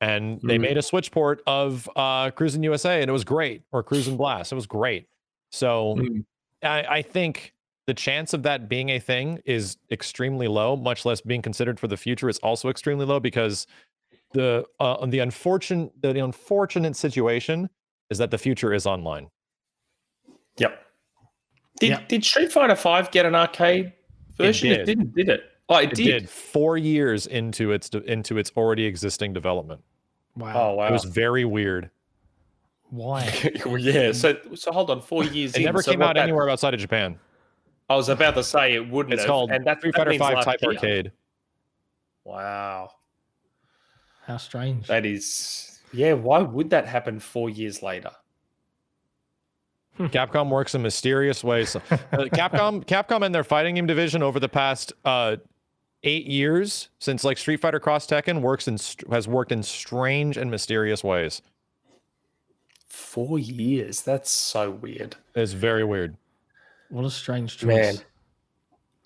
and 0.00 0.40
they 0.42 0.56
Mhm. 0.58 0.62
made 0.62 0.76
a 0.76 0.82
switch 0.82 1.10
port 1.12 1.42
of 1.46 1.88
uh 1.96 2.30
Cruis'n 2.32 2.62
USA 2.64 3.00
and 3.00 3.08
it 3.08 3.12
was 3.12 3.24
great 3.24 3.62
or 3.72 3.82
Cruis'n 3.84 4.16
Blast 4.16 4.52
it 4.52 4.56
was 4.56 4.66
great 4.66 5.06
so 5.52 5.96
Mhm. 5.96 6.24
I, 6.62 6.82
I 6.98 7.02
think 7.02 7.54
the 7.86 7.94
chance 7.94 8.32
of 8.32 8.42
that 8.44 8.68
being 8.68 8.88
a 8.88 8.98
thing 8.98 9.42
is 9.44 9.76
extremely 9.90 10.48
low, 10.48 10.74
much 10.74 11.04
less 11.04 11.20
being 11.20 11.42
considered 11.42 11.78
for 11.78 11.86
the 11.86 11.98
future 11.98 12.30
is 12.30 12.38
also 12.38 12.70
extremely 12.70 13.04
low 13.04 13.20
because 13.20 13.66
the 14.32 14.64
uh, 14.80 15.04
the 15.06 15.18
unfortunate 15.18 15.92
the 16.00 16.18
unfortunate 16.24 16.96
situation 16.96 17.68
is 18.10 18.16
that 18.18 18.30
the 18.30 18.38
future 18.38 18.72
is 18.72 18.86
online. 18.86 19.28
Yep. 20.56 20.80
Did 21.78 21.90
Yep. 21.90 22.08
did 22.08 22.24
Street 22.24 22.50
Fighter 22.52 22.74
Five 22.76 23.10
get 23.10 23.26
an 23.26 23.34
arcade 23.34 23.92
version? 24.38 24.72
It, 24.72 24.86
did. 24.86 24.98
not 24.98 25.14
did 25.14 25.28
it? 25.28 25.44
Oh, 25.68 25.76
it, 25.76 25.92
It 25.92 25.94
did. 25.94 26.04
did 26.04 26.30
four 26.30 26.76
years 26.76 27.26
into 27.26 27.72
its 27.72 27.88
de- 27.88 28.02
into 28.10 28.36
its 28.38 28.52
already 28.56 28.84
existing 28.84 29.32
development. 29.32 29.80
Wow. 30.36 30.52
Oh 30.54 30.74
wow. 30.74 30.88
It 30.88 30.92
was 30.92 31.04
very 31.04 31.44
weird. 31.44 31.90
Why? 32.90 33.32
Well, 33.64 33.78
yeah. 33.78 34.12
So 34.12 34.36
so 34.54 34.72
hold 34.72 34.90
on. 34.90 35.00
Four 35.00 35.24
years. 35.24 35.54
It 35.54 35.58
in, 35.58 35.64
never 35.64 35.82
so 35.82 35.90
came 35.92 36.02
out 36.02 36.16
that- 36.16 36.22
anywhere 36.24 36.50
outside 36.50 36.74
of 36.74 36.80
Japan. 36.80 37.18
I 37.88 37.96
was 37.96 38.08
about 38.08 38.34
to 38.34 38.42
say 38.44 38.74
it 38.74 38.88
wouldn't. 38.90 39.12
It's 39.12 39.22
have, 39.22 39.28
called 39.28 39.50
and 39.50 39.66
that, 39.66 39.78
Street 39.78 39.94
Fighter 39.94 40.10
means 40.10 40.20
Five 40.20 40.34
last 40.36 40.44
Type 40.44 40.62
year. 40.62 40.72
Arcade. 40.72 41.12
Wow. 42.24 42.90
How 44.26 44.38
strange. 44.38 44.86
That 44.86 45.04
is. 45.04 45.80
Yeah. 45.92 46.14
Why 46.14 46.40
would 46.40 46.70
that 46.70 46.86
happen 46.86 47.20
four 47.20 47.50
years 47.50 47.82
later? 47.82 48.10
Capcom 49.98 50.48
works 50.50 50.74
in 50.74 50.82
mysterious 50.82 51.44
ways. 51.44 51.76
Uh, 52.12 52.26
Capcom, 52.32 52.84
Capcom, 52.84 53.24
and 53.24 53.34
their 53.34 53.44
fighting 53.44 53.74
game 53.74 53.86
division 53.86 54.22
over 54.22 54.38
the 54.40 54.48
past 54.48 54.92
uh, 55.04 55.36
eight 56.04 56.26
years 56.26 56.88
since 56.98 57.24
like 57.24 57.38
Street 57.38 57.60
Fighter 57.60 57.80
Cross 57.80 58.06
Tekken 58.06 58.40
works 58.40 58.68
in 58.68 58.78
has 59.10 59.26
worked 59.26 59.50
in 59.52 59.62
strange 59.62 60.36
and 60.36 60.50
mysterious 60.50 61.02
ways. 61.02 61.42
Four 62.86 63.38
years. 63.38 64.02
That's 64.02 64.30
so 64.30 64.70
weird. 64.70 65.16
It's 65.34 65.52
very 65.52 65.84
weird. 65.84 66.16
What 66.90 67.04
a 67.04 67.10
strange 67.10 67.58
choice. 67.58 67.66
Man. 67.66 67.94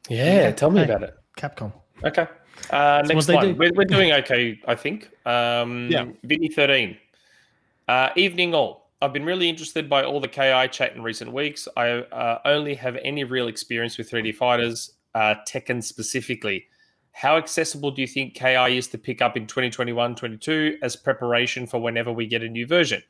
Yeah. 0.09 0.51
Tell 0.53 0.71
me 0.71 0.81
Hey. 0.81 0.85
about 0.93 1.03
it. 1.05 1.15
Capcom. 1.39 1.73
Okay. 2.05 2.27
Uh, 2.71 3.05
So 3.05 3.15
next 3.15 3.29
one. 3.29 3.47
do- 3.47 3.55
We're, 3.55 3.73
we're 3.75 3.85
doing 3.85 4.13
okay, 4.13 4.61
I 4.67 4.75
think. 4.75 5.11
Um, 5.25 5.89
Yeah. 5.91 6.07
Vinny 6.25 6.49
13. 6.49 6.99
Uh, 7.87 8.11
evening 8.17 8.55
all. 8.55 8.91
I've 9.01 9.13
been 9.13 9.25
really 9.25 9.49
interested 9.49 9.89
by 9.89 10.03
all 10.03 10.21
the 10.21 10.29
KI 10.29 10.69
chat 10.69 10.95
in 10.97 11.03
recent 11.03 11.33
weeks. 11.33 11.69
I 11.77 11.89
uh, 11.91 12.41
only 12.45 12.75
have 12.75 12.97
any 13.03 13.23
real 13.25 13.47
experience 13.47 13.97
with 13.97 14.11
3D 14.11 14.35
fighters, 14.35 14.95
uh, 15.15 15.37
Tekken 15.49 15.83
specifically. 15.83 16.67
How 17.19 17.37
accessible 17.37 17.91
do 17.91 18.01
you 18.01 18.07
think 18.07 18.35
KI 18.35 18.79
is 18.79 18.87
to 18.89 18.97
pick 18.97 19.21
up 19.21 19.37
in 19.37 19.49
2021 19.49 20.15
22 20.15 20.79
as 20.83 20.95
preparation 20.95 21.67
for 21.67 21.81
whenever 21.81 22.13
we 22.13 22.29
get 22.29 22.45
a 22.45 22.49
new 22.49 22.65
version? 22.65 23.03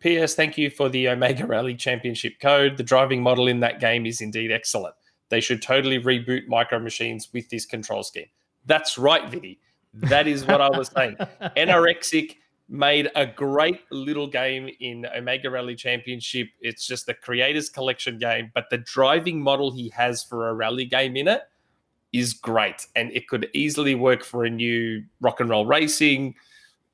P.S. 0.00 0.34
Thank 0.34 0.58
you 0.58 0.68
for 0.68 0.90
the 0.90 1.08
Omega 1.08 1.46
Rally 1.46 1.74
Championship 1.74 2.34
code. 2.42 2.76
The 2.76 2.82
driving 2.82 3.22
model 3.22 3.48
in 3.48 3.60
that 3.60 3.80
game 3.80 4.04
is 4.04 4.20
indeed 4.20 4.52
excellent. 4.52 4.94
They 5.30 5.40
should 5.40 5.62
totally 5.62 5.98
reboot 5.98 6.46
Micro 6.46 6.78
Machines 6.78 7.30
with 7.32 7.48
this 7.48 7.64
control 7.64 8.02
scheme. 8.02 8.26
That's 8.66 8.98
right, 8.98 9.30
Vinny. 9.30 9.60
That 9.94 10.26
is 10.26 10.44
what 10.44 10.60
I 10.60 10.68
was 10.68 10.88
saying. 10.94 11.16
Anorexic 11.56 12.36
made 12.68 13.10
a 13.16 13.24
great 13.24 13.80
little 13.90 14.26
game 14.26 14.68
in 14.80 15.06
Omega 15.16 15.48
Rally 15.48 15.74
Championship. 15.74 16.48
It's 16.60 16.86
just 16.86 17.06
the 17.06 17.14
creators 17.14 17.70
collection 17.70 18.18
game, 18.18 18.52
but 18.54 18.66
the 18.70 18.76
driving 18.76 19.40
model 19.40 19.72
he 19.72 19.88
has 19.88 20.22
for 20.22 20.50
a 20.50 20.54
rally 20.54 20.84
game 20.84 21.16
in 21.16 21.28
it 21.28 21.44
is 22.14 22.32
great. 22.32 22.86
And 22.94 23.10
it 23.12 23.28
could 23.28 23.50
easily 23.52 23.94
work 23.94 24.24
for 24.24 24.44
a 24.44 24.50
new 24.50 25.02
rock 25.20 25.40
and 25.40 25.50
roll 25.50 25.66
racing, 25.66 26.34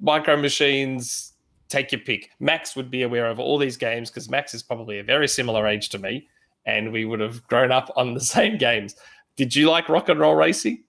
micro 0.01 0.37
machines, 0.37 1.35
take 1.69 1.93
your 1.93 2.01
pick. 2.01 2.31
Max 2.41 2.75
would 2.75 2.91
be 2.91 3.03
aware 3.03 3.27
of 3.27 3.39
all 3.39 3.59
these 3.59 3.77
games 3.77 4.11
because 4.11 4.31
Max 4.31 4.55
is 4.55 4.63
probably 4.63 4.99
a 4.99 5.05
very 5.05 5.29
similar 5.29 5.67
age 5.67 5.91
to 5.91 5.99
me, 5.99 6.27
and 6.67 6.91
we 6.91 7.05
would 7.05 7.21
have 7.21 7.47
grown 7.49 7.71
up 7.71 7.93
on 7.97 8.15
the 8.15 8.21
same 8.37 8.57
games. 8.59 8.97
Did 9.37 9.55
you 9.55 9.71
like 9.71 9.89
rock 9.89 10.09
and 10.09 10.19
roll 10.19 10.35
racing? 10.35 10.83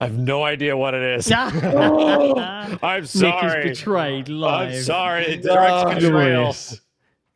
I 0.00 0.04
have 0.04 0.18
no 0.18 0.44
idea 0.44 0.76
what 0.76 0.92
it 0.92 1.02
is. 1.02 1.32
Oh. 1.32 2.34
I'm 2.82 3.00
Nick 3.02 3.08
sorry. 3.08 3.70
is 3.70 3.78
betrayed 3.78 4.28
live. 4.28 4.74
I'm 4.74 4.82
sorry. 4.82 5.40
No. 5.42 5.54
Direct 5.54 6.00
betrayal. 6.00 6.10
Glorious. 6.10 6.80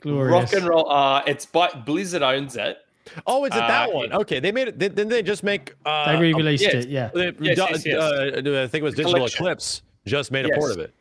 Glorious. 0.02 0.32
Rock 0.32 0.52
and 0.52 0.68
roll. 0.68 0.90
Uh, 0.90 1.22
it's 1.26 1.46
by 1.46 1.68
Blizzard 1.70 2.22
owns 2.22 2.56
it. 2.56 2.76
Oh, 3.26 3.44
is 3.44 3.48
it 3.54 3.58
that 3.58 3.88
Uh, 3.88 3.92
one? 3.92 4.12
Okay, 4.12 4.40
they 4.40 4.52
made 4.52 4.68
it. 4.68 4.78
Didn't 4.78 5.08
they 5.08 5.22
just 5.22 5.42
make? 5.42 5.74
Uh, 5.84 6.12
They 6.12 6.20
re-released 6.20 6.62
yes. 6.62 6.74
it. 6.84 6.88
Yeah. 6.88 7.10
they- 7.14 7.32
Yes, 7.40 7.56
yes, 7.58 7.86
yes. 7.86 8.02
uh, 8.02 8.30
I 8.36 8.40
think 8.66 8.74
it 8.74 8.82
was 8.82 8.94
Digital 8.94 9.14
Collection. 9.14 9.44
Eclipse 9.44 9.82
just 10.06 10.30
made 10.30 10.46
a 10.46 10.50
port 10.54 10.72
of 10.72 10.78
it. 10.78 10.94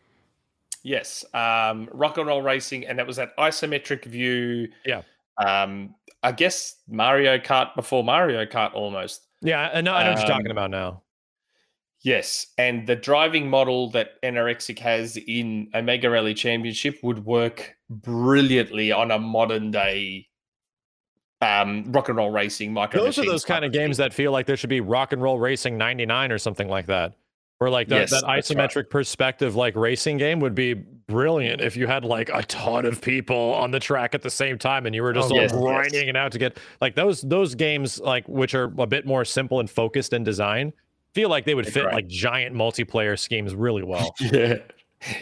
Yes, 0.84 1.26
um, 1.34 1.90
rock 1.92 2.18
and 2.18 2.26
roll 2.28 2.42
racing, 2.42 2.86
and 2.88 2.98
that 3.00 3.06
was 3.06 3.18
that 3.18 3.36
isometric 3.38 4.06
view. 4.06 4.70
Yeah. 4.86 5.02
Um, 5.38 5.94
I 6.24 6.32
guess 6.32 6.78
Mario 6.88 7.38
Kart 7.38 7.76
before 7.76 8.04
Mario 8.04 8.46
Kart 8.46 8.74
almost. 8.74 9.24
Yeah, 9.42 9.70
I 9.74 9.82
know. 9.82 9.94
I 9.94 10.04
know 10.04 10.12
what 10.12 10.20
you're 10.20 10.28
talking 10.28 10.48
Um, 10.48 10.52
about 10.52 10.72
now. 10.72 11.04
Yes, 12.02 12.48
and 12.58 12.88
the 12.88 12.96
driving 12.96 13.50
model 13.50 13.90
that 13.92 14.22
Anorexic 14.24 14.80
has 14.80 15.18
in 15.18 15.70
Omega 15.76 16.10
Rally 16.10 16.34
Championship 16.34 16.98
would 17.04 17.26
work 17.26 17.76
brilliantly 17.90 18.94
on 18.94 19.12
a 19.12 19.20
modern 19.20 19.70
day 19.72 20.29
um, 21.42 21.86
rock 21.92 22.10
and 22.10 22.18
roll 22.18 22.32
racing 22.32 22.74
micro. 22.74 23.04
Those 23.04 23.18
are 23.20 23.26
those 23.26 23.46
kind 23.46 23.64
of 23.64 23.72
games 23.72 23.98
that 23.98 24.14
feel 24.14 24.32
like 24.32 24.46
there 24.46 24.58
should 24.58 24.70
be 24.70 24.82
Rock 24.82 25.14
and 25.14 25.22
Roll 25.22 25.40
Racing 25.40 25.78
'99 25.78 26.32
or 26.32 26.38
something 26.38 26.68
like 26.68 26.88
that. 26.88 27.14
Where 27.60 27.70
like 27.70 27.90
that, 27.90 28.10
Yes, 28.10 28.12
that 28.12 28.24
isometric 28.24 28.76
right. 28.76 28.90
perspective 28.90 29.54
like 29.56 29.76
racing 29.76 30.16
game 30.18 30.40
would 30.40 30.56
be 30.56 30.74
brilliant 30.76 31.60
if 31.60 31.76
you 31.76 31.88
had 31.88 32.06
like 32.06 32.30
a 32.34 32.42
ton 32.44 32.86
of 32.86 33.02
people 33.02 33.54
on 33.54 33.72
the 33.72 33.82
track 33.82 34.16
at 34.16 34.22
the 34.22 34.30
same 34.30 34.58
time 34.58 34.86
and 34.86 34.96
you 34.96 35.02
were 35.04 35.12
just 35.12 35.30
Oh, 35.30 35.36
all 35.36 35.42
yes, 35.42 35.52
yes. 35.52 35.60
grinding 35.62 36.08
it 36.08 36.16
out 36.16 36.32
to 36.32 36.38
get 36.40 36.58
like 36.80 36.96
those 36.96 37.20
those 37.22 37.56
games 37.56 38.00
like 38.00 38.26
which 38.30 38.56
are 38.56 38.72
a 38.78 38.88
bit 38.88 39.06
more 39.06 39.26
simple 39.26 39.60
and 39.60 39.70
focused 39.70 40.14
in 40.14 40.24
design 40.24 40.72
feel 41.14 41.28
like 41.28 41.44
they 41.44 41.54
would 41.54 41.66
That's 41.66 41.74
fit 41.74 41.86
right. 41.86 41.96
like 41.96 42.08
giant 42.08 42.56
multiplayer 42.56 43.20
schemes 43.20 43.54
really 43.54 43.84
well. 43.84 44.16
yeah, 44.22 44.60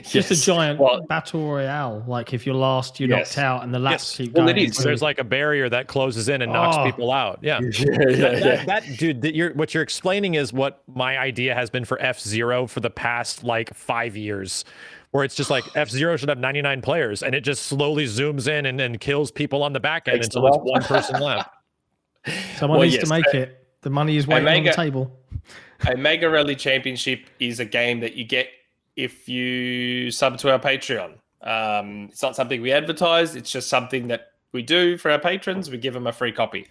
Just 0.01 0.31
a 0.31 0.35
giant 0.35 0.79
Well, 0.79 1.01
battle 1.01 1.47
royale. 1.51 2.03
Like 2.07 2.33
if 2.33 2.47
you're 2.47 2.55
last, 2.55 2.99
you're 2.99 3.09
Yes. 3.09 3.37
knocked 3.37 3.37
out, 3.45 3.63
and 3.63 3.71
the 3.73 3.77
last 3.79 3.91
Yes. 4.19 4.27
keep 4.27 4.33
Well, 4.35 4.47
going. 4.47 4.57
it 4.57 4.69
is. 4.69 4.77
There's 4.77 5.03
like 5.03 5.19
a 5.19 5.23
barrier 5.23 5.69
that 5.69 5.87
closes 5.87 6.29
in 6.29 6.41
and 6.41 6.51
knocks 6.51 6.77
Oh. 6.79 6.85
people 6.85 7.11
out. 7.11 7.37
Yeah. 7.43 7.59
yeah, 7.61 7.69
yeah, 7.79 7.97
that, 7.97 8.17
yeah. 8.17 8.39
that, 8.39 8.65
that- 8.65 8.97
dude, 8.97 9.21
that 9.21 9.35
you're 9.35 9.53
what 9.53 9.73
you're 9.75 9.83
explaining 9.83 10.33
is 10.33 10.51
what 10.51 10.81
my 10.87 11.17
idea 11.19 11.53
has 11.53 11.69
been 11.69 11.85
for 11.85 12.01
F 12.01 12.19
Zero 12.19 12.65
for 12.65 12.79
the 12.79 12.89
past 12.89 13.43
like 13.43 13.71
five 13.75 14.17
years, 14.17 14.65
where 15.11 15.23
it's 15.23 15.35
just 15.35 15.51
like 15.51 15.63
F 15.75 15.89
Zero 15.91 16.17
should 16.17 16.29
have 16.29 16.39
99 16.39 16.81
players, 16.81 17.21
and 17.21 17.35
it 17.35 17.41
just 17.41 17.67
slowly 17.67 18.05
zooms 18.05 18.47
in 18.47 18.65
and, 18.65 18.81
and 18.81 18.99
kills 18.99 19.29
people 19.29 19.61
on 19.61 19.73
the 19.73 19.79
back 19.79 20.07
end 20.07 20.15
Takes 20.23 20.35
until 20.35 20.47
it's 20.47 20.57
one 20.59 20.81
person 20.83 21.19
left. 21.21 21.49
Someone 22.55 22.79
Well, 22.79 22.85
needs 22.85 22.95
yes, 22.95 23.03
to 23.07 23.09
make 23.13 23.27
uh, 23.27 23.37
it. 23.37 23.67
The 23.81 23.91
money 23.91 24.17
is 24.17 24.25
waiting 24.25 24.47
on 24.47 24.63
the 24.63 24.71
table. 24.71 25.15
Omega 25.87 26.27
Rally 26.27 26.55
Championship 26.55 27.27
is 27.39 27.59
a 27.59 27.65
game 27.65 27.99
that 27.99 28.15
you 28.15 28.25
get 28.25 28.47
if 28.97 29.29
you 29.29 30.11
sub 30.11 30.37
to 30.39 30.51
our 30.51 30.59
Patreon. 30.59 31.13
Um, 31.41 32.09
it's 32.11 32.21
not 32.21 32.35
something 32.35 32.61
we 32.61 32.73
advertise. 32.73 33.35
It's 33.35 33.51
just 33.51 33.69
something 33.69 34.07
that 34.07 34.31
we 34.51 34.63
do 34.63 34.97
for 34.97 35.11
our 35.11 35.19
patrons. 35.19 35.69
We 35.69 35.77
give 35.77 35.93
them 35.93 36.07
a 36.07 36.11
free 36.11 36.31
copy. 36.31 36.67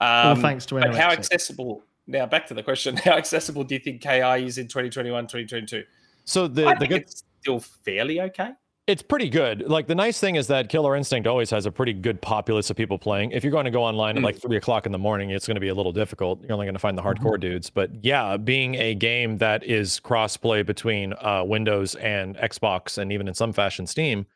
All 0.00 0.32
Um, 0.32 0.40
thanks 0.40 0.66
to 0.66 0.78
but 0.78 0.94
how 0.94 1.10
accessible? 1.10 1.82
Now 2.06 2.26
back 2.26 2.46
to 2.48 2.54
the 2.54 2.62
question: 2.62 2.96
How 3.04 3.12
accessible 3.12 3.64
do 3.64 3.74
you 3.74 3.80
think 3.80 4.02
KI 4.02 4.44
is 4.44 4.58
in 4.58 4.68
2021, 4.68 5.24
2022? 5.24 5.84
So 6.24 6.46
the 6.46 6.66
I 6.66 6.74
the 6.74 6.80
think 6.80 6.90
good 6.90 7.02
it's 7.02 7.24
still 7.40 7.60
fairly 7.60 8.20
okay. 8.20 8.50
It's 8.88 9.02
pretty 9.02 9.28
good. 9.28 9.68
Like 9.70 9.86
the 9.86 9.94
nice 9.94 10.18
thing 10.18 10.34
is 10.34 10.48
that 10.48 10.68
Killer 10.68 10.96
Instinct 10.96 11.28
always 11.28 11.50
has 11.50 11.66
a 11.66 11.70
pretty 11.70 11.92
good 11.92 12.20
populace 12.20 12.68
of 12.68 12.76
people 12.76 12.98
playing. 12.98 13.30
If 13.30 13.44
you're 13.44 13.52
going 13.52 13.64
to 13.64 13.70
go 13.70 13.84
online 13.84 14.16
at 14.16 14.24
like 14.24 14.40
three 14.42 14.56
o'clock 14.56 14.86
in 14.86 14.92
the 14.92 14.98
morning, 14.98 15.30
it's 15.30 15.46
going 15.46 15.54
to 15.54 15.60
be 15.60 15.68
a 15.68 15.74
little 15.74 15.92
difficult. 15.92 16.42
You're 16.42 16.52
only 16.52 16.66
going 16.66 16.74
to 16.74 16.80
find 16.80 16.98
the 16.98 17.02
hardcore 17.02 17.38
dudes. 17.38 17.70
But 17.70 17.90
yeah, 18.04 18.36
being 18.36 18.74
a 18.74 18.94
game 18.96 19.38
that 19.38 19.62
is 19.62 20.00
cross-play 20.00 20.62
between 20.62 21.14
uh, 21.20 21.44
Windows 21.46 21.94
and 21.94 22.36
Xbox, 22.36 22.98
and 22.98 23.12
even 23.12 23.28
in 23.28 23.34
some 23.34 23.52
fashion 23.52 23.86
Steam, 23.86 24.26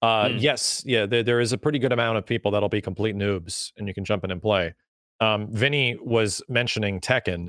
uh, 0.00 0.26
Mm. 0.26 0.40
yes, 0.40 0.84
yeah, 0.86 1.04
there, 1.06 1.24
there 1.24 1.40
is 1.40 1.52
a 1.52 1.58
pretty 1.58 1.80
good 1.80 1.92
amount 1.92 2.18
of 2.18 2.24
people 2.24 2.52
that'll 2.52 2.68
be 2.68 2.80
complete 2.80 3.16
noobs, 3.16 3.72
and 3.76 3.88
you 3.88 3.94
can 3.94 4.04
jump 4.04 4.22
in 4.22 4.30
and 4.30 4.40
play. 4.40 4.74
Um, 5.18 5.48
Vinny 5.50 5.98
was 6.00 6.40
mentioning 6.48 7.00
Tekken 7.00 7.48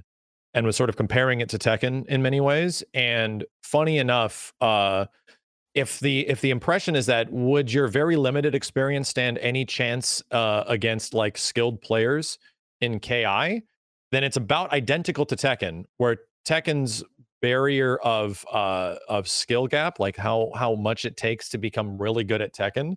and 0.55 0.65
was 0.65 0.75
sort 0.75 0.89
of 0.89 0.97
comparing 0.97 1.41
it 1.41 1.49
to 1.49 1.59
Tekken 1.59 2.07
in 2.07 2.23
many 2.23 2.41
ways. 2.41 2.83
And 2.95 3.45
funny 3.61 3.99
enough, 3.99 4.51
uh, 4.61 5.05
if 5.75 5.99
the 5.99 6.27
if 6.27 6.41
the 6.41 6.49
impression 6.49 6.95
is 6.95 7.05
that 7.05 7.31
would 7.31 7.71
your 7.71 7.87
very 7.87 8.15
limited 8.15 8.55
experience 8.55 9.07
stand 9.09 9.37
any 9.39 9.65
chance 9.65 10.21
uh, 10.31 10.63
against 10.67 11.13
like 11.13 11.37
skilled 11.37 11.81
players 11.81 12.37
in 12.81 12.99
KI, 12.99 13.63
then 14.11 14.23
it's 14.23 14.37
about 14.37 14.71
identical 14.71 15.25
to 15.27 15.35
Tekken, 15.35 15.85
where 15.97 16.17
Tekken's 16.47 17.03
barrier 17.41 17.97
of 17.99 18.45
uh 18.51 18.95
of 19.07 19.27
skill 19.27 19.67
gap, 19.67 19.99
like 19.99 20.17
how 20.17 20.51
how 20.55 20.75
much 20.75 21.05
it 21.05 21.15
takes 21.15 21.47
to 21.49 21.57
become 21.57 21.97
really 21.97 22.23
good 22.23 22.41
at 22.41 22.53
Tekken, 22.53 22.95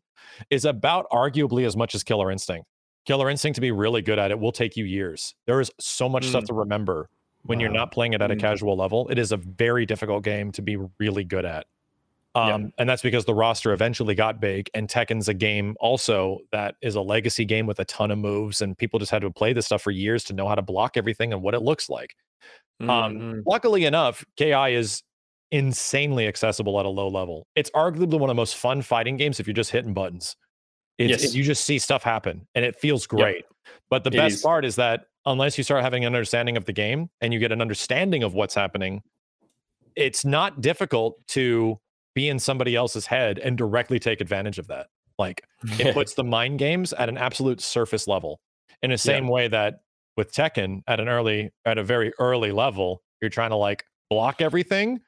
is 0.51 0.65
about 0.65 1.07
arguably 1.13 1.67
as 1.67 1.77
much 1.77 1.95
as 1.95 2.03
Killer 2.03 2.31
Instinct. 2.31 2.67
Killer 3.05 3.29
Instinct 3.29 3.57
to 3.57 3.61
be 3.61 3.71
really 3.73 4.01
good 4.03 4.19
at 4.19 4.31
it 4.31 4.39
will 4.39 4.53
take 4.53 4.77
you 4.77 4.85
years. 4.85 5.35
There 5.47 5.61
is 5.61 5.71
so 5.79 6.09
much 6.09 6.25
stuff 6.25 6.45
Mm. 6.45 6.49
to 6.49 6.55
remember 6.55 7.09
when 7.45 7.59
you're 7.61 7.71
not 7.71 7.91
playing 7.93 8.13
it 8.15 8.23
at 8.23 8.31
a 8.31 8.37
Mm. 8.37 8.41
casual 8.41 8.77
level. 8.77 9.09
It 9.09 9.19
is 9.19 9.33
a 9.33 9.37
very 9.37 9.85
difficult 9.87 10.23
game 10.25 10.53
to 10.53 10.63
be 10.63 10.77
really 10.99 11.25
good 11.25 11.45
at. 11.45 11.67
Yeah. 12.35 12.55
Um, 12.55 12.73
And 12.79 12.89
that's 12.89 13.03
because 13.03 13.25
the 13.27 13.35
roster 13.35 13.73
eventually 13.73 14.15
got 14.15 14.41
big, 14.41 14.71
and 14.75 14.89
Tekken's 14.89 15.29
a 15.29 15.35
game 15.35 15.77
also 15.81 16.39
that 16.51 16.77
is 16.81 16.95
a 16.95 17.03
legacy 17.03 17.45
game 17.45 17.67
with 17.67 17.79
a 17.79 17.85
ton 17.85 18.11
of 18.11 18.19
moves, 18.19 18.63
and 18.63 18.77
people 18.77 18.99
just 18.99 19.11
had 19.11 19.23
to 19.23 19.31
play 19.31 19.53
this 19.53 19.67
stuff 19.67 19.83
for 19.83 19.91
years 19.91 20.25
to 20.25 20.33
know 20.33 20.49
how 20.49 20.55
to 20.55 20.63
block 20.63 20.97
everything 20.97 21.33
and 21.33 21.43
what 21.43 21.53
it 21.55 21.61
looks 21.61 21.91
like. 21.91 22.15
Um, 22.81 22.89
Mhm. 22.89 23.43
luckily 23.47 23.85
enough, 23.85 24.25
KI 24.37 24.75
is 24.75 25.03
insanely 25.51 26.27
accessible 26.27 26.81
at 26.81 26.87
a 26.87 26.89
low 26.89 27.09
level. 27.09 27.47
It's 27.55 27.71
arguably 27.73 28.15
one 28.19 28.23
of 28.23 28.29
the 28.29 28.41
most 28.41 28.57
fun 28.57 28.81
fighting 28.81 29.19
games 29.19 29.39
if 29.39 29.47
you're 29.47 29.53
just 29.55 29.71
hitting 29.71 29.93
buttons. 29.93 30.35
It's, 30.99 31.23
Yes. 31.23 31.35
You 31.35 31.43
just 31.45 31.65
see 31.67 31.79
stuff 31.79 32.03
happen, 32.03 32.47
and 32.55 32.65
it 32.65 32.77
feels 32.81 33.07
great. 33.07 33.45
But 33.91 34.05
the 34.05 34.11
It 34.11 34.17
best 34.17 34.35
is. 34.37 34.43
part 34.43 34.65
is 34.65 34.77
that 34.77 35.07
unless 35.27 35.59
you 35.59 35.65
start 35.65 35.83
having 35.83 36.05
an 36.05 36.15
understanding 36.15 36.57
of 36.57 36.65
the 36.65 36.73
game 36.73 37.11
and 37.21 37.33
you 37.35 37.39
get 37.39 37.53
an 37.53 37.61
understanding 37.61 38.23
of 38.23 38.33
what's 38.35 38.55
happening, 38.55 39.03
it's 39.97 40.25
not 40.25 40.61
difficult 40.63 41.19
to 41.29 41.79
be 42.15 42.29
in 42.29 42.39
somebody 42.39 42.77
else's 42.77 43.07
head 43.07 43.39
and 43.39 43.57
directly 43.57 43.99
take 43.99 44.21
advantage 44.21 44.59
of 44.59 44.69
that. 44.69 44.89
Like 45.19 45.43
it 45.79 45.95
puts 45.95 46.15
the 46.15 46.25
mind 46.25 46.59
games 46.59 46.93
at 46.93 47.09
an 47.09 47.17
absolute 47.17 47.61
surface 47.61 48.07
level. 48.07 48.41
In 48.83 48.91
the 48.91 48.99
same 48.99 49.29
way 49.29 49.47
that 49.49 49.81
with 50.17 50.33
Tekken 50.33 50.83
at 50.89 50.99
an 50.99 51.09
early, 51.09 51.51
at 51.65 51.79
a 51.79 51.85
very 51.85 52.13
early 52.19 52.51
level, 52.51 53.03
you're 53.21 53.31
trying 53.31 53.51
to 53.51 53.57
like 53.57 53.85
block 54.11 54.41
everything 54.41 55.01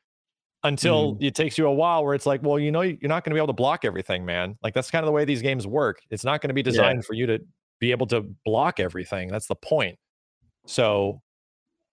until 0.63 1.15
mm-hmm. 1.15 1.25
it 1.25 1.35
takes 1.35 1.59
you 1.59 1.67
a 1.67 1.73
while 1.73 2.05
where 2.05 2.15
it's 2.15 2.25
like, 2.25 2.43
well, 2.43 2.59
you 2.59 2.71
know, 2.71 2.83
you're 2.83 2.99
not 3.03 3.25
going 3.25 3.31
to 3.31 3.35
be 3.35 3.39
able 3.39 3.49
to 3.49 3.53
block 3.53 3.85
everything, 3.85 4.25
man. 4.25 4.57
Like 4.63 4.75
that's 4.75 4.91
kind 4.91 5.03
of 5.03 5.07
the 5.07 5.13
way 5.13 5.25
these 5.25 5.43
games 5.43 5.67
work. 5.67 6.01
It's 6.11 6.25
not 6.25 6.41
going 6.41 6.49
to 6.49 6.55
be 6.55 6.63
designed 6.63 7.05
for 7.05 7.15
you 7.15 7.27
to 7.27 7.41
be 7.81 7.91
able 7.91 8.07
to 8.07 8.23
block 8.45 8.81
everything. 8.81 9.29
That's 9.29 9.47
the 9.47 9.57
point. 9.57 9.99
So 10.67 11.21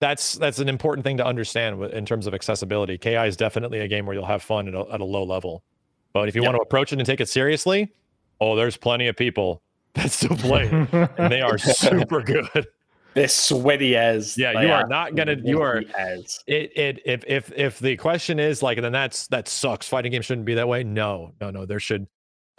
that's 0.01 0.33
that's 0.33 0.59
an 0.59 0.67
important 0.67 1.05
thing 1.05 1.15
to 1.17 1.25
understand 1.25 1.81
in 1.93 2.05
terms 2.05 2.27
of 2.27 2.33
accessibility. 2.33 2.97
Ki 2.97 3.11
is 3.15 3.37
definitely 3.37 3.79
a 3.79 3.87
game 3.87 4.05
where 4.05 4.13
you'll 4.13 4.25
have 4.25 4.43
fun 4.43 4.67
at 4.67 4.73
a, 4.73 4.81
at 4.91 4.99
a 4.99 5.05
low 5.05 5.23
level. 5.23 5.63
But 6.11 6.27
if 6.27 6.35
you 6.35 6.41
Yep. 6.41 6.47
want 6.51 6.57
to 6.57 6.61
approach 6.63 6.91
it 6.91 6.99
and 6.99 7.05
take 7.05 7.21
it 7.21 7.29
seriously, 7.29 7.93
oh, 8.41 8.57
there's 8.57 8.75
plenty 8.75 9.07
of 9.07 9.15
people 9.15 9.61
that 9.93 10.11
still 10.11 10.35
play 10.35 10.67
and 11.17 11.31
they 11.31 11.41
are 11.41 11.57
super 11.59 12.21
good. 12.21 12.67
They're 13.13 13.27
sweaty 13.27 13.95
as. 13.97 14.37
Yeah, 14.37 14.61
you 14.61 14.71
are 14.71 14.87
not 14.87 15.15
gonna- 15.15 15.35
you 15.43 15.61
are- 15.61 15.83
as. 15.97 16.39
It 16.47 16.75
it 16.77 17.01
if 17.05 17.23
if 17.27 17.51
if 17.55 17.79
the 17.79 17.95
question 17.97 18.39
is 18.39 18.63
like 18.63 18.81
then 18.81 18.91
that's 18.91 19.27
that 19.27 19.47
sucks. 19.47 19.87
Fighting 19.87 20.11
games 20.11 20.25
shouldn't 20.25 20.45
be 20.45 20.55
that 20.55 20.67
way. 20.67 20.83
No, 20.83 21.33
no, 21.39 21.49
no. 21.51 21.65
There 21.65 21.79
should 21.79 22.07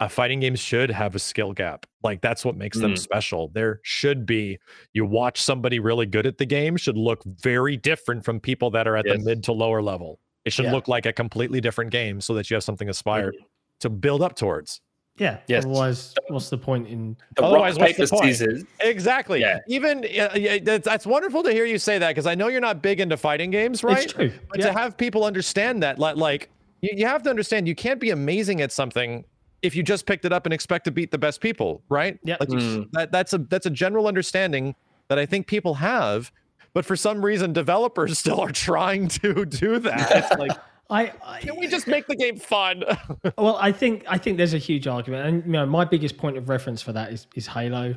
uh, 0.03 0.07
fighting 0.07 0.39
games 0.39 0.59
should 0.59 0.89
have 0.91 1.15
a 1.15 1.19
skill 1.19 1.53
gap. 1.53 1.85
Like 2.03 2.21
that's 2.21 2.43
what 2.43 2.55
makes 2.57 2.77
them 2.77 2.93
Mm. 2.93 2.97
special. 2.99 3.49
There 3.53 3.79
should 3.83 4.25
be. 4.25 4.57
You 4.93 5.05
watch 5.05 5.41
somebody 5.41 5.79
really 5.79 6.05
good 6.05 6.25
at 6.25 6.37
the 6.37 6.45
game 6.45 6.75
should 6.77 6.97
look 6.97 7.23
very 7.25 7.77
different 7.77 8.25
from 8.25 8.39
people 8.39 8.69
that 8.71 8.87
are 8.87 8.95
at 8.97 9.05
Yes. 9.05 9.17
the 9.17 9.23
mid 9.23 9.43
to 9.45 9.51
lower 9.53 9.81
level. 9.81 10.19
It 10.45 10.51
should 10.53 10.65
Yeah. 10.65 10.73
look 10.73 10.87
like 10.87 11.05
a 11.05 11.13
completely 11.13 11.61
different 11.61 11.91
game 11.91 12.19
so 12.21 12.33
that 12.33 12.49
you 12.49 12.55
have 12.55 12.63
something 12.63 12.89
aspired 12.89 13.35
to 13.79 13.89
build 13.89 14.21
up 14.21 14.35
towards. 14.35 14.81
yeah. 15.19 15.37
Yes. 15.47 15.63
Otherwise, 15.63 16.15
what's 16.29 16.49
the 16.49 16.57
point 16.57 16.87
in? 16.87 17.15
The 17.35 17.43
Otherwise, 17.43 17.75
rock 17.75 17.81
what's 17.81 17.97
the 17.97 18.03
paper 18.05 18.23
point? 18.23 18.35
scissors. 18.35 18.63
Exactly. 18.79 19.41
Yeah. 19.41 19.59
Even 19.67 19.99
uh, 19.99 20.33
yeah, 20.35 20.57
that's, 20.57 20.85
that's 20.85 21.05
wonderful 21.05 21.43
to 21.43 21.51
hear 21.51 21.65
you 21.65 21.77
say 21.77 21.99
that 21.99 22.09
because 22.09 22.25
I 22.25 22.33
know 22.33 22.47
you're 22.47 22.61
not 22.61 22.81
big 22.81 22.99
into 22.99 23.15
fighting 23.15 23.51
games, 23.51 23.83
right? 23.83 24.03
It's 24.03 24.11
true. 24.13 24.31
But 24.49 24.59
yeah. 24.59 24.65
to 24.67 24.73
have 24.73 24.97
people 24.97 25.23
understand 25.23 25.83
that, 25.83 25.99
like, 25.99 26.15
like 26.17 26.49
you, 26.81 26.89
you 26.95 27.05
have 27.05 27.21
to 27.23 27.29
understand, 27.29 27.67
you 27.67 27.75
can't 27.75 27.99
be 27.99 28.09
amazing 28.09 28.61
at 28.61 28.71
something 28.71 29.23
if 29.63 29.75
you 29.75 29.81
just 29.83 30.05
picked 30.05 30.25
it 30.25 30.31
up 30.33 30.45
and 30.45 30.53
expect 30.53 30.85
to 30.85 30.91
beat 30.91 31.09
the 31.11 31.17
best 31.17 31.41
people, 31.41 31.81
right? 31.89 32.19
Yeah. 32.23 32.37
Like 32.39 32.49
Mm. 32.49 32.91
that 32.91 33.11
that's 33.11 33.33
a 33.33 33.39
that's 33.39 33.65
a 33.65 33.69
general 33.71 34.07
understanding 34.07 34.75
that 35.07 35.17
I 35.17 35.25
think 35.25 35.47
people 35.47 35.75
have, 35.75 36.31
but 36.73 36.85
for 36.85 36.95
some 36.95 37.23
reason, 37.25 37.53
developers 37.53 38.17
still 38.23 38.39
are 38.41 38.51
trying 38.51 39.07
to 39.09 39.45
do 39.45 39.79
that. 39.79 40.11
It's 40.31 40.39
like, 40.39 40.51
I, 40.89 41.13
I 41.25 41.39
can 41.39 41.57
we 41.57 41.67
just 41.67 41.87
make 41.87 42.05
the 42.07 42.15
game 42.15 42.37
fun? 42.37 42.83
Well, 43.37 43.57
I 43.59 43.71
think 43.71 44.03
I 44.07 44.17
think 44.17 44.37
there's 44.37 44.53
a 44.53 44.57
huge 44.59 44.85
argument, 44.87 45.25
and 45.27 45.45
you 45.45 45.51
know, 45.53 45.65
my 45.65 45.85
biggest 45.85 46.17
point 46.17 46.37
of 46.37 46.49
reference 46.49 46.81
for 46.81 46.91
that 46.93 47.11
is 47.13 47.25
is 47.35 47.47
Halo. 47.47 47.95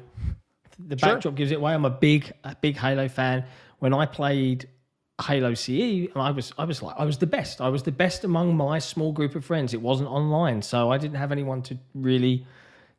The 0.78 0.96
Sure. 0.98 1.14
backdrop 1.14 1.34
gives 1.34 1.50
it 1.52 1.56
away. 1.56 1.72
I'm 1.74 1.84
a 1.84 1.90
big 1.90 2.32
a 2.44 2.54
big 2.54 2.76
Halo 2.76 3.08
fan. 3.08 3.44
When 3.80 3.92
I 3.92 4.06
played 4.06 4.68
Halo 5.22 5.54
CE, 5.54 6.08
and 6.12 6.16
I 6.16 6.30
was 6.30 6.52
I 6.58 6.64
was 6.64 6.82
like 6.82 6.96
I 6.98 7.04
was 7.04 7.18
the 7.18 7.26
best. 7.26 7.60
I 7.60 7.68
was 7.68 7.82
the 7.82 7.92
best 7.92 8.24
among 8.24 8.56
my 8.56 8.78
small 8.78 9.12
group 9.12 9.34
of 9.34 9.44
friends. 9.44 9.72
It 9.72 9.80
wasn't 9.80 10.10
online, 10.10 10.60
so 10.60 10.90
I 10.90 10.98
didn't 10.98 11.16
have 11.16 11.32
anyone 11.32 11.62
to 11.62 11.78
really 11.94 12.46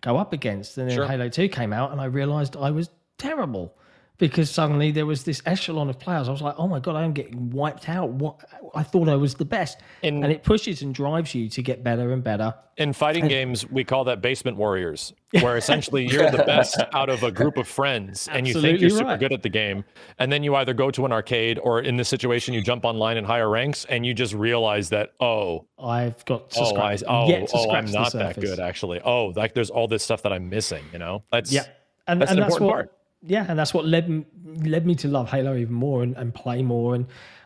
go 0.02 0.18
up 0.18 0.34
against. 0.34 0.78
And 0.78 0.90
then 0.90 0.96
Sure. 0.96 1.08
Halo 1.08 1.30
2 1.30 1.48
came 1.50 1.74
out, 1.74 1.92
and 1.92 2.02
I 2.02 2.06
realized 2.06 2.56
I 2.56 2.72
was 2.72 2.90
terrible 3.20 3.76
because 4.18 4.50
suddenly 4.50 4.92
there 4.92 5.06
was 5.06 5.24
this 5.24 5.42
echelon 5.46 5.90
of 5.90 6.00
players. 6.00 6.28
I 6.28 6.32
was 6.32 6.42
like, 6.42 6.56
oh 6.58 6.68
my 6.68 6.80
god, 6.80 6.96
I 6.96 7.04
am 7.04 7.14
getting 7.14 7.50
wiped 7.52 7.88
out. 7.88 8.10
What 8.10 8.40
I 8.74 8.84
thought 8.84 9.08
I 9.10 9.16
was 9.16 9.36
the 9.36 9.46
best, 9.46 9.80
In- 10.02 10.24
and 10.24 10.32
it 10.32 10.44
pushes 10.44 10.82
and 10.82 10.94
drives 10.94 11.36
you 11.36 11.50
to 11.50 11.62
get 11.62 11.84
better 11.84 12.12
and 12.12 12.24
better. 12.24 12.54
In 12.78 12.94
fighting 12.94 13.28
games, 13.28 13.68
we 13.68 13.84
call 13.84 14.04
that 14.04 14.22
basement 14.22 14.56
warriors, 14.56 15.12
where 15.42 15.58
essentially 15.58 16.06
you're 16.06 16.30
the 16.30 16.44
best 16.44 16.80
out 16.94 17.10
of 17.10 17.24
a 17.24 17.32
group 17.32 17.58
of 17.58 17.68
friends 17.68 18.28
and 18.32 18.48
you 18.48 18.54
think 18.62 18.80
you're 18.80 18.92
super 18.92 19.06
right. 19.06 19.20
good 19.20 19.34
at 19.34 19.42
the 19.42 19.50
game. 19.50 19.84
And 20.20 20.32
then 20.32 20.44
you 20.44 20.56
either 20.56 20.76
go 20.76 20.92
to 20.92 21.04
an 21.04 21.12
arcade 21.12 21.58
or 21.58 21.82
in 21.82 21.98
this 21.98 22.08
situation, 22.08 22.54
you 22.54 22.62
jump 22.62 22.86
online 22.86 23.18
in 23.18 23.24
higher 23.24 23.50
ranks 23.50 23.86
and 23.86 24.06
you 24.06 24.14
just 24.14 24.36
realize 24.36 24.90
that, 24.90 25.14
oh, 25.20 25.66
I've 25.80 26.24
got 26.26 26.52
to 26.52 26.60
oh, 26.60 26.76
I, 26.76 26.98
oh, 27.08 27.28
to 27.28 27.48
oh, 27.52 27.72
I'm 27.72 27.92
not 27.92 28.14
that 28.14 28.40
good 28.40 28.60
actually. 28.60 29.02
Oh, 29.04 29.34
like 29.36 29.56
there's 29.56 29.72
all 29.72 29.88
this 29.88 30.04
stuff 30.04 30.22
that 30.22 30.32
I'm 30.32 30.48
missing, 30.48 30.84
you 30.94 31.00
know? 31.00 31.24
That's 31.32 31.52
Yeah, 31.52 31.66
and 32.08 32.22
That's 32.22 32.32
and 32.32 32.40
an 32.40 32.44
that's 32.44 32.56
important 32.56 32.68
what 32.68 32.90
part. 32.90 32.97
Yeah, 33.22 33.46
and 33.48 33.58
that's 33.58 33.74
what 33.74 33.86
led 33.86 34.26
led 34.46 34.86
me 34.86 34.96
to 34.96 35.08
love 35.08 35.30
Halo 35.30 35.56
even 35.56 35.74
more 35.74 36.04
and, 36.04 36.16
and 36.16 36.34
play 36.34 36.62
more. 36.62 36.96
And 36.96 37.06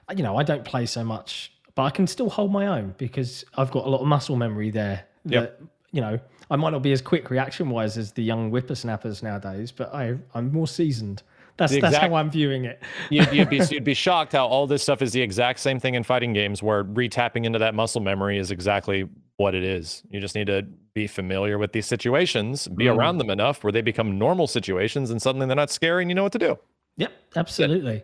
uh, 0.10 0.14
you 0.16 0.24
know, 0.24 0.38
I 0.38 0.44
don't 0.44 0.66
play 0.66 0.86
so 0.86 1.04
much, 1.04 1.52
but 1.76 1.84
I 1.84 1.90
can 1.90 2.08
still 2.08 2.30
hold 2.30 2.52
my 2.52 2.68
own 2.68 2.96
because 2.98 3.46
I've 3.58 3.72
got 3.72 3.86
a 3.86 3.90
lot 3.90 4.02
of 4.02 4.08
muscle 4.08 4.36
memory 4.36 4.70
there. 4.72 5.06
That, 5.26 5.34
Yep. 5.34 5.62
You 5.94 6.00
know, 6.02 6.20
I 6.50 6.56
might 6.56 6.70
not 6.70 6.82
be 6.82 6.94
as 6.94 7.02
quick 7.02 7.30
reaction 7.30 7.70
wise 7.70 7.98
as 7.98 8.14
the 8.14 8.24
young 8.24 8.50
whippersnappers 8.50 9.24
nowadays, 9.24 9.72
but 9.72 9.94
I 9.94 10.16
I'm 10.34 10.52
more 10.54 10.68
seasoned. 10.68 11.22
That's 11.58 11.74
The 11.74 11.82
that's 11.82 11.96
exact- 11.96 12.12
how 12.12 12.16
I'm 12.18 12.32
viewing 12.32 12.64
it. 12.66 12.82
you'd, 13.10 13.30
you'd 13.34 13.50
be 13.50 13.58
you'd 13.70 13.84
be 13.84 13.94
shocked 13.94 14.32
how 14.32 14.48
all 14.48 14.68
this 14.68 14.82
stuff 14.84 15.02
is 15.02 15.12
the 15.12 15.22
exact 15.22 15.60
same 15.60 15.80
thing 15.80 15.96
in 15.96 16.04
fighting 16.04 16.32
games 16.34 16.64
where 16.64 16.84
retapping 16.86 17.46
into 17.46 17.60
that 17.60 17.76
muscle 17.76 18.02
memory 18.02 18.38
is 18.38 18.52
exactly 18.52 19.08
what 19.36 19.54
it 19.54 19.64
is. 19.64 20.02
You 20.10 20.22
just 20.22 20.34
need 20.34 20.48
to 20.48 20.66
be 20.94 21.08
familiar 21.08 21.58
with 21.58 21.72
these 21.72 21.86
situations, 21.86 22.68
be 22.68 22.86
Mm. 22.86 22.96
around 22.98 23.18
them 23.18 23.30
enough 23.30 23.64
where 23.64 23.72
they 23.72 23.82
become 23.82 24.18
normal 24.18 24.48
situations 24.48 25.10
and 25.12 25.22
suddenly 25.22 25.48
they're 25.48 25.56
not 25.56 25.70
scary 25.72 26.04
and 26.04 26.12
you 26.12 26.16
know 26.16 26.24
what 26.24 26.32
to 26.34 26.40
do. 26.40 26.58
Yep, 26.98 27.12
absolutely. 27.36 28.04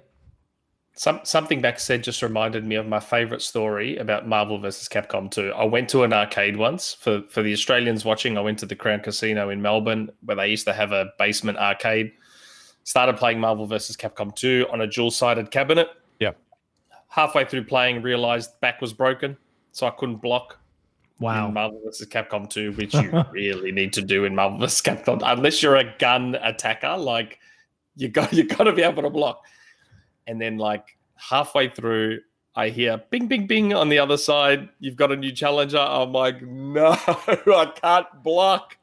Some, 0.94 1.20
something 1.24 1.62
Max 1.62 1.84
said 1.84 2.04
just 2.04 2.24
reminded 2.24 2.66
me 2.66 2.76
of 2.76 2.88
my 2.88 3.00
favorite 3.00 3.44
story 3.44 3.98
about 3.98 4.28
Marvel 4.28 4.58
vs. 4.58 4.88
Capcom 4.90 5.30
2. 5.30 5.54
I 5.54 5.64
went 5.64 5.90
to 5.90 6.04
an 6.04 6.12
arcade 6.12 6.58
once 6.58 6.94
for, 6.96 7.22
for 7.30 7.44
the 7.44 7.54
Australians 7.54 8.04
watching. 8.04 8.36
I 8.36 8.42
went 8.42 8.58
to 8.60 8.66
the 8.66 8.76
Crown 8.76 9.02
Casino 9.02 9.50
in 9.50 9.62
Melbourne 9.62 10.10
where 10.26 10.38
they 10.38 10.48
used 10.48 10.66
to 10.66 10.74
have 10.74 10.94
a 10.94 11.12
basement 11.20 11.60
arcade. 11.60 12.14
Started 12.84 13.18
playing 13.18 13.40
Marvel 13.40 13.68
vs. 13.68 13.96
Capcom 13.96 14.34
2 14.34 14.68
on 14.72 14.82
a 14.82 14.88
dual 14.88 15.12
sided 15.12 15.52
cabinet. 15.52 15.90
Yeah. 16.20 16.32
Halfway 17.10 17.46
through 17.46 17.66
playing, 17.66 18.02
realized 18.02 18.60
back 18.62 18.82
was 18.82 18.94
broken, 18.94 19.38
so 19.74 19.86
I 19.86 19.92
couldn't 19.92 20.18
block. 20.18 20.58
Wow. 21.20 21.48
in 21.48 21.54
Marvel 21.56 21.82
vs. 21.84 22.08
Capcom 22.08 22.50
2, 22.50 22.74
which 22.74 22.94
you 22.94 23.24
really 23.32 23.72
need 23.72 23.94
to 23.94 24.02
do 24.02 24.26
in 24.26 24.36
Marvel 24.36 24.60
vs. 24.60 24.82
Capcom. 24.82 25.22
Unless 25.26 25.64
you're 25.64 25.76
a 25.76 25.96
gun 25.98 26.36
attacker, 26.42 26.96
like 26.98 27.40
you 27.96 28.08
got 28.08 28.32
you 28.34 28.44
got 28.44 28.66
to 28.66 28.74
be 28.74 28.84
able 28.84 29.04
to 29.04 29.10
block. 29.10 29.44
And 30.28 30.40
then 30.40 30.58
like 30.58 30.98
halfway 31.16 31.70
through, 31.70 32.20
I 32.56 32.70
hear 32.70 33.02
bing 33.10 33.28
bing 33.28 33.48
bing 33.48 33.74
on 33.74 33.90
the 33.90 34.00
other 34.00 34.18
side. 34.18 34.70
You've 34.80 34.96
got 34.96 35.12
a 35.12 35.16
new 35.16 35.32
challenger. 35.32 35.80
I'm 35.80 36.12
like, 36.12 36.42
no, 36.42 36.92
I 37.08 37.72
can't 37.76 38.08
block. 38.24 38.78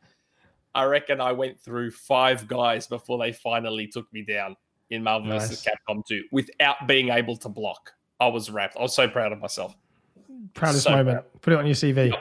I 0.75 0.85
reckon 0.85 1.21
I 1.21 1.33
went 1.33 1.61
through 1.61 1.93
five 1.93 2.49
guys 2.49 2.89
before 2.89 3.19
they 3.19 3.33
finally 3.33 3.87
took 3.87 4.13
me 4.13 4.23
down 4.23 4.57
in 4.91 5.03
Marvel 5.03 5.31
vs. 5.31 5.65
Capcom 5.65 6.05
2 6.07 6.25
without 6.33 6.89
being 6.89 7.11
able 7.11 7.37
to 7.37 7.49
block. 7.49 7.93
I 8.19 8.27
was 8.27 8.51
wrapped. 8.51 8.77
I 8.77 8.83
was 8.83 8.95
so 8.95 9.09
proud 9.09 9.33
of 9.33 9.39
myself. 9.39 9.77
Proudest 10.55 10.85
So 10.85 10.91
moment. 10.91 11.25
Put 11.43 11.53
it 11.53 11.59
on 11.59 11.67
your 11.67 11.75
CV. 11.75 12.17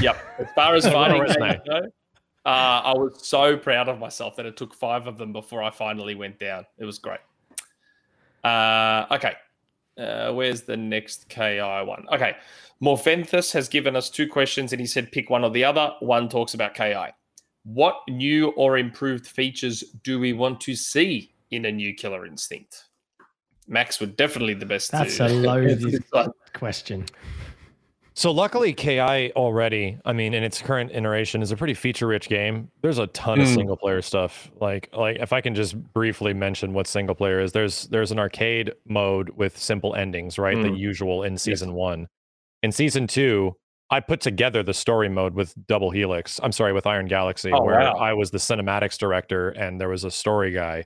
Yep. 0.00 0.16
As 0.38 0.46
far 0.54 0.74
as 0.74 0.84
What 0.92 0.92
a 0.92 0.96
fighting 0.96 1.20
resume. 1.22 1.60
games 1.64 1.92
uh, 2.44 2.48
I 2.84 2.92
was 2.96 3.26
so 3.26 3.56
proud 3.56 3.88
of 3.88 3.98
myself 3.98 4.34
that 4.36 4.46
it 4.46 4.56
took 4.56 4.74
five 4.74 5.06
of 5.06 5.16
them 5.16 5.32
before 5.32 5.62
I 5.62 5.70
finally 5.70 6.14
went 6.14 6.38
down. 6.40 6.66
It 6.76 6.84
was 6.84 6.98
great. 6.98 7.20
Uh, 8.42 9.06
okay. 9.12 9.34
Uh, 9.96 10.32
where's 10.32 10.62
the 10.62 10.76
next 10.76 11.28
KI 11.28 11.60
one? 11.60 12.04
Okay. 12.12 12.36
Morphenthus 12.82 13.52
has 13.52 13.68
given 13.68 13.94
us 13.94 14.10
two 14.10 14.26
questions 14.26 14.72
and 14.72 14.80
he 14.80 14.86
said 14.86 15.12
pick 15.12 15.30
one 15.30 15.44
or 15.44 15.50
the 15.50 15.62
other. 15.62 15.92
One 16.00 16.28
talks 16.28 16.54
about 16.54 16.74
KI. 16.74 17.08
What 17.64 18.00
new 18.08 18.48
or 18.50 18.76
improved 18.76 19.26
features 19.26 19.84
do 20.02 20.18
we 20.18 20.32
want 20.32 20.60
to 20.62 20.74
see 20.74 21.32
in 21.52 21.66
a 21.66 21.70
new 21.70 21.94
Killer 21.94 22.26
Instinct? 22.26 22.88
Max 23.68 24.00
would 24.00 24.16
definitely 24.16 24.54
the 24.54 24.66
best. 24.66 24.90
That's 24.90 25.18
to 25.18 25.26
a 25.26 25.28
loaded 25.28 25.70
answer 25.84 25.90
this 25.92 26.10
one. 26.10 26.32
question. 26.54 27.04
So 28.14 28.30
luckily, 28.30 28.74
Ki 28.74 29.00
already, 29.00 29.98
I 30.04 30.12
mean, 30.12 30.34
in 30.34 30.42
its 30.44 30.60
current 30.60 30.90
iteration, 30.92 31.40
is 31.40 31.50
a 31.50 31.56
pretty 31.56 31.72
feature-rich 31.74 32.28
game. 32.28 32.70
There's 32.82 32.98
a 32.98 33.06
ton 33.08 33.40
of 33.40 33.46
Mm. 33.48 33.54
single-player 33.54 34.02
stuff. 34.02 34.50
Like, 34.60 34.90
like 34.94 35.16
if 35.18 35.32
I 35.32 35.40
can 35.40 35.54
just 35.54 35.76
briefly 35.94 36.34
mention 36.34 36.74
what 36.74 36.86
single-player 36.86 37.40
is, 37.40 37.52
there's 37.52 37.84
there's 37.88 38.12
an 38.12 38.18
arcade 38.18 38.72
mode 38.86 39.30
with 39.30 39.56
simple 39.56 39.94
endings, 39.94 40.38
right? 40.38 40.60
The 40.62 40.68
Mm. 40.68 40.78
usual 40.78 41.22
in 41.22 41.38
season 41.38 41.72
one. 41.72 42.06
In 42.62 42.70
season 42.70 43.06
two, 43.06 43.56
I 43.90 44.00
put 44.00 44.20
together 44.20 44.62
the 44.62 44.74
story 44.74 45.08
mode 45.08 45.34
with 45.34 45.54
Double 45.66 45.90
Helix. 45.90 46.38
I'm 46.42 46.52
sorry, 46.52 46.72
with 46.74 46.86
Iron 46.86 47.06
Galaxy, 47.06 47.50
Oh, 47.52 47.62
where 47.62 47.78
wow. 47.78 47.92
I 47.94 48.12
was 48.12 48.30
the 48.30 48.38
cinematics 48.38 48.98
director 48.98 49.50
and 49.50 49.80
there 49.80 49.88
was 49.88 50.04
a 50.04 50.10
story 50.10 50.50
guy, 50.52 50.84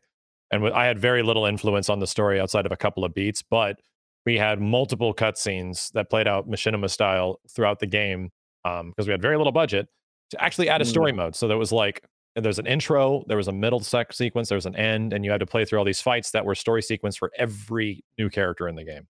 and 0.52 0.64
I 0.68 0.86
had 0.86 0.98
very 0.98 1.22
little 1.24 1.44
influence 1.44 1.88
on 1.90 1.98
the 1.98 2.06
story 2.06 2.40
outside 2.40 2.66
of 2.66 2.72
a 2.72 2.76
couple 2.76 3.04
of 3.04 3.14
beats, 3.14 3.42
but 3.42 3.80
we 4.26 4.36
had 4.36 4.60
multiple 4.60 5.14
cutscenes 5.14 5.90
that 5.92 6.10
played 6.10 6.26
out 6.28 6.48
machinima 6.48 6.90
style 6.90 7.40
throughout 7.54 7.78
the 7.78 7.86
game 7.86 8.30
because 8.64 9.06
we 9.06 9.12
had 9.12 9.22
very 9.22 9.36
little 9.36 9.52
budget 9.52 9.86
to 10.30 10.42
actually 10.42 10.68
add 10.68 10.80
a 10.80 10.84
Mm. 10.84 10.88
story 10.88 11.12
mode. 11.12 11.36
So 11.36 11.46
there 11.48 11.56
was 11.58 11.70
like 11.72 12.04
there's 12.34 12.58
an 12.58 12.66
intro, 12.66 13.24
there 13.28 13.36
was 13.38 13.48
a 13.48 13.52
middle 13.52 13.80
sec- 13.80 14.12
sequence, 14.12 14.50
there 14.50 14.56
was 14.56 14.66
an 14.66 14.76
end, 14.76 15.14
and 15.14 15.24
you 15.24 15.30
had 15.30 15.40
to 15.40 15.46
play 15.46 15.64
through 15.64 15.78
all 15.78 15.86
these 15.86 16.02
fights 16.02 16.32
that 16.32 16.44
were 16.44 16.54
story 16.54 16.82
sequence 16.82 17.16
for 17.16 17.30
every 17.38 18.04
new 18.18 18.28
character 18.28 18.68
in 18.68 18.74
the 18.74 18.84
game. 18.84 19.06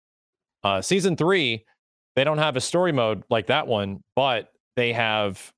Uh, 0.64 0.82
season 0.82 1.16
three, 1.16 1.64
they 2.18 2.26
don't 2.26 2.38
have 2.40 2.58
a 2.58 2.62
story 2.62 2.92
mode 2.92 3.24
like 3.30 3.48
that 3.48 3.66
one, 3.66 4.02
but 4.16 4.50
they 4.76 4.92
have 4.92 5.54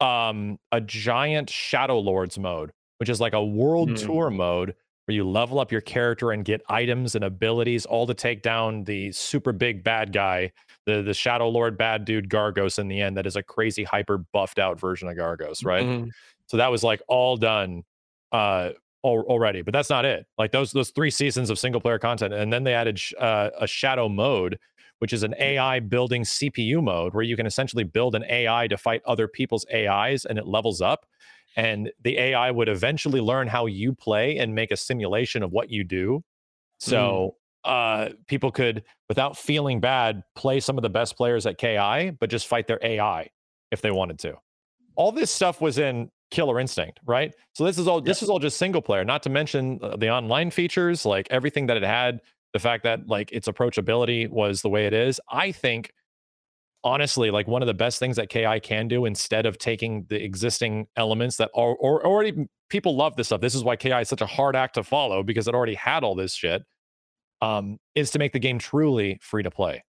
um, 0.00 0.58
a 0.70 0.80
giant 0.80 1.48
Shadow 1.48 1.98
Lords 1.98 2.38
mode, 2.38 2.72
which 2.98 3.08
is 3.08 3.20
like 3.20 3.32
a 3.32 3.44
world 3.44 3.90
Mm. 3.90 4.04
tour 4.04 4.28
mode 4.30 4.74
where 5.08 5.14
you 5.14 5.26
level 5.26 5.58
up 5.58 5.72
your 5.72 5.80
character 5.80 6.32
and 6.32 6.44
get 6.44 6.60
items 6.68 7.14
and 7.14 7.24
abilities, 7.24 7.86
all 7.86 8.06
to 8.06 8.12
take 8.12 8.42
down 8.42 8.84
the 8.84 9.10
super 9.10 9.52
big 9.52 9.82
bad 9.82 10.12
guy, 10.12 10.52
the 10.84 11.00
the 11.02 11.14
Shadow 11.14 11.48
Lord 11.48 11.78
bad 11.78 12.04
dude 12.04 12.28
Gargos 12.28 12.78
in 12.78 12.88
the 12.88 13.00
end. 13.00 13.16
That 13.16 13.26
is 13.26 13.34
a 13.34 13.42
crazy 13.42 13.84
hyper 13.84 14.18
buffed 14.18 14.58
out 14.58 14.78
version 14.78 15.08
of 15.08 15.16
Gargos, 15.16 15.64
right? 15.64 15.84
Mhm. 15.86 16.10
So 16.46 16.58
that 16.58 16.70
was 16.70 16.84
like 16.84 17.00
all 17.08 17.38
done 17.38 17.84
uh 18.32 18.70
al- 19.02 19.24
already, 19.26 19.62
but 19.62 19.72
that's 19.72 19.88
not 19.88 20.04
it. 20.04 20.26
Like 20.36 20.52
those 20.52 20.72
those 20.72 20.90
three 20.90 21.10
seasons 21.10 21.48
of 21.48 21.58
single 21.58 21.80
player 21.80 21.98
content, 21.98 22.34
and 22.34 22.52
then 22.52 22.64
they 22.64 22.74
added 22.74 22.98
sh- 22.98 23.14
uh, 23.18 23.48
a 23.58 23.66
shadow 23.66 24.10
mode, 24.10 24.58
which 24.98 25.14
is 25.14 25.22
an 25.22 25.34
AI 25.38 25.80
building 25.80 26.20
CPU 26.22 26.82
mode 26.82 27.14
where 27.14 27.24
you 27.24 27.34
can 27.34 27.46
essentially 27.46 27.84
build 27.84 28.14
an 28.14 28.24
AI 28.28 28.68
to 28.68 28.76
fight 28.76 29.00
other 29.06 29.26
people's 29.26 29.64
AIs, 29.72 30.26
and 30.26 30.38
it 30.38 30.46
levels 30.46 30.82
up. 30.82 31.06
And 31.58 31.90
the 32.04 32.16
AI 32.18 32.52
would 32.52 32.68
eventually 32.68 33.20
learn 33.20 33.48
how 33.48 33.66
you 33.66 33.92
play 33.92 34.38
and 34.38 34.54
make 34.54 34.70
a 34.70 34.76
simulation 34.76 35.42
of 35.42 35.50
what 35.50 35.70
you 35.70 35.82
do. 35.82 36.22
So 36.78 37.34
uh, 37.64 38.10
people 38.28 38.52
could, 38.52 38.84
without 39.08 39.36
feeling 39.36 39.80
bad, 39.80 40.22
play 40.36 40.60
some 40.60 40.78
of 40.78 40.82
the 40.82 40.88
best 40.88 41.16
players 41.16 41.46
at 41.46 41.58
KI, 41.58 42.10
but 42.20 42.30
just 42.30 42.46
fight 42.46 42.68
their 42.68 42.78
AI 42.80 43.28
if 43.72 43.82
they 43.82 43.90
wanted 43.90 44.20
to. 44.20 44.34
All 44.94 45.10
this 45.10 45.32
stuff 45.32 45.60
was 45.60 45.78
in 45.78 46.12
Killer 46.30 46.60
Instinct, 46.60 47.00
right? 47.04 47.34
So 47.54 47.64
this 47.64 47.76
is 47.76 47.88
all 47.88 48.00
this 48.00 48.22
is 48.22 48.30
all 48.30 48.38
just 48.38 48.56
single 48.56 48.80
player. 48.80 49.04
Not 49.04 49.24
to 49.24 49.30
mention 49.30 49.80
uh, 49.82 49.96
the 49.96 50.10
online 50.10 50.52
features, 50.52 51.04
like 51.04 51.26
everything 51.30 51.66
that 51.66 51.76
it 51.76 51.82
had. 51.82 52.20
The 52.52 52.60
fact 52.60 52.84
that 52.84 53.08
like 53.08 53.32
its 53.32 53.48
approachability 53.48 54.30
was 54.30 54.62
the 54.62 54.68
way 54.68 54.86
it 54.86 54.94
is. 54.94 55.20
I 55.28 55.50
think 55.50 55.92
honestly, 56.84 57.30
like 57.30 57.46
one 57.48 57.62
of 57.62 57.66
the 57.66 57.74
best 57.74 57.98
things 57.98 58.16
that 58.16 58.28
KI 58.28 58.60
can 58.60 58.88
do 58.88 59.04
instead 59.04 59.46
of 59.46 59.58
taking 59.58 60.06
the 60.08 60.22
existing 60.22 60.86
elements 60.96 61.36
that 61.36 61.50
are 61.54 61.74
or 61.74 62.04
already 62.06 62.46
people 62.70 62.96
love 62.96 63.16
this 63.16 63.28
stuff. 63.28 63.40
This 63.40 63.54
is 63.54 63.64
why 63.64 63.76
KI 63.76 64.00
is 64.00 64.08
such 64.08 64.20
a 64.20 64.26
hard 64.26 64.54
act 64.56 64.74
to 64.74 64.82
follow 64.82 65.22
because 65.22 65.48
it 65.48 65.54
already 65.54 65.74
had 65.74 66.04
all 66.04 66.14
this 66.14 66.34
shit. 66.34 66.62
Um, 67.40 67.78
is 67.94 68.10
to 68.12 68.18
make 68.18 68.32
the 68.32 68.38
game 68.40 68.58
truly 68.58 69.18
free 69.22 69.42
to 69.44 69.50
play. 69.50 69.84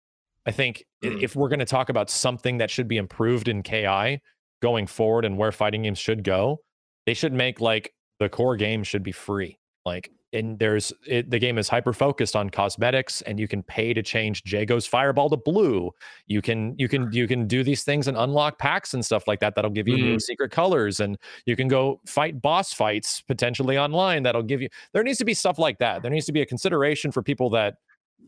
I 0.48 0.52
think 0.52 0.84
i- 1.04 1.08
Mm. 1.08 1.22
if 1.24 1.36
we're 1.36 1.48
going 1.50 1.60
to 1.60 1.66
talk 1.66 1.90
about 1.90 2.10
something 2.10 2.58
that 2.58 2.72
should 2.72 2.88
be 2.88 2.98
improved 2.98 3.48
in 3.48 3.62
KI 3.64 4.20
going 4.62 4.88
forward 4.88 5.26
and 5.26 5.38
where 5.38 5.52
fighting 5.52 5.84
games 5.84 6.00
should 6.00 6.24
go, 6.24 6.60
they 7.06 7.14
should 7.14 7.34
make 7.34 7.62
like 7.62 7.94
the 8.20 8.30
core 8.30 8.56
game 8.56 8.84
should 8.84 9.04
be 9.04 9.12
free. 9.12 9.60
Like, 9.86 10.10
and 10.36 10.60
there's 10.60 10.94
it, 11.08 11.30
the 11.32 11.40
game 11.40 11.58
is 11.58 11.68
hyper 11.70 11.94
focused 11.94 12.36
on 12.36 12.50
cosmetics, 12.52 13.22
and 13.24 13.40
you 13.40 13.48
can 13.48 13.64
pay 13.64 13.94
to 13.94 14.04
change 14.04 14.44
Jago's 14.44 14.86
fireball 14.86 15.30
to 15.30 15.38
blue. 15.38 15.92
You 16.28 16.42
can 16.42 16.76
you 16.78 16.88
can 16.88 17.12
you 17.12 17.28
can 17.28 17.48
do 17.48 17.64
these 17.64 17.84
things 17.84 18.08
and 18.08 18.16
unlock 18.18 18.60
packs 18.60 18.94
and 18.94 19.04
stuff 19.04 19.28
like 19.28 19.40
that. 19.40 19.56
That'll 19.56 19.72
give 19.72 19.88
you 19.88 19.98
new 19.98 20.16
Mm. 20.18 20.22
secret 20.22 20.52
colors, 20.52 21.00
and 21.00 21.18
you 21.46 21.56
can 21.56 21.68
go 21.68 22.00
fight 22.06 22.42
boss 22.42 22.74
fights 22.74 23.22
potentially 23.22 23.78
online. 23.78 24.22
That'll 24.24 24.44
give 24.44 24.62
you. 24.62 24.70
There 24.94 25.02
needs 25.04 25.18
to 25.20 25.26
be 25.26 25.34
stuff 25.34 25.58
like 25.58 25.80
that. 25.80 26.02
There 26.04 26.12
needs 26.12 26.26
to 26.28 26.32
be 26.34 26.42
a 26.42 26.46
consideration 26.46 27.12
for 27.12 27.24
people 27.24 27.50
that 27.52 27.76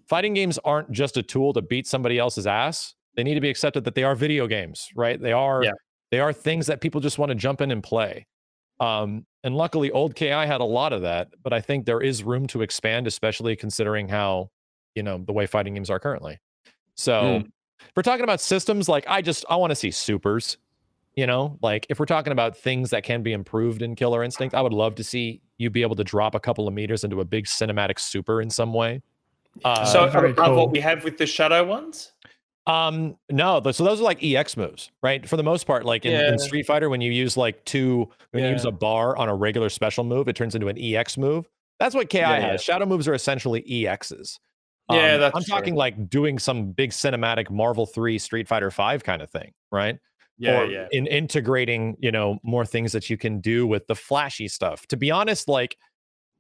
fighting 0.08 0.34
games 0.34 0.58
aren't 0.64 0.92
just 0.92 1.18
a 1.18 1.24
tool 1.24 1.54
to 1.54 1.62
beat 1.62 1.86
somebody 1.86 2.18
else's 2.18 2.48
ass. 2.48 2.96
They 3.16 3.24
need 3.24 3.36
to 3.36 3.42
be 3.42 3.50
accepted 3.50 3.84
that 3.84 3.96
they 3.96 4.04
are 4.04 4.16
video 4.16 4.48
games, 4.48 4.88
right? 4.96 5.22
They 5.22 5.34
are 5.34 5.64
Yeah. 5.64 5.72
they 6.12 6.20
are 6.20 6.32
things 6.32 6.68
that 6.68 6.80
people 6.82 7.02
just 7.02 7.20
want 7.20 7.30
to 7.30 7.36
jump 7.36 7.60
in 7.62 7.72
and 7.72 7.84
play. 7.84 8.26
Um, 8.80 9.26
and 9.43 9.55
luckily, 9.55 9.91
old 9.91 10.15
Ki 10.15 10.27
had 10.27 10.61
a 10.61 10.65
lot 10.65 10.93
of 10.93 11.01
that, 11.03 11.30
but 11.43 11.53
I 11.53 11.61
think 11.61 11.85
there 11.85 12.01
is 12.01 12.23
room 12.23 12.47
to 12.47 12.61
expand, 12.61 13.07
especially 13.07 13.55
considering 13.55 14.07
how 14.07 14.49
you 14.95 15.03
know 15.03 15.18
the 15.26 15.34
way 15.34 15.45
fighting 15.45 15.73
games 15.76 15.89
are 15.89 15.99
currently. 15.99 16.39
So, 16.95 17.14
Mm. 17.22 17.45
if 17.80 17.91
we're 17.95 18.03
talking 18.03 18.23
about 18.23 18.41
systems, 18.41 18.89
like 18.89 19.05
I 19.07 19.22
just 19.22 19.45
I 19.49 19.55
want 19.55 19.72
to 19.72 19.76
see 19.76 19.91
supers. 19.91 20.57
You 21.15 21.26
know, 21.26 21.57
like 21.64 21.88
if 21.89 21.99
we're 21.99 22.05
talking 22.05 22.31
about 22.31 22.55
things 22.55 22.91
that 22.91 23.03
can 23.03 23.23
be 23.23 23.34
improved 23.34 23.81
in 23.81 23.95
Killer 23.95 24.23
Instinct, 24.23 24.53
I 24.53 24.61
would 24.61 24.73
love 24.73 24.93
to 24.95 25.03
see 25.03 25.41
you 25.57 25.72
be 25.72 25.81
able 25.81 25.95
to 25.95 26.03
drop 26.03 26.35
a 26.35 26.39
couple 26.39 26.68
of 26.68 26.76
meters 26.76 27.03
into 27.03 27.22
a 27.22 27.26
big 27.26 27.45
cinematic 27.45 27.97
super 27.99 28.39
in 28.39 28.51
some 28.51 28.72
way. 28.72 29.01
Uh, 29.65 29.84
so 29.84 30.07
very 30.09 30.30
above 30.30 30.45
cool. 30.49 30.55
what 30.57 30.69
we 30.72 30.80
have 30.80 31.03
with 31.03 31.18
the 31.18 31.26
shadow 31.26 31.64
ones. 31.65 32.11
Um, 32.68 33.15
no, 33.31 33.61
so 33.72 33.84
those 33.84 33.99
are 34.02 34.03
like 34.03 34.23
EX 34.23 34.57
moves, 34.57 34.91
right? 35.02 35.27
For 35.27 35.38
the 35.38 35.44
most 35.44 35.65
part, 35.65 35.85
like 35.85 36.06
in, 36.06 36.11
Yeah. 36.11 36.30
in 36.34 36.38
Street 36.39 36.65
Fighter, 36.65 36.89
when 36.89 37.02
you 37.02 37.11
use 37.11 37.38
like 37.38 37.64
two, 37.65 38.10
when 38.31 38.44
you 38.44 38.49
use 38.52 38.65
a 38.65 38.72
bar 38.72 39.15
on 39.18 39.30
a 39.30 39.35
regular 39.35 39.69
special 39.69 40.03
move, 40.03 40.27
it 40.27 40.35
turns 40.35 40.53
into 40.53 40.68
an 40.68 40.77
EX 40.77 41.18
move. 41.18 41.48
That's 41.80 41.95
what 41.95 42.10
KI 42.10 42.19
Yeah, 42.19 42.35
has. 42.39 42.44
yeah. 42.68 42.73
Shadow 42.73 42.85
moves 42.85 43.07
are 43.07 43.14
essentially 43.14 43.61
EXs. 43.64 44.39
Yeah, 44.91 45.14
Um, 45.15 45.19
that's 45.22 45.35
I'm 45.35 45.44
talking 45.44 45.76
like 45.76 46.10
doing 46.10 46.39
some 46.39 46.72
big 46.72 46.91
cinematic 46.91 47.49
Marvel 47.49 47.85
3 47.85 48.18
Street 48.18 48.48
Fighter 48.48 48.72
5 48.72 49.03
kind 49.03 49.22
of 49.22 49.30
thing, 49.30 49.52
right? 49.72 49.98
Yeah, 50.38 50.61
or 50.61 50.65
yeah. 50.65 50.88
in 50.91 51.07
integrating, 51.07 51.95
you 51.99 52.11
know, 52.11 52.39
more 52.44 52.65
things 52.65 52.91
that 52.91 53.10
you 53.10 53.18
can 53.18 53.39
do 53.41 53.65
with 53.65 53.88
the 53.88 53.95
flashy 53.95 54.48
stuff. 54.48 54.85
To 54.88 54.98
be 54.98 55.10
honest, 55.11 55.48
like 55.48 55.77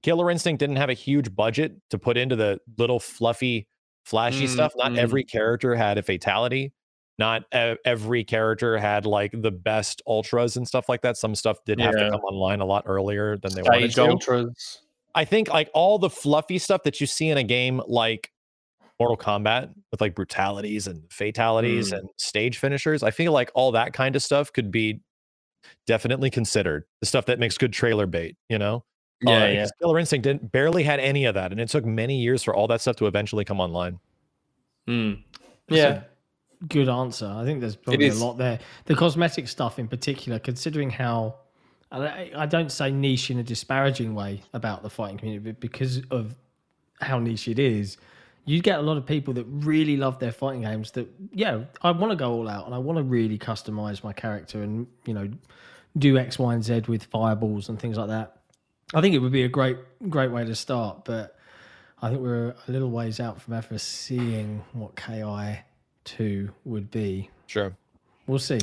Killer 0.03 0.29
Instinct 0.29 0.59
didn't 0.59 0.75
have 0.75 0.89
a 0.89 0.93
huge 0.93 1.33
budget 1.35 1.73
to 1.89 1.97
put 1.97 2.15
into 2.17 2.35
the 2.35 2.59
little 2.77 2.99
fluffy, 2.99 3.67
flashy 4.07 4.45
Mm, 4.45 4.49
stuff. 4.49 4.73
Not 4.77 4.93
mm. 4.93 4.97
every 4.97 5.23
character 5.23 5.75
had 5.75 5.97
a 5.97 6.01
fatality. 6.03 6.71
Not 7.19 7.43
e- 7.53 7.75
every 7.83 8.23
character 8.23 8.77
had 8.77 9.05
like 9.05 9.31
the 9.33 9.51
best 9.51 10.01
ultras 10.07 10.55
and 10.55 10.67
stuff 10.67 10.87
like 10.87 11.01
that. 11.01 11.17
Some 11.17 11.35
stuff 11.35 11.57
did 11.65 11.79
have 11.79 11.93
to 11.93 12.09
come 12.11 12.21
online 12.21 12.59
a 12.61 12.65
lot 12.65 12.83
earlier 12.85 13.37
than 13.37 13.53
they 13.53 13.63
wanted 13.63 13.91
to. 13.91 14.01
ultras. 14.07 14.81
I 15.15 15.25
think 15.25 15.49
like 15.49 15.69
all 15.73 15.97
the 15.99 16.09
fluffy 16.11 16.59
stuff 16.59 16.83
that 16.83 17.01
you 17.01 17.07
see 17.07 17.29
in 17.29 17.37
a 17.37 17.43
game 17.43 17.81
like 17.87 18.31
Mortal 18.99 19.17
Kombat 19.17 19.73
with 19.91 19.99
like 19.99 20.15
brutalities 20.15 20.85
and 20.87 21.03
fatalities 21.11 21.91
Mm. 21.91 21.97
and 21.99 22.09
stage 22.17 22.59
finishers, 22.59 23.01
I 23.03 23.11
feel 23.11 23.31
like 23.31 23.51
all 23.55 23.71
that 23.73 23.93
kind 23.93 24.15
of 24.15 24.21
stuff 24.23 24.53
could 24.53 24.71
be 24.71 25.01
definitely 25.87 26.29
considered. 26.29 26.83
The 27.01 27.07
stuff 27.07 27.25
that 27.25 27.39
makes 27.39 27.57
good 27.57 27.73
trailer 27.73 28.05
bait, 28.05 28.37
you 28.47 28.57
know? 28.59 28.85
Yeah, 29.21 29.43
Uh, 29.43 29.47
yeah. 29.47 29.65
Killer 29.79 29.99
Instinct 29.99 30.23
didn't 30.23 30.51
barely 30.51 30.83
had 30.83 30.99
any 30.99 31.25
of 31.25 31.33
that, 31.35 31.51
and 31.51 31.59
it 31.59 31.69
took 31.69 31.85
many 31.85 32.19
years 32.19 32.43
for 32.43 32.55
all 32.55 32.67
that 32.67 32.81
stuff 32.81 32.95
to 32.97 33.07
eventually 33.07 33.43
come 33.43 33.59
online. 33.59 33.99
Mm. 34.87 35.23
So 35.69 35.75
Yeah. 35.75 36.01
good 36.67 36.87
answer. 36.89 37.25
I 37.25 37.43
think 37.43 37.59
there's 37.61 37.75
probably 37.75 38.07
a 38.09 38.13
lot 38.13 38.37
there. 38.37 38.59
The 38.85 38.95
cosmetic 38.95 39.47
stuff 39.47 39.79
in 39.79 39.87
particular, 39.87 40.39
considering 40.39 40.89
how 40.89 41.35
I, 41.89 42.31
I 42.35 42.45
don't 42.45 42.71
say 42.71 42.91
niche 42.91 43.31
in 43.31 43.39
a 43.39 43.43
disparaging 43.43 44.13
way 44.13 44.43
about 44.53 44.83
the 44.83 44.89
fighting 44.89 45.17
community, 45.17 45.51
but 45.51 45.59
because 45.61 46.01
of 46.11 46.35
how 46.99 47.17
niche 47.17 47.47
it 47.47 47.59
is, 47.59 47.95
you 48.43 48.61
get 48.61 48.79
a 48.79 48.81
lot 48.81 48.97
of 48.97 49.05
people 49.05 49.33
that 49.35 49.45
really 49.45 49.95
love 49.95 50.19
their 50.19 50.33
fighting 50.33 50.61
games. 50.63 50.91
That 50.91 51.07
yeah, 51.31 51.61
I 51.81 51.91
want 51.91 52.11
to 52.11 52.17
go 52.17 52.33
all 52.33 52.49
out 52.49 52.65
and 52.65 52.75
I 52.75 52.77
want 52.77 52.97
to 52.97 53.03
really 53.03 53.37
customize 53.37 54.03
my 54.03 54.11
character 54.13 54.63
and 54.63 54.85
you 55.05 55.13
know 55.13 55.29
do 55.97 56.17
X, 56.17 56.37
Y, 56.37 56.53
and 56.53 56.63
Z 56.63 56.83
with 56.87 57.03
fireballs 57.05 57.69
and 57.69 57.79
things 57.79 57.97
like 57.97 58.09
that. 58.09 58.41
I 58.93 59.01
think 59.01 59.15
it 59.15 59.19
would 59.19 59.31
be 59.31 59.43
a 59.43 59.49
great 59.49 59.77
great 60.09 60.31
way 60.31 60.45
to 60.45 60.55
start, 60.55 61.05
but 61.05 61.37
I 62.01 62.09
think 62.09 62.21
we're 62.21 62.55
a 62.67 62.71
little 62.71 62.91
ways 62.91 63.19
out 63.19 63.41
from 63.41 63.53
ever 63.55 63.77
seeing 63.77 64.63
what 64.73 64.95
KI 64.95 65.59
two 66.03 66.51
would 66.63 66.91
be. 66.91 67.29
Sure. 67.47 67.75
We'll 68.27 68.39
see. 68.39 68.59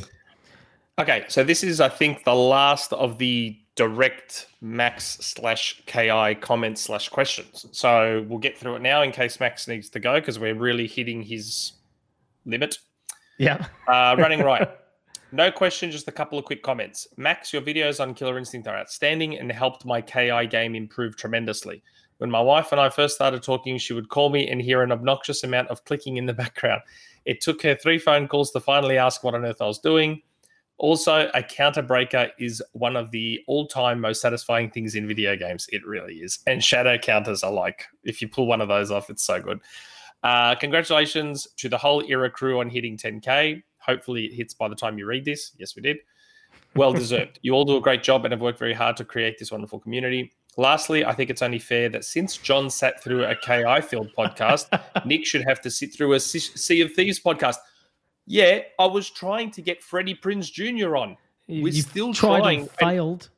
Okay, 0.99 1.25
so 1.29 1.43
this 1.43 1.65
is, 1.65 1.81
I 1.81 1.89
think, 1.89 2.25
the 2.25 2.35
last 2.35 2.93
of 2.93 3.19
the 3.19 3.59
direct 3.75 4.47
Max 4.61 5.05
slash 5.21 5.83
Ki 5.87 6.37
comments 6.41 6.83
slash 6.83 7.09
questions. 7.09 7.67
So 7.73 8.25
we'll 8.29 8.39
get 8.39 8.57
through 8.57 8.77
it 8.77 8.83
now 8.83 9.03
in 9.03 9.11
case 9.11 9.41
Max 9.41 9.67
needs 9.67 9.89
to 9.91 9.99
go 9.99 10.21
because 10.21 10.39
we're 10.39 10.55
really 10.55 10.87
hitting 10.87 11.23
his 11.23 11.73
limit. 12.47 12.79
Yeah. 13.39 13.67
Uh, 13.89 14.15
running 14.17 14.41
right. 14.43 14.69
No 15.35 15.51
question, 15.51 15.91
just 15.91 16.07
a 16.07 16.13
couple 16.13 16.39
of 16.39 16.45
quick 16.45 16.63
comments. 16.63 17.09
Max, 17.17 17.53
your 17.53 17.61
videos 17.61 17.99
on 17.99 18.15
Killer 18.15 18.39
Instinct 18.39 18.69
are 18.69 18.77
outstanding 18.77 19.37
and 19.37 19.51
helped 19.51 19.85
my 19.85 20.01
KI 20.01 20.47
game 20.47 20.77
improve 20.77 21.17
tremendously. 21.17 21.83
When 22.19 22.31
my 22.31 22.41
wife 22.41 22.71
and 22.71 22.81
I 22.81 22.89
first 22.89 23.17
started 23.17 23.43
talking, 23.43 23.77
she 23.77 23.95
would 23.95 24.11
call 24.11 24.31
me 24.31 24.49
and 24.49 24.63
hear 24.63 24.81
an 24.83 24.93
obnoxious 24.93 25.43
amount 25.43 25.71
of 25.71 25.85
clicking 25.87 26.19
in 26.19 26.27
the 26.27 26.33
background. 26.45 26.83
It 27.25 27.41
took 27.41 27.63
her 27.63 27.75
three 27.75 27.99
phone 27.99 28.29
calls 28.29 28.53
to 28.53 28.61
finally 28.61 28.97
ask 28.97 29.25
what 29.25 29.35
on 29.35 29.45
earth 29.45 29.61
I 29.61 29.67
was 29.67 29.81
doing. 29.81 30.23
Also, 30.79 31.29
a 31.35 31.43
counter 31.43 31.83
breaker 31.83 32.31
is 32.39 32.63
one 32.71 32.95
of 32.95 33.11
the 33.11 33.41
all 33.49 33.67
time 33.67 34.01
most 34.01 34.21
satisfying 34.21 34.71
things 34.71 34.95
in 34.95 35.09
video 35.09 35.35
games. 35.35 35.67
It 35.73 35.85
really 35.85 36.19
is. 36.19 36.39
And 36.47 36.63
shadow 36.63 36.97
counters 36.97 37.43
are 37.43 37.51
like, 37.51 37.87
if 38.05 38.23
you 38.23 38.29
pull 38.29 38.47
one 38.47 38.61
of 38.61 38.69
those 38.69 38.93
off, 38.93 39.11
it's 39.11 39.25
so 39.25 39.43
good. 39.43 39.59
Uh, 40.23 40.55
congratulations 40.55 41.49
to 41.57 41.69
the 41.69 41.77
whole 41.77 42.05
era 42.09 42.31
crew 42.31 42.61
on 42.61 42.71
hitting 42.71 42.97
10K. 42.97 43.63
Hopefully, 43.85 44.27
it 44.27 44.35
hits 44.35 44.55
by 44.55 44.69
the 44.69 44.75
time 44.75 44.99
you 44.99 45.07
read 45.07 45.25
this. 45.25 45.53
Yes, 45.59 45.77
we 45.77 45.83
did. 45.83 45.99
Well 46.77 46.93
deserved. 46.93 47.39
you 47.43 47.53
all 47.53 47.65
do 47.65 47.77
a 47.77 47.81
great 47.81 48.03
job 48.03 48.25
and 48.25 48.33
have 48.33 48.41
worked 48.41 48.59
very 48.59 48.73
hard 48.73 48.97
to 48.97 49.05
create 49.05 49.39
this 49.39 49.53
wonderful 49.53 49.79
community. 49.79 50.33
Lastly, 50.57 51.05
I 51.05 51.13
think 51.13 51.31
it's 51.31 51.43
only 51.43 51.59
fair 51.59 51.89
that 51.89 52.05
since 52.05 52.37
John 52.37 52.71
sat 52.71 53.03
through 53.03 53.25
a 53.25 53.35
KI 53.35 53.81
Field 53.81 54.11
podcast, 54.17 54.69
Nick 55.05 55.27
should 55.27 55.45
have 55.49 55.61
to 55.63 55.71
sit 55.71 55.93
through 55.95 56.13
a 56.15 56.21
Sea 56.21 56.81
of 56.81 56.93
Thieves 56.93 57.21
podcast. 57.21 57.57
Yeah, 58.27 58.61
I 58.79 58.87
was 58.87 59.11
trying 59.11 59.51
to 59.53 59.63
get 59.63 59.83
Freddie 59.83 60.15
Prinz 60.15 60.51
Jr. 60.51 60.97
on. 60.97 61.17
We're 61.49 61.69
you've 61.69 61.87
still 61.87 62.15
trying, 62.15 62.61
and 62.61 62.71
failed. 62.71 63.31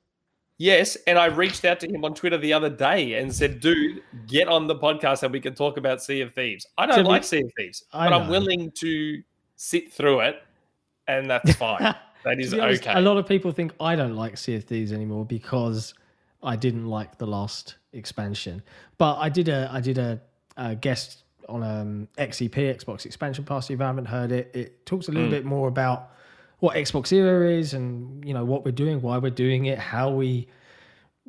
Yes, 0.58 0.96
and 1.06 1.18
I 1.18 1.26
reached 1.26 1.64
out 1.64 1.80
to 1.80 1.88
him 1.88 2.04
on 2.04 2.14
Twitter 2.14 2.38
the 2.38 2.52
other 2.52 2.70
day 2.70 3.14
and 3.14 3.34
said, 3.34 3.60
"Dude, 3.60 4.02
get 4.26 4.48
on 4.48 4.66
the 4.66 4.76
podcast 4.76 5.22
and 5.22 5.32
we 5.32 5.40
can 5.40 5.54
talk 5.54 5.76
about 5.76 6.02
Sea 6.02 6.20
of 6.22 6.32
Thieves." 6.34 6.66
I 6.78 6.86
don't 6.86 7.02
be- 7.02 7.08
like 7.08 7.24
Sea 7.24 7.42
of 7.42 7.52
Thieves, 7.58 7.84
I 7.92 8.08
but 8.08 8.14
I'm 8.14 8.28
willing 8.28 8.70
to 8.76 9.22
sit 9.56 9.92
through 9.92 10.20
it, 10.20 10.42
and 11.08 11.28
that's 11.28 11.54
fine. 11.56 11.94
that 12.24 12.38
is 12.38 12.54
honest, 12.54 12.82
okay. 12.82 12.98
A 12.98 13.00
lot 13.00 13.16
of 13.16 13.26
people 13.26 13.50
think 13.50 13.72
I 13.80 13.96
don't 13.96 14.14
like 14.14 14.36
CFDs 14.36 14.92
anymore 14.92 15.24
because 15.24 15.94
I 16.42 16.56
didn't 16.56 16.86
like 16.86 17.18
the 17.18 17.26
last 17.26 17.76
expansion. 17.92 18.62
But 18.98 19.16
I 19.16 19.28
did 19.28 19.48
a 19.48 19.68
I 19.72 19.80
did 19.80 19.98
a, 19.98 20.20
a 20.56 20.74
guest 20.76 21.24
on 21.48 21.62
um, 21.62 22.08
XEP 22.18 22.54
Xbox 22.54 23.06
Expansion 23.06 23.44
Pass. 23.44 23.70
If 23.70 23.78
you 23.78 23.84
haven't 23.84 24.06
heard 24.06 24.32
it, 24.32 24.50
it 24.54 24.86
talks 24.86 25.08
a 25.08 25.12
little 25.12 25.30
bit 25.30 25.44
more 25.44 25.68
about 25.68 26.10
what 26.58 26.76
Xbox 26.76 27.12
Era 27.12 27.50
is 27.50 27.74
and 27.74 28.24
you 28.24 28.34
know 28.34 28.44
what 28.44 28.64
we're 28.64 28.72
doing, 28.72 29.00
why 29.00 29.18
we're 29.18 29.30
doing 29.30 29.66
it, 29.66 29.78
how 29.78 30.10
we 30.10 30.48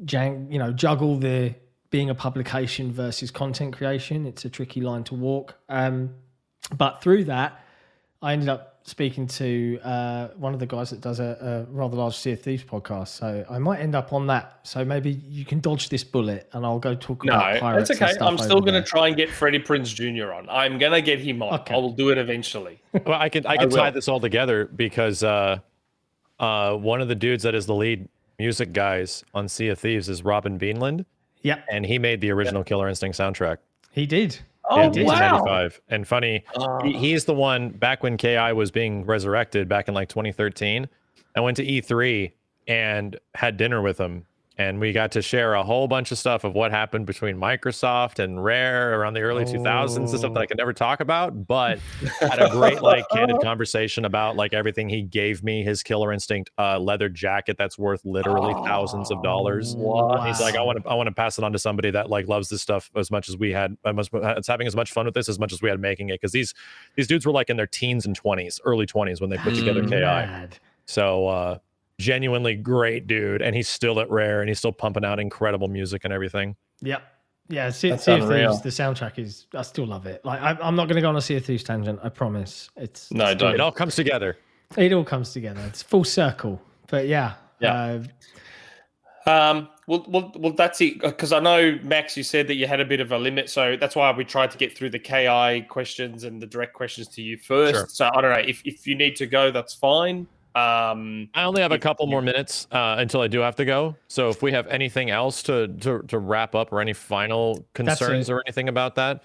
jang, 0.06 0.52
you 0.52 0.60
know 0.60 0.72
juggle 0.72 1.18
the 1.18 1.56
being 1.90 2.10
a 2.10 2.16
publication 2.16 2.91
versus 2.91 3.32
content 3.32 3.76
creation. 3.76 4.26
It's 4.26 4.45
a 4.45 4.49
tricky 4.49 4.82
line 4.82 5.04
to 5.06 5.16
walk. 5.16 5.56
Um, 5.70 6.14
but 6.76 7.02
through 7.02 7.26
that, 7.26 7.64
I 8.22 8.34
ended 8.34 8.49
up 8.49 8.80
speaking 8.84 9.27
to 9.27 9.80
uh, 9.84 10.30
one 10.38 10.53
of 10.53 10.60
the 10.60 10.65
guys 10.65 10.89
that 10.89 11.02
does 11.02 11.19
a, 11.19 11.65
a 11.69 11.72
rather 11.72 11.98
large 11.98 12.15
Sea 12.15 12.31
of 12.31 12.41
Thieves 12.41 12.64
podcast. 12.64 13.10
So 13.10 13.45
I 13.49 13.60
might 13.60 13.80
end 13.80 13.95
up 13.95 14.14
on 14.14 14.27
that. 14.27 14.60
So 14.64 14.84
maybe 14.85 15.22
you 15.27 15.45
can 15.45 15.60
dodge 15.60 15.89
this 15.89 16.03
bullet, 16.03 16.49
and 16.53 16.65
I'll 16.65 16.80
go 16.80 16.95
talk 16.95 17.26
no, 17.26 17.34
about 17.34 17.60
pirates. 17.60 17.89
that's 17.89 17.99
and 17.99 18.10
okay. 18.10 18.14
stuff 18.15 18.27
I'm 18.27 18.38
still 18.38 18.61
going 18.61 18.81
to 18.81 18.88
try 18.88 19.07
and 19.07 19.18
get 19.18 19.30
Freddie 19.30 19.60
Prinz 19.60 19.94
Jr. 19.94 20.31
on. 20.34 20.49
I'm 20.49 20.77
going 20.77 20.94
to 20.94 21.02
get 21.02 21.19
him 21.19 21.44
on. 21.44 21.60
Okay. 21.60 21.73
I 21.76 21.77
will 21.77 21.91
do 21.91 22.10
it 22.10 22.18
eventually. 22.18 22.80
Well, 23.06 23.19
I 23.19 23.30
can, 23.30 23.45
I 23.45 23.57
could 23.57 23.69
will. 23.69 23.77
tie 23.77 23.91
this 23.91 24.07
all 24.07 24.19
together 24.19 24.65
because 24.65 25.22
uh, 25.22 25.60
uh, 26.39 26.76
one 26.76 27.02
of 27.02 27.07
the 27.10 27.15
dudes 27.15 27.44
that 27.44 27.53
is 27.53 27.65
the 27.65 27.76
lead 27.76 28.07
music 28.39 28.73
guys 28.73 29.23
on 29.34 29.48
Sea 29.48 29.68
of 29.68 29.80
Thieves 29.80 30.10
is 30.10 30.23
Robin 30.23 30.57
Beanland, 30.57 31.06
Yep, 31.44 31.65
and 31.69 31.85
he 31.85 31.99
made 31.99 32.22
the 32.22 32.31
original 32.31 32.64
Killer 32.64 32.88
Instinct 32.88 33.18
soundtrack. 33.18 33.57
he 33.91 34.06
did. 34.06 34.39
Oh, 34.69 34.81
in 34.81 35.06
wow. 35.06 35.44
1995. 35.44 35.81
And 35.89 36.07
funny, 36.07 36.44
he, 36.84 36.98
he's 36.98 37.26
the 37.26 37.34
one 37.34 37.69
back 37.69 38.03
when 38.03 38.18
KI 38.18 38.53
was 38.53 38.72
being 38.72 39.06
resurrected 39.06 39.68
back 39.69 39.88
in 39.88 39.94
like 39.94 40.10
2013. 40.10 40.88
I 41.35 41.39
went 41.39 41.57
to 41.57 41.65
E3 41.65 42.31
and 42.68 43.18
had 43.35 43.57
dinner 43.57 43.81
with 43.81 43.98
him. 43.98 44.26
And 44.60 44.80
we 44.80 44.92
got 44.92 45.12
to 45.12 45.22
share 45.22 45.54
a 45.54 45.64
whole 45.64 45.88
bunch 45.88 46.12
of 46.12 46.18
stuff 46.18 46.44
of 46.44 46.56
what 46.56 46.72
happened 46.72 47.06
between 47.06 47.38
Microsoft 47.38 48.18
and 48.18 48.44
Rare 48.44 49.00
around 49.00 49.14
the 49.14 49.22
early 49.22 49.46
2000s 49.46 49.96
and 49.98 50.10
stuff 50.10 50.34
that 50.34 50.40
I 50.40 50.48
could 50.48 50.58
never 50.58 50.74
talk 50.74 51.00
about, 51.00 51.46
but 51.46 51.80
had 52.20 52.42
a 52.42 52.50
great 52.50 52.82
like 52.82 53.06
candid 53.10 53.40
conversation 53.42 54.04
about 54.04 54.36
like 54.36 54.54
everything 54.54 54.90
he 54.90 55.04
gave 55.04 55.44
me, 55.44 55.64
his 55.64 55.84
Killer 55.84 56.12
Instinct 56.12 56.50
uh, 56.58 56.80
leather 56.80 57.08
jacket 57.08 57.56
that's 57.58 57.78
worth 57.78 58.04
literally 58.04 58.54
thousands 58.66 59.12
of 59.12 59.22
dollars. 59.22 59.74
He's 59.74 60.42
like, 60.42 60.56
I 60.56 60.62
want 60.64 60.84
to, 60.84 60.90
I 60.90 60.96
want 60.96 61.08
to 61.08 61.14
pass 61.14 61.38
it 61.38 61.44
on 61.44 61.52
to 61.54 61.60
somebody 61.60 61.92
that 61.92 62.10
like 62.10 62.28
loves 62.28 62.50
this 62.50 62.64
stuff 62.64 62.90
as 62.96 63.12
much 63.12 63.30
as 63.30 63.38
we 63.38 63.52
had, 63.52 63.78
as 63.86 63.96
much, 63.96 64.10
it's 64.14 64.48
having 64.48 64.66
as 64.66 64.76
much 64.76 64.92
fun 64.92 65.06
with 65.06 65.14
this 65.14 65.30
as 65.30 65.38
much 65.38 65.54
as 65.54 65.62
we 65.62 65.70
had 65.70 65.80
making 65.80 66.10
it. 66.10 66.14
Because 66.20 66.32
these, 66.32 66.56
these 66.96 67.06
dudes 67.06 67.28
were 67.28 67.32
like 67.32 67.52
in 67.52 67.58
their 67.58 67.68
teens 67.68 68.08
and 68.08 68.16
twenties, 68.16 68.60
early 68.66 68.88
twenties 68.88 69.22
when 69.22 69.30
they 69.30 69.38
put 69.38 69.54
together. 69.54 69.84
KI. 69.84 70.00
Mad. 70.02 70.58
So 70.86 71.28
uh, 71.28 71.58
genuinely 71.99 72.56
great 72.56 73.07
dude, 73.07 73.41
and 73.41 73.56
he's 73.56 73.68
still 73.68 73.99
at 73.99 74.10
Rare, 74.10 74.41
and 74.41 74.49
he's 74.49 74.60
still 74.60 74.72
pumping 74.72 75.06
out 75.06 75.19
incredible 75.19 75.68
music 75.68 76.03
and 76.03 76.14
everything. 76.14 76.56
Yep. 76.82 77.02
Yeah, 77.49 77.69
sea, 77.69 77.91
That's 77.91 78.03
sea 78.03 78.11
of. 78.19 78.28
Thieves. 78.28 78.61
The 78.61 78.69
soundtrack 78.69 79.18
is. 79.19 79.45
I 79.53 79.61
still 79.61 79.88
love 79.88 80.06
it. 80.06 80.24
Like 80.26 80.41
I, 80.41 80.57
I'm 80.61 80.76
not 80.76 80.88
going 80.88 80.95
to 80.98 81.02
go 81.02 81.10
on 81.10 81.15
a 81.15 81.22
Sea 81.22 81.38
of 81.38 81.45
Thieves 81.45 81.64
tangent. 81.64 81.99
I 82.03 82.10
promise. 82.10 82.69
It's 82.76 83.10
No, 83.11 83.28
it's 83.28 83.40
don't. 83.40 83.53
It 83.53 83.61
all 83.61 83.72
comes 83.72 83.95
together. 83.95 84.38
It 84.76 84.91
all 84.91 85.06
comes 85.06 85.32
together. 85.32 85.61
It's 85.65 85.82
full 85.82 86.03
circle. 86.03 86.61
But 86.90 87.07
yeah, 87.07 87.36
Yeah. 87.61 88.02
uh, 89.26 89.30
Um, 89.30 89.69
well, 89.88 90.06
well, 90.10 90.32
well, 90.38 90.53
that's 90.53 90.82
it. 90.82 90.99
Because 90.99 91.32
I 91.32 91.40
know 91.40 91.80
Max, 91.84 92.18
you 92.18 92.24
said 92.24 92.48
that 92.48 92.56
you 92.56 92.68
had 92.68 92.82
a 92.82 92.86
bit 92.86 92.99
of 92.99 93.14
a 93.14 93.18
limit, 93.18 93.49
so 93.49 93.78
that's 93.78 93.95
why 93.95 94.11
we 94.11 94.26
tried 94.26 94.52
to 94.52 94.57
get 94.57 94.78
through 94.78 94.90
the 94.90 94.99
KI 94.99 95.61
questions 95.69 96.26
and 96.26 96.41
the 96.41 96.48
direct 96.48 96.74
questions 96.74 97.07
to 97.10 97.22
you 97.22 97.38
first. 97.38 97.76
Sure. 97.76 97.86
So 97.88 98.10
I 98.14 98.22
don't 98.22 98.32
know 98.32 98.44
if 98.45 98.61
if 98.65 98.86
you 98.86 98.95
need 98.95 99.15
to 99.18 99.26
go, 99.26 99.52
that's 99.52 99.74
fine. 99.74 100.28
Um, 100.58 101.30
I 101.34 101.44
only 101.44 101.62
have 101.62 101.72
a 101.72 101.80
couple 101.80 102.06
you- 102.06 102.12
more 102.12 102.22
minutes 102.22 102.68
uh, 102.72 102.96
until 103.00 103.22
I 103.22 103.28
do 103.28 103.40
have 103.40 103.56
to 103.58 103.66
go. 103.66 103.96
So 104.08 104.30
if 104.30 104.42
we 104.42 104.52
have 104.52 104.68
anything 104.68 105.10
else 105.10 105.44
to 105.44 105.68
to, 105.68 106.02
to 106.08 106.18
wrap 106.20 106.56
up 106.56 106.72
or 106.72 106.82
any 106.82 106.94
final 106.94 107.66
concerns 107.74 108.30
or 108.30 108.42
anything 108.48 108.70
about 108.70 108.96
that, 108.96 109.24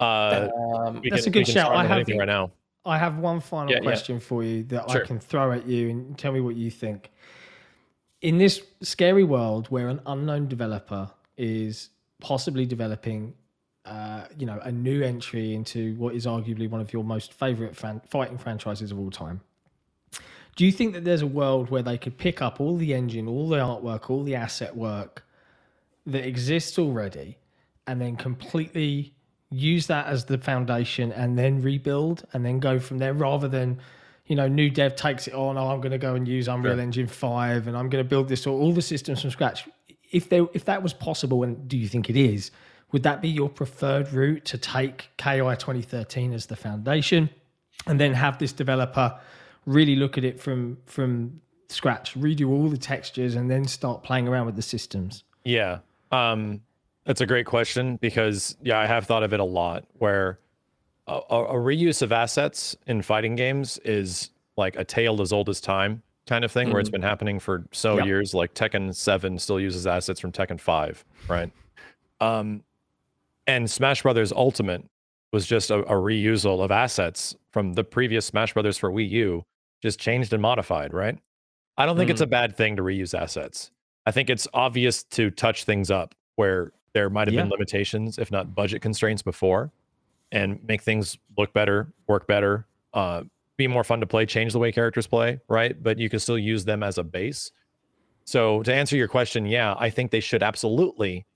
uh, 0.00 0.48
um, 0.54 1.00
That's 1.08 1.24
can, 1.24 1.28
a 1.28 1.32
good 1.32 1.46
shout. 1.46 1.66
start 1.66 1.76
I 1.76 1.86
have- 1.86 2.08
right 2.08 2.26
now. 2.26 2.50
I 2.86 2.96
have 2.96 3.18
one 3.18 3.40
final 3.40 3.70
Yeah, 3.70 3.76
yeah. 3.78 3.82
question 3.82 4.18
for 4.18 4.42
you 4.42 4.62
that 4.64 4.88
I 4.90 5.00
can 5.00 5.18
throw 5.20 5.52
at 5.52 5.66
you 5.66 5.90
and 5.90 6.16
tell 6.16 6.32
me 6.32 6.40
what 6.40 6.56
you 6.56 6.70
think. 6.70 7.10
In 8.22 8.38
this 8.38 8.62
scary 8.80 9.22
world 9.24 9.66
where 9.68 9.88
an 9.88 10.00
unknown 10.06 10.48
developer 10.48 11.10
is 11.36 11.90
possibly 12.22 12.64
developing, 12.64 13.34
uh, 13.84 14.24
you 14.38 14.46
know, 14.46 14.58
a 14.62 14.72
new 14.72 15.02
entry 15.02 15.54
into 15.54 15.94
what 15.96 16.14
is 16.14 16.24
arguably 16.24 16.68
one 16.70 16.80
of 16.80 16.90
your 16.92 17.04
most 17.04 17.34
favorite 17.34 17.76
fan- 17.76 18.00
fighting 18.08 18.38
franchises 18.38 18.92
of 18.92 18.98
all 18.98 19.10
time, 19.10 19.42
do 20.60 20.66
you 20.66 20.72
think 20.72 20.92
that 20.92 21.04
there's 21.04 21.22
a 21.22 21.26
world 21.26 21.70
where 21.70 21.80
they 21.80 21.96
could 21.96 22.18
pick 22.18 22.42
up 22.42 22.60
all 22.60 22.76
the 22.76 22.92
engine, 22.92 23.26
all 23.26 23.48
the 23.48 23.56
artwork, 23.56 24.10
all 24.10 24.22
the 24.22 24.34
asset 24.34 24.76
work 24.76 25.24
that 26.04 26.26
exists 26.26 26.78
already, 26.78 27.38
and 27.86 27.98
then 27.98 28.14
completely 28.14 29.14
use 29.48 29.86
that 29.86 30.04
as 30.04 30.26
the 30.26 30.36
foundation 30.36 31.12
and 31.12 31.38
then 31.38 31.62
rebuild 31.62 32.26
and 32.34 32.44
then 32.44 32.60
go 32.60 32.78
from 32.78 32.98
there 32.98 33.14
rather 33.14 33.48
than 33.48 33.80
you 34.26 34.36
know 34.36 34.48
new 34.48 34.68
dev 34.68 34.94
takes 34.96 35.26
it 35.26 35.32
on 35.32 35.56
oh 35.56 35.68
i'm 35.68 35.80
going 35.80 35.92
to 35.92 35.98
go 35.98 36.14
and 36.14 36.28
use 36.28 36.46
unreal 36.46 36.78
engine 36.78 37.06
5 37.06 37.66
and 37.66 37.74
i'm 37.74 37.88
going 37.88 38.04
to 38.04 38.08
build 38.08 38.28
this 38.28 38.46
all, 38.46 38.60
all 38.60 38.72
the 38.74 38.82
systems 38.82 39.22
from 39.22 39.30
scratch. 39.30 39.66
If 40.12 40.28
there 40.28 40.46
if 40.52 40.66
that 40.66 40.82
was 40.82 40.92
possible 40.92 41.42
and 41.42 41.66
do 41.68 41.78
you 41.78 41.88
think 41.88 42.10
it 42.10 42.16
is 42.16 42.50
would 42.92 43.02
that 43.04 43.22
be 43.22 43.30
your 43.30 43.48
preferred 43.48 44.12
route 44.12 44.44
to 44.44 44.58
take 44.58 45.08
ki 45.16 45.38
2013 45.38 46.34
as 46.34 46.46
the 46.46 46.56
foundation 46.56 47.30
and 47.86 47.98
then 47.98 48.12
have 48.12 48.38
this 48.38 48.52
developer 48.52 49.18
really 49.66 49.96
look 49.96 50.18
at 50.18 50.24
it 50.24 50.40
from 50.40 50.78
from 50.86 51.40
scratch 51.68 52.14
redo 52.14 52.48
all 52.50 52.68
the 52.68 52.78
textures 52.78 53.36
and 53.36 53.50
then 53.50 53.64
start 53.64 54.02
playing 54.02 54.26
around 54.26 54.46
with 54.46 54.56
the 54.56 54.62
systems 54.62 55.24
Yeah. 55.44 55.78
Um, 56.12 56.60
that's 57.04 57.20
a 57.20 57.26
great 57.26 57.46
question 57.46 57.96
because 57.96 58.56
yeah, 58.62 58.78
I 58.78 58.86
have 58.86 59.06
thought 59.06 59.22
of 59.22 59.32
it 59.32 59.40
a 59.40 59.44
lot 59.44 59.84
where 59.94 60.38
a, 61.06 61.14
a 61.14 61.54
reuse 61.54 62.02
of 62.02 62.12
assets 62.12 62.76
in 62.86 63.02
fighting 63.02 63.36
games 63.36 63.78
is 63.84 64.30
like 64.56 64.76
a 64.76 64.84
tale 64.84 65.20
as 65.22 65.32
old 65.32 65.48
as 65.48 65.60
time 65.60 66.02
kind 66.26 66.44
of 66.44 66.52
thing, 66.52 66.70
where 66.70 66.78
it's 66.80 66.90
been 66.90 67.02
happening 67.02 67.40
for 67.40 67.66
so 67.72 68.04
years. 68.04 68.34
Like 68.34 68.54
Tekken 68.54 68.94
Seven 68.94 69.38
still 69.38 69.58
uses 69.58 69.86
assets 69.86 70.20
from 70.20 70.30
Tekken 70.30 70.60
Five, 70.60 71.04
right? 71.26 71.50
Um, 72.20 72.62
and 73.46 73.68
Smash 73.68 74.02
Brothers 74.02 74.30
Ultimate 74.30 74.84
was 75.32 75.46
just 75.46 75.70
a, 75.70 75.78
a 75.86 75.94
reusal 75.94 76.62
of 76.62 76.70
assets 76.70 77.36
from 77.50 77.74
the 77.74 77.84
previous 77.84 78.26
Smash 78.26 78.52
Brothers 78.52 78.78
for 78.78 78.90
Wii 78.90 79.08
U, 79.10 79.44
just 79.82 79.98
changed 79.98 80.32
and 80.32 80.42
modified, 80.42 80.92
right? 80.92 81.18
I 81.76 81.86
don't 81.86 81.96
think 81.96 82.10
it's 82.10 82.20
a 82.20 82.26
bad 82.26 82.56
thing 82.56 82.76
to 82.76 82.82
reuse 82.82 83.18
assets. 83.18 83.70
I 84.04 84.10
think 84.10 84.28
it's 84.28 84.46
obvious 84.52 85.02
to 85.04 85.30
touch 85.30 85.64
things 85.64 85.90
up 85.90 86.14
where 86.36 86.72
there 86.92 87.08
might 87.08 87.28
have 87.28 87.36
been 87.36 87.48
limitations, 87.48 88.18
if 88.18 88.30
not 88.30 88.54
budget 88.54 88.82
constraints 88.82 89.22
before, 89.22 89.70
and 90.32 90.62
make 90.64 90.82
things 90.82 91.16
look 91.38 91.52
better, 91.52 91.92
work 92.06 92.26
better, 92.26 92.66
uh, 92.92 93.22
be 93.56 93.66
more 93.66 93.84
fun 93.84 94.00
to 94.00 94.06
play, 94.06 94.26
change 94.26 94.52
the 94.52 94.58
way 94.58 94.72
characters 94.72 95.06
play, 95.06 95.38
right? 95.48 95.80
But 95.80 95.98
you 95.98 96.08
can 96.08 96.18
still 96.18 96.38
use 96.38 96.64
them 96.64 96.82
as 96.82 96.98
a 96.98 97.04
base. 97.04 97.52
So 98.24 98.62
to 98.62 98.74
answer 98.74 98.96
your 98.96 99.08
question, 99.08 99.46
yeah, 99.46 99.74
I 99.78 99.90
think 99.90 100.10
they 100.10 100.20
should 100.20 100.42
absolutely 100.42 101.26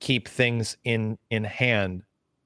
keep 0.00 0.28
things 0.28 0.76
in 0.84 1.18
in 1.30 1.44
hand 1.44 2.04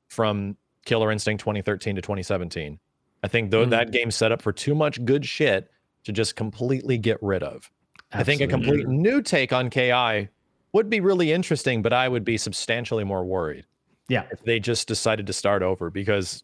from 0.08 0.56
Killer 0.84 1.10
Instinct 1.12 1.40
2013 1.40 1.96
to 1.96 2.02
2017. 2.02 2.78
I 3.22 3.28
think 3.28 3.50
though 3.50 3.64
Mm. 3.66 3.70
that 3.70 3.92
game 3.92 4.10
set 4.10 4.32
up 4.32 4.42
for 4.42 4.52
too 4.52 4.74
much 4.74 5.04
good 5.04 5.24
shit 5.24 5.70
to 6.04 6.12
just 6.12 6.34
completely 6.36 6.98
get 6.98 7.18
rid 7.22 7.42
of. 7.42 7.70
I 8.12 8.24
think 8.24 8.40
a 8.40 8.46
complete 8.46 8.86
new 8.88 9.22
take 9.22 9.52
on 9.52 9.70
KI 9.70 10.28
would 10.72 10.90
be 10.90 11.00
really 11.00 11.32
interesting, 11.32 11.80
but 11.82 11.92
I 11.92 12.08
would 12.08 12.24
be 12.24 12.36
substantially 12.36 13.04
more 13.04 13.24
worried 13.24 13.64
Yeah. 14.08 14.24
if 14.30 14.42
they 14.42 14.58
just 14.60 14.88
decided 14.88 15.26
to 15.28 15.32
start 15.32 15.62
over 15.62 15.88
because 15.90 16.42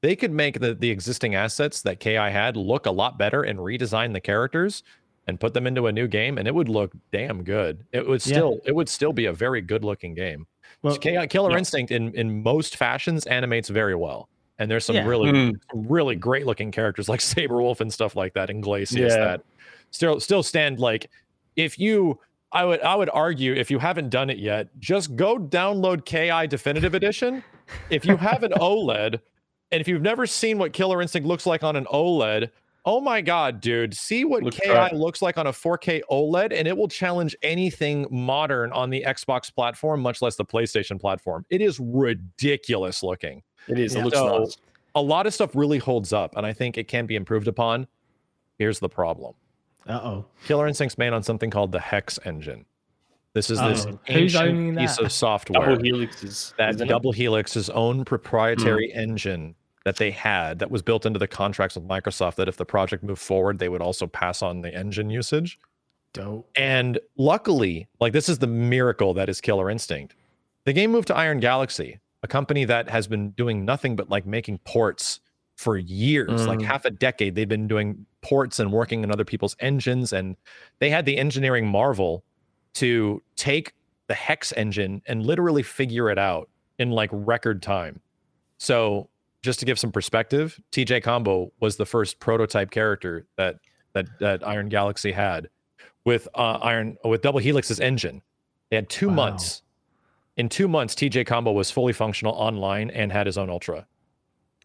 they 0.00 0.16
could 0.16 0.32
make 0.32 0.60
the, 0.60 0.74
the 0.74 0.90
existing 0.90 1.34
assets 1.34 1.82
that 1.82 2.00
KI 2.00 2.30
had 2.30 2.56
look 2.56 2.86
a 2.86 2.90
lot 2.90 3.18
better 3.18 3.42
and 3.42 3.58
redesign 3.58 4.12
the 4.12 4.20
characters 4.20 4.82
and 5.26 5.38
put 5.40 5.54
them 5.54 5.66
into 5.66 5.86
a 5.86 5.92
new 5.92 6.06
game 6.08 6.36
and 6.38 6.46
it 6.48 6.54
would 6.54 6.68
look 6.68 6.92
damn 7.12 7.42
good. 7.44 7.84
It 7.92 8.06
would 8.06 8.24
Yeah. 8.26 8.32
still 8.34 8.60
it 8.64 8.74
would 8.74 8.88
still 8.88 9.12
be 9.12 9.26
a 9.26 9.32
very 9.32 9.60
good 9.60 9.84
looking 9.84 10.14
game. 10.14 10.46
Well, 10.84 10.96
KI, 10.98 11.26
Killer 11.26 11.50
yeah. 11.52 11.58
Instinct 11.58 11.90
in 11.90 12.14
in 12.14 12.42
most 12.42 12.76
fashions 12.76 13.26
animates 13.26 13.68
very 13.68 13.94
well. 13.94 14.28
And 14.58 14.70
there's 14.70 14.84
some 14.84 14.94
Yeah. 14.96 15.06
really 15.08 15.32
Mm. 15.32 15.54
really 15.74 16.14
great 16.14 16.46
looking 16.46 16.70
characters 16.70 17.08
like 17.08 17.20
Sabrewulf 17.32 17.80
and 17.80 17.92
stuff 17.92 18.14
like 18.14 18.34
that 18.34 18.50
and 18.50 18.62
Glacius 18.62 19.08
Yeah. 19.10 19.16
that 19.24 19.40
still 19.90 20.20
still 20.20 20.42
stand 20.42 20.78
like 20.78 21.10
if 21.56 21.78
you 21.78 22.20
I 22.52 22.64
would 22.64 22.80
I 22.82 22.94
would 22.94 23.10
argue 23.12 23.52
if 23.54 23.68
you 23.70 23.80
haven't 23.80 24.10
done 24.10 24.30
it 24.30 24.38
yet, 24.38 24.68
just 24.78 25.16
go 25.16 25.36
download 25.38 26.04
KI 26.04 26.46
Definitive 26.46 26.94
Edition. 26.94 27.42
If 27.90 28.04
you 28.04 28.16
have 28.16 28.44
an 28.44 28.52
OLED, 28.60 29.18
and 29.72 29.80
if 29.80 29.88
you've 29.88 30.02
never 30.02 30.24
seen 30.26 30.58
what 30.58 30.72
Killer 30.72 31.02
Instinct 31.02 31.26
looks 31.26 31.46
like 31.46 31.64
on 31.64 31.74
an 31.74 31.86
OLED, 31.86 32.50
oh 32.86 33.00
my 33.00 33.20
god, 33.20 33.60
dude, 33.60 33.94
see 33.94 34.24
what 34.24 34.42
Looks 34.42 34.58
KI 34.60 34.70
right. 34.70 34.92
looks 34.94 35.22
like 35.22 35.38
on 35.38 35.46
a 35.46 35.52
4K 35.52 36.02
OLED, 36.10 36.52
and 36.52 36.68
it 36.68 36.76
will 36.76 36.88
challenge 36.88 37.34
anything 37.42 38.06
modern 38.10 38.70
on 38.72 38.90
the 38.90 39.02
Xbox 39.06 39.52
platform, 39.54 40.00
much 40.00 40.20
less 40.22 40.36
the 40.36 40.44
PlayStation 40.44 41.00
platform. 41.00 41.44
It 41.50 41.60
is 41.60 41.80
ridiculous 41.80 43.02
looking 43.02 43.42
It 43.68 43.78
is. 43.78 43.94
Yeah. 43.94 44.00
It 44.00 44.04
looks 44.04 44.16
So- 44.18 44.38
nice. 44.40 44.56
a 44.94 45.02
lot 45.02 45.26
of 45.26 45.34
stuff 45.34 45.54
really 45.54 45.78
holds 45.78 46.12
up, 46.12 46.36
and 46.36 46.44
I 46.46 46.52
think 46.52 46.76
it 46.78 46.88
can 46.88 47.06
be 47.06 47.16
improved 47.16 47.48
upon. 47.48 47.86
Here's 48.58 48.78
the 48.78 48.88
problem: 48.88 49.34
Uh 49.88 50.00
oh. 50.02 50.24
Killer 50.46 50.66
Instinct's 50.66 50.98
made 50.98 51.12
on 51.12 51.22
something 51.22 51.50
called 51.50 51.72
the 51.72 51.80
Hex 51.80 52.18
engine. 52.24 52.64
This 53.32 53.50
is 53.50 53.58
this 53.58 53.84
Uh-oh. 53.86 53.98
Who's 54.12 54.36
ancient 54.36 54.78
piece 54.78 54.96
of 54.98 55.10
software 55.10 55.60
Double 55.74 55.82
helixes. 55.82 56.54
that 56.56 56.76
isn't? 56.76 56.86
Double 56.86 57.12
Helix's 57.12 57.68
own 57.70 58.04
proprietary 58.04 58.92
Hmm. 58.92 58.98
engine 59.00 59.54
that 59.84 59.96
they 59.96 60.10
had 60.10 60.58
that 60.58 60.70
was 60.70 60.82
built 60.82 61.04
into 61.06 61.18
the 61.18 61.26
contracts 61.28 61.76
with 61.76 61.86
Microsoft. 61.86 62.36
That 62.36 62.48
if 62.48 62.56
the 62.56 62.64
project 62.64 63.02
moved 63.04 63.20
forward, 63.20 63.58
they 63.58 63.68
would 63.68 63.82
also 63.82 64.06
pass 64.06 64.42
on 64.42 64.62
the 64.62 64.74
engine 64.74 65.10
usage. 65.10 65.58
Dope. 66.12 66.48
And 66.56 66.98
luckily, 67.16 67.88
like 68.00 68.12
this 68.12 68.28
is 68.28 68.38
the 68.38 68.46
miracle 68.46 69.14
that 69.14 69.28
is 69.28 69.40
Killer 69.40 69.70
Instinct. 69.70 70.14
The 70.64 70.72
game 70.72 70.90
moved 70.92 71.08
to 71.08 71.16
Iron 71.16 71.40
Galaxy, 71.40 71.98
a 72.22 72.28
company 72.28 72.64
that 72.64 72.88
has 72.88 73.06
been 73.06 73.30
doing 73.32 73.64
nothing 73.64 73.96
but 73.96 74.08
like 74.08 74.24
making 74.24 74.58
ports 74.58 75.20
for 75.56 75.76
years, 75.76 76.46
like 76.46 76.58
Mm. 76.60 76.64
half 76.64 76.84
a 76.84 76.90
decade. 76.90 77.34
They've 77.34 77.48
been 77.48 77.68
doing 77.68 78.06
ports 78.22 78.58
and 78.58 78.72
working 78.72 79.04
in 79.04 79.12
other 79.12 79.24
people's 79.24 79.54
engines, 79.60 80.12
and 80.12 80.36
they 80.78 80.88
had 80.90 81.04
the 81.04 81.16
engineering 81.18 81.66
marvel 81.66 82.24
to 82.74 83.22
take 83.36 83.74
the 84.08 84.14
Hex 84.14 84.52
engine 84.52 85.02
and 85.06 85.24
literally 85.24 85.62
figure 85.62 86.10
it 86.10 86.18
out 86.18 86.48
in 86.78 86.90
like 86.90 87.10
record 87.12 87.62
time. 87.62 88.00
So, 88.58 89.08
just 89.44 89.60
to 89.60 89.66
give 89.66 89.78
some 89.78 89.92
perspective, 89.92 90.58
TJ 90.72 91.02
Combo 91.02 91.52
was 91.60 91.76
the 91.76 91.84
first 91.84 92.18
prototype 92.18 92.70
character 92.70 93.26
that 93.36 93.56
that 93.92 94.06
that 94.18 94.46
Iron 94.46 94.70
Galaxy 94.70 95.12
had 95.12 95.50
with 96.06 96.26
uh, 96.34 96.58
Iron 96.62 96.96
with 97.04 97.20
Double 97.20 97.40
Helix's 97.40 97.78
engine. 97.78 98.22
They 98.70 98.76
had 98.76 98.88
two 98.88 99.08
Wow. 99.08 99.14
months. 99.14 99.62
In 100.38 100.48
two 100.48 100.66
months, 100.66 100.94
TJ 100.94 101.26
Combo 101.26 101.52
was 101.52 101.70
fully 101.70 101.92
functional 101.92 102.32
online 102.32 102.90
and 102.90 103.12
had 103.12 103.26
his 103.26 103.36
own 103.38 103.50
ultra. 103.50 103.86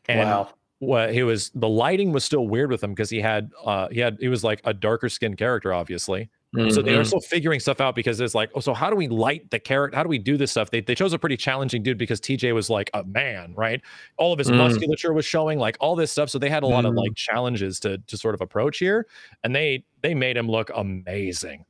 And 0.08 0.28
wow. 0.30 0.50
what 0.80 1.14
he 1.14 1.24
was 1.24 1.52
the 1.54 1.68
lighting 1.70 2.14
was 2.14 2.24
still 2.24 2.48
weird 2.48 2.72
with 2.72 2.82
him 2.82 2.92
because 2.92 3.10
he 3.10 3.20
had 3.20 3.52
uh 3.66 3.90
he 3.92 4.00
had 4.00 4.18
he 4.22 4.30
was 4.30 4.46
like 4.46 4.62
a 4.64 4.74
darker 4.74 5.10
skinned 5.10 5.38
character, 5.38 5.74
obviously. 5.74 6.30
So 6.70 6.82
they 6.84 6.96
are 6.96 7.04
Mhm. 7.04 7.06
still 7.06 7.20
figuring 7.22 7.60
stuff 7.60 7.82
out 7.82 7.96
because 7.96 8.20
it's 8.20 8.36
like, 8.36 8.52
oh, 8.56 8.60
so 8.60 8.74
how 8.76 8.90
do 8.92 8.96
we 8.96 9.08
light 9.08 9.50
the 9.50 9.60
character? 9.60 9.96
How 9.98 10.04
do 10.04 10.10
we 10.10 10.20
do 10.20 10.38
this 10.38 10.52
stuff? 10.52 10.70
They, 10.70 10.82
they 10.82 10.94
chose 10.96 11.14
a 11.14 11.20
pretty 11.20 11.38
challenging 11.38 11.82
dude 11.84 11.98
because 11.98 12.20
TJ 12.20 12.54
was 12.54 12.70
like 12.70 12.92
a 12.94 13.04
man, 13.06 13.54
right? 13.56 13.82
All 14.18 14.34
of 14.34 14.40
his 14.40 14.52
Mm. 14.52 14.54
musculature 14.54 15.12
was 15.14 15.26
showing, 15.26 15.58
like 15.60 15.78
all 15.80 15.96
this 15.96 16.12
stuff. 16.12 16.30
So 16.30 16.38
they 16.40 16.50
had 16.50 16.62
a 16.64 16.68
lot 16.68 16.86
of 16.86 16.94
Mm. 16.94 16.96
like 16.96 17.16
challenges 17.16 17.80
to 17.82 17.98
to 18.00 18.18
sort 18.18 18.36
of 18.36 18.42
approach 18.42 18.78
here, 18.80 19.08
and 19.44 19.56
they 19.56 19.84
they 20.04 20.14
made 20.14 20.38
him 20.38 20.48
look 20.48 20.70
amazing. 20.76 21.66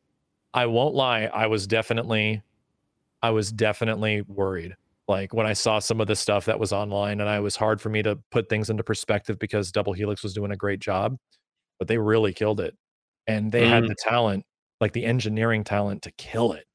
I 0.53 0.67
won't 0.67 0.95
lie, 0.95 1.25
I 1.25 1.47
was 1.47 1.67
definitely, 1.67 2.41
I 3.21 3.31
was 3.31 3.51
definitely 3.51 4.21
worried. 4.23 4.75
Like 5.07 5.33
when 5.33 5.47
I 5.47 5.53
saw 5.53 5.79
some 5.79 6.01
of 6.01 6.07
the 6.07 6.15
stuff 6.15 6.45
that 6.45 6.59
was 6.59 6.73
online, 6.73 7.21
and 7.21 7.29
I 7.29 7.39
was 7.41 7.55
hard 7.55 7.81
for 7.81 7.89
me 7.89 8.03
to 8.03 8.17
put 8.31 8.49
things 8.49 8.69
into 8.69 8.83
perspective 8.83 9.39
because 9.39 9.71
Double 9.71 9.93
Helix 9.93 10.23
was 10.23 10.33
doing 10.33 10.51
a 10.51 10.57
great 10.57 10.79
job, 10.81 11.17
but 11.79 11.87
they 11.89 11.97
really 11.99 12.33
killed 12.33 12.59
it, 12.61 12.75
and 13.27 13.51
they 13.51 13.65
had 13.67 13.85
Mm. 13.85 13.87
the 13.87 13.95
talent 13.95 14.45
like 14.79 14.93
the 14.93 15.05
engineering 15.05 15.63
talent 15.63 16.03
to 16.03 16.11
kill 16.11 16.53
it. 16.53 16.65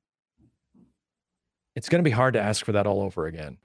It's 1.74 1.88
going 1.88 2.00
to 2.00 2.08
be 2.08 2.10
hard 2.12 2.34
to 2.34 2.40
ask 2.40 2.64
for 2.64 2.72
that 2.72 2.86
all 2.86 3.02
over 3.02 3.26
again. 3.26 3.58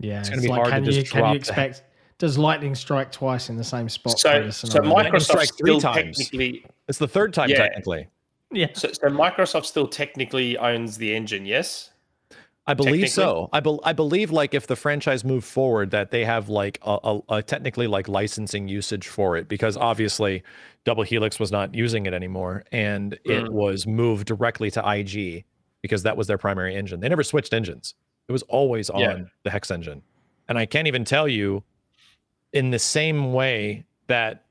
Yeah. 0.00 0.20
It's 0.20 0.28
It's, 0.28 0.30
gonna 0.30 0.42
be 0.42 0.48
like, 0.48 0.60
hard 0.60 0.70
to 0.70 0.76
can 0.78 0.84
just 0.84 0.98
you 0.98 1.04
can 1.04 1.18
drop 1.20 1.32
you 1.34 1.38
the- 1.38 1.48
expect? 1.48 1.84
Does 2.18 2.38
lightning 2.38 2.74
strike 2.76 3.10
twice 3.10 3.48
in 3.50 3.56
the 3.56 3.64
same 3.64 3.88
spot? 3.88 4.18
So, 4.18 4.48
so 4.50 4.78
Microsoft 4.80 5.22
strike 5.22 5.48
three 5.58 5.70
still 5.72 5.80
times. 5.80 6.16
technically, 6.18 6.64
It's 6.88 6.98
the 6.98 7.08
third 7.08 7.34
time 7.34 7.50
Yeah. 7.50 7.56
technically. 7.58 8.08
Yeah. 8.52 8.68
so, 8.72 8.88
so 8.92 9.08
Microsoft 9.08 9.64
still 9.66 9.88
technically 9.88 10.56
owns 10.58 10.96
the 10.96 11.12
engine. 11.14 11.44
Yes. 11.44 11.90
I 12.66 12.72
believe 12.74 13.10
so. 13.10 13.50
I, 13.52 13.60
bel 13.60 13.80
I 13.84 13.92
believe 13.92 14.30
like 14.30 14.54
if 14.54 14.66
the 14.66 14.76
franchise 14.76 15.22
moved 15.24 15.46
forward, 15.46 15.90
that 15.90 16.10
they 16.10 16.24
have 16.24 16.48
like 16.48 16.78
a, 16.82 16.98
a, 17.04 17.20
a 17.36 17.42
technically 17.42 17.86
like 17.86 18.08
licensing 18.08 18.68
usage 18.68 19.06
for 19.06 19.36
it 19.36 19.48
because 19.48 19.76
obviously 19.76 20.42
Double 20.84 21.02
Helix 21.02 21.38
was 21.38 21.52
not 21.52 21.74
using 21.74 22.06
it 22.06 22.14
anymore 22.14 22.64
and 22.72 23.14
it 23.24 23.44
Mm. 23.44 23.48
was 23.50 23.86
moved 23.86 24.26
directly 24.26 24.70
to 24.70 24.82
IG 24.88 25.44
because 25.82 26.04
that 26.04 26.16
was 26.16 26.26
their 26.26 26.38
primary 26.38 26.74
engine. 26.74 27.00
They 27.00 27.08
never 27.10 27.22
switched 27.22 27.52
engines. 27.52 27.94
It 28.28 28.32
was 28.32 28.42
always 28.44 28.88
on 28.88 29.00
Yeah. 29.00 29.18
the 29.42 29.50
Hex 29.50 29.70
engine. 29.70 30.00
And 30.48 30.56
I 30.58 30.64
can't 30.64 30.86
even 30.88 31.04
tell 31.04 31.28
you 31.28 31.62
in 32.54 32.70
the 32.70 32.78
same 32.78 33.34
way 33.34 33.84
that 34.06 34.44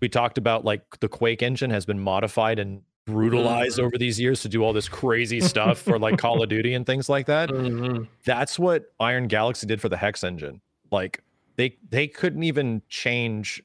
we 0.00 0.08
talked 0.08 0.38
about 0.38 0.64
like 0.64 1.00
the 1.00 1.08
Quake 1.08 1.42
engine 1.42 1.70
has 1.70 1.84
been 1.84 1.98
modified 1.98 2.60
and 2.60 2.82
brutalized 3.12 3.78
Mhm. 3.78 3.84
over 3.84 3.98
these 3.98 4.18
years 4.20 4.42
to 4.42 4.48
do 4.48 4.62
all 4.62 4.72
this 4.72 4.88
crazy 4.88 5.40
stuff 5.40 5.78
for 5.78 5.98
like 5.98 6.18
Call 6.18 6.42
of 6.42 6.48
Duty 6.48 6.74
and 6.74 6.84
things 6.86 7.08
like 7.08 7.26
that 7.26 7.48
Mm-hmm. 7.50 8.04
that's 8.24 8.58
what 8.58 8.92
Iron 9.00 9.26
Galaxy 9.28 9.66
did 9.66 9.80
for 9.80 9.88
the 9.88 9.96
Hex 9.96 10.22
engine. 10.24 10.60
Like 10.90 11.22
they 11.56 11.76
they 11.90 12.06
couldn't 12.08 12.42
even 12.42 12.82
change 12.88 13.62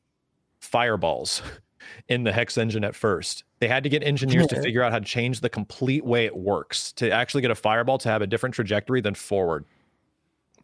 fireballs 0.59 1.41
in 2.09 2.23
the 2.23 2.31
Hex 2.31 2.57
engine 2.57 2.83
at 2.83 2.95
first. 2.95 3.43
They 3.59 3.67
had 3.67 3.83
to 3.83 3.89
get 3.89 4.03
engineers 4.03 4.47
to 4.47 4.55
figure 4.61 4.81
out 4.83 4.91
how 4.91 4.99
to 4.99 5.05
change 5.05 5.39
the 5.41 5.49
complete 5.49 6.03
way 6.03 6.25
it 6.25 6.35
works 6.35 6.91
to 6.93 7.09
actually 7.11 7.41
get 7.41 7.51
a 7.51 7.55
fireball 7.55 7.97
to 7.99 8.09
have 8.09 8.21
a 8.21 8.27
different 8.27 8.55
trajectory 8.55 9.01
than 9.01 9.13
forward. 9.15 9.65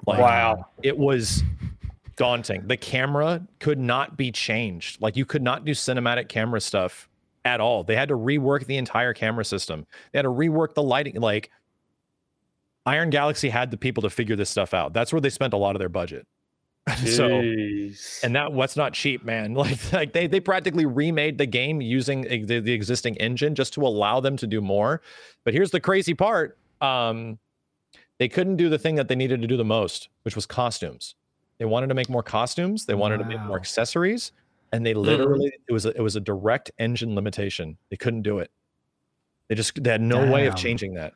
Like, 0.07 0.19
Wow. 0.19 0.65
It 0.83 0.97
was 0.97 1.43
daunting. 2.15 2.67
The 2.67 2.77
camera 2.77 3.41
could 3.59 3.79
not 3.79 4.17
be 4.17 4.31
changed. 4.31 5.01
Like 5.01 5.15
you 5.15 5.25
could 5.25 5.41
not 5.43 5.63
do 5.65 5.71
cinematic 5.71 6.27
camera 6.27 6.59
stuff 6.59 7.07
at 7.45 7.59
all. 7.59 7.83
They 7.83 7.95
had 7.95 8.09
to 8.09 8.15
rework 8.15 8.65
the 8.65 8.77
entire 8.77 9.13
camera 9.13 9.45
system. 9.45 9.85
They 10.11 10.19
had 10.19 10.23
to 10.23 10.29
rework 10.29 10.73
the 10.73 10.83
lighting. 10.83 11.15
Like 11.15 11.49
Iron 12.85 13.09
Galaxy 13.09 13.49
had 13.49 13.71
the 13.71 13.77
people 13.77 14.01
to 14.03 14.09
figure 14.09 14.35
this 14.35 14.49
stuff 14.49 14.73
out. 14.73 14.93
That's 14.93 15.11
where 15.13 15.21
they 15.21 15.29
spent 15.29 15.53
a 15.53 15.57
lot 15.57 15.75
of 15.75 15.79
their 15.79 15.89
budget. 15.89 16.27
so 17.05 17.27
and 18.23 18.35
that 18.35 18.53
what's 18.53 18.75
not 18.75 18.93
cheap, 18.93 19.23
man. 19.23 19.53
Like 19.55 19.93
like 19.93 20.13
they 20.13 20.25
they 20.27 20.39
practically 20.39 20.85
remade 20.85 21.37
the 21.37 21.45
game 21.45 21.79
using 21.79 22.21
the, 22.21 22.59
the 22.59 22.73
existing 22.73 23.17
engine 23.17 23.53
just 23.53 23.73
to 23.73 23.81
allow 23.81 24.19
them 24.19 24.35
to 24.37 24.47
do 24.47 24.61
more. 24.61 25.01
But 25.43 25.53
here's 25.53 25.69
the 25.71 25.79
crazy 25.79 26.15
part. 26.15 26.57
Um 26.81 27.37
they 28.17 28.27
couldn't 28.27 28.55
do 28.57 28.69
the 28.69 28.79
thing 28.79 28.95
that 28.95 29.07
they 29.07 29.15
needed 29.15 29.41
to 29.41 29.47
do 29.47 29.57
the 29.57 29.65
most, 29.65 30.09
which 30.23 30.35
was 30.35 30.45
costumes. 30.45 31.15
They 31.59 31.65
wanted 31.65 31.87
to 31.87 31.93
make 31.95 32.09
more 32.09 32.23
costumes. 32.23 32.85
They 32.85 32.95
wanted 32.95 33.19
to 33.19 33.25
make 33.25 33.39
more 33.41 33.49
Wow. 33.51 33.55
accessories, 33.57 34.31
and 34.71 34.85
they 34.85 34.93
mm-hmm. 34.93 35.01
literally 35.01 35.51
it 35.67 35.73
was 35.73 35.85
a, 35.85 35.89
it 35.89 36.01
was 36.01 36.15
a 36.15 36.19
direct 36.19 36.71
engine 36.79 37.15
limitation. 37.15 37.77
They 37.89 37.97
couldn't 37.97 38.21
do 38.21 38.39
it. 38.39 38.51
They 39.47 39.55
just 39.55 39.81
they 39.83 39.89
had 39.89 40.01
no 40.01 40.31
way 40.31 40.47
of 40.47 40.55
changing 40.55 40.93
that. 40.95 41.13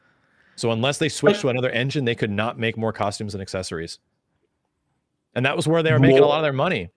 So 0.55 0.71
unless 0.71 0.97
they 0.97 1.09
switched 1.09 1.41
to 1.41 1.49
another 1.49 1.69
engine, 1.69 2.05
they 2.05 2.15
could 2.15 2.31
not 2.31 2.57
make 2.57 2.77
more 2.77 2.93
costumes 2.93 3.33
and 3.33 3.41
accessories. 3.41 3.99
And 5.35 5.45
that 5.45 5.55
was 5.55 5.67
where 5.67 5.83
they 5.83 5.91
were 5.91 5.99
making 5.99 6.19
a 6.19 6.25
lot 6.25 6.37
of 6.37 6.43
their 6.43 6.53
money. 6.53 6.89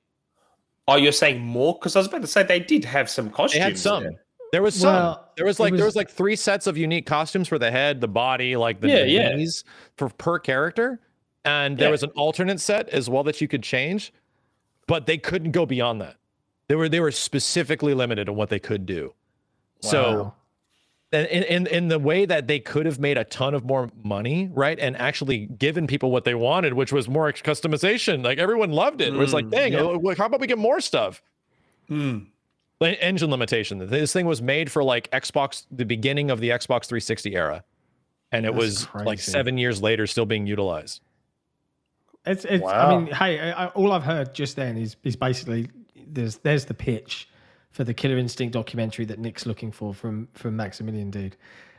Oh, 0.87 0.97
you're 0.97 1.13
saying 1.13 1.41
more? 1.41 1.75
Because 1.75 1.97
I 1.97 1.99
was 1.99 2.09
about 2.09 2.23
to 2.23 2.27
say 2.27 2.43
they 2.45 2.61
did 2.61 2.85
have 2.85 3.11
some 3.11 3.31
costumes. 3.31 3.53
They 3.53 3.61
had 3.61 3.79
some. 3.79 4.05
there. 4.05 4.13
There 4.53 4.63
was 4.63 4.75
some. 4.75 4.95
Well, 4.95 5.31
there 5.37 5.45
was 5.45 5.61
like 5.61 5.75
there 5.75 5.85
was- 5.85 5.95
was 5.95 5.97
like 5.97 6.11
three 6.11 6.37
sets 6.37 6.67
of 6.67 6.79
unique 6.79 7.05
costumes 7.05 7.49
for 7.49 7.59
the 7.59 7.71
head, 7.71 8.01
the 8.01 8.09
body, 8.09 8.57
like 8.57 8.81
the 8.81 8.89
Yeah, 8.89 9.05
yeah. 9.05 9.35
knees 9.35 9.65
for 9.97 10.09
per 10.09 10.39
character, 10.39 11.01
and 11.45 11.77
there 11.77 11.89
Yeah. 11.89 11.93
was 11.93 12.03
an 12.03 12.11
alternate 12.11 12.61
set 12.61 12.89
as 12.89 13.11
well 13.11 13.23
that 13.25 13.41
you 13.41 13.49
could 13.49 13.63
change, 13.63 14.13
but 14.87 15.07
they 15.07 15.19
couldn't 15.19 15.51
go 15.51 15.67
beyond 15.67 16.01
that. 16.01 16.17
They 16.69 16.75
were 16.75 16.89
they 16.89 17.01
were 17.01 17.11
specifically 17.11 17.95
limited 17.95 18.29
on 18.29 18.37
what 18.37 18.51
they 18.51 18.59
could 18.59 18.85
do. 18.87 19.15
So 19.81 20.23
Wow. 20.23 20.35
in, 21.13 21.25
in 21.45 21.67
in 21.67 21.89
the 21.89 21.99
way 21.99 22.27
that 22.27 22.47
they 22.47 22.61
could 22.61 22.85
have 22.87 22.99
made 22.99 23.17
a 23.17 23.25
ton 23.25 23.55
of 23.55 23.65
more 23.65 23.91
money, 24.05 24.51
right, 24.53 24.79
and 24.79 24.97
actually 24.97 25.47
given 25.47 25.87
people 25.87 26.11
what 26.11 26.25
they 26.25 26.35
wanted, 26.35 26.75
which 26.75 26.93
was 26.93 27.09
more 27.09 27.33
customization. 27.33 28.23
Like 28.25 28.39
everyone 28.39 28.73
loved 28.73 29.01
it. 29.01 29.15
It 29.15 29.17
was 29.19 29.33
like, 29.33 29.47
Mm, 29.47 29.51
dang, 29.51 29.73
yeah. 29.73 29.81
uh, 29.81 30.15
how 30.17 30.27
about 30.27 30.41
we 30.41 30.47
get 30.47 30.59
more 30.59 30.81
stuff? 30.81 31.23
Like, 32.81 32.99
engine 33.01 33.31
limitation. 33.31 33.79
This 33.89 34.13
thing 34.13 34.27
was 34.27 34.41
made 34.43 34.71
for 34.71 34.85
like 34.85 35.11
Xbox, 35.11 35.65
the 35.71 35.85
beginning 35.85 36.31
of 36.31 36.39
the 36.41 36.51
Xbox 36.51 36.85
360 36.87 37.35
era, 37.35 37.65
and 38.31 38.45
it 38.47 38.53
That's 38.53 38.63
was 38.63 38.89
like 38.95 39.19
seven 39.21 39.59
years 39.59 39.83
later 39.83 40.07
still 40.07 40.27
being 40.27 40.47
utilized. 40.47 41.01
It's, 42.27 42.45
it's 42.45 42.63
Wow. 42.63 42.73
I 42.91 42.97
mean, 42.99 43.07
hey, 43.13 43.41
I, 43.41 43.65
I, 43.65 43.69
all 43.69 43.91
I've 43.93 44.03
heard 44.05 44.35
just 44.35 44.57
then 44.57 44.77
is 44.77 44.97
is 45.03 45.17
basically 45.17 45.71
there's 46.15 46.37
there's 46.39 46.65
the 46.65 46.75
pitch 46.75 47.29
for 47.71 47.85
the 47.85 47.95
Killer 47.95 48.19
Instinct 48.19 48.53
documentary 48.55 49.05
that 49.07 49.19
Nick's 49.19 49.47
looking 49.47 49.71
for 49.73 49.93
from 49.95 50.29
from 50.35 50.57
Maximilian 50.57 51.11
Dood. 51.11 51.37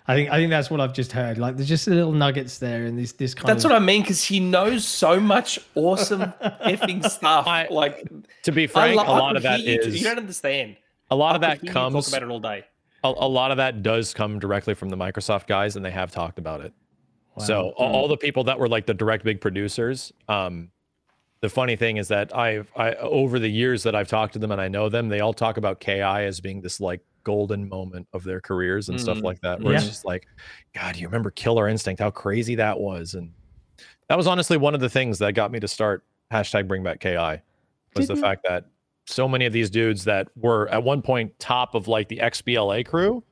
I 0.07 0.15
think 0.15 0.31
I 0.31 0.37
think 0.37 0.49
that's 0.49 0.71
what 0.71 0.81
I've 0.81 0.93
just 0.93 1.11
heard. 1.11 1.37
Like 1.37 1.55
there's 1.55 1.69
just 1.69 1.87
little 1.87 2.11
nuggets 2.11 2.57
there, 2.57 2.85
and 2.85 2.97
this 2.97 3.11
this 3.13 3.35
kind 3.35 3.47
That's 3.49 3.63
of 3.65 3.71
what 3.71 3.81
I 3.81 3.85
mean 3.85 4.01
because 4.01 4.23
he 4.23 4.39
knows 4.39 4.87
so 4.87 5.19
much 5.19 5.59
awesome 5.75 6.21
effing 6.65 7.07
stuff. 7.09 7.45
I- 7.45 7.67
like 7.69 8.07
To 8.43 8.51
be 8.51 8.65
frank, 8.65 8.95
lo- 8.97 9.03
a 9.03 9.05
I 9.05 9.19
lot 9.19 9.35
of 9.37 9.43
that 9.43 9.59
hear 9.59 9.73
you, 9.81 9.87
is 9.87 9.97
you 9.99 10.03
don't 10.07 10.17
understand. 10.17 10.77
a 11.11 11.15
lot 11.15 11.33
I 11.33 11.35
of 11.35 11.41
that 11.41 11.61
hear 11.61 11.71
comes 11.73 11.93
talk 11.93 12.07
about 12.07 12.23
it 12.27 12.31
all 12.31 12.39
day. 12.39 12.63
a, 13.03 13.07
a 13.09 13.27
lot 13.27 13.51
of 13.51 13.57
that 13.57 13.83
does 13.83 14.13
come 14.13 14.39
directly 14.39 14.73
from 14.73 14.89
the 14.89 14.97
Microsoft 14.97 15.45
guys, 15.47 15.75
and 15.75 15.85
they 15.85 15.91
have 15.91 16.11
talked 16.11 16.39
about 16.39 16.61
it. 16.61 16.73
So 17.37 17.65
Wow. 17.67 17.71
all, 17.77 17.95
all 17.95 18.07
the 18.07 18.17
people 18.17 18.43
that 18.45 18.57
were 18.59 18.67
like 18.67 18.85
the 18.87 18.93
direct 18.95 19.23
big 19.23 19.39
producers, 19.41 20.11
um, 20.27 20.71
the 21.41 21.49
funny 21.49 21.75
thing 21.75 21.97
is 21.97 22.07
that 22.09 22.35
I've 22.35 22.69
I 22.75 22.93
over 22.95 23.39
the 23.39 23.47
years 23.49 23.83
that 23.83 23.95
I've 23.95 24.07
talked 24.07 24.33
to 24.33 24.39
them 24.39 24.51
and 24.51 24.59
I 24.59 24.67
know 24.67 24.89
them, 24.89 25.07
they 25.09 25.19
all 25.21 25.33
talk 25.33 25.57
about 25.57 25.79
KI 25.79 26.01
as 26.01 26.39
being 26.41 26.61
this 26.61 26.79
like 26.81 27.01
golden 27.23 27.67
moment 27.69 28.07
of 28.13 28.23
their 28.23 28.41
careers 28.41 28.89
and 28.89 28.99
stuff 28.99 29.17
Mm. 29.19 29.23
like 29.23 29.41
that. 29.41 29.61
Where 29.61 29.73
it's 29.75 29.87
just 29.87 30.05
like, 30.05 30.27
God, 30.73 30.95
you 30.97 31.07
remember 31.07 31.31
Killer 31.31 31.67
Instinct? 31.67 32.01
How 32.01 32.09
crazy 32.11 32.55
that 32.55 32.79
was, 32.79 33.13
and 33.13 33.31
that 34.07 34.17
was 34.17 34.27
honestly 34.27 34.57
one 34.57 34.73
of 34.73 34.81
the 34.81 34.89
things 34.89 35.19
that 35.19 35.33
got 35.33 35.51
me 35.51 35.59
to 35.59 35.67
start 35.67 36.03
hashtag 36.31 36.67
Bring 36.67 36.83
Back 36.83 36.99
KI 36.99 37.41
was 37.95 38.07
the 38.07 38.13
Didn't- 38.15 38.21
fact 38.21 38.45
that 38.47 38.65
so 39.05 39.27
many 39.27 39.45
of 39.45 39.53
these 39.53 39.69
dudes 39.69 40.03
that 40.05 40.27
were 40.35 40.67
at 40.69 40.83
one 40.83 41.01
point 41.01 41.37
top 41.39 41.73
of 41.73 41.87
like 41.87 42.07
the 42.09 42.17
XBLA 42.19 42.83
crew 42.85 43.23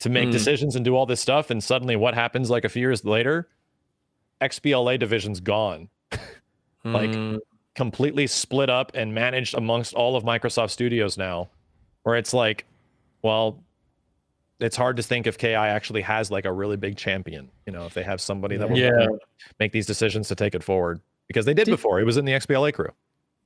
to 0.00 0.08
make 0.08 0.28
Mm. 0.28 0.32
decisions 0.32 0.76
and 0.76 0.84
do 0.84 0.94
all 0.94 1.06
this 1.06 1.20
stuff, 1.20 1.50
and 1.50 1.62
suddenly 1.64 1.96
what 1.96 2.14
happens 2.14 2.50
like 2.50 2.64
a 2.64 2.68
few 2.68 2.80
years 2.82 3.04
later? 3.04 3.48
XBLA 4.40 4.98
division's 4.98 5.40
gone, 5.40 5.88
Like, 6.92 7.10
Mm. 7.10 7.38
completely 7.74 8.26
split 8.26 8.70
up 8.70 8.92
and 8.94 9.12
managed 9.14 9.54
amongst 9.54 9.94
all 9.94 10.16
of 10.16 10.24
Microsoft 10.24 10.70
Studios 10.70 11.18
now, 11.18 11.48
where 12.04 12.16
it's 12.16 12.32
like, 12.32 12.64
well, 13.22 13.62
it's 14.60 14.76
hard 14.76 14.96
to 14.96 15.02
think 15.02 15.26
if 15.26 15.36
KI 15.36 15.54
actually 15.54 16.00
has 16.02 16.30
like 16.30 16.46
a 16.46 16.52
really 16.52 16.76
big 16.76 16.96
champion, 16.96 17.50
you 17.66 17.72
know, 17.72 17.84
if 17.84 17.92
they 17.92 18.02
have 18.02 18.20
somebody 18.20 18.56
that 18.56 18.70
will 18.70 18.78
Yeah. 18.78 19.06
make 19.60 19.72
these 19.72 19.84
decisions 19.86 20.28
to 20.28 20.34
take 20.34 20.54
it 20.54 20.62
forward 20.62 21.00
because 21.28 21.44
they 21.44 21.52
did, 21.52 21.64
Did- 21.66 21.72
before. 21.72 22.00
It 22.00 22.04
was 22.04 22.16
in 22.16 22.24
the 22.24 22.32
XBLA 22.32 22.72
crew. 22.72 22.90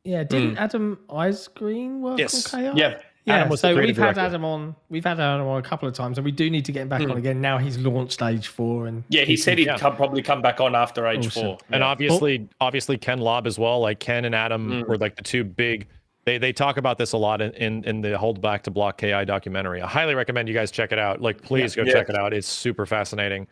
yeah. 0.05 0.23
Didn't 0.23 0.57
Adam 0.59 0.99
Isgreen 1.09 2.01
work 2.01 2.19
Yes. 2.19 2.55
on 2.55 2.61
KI? 2.75 2.79
yeah, 2.79 3.01
Yeah, 3.27 3.37
Adam 3.37 3.49
was 3.51 3.61
so 3.61 3.75
creative 3.75 3.97
we've 3.97 4.05
had 4.05 4.15
director. 4.15 4.21
Adam 4.21 4.45
on. 4.45 4.75
We've 4.89 5.05
had 5.05 5.21
Adam 5.21 5.47
on 5.47 5.59
a 5.59 5.63
couple 5.63 5.87
of 5.89 5.95
times, 5.95 6.17
and 6.19 6.25
we 6.25 6.33
do 6.33 6.49
need 6.51 6.65
to 6.65 6.73
get 6.73 6.83
him 6.83 6.89
back 6.89 7.03
Mm. 7.03 7.11
on 7.13 7.17
again. 7.19 7.41
Now 7.41 7.59
he's 7.59 7.77
launched 7.79 8.13
stage 8.15 8.49
four, 8.49 8.87
and 8.87 9.05
yeah. 9.09 9.25
He 9.25 9.37
said 9.37 9.59
he'd 9.59 9.67
Yeah. 9.67 9.77
come, 9.79 9.95
probably 9.97 10.23
come 10.23 10.41
back 10.43 10.61
on 10.61 10.75
after 10.75 11.07
age 11.07 11.27
Awesome. 11.27 11.43
four. 11.43 11.59
And 11.71 11.81
Yeah. 11.81 11.87
obviously, 11.89 12.49
obviously 12.61 12.97
Ken 12.97 13.19
Lobb 13.19 13.47
as 13.47 13.59
well. 13.59 13.81
Like 13.81 14.01
Ken 14.01 14.25
and 14.25 14.35
Adam 14.35 14.69
Mm. 14.85 14.89
were 14.89 14.97
like 14.97 15.17
the 15.17 15.23
two 15.23 15.45
big. 15.45 15.87
They 16.25 16.39
they 16.39 16.53
talk 16.53 16.77
about 16.79 16.97
this 16.99 17.13
a 17.13 17.19
lot 17.19 17.41
in, 17.43 17.53
in 17.53 17.85
in 17.85 18.01
the 18.01 18.17
Hold 18.17 18.41
Back 18.41 18.63
to 18.65 18.71
Block 18.71 18.99
KI 18.99 19.25
documentary. 19.25 19.83
I 19.83 19.87
highly 19.87 20.15
recommend 20.15 20.49
you 20.49 20.55
guys 20.55 20.71
check 20.71 20.91
it 20.93 20.99
out. 20.99 21.21
Like, 21.21 21.43
please 21.43 21.75
go 21.77 21.83
Yeah. 21.83 21.93
check 21.93 22.09
it 22.09 22.17
out. 22.17 22.33
It's 22.33 22.49
super 22.49 22.87
fascinating. 22.87 23.47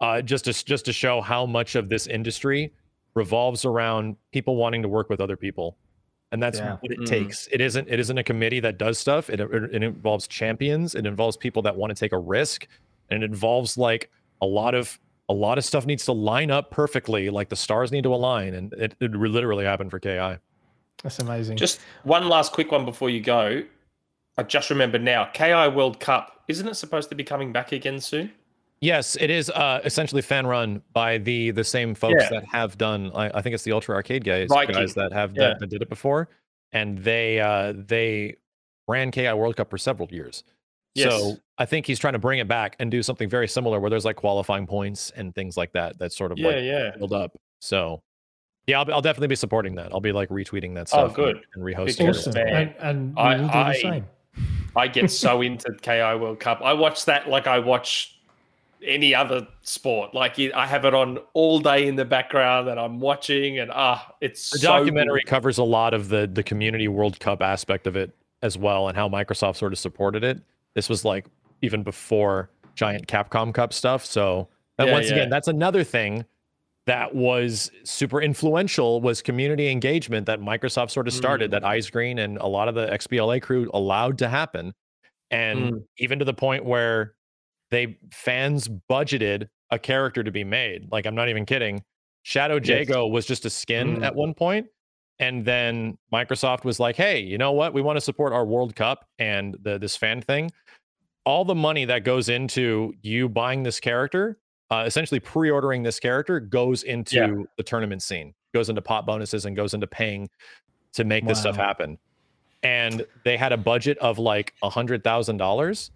Uh, 0.00 0.20
just 0.20 0.44
to 0.46 0.64
just 0.64 0.84
to 0.84 0.92
show 0.92 1.20
how 1.22 1.46
much 1.46 1.76
of 1.76 1.88
this 1.88 2.06
industry 2.06 2.72
revolves 3.14 3.64
around 3.64 4.16
people 4.32 4.56
wanting 4.56 4.82
to 4.82 4.88
work 4.88 5.08
with 5.08 5.20
other 5.20 5.36
people, 5.36 5.76
and 6.34 6.42
that's 6.42 6.58
Yeah. 6.58 6.76
what 6.80 6.90
it 6.92 6.98
Mm. 7.00 7.06
takes. 7.06 7.46
It 7.52 7.60
isn't 7.62 7.88
it 7.88 7.98
isn't 7.98 8.18
a 8.18 8.22
committee 8.24 8.60
that 8.60 8.76
does 8.76 8.98
stuff. 8.98 9.30
It, 9.30 9.40
it 9.40 9.50
it 9.72 9.82
involves 9.82 10.26
champions. 10.28 10.94
It 10.94 11.06
involves 11.06 11.36
people 11.38 11.62
that 11.62 11.74
want 11.76 11.90
to 11.90 11.98
take 11.98 12.12
a 12.12 12.18
risk, 12.18 12.66
and 13.10 13.22
it 13.22 13.26
involves 13.30 13.78
like 13.78 14.10
a 14.42 14.46
lot 14.46 14.74
of 14.74 14.98
a 15.30 15.32
lot 15.32 15.56
of 15.56 15.64
stuff 15.64 15.86
needs 15.86 16.04
to 16.04 16.12
line 16.12 16.50
up 16.50 16.70
perfectly. 16.70 17.30
Like 17.30 17.48
the 17.48 17.56
stars 17.56 17.90
need 17.92 18.02
to 18.04 18.12
align, 18.14 18.52
and 18.54 18.72
it, 18.74 18.94
it 19.00 19.12
literally 19.12 19.64
happened 19.64 19.90
for 19.90 19.98
KI. 19.98 20.36
that's 21.02 21.18
amazing. 21.18 21.56
Just 21.56 21.80
one 22.02 22.28
last 22.28 22.52
quick 22.52 22.70
one 22.72 22.84
before 22.84 23.08
you 23.10 23.20
go. 23.20 23.62
I 24.36 24.42
just 24.42 24.68
remember 24.70 24.98
now. 24.98 25.26
KI 25.32 25.68
World 25.68 26.00
Cup 26.00 26.42
isn't 26.48 26.66
it 26.68 26.74
supposed 26.74 27.08
to 27.08 27.14
be 27.14 27.24
coming 27.24 27.52
back 27.52 27.72
again 27.72 28.00
soon? 28.00 28.32
Yes, 28.80 29.16
it 29.18 29.30
is 29.30 29.48
uh, 29.50 29.80
essentially 29.84 30.20
fan 30.20 30.46
run 30.46 30.82
by 30.92 31.18
the 31.18 31.50
the 31.52 31.64
same 31.64 31.94
folks 31.94 32.22
Yeah. 32.24 32.28
that 32.30 32.44
have 32.46 32.76
done. 32.76 33.10
I, 33.14 33.30
I 33.38 33.42
think 33.42 33.54
it's 33.54 33.64
the 33.64 33.72
Ultra 33.72 33.94
Arcade 33.94 34.24
guys, 34.24 34.48
Viking. 34.50 34.74
guys 34.74 34.94
that 34.94 35.12
have 35.12 35.32
Yeah. 35.34 35.48
that, 35.48 35.60
that 35.60 35.70
did 35.70 35.80
it 35.82 35.88
before, 35.88 36.28
and 36.72 36.98
they 36.98 37.40
uh, 37.40 37.72
they 37.76 38.36
ran 38.86 39.10
KI 39.10 39.32
World 39.32 39.56
Cup 39.56 39.70
for 39.70 39.78
several 39.78 40.08
years. 40.10 40.44
Yes. 40.94 41.10
So 41.10 41.36
I 41.58 41.64
think 41.64 41.86
he's 41.86 41.98
trying 41.98 42.12
to 42.12 42.18
bring 42.18 42.38
it 42.40 42.46
back 42.48 42.76
and 42.78 42.90
do 42.90 43.02
something 43.02 43.28
very 43.28 43.48
similar, 43.48 43.80
where 43.80 43.88
there's 43.90 44.04
like 44.04 44.16
qualifying 44.16 44.66
points 44.66 45.10
and 45.16 45.34
things 45.34 45.56
like 45.56 45.72
that. 45.72 45.98
That 45.98 46.12
sort 46.12 46.30
of 46.30 46.38
Yeah, 46.38 46.46
like 46.48 46.62
yeah. 46.64 46.90
build 46.98 47.12
up. 47.12 47.32
So 47.60 48.02
yeah, 48.66 48.78
I'll, 48.78 48.84
be- 48.84 48.92
I'll 48.92 49.02
definitely 49.02 49.28
be 49.28 49.36
supporting 49.36 49.74
that. 49.76 49.92
I'll 49.92 50.00
be 50.00 50.12
like 50.12 50.28
retweeting 50.28 50.74
that 50.74 50.88
Oh, 50.92 51.06
stuff. 51.08 51.14
good. 51.14 51.36
And, 51.36 51.44
and 51.54 51.64
reposting 51.64 51.98
Because- 51.98 52.26
it. 52.26 52.30
awesome, 52.30 52.34
man. 52.34 52.48
and, 52.48 52.74
and 52.80 53.16
we 53.16 53.22
I- 53.22 53.36
will 53.36 53.48
do 53.48 53.54
I- 53.54 53.72
the 53.72 53.78
same. 53.80 54.06
I 54.76 54.88
get 54.88 55.10
so 55.10 55.40
into 55.42 55.72
KI 55.82 56.16
World 56.16 56.40
Cup. 56.40 56.60
I 56.62 56.72
watch 56.72 57.04
that 57.04 57.28
like 57.28 57.46
I 57.46 57.60
watch 57.60 58.13
any 58.84 59.14
other 59.14 59.46
sport. 59.62 60.14
Like 60.14 60.38
I 60.38 60.66
have 60.66 60.84
it 60.84 60.94
on 60.94 61.18
all 61.32 61.58
day 61.60 61.86
in 61.86 61.96
the 61.96 62.04
background 62.04 62.68
and 62.68 62.78
I'm 62.78 63.00
watching 63.00 63.58
and 63.58 63.70
ah, 63.74 64.14
it's 64.20 64.50
the 64.50 64.58
so 64.58 64.68
documentary 64.68 65.20
good. 65.24 65.28
covers 65.30 65.58
a 65.58 65.64
lot 65.64 65.94
of 65.94 66.08
the 66.08 66.26
the 66.32 66.42
community 66.42 66.88
world 66.88 67.18
cup 67.20 67.42
aspect 67.42 67.86
of 67.86 67.96
it 67.96 68.14
as 68.42 68.58
well 68.58 68.88
and 68.88 68.96
how 68.96 69.08
microsoft 69.08 69.56
sort 69.56 69.72
of 69.72 69.78
supported 69.78 70.22
it 70.22 70.42
this 70.74 70.88
was 70.90 71.02
like 71.04 71.24
even 71.62 71.82
before 71.82 72.50
giant 72.74 73.06
capcom 73.06 73.54
cup 73.54 73.72
stuff 73.72 74.04
so 74.04 74.46
Yeah, 74.78 74.92
once 74.92 75.06
yeah. 75.08 75.14
again 75.14 75.30
that's 75.30 75.48
another 75.48 75.82
thing 75.82 76.24
that 76.86 77.14
was 77.14 77.70
super 77.84 78.20
influential 78.20 79.00
was 79.00 79.22
community 79.22 79.70
engagement 79.70 80.26
that 80.26 80.40
microsoft 80.40 80.90
sort 80.90 81.08
of 81.08 81.14
started 81.14 81.50
Mm. 81.50 81.52
that 81.52 81.62
Isgreen 81.62 82.18
and 82.22 82.36
a 82.38 82.46
lot 82.46 82.68
of 82.68 82.74
the 82.74 82.86
xbla 82.88 83.40
crew 83.40 83.70
allowed 83.72 84.18
to 84.18 84.28
happen 84.28 84.74
and 85.30 85.58
Mm. 85.72 85.84
even 85.96 86.18
to 86.18 86.24
the 86.26 86.34
point 86.34 86.66
where 86.66 87.14
they 87.74 87.98
fans 88.12 88.68
budgeted 88.90 89.48
a 89.70 89.78
character 89.78 90.22
to 90.22 90.30
be 90.30 90.44
made 90.44 90.86
like 90.92 91.06
i'm 91.06 91.14
not 91.14 91.28
even 91.28 91.44
kidding 91.44 91.82
shadow 92.22 92.54
Yes. 92.62 92.88
jago 92.88 93.06
was 93.06 93.26
just 93.26 93.44
a 93.44 93.50
skin 93.50 93.98
Mm. 93.98 94.04
at 94.04 94.14
one 94.14 94.32
point 94.34 94.66
and 95.18 95.44
then 95.44 95.98
microsoft 96.12 96.64
was 96.64 96.78
like 96.80 96.96
hey 96.96 97.20
you 97.20 97.38
know 97.38 97.52
what 97.52 97.74
we 97.74 97.82
want 97.82 97.96
to 97.96 98.00
support 98.00 98.32
our 98.32 98.44
world 98.44 98.74
cup 98.76 99.06
and 99.18 99.56
the 99.62 99.78
this 99.78 99.96
fan 99.96 100.20
thing 100.20 100.50
all 101.26 101.44
the 101.44 101.54
money 101.54 101.84
that 101.86 102.04
goes 102.04 102.28
into 102.28 102.92
you 103.02 103.28
buying 103.28 103.62
this 103.62 103.80
character 103.80 104.38
uh, 104.70 104.84
essentially 104.86 105.20
pre-ordering 105.20 105.82
this 105.82 106.00
character 106.00 106.40
goes 106.40 106.82
into 106.84 107.16
Yeah. 107.16 107.42
the 107.56 107.62
tournament 107.62 108.02
scene 108.02 108.34
goes 108.54 108.68
into 108.68 108.82
pot 108.82 109.06
bonuses 109.06 109.44
and 109.46 109.54
goes 109.56 109.74
into 109.74 109.86
paying 109.86 110.28
to 110.94 111.04
make 111.04 111.26
this 111.26 111.40
stuff 111.40 111.56
happen 111.56 111.98
and 112.62 113.04
they 113.24 113.36
had 113.36 113.52
a 113.52 113.56
budget 113.56 113.98
of 113.98 114.18
like 114.18 114.54
a 114.62 114.70
hundred 114.70 115.04
thousand 115.04 115.36
dollars 115.36 115.90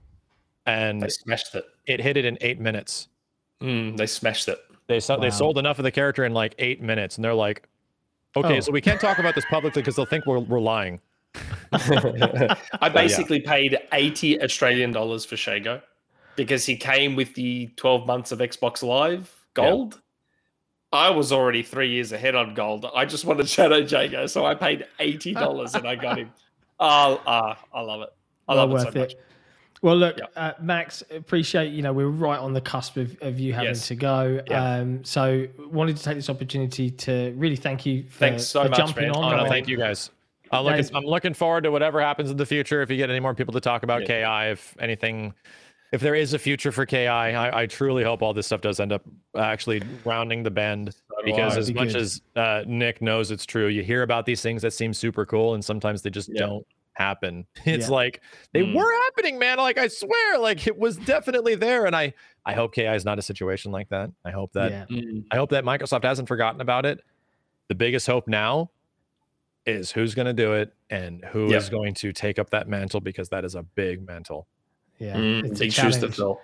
and 0.69 1.01
They 1.03 1.09
smashed 1.09 1.55
it. 1.55 1.65
it 1.87 2.01
hit 2.01 2.17
it 2.17 2.25
in 2.25 2.37
eight 2.43 2.61
minutes 2.61 3.09
Mm, 3.61 3.97
they 3.97 4.07
smashed 4.07 4.47
it. 4.49 4.59
they 4.87 5.01
so- 5.01 5.17
they 5.17 5.31
sold 5.31 5.59
enough 5.59 5.79
of 5.79 5.83
the 5.83 5.91
character 5.91 6.25
in 6.25 6.33
like 6.33 6.55
eight 6.59 6.81
minutes 6.81 7.17
and 7.17 7.25
they're 7.25 7.35
like 7.35 7.67
okay 8.37 8.59
Oh. 8.59 8.61
so 8.61 8.71
we 8.73 8.81
can't 8.81 9.01
talk 9.01 9.19
about 9.19 9.35
this 9.35 9.45
publicly 9.47 9.83
because 9.83 9.97
they'll 9.97 10.07
think 10.07 10.27
we're, 10.27 10.39
we're 10.39 10.61
lying 10.61 11.01
I 11.73 12.89
basically 12.93 13.41
paid 13.41 13.79
80 13.93 14.43
Australian 14.43 14.93
dollars 14.93 15.25
for 15.25 15.37
Shago 15.37 15.83
because 16.37 16.65
he 16.65 16.77
came 16.77 17.17
with 17.17 17.35
the 17.35 17.67
12 17.77 18.07
months 18.07 18.33
of 18.33 18.39
Xbox 18.39 18.83
Live 18.83 19.35
gold. 19.55 20.01
I 20.93 21.11
was 21.11 21.33
already 21.33 21.63
three 21.63 21.91
years 21.91 22.13
ahead 22.13 22.35
on 22.35 22.55
gold. 22.55 22.87
I 22.95 23.05
just 23.05 23.25
wanted 23.27 23.47
Shadow 23.49 23.77
Jago, 23.79 24.27
so 24.27 24.47
I 24.47 24.55
paid 24.55 24.87
eighty 25.01 25.35
dollars 25.35 25.75
and 25.75 25.87
I 25.87 25.97
got 25.97 26.17
him. 26.17 26.31
Oh, 26.81 27.21
ah, 27.27 27.59
I 27.75 27.81
love 27.83 28.01
it. 28.03 28.09
I 28.49 28.55
well 28.55 28.67
love 28.67 28.71
worth 28.71 28.87
it 28.87 28.93
so 28.95 28.99
much. 29.01 29.13
It. 29.83 29.87
Well, 29.87 29.97
look, 29.97 30.19
Yep. 30.19 30.33
uh, 30.37 30.53
Max, 30.61 31.03
appreciate 31.11 31.73
you 31.73 31.83
know 31.83 31.93
we're 31.93 32.09
right 32.09 32.39
on 32.39 32.53
the 32.53 32.61
cusp 32.61 32.97
of, 32.97 33.17
of 33.23 33.39
you 33.39 33.53
having 33.53 33.69
Yes. 33.71 33.89
to 33.89 33.95
go. 33.95 34.41
Yeah. 34.49 34.75
Um, 34.77 35.05
so 35.05 35.47
wanted 35.71 35.97
to 35.97 36.03
take 36.03 36.17
this 36.17 36.29
opportunity 36.31 36.91
to 36.91 37.33
really 37.37 37.57
thank 37.57 37.87
you 37.87 38.05
for, 38.05 38.19
Thanks 38.19 38.47
so 38.47 38.63
for 38.65 38.69
much, 38.71 38.79
jumping 38.79 39.05
man. 39.05 39.13
on. 39.13 39.35
Oh, 39.35 39.45
no, 39.45 39.49
thank 39.49 39.69
you 39.69 39.77
guys. 39.77 40.11
I'm 40.51 40.65
That 40.65 40.71
looking, 40.71 40.81
is- 40.81 40.91
I'm 40.95 41.05
looking 41.05 41.35
forward 41.35 41.65
to 41.65 41.71
whatever 41.71 42.01
happens 42.01 42.31
in 42.31 42.37
the 42.37 42.47
future. 42.47 42.81
If 42.83 42.91
you 42.91 42.97
get 42.97 43.11
any 43.11 43.21
more 43.21 43.35
people 43.35 43.53
to 43.55 43.61
talk 43.61 43.83
about 43.83 44.09
Yeah. 44.09 44.47
KI, 44.47 44.53
if 44.53 44.75
anything, 44.81 45.35
if 45.93 46.01
there 46.01 46.15
is 46.15 46.33
a 46.35 46.39
future 46.39 46.73
for 46.73 46.87
KI, 46.87 47.07
I, 47.07 47.63
I 47.63 47.67
truly 47.67 48.03
hope 48.03 48.23
all 48.23 48.33
this 48.33 48.47
stuff 48.47 48.61
does 48.63 48.81
end 48.81 48.93
up 48.93 49.03
actually 49.37 49.83
rounding 50.05 50.43
the 50.43 50.51
bend. 50.51 50.95
Because 51.25 51.57
I. 51.57 51.59
as 51.61 51.69
Be 51.69 51.75
much 51.75 51.89
good. 51.93 51.97
as 52.03 52.23
uh, 52.37 52.63
Nick 52.67 53.03
knows 53.03 53.31
it's 53.31 53.45
true, 53.45 53.67
you 53.67 53.83
hear 53.83 54.03
about 54.03 54.25
these 54.25 54.41
things 54.41 54.63
that 54.63 54.73
seem 54.73 54.95
super 54.95 55.27
cool, 55.27 55.55
and 55.55 55.65
sometimes 55.65 56.01
they 56.03 56.11
just 56.11 56.31
Yeah. 56.33 56.47
don't 56.47 56.67
happen. 56.99 57.47
It's 57.65 57.89
Yeah. 57.89 57.95
like 57.95 58.21
they 58.53 58.63
Mm. 58.63 58.75
were 58.75 58.93
happening, 59.05 59.39
man. 59.39 59.59
Like 59.59 59.79
I 59.79 59.89
swear, 59.89 60.39
like 60.39 60.67
it 60.67 60.77
was 60.79 60.97
definitely 60.97 61.55
there. 61.55 61.87
And 61.87 61.95
I, 61.97 62.13
I 62.45 62.53
hope 62.55 62.75
KI 62.75 62.87
is 62.87 63.05
not 63.05 63.19
a 63.19 63.23
situation 63.23 63.71
like 63.73 63.89
that. 63.91 64.11
I 64.25 64.31
hope 64.33 64.53
that 64.55 64.71
yeah. 64.73 64.85
Mm. 64.91 65.25
I 65.31 65.37
hope 65.37 65.51
that 65.51 65.65
Microsoft 65.65 66.05
hasn't 66.05 66.29
forgotten 66.29 66.61
about 66.61 66.85
it. 66.87 67.01
The 67.69 67.75
biggest 67.75 68.07
hope 68.07 68.27
now 68.29 68.71
is 69.67 69.93
who's 69.93 70.15
going 70.15 70.27
to 70.27 70.33
do 70.33 70.55
it 70.55 70.75
and 70.91 71.25
who 71.27 71.53
is 71.53 71.67
Yeah. 71.67 71.71
going 71.71 71.95
to 71.95 72.13
take 72.13 72.39
up 72.39 72.51
that 72.51 72.69
mantle 72.69 73.01
because 73.01 73.29
that 73.29 73.45
is 73.45 73.55
a 73.55 73.63
big 73.63 74.07
mantle. 74.07 74.47
Yeah, 74.99 75.17
Mm, 75.17 75.45
it's 75.45 75.61
a 75.61 75.65
big 75.65 75.73
shoes 75.73 75.95
to 75.97 76.01
challenge. 76.01 76.17
fill. 76.17 76.41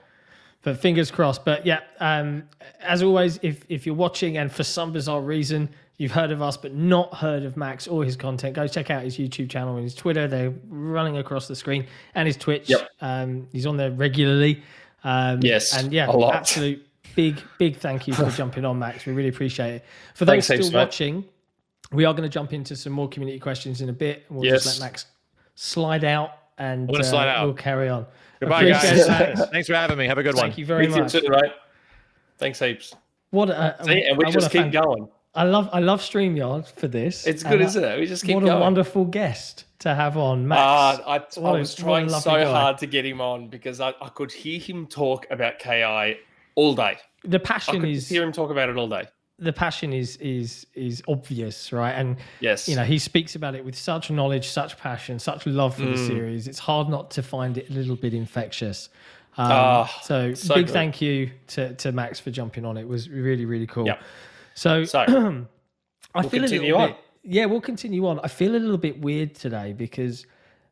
But 0.63 0.79
fingers 0.79 1.11
crossed. 1.11 1.45
But 1.45 1.67
yeah, 1.67 1.81
um, 2.01 2.49
as 2.81 3.03
always, 3.03 3.39
if 3.43 3.65
if 3.69 3.85
you're 3.87 3.95
watching 3.95 4.37
and 4.39 4.51
for 4.53 4.63
some 4.63 4.93
bizarre 4.93 5.21
reason 5.21 5.69
you've 5.97 6.13
heard 6.13 6.31
of 6.33 6.43
us 6.43 6.57
but 6.57 6.75
not 6.75 7.15
heard 7.15 7.45
of 7.45 7.57
Max 7.57 7.87
or 7.87 8.05
his 8.05 8.17
content, 8.17 8.55
go 8.57 8.67
check 8.67 8.91
out 8.91 9.03
his 9.03 9.17
YouTube 9.19 9.49
channel 9.51 9.75
and 9.77 9.85
his 9.85 9.95
Twitter. 9.95 10.27
They're 10.29 10.53
running 10.69 11.17
across 11.19 11.47
the 11.49 11.55
screen 11.57 11.87
and 12.15 12.27
his 12.27 12.37
Twitch. 12.37 12.69
Yep. 12.69 12.89
Um, 13.01 13.49
he's 13.53 13.67
on 13.67 13.77
there 13.77 13.91
regularly. 13.91 14.63
Um, 15.05 15.41
Yes, 15.43 15.77
and 15.77 15.93
yeah, 15.93 16.11
absolute 16.11 16.85
big 17.15 17.41
big 17.59 17.77
thank 17.77 18.09
you 18.09 18.15
for 18.15 18.29
jumping 18.37 18.65
on, 18.65 18.79
Max. 18.79 19.07
We 19.07 19.13
really 19.13 19.29
appreciate 19.29 19.75
it. 19.75 19.85
For 20.15 20.25
those 20.25 20.47
Thanks 20.47 20.49
heaps, 20.49 20.67
still 20.69 20.79
mate. 20.81 20.85
watching, 20.87 21.25
we 21.93 22.05
are 22.07 22.13
going 22.15 22.25
to 22.25 22.33
jump 22.33 22.53
into 22.53 22.75
some 22.75 22.93
more 22.93 23.09
community 23.09 23.39
questions 23.39 23.81
in 23.83 23.89
a 23.89 23.93
bit. 23.93 24.25
We'll 24.31 24.45
Yes. 24.45 24.65
just 24.65 24.81
let 24.81 24.87
Max 24.87 25.07
slide 25.55 26.03
out 26.05 26.31
and 26.59 26.89
gonna 26.89 27.05
slide 27.05 27.29
uh, 27.29 27.33
out. 27.33 27.45
we'll 27.47 27.55
carry 27.55 27.89
on. 27.89 28.07
Goodbye, 28.41 28.69
guys. 28.69 29.09
Max. 29.09 29.41
Thanks 29.53 29.69
for 29.69 29.75
having 29.75 29.99
me. 29.99 30.07
Have 30.07 30.19
a 30.19 30.23
good 30.23 30.35
one. 30.35 30.45
Thank 30.45 30.59
you 30.59 30.67
very 30.67 30.89
Me 30.89 30.99
much. 31.01 31.13
too, 31.13 31.23
mate. 31.29 31.53
Thanks 32.39 32.59
heaps. 32.59 32.95
What 33.31 33.51
a, 33.51 33.77
See, 33.85 34.03
and 34.03 34.17
we 34.19 34.25
I- 34.25 34.31
just 34.31 34.47
a 34.49 34.51
keep 34.51 34.61
fan- 34.63 34.71
going. 34.71 35.09
I 35.37 35.43
love 35.45 35.69
I 35.73 35.81
love 35.81 36.01
StreamYard 36.01 36.67
for 36.69 36.87
this. 36.89 37.27
It's 37.27 37.43
good, 37.43 37.55
And, 37.55 37.63
isn't 37.63 37.83
it? 37.85 37.99
We 37.99 38.07
just 38.07 38.25
keep 38.25 38.37
what 38.37 38.45
going. 38.45 38.57
a 38.57 38.61
wonderful 38.61 39.05
guest 39.05 39.65
to 39.81 39.95
have 39.95 40.17
on, 40.17 40.47
Max. 40.47 40.61
Uh, 40.61 41.03
I, 41.07 41.17
I 41.17 41.19
What 41.19 41.37
a- 41.37 41.41
what 41.41 41.59
was 41.59 41.75
trying 41.75 42.09
so 42.09 42.31
guy. 42.31 42.45
hard 42.45 42.79
to 42.79 42.87
get 42.87 43.05
him 43.05 43.21
on 43.21 43.49
because 43.49 43.81
I, 43.81 43.89
I 44.01 44.09
could 44.15 44.31
hear 44.33 44.61
him 44.61 44.87
talk 44.87 45.27
about 45.31 45.59
KI 45.59 46.19
all 46.55 46.75
day. 46.75 46.99
the 47.25 47.37
I 47.41 47.43
passion 47.43 47.81
could 47.81 47.89
is 47.91 48.09
hear 48.09 48.23
him 48.23 48.31
talk 48.33 48.51
about 48.51 48.69
it 48.69 48.77
all 48.77 48.89
day. 48.89 49.05
the 49.41 49.53
passion 49.53 49.93
is 49.93 50.17
is 50.19 50.67
is 50.75 51.03
obvious, 51.09 51.73
right? 51.73 51.93
And 51.93 52.17
Yes. 52.39 52.69
you 52.69 52.77
know 52.77 52.85
he 52.85 52.99
speaks 53.01 53.35
about 53.35 53.57
it 53.57 53.65
with 53.65 53.75
such 53.77 54.13
knowledge, 54.13 54.47
such 54.47 54.79
passion, 54.79 55.19
such 55.19 55.47
love 55.47 55.75
for 55.75 55.83
the 55.83 55.95
Mm. 55.97 56.07
series. 56.07 56.47
It's 56.47 56.61
hard 56.61 56.89
not 56.89 57.11
to 57.13 57.23
find 57.25 57.59
it 57.59 57.69
a 57.71 57.73
little 57.73 57.97
bit 57.97 58.15
infectious. 58.15 58.89
Um, 59.37 59.49
Ah, 59.51 60.01
so, 60.05 60.33
so 60.35 60.55
big 60.55 60.67
good. 60.67 60.73
thank 60.73 61.01
you 61.01 61.33
to, 61.49 61.75
to 61.75 61.91
Max 61.91 62.21
for 62.21 62.31
jumping 62.31 62.65
on. 62.65 62.77
It 62.77 62.87
was 62.87 63.11
really 63.11 63.45
really 63.47 63.67
cool. 63.67 63.85
Yeah. 63.87 63.99
So, 64.55 64.85
So, 64.85 65.01
I 66.15 66.21
we'll 66.21 66.31
feel 66.31 66.45
a 66.45 66.47
little 66.47 66.77
on. 66.77 66.91
bit. 66.91 66.99
Yeah, 67.25 67.47
we'll 67.47 67.61
continue 67.61 68.07
on. 68.07 68.21
I 68.21 68.29
feel 68.29 68.55
a 68.55 68.59
little 68.59 68.79
bit 68.79 69.01
weird 69.01 69.35
today 69.35 69.73
because 69.73 70.27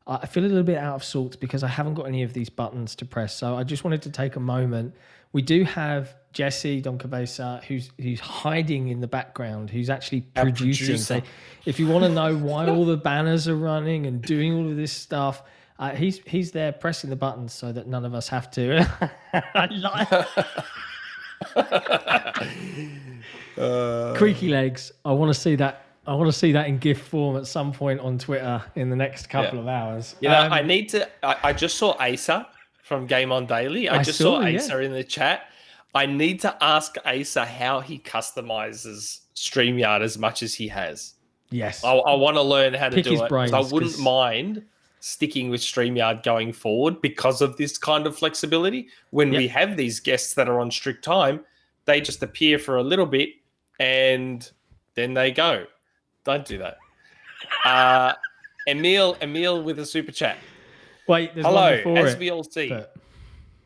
I 0.07 0.27
feel 0.27 0.45
a 0.45 0.47
little 0.47 0.63
bit 0.65 0.79
out 0.79 0.97
of 0.97 1.05
sorts 1.05 1.37
because 1.37 1.63
I 1.63 1.69
haven't 1.69 1.95
got 1.95 2.07
any 2.07 2.23
of 2.23 2.33
these 2.33 2.51
buttons 2.51 2.95
to 2.97 3.05
press. 3.05 3.37
So 3.37 3.57
I 3.57 3.65
just 3.65 3.85
wanted 3.85 4.03
to 4.03 4.11
take 4.11 4.37
a 4.37 4.41
moment. 4.41 4.95
We 5.33 5.43
do 5.43 5.65
have 5.65 6.15
Jesse 6.33 6.81
Don 6.81 6.99
Cabeza 6.99 7.63
who's 7.67 7.91
who's 7.99 8.21
hiding 8.21 8.89
in 8.89 9.01
the 9.01 9.07
background, 9.07 9.71
who's 9.71 9.91
actually 9.91 10.27
Our 10.37 10.45
producing. 10.45 10.99
So 10.99 11.23
if 11.65 11.81
you 11.81 11.89
want 11.89 12.05
to 12.05 12.11
know 12.11 12.37
why 12.37 12.69
all 12.69 12.85
the 12.85 12.97
banners 12.97 13.49
are 13.49 13.57
running 13.57 14.07
and 14.07 14.23
doing 14.23 14.55
all 14.55 14.69
of 14.69 14.77
this 14.77 14.93
stuff. 14.93 15.43
Uh, 15.79 15.91
he's 15.97 16.21
he's 16.27 16.53
there 16.53 16.71
pressing 16.71 17.11
the 17.11 17.17
buttons 17.17 17.53
so 17.53 17.73
that 17.73 17.89
none 17.89 18.05
of 18.05 18.15
us 18.15 18.29
have 18.29 18.51
to. 18.53 18.87
Uh, 23.59 24.15
creaky 24.17 24.49
legs. 24.49 24.93
I 25.05 25.13
want 25.13 25.33
to 25.33 25.39
see 25.39 25.55
that. 25.57 25.85
I 26.07 26.15
want 26.15 26.29
to 26.33 26.37
see 26.37 26.51
that 26.53 26.67
in 26.67 26.79
GIF 26.79 27.01
form 27.01 27.37
at 27.37 27.47
some 27.47 27.73
point 27.73 28.01
on 28.01 28.19
Twitter 28.19 28.61
in 28.75 28.91
the 28.91 28.97
next 28.97 29.29
couple 29.29 29.59
of 29.61 29.69
hours. 29.69 30.17
You 30.21 30.31
know, 30.31 30.43
Um, 30.43 30.53
I 30.53 30.61
need 30.63 30.89
to. 30.91 31.09
I, 31.23 31.37
I 31.45 31.53
just 31.53 31.77
saw 31.79 31.93
Asa 32.01 32.49
from 32.83 33.07
Game 33.07 33.31
On 33.31 33.47
Daily. 33.47 33.89
I, 33.89 33.99
I 33.99 34.03
just 34.03 34.19
saw, 34.19 34.41
saw, 34.41 34.47
yeah. 34.47 34.59
Asa 34.59 34.81
in 34.81 34.93
the 34.93 35.05
chat. 35.05 35.43
I 35.95 36.07
need 36.07 36.41
to 36.41 36.57
ask 36.65 36.97
Asa 37.05 37.45
how 37.45 37.81
he 37.81 37.99
customizes 37.99 39.21
StreamYard 39.37 40.01
as 40.03 40.19
much 40.19 40.43
as 40.43 40.55
he 40.55 40.69
has. 40.69 41.15
yes, 41.51 41.85
I, 41.85 41.93
I 41.93 42.15
want 42.15 42.37
to 42.37 42.43
learn 42.43 42.75
how 42.75 42.89
to 42.89 42.95
Pick 42.97 43.05
do 43.05 43.23
it. 43.23 43.29
brains, 43.29 43.53
I 43.53 43.61
wouldn't 43.61 43.93
'cause- 43.93 44.01
mind 44.01 44.65
sticking 45.01 45.51
with 45.51 45.61
StreamYard 45.61 46.23
going 46.23 46.53
forward 46.53 47.01
because 47.01 47.43
of 47.43 47.57
this 47.57 47.77
kind 47.77 48.07
of 48.07 48.17
flexibility. 48.17 48.87
When 49.11 49.31
we 49.31 49.49
have 49.49 49.77
these 49.77 49.99
guests 49.99 50.35
that 50.35 50.49
are 50.49 50.61
on 50.61 50.71
strict 50.71 51.05
time, 51.05 51.41
they 51.87 52.01
just 52.01 52.23
appear 52.23 52.57
for 52.59 52.77
a 52.77 52.83
little 52.85 53.07
bit 53.07 53.31
and 53.81 54.51
then 54.95 55.15
they 55.15 55.31
go. 55.31 55.67
Don't 56.25 56.45
do 56.45 56.59
that. 56.59 56.79
Uh, 57.65 58.13
Emil, 58.69 59.17
Emil 59.21 59.63
with 59.63 59.79
a 59.79 59.87
super 59.87 60.13
chat. 60.13 60.37
wait. 61.09 61.35
There's 61.35 61.45
one 61.45 61.55
Hello, 61.83 61.95
as 61.97 62.15
it. 62.15 62.19
we 62.19 62.31
all 62.31 62.45
see. 62.45 62.69
but- 62.69 62.95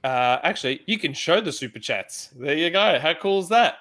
Uh, 0.05 0.39
actually, 0.45 0.83
you 0.87 0.99
can 0.99 1.13
show 1.13 1.41
the 1.41 1.51
super 1.53 1.81
chats. 1.81 2.29
There 2.39 2.57
you 2.57 2.71
go. 2.71 2.99
How 3.01 3.15
cool 3.15 3.41
is 3.41 3.49
that? 3.49 3.79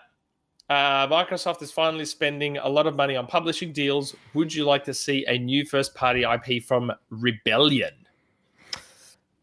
Uh, 0.68 1.08
Microsoft 1.08 1.62
is 1.62 1.72
finally 1.72 2.06
spending 2.06 2.58
a 2.58 2.68
lot 2.68 2.88
of 2.88 2.96
money 2.96 3.16
on 3.16 3.28
publishing 3.28 3.72
deals. 3.72 4.16
Would 4.34 4.52
you 4.54 4.66
like 4.66 4.84
to 4.86 4.94
see 4.96 5.24
a 5.28 5.38
new 5.38 5.64
first 5.66 5.94
party 5.94 6.24
IP 6.24 6.64
from 6.64 6.92
Rebellion? 7.12 7.94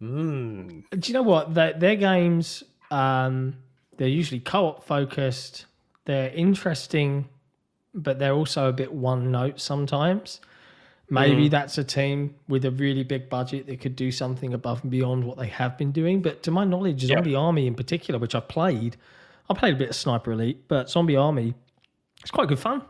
Hmm. 0.01 0.81
Do 0.91 0.99
you 1.09 1.15
know 1.15 1.23
what? 1.23 1.55
Their, 1.55 1.73
their 1.75 1.95
games, 1.97 2.65
um, 2.91 3.57
they're 3.97 4.09
usually 4.09 4.41
co-op 4.41 4.85
focused. 4.85 5.67
They're 6.05 6.31
interesting, 6.31 7.29
but 7.95 8.19
they're 8.19 8.35
also 8.35 8.69
a 8.69 8.73
bit 8.73 8.93
one 8.93 9.31
note 9.31 9.61
sometimes. 9.61 10.41
Maybe 11.11 11.49
that's 11.49 11.77
a 11.77 11.85
team 11.85 12.37
with 12.49 12.65
a 12.65 12.71
really 12.71 13.05
big 13.05 13.29
budget 13.29 13.67
that 13.67 13.81
could 13.81 13.95
do 13.97 14.11
something 14.11 14.55
above 14.55 14.81
and 14.83 14.91
beyond 14.91 15.25
what 15.25 15.37
they 15.37 15.49
have 15.49 15.77
been 15.77 15.93
doing. 15.93 16.23
But 16.23 16.43
to 16.45 16.51
my 16.51 16.65
knowledge. 16.65 17.03
Zombie 17.03 17.35
Army 17.35 17.67
in 17.67 17.75
particular, 17.75 18.19
which 18.19 18.35
I've 18.35 18.49
played, 18.49 18.97
I 19.51 19.55
played 19.55 19.75
a 19.75 19.77
bit 19.77 19.91
of 19.91 19.97
Sniper 19.97 20.33
Elite, 20.33 20.67
but 20.69 20.89
Zombie 20.89 21.17
Army, 21.17 21.55
it's 22.23 22.31
quite 22.31 22.49
good 22.49 22.59
fun 22.59 22.83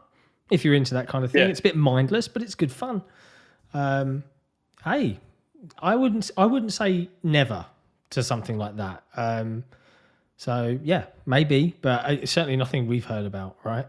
if 0.51 0.65
you're 0.65 0.75
into 0.75 0.95
that 0.95 1.09
kind 1.09 1.25
of 1.25 1.33
thing. 1.33 1.43
Yeah. 1.43 1.49
It's 1.49 1.61
a 1.61 1.65
bit 1.65 1.77
mindless, 1.77 2.29
but 2.29 2.43
it's 2.43 2.55
good 2.55 2.71
fun. 2.71 3.03
Um, 3.75 4.23
hey, 4.85 5.19
I 5.81 5.97
wouldn't 5.97 6.31
I 6.37 6.47
wouldn't 6.47 6.73
say 6.73 7.09
never 7.23 7.67
to 8.11 8.23
something 8.23 8.59
like 8.59 8.77
that. 8.77 9.03
Um, 9.17 9.65
so 10.43 10.77
yeah, 10.83 11.05
maybe, 11.25 11.77
but 11.83 12.05
uh, 12.05 12.17
it's 12.23 12.33
certainly 12.33 12.57
nothing 12.57 12.89
we've 12.89 13.05
heard 13.05 13.27
about, 13.27 13.59
right? 13.63 13.87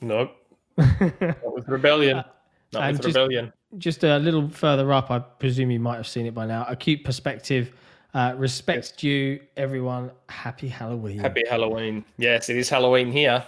Nope. 0.00 0.34
Not 0.78 1.54
with 1.54 1.68
Rebellion. 1.68 2.24
Not 2.72 2.82
and 2.82 2.92
with 2.96 3.02
just- 3.02 3.16
Rebellion. 3.16 3.52
Just 3.76 4.02
a 4.02 4.16
little 4.18 4.48
further 4.48 4.90
up, 4.94 5.10
I 5.10 5.18
presume 5.18 5.70
you 5.70 5.78
might 5.78 5.96
have 5.96 6.08
seen 6.08 6.24
it 6.24 6.32
by 6.34 6.46
now. 6.46 6.64
Acute 6.68 7.04
perspective, 7.04 7.70
uh, 8.14 8.32
respect 8.36 8.96
due, 8.98 9.38
everyone. 9.58 10.10
Happy 10.30 10.66
Halloween. 10.66 11.18
Happy 11.18 11.42
Halloween. 11.48 12.02
Yes, 12.16 12.48
it 12.48 12.56
is 12.56 12.68
Halloween 12.70 13.12
here. 13.12 13.44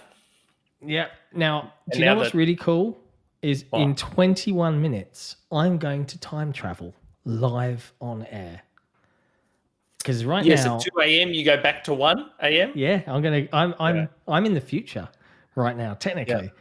Yeah. 0.79 1.07
Now, 1.33 1.73
do 1.89 1.93
And 1.93 1.99
you 1.99 2.05
know 2.05 2.15
what's 2.17 2.31
that- 2.33 2.37
really 2.37 2.55
cool? 2.55 2.99
Is 3.41 3.65
What? 3.71 3.81
in 3.81 3.95
21 3.95 4.79
minutes, 4.79 5.37
I'm 5.51 5.77
going 5.79 6.05
to 6.05 6.19
time 6.19 6.53
travel 6.53 6.93
live 7.25 7.91
on 7.99 8.25
air. 8.27 8.61
Because 10.03 10.25
right 10.25 10.43
Yes, 10.45 10.65
now, 10.65 10.75
at 10.75 10.81
2 10.81 10.89
a.m. 11.01 11.29
you 11.33 11.43
go 11.45 11.61
back 11.61 11.83
to 11.85 11.93
1 11.93 12.29
a.m. 12.43 12.71
yeah, 12.75 13.01
I'm 13.07 13.21
gonna, 13.21 13.47
I'm, 13.53 13.73
I'm, 13.79 13.95
Yeah. 13.95 14.05
I'm 14.27 14.45
in 14.45 14.53
the 14.53 14.61
future 14.61 15.07
right 15.55 15.77
now. 15.77 15.93
Technically, 15.95 16.51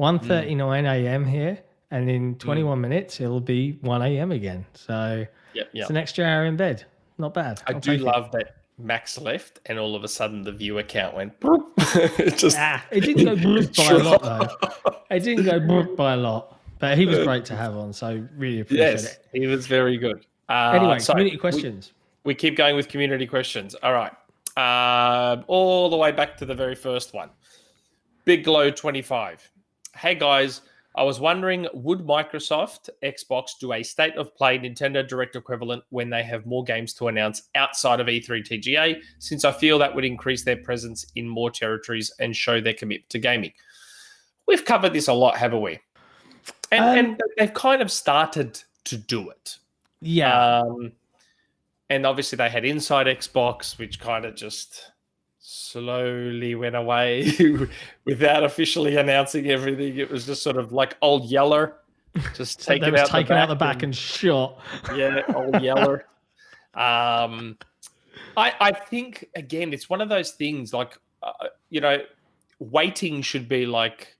1:39 0.00 0.84
a.m. 0.84 1.24
here, 1.24 1.58
and 1.90 2.10
in 2.10 2.34
21 2.36 2.80
minutes 2.80 3.20
it'll 3.20 3.40
be 3.40 3.78
1 3.82 4.02
a.m. 4.02 4.32
again. 4.32 4.66
So 4.74 5.24
Yep, 5.54 5.70
yep. 5.72 5.82
it's 5.82 5.90
an 5.90 5.96
extra 5.96 6.24
hour 6.24 6.44
in 6.44 6.56
bed. 6.56 6.84
Not 7.18 7.34
bad. 7.34 7.62
I 7.66 7.72
I'll 7.72 7.80
do 7.80 7.92
take 7.92 8.00
it. 8.00 8.04
love 8.04 8.30
that 8.32 8.56
Max 8.78 9.18
left 9.20 9.60
and 9.66 9.78
all 9.78 9.96
of 9.96 10.04
a 10.04 10.08
sudden 10.08 10.42
the 10.44 10.52
viewer 10.52 10.84
count 10.84 11.16
went 11.16 11.32
it 11.42 12.38
just 12.38 12.56
Ah, 12.56 12.84
it 12.92 13.00
didn't 13.00 13.24
go 13.24 13.34
by 13.76 13.90
a 13.90 13.98
lot 13.98 14.22
though. 14.22 14.92
It 15.10 15.20
didn't 15.20 15.44
go 15.46 15.94
by 15.96 16.12
a 16.12 16.16
lot, 16.16 16.60
but 16.78 16.96
he 16.96 17.04
was 17.06 17.18
great 17.24 17.44
to 17.46 17.56
have 17.56 17.76
on. 17.76 17.92
So 17.92 18.24
really 18.36 18.60
appreciate 18.60 18.84
yes, 18.92 19.04
it. 19.04 19.26
he 19.32 19.46
was 19.48 19.66
very 19.66 19.96
good. 19.96 20.26
Uh, 20.48 20.72
Anyway, 20.76 20.98
so 21.00 21.12
community 21.12 21.36
questions. 21.38 21.92
We, 22.28 22.34
keep 22.34 22.56
going 22.56 22.76
with 22.76 22.88
community 22.88 23.26
questions. 23.26 23.74
All 23.82 23.94
right. 23.94 24.12
Um, 24.58 25.46
all 25.46 25.88
the 25.88 25.96
way 25.96 26.12
back 26.12 26.36
to 26.36 26.44
the 26.44 26.54
very 26.54 26.74
first 26.74 27.14
one. 27.14 27.30
Big 28.26 28.44
Glow 28.44 28.70
25. 28.70 29.50
Hey 29.96 30.14
guys, 30.14 30.60
I 30.94 31.04
was 31.04 31.20
wondering 31.20 31.66
would 31.72 32.00
Microsoft 32.00 32.90
Xbox 33.02 33.52
do 33.58 33.72
a 33.72 33.82
state 33.82 34.14
of 34.16 34.34
play 34.36 34.58
Nintendo 34.58 35.08
Direct 35.08 35.36
equivalent 35.36 35.84
when 35.88 36.10
they 36.10 36.22
have 36.22 36.44
more 36.44 36.62
games 36.62 36.92
to 36.94 37.08
announce 37.08 37.44
outside 37.54 37.98
of 37.98 38.10
E 38.10 38.20
E3 38.20 38.46
TGA, 38.46 39.00
since 39.18 39.46
I 39.46 39.52
feel 39.52 39.78
that 39.78 39.94
would 39.94 40.04
increase 40.04 40.44
their 40.44 40.58
presence 40.58 41.06
in 41.16 41.26
more 41.26 41.50
territories 41.50 42.12
and 42.20 42.36
show 42.36 42.60
their 42.60 42.74
commitment 42.74 43.08
to 43.08 43.18
gaming? 43.18 43.54
We've 44.46 44.66
covered 44.66 44.92
this 44.92 45.08
a 45.08 45.14
lot, 45.14 45.38
haven't 45.38 45.62
we? 45.62 45.78
And, 46.72 46.84
Um, 46.84 46.98
and 46.98 47.22
they've 47.38 47.54
kind 47.54 47.80
of 47.80 47.90
started 47.90 48.62
to 48.84 48.98
do 48.98 49.30
it. 49.30 49.56
Yeah. 50.02 50.60
Um, 50.60 50.92
and 51.90 52.06
obviously 52.06 52.36
they 52.36 52.48
had 52.48 52.64
Inside 52.64 53.06
Xbox, 53.06 53.78
which 53.78 54.00
kind 54.00 54.24
of 54.24 54.34
just 54.34 54.92
slowly 55.38 56.54
went 56.54 56.76
away 56.76 57.32
without 58.04 58.44
officially 58.44 58.96
announcing 58.96 59.50
everything. 59.50 59.96
It 59.96 60.10
was 60.10 60.26
just 60.26 60.42
sort 60.42 60.56
of 60.56 60.72
like 60.72 60.96
old 61.00 61.30
Yeller, 61.30 61.76
just 62.34 62.64
taken 62.64 62.94
out 62.96 63.08
taken 63.08 63.34
the 63.34 63.40
out 63.40 63.48
the 63.48 63.54
back 63.54 63.82
and 63.82 63.94
shot. 63.94 64.58
yeah, 64.94 65.22
old 65.34 65.60
Yeller. 65.62 66.04
Um, 66.74 67.56
I 68.36 68.54
I 68.60 68.72
think 68.72 69.28
again, 69.34 69.72
it's 69.72 69.88
one 69.88 70.00
of 70.00 70.08
those 70.08 70.32
things 70.32 70.72
like 70.72 70.98
uh, 71.22 71.32
you 71.70 71.80
know, 71.80 71.98
waiting 72.58 73.22
should 73.22 73.48
be 73.48 73.66
like 73.66 74.16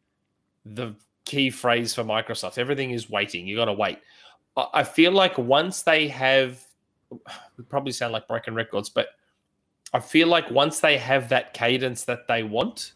the 0.64 0.94
key 1.24 1.50
phrase 1.50 1.94
for 1.94 2.04
Microsoft. 2.04 2.58
Everything 2.58 2.90
is 2.90 3.10
waiting. 3.10 3.46
You 3.46 3.56
got 3.56 3.66
to 3.66 3.72
wait. 3.72 3.98
I 4.56 4.66
I 4.74 4.82
feel 4.84 5.12
like 5.12 5.36
once 5.38 5.82
they 5.82 6.08
have, 6.08 6.64
we 7.56 7.64
probably 7.68 7.92
sound 7.92 8.12
like 8.12 8.28
broken 8.28 8.54
records, 8.54 8.88
but 8.88 9.08
I 9.92 10.00
feel 10.00 10.28
like 10.28 10.50
once 10.50 10.80
they 10.80 10.98
have 10.98 11.28
that 11.30 11.54
cadence 11.54 12.04
that 12.04 12.28
they 12.28 12.42
want, 12.42 12.92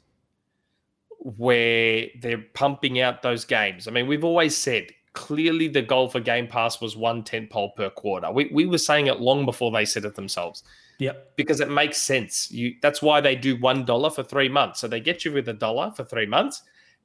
where 1.36 2.06
they're 2.20 2.44
pumping 2.54 3.00
out 3.00 3.22
those 3.22 3.44
games. 3.44 3.86
I 3.86 3.92
mean, 3.92 4.06
we've 4.06 4.24
always 4.24 4.56
said 4.56 4.88
clearly 5.12 5.68
the 5.68 5.82
goal 5.82 6.08
for 6.08 6.20
Game 6.20 6.48
Pass 6.48 6.80
was 6.80 6.96
one 6.96 7.22
tent 7.22 7.50
pole 7.50 7.70
per 7.76 7.90
quarter. 7.90 8.30
We, 8.32 8.50
we 8.52 8.66
were 8.66 8.78
saying 8.78 9.06
it 9.06 9.20
long 9.20 9.44
before 9.44 9.70
they 9.70 9.84
said 9.84 10.04
it 10.04 10.14
themselves 10.14 10.64
Yep. 10.98 11.36
because 11.36 11.60
it 11.60 11.70
makes 11.70 11.98
sense. 11.98 12.50
You 12.50 12.74
that's 12.82 13.02
why 13.02 13.20
they 13.20 13.36
do 13.36 13.56
one 13.60 13.84
dollar 13.84 14.10
for 14.10 14.22
three 14.22 14.48
months. 14.48 14.80
So 14.80 14.88
they 14.88 15.00
get 15.00 15.24
you 15.24 15.32
with 15.32 15.48
a 15.48 15.52
dollar 15.52 15.92
for 15.94 16.04
three 16.04 16.26
months, 16.26 16.62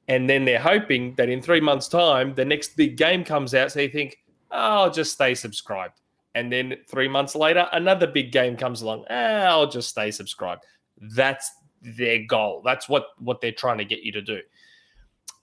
and 0.08 0.28
then 0.28 0.44
they're 0.44 0.58
hoping 0.58 1.14
that 1.16 1.28
in 1.28 1.42
three 1.42 1.60
months' 1.60 1.88
time, 1.88 2.34
the 2.34 2.44
next 2.44 2.76
big 2.76 2.96
game 2.96 3.24
comes 3.24 3.54
out. 3.54 3.72
So 3.72 3.80
you 3.80 3.88
think, 3.88 4.18
oh, 4.50 4.84
I'll 4.84 4.90
just 4.90 5.12
stay 5.12 5.34
subscribed. 5.34 6.00
And 6.34 6.52
then 6.52 6.76
three 6.88 7.08
months 7.08 7.34
later, 7.34 7.66
another 7.72 8.06
big 8.06 8.32
game 8.32 8.56
comes 8.56 8.82
along. 8.82 9.04
Eh, 9.08 9.44
I'll 9.44 9.68
just 9.68 9.88
stay 9.88 10.10
subscribed. 10.10 10.64
That's 11.00 11.50
their 11.82 12.24
goal. 12.24 12.62
That's 12.64 12.88
what 12.88 13.06
what 13.18 13.40
they're 13.40 13.52
trying 13.52 13.78
to 13.78 13.84
get 13.84 14.02
you 14.02 14.12
to 14.12 14.22
do. 14.22 14.40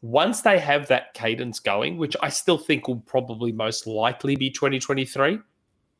Once 0.02 0.42
they 0.42 0.60
have 0.60 0.88
that 0.88 1.14
cadence 1.14 1.60
going, 1.60 1.98
which 1.98 2.16
I 2.22 2.30
still 2.30 2.58
think 2.58 2.88
will 2.88 3.00
probably 3.02 3.52
most 3.52 3.88
likely 3.88 4.36
be 4.36 4.52
2023, 4.52 5.40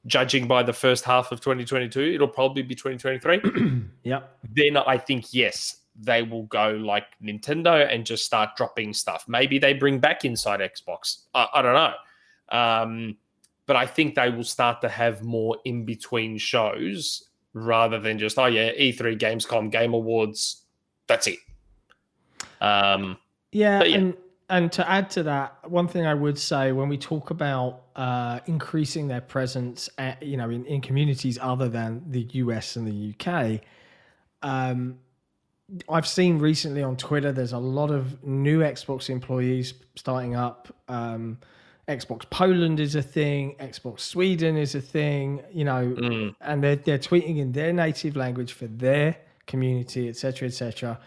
judging 0.06 0.48
by 0.48 0.62
the 0.62 0.74
first 0.74 1.04
half 1.04 1.32
of 1.32 1.42
2022, 1.42 2.14
it'll 2.14 2.28
probably 2.28 2.62
be 2.62 2.76
2023 2.76 3.82
yeah. 4.04 4.22
then 4.54 4.78
I 4.78 4.98
think 4.98 5.34
yes, 5.34 5.78
they 5.96 6.22
will 6.22 6.44
go 6.44 6.72
like 6.72 7.06
Nintendo 7.24 7.92
and 7.92 8.06
just 8.06 8.26
start 8.26 8.56
dropping 8.56 8.94
stuff. 8.94 9.26
Maybe 9.28 9.58
they 9.58 9.74
bring 9.74 10.00
back 10.00 10.26
Inside 10.26 10.60
Xbox. 10.60 11.24
I, 11.34 11.48
I 11.56 11.62
don't 11.62 11.74
know. 11.74 12.58
Um, 12.58 13.18
but 13.66 13.76
I 13.76 13.86
think 13.86 14.16
they 14.16 14.30
will 14.30 14.44
start 14.44 14.82
to 14.82 14.90
have 14.90 15.24
more 15.24 15.58
in 15.66 15.86
between 15.86 16.38
shows 16.38 17.30
rather 17.54 18.00
than 18.00 18.20
just 18.20 18.38
oh 18.38 18.46
yeah, 18.46 18.72
E3, 18.72 19.18
Gamescom, 19.18 19.72
Game 19.72 19.94
Awards. 19.94 20.64
That's 21.08 21.28
it. 21.28 21.40
Um, 22.62 23.18
Yeah, 23.52 23.84
yeah. 23.84 23.98
and 23.98 24.18
and 24.50 24.72
to 24.74 24.90
add 24.90 25.10
to 25.12 25.24
that, 25.24 25.70
one 25.70 25.88
thing 25.88 26.06
I 26.06 26.14
would 26.14 26.38
say 26.38 26.72
when 26.72 26.88
we 26.88 26.98
talk 26.98 27.32
about 27.32 27.82
uh, 27.96 28.40
increasing 28.46 29.08
their 29.08 29.22
presence, 29.22 29.90
at, 29.98 30.22
you 30.22 30.38
know, 30.38 30.52
in, 30.52 30.66
in 30.66 30.82
communities 30.82 31.40
other 31.42 31.68
than 31.68 32.04
the 32.12 32.22
US 32.34 32.76
and 32.76 32.86
the 32.86 33.16
UK, 33.16 33.62
um, 34.44 35.00
I've 35.90 36.08
seen 36.08 36.38
recently 36.38 36.84
on 36.84 36.96
Twitter 36.96 37.32
there's 37.32 37.54
a 37.54 37.58
lot 37.58 37.90
of 37.90 38.24
new 38.24 38.60
Xbox 38.60 39.10
employees 39.10 39.74
starting 39.96 40.36
up. 40.36 40.74
Um, 40.88 41.40
Xbox 41.88 42.28
Poland 42.30 42.80
is 42.80 42.96
a 42.96 43.02
thing. 43.02 43.56
Xbox 43.60 44.00
Sweden 44.02 44.58
is 44.58 44.74
a 44.76 44.82
thing. 44.82 45.42
You 45.52 45.66
know, 45.66 45.96
mm, 45.98 46.36
and 46.42 46.64
they're 46.64 46.76
they're 46.76 46.98
tweeting 46.98 47.38
in 47.38 47.52
their 47.52 47.74
native 47.74 48.16
language 48.16 48.54
for 48.54 48.68
their 48.68 49.18
community, 49.46 50.10
etc., 50.10 50.48
etc. 50.48 51.00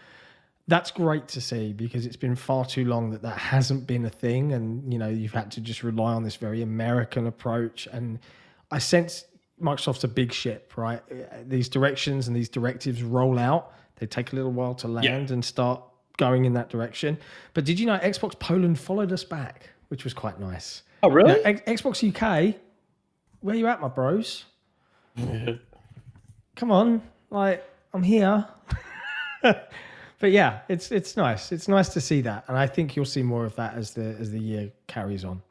That's 0.67 0.91
great 0.91 1.27
to 1.29 1.41
see 1.41 1.73
because 1.73 2.05
it's 2.05 2.15
been 2.15 2.35
far 2.35 2.63
too 2.63 2.85
long 2.85 3.09
that 3.11 3.21
that 3.23 3.37
hasn't 3.37 3.87
been 3.87 4.05
a 4.05 4.09
thing, 4.09 4.53
and 4.53 4.91
you 4.91 4.99
know 4.99 5.09
you've 5.09 5.33
had 5.33 5.51
to 5.51 5.61
just 5.61 5.83
rely 5.83 6.13
on 6.13 6.23
this 6.23 6.37
very 6.37 6.61
American 6.61 7.27
approach. 7.27 7.87
And 7.91 8.19
I 8.71 8.77
sense 8.79 9.25
Microsoft's 9.61 10.03
a 10.03 10.07
big 10.07 10.31
ship, 10.31 10.73
right? 10.77 11.01
These 11.47 11.69
directions 11.69 12.27
and 12.27 12.35
these 12.35 12.49
directives 12.49 13.03
roll 13.03 13.37
out. 13.37 13.73
They 13.97 14.05
take 14.05 14.31
a 14.31 14.35
little 14.35 14.51
while 14.51 14.75
to 14.75 14.87
land 14.87 15.31
and 15.31 15.43
start 15.43 15.81
going 16.17 16.45
in 16.45 16.53
that 16.53 16.69
direction. 16.69 17.17
But 17.53 17.65
did 17.65 17.79
you 17.79 17.85
know 17.85 17.97
Xbox 17.97 18.37
Poland 18.39 18.79
followed 18.79 19.11
us 19.11 19.23
back, 19.23 19.69
which 19.89 20.03
was 20.03 20.13
quite 20.13 20.39
nice. 20.39 20.83
oh 21.03 21.09
really? 21.09 21.33
Now, 21.33 21.39
X- 21.49 21.81
Xbox 21.81 22.07
UK, 22.07 22.55
where 23.41 23.55
you 23.55 23.67
at, 23.67 23.79
my 23.81 23.87
bros? 23.89 24.45
Come 26.55 26.71
on, 26.71 27.01
like 27.29 27.63
I'm 27.93 28.03
here. 28.03 28.45
but 29.41 30.31
yeah, 30.31 30.59
it's 30.69 30.91
it's 30.91 31.15
nice. 31.17 31.51
It's 31.51 31.67
nice 31.67 31.89
to 31.89 32.01
see 32.01 32.21
that, 32.21 32.45
and 32.47 32.57
I 32.57 32.67
think 32.67 32.95
you'll 32.95 33.05
see 33.05 33.23
more 33.23 33.45
of 33.45 33.55
that 33.55 33.75
as 33.75 33.91
the 33.93 34.15
as 34.19 34.31
the 34.31 34.39
year 34.39 34.71
carries 34.87 35.23
on. 35.25 35.41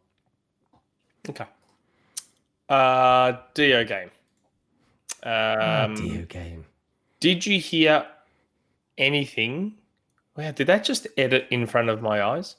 Okay. 1.29 1.47
Uh, 2.69 3.33
Dio 3.55 3.85
game. 3.85 4.11
Ah, 5.25 5.85
Um, 5.85 5.95
Dio 5.95 6.25
game. 6.27 6.65
Did 7.21 7.45
you 7.47 7.59
hear 7.61 8.07
anything? 8.97 9.75
Wow, 10.37 10.53
did 10.53 10.67
that 10.69 10.85
just 10.85 11.07
edit 11.17 11.47
in 11.51 11.67
front 11.67 11.89
of 11.89 12.01
my 12.03 12.23
eyes? 12.23 12.57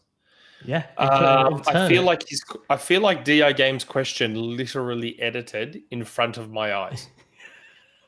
Yeah, 0.65 0.86
Um, 0.98 1.64
I 1.68 1.88
feel 1.88 2.03
like 2.03 2.27
his, 2.27 2.44
I 2.69 2.76
feel 2.77 3.02
like 3.02 3.23
Dio 3.23 3.53
Games' 3.53 3.84
question 3.84 4.57
literally 4.57 5.19
edited 5.22 5.81
in 5.91 6.03
front 6.03 6.38
of 6.38 6.52
my 6.52 6.73
eyes. 6.76 7.07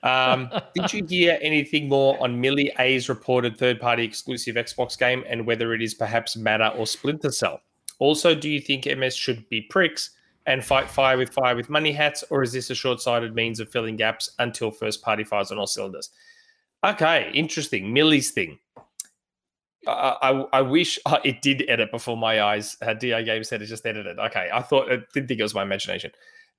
Um, 0.03 0.49
did 0.73 0.91
you 0.93 1.05
hear 1.05 1.37
anything 1.43 1.87
more 1.87 2.19
on 2.23 2.41
Millie 2.41 2.73
A's 2.79 3.07
reported 3.07 3.55
third-party 3.55 4.03
exclusive 4.03 4.55
Xbox 4.55 4.97
game 4.97 5.23
and 5.29 5.45
whether 5.45 5.75
it 5.75 5.81
is 5.83 5.93
perhaps 5.93 6.35
Matter 6.35 6.71
or 6.75 6.87
Splinter 6.87 7.29
Cell? 7.29 7.61
Also, 7.99 8.33
do 8.33 8.49
you 8.49 8.59
think 8.59 8.87
MS 8.87 9.15
should 9.15 9.47
be 9.49 9.61
pricks 9.61 10.09
and 10.47 10.65
fight 10.65 10.89
fire 10.89 11.17
with 11.17 11.29
fire 11.29 11.55
with 11.55 11.69
money 11.69 11.91
hats, 11.91 12.23
or 12.31 12.41
is 12.41 12.51
this 12.51 12.71
a 12.71 12.75
short-sighted 12.75 13.35
means 13.35 13.59
of 13.59 13.69
filling 13.69 13.95
gaps 13.95 14.31
until 14.39 14.71
first-party 14.71 15.23
fires 15.23 15.51
on 15.51 15.59
all 15.59 15.67
cylinders? 15.67 16.09
Okay, 16.83 17.29
interesting. 17.35 17.93
Millie's 17.93 18.31
thing. 18.31 18.57
I, 19.87 20.15
I, 20.21 20.59
I 20.59 20.61
wish 20.61 20.99
uh, 21.05 21.19
it 21.23 21.41
did 21.41 21.63
edit 21.67 21.91
before 21.91 22.17
my 22.17 22.41
eyes. 22.41 22.77
Uh, 22.81 22.93
DI 22.93 23.23
Game 23.23 23.43
said 23.43 23.61
it 23.61 23.65
just 23.65 23.85
edited. 23.85 24.19
Okay, 24.19 24.49
I 24.53 24.61
thought 24.61 24.91
I 24.91 24.97
didn't 25.13 25.27
think 25.27 25.39
it 25.39 25.43
was 25.43 25.55
my 25.55 25.63
imagination. 25.63 26.11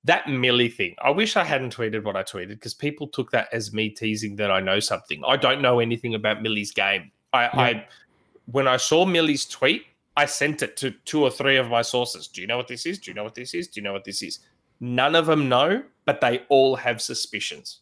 That 0.05 0.27
Millie 0.27 0.69
thing. 0.69 0.95
I 1.01 1.11
wish 1.11 1.37
I 1.37 1.45
hadn't 1.45 1.75
tweeted 1.75 2.03
what 2.03 2.17
I 2.17 2.23
tweeted 2.23 2.49
because 2.49 2.73
people 2.73 3.07
took 3.07 3.31
that 3.31 3.47
as 3.53 3.71
me 3.71 3.89
teasing 3.89 4.35
that 4.35 4.51
I 4.51 4.59
know 4.59 4.81
something. 4.81 5.21
I 5.25 5.37
don't 5.37 5.61
know 5.61 5.79
anything 5.79 6.15
about 6.15 6.41
Millie's 6.41 6.71
game. 6.71 7.11
I, 7.31 7.45
I 7.45 7.87
when 8.51 8.67
I 8.67 8.77
saw 8.77 9.05
Millie's 9.05 9.45
tweet, 9.45 9.83
I 10.17 10.25
sent 10.25 10.61
it 10.61 10.75
to 10.77 10.91
two 11.05 11.23
or 11.23 11.31
three 11.31 11.55
of 11.55 11.69
my 11.69 11.81
sources. 11.81 12.27
Do 12.27 12.41
you 12.41 12.47
know 12.47 12.57
what 12.57 12.67
this 12.67 12.85
is? 12.85 12.99
Do 12.99 13.11
you 13.11 13.15
know 13.15 13.23
what 13.23 13.35
this 13.35 13.53
is? 13.53 13.67
Do 13.69 13.79
you 13.79 13.83
know 13.83 13.93
what 13.93 14.03
this 14.03 14.21
is? 14.21 14.39
None 14.79 15.15
of 15.15 15.25
them 15.25 15.47
know, 15.47 15.83
but 16.05 16.19
they 16.19 16.41
all 16.49 16.75
have 16.75 17.01
suspicions. 17.01 17.79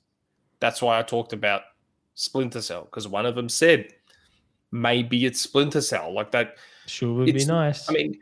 That's 0.59 0.81
why 0.81 0.99
I 0.99 1.01
talked 1.01 1.33
about 1.33 1.63
Splinter 2.13 2.61
Cell 2.61 2.83
because 2.83 3.07
one 3.07 3.25
of 3.25 3.33
them 3.35 3.49
said 3.49 3.93
maybe 4.71 5.25
it's 5.25 5.41
Splinter 5.41 5.81
Cell. 5.81 6.13
Like 6.13 6.31
that. 6.31 6.57
sure 6.87 7.13
would 7.13 7.25
be 7.25 7.45
nice. 7.45 7.89
I 7.89 7.93
mean, 7.93 8.19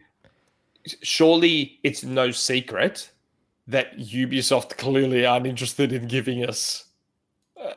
surely 1.01 1.79
it's 1.83 2.03
no 2.03 2.31
secret 2.31 3.11
that 3.67 3.97
Ubisoft 3.97 4.77
clearly 4.77 5.25
aren't 5.25 5.45
interested 5.45 5.93
in 5.93 6.07
giving 6.07 6.43
us 6.43 6.85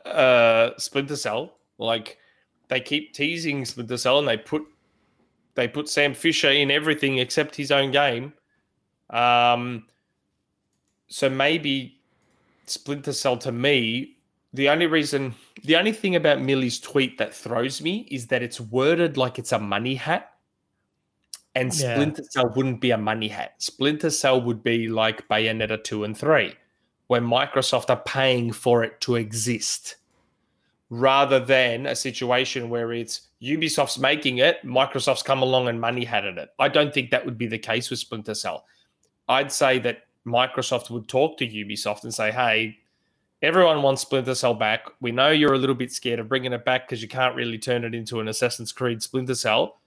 uh, 0.05 0.71
Splinter 0.77 1.15
Cell. 1.15 1.55
Like 1.77 2.17
they 2.67 2.79
keep 2.79 3.13
teasing 3.13 3.65
Splinter 3.65 3.97
Cell, 3.97 4.19
and 4.19 4.27
they 4.27 4.37
put 4.37 4.63
they 5.55 5.67
put 5.67 5.87
Sam 5.87 6.13
Fisher 6.13 6.49
in 6.49 6.71
everything 6.71 7.19
except 7.19 7.55
his 7.55 7.71
own 7.71 7.91
game. 7.91 8.33
Um, 9.09 9.85
so 11.07 11.29
maybe 11.29 11.99
Splinter 12.65 13.13
Cell 13.13 13.37
to 13.37 13.51
me, 13.51 14.12
the 14.53 14.69
only 14.69 14.87
reason, 14.87 15.33
the 15.63 15.75
only 15.75 15.91
thing 15.91 16.15
about 16.15 16.41
Millie's 16.41 16.79
tweet 16.79 17.17
that 17.17 17.33
throws 17.33 17.81
me 17.81 18.07
is 18.11 18.27
that 18.27 18.43
it's 18.43 18.59
worded 18.59 19.17
like 19.17 19.39
it's 19.39 19.51
a 19.51 19.59
money 19.59 19.95
hat. 19.95 20.33
And 21.55 21.73
Yeah. 21.73 21.95
Splinter 21.95 22.23
Cell 22.29 22.51
wouldn't 22.55 22.81
be 22.81 22.91
a 22.91 22.97
money 22.97 23.27
hat. 23.27 23.55
Splinter 23.59 24.09
Cell 24.09 24.41
would 24.41 24.63
be 24.63 24.87
like 24.87 25.27
Bayonetta 25.27 25.83
2 25.83 26.03
and 26.03 26.17
3, 26.17 26.53
where 27.07 27.21
Microsoft 27.21 27.89
are 27.89 28.01
paying 28.01 28.51
for 28.51 28.83
it 28.83 28.99
to 29.01 29.15
exist 29.15 29.97
rather 30.89 31.39
than 31.39 31.87
a 31.87 31.95
situation 31.95 32.69
where 32.69 32.93
it's 32.93 33.21
Ubisoft's 33.41 33.97
making 33.97 34.37
it, 34.37 34.63
Microsoft's 34.63 35.23
come 35.23 35.41
along 35.41 35.67
and 35.67 35.81
money 35.81 36.05
had 36.05 36.25
it. 36.25 36.49
I 36.59 36.67
don't 36.67 36.93
think 36.93 37.09
that 37.09 37.25
would 37.25 37.37
be 37.37 37.47
the 37.47 37.57
case 37.57 37.89
with 37.89 37.99
Splinter 37.99 38.35
Cell. 38.35 38.65
I'd 39.27 39.51
say 39.51 39.79
that 39.79 40.03
Microsoft 40.25 40.91
would 40.91 41.07
talk 41.07 41.37
to 41.39 41.47
Ubisoft 41.47 42.03
and 42.03 42.13
say, 42.13 42.31
hey, 42.31 42.77
everyone 43.43 43.81
wants 43.81 44.01
Splinter 44.01 44.33
Cell 44.33 44.53
back. 44.53 44.85
We 45.01 45.11
know 45.11 45.29
you're 45.29 45.53
a 45.53 45.57
little 45.57 45.75
bit 45.75 45.91
scared 45.91 46.19
of 46.19 46.29
bringing 46.29 46.53
it 46.53 46.65
back 46.65 46.87
because 46.87 47.01
you 47.01 47.09
can't 47.09 47.35
really 47.35 47.59
turn 47.59 47.83
it 47.83 47.93
into 47.93 48.21
an 48.21 48.29
Assassin's 48.29 48.71
Creed 48.71 49.03
Splinter 49.03 49.35
Cell. 49.35 49.81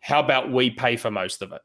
How 0.00 0.20
about 0.20 0.52
we 0.52 0.70
pay 0.70 0.96
for 0.96 1.10
most 1.10 1.42
of 1.42 1.52
it? 1.52 1.60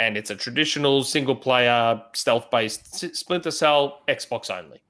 And 0.00 0.16
it's 0.16 0.30
a 0.30 0.34
traditional 0.34 1.04
single 1.04 1.36
player 1.36 2.02
stealth 2.14 2.50
based 2.50 3.14
Splinter 3.14 3.50
Cell, 3.50 4.02
Xbox 4.08 4.50
only, 4.50 4.80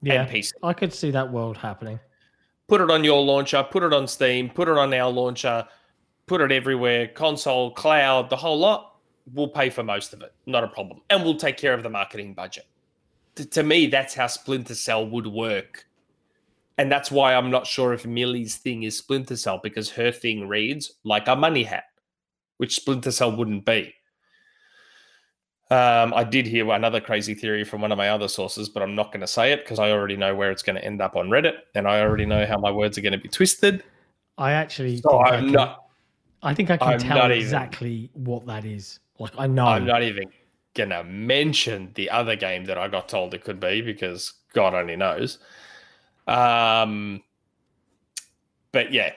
Yeah. 0.00 0.26
I 0.62 0.72
could 0.72 0.92
see 0.92 1.10
that 1.10 1.30
world 1.30 1.58
happening. 1.58 2.00
Put 2.68 2.80
it 2.80 2.90
on 2.90 3.04
your 3.04 3.22
launcher, 3.22 3.62
put 3.70 3.82
it 3.82 3.92
on 3.92 4.08
Steam, 4.08 4.48
put 4.48 4.68
it 4.68 4.78
on 4.78 4.92
our 4.94 5.10
launcher, 5.10 5.66
put 6.26 6.40
it 6.40 6.50
everywhere, 6.50 7.08
console, 7.08 7.72
cloud, 7.72 8.30
the 8.30 8.36
whole 8.36 8.58
lot. 8.58 8.94
We'll 9.34 9.48
pay 9.48 9.70
for 9.70 9.82
most 9.82 10.12
of 10.14 10.22
it, 10.22 10.32
not 10.46 10.64
a 10.64 10.68
problem. 10.68 11.02
And 11.10 11.22
we'll 11.22 11.36
take 11.36 11.56
care 11.56 11.74
of 11.74 11.82
the 11.82 11.90
marketing 11.90 12.32
budget. 12.34 12.66
T- 13.36 13.44
to 13.44 13.62
me, 13.62 13.86
that's 13.86 14.14
how 14.14 14.26
Splinter 14.26 14.74
Cell 14.74 15.06
would 15.08 15.26
work. 15.26 15.86
And 16.78 16.92
that's 16.92 17.10
why 17.10 17.34
I'm 17.34 17.50
not 17.50 17.66
sure 17.66 17.92
if 17.94 18.04
Millie's 18.04 18.56
thing 18.56 18.82
is 18.82 18.98
Splinter 18.98 19.36
Cell 19.36 19.60
because 19.62 19.88
her 19.90 20.10
thing 20.12 20.46
reads 20.48 20.92
like 21.04 21.26
a 21.28 21.34
money 21.36 21.62
hat, 21.62 21.84
which 22.58 22.76
Splinter 22.76 23.10
Cell 23.12 23.34
wouldn't 23.34 23.64
be. 23.64 23.94
Um, 25.68 26.14
I 26.14 26.22
did 26.22 26.46
hear 26.46 26.70
another 26.70 27.00
crazy 27.00 27.34
theory 27.34 27.64
from 27.64 27.80
one 27.80 27.90
of 27.90 27.98
my 27.98 28.10
other 28.10 28.28
sources, 28.28 28.68
but 28.68 28.82
I'm 28.84 28.94
not 28.94 29.06
going 29.10 29.22
to 29.22 29.26
say 29.26 29.52
it 29.52 29.64
because 29.64 29.78
I 29.80 29.90
already 29.90 30.16
know 30.16 30.34
where 30.34 30.50
it's 30.52 30.62
going 30.62 30.76
to 30.76 30.84
end 30.84 31.02
up 31.02 31.16
on 31.16 31.28
Reddit, 31.28 31.54
and 31.74 31.88
I 31.88 32.00
already 32.02 32.24
know 32.24 32.46
how 32.46 32.56
my 32.58 32.70
words 32.70 32.96
are 32.98 33.00
going 33.00 33.12
to 33.14 33.18
be 33.18 33.28
twisted. 33.28 33.82
I 34.38 34.52
actually 34.52 34.98
So 34.98 35.08
think 35.10 35.26
I 35.26 35.30
I'm 35.36 35.44
can, 35.46 35.52
not. 35.52 35.86
I 36.42 36.54
think 36.54 36.70
I 36.70 36.76
can 36.76 36.88
I'm 36.92 36.98
tell 37.00 37.16
not 37.16 37.30
even- 37.32 37.42
exactly 37.42 38.10
what 38.12 38.46
that 38.46 38.64
is. 38.64 39.00
Like 39.18 39.32
I 39.38 39.46
know. 39.48 39.66
I'm 39.66 39.86
not 39.86 40.02
even 40.04 40.24
to 40.76 41.04
mention 41.04 41.90
the 41.94 42.10
other 42.10 42.36
game 42.36 42.64
that 42.66 42.78
I 42.78 42.88
got 42.88 43.08
told 43.08 43.34
it 43.34 43.44
could 43.44 43.60
be 43.60 43.80
because 43.80 44.32
God 44.52 44.74
only 44.74 44.96
knows. 44.96 45.38
Um, 46.26 47.22
but 48.72 48.92
yeah, 48.92 49.12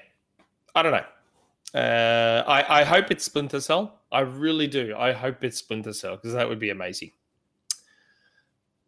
I 0.76 0.84
don't 0.84 0.91
know. 0.91 1.80
Uh, 1.80 2.44
I, 2.48 2.81
I 2.81 2.84
hope 2.84 3.11
it's 3.11 3.23
Splinter 3.23 3.61
Cell. 3.61 3.99
I 4.11 4.22
really 4.22 4.68
do. 4.68 4.95
I 4.98 5.11
hope 5.11 5.44
it's 5.44 5.57
Splinter 5.57 5.94
Cell 5.94 6.15
because 6.15 6.34
that 6.34 6.48
would 6.48 6.60
be 6.60 6.72
amazing. 6.72 7.11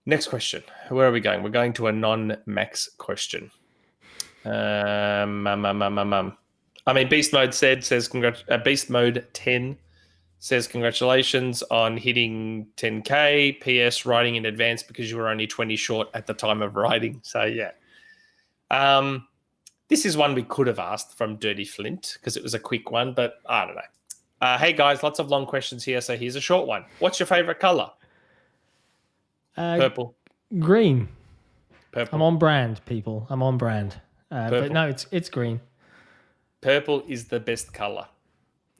Next 0.05 0.27
question. 0.27 0.63
Where 0.89 1.07
are 1.07 1.11
we 1.11 1.19
going? 1.19 1.43
We're 1.43 1.49
going 1.49 1.73
to 1.73 1.87
a 1.87 1.91
non-max 1.91 2.89
question. 2.97 3.51
Um, 4.45 5.45
um, 5.45 5.65
um, 5.65 5.81
um, 5.81 5.99
um, 5.99 6.13
um. 6.13 6.37
I 6.87 6.93
mean, 6.93 7.07
Beast 7.07 7.33
Mode 7.33 7.53
said 7.53 7.83
says 7.83 8.09
congrat- 8.09 8.49
uh, 8.49 8.57
Beast 8.57 8.89
Mode 8.89 9.27
ten 9.33 9.77
says 10.41 10.67
congratulations 10.67 11.61
on 11.69 11.95
hitting 11.95 12.65
10k. 12.75 13.59
PS 13.61 14.07
writing 14.07 14.35
in 14.37 14.47
advance 14.47 14.81
because 14.81 15.09
you 15.09 15.15
were 15.15 15.29
only 15.29 15.45
20 15.45 15.75
short 15.75 16.09
at 16.15 16.25
the 16.25 16.33
time 16.33 16.63
of 16.63 16.75
writing. 16.75 17.19
So 17.23 17.43
yeah. 17.43 17.71
Um, 18.71 19.27
this 19.87 20.03
is 20.03 20.17
one 20.17 20.33
we 20.33 20.41
could 20.41 20.65
have 20.65 20.79
asked 20.79 21.15
from 21.15 21.35
Dirty 21.35 21.63
Flint 21.63 22.17
because 22.19 22.37
it 22.37 22.43
was 22.43 22.55
a 22.55 22.59
quick 22.59 22.89
one, 22.89 23.13
but 23.13 23.35
I 23.47 23.65
don't 23.65 23.75
know. 23.75 23.81
Uh, 24.41 24.57
hey 24.57 24.73
guys, 24.73 25.03
lots 25.03 25.19
of 25.19 25.29
long 25.29 25.45
questions 25.45 25.83
here, 25.83 26.01
so 26.01 26.17
here's 26.17 26.35
a 26.35 26.41
short 26.41 26.65
one. 26.65 26.85
What's 26.97 27.19
your 27.19 27.27
favorite 27.27 27.59
color? 27.59 27.91
uh, 29.57 29.77
Purple. 29.77 30.15
green. 30.57 31.07
Purple. 31.91 32.15
I'm 32.15 32.21
on 32.23 32.39
brand, 32.39 32.83
people. 32.87 33.27
I'm 33.29 33.43
on 33.43 33.59
brand. 33.59 34.01
Uh, 34.31 34.49
but 34.49 34.71
no, 34.71 34.87
it's 34.87 35.05
it's 35.11 35.29
green. 35.29 35.61
Purple 36.61 37.03
is 37.07 37.25
the 37.25 37.39
best 37.39 37.73
color. 37.73 38.07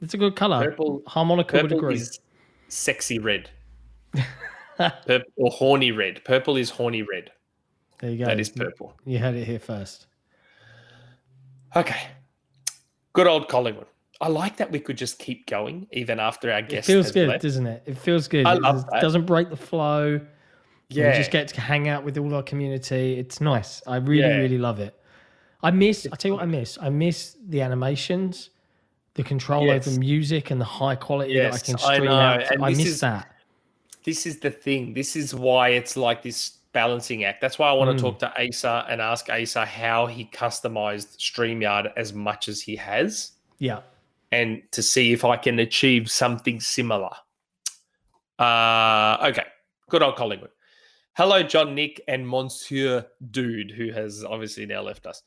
It's 0.02 0.14
a 0.14 0.18
good 0.18 0.36
color. 0.36 0.62
Purple- 0.70 1.02
Harmonica 1.06 1.56
would 1.56 1.62
Purple 1.70 1.78
agree. 1.78 1.94
is 1.94 2.20
sexy 2.68 3.18
red. 3.18 3.48
Purple 4.76 5.32
or 5.36 5.50
horny 5.50 5.92
red. 5.92 6.22
Purple 6.24 6.56
is 6.56 6.68
horny 6.70 7.02
red. 7.02 7.30
there 8.00 8.10
you 8.10 8.18
go. 8.18 8.24
That 8.24 8.40
is 8.40 8.50
purple. 8.50 8.94
You 9.04 9.18
had 9.18 9.34
it 9.36 9.44
here 9.46 9.60
first. 9.60 10.06
Okay. 11.76 12.00
Good 13.12 13.26
old 13.26 13.48
Collingwood. 13.48 13.86
I 14.20 14.28
like 14.28 14.56
that 14.58 14.70
we 14.70 14.78
could 14.80 14.96
just 14.96 15.18
keep 15.18 15.46
going 15.46 15.86
even 15.92 16.20
after 16.20 16.50
our 16.52 16.60
It 16.60 16.84
feels 16.84 17.10
good, 17.10 17.28
left. 17.28 17.42
doesn't 17.42 17.66
it? 17.66 17.82
It 17.86 17.98
feels 17.98 18.28
good. 18.28 18.46
I 18.46 18.54
It 18.54 18.62
love 18.62 18.76
just 18.76 18.86
that. 18.90 19.00
doesn't 19.02 19.26
break 19.26 19.50
the 19.50 19.56
flow. 19.56 20.20
Yeah. 20.88 21.10
We 21.12 21.16
just 21.16 21.30
get 21.30 21.48
to 21.48 21.60
hang 21.60 21.88
out 21.88 22.04
with 22.04 22.18
all 22.18 22.34
our 22.34 22.42
community. 22.42 23.18
It's 23.18 23.40
nice. 23.40 23.82
I 23.86 23.96
really, 23.96 24.20
Yeah. 24.28 24.36
really 24.36 24.58
love 24.58 24.78
it. 24.80 24.94
I 25.62 25.70
miss. 25.70 26.06
I 26.12 26.16
tell 26.16 26.30
you 26.30 26.34
what, 26.34 26.42
I 26.42 26.46
miss. 26.46 26.78
I 26.80 26.88
miss 26.88 27.36
the 27.48 27.60
animations, 27.62 28.50
the 29.14 29.22
control 29.22 29.66
Yes. 29.66 29.86
over 29.86 29.98
music, 29.98 30.50
and 30.50 30.60
the 30.60 30.64
high 30.64 30.96
quality 30.96 31.34
that 31.34 31.40
I 31.40 31.44
Yes, 31.50 31.62
can 31.62 31.74
I 31.76 31.78
stream 31.94 32.04
know, 32.04 32.12
out. 32.18 32.50
and 32.50 32.64
I 32.64 32.70
this 32.70 32.78
miss 32.78 32.86
is- 32.88 33.00
that. 33.00 33.34
this 34.04 34.26
is 34.26 34.40
the 34.40 34.50
thing. 34.50 34.94
This 34.94 35.16
is 35.16 35.34
why 35.34 35.70
it's 35.70 35.96
like 35.96 36.22
this 36.22 36.58
balancing 36.72 37.24
act. 37.24 37.40
That's 37.42 37.58
why 37.58 37.68
I 37.68 37.72
want 37.72 37.90
Mm. 37.90 37.96
to 37.96 38.02
talk 38.02 38.18
to 38.20 38.42
Asa 38.42 38.86
and 38.88 39.00
ask 39.02 39.28
Asa 39.28 39.66
how 39.66 40.06
he 40.06 40.24
customized 40.24 41.18
StreamYard 41.18 41.92
as 41.96 42.14
much 42.14 42.48
as 42.48 42.62
he 42.62 42.76
has 42.76 43.32
Yeah. 43.58 43.80
and 44.32 44.62
to 44.72 44.82
see 44.82 45.12
if 45.12 45.22
I 45.24 45.36
can 45.36 45.58
achieve 45.58 46.10
something 46.10 46.60
similar. 46.60 47.10
Uh, 48.38 49.18
okay. 49.30 49.44
Good 49.90 50.02
old 50.02 50.16
Collingwood. 50.16 50.50
Hello, 51.14 51.42
John, 51.42 51.74
Nick, 51.74 52.00
and 52.08 52.26
Monsieur 52.26 53.06
Dude, 53.30 53.70
who 53.72 53.92
has 53.92 54.24
obviously 54.24 54.64
now 54.64 54.80
left 54.80 55.06
us. 55.06 55.22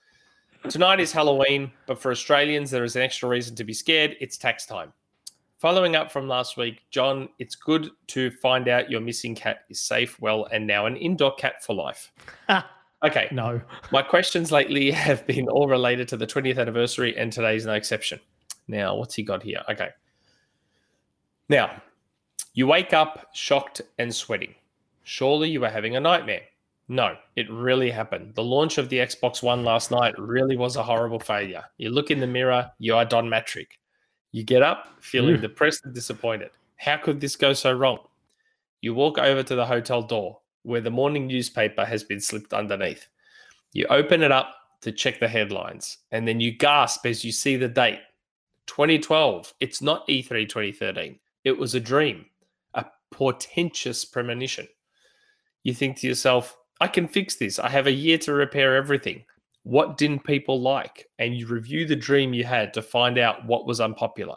Tonight 0.70 1.00
is 1.00 1.12
Halloween, 1.12 1.72
but 1.86 2.02
for 2.02 2.12
Australians, 2.12 2.72
there 2.72 2.84
is 2.84 2.96
an 2.96 3.02
extra 3.04 3.30
reason 3.30 3.56
to 3.56 3.64
be 3.64 3.74
scared. 3.74 4.16
It's 4.20 4.38
tax 4.38 4.66
time. 4.66 4.92
Following 5.60 5.96
up 5.96 6.12
from 6.12 6.28
last 6.28 6.58
week, 6.58 6.82
John, 6.90 7.30
it's 7.40 7.56
good 7.56 7.92
to 8.08 8.32
find 8.32 8.68
out 8.68 8.90
your 8.90 9.00
missing 9.00 9.36
cat 9.36 9.60
is 9.70 9.80
safe, 9.80 10.20
well, 10.20 10.48
and 10.52 10.66
now 10.66 10.86
an 10.86 10.98
indoor 10.98 11.36
cat 11.36 11.64
for 11.64 11.76
life. 11.76 12.12
Ah, 12.50 12.70
okay. 13.04 13.28
No. 13.32 13.62
My 13.92 14.02
questions 14.02 14.52
lately 14.52 14.92
have 14.92 15.26
been 15.28 15.48
all 15.50 15.68
related 15.68 16.08
to 16.10 16.18
the 16.18 16.28
20th 16.28 16.60
anniversary, 16.60 17.16
and 17.16 17.32
today's 17.32 17.66
no 17.66 17.74
exception. 17.74 18.20
Now, 18.68 18.96
what's 18.96 19.16
he 19.16 19.24
got 19.24 19.44
here? 19.44 19.62
Okay. 19.70 19.90
Now, 21.48 21.82
you 22.54 22.68
wake 22.68 22.92
up 22.92 23.30
shocked 23.34 23.82
and 24.00 24.14
sweating. 24.14 24.56
Surely 25.04 25.50
you 25.50 25.64
are 25.64 25.70
having 25.70 25.96
a 25.96 26.00
nightmare. 26.00 26.42
No, 26.88 27.16
it 27.36 27.50
really 27.50 27.90
happened. 27.90 28.36
The 28.36 28.44
launch 28.44 28.78
of 28.78 28.90
the 28.90 28.98
Xbox 28.98 29.42
One 29.42 29.64
last 29.64 29.90
night 29.90 30.14
really 30.20 30.56
was 30.56 30.76
a 30.76 30.84
horrible 30.84 31.20
failure. 31.20 31.64
You 31.78 31.90
look 31.90 32.12
in 32.12 32.20
the 32.20 32.28
mirror, 32.28 32.72
you 32.78 32.96
are 32.96 33.06
Don 33.06 33.28
Mattrick. 33.28 33.80
You 34.32 34.44
get 34.44 34.62
up 34.62 34.90
feeling 35.00 35.36
Ew. 35.36 35.38
depressed 35.38 35.86
and 35.86 35.96
disappointed. 35.96 36.52
How 36.76 36.98
could 36.98 37.20
this 37.20 37.36
go 37.36 37.54
so 37.54 37.74
wrong? 37.74 38.00
You 38.82 38.94
walk 38.94 39.18
over 39.18 39.42
to 39.42 39.56
the 39.56 39.66
hotel 39.66 40.04
door 40.04 40.40
where 40.62 40.82
the 40.82 40.92
morning 40.92 41.26
newspaper 41.28 41.86
has 41.86 42.04
been 42.04 42.20
slipped 42.20 42.54
underneath. 42.54 43.08
You 43.74 43.88
open 43.90 44.22
it 44.22 44.32
up 44.32 44.56
to 44.82 44.92
check 44.92 45.20
the 45.20 45.28
headlines, 45.28 45.98
and 46.12 46.28
then 46.28 46.40
you 46.40 46.52
gasp 46.52 47.06
as 47.06 47.24
you 47.24 47.32
see 47.32 47.56
the 47.56 47.68
date 47.68 48.00
2012. 48.68 49.54
It's 49.60 49.82
not 49.82 50.08
E 50.10 50.22
E3 50.22 50.48
2013. 50.48 51.20
It 51.44 51.58
was 51.58 51.76
a 51.76 51.80
dream, 51.80 52.26
a 52.74 52.86
portentous 53.12 54.06
premonition. 54.06 54.68
You 55.64 55.74
think 55.74 55.98
to 55.98 56.08
yourself, 56.08 56.58
I 56.82 56.88
can 56.88 57.08
fix 57.08 57.36
this. 57.36 57.60
I 57.60 57.70
have 57.70 57.88
a 57.88 57.92
year 57.92 58.18
to 58.20 58.34
repair 58.34 58.76
everything. 58.76 59.24
What 59.64 59.98
didn't 59.98 60.24
people 60.26 60.62
like? 60.62 61.08
And 61.20 61.36
you 61.36 61.48
review 61.48 61.86
the 61.86 61.96
dream 61.96 62.34
you 62.34 62.44
had 62.44 62.74
to 62.74 62.82
find 62.82 63.18
out 63.18 63.46
what 63.46 63.66
was 63.66 63.82
unpopular. 63.82 64.36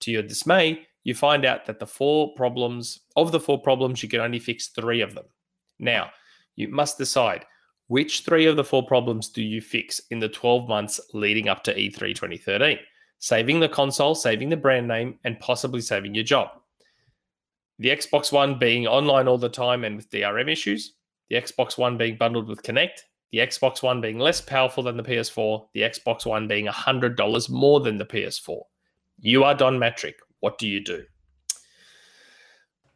To 0.00 0.10
your 0.10 0.22
dismay, 0.22 0.86
you 1.04 1.14
find 1.14 1.44
out 1.44 1.66
that 1.66 1.78
the 1.78 1.86
four 1.86 2.34
problems, 2.34 3.00
of 3.16 3.32
the 3.32 3.40
four 3.40 3.60
problems, 3.60 4.02
you 4.02 4.08
can 4.08 4.20
only 4.20 4.38
fix 4.38 4.68
three 4.68 5.02
of 5.02 5.14
them. 5.14 5.26
Now, 5.78 6.10
you 6.56 6.68
must 6.68 6.98
decide 6.98 7.44
which 7.88 8.20
three 8.20 8.46
of 8.46 8.56
the 8.56 8.64
four 8.64 8.86
problems 8.86 9.28
do 9.28 9.42
you 9.42 9.60
fix 9.60 10.00
in 10.10 10.20
the 10.20 10.28
12 10.28 10.68
months 10.68 11.00
leading 11.12 11.48
up 11.48 11.64
to 11.64 11.78
E 11.78 11.90
E3 11.90 12.14
2013? 12.14 12.78
Saving 13.18 13.60
the 13.60 13.68
console, 13.68 14.14
saving 14.14 14.48
the 14.48 14.56
brand 14.56 14.88
name, 14.88 15.18
and 15.24 15.40
possibly 15.40 15.80
saving 15.80 16.14
your 16.14 16.24
job. 16.24 16.48
The 17.78 17.88
Xbox 17.88 18.30
One 18.30 18.58
being 18.58 18.86
online 18.86 19.26
all 19.26 19.38
the 19.38 19.48
time 19.48 19.84
and 19.84 19.96
with 19.96 20.10
DRM 20.10 20.50
issues, 20.50 20.94
the 21.30 21.36
Xbox 21.36 21.78
One 21.78 21.96
being 21.96 22.16
bundled 22.16 22.48
with 22.48 22.62
Kinect, 22.62 23.04
the 23.32 23.38
Xbox 23.38 23.82
One 23.82 24.00
being 24.00 24.18
less 24.18 24.40
powerful 24.40 24.82
than 24.82 24.96
the 24.96 25.02
PS4, 25.02 25.66
the 25.72 25.80
Xbox 25.82 26.26
One 26.26 26.48
being 26.48 26.66
$100 26.66 27.48
more 27.50 27.80
than 27.80 27.96
the 27.98 28.04
PS4. 28.04 28.60
You 29.20 29.44
are 29.44 29.54
Don 29.54 29.78
Mattrick. 29.78 30.14
What 30.40 30.58
do 30.58 30.66
you 30.68 30.82
do? 30.82 31.04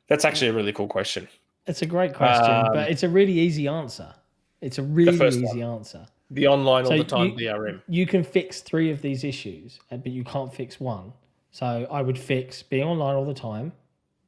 That's 0.08 0.24
actually 0.24 0.48
a 0.48 0.52
really 0.52 0.72
cool 0.72 0.88
question. 0.88 1.28
It's 1.66 1.82
a 1.82 1.86
great 1.86 2.12
question, 2.14 2.50
Um, 2.50 2.66
but 2.74 2.90
it's 2.90 3.04
a 3.04 3.08
really 3.08 3.32
easy 3.32 3.68
answer. 3.68 4.12
It's 4.60 4.78
a 4.78 4.82
really 4.82 5.16
easy 5.26 5.62
answer. 5.62 6.06
The 6.30 6.46
online 6.48 6.84
all 6.84 6.90
So 6.90 6.98
the 6.98 7.04
time 7.04 7.26
you- 7.38 7.48
DRM. 7.48 7.82
You 7.88 8.06
can 8.06 8.22
fix 8.24 8.60
three 8.60 8.90
of 8.90 9.00
these 9.02 9.24
issues, 9.24 9.78
uh, 9.90 9.96
but 9.98 10.10
you 10.12 10.24
can't 10.24 10.52
fix 10.52 10.80
one. 10.80 11.12
So 11.52 11.86
I 11.90 12.02
would 12.02 12.18
fix 12.18 12.62
being 12.62 12.82
online 12.84 13.14
all 13.14 13.24
the 13.24 13.34
time, 13.34 13.72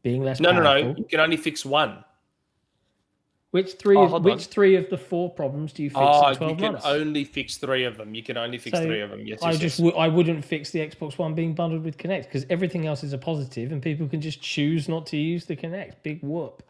being 0.03 0.23
less 0.23 0.39
No, 0.41 0.53
no, 0.53 0.63
powerful. 0.63 0.93
no. 0.93 0.99
You 0.99 1.05
can 1.05 1.21
only 1.21 1.37
fix 1.37 1.65
one. 1.65 2.05
Which 3.53 3.75
three? 3.75 3.97
Oh, 3.97 4.15
of, 4.17 4.25
which 4.25 4.33
on. 4.35 4.39
three 4.41 4.77
of 4.77 4.91
the 4.91 4.99
four 4.99 5.31
problems 5.31 5.73
do 5.73 5.83
you 5.83 5.91
fix 5.91 6.01
Oh, 6.03 6.29
in 6.29 6.49
you 6.51 6.57
can 6.57 6.73
months? 6.73 6.85
only 6.87 7.25
fix 7.25 7.57
three 7.57 7.85
of 7.85 7.97
them. 7.97 8.15
You 8.15 8.23
can 8.23 8.37
only 8.37 8.59
fix 8.59 8.77
So, 8.77 8.85
three 8.85 9.01
of 9.01 9.11
them. 9.11 9.27
Yes, 9.27 9.43
I 9.43 9.53
yes, 9.53 9.61
just 9.61 9.79
yes. 9.79 9.87
w- 9.87 9.97
I 9.97 10.09
wouldn't 10.09 10.45
fix 10.45 10.71
the 10.71 10.81
Xbox 10.81 11.17
One 11.17 11.35
being 11.35 11.55
bundled 11.55 11.85
with 11.85 11.97
Kinect 11.97 12.25
because 12.25 12.45
everything 12.51 12.87
else 12.87 13.03
is 13.05 13.13
a 13.13 13.19
positive, 13.19 13.73
and 13.73 13.81
people 13.81 14.09
can 14.09 14.21
just 14.21 14.43
choose 14.43 14.89
not 14.89 15.07
to 15.07 15.17
use 15.17 15.47
the 15.47 15.57
Kinect. 15.57 15.95
Big 16.03 16.21
whoop. 16.23 16.63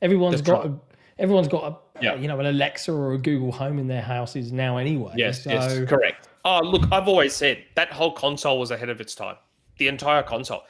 Everyone's 0.00 0.36
That's 0.36 0.46
got 0.46 0.64
right. 0.64 0.72
a, 0.72 1.22
everyone's 1.22 1.48
got 1.48 1.64
a 1.64 2.02
Yeah. 2.02 2.14
you 2.14 2.28
know 2.28 2.38
an 2.40 2.46
Alexa 2.46 2.92
or 2.92 3.12
a 3.14 3.18
Google 3.18 3.52
Home 3.52 3.78
in 3.78 3.86
their 3.88 4.00
houses 4.02 4.52
now 4.52 4.76
anyway. 4.78 5.12
Yes, 5.16 5.42
so, 5.44 5.50
yes, 5.50 5.88
correct. 5.88 6.28
Oh, 6.44 6.60
look, 6.62 6.90
I've 6.90 7.08
always 7.08 7.34
said 7.34 7.64
that 7.74 7.92
whole 7.92 8.12
console 8.12 8.58
was 8.58 8.70
ahead 8.70 8.88
of 8.88 9.00
its 9.00 9.14
time. 9.14 9.36
The 9.76 9.88
entire 9.88 10.22
console. 10.22 10.62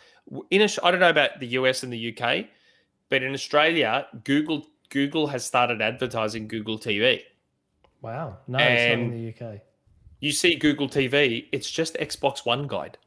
In 0.51 0.63
Aus- 0.63 0.79
I 0.83 0.91
don't 0.91 0.99
know 1.01 1.11
about 1.11 1.39
the 1.39 1.47
US 1.49 1.85
and 1.85 1.93
the 1.93 2.09
UK, 2.17 2.47
but 3.11 3.23
in 3.23 3.33
Australia, 3.33 4.07
Google 4.25 4.67
Google 4.91 5.29
has 5.29 5.45
started 5.45 5.81
advertising 5.81 6.47
Google 6.49 6.79
TV. 6.79 7.23
Wow, 8.03 8.39
no, 8.47 8.59
it's 8.59 8.97
not 8.97 8.99
in 8.99 9.11
the 9.11 9.47
UK. 9.47 9.61
You 10.21 10.33
see 10.33 10.55
Google 10.57 10.89
TV, 10.89 11.47
it's 11.53 11.71
just 11.71 11.95
Xbox 11.95 12.45
One 12.45 12.67
guide. 12.67 12.99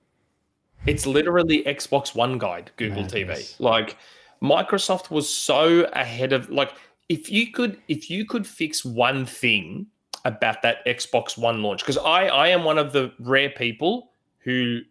It's 0.85 1.05
literally 1.05 1.63
Xbox 1.63 2.15
One 2.15 2.37
guide, 2.37 2.71
Google 2.77 3.03
Madness. 3.03 3.53
TV. 3.53 3.59
Like 3.59 3.97
Microsoft 4.41 5.09
was 5.09 5.29
so 5.29 5.83
ahead 5.93 6.33
of 6.33 6.49
like 6.49 6.73
if 7.09 7.31
you 7.31 7.51
could 7.51 7.77
if 7.87 8.09
you 8.09 8.25
could 8.25 8.45
fix 8.45 8.83
one 8.83 9.25
thing 9.25 9.87
about 10.25 10.61
that 10.61 10.85
Xbox 10.85 11.37
One 11.37 11.61
launch 11.63 11.81
because 11.81 11.97
I 11.97 12.27
I 12.27 12.47
am 12.49 12.63
one 12.63 12.77
of 12.77 12.91
the 12.93 13.13
rare 13.19 13.49
people 13.49 14.11
who 14.39 14.81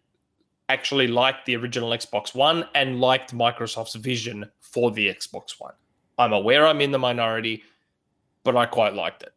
actually 0.69 1.07
liked 1.07 1.45
the 1.45 1.55
original 1.55 1.89
Xbox 1.89 2.33
One 2.33 2.65
and 2.73 2.99
liked 2.99 3.35
Microsoft's 3.35 3.95
vision 3.95 4.49
for 4.59 4.91
the 4.91 5.07
Xbox 5.07 5.59
One. 5.59 5.73
I'm 6.17 6.33
aware 6.33 6.65
I'm 6.67 6.81
in 6.81 6.91
the 6.91 6.99
minority, 6.99 7.63
but 8.43 8.55
I 8.55 8.65
quite 8.65 8.93
liked 8.93 9.23
it. 9.23 9.33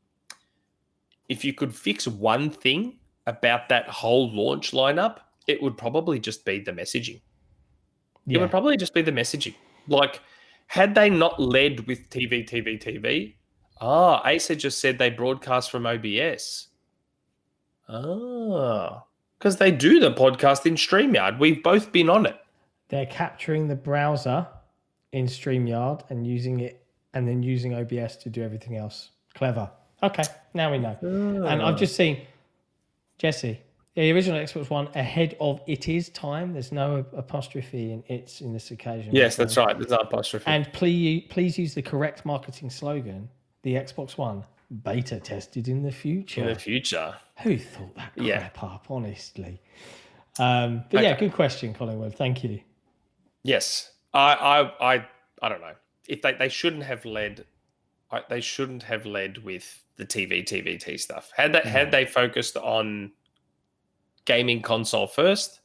If 1.28 1.44
you 1.44 1.52
could 1.52 1.74
fix 1.74 2.06
one 2.06 2.50
thing 2.50 2.98
about 3.26 3.68
that 3.68 3.88
whole 3.88 4.30
launch 4.32 4.72
lineup, 4.72 5.18
it 5.48 5.62
would 5.62 5.76
probably 5.76 6.18
just 6.18 6.44
be 6.44 6.60
the 6.60 6.72
messaging. 6.72 7.20
It 8.28 8.38
would 8.38 8.50
probably 8.50 8.76
just 8.76 8.94
be 8.94 9.02
the 9.02 9.12
messaging. 9.12 9.54
Like, 9.86 10.20
had 10.66 10.94
they 10.94 11.08
not 11.08 11.40
led 11.40 11.86
with 11.86 12.10
TV, 12.10 12.48
TV, 12.48 12.82
TV, 12.82 13.34
ah, 13.80 14.20
Asa 14.24 14.56
just 14.56 14.80
said 14.80 14.98
they 14.98 15.10
broadcast 15.10 15.70
from 15.70 15.86
OBS. 15.86 16.68
Ah, 17.88 19.04
because 19.38 19.56
they 19.58 19.70
do 19.70 20.00
the 20.00 20.12
podcast 20.12 20.66
in 20.66 20.74
StreamYard. 20.74 21.38
We've 21.38 21.62
both 21.62 21.92
been 21.92 22.10
on 22.10 22.26
it. 22.26 22.36
they're 22.88 23.06
capturing 23.06 23.68
the 23.68 23.76
browser 23.76 24.46
in 25.12 25.26
Streamyard 25.26 26.02
and 26.10 26.26
using 26.26 26.60
it, 26.60 26.84
and 27.14 27.26
then 27.26 27.42
using 27.42 27.74
OBS 27.74 28.16
to 28.18 28.30
do 28.30 28.42
everything 28.42 28.76
else. 28.76 29.10
Clever. 29.34 29.70
Okay, 30.02 30.24
now 30.54 30.70
we 30.72 30.78
know. 30.78 30.96
And 31.02 31.62
Ah. 31.62 31.68
I've 31.68 31.78
just 31.78 31.96
seen 31.96 32.20
Jesse, 33.18 33.58
the 33.94 34.10
original 34.12 34.38
Xbox 34.40 34.68
One 34.68 34.88
ahead 34.94 35.36
of 35.40 35.60
it 35.66 35.88
is 35.88 36.10
time. 36.10 36.52
There's 36.52 36.70
no 36.72 37.04
apostrophe 37.16 37.92
in 37.92 38.04
it's 38.08 38.40
in 38.42 38.52
this 38.52 38.70
occasion. 38.70 39.14
Yes, 39.14 39.36
that's 39.36 39.56
right. 39.56 39.76
There's 39.78 39.90
no 39.90 39.96
apostrophe. 39.98 40.44
And 40.46 40.70
please, 40.74 41.24
please 41.30 41.58
use 41.58 41.74
the 41.74 41.82
correct 41.82 42.26
marketing 42.26 42.68
slogan. 42.70 43.30
The 43.62 43.74
Xbox 43.74 44.18
One 44.18 44.44
beta 44.82 45.18
tested 45.20 45.68
in 45.68 45.82
the 45.82 45.92
future. 45.92 46.42
in 46.42 46.48
the 46.48 46.54
future. 46.58 47.14
Who 47.42 47.56
thought 47.56 47.94
that 47.96 48.12
crap 48.16 48.26
Yeah. 48.26 48.50
up? 48.62 48.86
Honestly. 48.90 49.60
Um, 50.38 50.84
but 50.90 51.02
yeah, 51.02 51.18
good 51.18 51.32
question, 51.32 51.72
Collingwood. 51.72 52.14
Thank 52.14 52.44
you. 52.44 52.60
Yes, 53.42 53.92
I, 54.16 54.32
I, 54.32 54.94
I, 54.94 55.06
I 55.42 55.48
don't 55.48 55.60
know 55.60 55.74
if 56.08 56.22
they, 56.22 56.32
they 56.32 56.48
shouldn't 56.48 56.84
have 56.84 57.04
led. 57.04 57.44
I, 58.10 58.22
they 58.28 58.40
shouldn't 58.40 58.82
have 58.84 59.04
led 59.04 59.38
with 59.44 59.82
the 59.96 60.06
TV, 60.06 60.42
TVT 60.42 60.98
stuff. 60.98 61.30
Had 61.36 61.52
they 61.52 61.60
had 61.60 61.88
mm. 61.88 61.90
they 61.90 62.04
focused 62.06 62.56
on 62.56 63.12
gaming 64.24 64.62
console 64.62 65.06
first, 65.06 65.60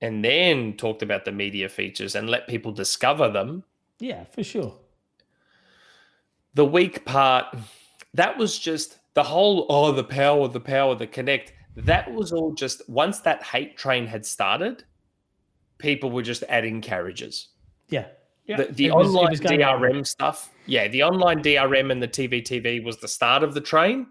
and 0.00 0.24
then 0.24 0.74
talked 0.76 1.02
about 1.02 1.24
the 1.24 1.32
media 1.32 1.68
features 1.68 2.14
and 2.14 2.30
let 2.30 2.48
people 2.48 2.72
discover 2.72 3.28
them. 3.28 3.64
Yeah, 3.98 4.24
for 4.24 4.44
sure. 4.44 4.74
The 6.54 6.64
weak 6.64 7.04
part, 7.04 7.56
that 8.14 8.38
was 8.38 8.58
just 8.58 8.98
the 9.14 9.22
whole. 9.22 9.66
Oh, 9.68 9.90
the 9.90 10.04
power, 10.04 10.46
the 10.46 10.60
power, 10.60 10.94
the 10.94 11.06
Kinect. 11.06 11.50
That 11.74 12.12
was 12.12 12.32
all 12.32 12.52
just 12.52 12.88
once 12.88 13.20
that 13.20 13.42
hate 13.42 13.76
train 13.78 14.06
had 14.06 14.26
started, 14.26 14.84
people 15.82 16.10
were 16.10 16.22
just 16.22 16.44
adding 16.48 16.80
carriages. 16.80 17.48
Yeah. 17.88 18.06
yeah. 18.46 18.56
the, 18.56 18.64
the 18.72 18.90
was- 18.90 19.08
online 19.08 19.30
was 19.30 19.40
going 19.40 19.60
that 19.60 19.80
way. 19.80 19.90
DRM 19.90 20.06
stuff. 20.06 20.50
Yeah, 20.66 20.88
the 20.88 21.02
online 21.02 21.42
DRM 21.42 21.90
and 21.90 22.02
the 22.02 22.08
TV 22.08 22.42
TV 22.42 22.82
was 22.82 22.98
the 22.98 23.08
start 23.08 23.42
of 23.42 23.52
the 23.52 23.60
train. 23.60 24.06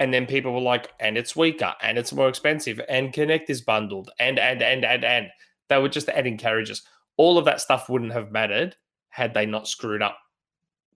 And 0.00 0.12
then 0.12 0.26
people 0.26 0.52
were 0.52 0.60
like, 0.60 0.90
and 0.98 1.16
it's 1.16 1.36
weaker 1.36 1.74
and 1.80 1.96
it's 1.96 2.12
more 2.12 2.28
expensive 2.28 2.80
and 2.88 3.12
Kinect 3.12 3.48
is 3.48 3.60
bundled 3.60 4.10
and, 4.18 4.38
and, 4.38 4.60
and, 4.60 4.84
and, 4.84 5.04
and. 5.04 5.28
They 5.68 5.78
were 5.78 5.88
just 5.88 6.08
adding 6.08 6.36
carriages. 6.36 6.82
All 7.16 7.38
of 7.38 7.44
that 7.44 7.60
stuff 7.60 7.88
wouldn't 7.88 8.12
have 8.12 8.32
mattered 8.32 8.76
had 9.10 9.32
they 9.32 9.46
not 9.46 9.68
screwed 9.68 10.02
up 10.02 10.18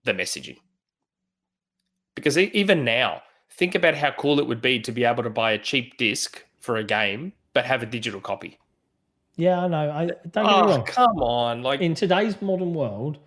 the 0.05 0.13
messaging. 0.13 0.57
Because 2.15 2.37
even 2.37 2.85
now, 2.85 3.23
think 3.53 3.75
about 3.75 3.95
how 3.95 4.11
cool 4.11 4.41
it 4.41 4.47
would 4.47 4.63
be 4.63 4.81
to 4.81 4.91
be 4.91 5.05
able 5.05 5.23
to 5.23 5.31
buy 5.31 5.53
a 5.53 5.59
cheap 5.59 5.97
disc 5.99 6.43
for 6.61 6.77
a 6.77 6.85
game, 6.85 7.33
but 7.53 7.65
have 7.65 7.83
a 7.83 7.87
digital 7.87 8.21
copy. 8.21 8.59
Yeah, 9.37 9.61
I 9.61 9.69
know. 9.69 9.91
I 9.91 10.07
don't 10.07 10.47
get 10.47 10.57
me 10.57 10.63
Oh, 10.63 10.69
wrong. 10.69 10.85
come 10.85 11.19
on. 11.23 11.63
Like, 11.63 11.81
In 11.81 11.95
today's 11.95 12.41
modern 12.41 12.73
world, 12.75 13.19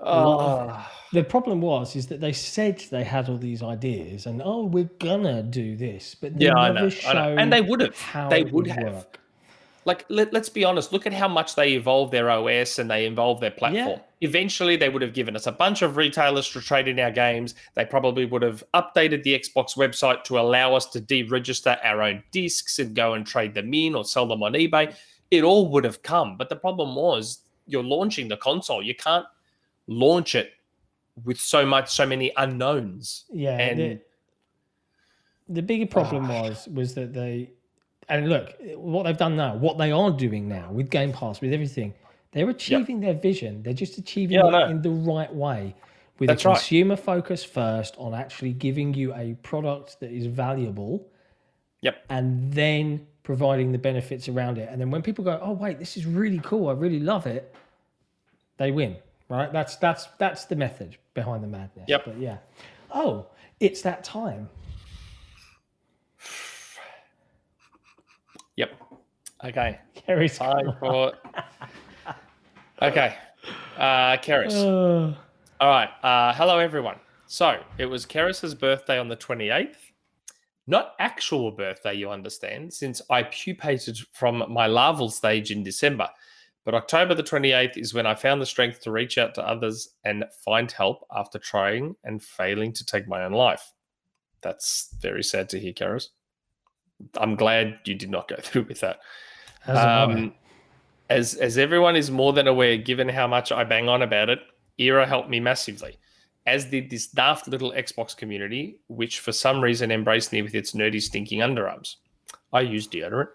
oh. 0.00 0.88
the 1.12 1.22
problem 1.22 1.60
was 1.60 1.96
is 1.96 2.06
that 2.08 2.20
they 2.20 2.32
said 2.32 2.78
they 2.90 3.04
had 3.04 3.28
all 3.28 3.36
these 3.38 3.62
ideas 3.62 4.26
and 4.26 4.40
oh, 4.44 4.64
we're 4.64 4.90
gonna 4.98 5.42
do 5.42 5.76
this, 5.76 6.14
but 6.14 6.38
they 6.38 6.46
Yeah, 6.46 6.54
I 6.54 6.72
know, 6.72 6.90
I 7.06 7.12
know. 7.12 7.36
And 7.36 7.52
they 7.52 7.60
would 7.60 7.80
have. 7.94 8.30
They 8.30 8.40
it 8.40 8.52
would 8.52 8.66
have. 8.68 8.92
work. 8.94 9.20
like 9.84 10.04
let, 10.10 10.32
let's 10.32 10.48
be 10.50 10.62
honest 10.64 10.92
look 10.92 11.06
at 11.06 11.12
how 11.12 11.26
much 11.26 11.54
they 11.56 11.72
evolved 11.72 12.12
their 12.12 12.30
os 12.30 12.78
and 12.78 12.90
they 12.90 13.06
evolved 13.06 13.40
their 13.42 13.50
platform 13.50 13.98
eventually 14.20 14.76
they 14.76 14.90
would 14.90 15.00
have 15.00 15.14
given 15.14 15.34
us 15.34 15.46
a 15.46 15.52
bunch 15.52 15.80
of 15.80 15.96
retailers 15.96 16.46
to 16.50 16.60
trade 16.60 16.86
in 16.86 17.00
our 17.00 17.10
games 17.10 17.54
they 17.74 17.84
probably 17.86 18.26
would 18.26 18.42
have 18.42 18.62
updated 18.74 19.22
the 19.22 19.38
xbox 19.38 19.76
website 19.78 20.22
to 20.22 20.38
allow 20.38 20.74
us 20.74 20.84
to 20.84 21.00
deregister 21.00 21.78
our 21.82 22.02
own 22.02 22.22
discs 22.30 22.78
and 22.78 22.94
go 22.94 23.14
and 23.14 23.26
trade 23.26 23.54
them 23.54 23.72
in 23.72 23.94
or 23.94 24.04
sell 24.04 24.26
them 24.26 24.42
on 24.42 24.52
ebay 24.52 24.94
it 25.30 25.44
all 25.44 25.68
would 25.68 25.84
have 25.84 26.02
come 26.02 26.36
but 26.36 26.48
the 26.48 26.56
problem 26.56 26.94
was 26.94 27.40
you're 27.66 27.82
launching 27.84 28.28
the 28.28 28.36
console 28.36 28.82
you 28.82 28.94
can't 28.94 29.26
launch 29.86 30.34
it 30.34 30.52
with 31.24 31.38
so 31.38 31.64
much 31.66 31.88
so 31.90 32.06
many 32.06 32.32
unknowns 32.36 33.24
Yeah, 33.32 33.58
and 33.58 33.78
the, 33.78 34.00
the 35.48 35.62
bigger 35.62 35.86
problem 35.86 36.30
Ah. 36.30 36.42
was 36.42 36.68
was 36.68 36.94
that 36.94 37.12
they 37.12 37.50
and 38.08 38.28
look 38.28 38.54
what 38.74 39.04
they've 39.04 39.16
done 39.16 39.36
now, 39.36 39.54
what 39.54 39.78
they 39.78 39.92
are 39.92 40.10
doing 40.10 40.48
now 40.48 40.72
with 40.72 40.90
Game 40.90 41.12
Pass, 41.12 41.40
with 41.40 41.52
everything, 41.52 41.94
they're 42.32 42.50
achieving 42.50 42.98
their 42.98 43.14
vision. 43.14 43.62
They're 43.62 43.72
just 43.72 43.98
achieving 43.98 44.36
Yeah, 44.36 44.66
it 44.66 44.70
in 44.70 44.82
the 44.82 44.90
right 44.90 45.32
way, 45.32 45.76
with 46.18 46.26
That's 46.28 46.44
a 46.44 46.48
right. 46.48 46.56
consumer 46.56 46.96
focus 46.96 47.44
first 47.44 47.94
on 47.98 48.12
actually 48.14 48.52
giving 48.52 48.94
you 48.94 49.14
a 49.14 49.34
product 49.42 50.00
that 50.00 50.10
is 50.10 50.26
valuable, 50.26 51.06
yep 51.82 52.04
and 52.10 52.52
then 52.52 53.06
providing 53.22 53.72
the 53.72 53.78
benefits 53.78 54.28
around 54.28 54.58
it. 54.58 54.68
And 54.70 54.80
then 54.80 54.90
when 54.90 55.02
people 55.02 55.24
go, 55.24 55.38
"Oh 55.42 55.52
wait, 55.52 55.78
this 55.78 55.96
is 55.96 56.06
really 56.06 56.40
cool. 56.40 56.68
I 56.68 56.72
really 56.72 57.00
love 57.00 57.26
it," 57.26 57.54
they 58.56 58.70
win. 58.70 58.96
Right? 59.28 59.52
That's 59.52 59.76
that's 59.76 60.06
that's 60.18 60.44
the 60.46 60.56
method 60.56 60.96
behind 61.14 61.42
the 61.44 61.48
madness. 61.48 61.84
Yep. 61.88 62.04
But 62.04 62.18
yeah. 62.18 62.38
Oh, 62.92 63.26
it's 63.60 63.82
that 63.82 64.04
time. 64.04 64.48
yep 68.56 68.72
okay 69.44 69.78
Kerry's 69.94 70.36
time 70.36 70.74
for 70.80 71.12
okay 72.82 73.16
uh 73.78 74.16
Keris. 74.18 74.52
Uh, 74.52 75.14
All 75.60 75.68
right. 75.68 75.88
Uh, 76.02 76.34
hello, 76.34 76.58
everyone. 76.58 76.96
So 77.26 77.60
it 77.78 77.86
was 77.86 78.04
Keris's 78.04 78.54
birthday 78.54 78.98
on 78.98 79.08
the 79.08 79.16
28th. 79.16 79.76
Not 80.70 80.94
actual 81.00 81.50
birthday, 81.50 81.94
you 81.94 82.10
understand, 82.10 82.72
since 82.72 83.02
I 83.10 83.24
pupated 83.24 83.98
from 84.12 84.44
my 84.48 84.68
larval 84.68 85.10
stage 85.10 85.50
in 85.50 85.64
December. 85.64 86.08
But 86.64 86.76
October 86.76 87.12
the 87.12 87.24
28th 87.24 87.76
is 87.76 87.92
when 87.92 88.06
I 88.06 88.14
found 88.14 88.40
the 88.40 88.46
strength 88.46 88.80
to 88.82 88.92
reach 88.92 89.18
out 89.18 89.34
to 89.34 89.42
others 89.42 89.88
and 90.04 90.26
find 90.44 90.70
help 90.70 91.04
after 91.12 91.40
trying 91.40 91.96
and 92.04 92.22
failing 92.22 92.72
to 92.74 92.86
take 92.86 93.08
my 93.08 93.24
own 93.24 93.32
life. 93.32 93.72
That's 94.42 94.94
very 95.00 95.24
sad 95.24 95.48
to 95.48 95.58
hear, 95.58 95.72
Keris. 95.72 96.10
I'm 97.18 97.34
glad 97.34 97.80
you 97.84 97.96
did 97.96 98.10
not 98.10 98.28
go 98.28 98.36
through 98.40 98.66
with 98.68 98.78
that. 98.78 99.00
as. 99.66 99.76
Um, 99.76 100.34
as 101.08 101.34
as 101.34 101.58
everyone 101.58 101.96
is 101.96 102.12
more 102.12 102.32
than 102.32 102.46
aware, 102.46 102.76
given 102.76 103.08
how 103.08 103.26
much 103.26 103.50
I 103.50 103.64
bang 103.64 103.88
on 103.88 104.02
about 104.02 104.30
it, 104.30 104.38
Era 104.78 105.04
helped 105.04 105.28
me 105.28 105.40
massively, 105.40 105.98
as 106.50 106.64
did 106.64 106.90
this 106.90 107.06
daft 107.06 107.46
little 107.46 107.70
Xbox 107.70 108.16
community, 108.16 108.80
which 108.88 109.20
for 109.20 109.30
some 109.30 109.60
reason 109.60 109.92
embraced 109.92 110.32
me 110.32 110.42
with 110.42 110.54
its 110.54 110.72
nerdy, 110.72 111.00
stinking 111.00 111.38
underarms. 111.38 111.96
I 112.52 112.62
use 112.62 112.88
deodorant, 112.88 113.28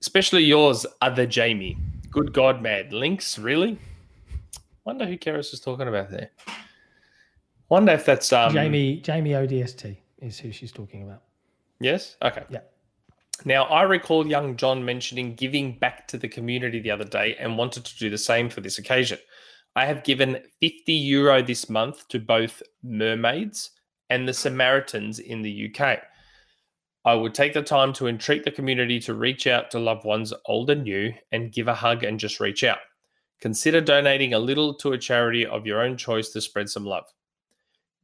especially 0.00 0.44
yours, 0.44 0.86
other 1.02 1.26
Jamie. 1.26 1.76
Good 2.08 2.32
God, 2.32 2.62
mad 2.62 2.92
links, 2.92 3.36
really? 3.36 3.78
Wonder 4.84 5.06
who 5.06 5.18
Keris 5.18 5.52
is 5.52 5.58
talking 5.58 5.88
about 5.88 6.08
there. 6.08 6.30
Wonder 7.68 7.92
if 7.92 8.04
that's 8.04 8.32
um, 8.32 8.52
Jamie 8.52 9.00
Jamie 9.00 9.30
ODST 9.30 9.96
is 10.22 10.38
who 10.38 10.52
she's 10.52 10.70
talking 10.70 11.02
about. 11.02 11.22
Yes. 11.80 12.16
Okay. 12.22 12.44
Yeah. 12.48 12.60
Now, 13.44 13.64
I 13.64 13.82
recall 13.82 14.24
young 14.24 14.56
John 14.56 14.84
mentioning 14.84 15.34
giving 15.34 15.76
back 15.78 16.06
to 16.08 16.16
the 16.16 16.28
community 16.28 16.78
the 16.78 16.92
other 16.92 17.04
day 17.04 17.34
and 17.40 17.58
wanted 17.58 17.84
to 17.84 17.98
do 17.98 18.08
the 18.08 18.16
same 18.16 18.48
for 18.48 18.60
this 18.60 18.78
occasion. 18.78 19.18
I 19.76 19.84
have 19.84 20.04
given 20.04 20.38
50 20.60 20.92
euro 20.94 21.42
this 21.42 21.68
month 21.68 22.08
to 22.08 22.18
both 22.18 22.62
Mermaids 22.82 23.72
and 24.08 24.26
the 24.26 24.32
Samaritans 24.32 25.18
in 25.18 25.42
the 25.42 25.70
UK. 25.70 25.98
I 27.04 27.14
would 27.14 27.34
take 27.34 27.52
the 27.52 27.62
time 27.62 27.92
to 27.94 28.08
entreat 28.08 28.42
the 28.42 28.50
community 28.50 28.98
to 29.00 29.12
reach 29.12 29.46
out 29.46 29.70
to 29.70 29.78
loved 29.78 30.06
ones 30.06 30.32
old 30.46 30.70
and 30.70 30.82
new 30.82 31.12
and 31.30 31.52
give 31.52 31.68
a 31.68 31.74
hug 31.74 32.04
and 32.04 32.18
just 32.18 32.40
reach 32.40 32.64
out. 32.64 32.78
Consider 33.42 33.82
donating 33.82 34.32
a 34.32 34.38
little 34.38 34.72
to 34.76 34.92
a 34.92 34.98
charity 34.98 35.44
of 35.44 35.66
your 35.66 35.82
own 35.82 35.98
choice 35.98 36.30
to 36.30 36.40
spread 36.40 36.70
some 36.70 36.86
love. 36.86 37.04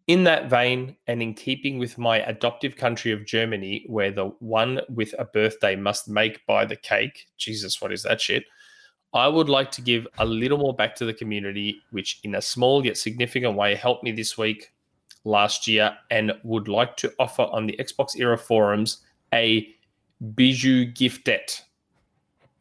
In 0.09 0.25
that 0.25 0.51
vein, 0.51 0.97
and 1.07 1.23
in 1.23 1.33
keeping 1.33 1.79
with 1.79 1.97
my 1.97 2.19
adoptive 2.19 2.77
country 2.77 3.13
of 3.13 3.25
Germany, 3.25 3.87
where 3.89 4.11
the 4.11 4.27
one 4.41 4.83
with 4.91 5.15
a 5.19 5.25
birthday 5.25 5.75
must 5.75 6.07
make 6.07 6.45
by 6.45 6.67
the 6.67 6.77
cake, 6.77 7.29
Jesus, 7.39 7.81
what 7.81 7.93
is 7.93 8.03
that 8.03 8.21
shit? 8.21 8.45
I 9.15 9.29
would 9.29 9.49
like 9.49 9.71
to 9.73 9.83
give 9.83 10.07
a 10.19 10.25
little 10.25 10.59
more 10.59 10.75
back 10.75 10.95
to 10.97 11.05
the 11.05 11.13
community, 11.13 11.83
which 11.91 12.21
in 12.25 12.35
a 12.35 12.43
small 12.43 12.85
yet 12.85 12.97
significant 12.97 13.55
way 13.55 13.75
helped 13.75 14.05
me 14.05 14.13
this 14.13 14.39
week, 14.39 14.73
last 15.25 15.69
year, 15.69 15.97
and 16.11 16.33
would 16.45 16.67
like 16.67 16.97
to 16.99 17.13
offer 17.19 17.43
on 17.43 17.67
the 17.67 17.77
Xbox 17.79 18.19
Era 18.19 18.39
forums 18.39 18.99
a 19.35 19.69
bijou 20.35 20.91
giftet. 20.93 21.63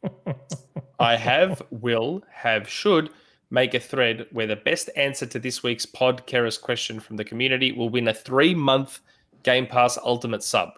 I 0.98 1.16
have, 1.16 1.62
will, 1.70 2.22
have, 2.30 2.68
should 2.68 3.10
make 3.50 3.74
a 3.74 3.80
thread 3.80 4.26
where 4.30 4.46
the 4.46 4.56
best 4.56 4.90
answer 4.96 5.26
to 5.26 5.38
this 5.38 5.62
week's 5.62 5.86
pod 5.86 6.26
Keris 6.26 6.60
question 6.60 7.00
from 7.00 7.16
the 7.16 7.24
community 7.24 7.72
will 7.72 7.88
win 7.88 8.08
a 8.08 8.14
three 8.14 8.54
month 8.54 9.00
Game 9.42 9.66
Pass 9.66 9.98
Ultimate 10.02 10.42
sub. 10.42 10.70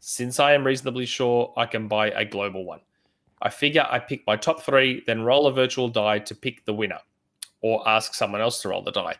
Since 0.00 0.38
I 0.38 0.52
am 0.52 0.64
reasonably 0.64 1.06
sure 1.06 1.52
I 1.56 1.66
can 1.66 1.88
buy 1.88 2.10
a 2.10 2.24
global 2.24 2.64
one, 2.64 2.80
I 3.42 3.50
figure 3.50 3.86
I 3.90 3.98
pick 3.98 4.26
my 4.26 4.36
top 4.36 4.62
three, 4.62 5.02
then 5.06 5.22
roll 5.22 5.46
a 5.46 5.52
virtual 5.52 5.88
die 5.88 6.20
to 6.20 6.34
pick 6.34 6.64
the 6.64 6.74
winner, 6.74 7.00
or 7.60 7.86
ask 7.88 8.14
someone 8.14 8.40
else 8.40 8.62
to 8.62 8.68
roll 8.68 8.82
the 8.82 8.92
die. 8.92 9.16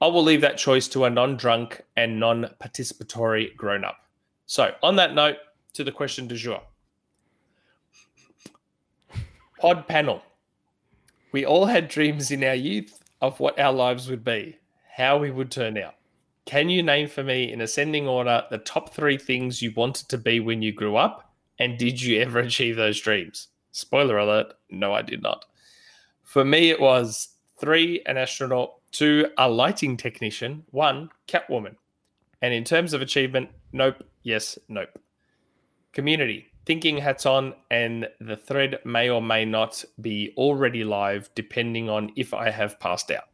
I 0.00 0.06
will 0.06 0.22
leave 0.22 0.40
that 0.40 0.58
choice 0.58 0.88
to 0.88 1.04
a 1.04 1.10
non 1.10 1.36
drunk 1.36 1.82
and 1.96 2.18
non 2.18 2.50
participatory 2.60 3.54
grown 3.56 3.84
up. 3.84 4.06
So, 4.46 4.74
on 4.82 4.96
that 4.96 5.14
note, 5.14 5.36
to 5.74 5.84
the 5.84 5.92
question 5.92 6.26
du 6.26 6.36
jour 6.36 6.62
Pod 9.60 9.86
panel. 9.86 10.22
We 11.32 11.44
all 11.44 11.66
had 11.66 11.88
dreams 11.88 12.30
in 12.30 12.42
our 12.42 12.54
youth 12.54 12.98
of 13.20 13.38
what 13.38 13.58
our 13.58 13.72
lives 13.72 14.08
would 14.08 14.24
be, 14.24 14.58
how 14.96 15.18
we 15.18 15.30
would 15.30 15.50
turn 15.50 15.76
out. 15.78 15.94
Can 16.46 16.68
you 16.68 16.82
name 16.82 17.08
for 17.08 17.22
me 17.22 17.52
in 17.52 17.60
ascending 17.60 18.08
order 18.08 18.44
the 18.50 18.58
top 18.58 18.94
three 18.94 19.18
things 19.18 19.60
you 19.60 19.72
wanted 19.76 20.08
to 20.08 20.18
be 20.18 20.40
when 20.40 20.62
you 20.62 20.72
grew 20.72 20.96
up? 20.96 21.29
And 21.60 21.78
did 21.78 22.02
you 22.02 22.20
ever 22.20 22.38
achieve 22.40 22.74
those 22.76 23.00
dreams? 23.00 23.48
Spoiler 23.70 24.18
alert, 24.18 24.54
no, 24.70 24.92
I 24.92 25.02
did 25.02 25.22
not. 25.22 25.44
For 26.24 26.44
me, 26.44 26.70
it 26.70 26.80
was 26.80 27.28
three, 27.58 28.02
an 28.06 28.16
astronaut, 28.16 28.74
two, 28.90 29.28
a 29.38 29.48
lighting 29.48 29.96
technician, 29.96 30.64
one, 30.70 31.10
Catwoman. 31.28 31.76
And 32.42 32.52
in 32.54 32.64
terms 32.64 32.92
of 32.94 33.02
achievement, 33.02 33.50
nope, 33.72 34.02
yes, 34.22 34.58
nope. 34.68 34.88
Community, 35.92 36.46
thinking 36.66 36.96
hats 36.98 37.26
on, 37.26 37.54
and 37.70 38.08
the 38.20 38.36
thread 38.36 38.78
may 38.84 39.10
or 39.10 39.20
may 39.20 39.44
not 39.44 39.84
be 40.00 40.32
already 40.36 40.84
live 40.84 41.28
depending 41.34 41.90
on 41.90 42.10
if 42.16 42.32
I 42.32 42.50
have 42.50 42.80
passed 42.80 43.10
out. 43.10 43.24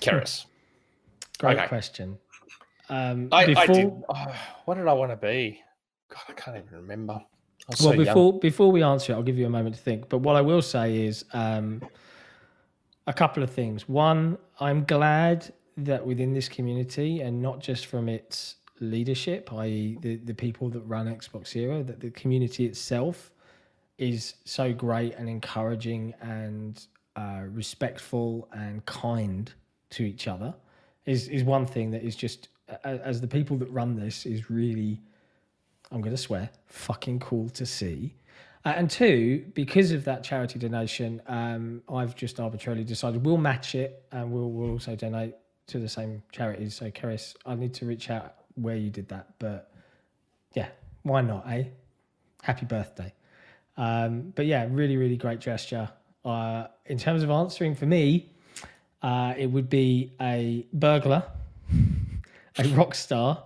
Keris. 0.00 0.44
Great 1.38 1.56
Okay. 1.58 1.68
question. 1.68 2.18
Um, 2.90 3.28
I, 3.32 3.54
I 3.56 3.66
did. 3.66 3.90
oh, 4.08 4.34
what 4.66 4.74
did 4.74 4.86
I 4.86 4.92
want 4.92 5.10
to 5.10 5.16
be? 5.16 5.60
God, 6.10 6.22
I 6.28 6.32
can't 6.32 6.56
even 6.58 6.68
remember. 6.80 7.20
Well, 7.68 7.76
so 7.76 7.92
young. 7.92 8.04
before 8.04 8.38
before 8.38 8.72
we 8.72 8.82
answer 8.82 9.12
it, 9.12 9.16
I'll 9.16 9.22
give 9.22 9.38
you 9.38 9.46
a 9.46 9.50
moment 9.50 9.74
to 9.76 9.80
think. 9.80 10.08
But 10.08 10.18
what 10.18 10.36
I 10.36 10.40
will 10.40 10.62
say 10.62 11.06
is 11.06 11.24
um, 11.32 11.82
a 13.06 13.12
couple 13.12 13.42
of 13.42 13.50
things. 13.50 13.88
One, 13.88 14.38
I'm 14.60 14.84
glad 14.84 15.52
that 15.76 16.04
within 16.06 16.32
this 16.32 16.48
community, 16.48 17.20
and 17.20 17.40
not 17.40 17.60
just 17.60 17.86
from 17.86 18.08
its 18.08 18.56
leadership, 18.80 19.52
i.e., 19.54 19.98
the, 20.00 20.16
the 20.16 20.34
people 20.34 20.68
that 20.70 20.80
run 20.80 21.06
Xbox 21.06 21.56
Era, 21.56 21.82
that 21.82 22.00
the 22.00 22.10
community 22.10 22.66
itself 22.66 23.30
is 23.98 24.34
so 24.44 24.72
great 24.72 25.14
and 25.14 25.28
encouraging 25.28 26.14
and 26.20 26.86
uh, 27.16 27.42
respectful 27.48 28.48
and 28.52 28.84
kind 28.86 29.52
to 29.90 30.02
each 30.04 30.28
other. 30.28 30.54
Is 31.06 31.28
is 31.28 31.44
one 31.44 31.66
thing 31.66 31.90
that 31.90 32.02
is 32.02 32.16
just 32.16 32.48
as 32.82 33.20
the 33.20 33.28
people 33.28 33.56
that 33.58 33.70
run 33.70 33.94
this 33.94 34.26
is 34.26 34.50
really 34.50 35.00
I'm 35.94 36.00
going 36.00 36.14
to 36.14 36.20
swear, 36.20 36.50
fucking 36.66 37.20
cool 37.20 37.48
to 37.50 37.64
see. 37.64 38.16
Uh, 38.64 38.72
and 38.76 38.90
two, 38.90 39.44
because 39.54 39.92
of 39.92 40.04
that 40.06 40.24
charity 40.24 40.58
donation, 40.58 41.22
um, 41.28 41.82
I've 41.88 42.16
just 42.16 42.40
arbitrarily 42.40 42.82
decided 42.82 43.24
we'll 43.24 43.36
match 43.36 43.76
it 43.76 44.02
and 44.10 44.32
we'll, 44.32 44.50
we'll 44.50 44.72
also 44.72 44.96
donate 44.96 45.34
to 45.68 45.78
the 45.78 45.88
same 45.88 46.20
charities. 46.32 46.74
So, 46.74 46.90
Keris, 46.90 47.36
I 47.46 47.54
need 47.54 47.74
to 47.74 47.86
reach 47.86 48.10
out 48.10 48.34
where 48.56 48.74
you 48.74 48.90
did 48.90 49.08
that. 49.10 49.34
But 49.38 49.70
yeah, 50.54 50.66
why 51.04 51.20
not, 51.20 51.48
eh? 51.48 51.64
Happy 52.42 52.66
birthday. 52.66 53.14
Um, 53.76 54.32
but 54.34 54.46
yeah, 54.46 54.66
really, 54.68 54.96
really 54.96 55.16
great 55.16 55.38
gesture. 55.38 55.88
Uh, 56.24 56.66
in 56.86 56.98
terms 56.98 57.22
of 57.22 57.30
answering 57.30 57.76
for 57.76 57.86
me, 57.86 58.32
uh, 59.00 59.34
it 59.38 59.46
would 59.46 59.70
be 59.70 60.12
a 60.20 60.66
burglar, 60.72 61.22
a 62.58 62.68
rock 62.70 62.96
star, 62.96 63.44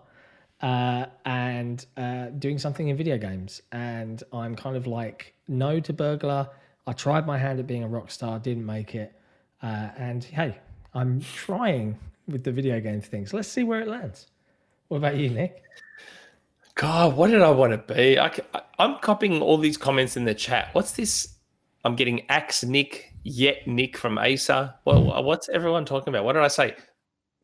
uh, 0.61 1.07
and 1.25 1.87
uh, 1.97 2.27
doing 2.39 2.59
something 2.59 2.89
in 2.89 2.97
video 2.97 3.19
games. 3.19 3.63
And 3.73 4.23
I'm 4.33 4.57
kind 4.57 4.77
of 4.77 4.87
like, 4.87 5.35
no 5.47 5.81
to 5.81 5.93
burglar. 5.93 6.49
I 6.87 6.93
tried 6.93 7.27
my 7.27 7.39
hand 7.39 7.59
at 7.59 7.67
being 7.67 7.85
a 7.85 7.89
rock 7.89 8.11
star, 8.11 8.39
didn't 8.39 8.67
make 8.67 8.95
it. 8.95 9.15
Uh, 9.63 9.91
and 9.97 10.25
hey, 10.25 10.59
I'm 10.95 11.21
trying 11.21 11.99
with 12.27 12.45
the 12.45 12.53
video 12.53 12.81
game 12.81 13.01
things. 13.01 13.33
Let's 13.33 13.49
see 13.49 13.65
where 13.65 13.81
it 13.81 13.89
lands. 13.89 14.27
What 14.89 14.99
about 14.99 15.17
you, 15.17 15.31
Nick? 15.31 15.63
God, 16.75 17.17
what 17.17 17.31
did 17.31 17.43
I 17.43 17.51
want 17.51 17.73
to 17.73 17.95
be? 17.95 18.19
I, 18.19 18.33
am 18.79 18.99
copying 19.01 19.43
all 19.43 19.59
these 19.59 19.77
comments 19.77 20.17
in 20.17 20.25
the 20.25 20.35
chat. 20.35 20.69
What's 20.73 20.93
this? 20.93 21.35
I'm 21.85 21.97
getting 21.97 22.29
Axe 22.31 22.65
Nick, 22.65 23.13
yet 23.25 23.67
Nick 23.67 23.97
from 23.97 24.17
Asa. 24.17 24.77
Well, 24.85 25.23
what's 25.25 25.49
everyone 25.49 25.85
talking 25.85 26.09
about? 26.09 26.25
What 26.25 26.35
did 26.35 26.43
I 26.43 26.49
say? 26.49 26.77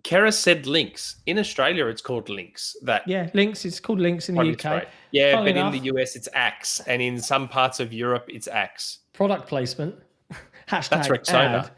Kara 0.04 0.30
said 0.30 0.66
Lynx. 0.66 1.16
In 1.26 1.38
Australia, 1.38 1.86
it's 1.86 2.02
called 2.02 2.28
Lynx. 2.28 2.76
That 2.82 3.08
Yeah, 3.08 3.30
Lynx. 3.34 3.64
It's 3.64 3.80
called 3.80 3.98
Lynx 3.98 4.28
in 4.28 4.34
the 4.36 4.42
UK. 4.52 4.60
spray. 4.60 4.84
Yeah, 5.10 5.32
Funnily 5.32 5.52
but 5.54 5.58
enough- 5.58 5.74
in 5.74 5.80
the 5.82 5.86
US, 6.00 6.14
it's 6.14 6.28
Axe, 6.34 6.80
and 6.86 7.00
in 7.02 7.20
some 7.20 7.48
parts 7.48 7.80
of 7.80 7.92
Europe, 7.92 8.26
it's 8.28 8.46
Axe. 8.46 8.98
Product 9.14 9.48
placement. 9.48 9.94
Hashtag 10.68 11.06
Rexona. 11.08 11.64
ad. 11.64 11.70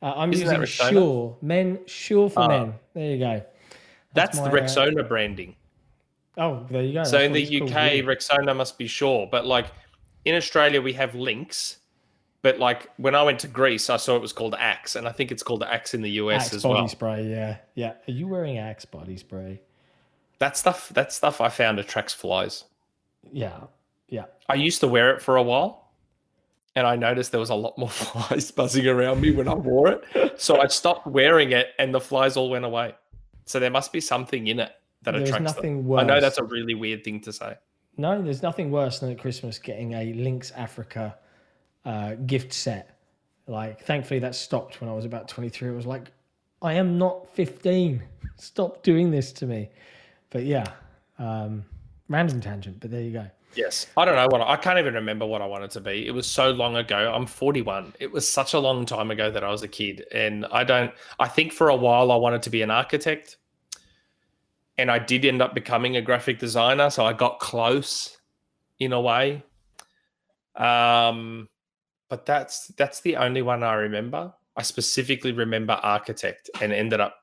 Uh, 0.00 0.12
I'm 0.16 0.32
Isn't 0.32 0.60
using? 0.60 0.64
Sure. 0.90 1.36
Men, 1.42 1.80
Sure 1.86 2.30
for 2.30 2.40
Oh. 2.44 2.48
men. 2.48 2.74
There 2.94 3.10
you 3.10 3.18
go. 3.18 3.42
That's, 4.14 4.38
the 4.38 4.44
my, 4.46 4.50
uh, 4.50 4.54
Rexona 4.62 5.06
branding. 5.08 5.56
Oh, 6.36 6.66
there 6.70 6.82
you 6.82 6.92
go. 6.94 7.04
So 7.04 7.12
That's 7.12 7.24
in 7.24 7.32
the 7.32 7.42
it's 7.42 7.58
called, 7.58 7.70
UK. 7.72 8.04
Rexona 8.04 8.56
must 8.56 8.78
be 8.78 8.86
sure, 8.86 9.26
but 9.30 9.44
like 9.46 9.66
in 10.24 10.34
Australia, 10.36 10.80
we 10.80 10.92
have 10.94 11.14
Lynx. 11.14 11.78
But 12.42 12.58
like 12.58 12.90
when 12.96 13.14
I 13.14 13.22
went 13.22 13.38
to 13.40 13.48
Greece, 13.48 13.88
I 13.88 13.96
saw 13.96 14.16
it 14.16 14.22
was 14.22 14.32
called 14.32 14.56
Axe, 14.58 14.96
and 14.96 15.06
I 15.06 15.12
think 15.12 15.30
it's 15.30 15.42
called 15.44 15.62
Axe 15.62 15.94
in 15.94 16.02
the 16.02 16.10
US 16.12 16.46
Axe 16.46 16.54
as 16.54 16.62
body 16.64 16.80
well. 16.80 16.88
spray. 16.88 17.26
Yeah, 17.28 17.56
yeah. 17.74 17.92
Are 18.08 18.12
you 18.12 18.26
wearing 18.26 18.58
Axe 18.58 18.84
body 18.84 19.16
spray? 19.16 19.60
That 20.38 20.56
stuff, 20.56 20.88
that 20.90 21.12
stuff, 21.12 21.40
I 21.40 21.48
found 21.48 21.78
attracts 21.78 22.12
flies. 22.12 22.64
Yeah, 23.32 23.60
yeah. 24.08 24.24
I 24.48 24.54
used 24.54 24.80
to 24.80 24.88
wear 24.88 25.14
it 25.14 25.22
for 25.22 25.36
a 25.36 25.42
while, 25.42 25.92
and 26.74 26.84
I 26.84 26.96
noticed 26.96 27.30
there 27.30 27.38
was 27.38 27.50
a 27.50 27.54
lot 27.54 27.78
more 27.78 27.88
flies 27.90 28.50
buzzing 28.50 28.88
around 28.88 29.20
me 29.20 29.30
when 29.30 29.46
I 29.46 29.54
wore 29.54 29.88
it. 29.88 30.40
So 30.40 30.60
I 30.60 30.66
stopped 30.66 31.06
wearing 31.06 31.52
it, 31.52 31.68
and 31.78 31.94
the 31.94 32.00
flies 32.00 32.36
all 32.36 32.50
went 32.50 32.64
away. 32.64 32.96
So 33.44 33.60
there 33.60 33.70
must 33.70 33.92
be 33.92 34.00
something 34.00 34.48
in 34.48 34.58
it 34.58 34.72
that 35.02 35.12
There's 35.12 35.28
attracts 35.28 35.54
nothing 35.56 35.76
them. 35.78 35.86
worse. 35.86 36.00
I 36.02 36.04
know 36.06 36.20
that's 36.20 36.38
a 36.38 36.44
really 36.44 36.74
weird 36.74 37.04
thing 37.04 37.20
to 37.20 37.32
say. 37.32 37.54
No, 37.96 38.20
there's 38.20 38.42
nothing 38.42 38.72
worse 38.72 38.98
than 38.98 39.12
at 39.12 39.18
Christmas 39.20 39.58
getting 39.58 39.92
a 39.94 40.12
Lynx 40.14 40.50
Africa 40.52 41.16
uh, 41.84 42.14
gift 42.26 42.52
set. 42.52 42.98
Like, 43.46 43.84
thankfully, 43.84 44.20
that 44.20 44.34
stopped 44.34 44.80
when 44.80 44.88
I 44.88 44.94
was 44.94 45.04
about 45.04 45.28
23. 45.28 45.68
It 45.68 45.72
was 45.72 45.86
like, 45.86 46.10
I 46.62 46.74
am 46.74 46.98
not 46.98 47.28
15. 47.34 48.02
Stop 48.36 48.82
doing 48.82 49.10
this 49.10 49.32
to 49.32 49.46
me. 49.46 49.68
But 50.30 50.44
yeah, 50.44 50.66
um, 51.18 51.64
random 52.08 52.40
tangent, 52.40 52.80
but 52.80 52.90
there 52.90 53.02
you 53.02 53.12
go. 53.12 53.26
Yes. 53.54 53.86
I 53.96 54.04
don't 54.04 54.16
know 54.16 54.28
what 54.30 54.40
I 54.40 54.56
can't 54.56 54.78
even 54.78 54.94
remember 54.94 55.26
what 55.26 55.42
I 55.42 55.46
wanted 55.46 55.70
to 55.72 55.80
be. 55.80 56.06
It 56.06 56.12
was 56.12 56.26
so 56.26 56.50
long 56.50 56.76
ago. 56.76 57.12
I'm 57.14 57.26
41. 57.26 57.94
It 58.00 58.10
was 58.10 58.28
such 58.28 58.54
a 58.54 58.58
long 58.58 58.86
time 58.86 59.10
ago 59.10 59.30
that 59.30 59.44
I 59.44 59.50
was 59.50 59.62
a 59.62 59.68
kid. 59.68 60.06
And 60.12 60.46
I 60.46 60.64
don't 60.64 60.92
I 61.18 61.28
think 61.28 61.52
for 61.52 61.68
a 61.68 61.76
while 61.76 62.10
I 62.10 62.16
wanted 62.16 62.42
to 62.42 62.50
be 62.50 62.62
an 62.62 62.70
architect. 62.70 63.36
And 64.78 64.90
I 64.90 64.98
did 64.98 65.24
end 65.24 65.42
up 65.42 65.54
becoming 65.54 65.96
a 65.96 66.02
graphic 66.02 66.38
designer, 66.38 66.88
so 66.88 67.04
I 67.04 67.12
got 67.12 67.38
close 67.40 68.16
in 68.78 68.92
a 68.92 69.00
way. 69.00 69.42
Um 70.56 71.48
but 72.12 72.26
that's 72.26 72.66
that's 72.76 73.00
the 73.00 73.16
only 73.16 73.40
one 73.40 73.62
I 73.62 73.72
remember. 73.72 74.34
I 74.54 74.60
specifically 74.60 75.32
remember 75.32 75.80
architect 75.82 76.50
and 76.60 76.70
ended 76.70 77.00
up 77.00 77.16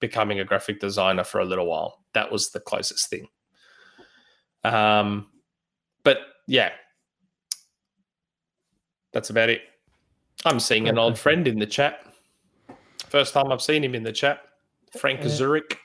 becoming 0.00 0.38
a 0.38 0.44
graphic 0.44 0.80
designer 0.80 1.24
for 1.24 1.40
a 1.40 1.46
little 1.46 1.64
while. 1.64 2.04
That 2.12 2.30
was 2.30 2.50
the 2.50 2.60
closest 2.60 3.08
thing. 3.08 3.26
Um, 4.62 5.28
but 6.02 6.18
yeah, 6.46 6.72
that's 9.14 9.30
about 9.30 9.48
it. 9.48 9.62
I'm 10.44 10.60
seeing 10.60 10.90
an 10.90 10.98
old 10.98 11.18
friend 11.18 11.48
in 11.48 11.58
the 11.58 11.66
chat. 11.66 12.06
First 13.08 13.32
time 13.32 13.50
I've 13.50 13.62
seen 13.62 13.82
him 13.82 13.94
in 13.94 14.02
the 14.02 14.12
chat. 14.12 14.42
Frank 14.98 15.20
Uh, 15.20 15.28
Zurich. 15.28 15.78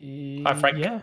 Hi, 0.00 0.54
Frank. 0.54 0.78
Yeah. 0.78 1.02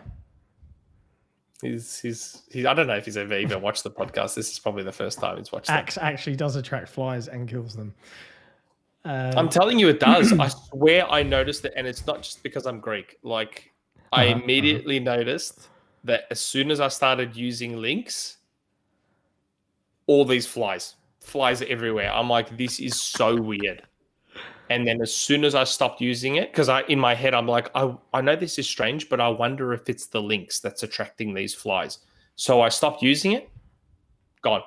He's, 1.60 1.98
he's, 2.00 2.42
he, 2.50 2.66
I 2.66 2.74
don't 2.74 2.86
know 2.86 2.96
if 2.96 3.04
he's 3.04 3.16
ever 3.16 3.34
even 3.38 3.60
watched 3.60 3.84
the 3.84 3.90
podcast. 3.90 4.34
This 4.34 4.50
is 4.50 4.58
probably 4.58 4.82
the 4.82 4.92
first 4.92 5.18
time 5.20 5.36
he's 5.38 5.52
watched 5.52 5.68
it. 5.68 5.72
Axe 5.72 5.98
actually 5.98 6.36
does 6.36 6.56
attract 6.56 6.88
flies 6.88 7.28
and 7.28 7.48
kills 7.48 7.74
them. 7.74 7.94
Um, 9.04 9.32
I'm 9.36 9.48
telling 9.48 9.78
you, 9.78 9.88
it 9.88 10.00
does. 10.00 10.32
I 10.38 10.48
swear 10.48 11.10
I 11.10 11.22
noticed 11.22 11.64
it, 11.64 11.72
and 11.76 11.86
it's 11.86 12.06
not 12.06 12.22
just 12.22 12.42
because 12.42 12.66
I'm 12.66 12.80
Greek. 12.80 13.16
Like, 13.22 13.72
I 14.12 14.24
Uh-huh, 14.26 14.32
uh-huh. 14.34 14.42
immediately 14.42 15.00
noticed 15.00 15.68
that 16.04 16.24
as 16.30 16.40
soon 16.40 16.70
as 16.70 16.80
I 16.80 16.88
started 16.88 17.36
using 17.36 17.76
Lynx, 17.76 18.38
all 20.06 20.24
these 20.24 20.46
flies, 20.46 20.96
flies 21.20 21.62
everywhere. 21.62 22.12
I'm 22.12 22.28
like, 22.28 22.56
this 22.56 22.80
is 22.80 23.00
so 23.00 23.40
weird. 23.40 23.82
And 24.70 24.86
then 24.86 25.02
as 25.02 25.12
soon 25.12 25.44
as 25.44 25.56
I 25.56 25.64
stopped 25.64 26.00
using 26.00 26.36
it, 26.36 26.52
because 26.52 26.68
I 26.68 26.82
in 26.82 26.98
my 26.98 27.14
head 27.14 27.34
I'm 27.34 27.48
like, 27.48 27.70
I, 27.74 27.94
I 28.14 28.20
know 28.20 28.36
this 28.36 28.58
is 28.58 28.68
strange, 28.68 29.08
but 29.08 29.20
I 29.20 29.28
wonder 29.28 29.72
if 29.72 29.88
it's 29.88 30.06
the 30.06 30.22
Lynx 30.22 30.60
that's 30.60 30.84
attracting 30.84 31.34
these 31.34 31.52
flies. 31.52 31.98
So 32.36 32.62
I 32.62 32.68
stopped 32.68 33.02
using 33.02 33.32
it. 33.32 33.50
Gone. 34.42 34.62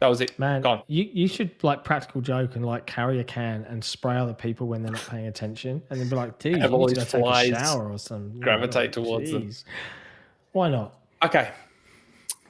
That 0.00 0.08
was 0.08 0.20
it. 0.20 0.36
Man, 0.38 0.62
Gone. 0.62 0.82
you 0.88 1.08
you 1.12 1.28
should 1.28 1.52
like 1.62 1.84
practical 1.84 2.20
joke 2.22 2.56
and 2.56 2.66
like 2.66 2.86
carry 2.86 3.20
a 3.20 3.24
can 3.24 3.64
and 3.68 3.84
spray 3.84 4.16
other 4.16 4.34
people 4.34 4.66
when 4.66 4.82
they're 4.82 4.92
not 4.92 5.06
paying 5.08 5.26
attention, 5.26 5.82
and 5.90 6.00
then 6.00 6.08
be 6.08 6.16
like, 6.16 6.38
"Dude, 6.38 6.56
Have 6.56 6.70
you 6.70 6.76
all 6.76 6.86
need 6.88 6.94
to 6.94 7.04
take 7.04 7.14
a 7.14 7.18
flies 7.18 7.48
shower 7.48 7.92
or 7.92 7.98
something." 7.98 8.40
gravitate 8.40 8.94
towards 8.94 9.30
them. 9.30 9.50
Why 10.52 10.70
not? 10.70 10.98
Okay. 11.22 11.50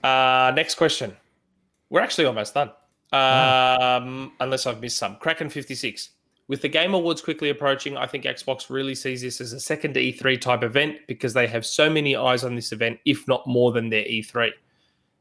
Uh, 0.02 0.52
next 0.54 0.76
question. 0.76 1.14
We're 1.90 2.00
actually 2.00 2.26
almost 2.26 2.54
done. 2.54 2.70
Um, 3.12 4.32
unless 4.38 4.66
I've 4.66 4.80
missed 4.80 4.96
some. 4.96 5.16
Kraken 5.16 5.50
56. 5.50 6.10
With 6.50 6.62
the 6.62 6.68
Game 6.68 6.94
Awards 6.94 7.22
quickly 7.22 7.50
approaching, 7.50 7.96
I 7.96 8.08
think 8.08 8.24
Xbox 8.24 8.70
really 8.70 8.96
sees 8.96 9.22
this 9.22 9.40
as 9.40 9.52
a 9.52 9.60
second 9.60 9.94
E3 9.94 10.40
type 10.40 10.64
event 10.64 10.96
because 11.06 11.32
they 11.32 11.46
have 11.46 11.64
so 11.64 11.88
many 11.88 12.16
eyes 12.16 12.42
on 12.42 12.56
this 12.56 12.72
event, 12.72 12.98
if 13.04 13.28
not 13.28 13.46
more 13.46 13.70
than 13.70 13.88
their 13.88 14.02
E3. 14.02 14.50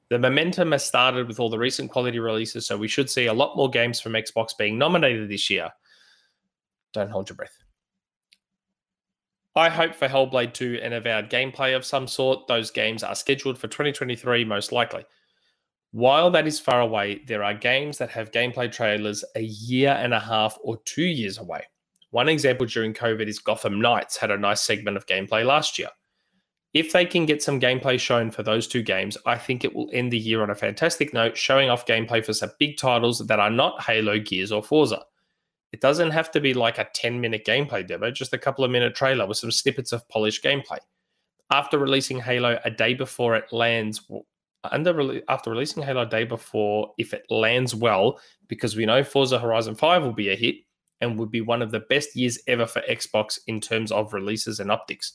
The 0.09 0.17
momentum 0.17 0.71
has 0.71 0.83
started 0.83 1.27
with 1.27 1.39
all 1.39 1.51
the 1.51 1.59
recent 1.59 1.91
quality 1.91 2.17
releases, 2.17 2.65
so 2.65 2.75
we 2.75 2.87
should 2.87 3.11
see 3.11 3.27
a 3.27 3.33
lot 3.33 3.55
more 3.55 3.69
games 3.69 4.01
from 4.01 4.13
Xbox 4.13 4.57
being 4.57 4.79
nominated 4.79 5.29
this 5.29 5.51
year. 5.51 5.69
Don't 6.93 7.11
hold 7.11 7.29
your 7.29 7.35
breath. 7.35 7.63
I 9.55 9.69
hope 9.69 9.93
for 9.93 10.07
Hellblade 10.07 10.55
2 10.55 10.79
and 10.81 10.95
avowed 10.95 11.29
gameplay 11.29 11.75
of 11.75 11.85
some 11.85 12.07
sort. 12.07 12.47
Those 12.47 12.71
games 12.71 13.03
are 13.03 13.13
scheduled 13.13 13.59
for 13.59 13.67
2023, 13.67 14.45
most 14.45 14.71
likely. 14.71 15.05
While 15.91 16.29
that 16.31 16.45
is 16.45 16.59
far 16.59 16.81
away, 16.81 17.23
there 17.27 17.43
are 17.43 17.53
games 17.53 17.97
that 17.97 18.11
have 18.11 18.31
gameplay 18.31 18.71
trailers 18.71 19.25
a 19.35 19.41
year 19.41 19.97
and 19.99 20.13
a 20.13 20.19
half 20.19 20.57
or 20.61 20.77
two 20.85 21.05
years 21.05 21.39
away. 21.39 21.63
One 22.11 22.29
example 22.29 22.67
during 22.67 22.93
COVID 22.93 23.27
is 23.27 23.39
Gotham 23.39 23.81
Knights 23.81 24.17
had 24.17 24.29
a 24.29 24.37
nice 24.37 24.61
segment 24.61 24.97
of 24.97 25.07
gameplay 25.07 25.45
last 25.45 25.79
year. 25.79 25.89
If 26.75 26.91
they 26.91 27.05
can 27.05 27.25
get 27.25 27.41
some 27.41 27.59
gameplay 27.59 27.99
shown 27.99 28.29
for 28.29 28.43
those 28.43 28.67
two 28.67 28.83
games, 28.83 29.17
I 29.25 29.35
think 29.39 29.63
it 29.63 29.73
will 29.73 29.89
end 29.91 30.11
the 30.11 30.19
year 30.19 30.43
on 30.43 30.51
a 30.51 30.55
fantastic 30.55 31.13
note, 31.13 31.35
showing 31.35 31.71
off 31.71 31.87
gameplay 31.87 32.23
for 32.23 32.33
some 32.33 32.51
big 32.59 32.77
titles 32.77 33.25
that 33.25 33.39
are 33.39 33.49
not 33.49 33.81
Halo, 33.81 34.19
Gears, 34.19 34.51
or 34.51 34.61
Forza. 34.61 35.03
It 35.71 35.81
doesn't 35.81 36.11
have 36.11 36.29
to 36.31 36.39
be 36.39 36.53
like 36.53 36.77
a 36.77 36.87
10 36.93 37.19
minute 37.19 37.45
gameplay 37.45 37.87
demo, 37.87 38.11
just 38.11 38.33
a 38.33 38.37
couple 38.37 38.63
of 38.63 38.69
minute 38.69 38.93
trailer 38.95 39.25
with 39.25 39.37
some 39.37 39.51
snippets 39.51 39.91
of 39.91 40.07
polished 40.09 40.43
gameplay. 40.43 40.79
After 41.51 41.79
releasing 41.79 42.19
Halo 42.19 42.59
a 42.63 42.69
day 42.69 42.93
before 42.93 43.35
it 43.35 43.51
lands, 43.51 44.07
under 44.63 45.21
after 45.29 45.51
releasing 45.51 45.83
Halo 45.83 46.05
day 46.05 46.23
before, 46.23 46.93
if 46.97 47.13
it 47.13 47.25
lands 47.29 47.73
well, 47.73 48.19
because 48.47 48.75
we 48.75 48.85
know 48.85 49.03
Forza 49.03 49.39
Horizon 49.39 49.75
5 49.75 50.03
will 50.03 50.13
be 50.13 50.29
a 50.29 50.35
hit 50.35 50.55
and 51.01 51.17
would 51.17 51.31
be 51.31 51.41
one 51.41 51.61
of 51.61 51.71
the 51.71 51.79
best 51.81 52.15
years 52.15 52.39
ever 52.47 52.65
for 52.65 52.81
Xbox 52.81 53.39
in 53.47 53.61
terms 53.61 53.91
of 53.91 54.13
releases 54.13 54.59
and 54.59 54.71
optics. 54.71 55.13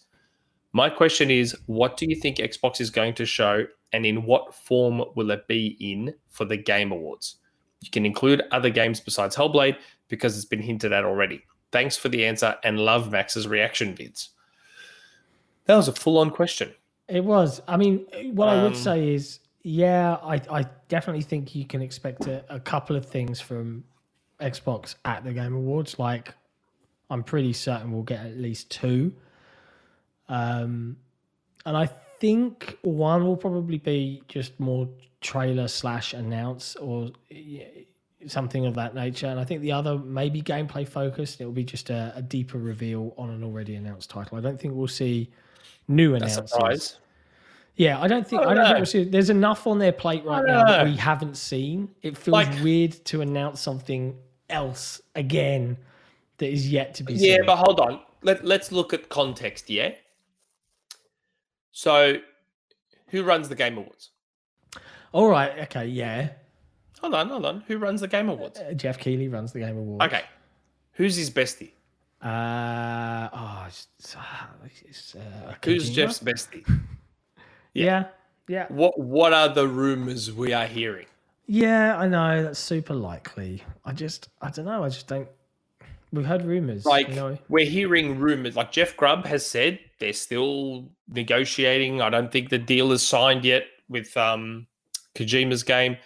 My 0.72 0.88
question 0.88 1.30
is, 1.30 1.56
what 1.66 1.96
do 1.96 2.06
you 2.06 2.16
think 2.16 2.38
Xbox 2.38 2.80
is 2.80 2.90
going 2.90 3.14
to 3.14 3.26
show, 3.26 3.64
and 3.92 4.04
in 4.04 4.24
what 4.24 4.54
form 4.54 5.04
will 5.14 5.30
it 5.30 5.46
be 5.46 5.76
in 5.78 6.14
for 6.30 6.44
the 6.44 6.56
Game 6.56 6.90
Awards? 6.90 7.36
You 7.80 7.90
can 7.90 8.06
include 8.06 8.42
other 8.50 8.70
games 8.70 8.98
besides 8.98 9.36
Hellblade 9.36 9.76
because 10.08 10.36
it's 10.36 10.46
been 10.46 10.62
hinted 10.62 10.92
at 10.92 11.04
already. 11.04 11.42
Thanks 11.70 11.96
for 11.96 12.08
the 12.08 12.24
answer 12.24 12.56
and 12.64 12.80
love 12.80 13.12
Max's 13.12 13.46
reaction 13.46 13.94
vids. 13.94 14.30
That 15.66 15.76
was 15.76 15.88
a 15.88 15.92
full 15.92 16.18
on 16.18 16.30
question. 16.30 16.72
It 17.08 17.24
was. 17.24 17.60
I 17.68 17.76
mean, 17.76 18.06
what 18.32 18.48
I 18.48 18.62
would 18.62 18.72
Um, 18.72 18.74
say 18.74 19.14
is, 19.14 19.40
yeah, 19.62 20.16
I, 20.22 20.40
I 20.50 20.66
definitely 20.88 21.22
think 21.22 21.54
you 21.54 21.64
can 21.64 21.82
expect 21.82 22.26
a, 22.26 22.44
a 22.48 22.60
couple 22.60 22.96
of 22.96 23.06
things 23.06 23.40
from 23.40 23.84
Xbox 24.40 24.94
at 25.04 25.24
the 25.24 25.32
Game 25.32 25.54
Awards. 25.54 25.98
Like, 25.98 26.34
I'm 27.10 27.22
pretty 27.22 27.52
certain 27.52 27.92
we'll 27.92 28.02
get 28.02 28.24
at 28.24 28.36
least 28.36 28.70
two. 28.70 29.12
Um, 30.28 30.96
and 31.66 31.76
I 31.76 31.86
think 31.86 32.78
one 32.82 33.24
will 33.24 33.36
probably 33.36 33.78
be 33.78 34.22
just 34.28 34.58
more 34.58 34.88
trailer 35.20 35.68
slash 35.68 36.14
announce 36.14 36.76
or 36.76 37.10
something 38.26 38.64
of 38.64 38.74
that 38.74 38.94
nature. 38.94 39.26
And 39.26 39.38
I 39.38 39.44
think 39.44 39.60
the 39.60 39.72
other 39.72 39.98
maybe 39.98 40.40
gameplay 40.40 40.88
focused. 40.88 41.40
It 41.40 41.44
will 41.44 41.52
be 41.52 41.64
just 41.64 41.90
a, 41.90 42.12
a 42.16 42.22
deeper 42.22 42.58
reveal 42.58 43.14
on 43.18 43.28
an 43.30 43.44
already 43.44 43.74
announced 43.74 44.08
title. 44.10 44.38
I 44.38 44.40
don't 44.40 44.58
think 44.58 44.74
we'll 44.74 44.88
see 44.88 45.30
new 45.88 46.14
announcements. 46.14 46.98
Yeah, 47.76 48.00
I 48.00 48.06
don't 48.06 48.26
think 48.26 48.42
I 48.42 48.44
I 48.44 48.54
don't 48.54 48.56
don't, 48.56 48.64
think 48.66 48.74
know. 48.74 48.78
we'll 48.80 48.86
see. 48.86 49.04
There's 49.04 49.30
enough 49.30 49.66
on 49.66 49.78
their 49.78 49.90
plate 49.92 50.24
right 50.24 50.44
now 50.46 50.58
don't 50.64 50.66
that 50.68 50.86
we 50.86 50.96
haven't 50.96 51.36
seen. 51.36 51.88
It 52.02 52.16
feels 52.16 52.32
Like- 52.32 52.62
weird 52.62 52.92
to 53.06 53.20
announce 53.20 53.60
something 53.60 54.16
else 54.48 55.00
again 55.16 55.76
that 56.38 56.50
is 56.52 56.70
yet 56.70 56.94
to 56.94 57.02
be 57.02 57.18
seen. 57.18 57.28
Yeah, 57.30 57.36
seen. 57.38 57.46
but 57.46 57.56
hold 57.56 57.80
on. 57.80 58.00
Let, 58.22 58.44
let's 58.44 58.70
look 58.72 58.94
at 58.94 59.08
context, 59.08 59.68
yeah? 59.68 59.90
So, 61.72 62.18
who 63.08 63.22
runs 63.24 63.48
the 63.48 63.54
Game 63.54 63.76
Awards? 63.76 64.10
All 65.12 65.28
right, 65.28 65.58
okay, 65.64 65.86
yeah. 65.86 66.30
Hold 67.00 67.14
on, 67.14 67.28
hold 67.28 67.44
on. 67.44 67.60
Who 67.66 67.78
runs 67.78 68.00
the 68.00 68.08
Game 68.08 68.28
Awards? 68.28 68.58
Uh, 68.58 68.72
Geoff 68.72 68.98
Keighley 68.98 69.28
runs 69.28 69.52
the 69.52 69.58
Game 69.60 69.76
Awards. 69.76 70.04
Okay. 70.06 70.22
Who's 70.92 71.16
his 71.16 71.30
bestie? 71.30 71.72
Uh, 72.24 73.28
oh, 73.34 73.64
it's, 73.68 74.16
uh, 74.16 74.20
it's, 74.86 75.14
uh, 75.14 75.54
Who's 75.62 75.90
Jeff's 75.90 76.20
bestie? 76.20 76.64
Yeah, 77.74 78.06
yeah, 78.48 78.66
What 78.68 78.98
What 78.98 79.32
are 79.32 79.48
the 79.48 79.68
rumors 79.68 80.32
we 80.32 80.52
are 80.52 80.66
hearing? 80.66 81.06
yeah. 81.46 81.98
I 81.98 82.08
know 82.08 82.42
that's 82.42 82.58
super 82.58 82.94
likely. 82.94 83.62
I 83.84 83.92
just, 83.92 84.28
I 84.40 84.50
don't 84.50 84.64
know. 84.64 84.82
I 84.84 84.88
just 84.88 85.06
don't. 85.06 85.28
We've 86.12 86.24
heard 86.24 86.44
rumors. 86.44 86.86
Like 86.86 87.08
you 87.08 87.14
know? 87.16 87.38
we're 87.48 87.66
hearing 87.66 88.18
rumors. 88.18 88.56
Like 88.56 88.70
Jeff 88.72 88.96
Grubb 88.96 89.26
has 89.26 89.44
said, 89.44 89.80
they're 89.98 90.12
still 90.12 90.88
negotiating. 91.08 92.00
I 92.00 92.08
don't 92.08 92.30
think 92.30 92.48
the 92.48 92.58
deal 92.58 92.92
is 92.92 93.02
signed 93.02 93.44
yet 93.44 93.64
with 93.88 94.16
um, 94.16 94.66
Kojima's 95.14 95.62
game. 95.64 95.96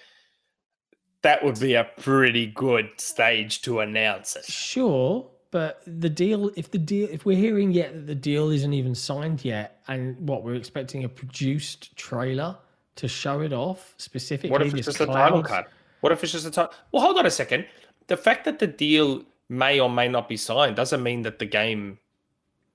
That 1.23 1.45
would 1.45 1.61
be 1.61 1.74
a 1.74 1.85
pretty 1.85 2.47
good 2.47 2.89
stage 2.97 3.61
to 3.62 3.81
announce 3.81 4.35
it. 4.36 4.45
Sure, 4.47 5.28
but 5.51 5.83
the 5.87 6.09
deal 6.11 6.51
if 6.57 6.70
the 6.70 6.79
deal 6.79 7.09
if 7.11 7.25
we're 7.25 7.37
hearing 7.37 7.70
yet 7.73 7.93
that 7.95 8.07
the 8.07 8.15
deal 8.15 8.51
isn't 8.51 8.73
even 8.73 8.95
signed 8.95 9.45
yet 9.45 9.81
and 9.89 10.16
what 10.29 10.43
we're 10.45 10.55
expecting 10.55 11.05
a 11.05 11.09
produced 11.09 11.97
trailer 11.97 12.57
to 12.97 13.09
show 13.09 13.41
it 13.41 13.53
off 13.53 13.95
specifically 13.97 14.51
What 14.51 14.62
if 14.62 14.75
it's 14.75 14.87
just 14.87 15.01
a 15.01 15.07
title 15.07 15.43
card? 15.43 15.66
What 16.01 16.12
if 16.12 16.23
it's 16.23 16.33
just 16.33 16.47
a 16.47 16.51
title? 16.51 16.73
Well, 16.93 17.03
hold 17.03 17.16
on 17.19 17.27
a 17.27 17.31
second. 17.31 17.65
The 18.09 18.16
fact 18.16 18.45
that 18.45 18.59
the 18.59 18.66
deal 18.66 19.23
may 19.49 19.81
or 19.81 19.89
may 19.89 20.09
not 20.09 20.29
be 20.29 20.37
signed 20.37 20.77
doesn't 20.77 21.03
mean 21.03 21.23
that 21.23 21.39
the 21.39 21.47
game 21.47 21.99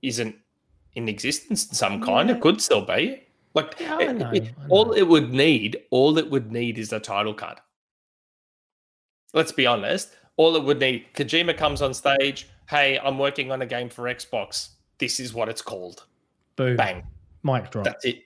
isn't 0.02 0.36
in 0.95 1.10
existence 1.10 1.68
in 1.68 1.74
some 1.76 2.02
kind. 2.02 2.30
Yeah. 2.30 2.36
It 2.36 2.41
could 2.41 2.62
still 2.62 2.86
be. 2.86 3.24
Like 3.54 3.76
Yeah, 3.80 4.00
it- 4.00 4.14
know, 4.16 4.32
it- 4.32 4.50
all 4.70 4.94
it 4.94 5.04
would 5.04 5.32
need, 5.34 5.78
all 5.91 6.18
it 6.18 6.30
would 6.32 6.52
need 6.52 6.78
is 6.78 6.91
a 6.94 7.00
title 7.00 7.34
card. 7.34 7.60
Let's 9.34 9.52
be 9.52 9.66
honest. 9.66 10.16
All 10.38 10.55
it 10.55 10.64
would 10.64 10.80
need, 10.80 11.05
Kojima 11.14 11.55
comes 11.57 11.81
on 11.81 11.93
stage. 11.93 12.49
Hey, 12.69 12.99
I'm 13.03 13.19
working 13.19 13.51
on 13.51 13.61
a 13.61 13.65
game 13.65 13.89
for 13.89 14.03
Xbox. 14.03 14.69
This 14.97 15.19
is 15.19 15.34
what 15.34 15.49
it's 15.49 15.61
called. 15.61 16.05
Boom. 16.55 16.76
Bang. 16.76 17.03
Mic 17.43 17.69
drop. 17.72 17.85
That's 17.85 18.05
it. 18.05 18.23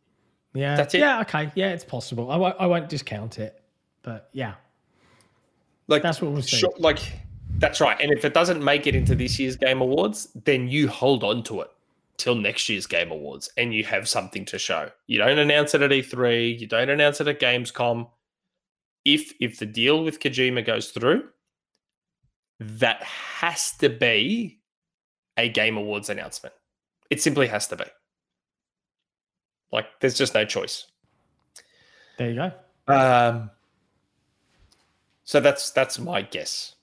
yeah. 0.53 0.75
that's 0.75 0.93
it. 0.93 0.99
Yeah, 0.99 1.21
okay. 1.21 1.51
Yeah, 1.55 1.69
it's 1.69 1.83
possible. 1.83 2.31
I 2.31 2.37
won't 2.37 2.55
I 2.59 2.67
won't 2.67 2.87
discount 2.87 3.39
it. 3.39 3.61
But 4.03 4.29
yeah, 4.31 4.53
Like 5.87 6.01
that's 6.01 6.21
what 6.21 6.31
we'll 6.31 6.41
see. 6.41 6.57
Sure, 6.57 6.73
like 6.77 6.99
that's 7.57 7.81
right. 7.81 7.99
And 7.99 8.11
if 8.11 8.23
it 8.23 8.33
doesn't 8.33 8.63
make 8.63 8.87
it 8.87 8.95
into 8.95 9.15
this 9.15 9.39
year's 9.39 9.57
Game 9.57 9.81
Awards, 9.81 10.29
then 10.45 10.67
you 10.67 10.87
hold 10.87 11.23
on 11.23 11.43
to 11.43 11.61
it 11.61 11.69
till 12.17 12.35
next 12.35 12.69
year's 12.69 12.85
Game 12.85 13.11
Awards, 13.11 13.49
and 13.57 13.73
you 13.73 13.83
have 13.85 14.07
something 14.07 14.45
to 14.45 14.59
show. 14.59 14.89
You 15.07 15.17
don't 15.17 15.39
announce 15.39 15.73
it 15.73 15.81
at 15.81 15.91
E3. 15.91 16.59
You 16.59 16.67
don't 16.67 16.89
announce 16.89 17.21
it 17.21 17.27
at 17.27 17.39
Gamescom. 17.39 18.07
If 19.03 19.33
if 19.39 19.59
the 19.59 19.65
deal 19.65 20.03
with 20.03 20.19
Kojima 20.19 20.65
goes 20.65 20.89
through, 20.89 21.29
that 22.59 23.03
has 23.03 23.71
to 23.77 23.89
be 23.89 24.59
a 25.37 25.49
Game 25.49 25.77
Awards 25.77 26.09
announcement. 26.09 26.55
It 27.09 27.21
simply 27.21 27.47
has 27.47 27.67
to 27.67 27.75
be. 27.75 27.85
Like, 29.71 29.85
there's 29.99 30.15
just 30.15 30.33
no 30.33 30.45
choice. 30.45 30.85
There 32.17 32.29
you 32.29 32.35
go. 32.35 32.51
Um, 32.87 33.51
so 35.23 35.39
that's 35.39 35.71
that's 35.71 35.99
my 35.99 36.21
guess. 36.21 36.75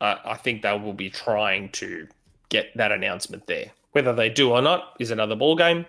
Uh, 0.00 0.16
I 0.24 0.34
think 0.34 0.62
they 0.62 0.78
will 0.78 0.92
be 0.92 1.10
trying 1.10 1.70
to 1.70 2.06
get 2.48 2.76
that 2.76 2.92
announcement 2.92 3.46
there. 3.46 3.72
Whether 3.92 4.12
they 4.12 4.28
do 4.28 4.52
or 4.52 4.62
not 4.62 4.94
is 5.00 5.10
another 5.10 5.34
ball 5.34 5.56
game. 5.56 5.86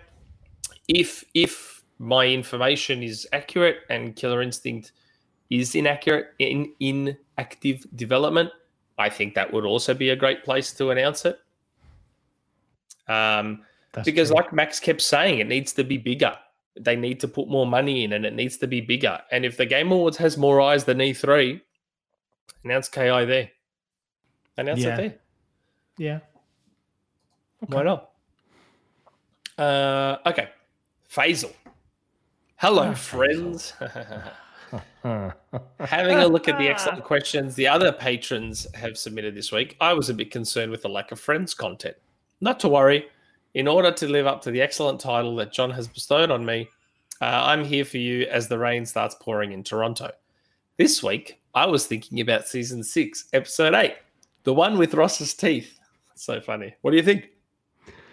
If 0.88 1.24
if 1.34 1.84
my 1.98 2.26
information 2.26 3.02
is 3.02 3.28
accurate 3.32 3.80
and 3.88 4.16
Killer 4.16 4.42
Instinct 4.42 4.92
is 5.50 5.74
inaccurate 5.74 6.28
in 6.38 6.72
in 6.80 7.16
active 7.38 7.86
development, 7.94 8.50
I 9.00 9.08
think 9.08 9.34
that 9.34 9.52
would 9.52 9.64
also 9.64 9.94
be 9.94 10.10
a 10.10 10.16
great 10.16 10.44
place 10.44 10.72
to 10.74 10.90
announce 10.90 11.24
it. 11.24 11.40
Um, 13.08 13.64
because, 14.04 14.28
true. 14.28 14.36
like 14.36 14.52
Max 14.52 14.78
kept 14.78 15.02
saying, 15.02 15.38
it 15.40 15.48
needs 15.48 15.72
to 15.72 15.82
be 15.84 15.98
bigger. 15.98 16.36
They 16.78 16.94
need 16.96 17.18
to 17.20 17.28
put 17.28 17.48
more 17.48 17.66
money 17.66 18.04
in, 18.04 18.12
and 18.12 18.24
it 18.24 18.34
needs 18.34 18.56
to 18.58 18.66
be 18.66 18.80
bigger. 18.80 19.20
And 19.32 19.44
if 19.44 19.56
the 19.56 19.66
Game 19.66 19.90
Awards 19.90 20.16
has 20.18 20.36
more 20.36 20.60
eyes 20.60 20.84
than 20.84 20.98
E3, 20.98 21.60
announce 22.64 22.88
KI 22.88 23.24
there. 23.24 23.50
Announce 24.56 24.80
Yeah. 24.80 24.94
it 24.94 24.96
there. 24.96 25.14
yeah. 25.98 26.18
Why 27.66 27.82
not? 27.82 28.10
Uh, 29.58 30.16
okay. 30.26 30.50
Faisal. 31.12 31.52
Hello, 32.56 32.82
Ah, 32.90 32.94
friends. 32.94 33.72
Having 35.02 36.18
a 36.18 36.26
look 36.28 36.48
at 36.48 36.58
the 36.58 36.68
excellent 36.68 37.04
questions 37.04 37.54
the 37.54 37.66
other 37.68 37.92
patrons 37.92 38.66
have 38.74 38.96
submitted 38.98 39.34
this 39.34 39.50
week, 39.52 39.76
I 39.80 39.92
was 39.92 40.08
a 40.10 40.14
bit 40.14 40.30
concerned 40.30 40.70
with 40.70 40.82
the 40.82 40.88
lack 40.88 41.12
of 41.12 41.20
friends 41.20 41.54
content. 41.54 41.96
Not 42.40 42.60
to 42.60 42.68
worry. 42.68 43.06
In 43.54 43.66
order 43.66 43.90
to 43.90 44.06
live 44.06 44.26
up 44.26 44.40
to 44.42 44.50
the 44.52 44.62
excellent 44.62 45.00
title 45.00 45.34
that 45.36 45.52
John 45.52 45.70
has 45.70 45.88
bestowed 45.88 46.30
on 46.30 46.44
me, 46.44 46.68
uh, 47.20 47.24
I'm 47.24 47.64
here 47.64 47.84
for 47.84 47.98
you 47.98 48.26
as 48.26 48.46
the 48.48 48.58
rain 48.58 48.86
starts 48.86 49.16
pouring 49.20 49.52
in 49.52 49.64
Toronto. 49.64 50.10
This 50.78 51.02
week, 51.02 51.40
I 51.54 51.66
was 51.66 51.86
thinking 51.86 52.20
about 52.20 52.46
season 52.46 52.82
six, 52.84 53.24
episode 53.32 53.74
eight, 53.74 53.96
the 54.44 54.54
one 54.54 54.78
with 54.78 54.94
Ross's 54.94 55.34
teeth. 55.34 55.78
So 56.14 56.40
funny. 56.40 56.74
What 56.82 56.92
do 56.92 56.96
you 56.96 57.02
think? 57.02 57.30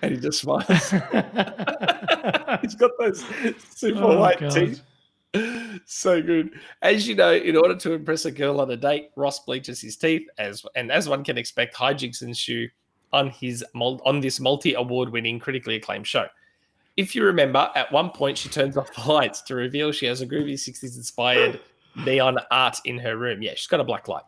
And 0.01 0.15
he 0.15 0.19
just 0.19 0.39
smiles. 0.41 0.65
He's 2.61 2.75
got 2.75 2.91
those 2.99 3.23
super 3.75 4.03
Oh, 4.03 4.19
white 4.19 4.39
God. 4.39 4.51
teeth. 4.51 4.81
So 5.85 6.21
good. 6.21 6.51
As 6.81 7.07
you 7.07 7.15
know, 7.15 7.33
in 7.33 7.55
order 7.55 7.75
to 7.75 7.93
impress 7.93 8.25
a 8.25 8.31
girl 8.31 8.59
on 8.59 8.71
a 8.71 8.77
date, 8.77 9.11
Ross 9.15 9.39
bleaches 9.45 9.79
his 9.79 9.95
teeth, 9.95 10.27
as 10.37 10.65
and 10.75 10.91
as 10.91 11.07
one 11.07 11.23
can 11.23 11.37
expect, 11.37 11.75
hijinks 11.75 12.21
ensue 12.21 12.69
on 13.13 13.29
his 13.29 13.63
on 13.75 14.19
this 14.19 14.39
multi-award-winning, 14.39 15.39
critically 15.39 15.75
acclaimed 15.75 16.07
show. 16.07 16.27
If 16.97 17.15
you 17.15 17.23
remember, 17.23 17.69
at 17.75 17.91
one 17.91 18.09
point 18.09 18.37
she 18.37 18.49
turns 18.49 18.75
off 18.75 18.93
the 18.93 19.09
lights 19.09 19.41
to 19.43 19.55
reveal 19.55 19.91
she 19.91 20.07
has 20.07 20.21
a 20.21 20.27
groovy 20.27 20.53
60s 20.53 20.97
inspired 20.97 21.59
neon 21.95 22.37
art 22.49 22.77
in 22.85 22.97
her 22.97 23.17
room. 23.17 23.41
Yeah, 23.41 23.51
she's 23.55 23.67
got 23.67 23.79
a 23.79 23.83
black 23.83 24.07
light. 24.07 24.23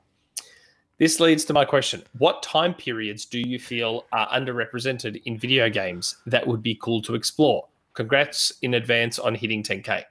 This 1.00 1.20
leads 1.20 1.46
to 1.46 1.54
my 1.54 1.66
question. 1.66 2.04
What 2.18 2.44
time 2.44 2.74
periods 2.74 3.26
do 3.26 3.40
you 3.40 3.58
feel 3.58 4.06
are 4.12 4.28
underrepresented 4.30 5.22
in 5.26 5.40
video 5.40 5.70
games 5.70 6.18
that 6.26 6.46
would 6.46 6.62
be 6.62 6.76
cool 6.76 7.02
to 7.04 7.16
explore? 7.16 7.68
Congrats 7.94 8.54
in 8.62 8.76
advance 8.76 9.18
on 9.18 9.34
hitting 9.34 9.64
10K. 9.64 10.04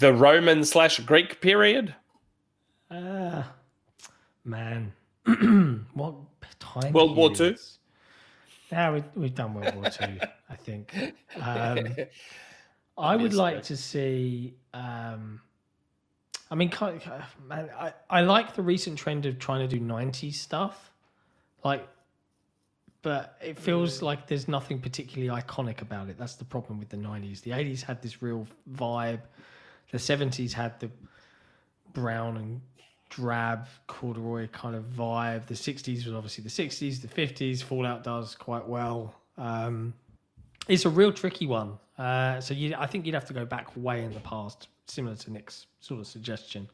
The 0.00 0.14
Roman 0.14 0.64
slash 0.64 0.98
Greek 1.00 1.42
period? 1.42 1.94
Ah, 2.90 3.52
man. 4.46 4.94
what 5.92 6.14
time? 6.58 6.94
World 6.94 7.14
War 7.14 7.34
Two? 7.34 7.54
Yeah, 8.72 8.92
we, 8.92 9.04
we've 9.14 9.34
done 9.34 9.52
World 9.52 9.74
War 9.74 9.90
Two, 9.90 10.18
I 10.48 10.56
think. 10.56 10.96
Um, 11.38 11.94
I 12.98 13.14
would 13.14 13.34
like 13.34 13.62
to 13.64 13.76
see. 13.76 14.54
Um, 14.72 15.42
I 16.50 16.54
mean, 16.54 16.72
man, 17.46 17.68
I, 17.78 17.92
I 18.08 18.22
like 18.22 18.54
the 18.54 18.62
recent 18.62 18.98
trend 18.98 19.26
of 19.26 19.38
trying 19.38 19.68
to 19.68 19.78
do 19.78 19.84
90s 19.84 20.34
stuff. 20.34 20.90
Like, 21.62 21.86
but 23.02 23.36
it 23.44 23.58
feels 23.58 24.00
like 24.00 24.26
there's 24.26 24.48
nothing 24.48 24.80
particularly 24.80 25.42
iconic 25.42 25.82
about 25.82 26.08
it. 26.08 26.16
That's 26.18 26.36
the 26.36 26.44
problem 26.44 26.78
with 26.78 26.88
the 26.88 26.96
90s. 26.96 27.42
The 27.42 27.50
80s 27.50 27.82
had 27.82 28.00
this 28.00 28.22
real 28.22 28.46
vibe, 28.72 29.20
the 29.90 29.98
70s 29.98 30.52
had 30.52 30.78
the 30.80 30.90
brown 31.92 32.36
and 32.36 32.60
drab 33.08 33.66
corduroy 33.86 34.48
kind 34.48 34.74
of 34.76 34.84
vibe. 34.84 35.46
The 35.46 35.54
60s 35.54 36.06
was 36.06 36.14
obviously 36.14 36.44
the 36.44 36.50
60s, 36.50 37.02
the 37.02 37.08
50s. 37.08 37.62
Fallout 37.62 38.04
does 38.04 38.34
quite 38.34 38.66
well. 38.66 39.14
Um, 39.36 39.94
it's 40.68 40.84
a 40.84 40.90
real 40.90 41.12
tricky 41.12 41.46
one. 41.46 41.78
Uh, 41.98 42.40
so 42.40 42.54
you, 42.54 42.74
I 42.78 42.86
think 42.86 43.04
you'd 43.04 43.14
have 43.14 43.26
to 43.26 43.34
go 43.34 43.44
back 43.44 43.68
way 43.76 44.04
in 44.04 44.14
the 44.14 44.20
past, 44.20 44.68
similar 44.86 45.16
to 45.16 45.32
Nick's 45.32 45.66
sort 45.80 46.00
of 46.00 46.06
suggestion, 46.06 46.68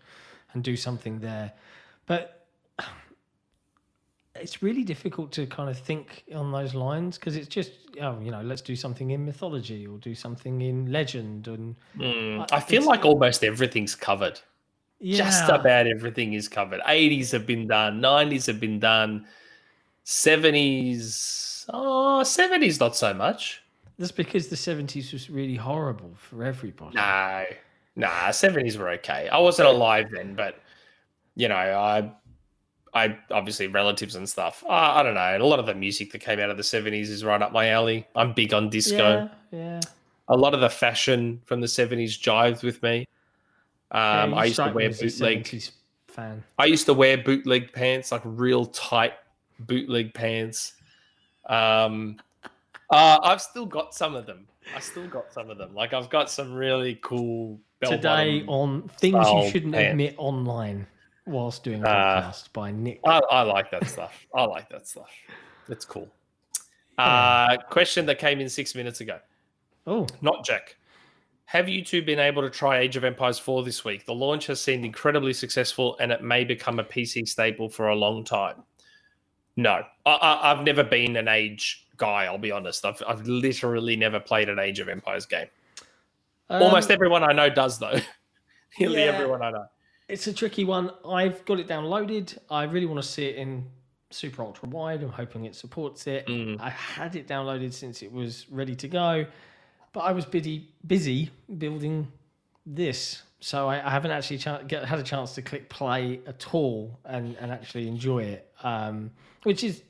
and 0.52 0.62
do 0.62 0.76
something 0.76 1.18
there. 1.18 1.52
But 2.06 2.46
it's 4.40 4.62
really 4.62 4.84
difficult 4.84 5.32
to 5.32 5.46
kind 5.46 5.68
of 5.68 5.78
think 5.78 6.24
on 6.34 6.52
those 6.52 6.74
lines 6.74 7.18
because 7.18 7.36
it's 7.36 7.48
just, 7.48 7.72
oh, 8.00 8.18
you 8.20 8.30
know, 8.30 8.42
let's 8.42 8.62
do 8.62 8.76
something 8.76 9.10
in 9.10 9.24
mythology 9.24 9.86
or 9.86 9.98
do 9.98 10.14
something 10.14 10.60
in 10.62 10.90
legend 10.92 11.48
and 11.48 11.76
Mm, 11.98 12.46
I 12.52 12.60
feel 12.60 12.84
like 12.84 13.04
almost 13.04 13.42
everything's 13.42 13.94
covered. 13.94 14.40
yeah, 15.00 15.16
Just 15.16 15.48
about 15.48 15.86
everything 15.86 16.34
is 16.34 16.48
covered. 16.48 16.80
80s 16.86 17.32
have 17.32 17.46
been 17.46 17.66
done, 17.66 18.00
90s 18.00 18.46
have 18.46 18.60
been 18.60 18.78
done, 18.78 19.26
70s. 20.04 21.66
Oh, 21.72 22.20
70s 22.22 22.78
not 22.80 22.96
so 22.96 23.12
much. 23.14 23.62
That's 23.98 24.12
because 24.12 24.48
the 24.48 24.56
70s 24.56 25.12
was 25.12 25.30
really 25.30 25.56
horrible 25.56 26.12
for 26.16 26.44
everybody. 26.44 26.96
No, 26.96 27.44
nah, 27.96 28.28
70s 28.28 28.76
were 28.76 28.90
okay. 28.90 29.28
I 29.28 29.38
wasn't 29.38 29.68
alive 29.68 30.08
then, 30.12 30.34
but 30.34 30.60
you 31.34 31.48
know, 31.48 31.56
I, 31.56 32.12
I 32.96 33.18
obviously 33.30 33.66
relatives 33.66 34.14
and 34.14 34.26
stuff. 34.26 34.64
I, 34.66 35.00
I 35.00 35.02
don't 35.02 35.12
know. 35.14 35.20
And 35.20 35.42
A 35.42 35.46
lot 35.46 35.58
of 35.58 35.66
the 35.66 35.74
music 35.74 36.12
that 36.12 36.20
came 36.20 36.40
out 36.40 36.48
of 36.48 36.56
the 36.56 36.62
70s 36.62 37.08
is 37.10 37.22
right 37.24 37.42
up 37.42 37.52
my 37.52 37.68
alley. 37.68 38.06
I'm 38.16 38.32
big 38.32 38.54
on 38.54 38.70
disco. 38.70 39.28
Yeah, 39.52 39.58
yeah. 39.58 39.80
A 40.28 40.36
lot 40.36 40.54
of 40.54 40.60
the 40.60 40.70
fashion 40.70 41.42
from 41.44 41.60
the 41.60 41.66
70s 41.66 42.18
jives 42.18 42.62
with 42.62 42.82
me. 42.82 43.06
Um, 43.90 44.30
you 44.30 44.36
I 44.36 44.44
used 44.46 44.56
to 44.56 44.72
wear 44.72 44.90
bootleg. 44.90 45.62
fan. 46.08 46.42
I 46.58 46.64
used 46.64 46.86
to 46.86 46.94
wear 46.94 47.18
bootleg 47.18 47.70
pants, 47.74 48.10
like 48.12 48.22
real 48.24 48.64
tight 48.66 49.12
bootleg 49.60 50.14
pants. 50.14 50.72
Um, 51.50 52.16
uh, 52.90 53.18
I've 53.22 53.42
still 53.42 53.66
got 53.66 53.94
some 53.94 54.14
of 54.14 54.24
them. 54.24 54.46
I 54.74 54.80
still 54.80 55.06
got 55.06 55.32
some 55.34 55.50
of 55.50 55.58
them. 55.58 55.74
Like 55.74 55.92
I've 55.92 56.08
got 56.08 56.30
some 56.30 56.54
really 56.54 56.98
cool. 57.02 57.60
Today 57.84 58.42
on 58.46 58.88
things 58.88 59.28
you 59.28 59.50
shouldn't 59.50 59.74
pants. 59.74 59.90
admit 59.90 60.14
online 60.16 60.86
whilst 61.26 61.64
doing 61.64 61.82
a 61.84 61.88
Uh, 61.88 62.30
podcast 62.32 62.52
by 62.52 62.70
Nick. 62.70 63.00
I, 63.04 63.20
I 63.30 63.42
like 63.42 63.70
that 63.72 63.86
stuff. 63.86 64.26
I 64.34 64.44
like 64.44 64.68
that 64.70 64.86
stuff. 64.86 65.10
That's 65.68 65.84
cool. 65.84 66.08
Uh, 66.98 67.56
question 67.68 68.06
that 68.06 68.18
came 68.18 68.40
in 68.40 68.48
six 68.48 68.74
minutes 68.74 69.00
ago. 69.00 69.18
oh, 69.86 70.06
Not 70.22 70.44
Jack. 70.44 70.76
Have 71.44 71.68
you 71.68 71.84
two 71.84 72.02
been 72.02 72.18
able 72.18 72.42
to 72.42 72.50
try 72.50 72.78
Age 72.78 72.96
of 72.96 73.04
Empires 73.04 73.38
4 73.38 73.62
this 73.62 73.84
week? 73.84 74.04
The 74.04 74.14
launch 74.14 74.46
has 74.48 74.60
seemed 74.60 74.84
incredibly 74.84 75.32
successful 75.32 75.96
and 76.00 76.10
it 76.10 76.22
may 76.22 76.42
become 76.42 76.80
a 76.80 76.84
PC 76.84 77.28
staple 77.28 77.68
for 77.68 77.88
a 77.88 77.94
long 77.94 78.24
time. 78.24 78.62
No, 79.56 79.82
I, 80.04 80.10
I, 80.10 80.50
I've 80.52 80.64
never 80.64 80.82
been 80.82 81.16
an 81.16 81.28
Age 81.28 81.86
guy, 81.96 82.24
I'll 82.24 82.36
be 82.38 82.50
honest. 82.50 82.84
I've, 82.84 83.00
I've 83.06 83.26
literally 83.26 83.94
never 83.96 84.18
played 84.18 84.48
an 84.48 84.58
Age 84.58 84.80
of 84.80 84.88
Empires 84.88 85.24
game. 85.26 85.46
Almost 86.50 86.90
um, 86.90 86.94
everyone 86.94 87.22
I 87.22 87.32
know 87.32 87.48
does, 87.48 87.78
though. 87.78 87.98
Nearly 88.78 89.04
yeah. 89.04 89.12
everyone 89.12 89.42
I 89.42 89.50
know. 89.50 89.66
It's 90.08 90.26
a 90.26 90.32
tricky 90.32 90.64
one. 90.64 90.90
I've 91.04 91.44
got 91.44 91.58
it 91.58 91.66
downloaded. 91.66 92.38
I 92.48 92.64
really 92.64 92.86
want 92.86 93.02
to 93.02 93.08
see 93.08 93.26
it 93.26 93.36
in 93.36 93.66
super 94.10 94.42
ultra 94.42 94.68
wide. 94.68 95.02
I'm 95.02 95.10
hoping 95.10 95.44
it 95.44 95.54
supports 95.54 96.06
it. 96.06 96.26
Mm. 96.26 96.60
I 96.60 96.70
had 96.70 97.16
it 97.16 97.26
downloaded 97.26 97.72
since 97.72 98.02
it 98.02 98.12
was 98.12 98.46
ready 98.50 98.76
to 98.76 98.88
go, 98.88 99.26
but 99.92 100.00
I 100.00 100.12
was 100.12 100.24
busy 100.24 100.68
busy 100.86 101.30
building 101.58 102.06
this, 102.64 103.22
so 103.40 103.68
I, 103.68 103.84
I 103.84 103.90
haven't 103.90 104.12
actually 104.12 104.38
ch- 104.38 104.68
get, 104.68 104.84
had 104.84 104.98
a 104.98 105.02
chance 105.02 105.34
to 105.34 105.42
click 105.42 105.68
play 105.68 106.20
at 106.26 106.54
all 106.54 106.98
and, 107.04 107.36
and 107.40 107.50
actually 107.50 107.88
enjoy 107.88 108.24
it. 108.24 108.52
Um, 108.62 109.10
which 109.42 109.64
is 109.64 109.82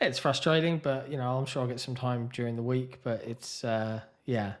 it's 0.00 0.18
frustrating, 0.18 0.78
but 0.78 1.10
you 1.10 1.18
know 1.18 1.38
I'm 1.38 1.46
sure 1.46 1.62
I'll 1.62 1.68
get 1.68 1.80
some 1.80 1.94
time 1.94 2.30
during 2.32 2.56
the 2.56 2.62
week. 2.62 3.00
But 3.02 3.22
it's 3.26 3.64
uh, 3.64 4.00
yeah, 4.24 4.54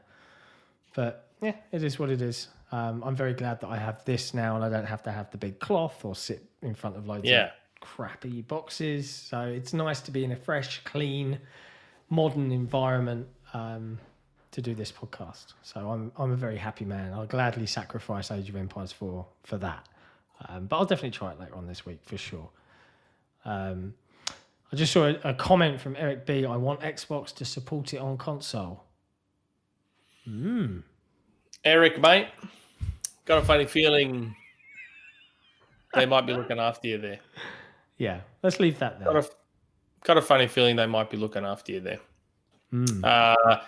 but 0.94 1.28
yeah, 1.40 1.54
it 1.72 1.82
is 1.82 1.98
what 1.98 2.10
it 2.10 2.20
is. 2.20 2.48
Um, 2.72 3.02
I'm 3.04 3.14
very 3.14 3.34
glad 3.34 3.60
that 3.60 3.68
I 3.68 3.76
have 3.76 4.04
this 4.04 4.32
now, 4.34 4.56
and 4.56 4.64
I 4.64 4.68
don't 4.70 4.86
have 4.86 5.02
to 5.04 5.12
have 5.12 5.30
the 5.30 5.38
big 5.38 5.60
cloth 5.60 6.04
or 6.04 6.14
sit 6.16 6.42
in 6.62 6.74
front 6.74 6.96
of 6.96 7.06
loads 7.06 7.28
Yeah. 7.28 7.44
of 7.46 7.50
crappy 7.80 8.40
boxes. 8.42 9.10
So 9.10 9.42
it's 9.42 9.72
nice 9.74 10.00
to 10.02 10.10
be 10.10 10.24
in 10.24 10.32
a 10.32 10.36
fresh, 10.36 10.82
clean, 10.84 11.38
modern 12.08 12.50
environment 12.50 13.28
um, 13.52 13.98
to 14.52 14.62
do 14.62 14.74
this 14.74 14.90
podcast. 14.90 15.52
So 15.62 15.90
I'm 15.90 16.12
I'm 16.16 16.32
a 16.32 16.36
very 16.36 16.56
happy 16.56 16.84
man. 16.86 17.12
I'll 17.12 17.26
gladly 17.26 17.66
sacrifice 17.66 18.30
Age 18.30 18.48
of 18.48 18.56
Empires 18.56 18.90
for 18.92 19.26
for 19.44 19.58
that. 19.58 19.86
Um, 20.48 20.66
but 20.66 20.76
I'll 20.78 20.86
definitely 20.86 21.10
try 21.10 21.30
it 21.32 21.38
later 21.40 21.54
on 21.54 21.66
this 21.66 21.84
week 21.86 22.00
for 22.02 22.16
sure. 22.16 22.48
Um, 23.44 23.94
I 24.72 24.76
just 24.76 24.92
saw 24.92 25.04
a, 25.08 25.16
a 25.24 25.34
comment 25.34 25.80
from 25.80 25.94
Eric 25.96 26.24
B. 26.24 26.46
I 26.46 26.56
want 26.56 26.80
Xbox 26.80 27.34
to 27.36 27.44
support 27.44 27.92
it 27.92 27.98
on 27.98 28.16
console. 28.16 28.82
Eric, 31.64 32.00
mate, 32.00 32.28
got 33.24 33.38
a 33.38 33.44
funny 33.44 33.66
feeling 33.66 34.34
they 35.94 36.06
might 36.06 36.26
be 36.26 36.34
looking 36.34 36.58
after 36.58 36.88
you 36.88 36.98
there. 36.98 37.20
Yeah, 37.98 38.20
let's 38.42 38.58
leave 38.58 38.78
that 38.78 39.02
Got 39.04 39.16
a, 39.16 39.28
got 40.04 40.16
a 40.18 40.22
funny 40.22 40.48
feeling 40.48 40.76
they 40.76 40.86
might 40.86 41.10
be 41.10 41.16
looking 41.16 41.44
after 41.44 41.72
you 41.72 41.80
there. 41.80 42.00
Mm. 42.72 43.04
Uh, 43.04 43.60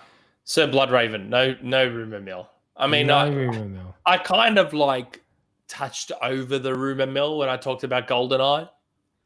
Sir 0.44 0.66
Bloodraven, 0.66 1.28
no, 1.28 1.54
no 1.62 1.86
rumor 1.86 2.20
mill. 2.20 2.50
I 2.76 2.86
mean, 2.86 3.06
no 3.06 3.16
I, 3.16 3.28
rumor 3.28 3.64
mill. 3.66 3.94
I 4.06 4.18
kind 4.18 4.58
of 4.58 4.72
like 4.72 5.22
touched 5.68 6.12
over 6.22 6.58
the 6.58 6.74
rumor 6.74 7.06
mill 7.06 7.38
when 7.38 7.48
I 7.48 7.56
talked 7.56 7.84
about 7.84 8.08
GoldenEye. 8.08 8.68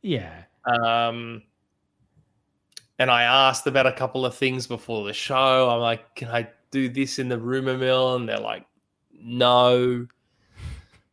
Yeah, 0.02 0.42
Um, 0.64 1.42
and 2.98 3.10
I 3.10 3.22
asked 3.22 3.66
about 3.66 3.86
a 3.86 3.92
couple 3.92 4.26
of 4.26 4.34
things 4.34 4.66
before 4.66 5.06
the 5.06 5.12
show. 5.12 5.70
I'm 5.70 5.80
like, 5.80 6.14
can 6.14 6.28
I 6.28 6.48
do 6.70 6.88
this 6.88 7.18
in 7.18 7.28
the 7.28 7.38
rumor 7.38 7.76
mill? 7.76 8.16
And 8.16 8.28
they're 8.28 8.38
like, 8.38 8.66
no. 9.12 10.06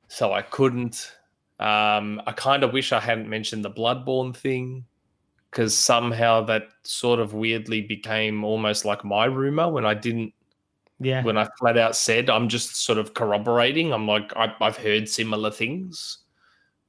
So 0.08 0.34
I 0.34 0.42
couldn't. 0.42 1.16
Um, 1.60 2.22
I 2.26 2.34
kind 2.36 2.64
of 2.64 2.74
wish 2.74 2.92
I 2.92 3.00
hadn't 3.00 3.30
mentioned 3.30 3.64
the 3.64 3.72
Bloodborne 3.72 4.36
thing 4.36 4.86
because 5.50 5.76
somehow 5.78 6.42
that 6.42 6.68
sort 6.84 7.20
of 7.20 7.34
weirdly 7.34 7.82
became 7.82 8.44
almost 8.44 8.84
like 8.84 9.06
my 9.06 9.26
rumor 9.26 9.70
when 9.72 9.86
I 9.86 9.94
didn't 9.94 10.34
yeah. 11.00 11.24
when 11.24 11.38
I 11.38 11.48
flat 11.60 11.78
out 11.78 11.96
said 11.96 12.30
I'm 12.30 12.50
just 12.50 12.76
sort 12.76 12.98
of 12.98 13.14
corroborating. 13.14 13.94
I'm 13.94 14.08
like 14.08 14.36
I, 14.36 14.54
I've 14.60 14.78
heard 14.78 15.08
similar 15.08 15.52
things, 15.52 16.20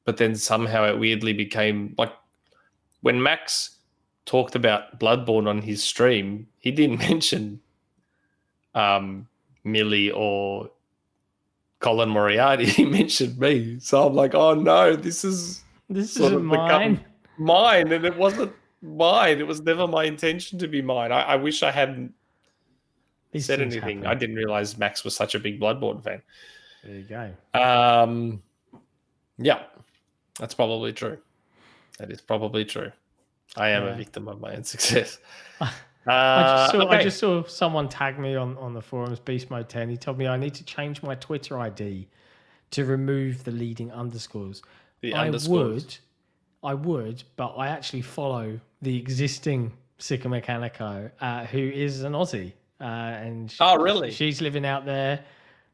but 0.04 0.16
then 0.16 0.34
somehow 0.34 0.84
it 0.84 0.98
weirdly 0.98 1.32
became 1.32 1.94
like 1.96 2.12
when 3.02 3.22
Max 3.22 3.76
talked 4.24 4.56
about 4.56 4.98
Bloodborne 4.98 5.48
on 5.48 5.62
his 5.62 5.82
stream, 5.82 6.48
he 6.58 6.72
didn't 6.72 6.98
mention 7.08 7.60
um, 8.74 9.28
Millie 9.64 10.10
or 10.10 10.70
Colin 11.80 12.08
Moriarty. 12.08 12.84
Mentioned 12.90 13.38
me, 13.38 13.78
so 13.80 14.06
I'm 14.06 14.14
like, 14.14 14.34
oh 14.34 14.54
no, 14.54 14.96
this 14.96 15.24
is 15.24 15.62
this 15.88 16.16
isn't 16.16 16.44
mine. 16.44 17.04
mine, 17.38 17.92
and 17.92 18.04
it 18.04 18.16
wasn't 18.16 18.52
mine. 18.82 19.38
It 19.38 19.46
was 19.46 19.60
never 19.62 19.86
my 19.86 20.04
intention 20.04 20.58
to 20.60 20.68
be 20.68 20.82
mine. 20.82 21.12
I, 21.12 21.22
I 21.22 21.36
wish 21.36 21.62
I 21.62 21.70
hadn't 21.70 22.12
These 23.32 23.46
said 23.46 23.60
anything. 23.60 23.98
happen. 24.02 24.06
I 24.06 24.14
didn't 24.14 24.36
realize 24.36 24.76
Max 24.78 25.04
was 25.04 25.14
such 25.14 25.34
a 25.34 25.38
big 25.38 25.60
Bloodborne 25.60 26.02
fan. 26.02 26.22
There 26.84 26.94
you 26.94 27.02
go. 27.02 27.32
Um, 27.60 28.42
yeah, 29.38 29.62
that's 30.38 30.54
probably 30.54 30.92
true. 30.92 31.18
That 31.98 32.10
is 32.10 32.20
probably 32.20 32.64
true. 32.64 32.92
I 33.56 33.70
am 33.70 33.84
Yeah. 33.84 33.90
a 33.90 33.96
victim 33.96 34.28
of 34.28 34.40
my 34.40 34.54
own 34.54 34.64
success. 34.64 35.18
Uh, 36.06 36.10
I 36.12 36.42
just, 36.42 36.72
saw, 36.72 36.88
I 36.88 37.02
just 37.02 37.18
saw 37.18 37.44
someone 37.44 37.88
tag 37.88 38.18
me 38.18 38.36
on, 38.36 38.56
on 38.58 38.74
the 38.74 38.80
forums, 38.82 39.18
Beast 39.18 39.50
Mode 39.50 39.68
10. 39.68 39.88
He 39.88 39.96
told 39.96 40.18
me 40.18 40.26
I 40.28 40.36
need 40.36 40.54
to 40.54 40.64
change 40.64 41.02
my 41.02 41.14
Twitter 41.16 41.58
ID 41.58 42.06
to 42.72 42.84
remove 42.84 43.42
the 43.44 43.50
leading 43.50 43.90
underscores. 43.92 44.62
the 45.00 45.14
I 45.14 45.26
underscores. 45.26 45.84
would, 45.84 45.96
I 46.70 46.74
would, 46.74 47.22
but 47.36 47.54
I 47.56 47.68
actually 47.68 48.02
follow 48.02 48.58
the 48.82 48.96
existing 48.96 49.72
Sikamikanico, 49.98 51.10
uh, 51.20 51.44
who 51.46 51.58
is 51.58 52.02
an 52.02 52.12
Aussie, 52.12 52.52
uh, 52.80 52.84
and 52.84 53.50
sh- 53.50 53.58
Oh, 53.60 53.76
really? 53.76 54.10
she's 54.10 54.40
living 54.40 54.66
out 54.66 54.84
there. 54.86 55.24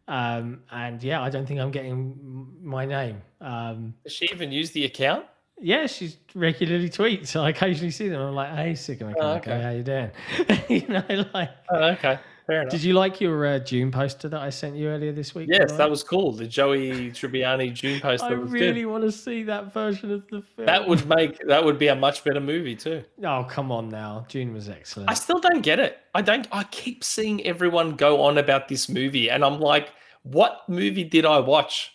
Um, 0.09 0.63
and 0.71 1.03
yeah, 1.03 1.23
I 1.23 1.31
don't 1.31 1.47
think 1.47 1.61
I'm 1.61 1.71
getting 1.71 2.49
my 2.63 2.85
name. 2.85 3.23
Um, 3.41 3.95
Does 4.05 4.13
she 4.13 4.27
even 4.33 4.51
use 4.53 4.71
the 4.73 4.85
account? 4.85 5.27
Yeah, 5.61 5.87
she 5.87 6.15
regularly 6.35 6.89
tweets. 6.91 7.39
I 7.39 7.51
occasionally 7.51 7.93
see 7.93 8.09
them. 8.09 8.21
I'm 8.21 8.35
like, 8.35 8.51
hey, 8.55 8.73
Sikamikanico, 8.73 9.15
Oh, 9.21 9.33
okay. 9.37 9.63
how 9.63 9.71
you 9.71 9.83
doing? 9.85 10.11
you 10.69 10.89
know, 10.89 11.25
like. 11.33 11.51
Oh, 11.71 11.85
okay, 11.91 12.19
fair 12.49 12.63
enough. 12.63 12.73
Did 12.73 12.83
you 12.83 12.95
like 12.95 13.21
your 13.21 13.47
uh, 13.47 13.59
Dune 13.59 13.93
poster 13.93 14.29
that 14.29 14.41
I 14.41 14.51
sent 14.51 14.75
you 14.75 14.89
earlier 14.89 15.13
this 15.13 15.37
week? 15.37 15.49
yes, 15.53 15.71
that 15.75 15.89
was 15.89 16.03
cool. 16.03 16.33
The 16.33 16.49
Joey 16.49 17.13
Tribbiani 17.13 17.79
Dune 17.79 18.01
poster 18.03 18.27
I 18.27 18.33
really 18.33 18.81
good. 18.83 18.87
want 18.87 19.05
to 19.05 19.13
see 19.13 19.45
that 19.45 19.73
version 19.73 20.11
of 20.11 20.27
the 20.31 20.43
film. 20.57 20.67
That 20.67 20.89
would 20.89 21.07
make 21.07 21.39
that 21.47 21.65
would 21.65 21.79
be 21.79 21.87
a 21.89 21.95
much 21.95 22.25
better 22.25 22.41
movie 22.41 22.75
too. 22.75 23.05
Oh, 23.25 23.47
come 23.49 23.71
on 23.71 23.89
now. 23.89 24.27
Dune 24.29 24.53
was 24.53 24.69
excellent. 24.69 25.11
I 25.11 25.15
still 25.15 25.39
don't 25.39 25.61
get 25.63 25.79
it. 25.79 25.99
I 26.13 26.23
don't. 26.23 26.49
I 26.51 26.65
keep 26.65 27.05
seeing 27.05 27.45
everyone 27.47 27.95
go 27.95 28.23
on 28.23 28.37
about 28.39 28.67
this 28.67 28.89
movie, 28.89 29.31
and 29.31 29.45
I'm 29.45 29.61
like, 29.61 29.91
what 30.25 30.63
movie 30.69 31.05
did 31.05 31.25
I 31.25 31.39
watch? 31.39 31.93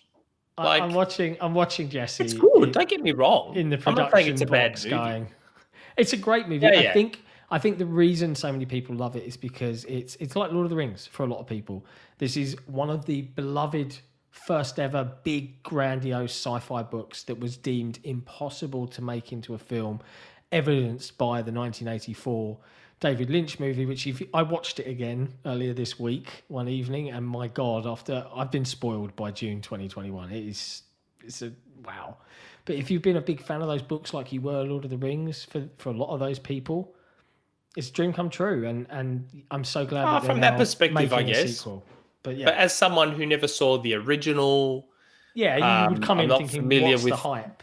I, 0.57 0.77
am 0.79 0.93
watching. 0.93 1.37
I'm 1.39 1.53
watching 1.53 1.89
Jesse. 1.89 2.23
It's 2.23 2.33
good. 2.33 2.63
in- 2.63 2.71
Don't 2.71 2.89
get 2.89 3.01
me 3.01 3.11
wrong. 3.11 3.55
in 3.55 3.69
the 3.69 3.77
production, 3.77 3.99
I'm 3.99 4.03
not 4.03 4.11
saying 4.11 4.33
it's 4.33 4.41
a 4.41 4.45
bad 4.45 4.71
box 4.71 4.83
movie. 4.85 4.95
going. 4.95 5.27
It's 5.97 6.13
a 6.13 6.17
great 6.17 6.47
movie. 6.47 6.65
Yeah, 6.65 6.89
I 6.89 6.93
think 6.93 7.21
I 7.49 7.59
think 7.59 7.77
the 7.77 7.85
reason 7.85 8.35
so 8.35 8.51
many 8.51 8.65
people 8.65 8.95
love 8.95 9.15
it 9.15 9.23
is 9.23 9.37
because 9.37 9.85
it's 9.85 10.15
it's 10.17 10.35
like 10.35 10.51
Lord 10.51 10.65
of 10.65 10.69
the 10.69 10.75
Rings 10.75 11.07
for 11.07 11.23
a 11.23 11.27
lot 11.27 11.39
of 11.39 11.47
people. 11.47 11.85
This 12.17 12.37
is 12.37 12.55
one 12.67 12.89
of 12.89 13.05
the 13.05 13.21
beloved 13.21 13.97
first 14.31 14.79
ever 14.79 15.11
big 15.23 15.61
grandiose 15.63 16.31
sci-fi 16.31 16.83
books 16.83 17.23
that 17.23 17.39
was 17.39 17.57
deemed 17.57 17.99
impossible 18.03 18.87
to 18.87 19.01
make 19.01 19.31
into 19.31 19.53
a 19.53 19.57
film, 19.57 19.99
evidenced 20.51 21.17
by 21.17 21.41
the 21.41 21.51
1984 21.51 22.57
David 22.99 23.29
Lynch 23.29 23.59
movie, 23.59 23.85
which 23.85 24.07
if 24.07 24.21
I 24.33 24.41
watched 24.41 24.79
it 24.79 24.87
again 24.87 25.33
earlier 25.45 25.73
this 25.73 25.99
week 25.99 26.43
one 26.47 26.67
evening, 26.67 27.09
and 27.09 27.25
my 27.25 27.47
God, 27.47 27.85
after 27.85 28.25
I've 28.33 28.51
been 28.51 28.65
spoiled 28.65 29.15
by 29.15 29.31
Dune 29.31 29.61
2021, 29.61 30.31
it 30.31 30.47
is 30.47 30.83
it's 31.23 31.41
a 31.41 31.51
wow. 31.85 32.17
But 32.65 32.75
if 32.75 32.89
you've 32.89 33.03
been 33.03 33.17
a 33.17 33.21
big 33.21 33.41
fan 33.41 33.61
of 33.61 33.67
those 33.67 33.83
books, 33.83 34.13
like 34.13 34.31
you 34.33 34.41
were 34.41 34.63
Lord 34.63 34.83
of 34.83 34.89
the 34.89 34.97
Rings, 34.97 35.43
for 35.45 35.67
for 35.77 35.89
a 35.89 35.93
lot 35.93 36.11
of 36.11 36.19
those 36.19 36.39
people, 36.39 36.95
it's 37.75 37.89
a 37.89 37.91
dream 37.91 38.13
come 38.13 38.29
true, 38.29 38.65
and 38.65 38.87
and 38.89 39.43
I'm 39.51 39.63
so 39.63 39.85
glad. 39.85 40.05
Ah, 40.05 40.19
that 40.19 40.25
from 40.25 40.41
that 40.41 40.57
perspective, 40.57 41.13
I 41.13 41.21
guess. 41.21 41.67
But 42.23 42.35
yeah, 42.35 42.45
But 42.45 42.55
as 42.55 42.73
someone 42.73 43.11
who 43.11 43.27
never 43.27 43.47
saw 43.47 43.77
the 43.77 43.93
original, 43.93 44.87
yeah, 45.35 45.57
you 45.57 45.63
um, 45.63 45.93
would 45.93 46.03
come 46.03 46.17
I'm 46.17 46.23
in 46.23 46.29
not 46.29 46.39
thinking, 46.39 46.61
familiar 46.61 46.93
"What's 46.93 47.05
the 47.05 47.15
hype?" 47.15 47.61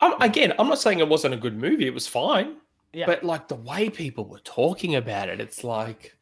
I'm, 0.00 0.22
again, 0.22 0.54
I'm 0.56 0.68
not 0.68 0.78
saying 0.78 1.00
it 1.00 1.08
wasn't 1.08 1.34
a 1.34 1.36
good 1.36 1.56
movie. 1.56 1.86
It 1.88 1.94
was 1.94 2.06
fine. 2.06 2.58
Yeah. 2.92 3.06
But 3.06 3.22
like 3.24 3.48
the 3.48 3.54
way 3.54 3.90
people 3.90 4.24
were 4.24 4.38
talking 4.40 4.94
about 4.94 5.28
it, 5.28 5.40
it's 5.40 5.62
like 5.64 6.16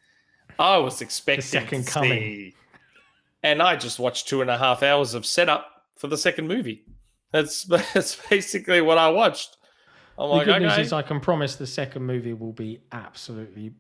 I 0.59 0.79
was 0.79 1.01
expecting 1.01 1.41
the 1.43 1.47
second 1.47 1.87
coming. 1.87 2.11
see, 2.11 2.55
and 3.43 3.63
I 3.63 3.77
just 3.77 3.99
watched 3.99 4.27
two 4.29 4.41
and 4.43 4.51
a 4.51 4.59
half 4.59 4.83
hours 4.83 5.15
of 5.15 5.25
setup 5.25 5.85
for 5.97 6.09
the 6.09 6.19
second 6.19 6.49
movie. 6.49 6.85
That's 7.33 7.65
that's 7.95 8.17
basically 8.29 8.81
what 8.81 8.99
I 8.99 9.09
watched. 9.09 9.57
I'm 10.19 10.29
The 10.29 10.35
like, 10.35 10.45
good 10.47 10.55
okay, 10.57 10.65
news 10.77 10.79
is, 10.87 10.93
I 10.93 11.03
can 11.03 11.21
promise 11.21 11.57
the 11.57 11.67
second 11.67 12.03
movie 12.05 12.33
will 12.33 12.53
be 12.55 12.81
absolutely 12.93 13.73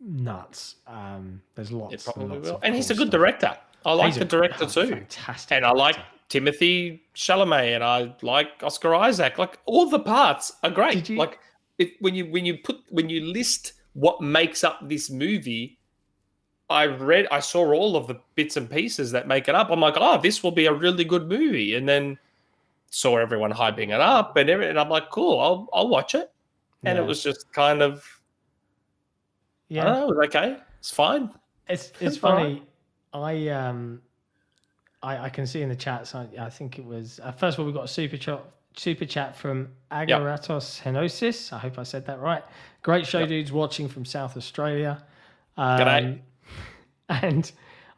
nuts. 0.00 0.76
Um, 0.86 1.40
there's 1.54 1.70
lots. 1.72 1.94
it 1.94 2.04
probably 2.04 2.24
and 2.24 2.32
lots 2.34 2.50
will. 2.50 2.60
And 2.62 2.74
he's 2.74 2.90
a 2.90 2.94
good 2.94 3.08
stuff. 3.08 3.20
director. 3.20 3.56
I 3.84 3.92
like 3.92 4.06
He's 4.06 4.16
the 4.16 4.22
a- 4.22 4.24
director 4.28 4.66
too. 4.66 4.88
Fantastic. 4.88 5.56
and 5.56 5.64
I 5.64 5.70
like. 5.72 5.96
Timothée 6.28 6.98
Chalamet, 7.14 7.76
and 7.76 7.84
I 7.84 8.12
like 8.20 8.48
Oscar 8.64 8.96
Isaac. 8.96 9.38
Like 9.38 9.60
all 9.64 9.88
the 9.88 10.00
parts 10.00 10.52
are 10.64 10.70
great. 10.70 11.08
You- 11.08 11.18
Like 11.18 11.38
if, 11.78 11.90
when 12.00 12.14
you 12.14 12.26
when 12.26 12.44
you 12.46 12.58
put 12.58 12.78
when 12.90 13.08
you 13.08 13.20
list 13.24 13.74
what 13.92 14.20
makes 14.20 14.64
up 14.64 14.88
this 14.88 15.10
movie, 15.10 15.78
I 16.68 16.86
read 16.86 17.26
I 17.30 17.40
saw 17.40 17.72
all 17.72 17.96
of 17.96 18.06
the 18.06 18.20
bits 18.34 18.56
and 18.56 18.70
pieces 18.70 19.10
that 19.12 19.28
make 19.28 19.48
it 19.48 19.54
up. 19.54 19.70
I'm 19.70 19.80
like, 19.80 19.94
oh, 19.96 20.20
this 20.20 20.42
will 20.42 20.50
be 20.52 20.66
a 20.66 20.72
really 20.72 21.04
good 21.04 21.28
movie, 21.28 21.74
and 21.74 21.88
then 21.88 22.18
saw 22.90 23.16
everyone 23.18 23.52
hyping 23.52 23.94
it 23.94 24.00
up 24.00 24.36
and 24.36 24.48
everything. 24.48 24.70
And 24.70 24.80
I'm 24.80 24.88
like, 24.88 25.10
cool, 25.10 25.38
I'll 25.40 25.68
I'll 25.72 25.88
watch 25.88 26.14
it. 26.14 26.30
And 26.84 26.96
Yeah. 26.96 27.04
it 27.04 27.06
was 27.06 27.22
just 27.22 27.52
kind 27.52 27.82
of 27.82 28.04
I 29.70 29.74
yeah. 29.74 29.84
don't 29.84 29.92
know, 29.94 30.10
it 30.12 30.16
was 30.16 30.26
okay. 30.28 30.58
It's 30.78 30.90
fine. 30.90 31.30
It's 31.68 31.92
it's 32.00 32.16
funny. 32.16 32.62
I 33.12 33.48
um 33.48 34.02
I 35.02 35.18
I 35.24 35.28
can 35.28 35.46
see 35.46 35.62
in 35.62 35.68
the 35.68 35.76
chats. 35.76 36.14
I, 36.14 36.28
I 36.38 36.50
think 36.50 36.78
it 36.78 36.84
was 36.84 37.20
uh, 37.22 37.32
first 37.32 37.56
of 37.56 37.60
all 37.60 37.66
we 37.66 37.72
got 37.72 37.84
a 37.84 37.88
super 37.88 38.16
chat 38.16 38.44
super 38.76 39.04
chat 39.04 39.36
from 39.36 39.68
Agaratos 39.90 40.80
Henosis. 40.82 41.52
I 41.52 41.58
hope 41.58 41.78
I 41.78 41.82
said 41.82 42.06
that 42.06 42.20
right. 42.20 42.42
Great 42.82 43.06
show, 43.06 43.20
Yep. 43.20 43.28
dudes, 43.28 43.52
watching 43.52 43.88
from 43.88 44.04
South 44.04 44.36
Australia. 44.36 45.02
Um, 45.56 45.80
G'day. 45.80 46.18
And 47.08 47.50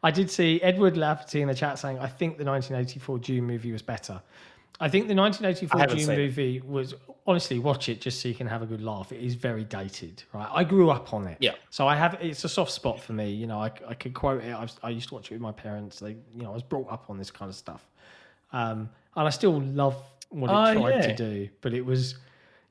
I 0.03 0.11
did 0.11 0.29
see 0.29 0.61
Edward 0.61 0.95
Lafferty 0.95 1.41
in 1.41 1.47
the 1.47 1.55
chat 1.55 1.79
saying, 1.79 1.97
"I 1.99 2.07
think 2.07 2.37
the 2.37 2.43
1984 2.45 3.17
Dune 3.19 3.43
movie 3.45 3.71
was 3.71 3.81
better." 3.81 4.21
I 4.79 4.87
think 4.87 5.07
the 5.07 5.15
1984 5.15 5.79
haven't 5.79 5.97
Dune 5.97 6.05
seen 6.05 6.15
it. 6.15 6.17
movie 6.19 6.61
was 6.61 6.93
honestly 7.27 7.59
watch 7.59 7.89
it 7.89 7.99
just 7.99 8.21
so 8.21 8.29
you 8.29 8.35
can 8.35 8.47
have 8.47 8.61
a 8.61 8.65
good 8.65 8.81
laugh. 8.81 9.11
It 9.11 9.21
is 9.21 9.33
very 9.35 9.63
dated, 9.65 10.23
right? 10.31 10.47
I 10.53 10.63
grew 10.63 10.89
up 10.91 11.11
on 11.13 11.27
it, 11.27 11.37
Yeah. 11.41 11.55
so 11.69 11.85
I 11.87 11.95
have 11.97 12.13
it's 12.21 12.43
a 12.45 12.49
soft 12.49 12.71
spot 12.71 13.01
for 13.01 13.11
me. 13.13 13.29
You 13.31 13.47
know, 13.47 13.59
I, 13.59 13.71
I 13.87 13.93
could 13.95 14.13
quote 14.13 14.41
it. 14.43 14.51
I, 14.53 14.61
was, 14.61 14.77
I 14.83 14.89
used 14.91 15.09
to 15.09 15.15
watch 15.15 15.31
it 15.31 15.33
with 15.33 15.41
my 15.41 15.51
parents. 15.51 15.99
They, 15.99 16.11
you 16.33 16.43
know, 16.43 16.51
I 16.51 16.53
was 16.53 16.63
brought 16.63 16.89
up 16.89 17.09
on 17.09 17.17
this 17.17 17.29
kind 17.31 17.49
of 17.49 17.55
stuff, 17.55 17.85
um, 18.53 18.89
and 19.17 19.27
I 19.27 19.31
still 19.31 19.59
love 19.59 19.95
what 20.29 20.49
it 20.49 20.53
Oh, 20.53 20.81
tried 20.81 21.01
to 21.01 21.15
do. 21.15 21.49
But 21.61 21.73
it 21.73 21.85
was, 21.85 22.15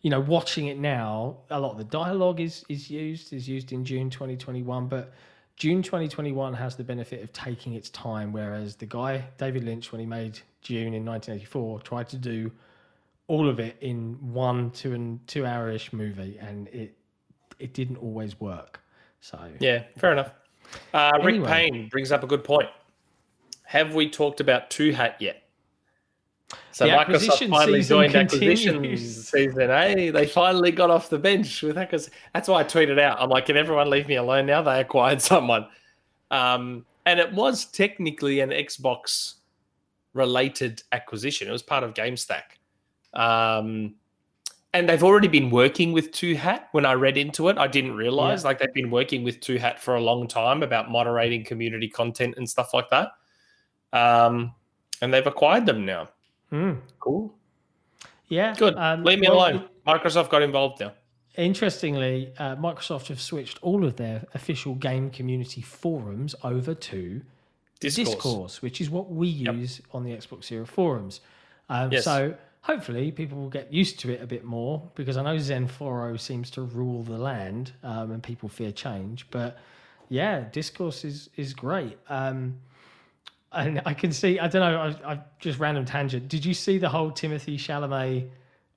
you 0.02 0.10
know, 0.10 0.20
watching 0.20 0.66
it 0.68 0.78
now, 0.78 1.38
a 1.50 1.58
lot 1.60 1.72
of 1.72 1.78
the 1.78 1.84
dialogue 1.84 2.40
is 2.40 2.64
is 2.68 2.90
used 2.90 3.32
is 3.32 3.48
used 3.48 3.72
in 3.72 3.82
Dune 3.84 4.10
2021, 4.10 4.86
but 4.88 5.12
Dune 5.56 5.82
2021 5.82 6.54
has 6.54 6.76
the 6.76 6.84
benefit 6.84 7.22
of 7.22 7.32
taking 7.32 7.74
its 7.74 7.90
time, 7.90 8.32
whereas 8.32 8.76
the 8.76 8.86
guy 8.86 9.24
David 9.38 9.64
Lynch, 9.64 9.90
when 9.92 10.00
he 10.00 10.06
made 10.06 10.38
Dune 10.62 10.94
in 10.94 11.04
1984, 11.04 11.80
tried 11.80 12.08
to 12.10 12.16
do 12.16 12.50
all 13.26 13.48
of 13.48 13.60
it 13.60 13.76
in 13.80 14.16
one 14.32 14.70
two 14.70 14.94
and 14.94 15.26
two 15.26 15.44
hour 15.44 15.70
ish 15.70 15.92
movie, 15.92 16.38
and 16.40 16.68
it 16.68 16.94
it 17.58 17.74
didn't 17.74 17.96
always 17.96 18.40
work. 18.40 18.80
So 19.20 19.38
Yeah, 19.58 19.82
fair 19.96 20.12
enough. 20.12 20.30
Uh, 20.94 21.10
Rick 21.24 21.36
Anyway. 21.36 21.48
Payne 21.48 21.88
brings 21.88 22.12
up 22.12 22.22
a 22.22 22.26
good 22.26 22.44
point. 22.44 22.68
Have 23.64 23.94
we 23.94 24.08
talked 24.08 24.40
about 24.40 24.70
Two 24.70 24.92
Hat 24.92 25.16
yet? 25.18 25.42
So 26.72 26.86
The 26.86 26.92
Microsoft 26.92 27.50
finally 27.50 27.82
joined 27.82 28.12
continues. 28.12 28.66
acquisition 28.66 28.96
season. 28.96 29.68
Hey, 29.68 30.10
they 30.10 30.26
finally 30.26 30.70
got 30.70 30.90
off 30.90 31.10
the 31.10 31.18
bench 31.18 31.62
with 31.62 31.76
hackers. 31.76 32.10
That's 32.32 32.48
why 32.48 32.60
I 32.60 32.64
tweeted 32.64 32.98
out. 32.98 33.20
I'm 33.20 33.28
like, 33.28 33.46
can 33.46 33.56
everyone 33.56 33.90
leave 33.90 34.08
me 34.08 34.16
alone 34.16 34.46
now? 34.46 34.62
They 34.62 34.80
acquired 34.80 35.20
someone. 35.32 35.66
Um, 36.30 36.86
and 37.04 37.20
it 37.20 37.32
was 37.32 37.66
technically 37.66 38.40
an 38.40 38.50
Xbox 38.50 39.34
related 40.14 40.82
acquisition. 40.92 41.48
It 41.48 41.52
was 41.52 41.62
part 41.62 41.84
of 41.84 41.94
GameStack. 41.94 42.42
Um, 43.14 43.94
and 44.74 44.88
they've 44.88 45.02
already 45.02 45.28
been 45.28 45.50
working 45.50 45.92
with 45.92 46.12
Two 46.12 46.34
Hat. 46.34 46.68
When 46.72 46.84
I 46.84 46.92
read 46.92 47.16
into 47.16 47.48
it, 47.48 47.56
I 47.58 47.66
didn't 47.66 47.96
realize 47.96 48.44
like 48.44 48.58
they've 48.58 48.72
been 48.74 48.90
working 48.90 49.24
with 49.24 49.40
Two 49.40 49.56
Hat 49.56 49.80
for 49.80 49.96
a 49.96 50.00
long 50.00 50.28
time 50.28 50.62
about 50.62 50.90
moderating 50.90 51.44
community 51.44 51.88
content 51.88 52.34
and 52.36 52.48
stuff 52.48 52.74
like 52.74 52.88
that. 52.90 53.12
Um, 53.92 54.54
and 55.00 55.12
they've 55.12 55.26
acquired 55.26 55.64
them 55.64 55.86
now. 55.86 56.10
Hmm. 56.50 56.74
Cool. 57.00 57.34
yeah, 58.28 58.54
Good. 58.56 58.76
um, 58.76 59.04
Leave 59.04 59.18
me 59.20 59.28
well, 59.28 59.38
alone. 59.38 59.64
Microsoft 59.86 60.30
got 60.30 60.42
involved 60.42 60.80
now. 60.80 60.92
Interestingly, 61.36 62.32
uh, 62.38 62.56
Microsoft 62.56 63.08
have 63.08 63.20
switched 63.20 63.58
all 63.62 63.84
of 63.84 63.96
their 63.96 64.24
official 64.34 64.74
game 64.74 65.08
community 65.10 65.60
forums 65.62 66.34
over 66.42 66.74
to 66.74 67.20
Discourse. 67.80 68.08
Discourse, 68.08 68.62
which 68.62 68.80
is 68.80 68.90
what 68.90 69.10
we 69.10 69.28
use 69.28 69.80
on 69.92 70.02
the 70.02 70.10
Xbox 70.10 70.44
Series 70.44 70.68
forums. 70.68 71.20
Um, 71.68 71.92
Yes. 71.92 72.04
So 72.04 72.34
hopefully 72.62 73.12
people 73.12 73.38
will 73.38 73.50
get 73.50 73.72
used 73.72 74.00
to 74.00 74.10
it 74.12 74.20
a 74.20 74.26
bit 74.26 74.44
more 74.44 74.90
because 74.96 75.16
I 75.16 75.22
know 75.22 75.36
XenForo 75.36 76.18
seems 76.18 76.50
to 76.52 76.62
rule 76.62 77.04
the 77.04 77.16
land 77.18 77.72
um, 77.84 78.10
and 78.10 78.20
people 78.22 78.48
fear 78.48 78.72
change. 78.72 79.26
But 79.30 79.58
yeah, 80.08 80.46
Discourse 80.50 81.04
is 81.04 81.30
is 81.36 81.54
great. 81.54 81.98
Um, 82.08 82.58
and 83.52 83.82
I 83.86 83.94
can 83.94 84.12
see, 84.12 84.38
I 84.38 84.48
don't 84.48 84.60
know, 84.60 84.94
I, 85.04 85.12
I 85.12 85.20
just 85.40 85.58
random 85.58 85.84
tangent. 85.84 86.28
Did 86.28 86.44
you 86.44 86.54
see 86.54 86.78
the 86.78 86.88
whole 86.88 87.10
Timothée 87.10 87.56
Chalamet? 87.56 88.28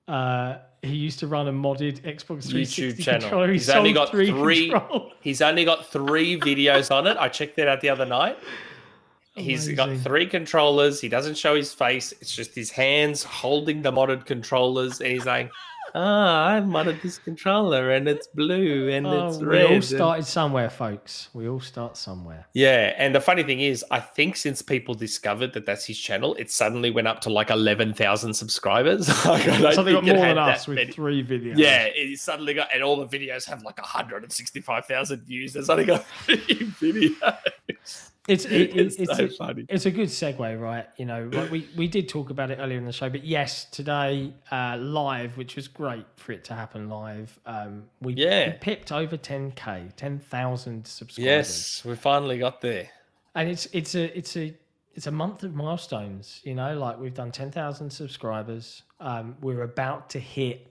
Uh, 0.08 0.60
he 0.82 0.96
used 0.96 1.20
to 1.20 1.28
run 1.28 1.48
a 1.48 1.52
modded 1.52 2.02
Xbox 2.02 2.50
360 2.50 2.94
YouTube 2.94 3.04
channel. 3.04 3.46
He 3.46 3.54
He's 3.54 3.70
only 3.70 3.94
got 3.94 4.10
three. 4.10 4.28
controllers. 4.28 5.14
He's 5.22 5.42
only 5.42 5.66
got 5.66 5.88
three 5.92 6.40
videos 6.40 6.90
on 6.90 7.06
it. 7.08 7.18
I 7.18 7.30
checked 7.30 7.56
that 7.58 7.68
out 7.68 7.82
the 7.82 7.90
other 7.90 8.06
night. 8.06 8.38
He's 9.36 9.70
got 9.70 9.96
three 10.00 10.26
controllers. 10.26 11.00
He 11.00 11.08
doesn't 11.08 11.38
show 11.38 11.56
his 11.56 11.74
face. 11.74 12.12
It's 12.20 12.36
just 12.36 12.54
his 12.54 12.70
hands 12.70 13.24
holding 13.24 13.82
the 13.82 13.92
modded 13.92 14.26
controllers, 14.26 15.00
and 15.00 15.10
he's 15.12 15.26
like, 15.26 15.50
"Ah, 15.94 16.48
I've 16.48 16.64
modded 16.64 17.02
this 17.02 17.18
controller, 17.18 17.92
and 17.92 18.08
it's 18.08 18.28
blue, 18.28 18.90
and 18.90 19.06
it's 19.06 19.38
Oh, 19.38 19.46
red." 19.46 19.60
we 19.60 19.66
all 19.68 19.74
and-" 19.74 19.84
started 19.84 20.26
somewhere, 20.26 20.70
folks. 20.70 21.30
We 21.34 21.48
all 21.50 21.60
start 21.60 21.98
somewhere. 21.98 22.48
Yeah, 22.54 22.94
and 22.98 23.14
the 23.14 23.22
funny 23.22 23.44
thing 23.44 23.60
is, 23.62 23.84
I 23.92 24.00
think 24.00 24.36
since 24.38 24.62
people 24.62 24.94
discovered 24.94 25.54
that 25.54 25.66
that's 25.66 25.86
his 25.86 25.98
channel, 26.00 26.36
it 26.36 26.50
suddenly 26.52 26.92
went 26.92 27.08
up 27.08 27.22
to 27.22 27.30
like 27.30 27.50
eleven 27.50 27.94
thousand 27.94 28.34
subscribers. 28.34 29.08
Like, 29.26 29.48
I 29.48 29.60
don't 29.62 29.74
So 29.76 29.84
they 29.84 29.94
got 29.94 30.06
more 30.06 30.16
than 30.18 30.38
us 30.38 30.68
with 30.68 30.76
many. 30.76 30.92
three 30.92 31.24
videos. 31.24 31.58
Yeah, 31.58 31.86
it 31.86 32.20
suddenly 32.20 32.54
got, 32.54 32.70
and 32.74 32.84
all 32.84 32.98
the 33.06 33.08
videos 33.18 33.46
have 33.46 33.64
like 33.64 33.78
165,000 33.80 35.22
views. 35.24 35.54
There's 35.54 35.70
only 35.70 35.86
got 35.86 36.06
three 36.26 36.38
videos. 36.82 38.11
It's 38.32 38.46
it, 38.46 38.52
it- 38.62 38.78
It's 38.78 38.96
it's, 38.98 39.18
so 39.18 39.24
a, 39.26 39.28
funny. 39.30 39.66
it's 39.70 39.86
a 39.86 39.92
good 39.92 40.08
segue, 40.10 40.60
right? 40.60 40.88
You 40.98 41.06
know, 41.06 41.30
like 41.32 41.52
we 41.52 41.68
we 41.76 41.88
did 41.88 42.08
talk 42.10 42.30
about 42.30 42.50
it 42.52 42.58
earlier 42.62 42.78
in 42.78 42.86
the 42.86 42.92
show, 42.92 43.10
but 43.10 43.24
yes, 43.24 43.66
today 43.66 44.34
uh, 44.52 44.78
live, 44.80 45.38
which 45.38 45.56
was 45.56 45.68
great 45.68 46.06
for 46.16 46.32
it 46.32 46.44
to 46.46 46.54
happen 46.54 46.90
live. 46.90 47.40
Um, 47.46 47.84
we, 48.02 48.14
Yeah. 48.14 48.48
we 48.52 48.54
pipped 48.60 48.92
over 48.92 49.18
10k, 49.18 49.96
10,000 49.96 50.86
subscribers. 50.88 51.26
Yes, 51.26 51.86
we 51.86 51.96
finally 51.96 52.38
got 52.40 52.62
there. 52.62 52.88
and 53.36 53.50
it's 53.50 53.66
it's 53.74 53.96
a 53.96 54.06
it's 54.18 54.36
a 54.38 54.54
it's 54.94 55.08
a 55.08 55.12
month 55.24 55.44
of 55.44 55.56
milestones 55.56 56.42
you 56.44 56.54
know 56.54 56.78
like 56.78 57.00
we've 57.00 57.14
done 57.14 57.32
10,000 57.32 57.90
subscribers 57.90 58.84
um, 59.00 59.38
we're 59.42 59.64
about 59.64 60.10
to 60.10 60.20
hit 60.20 60.68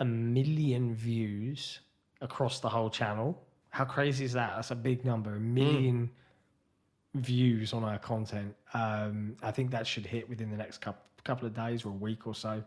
a 0.00 0.04
million 0.04 0.94
views 0.94 1.78
across 2.20 2.58
the 2.58 2.68
whole 2.68 2.90
channel 2.90 3.40
how 3.70 3.84
crazy 3.84 4.24
is 4.24 4.32
that 4.32 4.50
that's 4.56 4.72
a 4.72 4.74
big 4.74 5.04
number 5.04 5.36
a 5.36 5.40
million 5.40 6.10
views 7.14 7.72
on 7.72 7.82
our 7.84 7.98
content 7.98 8.54
um, 8.74 9.34
i 9.42 9.50
think 9.50 9.70
that 9.70 9.86
should 9.86 10.04
hit 10.06 10.28
within 10.28 10.50
the 10.50 10.56
next 10.56 10.78
couple 10.78 11.02
couple 11.24 11.46
of 11.46 11.54
days 11.54 11.84
or 11.84 11.88
a 11.88 11.92
week 11.92 12.26
or 12.26 12.34
so 12.34 12.62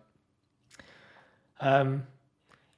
um, 1.59 2.03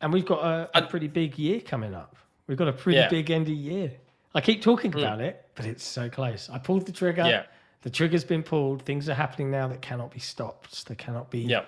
and 0.01 0.11
we've 0.11 0.25
got 0.25 0.43
a, 0.43 0.69
a 0.77 0.81
pretty 0.83 1.07
big 1.07 1.37
year 1.37 1.59
coming 1.61 1.93
up 1.93 2.15
we've 2.47 2.57
got 2.57 2.67
a 2.67 2.73
pretty 2.73 2.97
Yeah. 2.99 3.09
big 3.09 3.31
end 3.31 3.47
of 3.47 3.53
year 3.53 3.91
I 4.35 4.41
keep 4.41 4.63
talking 4.63 4.91
about 4.95 5.21
it, 5.21 5.45
but 5.53 5.67
it's 5.67 5.83
so 5.83 6.09
close. 6.09 6.49
I 6.49 6.57
pulled 6.57 6.87
the 6.87 6.91
trigger. 6.91 7.21
Yeah. 7.21 7.43
The 7.83 7.91
trigger's 7.91 8.23
been 8.23 8.41
pulled. 8.41 8.81
Things 8.81 9.07
are 9.07 9.13
happening 9.13 9.51
now 9.51 9.67
that 9.67 9.83
cannot 9.83 10.09
be 10.09 10.19
stopped. 10.19 10.87
They 10.87 10.95
cannot 10.95 11.29
be 11.29 11.41
Yeah. 11.41 11.65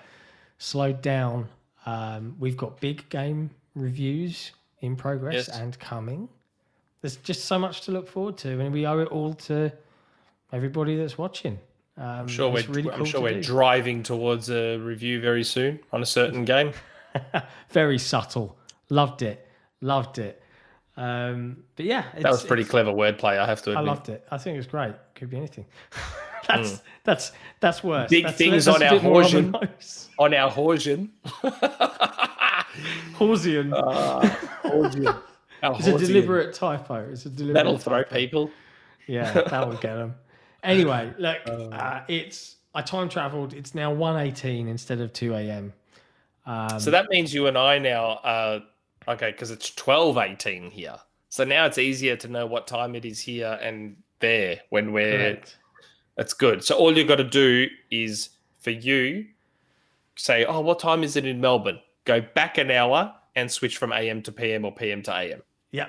slowed 0.58 1.00
down. 1.00 1.48
Um, 1.86 2.34
we've 2.40 2.56
got 2.56 2.80
big 2.80 3.08
game 3.08 3.50
reviews 3.76 4.50
in 4.80 4.96
progress 4.96 5.46
Yes. 5.46 5.48
and 5.60 5.78
coming. 5.78 6.28
There's 7.02 7.14
just 7.18 7.44
so 7.44 7.56
much 7.56 7.82
to 7.82 7.92
look 7.92 8.08
forward 8.08 8.36
to, 8.38 8.58
and 8.58 8.72
we 8.72 8.84
owe 8.84 8.98
it 8.98 9.08
all 9.12 9.34
to 9.34 9.70
everybody 10.52 10.96
that's 10.96 11.18
watching. 11.18 11.58
Um, 11.98 12.04
I'm 12.04 12.28
sure 12.28 12.50
we're, 12.50 12.66
really 12.68 12.90
I'm 12.90 12.98
cool 12.98 13.06
sure 13.06 13.20
we're 13.22 13.34
do. 13.34 13.42
driving 13.42 14.02
towards 14.02 14.50
a 14.50 14.76
review 14.76 15.20
very 15.20 15.44
soon 15.44 15.80
on 15.92 16.02
a 16.02 16.06
certain 16.06 16.44
game. 16.44 16.72
Very 17.70 17.98
subtle. 17.98 18.58
Loved 18.90 19.22
it. 19.22 19.48
Loved 19.80 20.18
it. 20.18 20.42
Um, 20.98 21.64
but 21.76 21.84
yeah, 21.84 22.04
That 22.20 22.30
was 22.30 22.44
pretty 22.44 22.64
clever 22.64 22.90
wordplay, 22.90 23.38
I 23.38 23.46
have 23.46 23.62
to 23.62 23.72
I 23.72 23.80
loved 23.80 24.08
it. 24.08 24.26
I 24.30 24.38
think 24.38 24.54
it 24.54 24.58
was 24.58 24.66
great. 24.66 24.94
Could 25.14 25.30
be 25.30 25.36
anything. 25.36 25.66
that's 26.48 26.82
that's 27.04 27.32
that's 27.60 27.84
worse. 27.84 28.08
Hmm. 28.08 28.14
Big 28.14 28.24
that's, 28.24 28.38
things 28.38 28.64
that's 28.64 28.76
on 28.76 28.82
our 28.82 28.94
bit 28.94 29.02
more 29.02 29.22
on 29.22 29.30
the 29.30 29.58
Horsian. 29.58 30.06
On 30.18 30.34
our 30.34 30.50
Horsian. 30.50 31.10
Horsian. 33.14 33.70
Horsian. 34.62 35.22
Our 35.62 35.76
it's 35.78 35.86
a 35.86 35.98
deliberate 35.98 36.54
typo. 36.54 37.06
It's 37.10 37.26
a 37.26 37.30
deliberate. 37.30 37.54
That'll 37.54 37.78
throw 37.78 38.02
typo. 38.02 38.14
people. 38.14 38.50
Yeah, 39.06 39.30
that 39.32 39.68
will 39.68 39.76
get 39.76 39.96
them. 39.96 40.14
Anyway, 40.66 41.14
look, 41.18 41.38
Oh. 41.46 41.70
uh, 41.70 42.02
it's 42.08 42.56
I 42.74 42.82
time 42.82 43.08
traveled. 43.08 43.54
It's 43.54 43.74
now 43.74 43.92
one 43.92 44.16
eighteen 44.20 44.68
instead 44.68 45.00
of 45.00 45.12
two 45.12 45.34
a.m. 45.34 45.72
Um, 46.44 46.78
So 46.78 46.90
that 46.90 47.06
means 47.10 47.32
you 47.32 47.46
and 47.46 47.56
I 47.56 47.78
now 47.78 48.20
are 48.22 48.60
okay 49.08 49.30
because 49.32 49.50
it's 49.50 49.70
twelve 49.74 50.18
eighteen 50.18 50.70
here. 50.70 50.96
So 51.28 51.44
now 51.44 51.66
it's 51.66 51.78
easier 51.78 52.16
to 52.16 52.28
know 52.28 52.46
what 52.46 52.66
time 52.66 52.94
it 52.94 53.04
is 53.04 53.20
here 53.20 53.58
and 53.62 53.96
there 54.20 54.60
when 54.70 54.92
we're. 54.92 55.12
correct. 55.18 55.58
That's 56.16 56.32
good. 56.32 56.64
So 56.64 56.76
all 56.76 56.96
you've 56.96 57.08
got 57.08 57.16
to 57.16 57.24
do 57.24 57.68
is 57.90 58.30
for 58.60 58.70
you 58.70 59.26
say, 60.16 60.44
"Oh, 60.44 60.60
what 60.60 60.78
time 60.78 61.02
is 61.04 61.16
it 61.16 61.24
in 61.26 61.40
Melbourne?" 61.40 61.78
Go 62.04 62.20
back 62.20 62.56
an 62.58 62.70
hour 62.70 63.14
and 63.34 63.50
switch 63.50 63.76
from 63.76 63.92
AM 63.92 64.22
to 64.22 64.32
PM 64.32 64.64
or 64.64 64.72
PM 64.74 65.02
to 65.02 65.12
AM. 65.14 65.42
Yeah, 65.72 65.88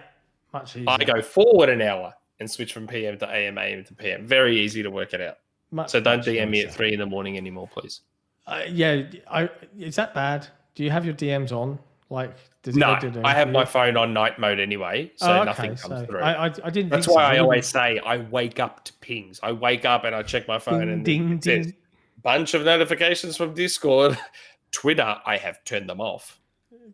much 0.53 0.75
easier. 0.75 0.85
I 0.89 0.97
go 1.05 1.21
forward 1.21 1.69
an 1.69 1.81
hour 1.81 2.13
and 2.39 2.49
switch 2.49 2.73
from 2.73 2.87
PM 2.87 3.17
to 3.19 3.29
AM, 3.29 3.57
AM 3.57 3.83
to 3.85 3.93
PM. 3.93 4.25
Very 4.25 4.59
easy 4.59 4.83
to 4.83 4.91
work 4.91 5.13
it 5.13 5.21
out. 5.21 5.37
Much, 5.71 5.89
So 5.89 5.99
don't 5.99 6.23
DM 6.23 6.49
me 6.49 6.61
at 6.61 6.73
three 6.73 6.93
in 6.93 6.99
the 6.99 7.05
morning 7.05 7.37
anymore, 7.37 7.67
please. 7.67 8.01
Uh, 8.45 8.61
yeah, 8.69 9.03
I, 9.29 9.49
is 9.77 9.95
that 9.97 10.13
bad? 10.13 10.47
Do 10.75 10.83
you 10.83 10.91
have 10.91 11.05
your 11.05 11.13
DMs 11.13 11.51
on? 11.51 11.79
Like, 12.09 12.35
does 12.63 12.75
No, 12.77 12.97
I 13.23 13.33
have 13.33 13.51
my 13.51 13.65
phone 13.65 13.97
on 13.97 14.13
night 14.13 14.39
mode 14.39 14.59
anyway, 14.59 15.11
so 15.17 15.27
Oh, 15.27 15.35
okay, 15.37 15.45
nothing 15.45 15.75
comes 15.75 16.01
so 16.01 16.05
through. 16.05 16.19
I, 16.21 16.47
I, 16.47 16.53
I 16.63 16.69
didn't. 16.69 16.89
That's 16.89 17.07
why 17.07 17.13
so. 17.13 17.35
I 17.35 17.37
always 17.39 17.67
say 17.67 17.99
I 17.99 18.17
wake 18.17 18.61
up 18.61 18.85
to 18.85 18.93
pings. 18.93 19.41
I 19.43 19.51
wake 19.51 19.83
up 19.83 20.05
and 20.05 20.15
I 20.15 20.23
check 20.23 20.47
my 20.47 20.57
phone 20.57 20.79
Ding, 20.79 20.89
and 20.89 21.03
ding, 21.03 21.31
it 21.33 21.43
says 21.43 21.65
ding. 21.65 21.75
bunch 22.23 22.53
of 22.53 22.63
notifications 22.63 23.35
from 23.35 23.53
Discord. 23.53 24.17
Twitter, 24.71 25.17
I 25.25 25.37
have 25.37 25.63
turned 25.65 25.89
them 25.89 25.99
off 25.99 26.39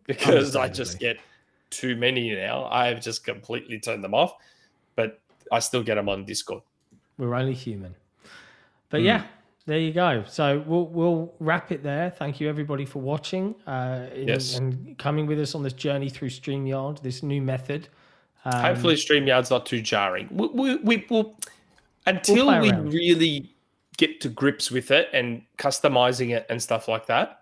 because 0.04 0.56
I 0.56 0.68
just 0.68 0.98
get 0.98 1.18
too 1.70 1.96
many 1.96 2.34
now. 2.34 2.66
I 2.70 2.86
have 2.86 3.00
just 3.00 3.24
completely 3.24 3.78
turned 3.78 4.02
them 4.02 4.14
off, 4.14 4.34
I 5.52 5.58
still 5.60 5.82
get 5.82 5.94
them 5.96 6.08
on 6.08 6.24
Discord. 6.24 6.62
We're 7.18 7.34
only 7.34 7.54
human. 7.54 7.94
But 8.90 9.00
Hmm. 9.00 9.06
yeah, 9.06 9.24
there 9.66 9.78
you 9.78 9.92
go. 9.92 10.24
So 10.26 10.62
we'll 10.66 10.86
we'll 10.86 11.34
wrap 11.40 11.72
it 11.72 11.82
there. 11.82 12.10
Thank 12.10 12.40
you 12.40 12.48
everybody 12.48 12.84
for 12.84 13.00
watching 13.00 13.54
uh, 13.66 14.06
in- 14.14 14.28
Yes. 14.28 14.58
and 14.58 14.96
coming 14.98 15.26
with 15.26 15.40
us 15.40 15.54
on 15.54 15.62
this 15.62 15.72
journey 15.72 16.08
through 16.08 16.30
Streamyard, 16.30 17.00
this 17.02 17.22
new 17.22 17.40
method. 17.42 17.88
Um, 18.44 18.60
Hopefully, 18.60 18.96
StreamYard's 18.96 19.50
not 19.50 19.64
too 19.64 19.80
jarring. 19.80 20.28
We, 20.30 20.48
we, 20.48 20.76
we 20.76 21.06
will 21.08 21.38
until 22.06 22.44
play 22.44 22.60
we 22.60 22.72
really 22.90 23.50
get 23.96 24.20
to 24.20 24.28
grips 24.28 24.70
with 24.70 24.90
it 24.90 25.08
and 25.14 25.42
customizing 25.56 26.34
it 26.36 26.44
and 26.50 26.60
stuff 26.62 26.86
like 26.88 27.06
that. 27.06 27.40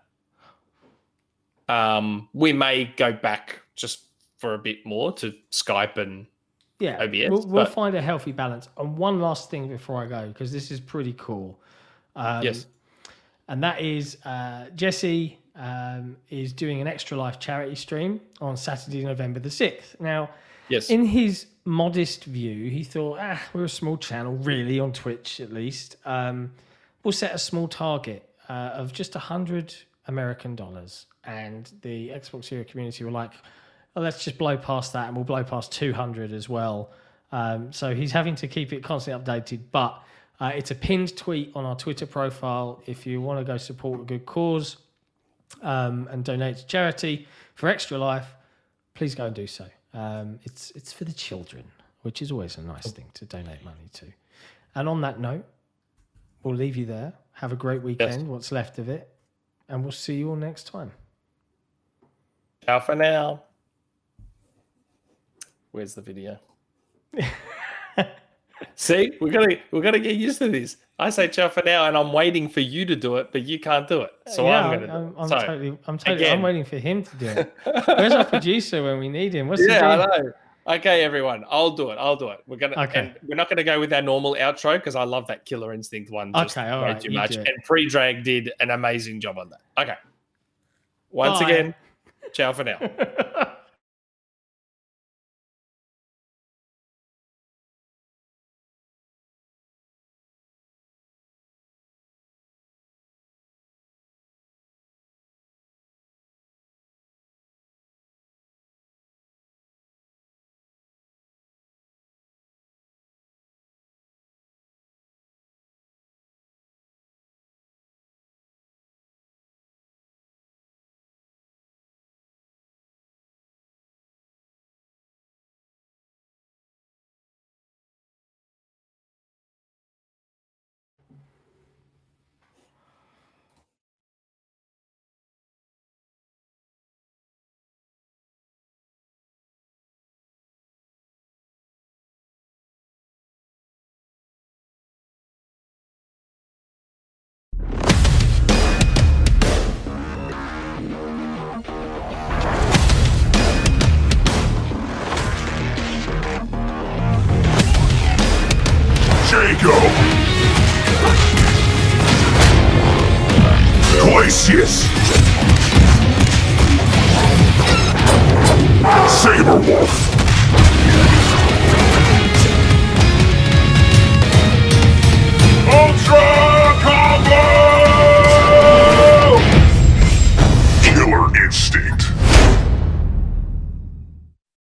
Um, 1.68 2.28
we 2.34 2.52
may 2.52 2.84
go 2.96 3.12
back 3.12 3.60
just 3.74 4.02
for 4.38 4.54
a 4.54 4.58
bit 4.58 4.84
more 4.84 5.12
to 5.12 5.32
Skype 5.50 5.96
and 5.96 6.26
yeah, 6.82 7.02
OBS, 7.02 7.30
we'll, 7.30 7.46
we'll 7.46 7.64
but- 7.64 7.72
find 7.72 7.94
a 7.94 8.02
healthy 8.02 8.32
balance. 8.32 8.68
And 8.76 8.96
one 8.98 9.20
last 9.20 9.50
thing 9.50 9.68
before 9.68 10.02
I 10.02 10.06
go, 10.06 10.28
because 10.28 10.50
this 10.52 10.70
is 10.70 10.80
pretty 10.80 11.14
cool. 11.16 11.58
Um, 12.16 12.42
yes, 12.42 12.66
and 13.48 13.62
that 13.62 13.80
is 13.80 14.18
uh, 14.24 14.66
Jesse 14.74 15.38
um, 15.56 16.16
is 16.30 16.52
doing 16.52 16.80
an 16.80 16.86
Extra 16.86 17.16
Life 17.16 17.38
charity 17.38 17.74
stream 17.74 18.20
on 18.40 18.56
Saturday, 18.56 19.04
November 19.04 19.40
the 19.40 19.48
6th. 19.50 20.00
Now, 20.00 20.30
Yes. 20.68 20.88
in 20.90 21.04
his 21.04 21.46
modest 21.64 22.24
view, 22.24 22.70
he 22.70 22.82
thought, 22.84 23.18
ah, 23.20 23.40
we're 23.52 23.64
a 23.64 23.68
small 23.68 23.96
channel, 23.98 24.34
really, 24.36 24.80
on 24.80 24.92
Twitch 24.92 25.40
at 25.40 25.52
least. 25.52 25.96
Um, 26.06 26.52
we'll 27.02 27.12
set 27.12 27.34
a 27.34 27.38
small 27.38 27.68
target 27.68 28.26
uh, 28.48 28.52
of 28.74 28.92
just 28.92 29.14
100 29.14 29.74
American 30.06 30.54
dollars. 30.56 31.06
And 31.24 31.70
the 31.82 32.08
Xbox 32.10 32.50
Era 32.52 32.64
community 32.64 33.04
were 33.04 33.10
like, 33.10 33.32
oh, 33.96 34.00
let's 34.00 34.24
just 34.24 34.38
blow 34.38 34.56
past 34.56 34.92
that 34.92 35.06
and 35.06 35.16
we'll 35.16 35.24
blow 35.24 35.44
past 35.44 35.72
200 35.72 36.32
as 36.32 36.48
well. 36.48 36.90
Um, 37.30 37.72
so 37.72 37.94
he's 37.94 38.12
having 38.12 38.34
to 38.36 38.48
keep 38.48 38.72
it 38.72 38.82
constantly 38.82 39.22
updated. 39.24 39.60
But 39.70 40.02
uh, 40.40 40.52
it's 40.54 40.70
a 40.70 40.74
pinned 40.74 41.16
tweet 41.16 41.52
on 41.54 41.64
our 41.64 41.76
Twitter 41.76 42.06
profile. 42.06 42.82
If 42.86 43.06
you 43.06 43.20
want 43.20 43.40
to 43.40 43.44
go 43.44 43.56
support 43.56 44.00
a 44.00 44.04
good 44.04 44.26
cause 44.26 44.76
um, 45.62 46.08
and 46.10 46.24
donate 46.24 46.58
to 46.58 46.66
charity 46.66 47.26
for 47.54 47.68
Extra 47.68 47.98
Life, 47.98 48.26
please 48.94 49.14
go 49.14 49.26
and 49.26 49.34
do 49.34 49.46
so. 49.46 49.66
Um, 49.94 50.38
it's 50.44 50.70
it's 50.72 50.92
for 50.92 51.04
the 51.04 51.12
children, 51.12 51.64
which 52.00 52.22
is 52.22 52.32
always 52.32 52.56
a 52.56 52.62
nice 52.62 52.90
thing 52.90 53.06
to 53.14 53.26
donate 53.26 53.62
money 53.64 53.88
to. 53.94 54.06
And 54.74 54.88
on 54.88 55.02
that 55.02 55.20
note, 55.20 55.44
we'll 56.42 56.54
leave 56.54 56.76
you 56.76 56.86
there. 56.86 57.12
Have 57.32 57.52
a 57.52 57.56
great 57.56 57.82
weekend, 57.82 58.28
what's 58.28 58.52
left 58.52 58.78
of 58.78 58.88
it, 58.88 59.12
and 59.68 59.82
we'll 59.82 59.92
see 59.92 60.14
you 60.14 60.30
all 60.30 60.36
next 60.36 60.66
time. 60.66 60.92
Ciao 62.64 62.80
for 62.80 62.94
now. 62.94 63.42
Where's 65.72 65.94
the 65.94 66.02
video? 66.02 66.38
See, 68.74 69.12
we're 69.20 69.30
gonna 69.30 69.56
we're 69.70 69.82
gonna 69.82 69.98
get 69.98 70.16
used 70.16 70.38
to 70.38 70.48
this. 70.48 70.76
I 70.98 71.10
say 71.10 71.28
ciao 71.28 71.48
for 71.48 71.62
now, 71.64 71.86
and 71.86 71.96
I'm 71.96 72.12
waiting 72.12 72.48
for 72.48 72.60
you 72.60 72.84
to 72.86 72.94
do 72.94 73.16
it, 73.16 73.32
but 73.32 73.42
you 73.42 73.58
can't 73.58 73.88
do 73.88 74.02
it. 74.02 74.12
So 74.28 74.46
uh, 74.46 74.50
yeah, 74.50 74.66
I'm 74.66 74.80
gonna. 74.80 74.94
I'm. 74.94 75.14
I'm 75.18 75.28
So, 75.28 75.38
totally, 75.38 75.68
I'm 75.86 75.98
totally, 75.98 76.16
again. 76.16 76.36
I'm 76.36 76.42
waiting 76.42 76.64
for 76.64 76.78
him 76.78 77.02
to 77.02 77.16
do 77.16 77.26
it. 77.26 77.54
Where's 77.86 78.12
our 78.12 78.24
producer 78.24 78.82
when 78.82 78.98
we 78.98 79.08
need 79.08 79.34
him? 79.34 79.48
What's 79.48 79.66
yeah, 79.66 79.96
he 79.96 80.02
I 80.02 80.06
know. 80.06 80.32
Okay, 80.64 81.02
everyone, 81.02 81.44
I'll 81.50 81.70
do 81.70 81.90
it. 81.90 81.96
I'll 81.96 82.14
do 82.14 82.28
it. 82.28 82.40
We're 82.46 82.56
gonna. 82.56 82.80
Okay. 82.82 83.00
And 83.00 83.14
we're 83.26 83.34
not 83.34 83.48
gonna 83.48 83.64
go 83.64 83.80
with 83.80 83.92
our 83.92 84.02
normal 84.02 84.36
outro 84.38 84.76
because 84.76 84.94
I 84.94 85.02
love 85.04 85.26
that 85.26 85.44
Killer 85.44 85.72
Instinct 85.72 86.10
one. 86.10 86.32
Just 86.32 86.56
Okay, 86.56 86.68
all 86.68 86.82
way 86.82 86.92
right, 86.92 87.00
too 87.00 87.10
much. 87.10 87.34
And 87.34 87.48
pre-drag 87.64 88.22
did 88.22 88.52
an 88.60 88.70
amazing 88.70 89.20
job 89.20 89.38
on 89.38 89.50
that. 89.50 89.60
Okay. 89.82 89.96
Once 91.10 91.40
Bye. 91.40 91.50
again, 91.50 91.74
ciao 92.32 92.52
for 92.52 92.64
now. 92.64 92.78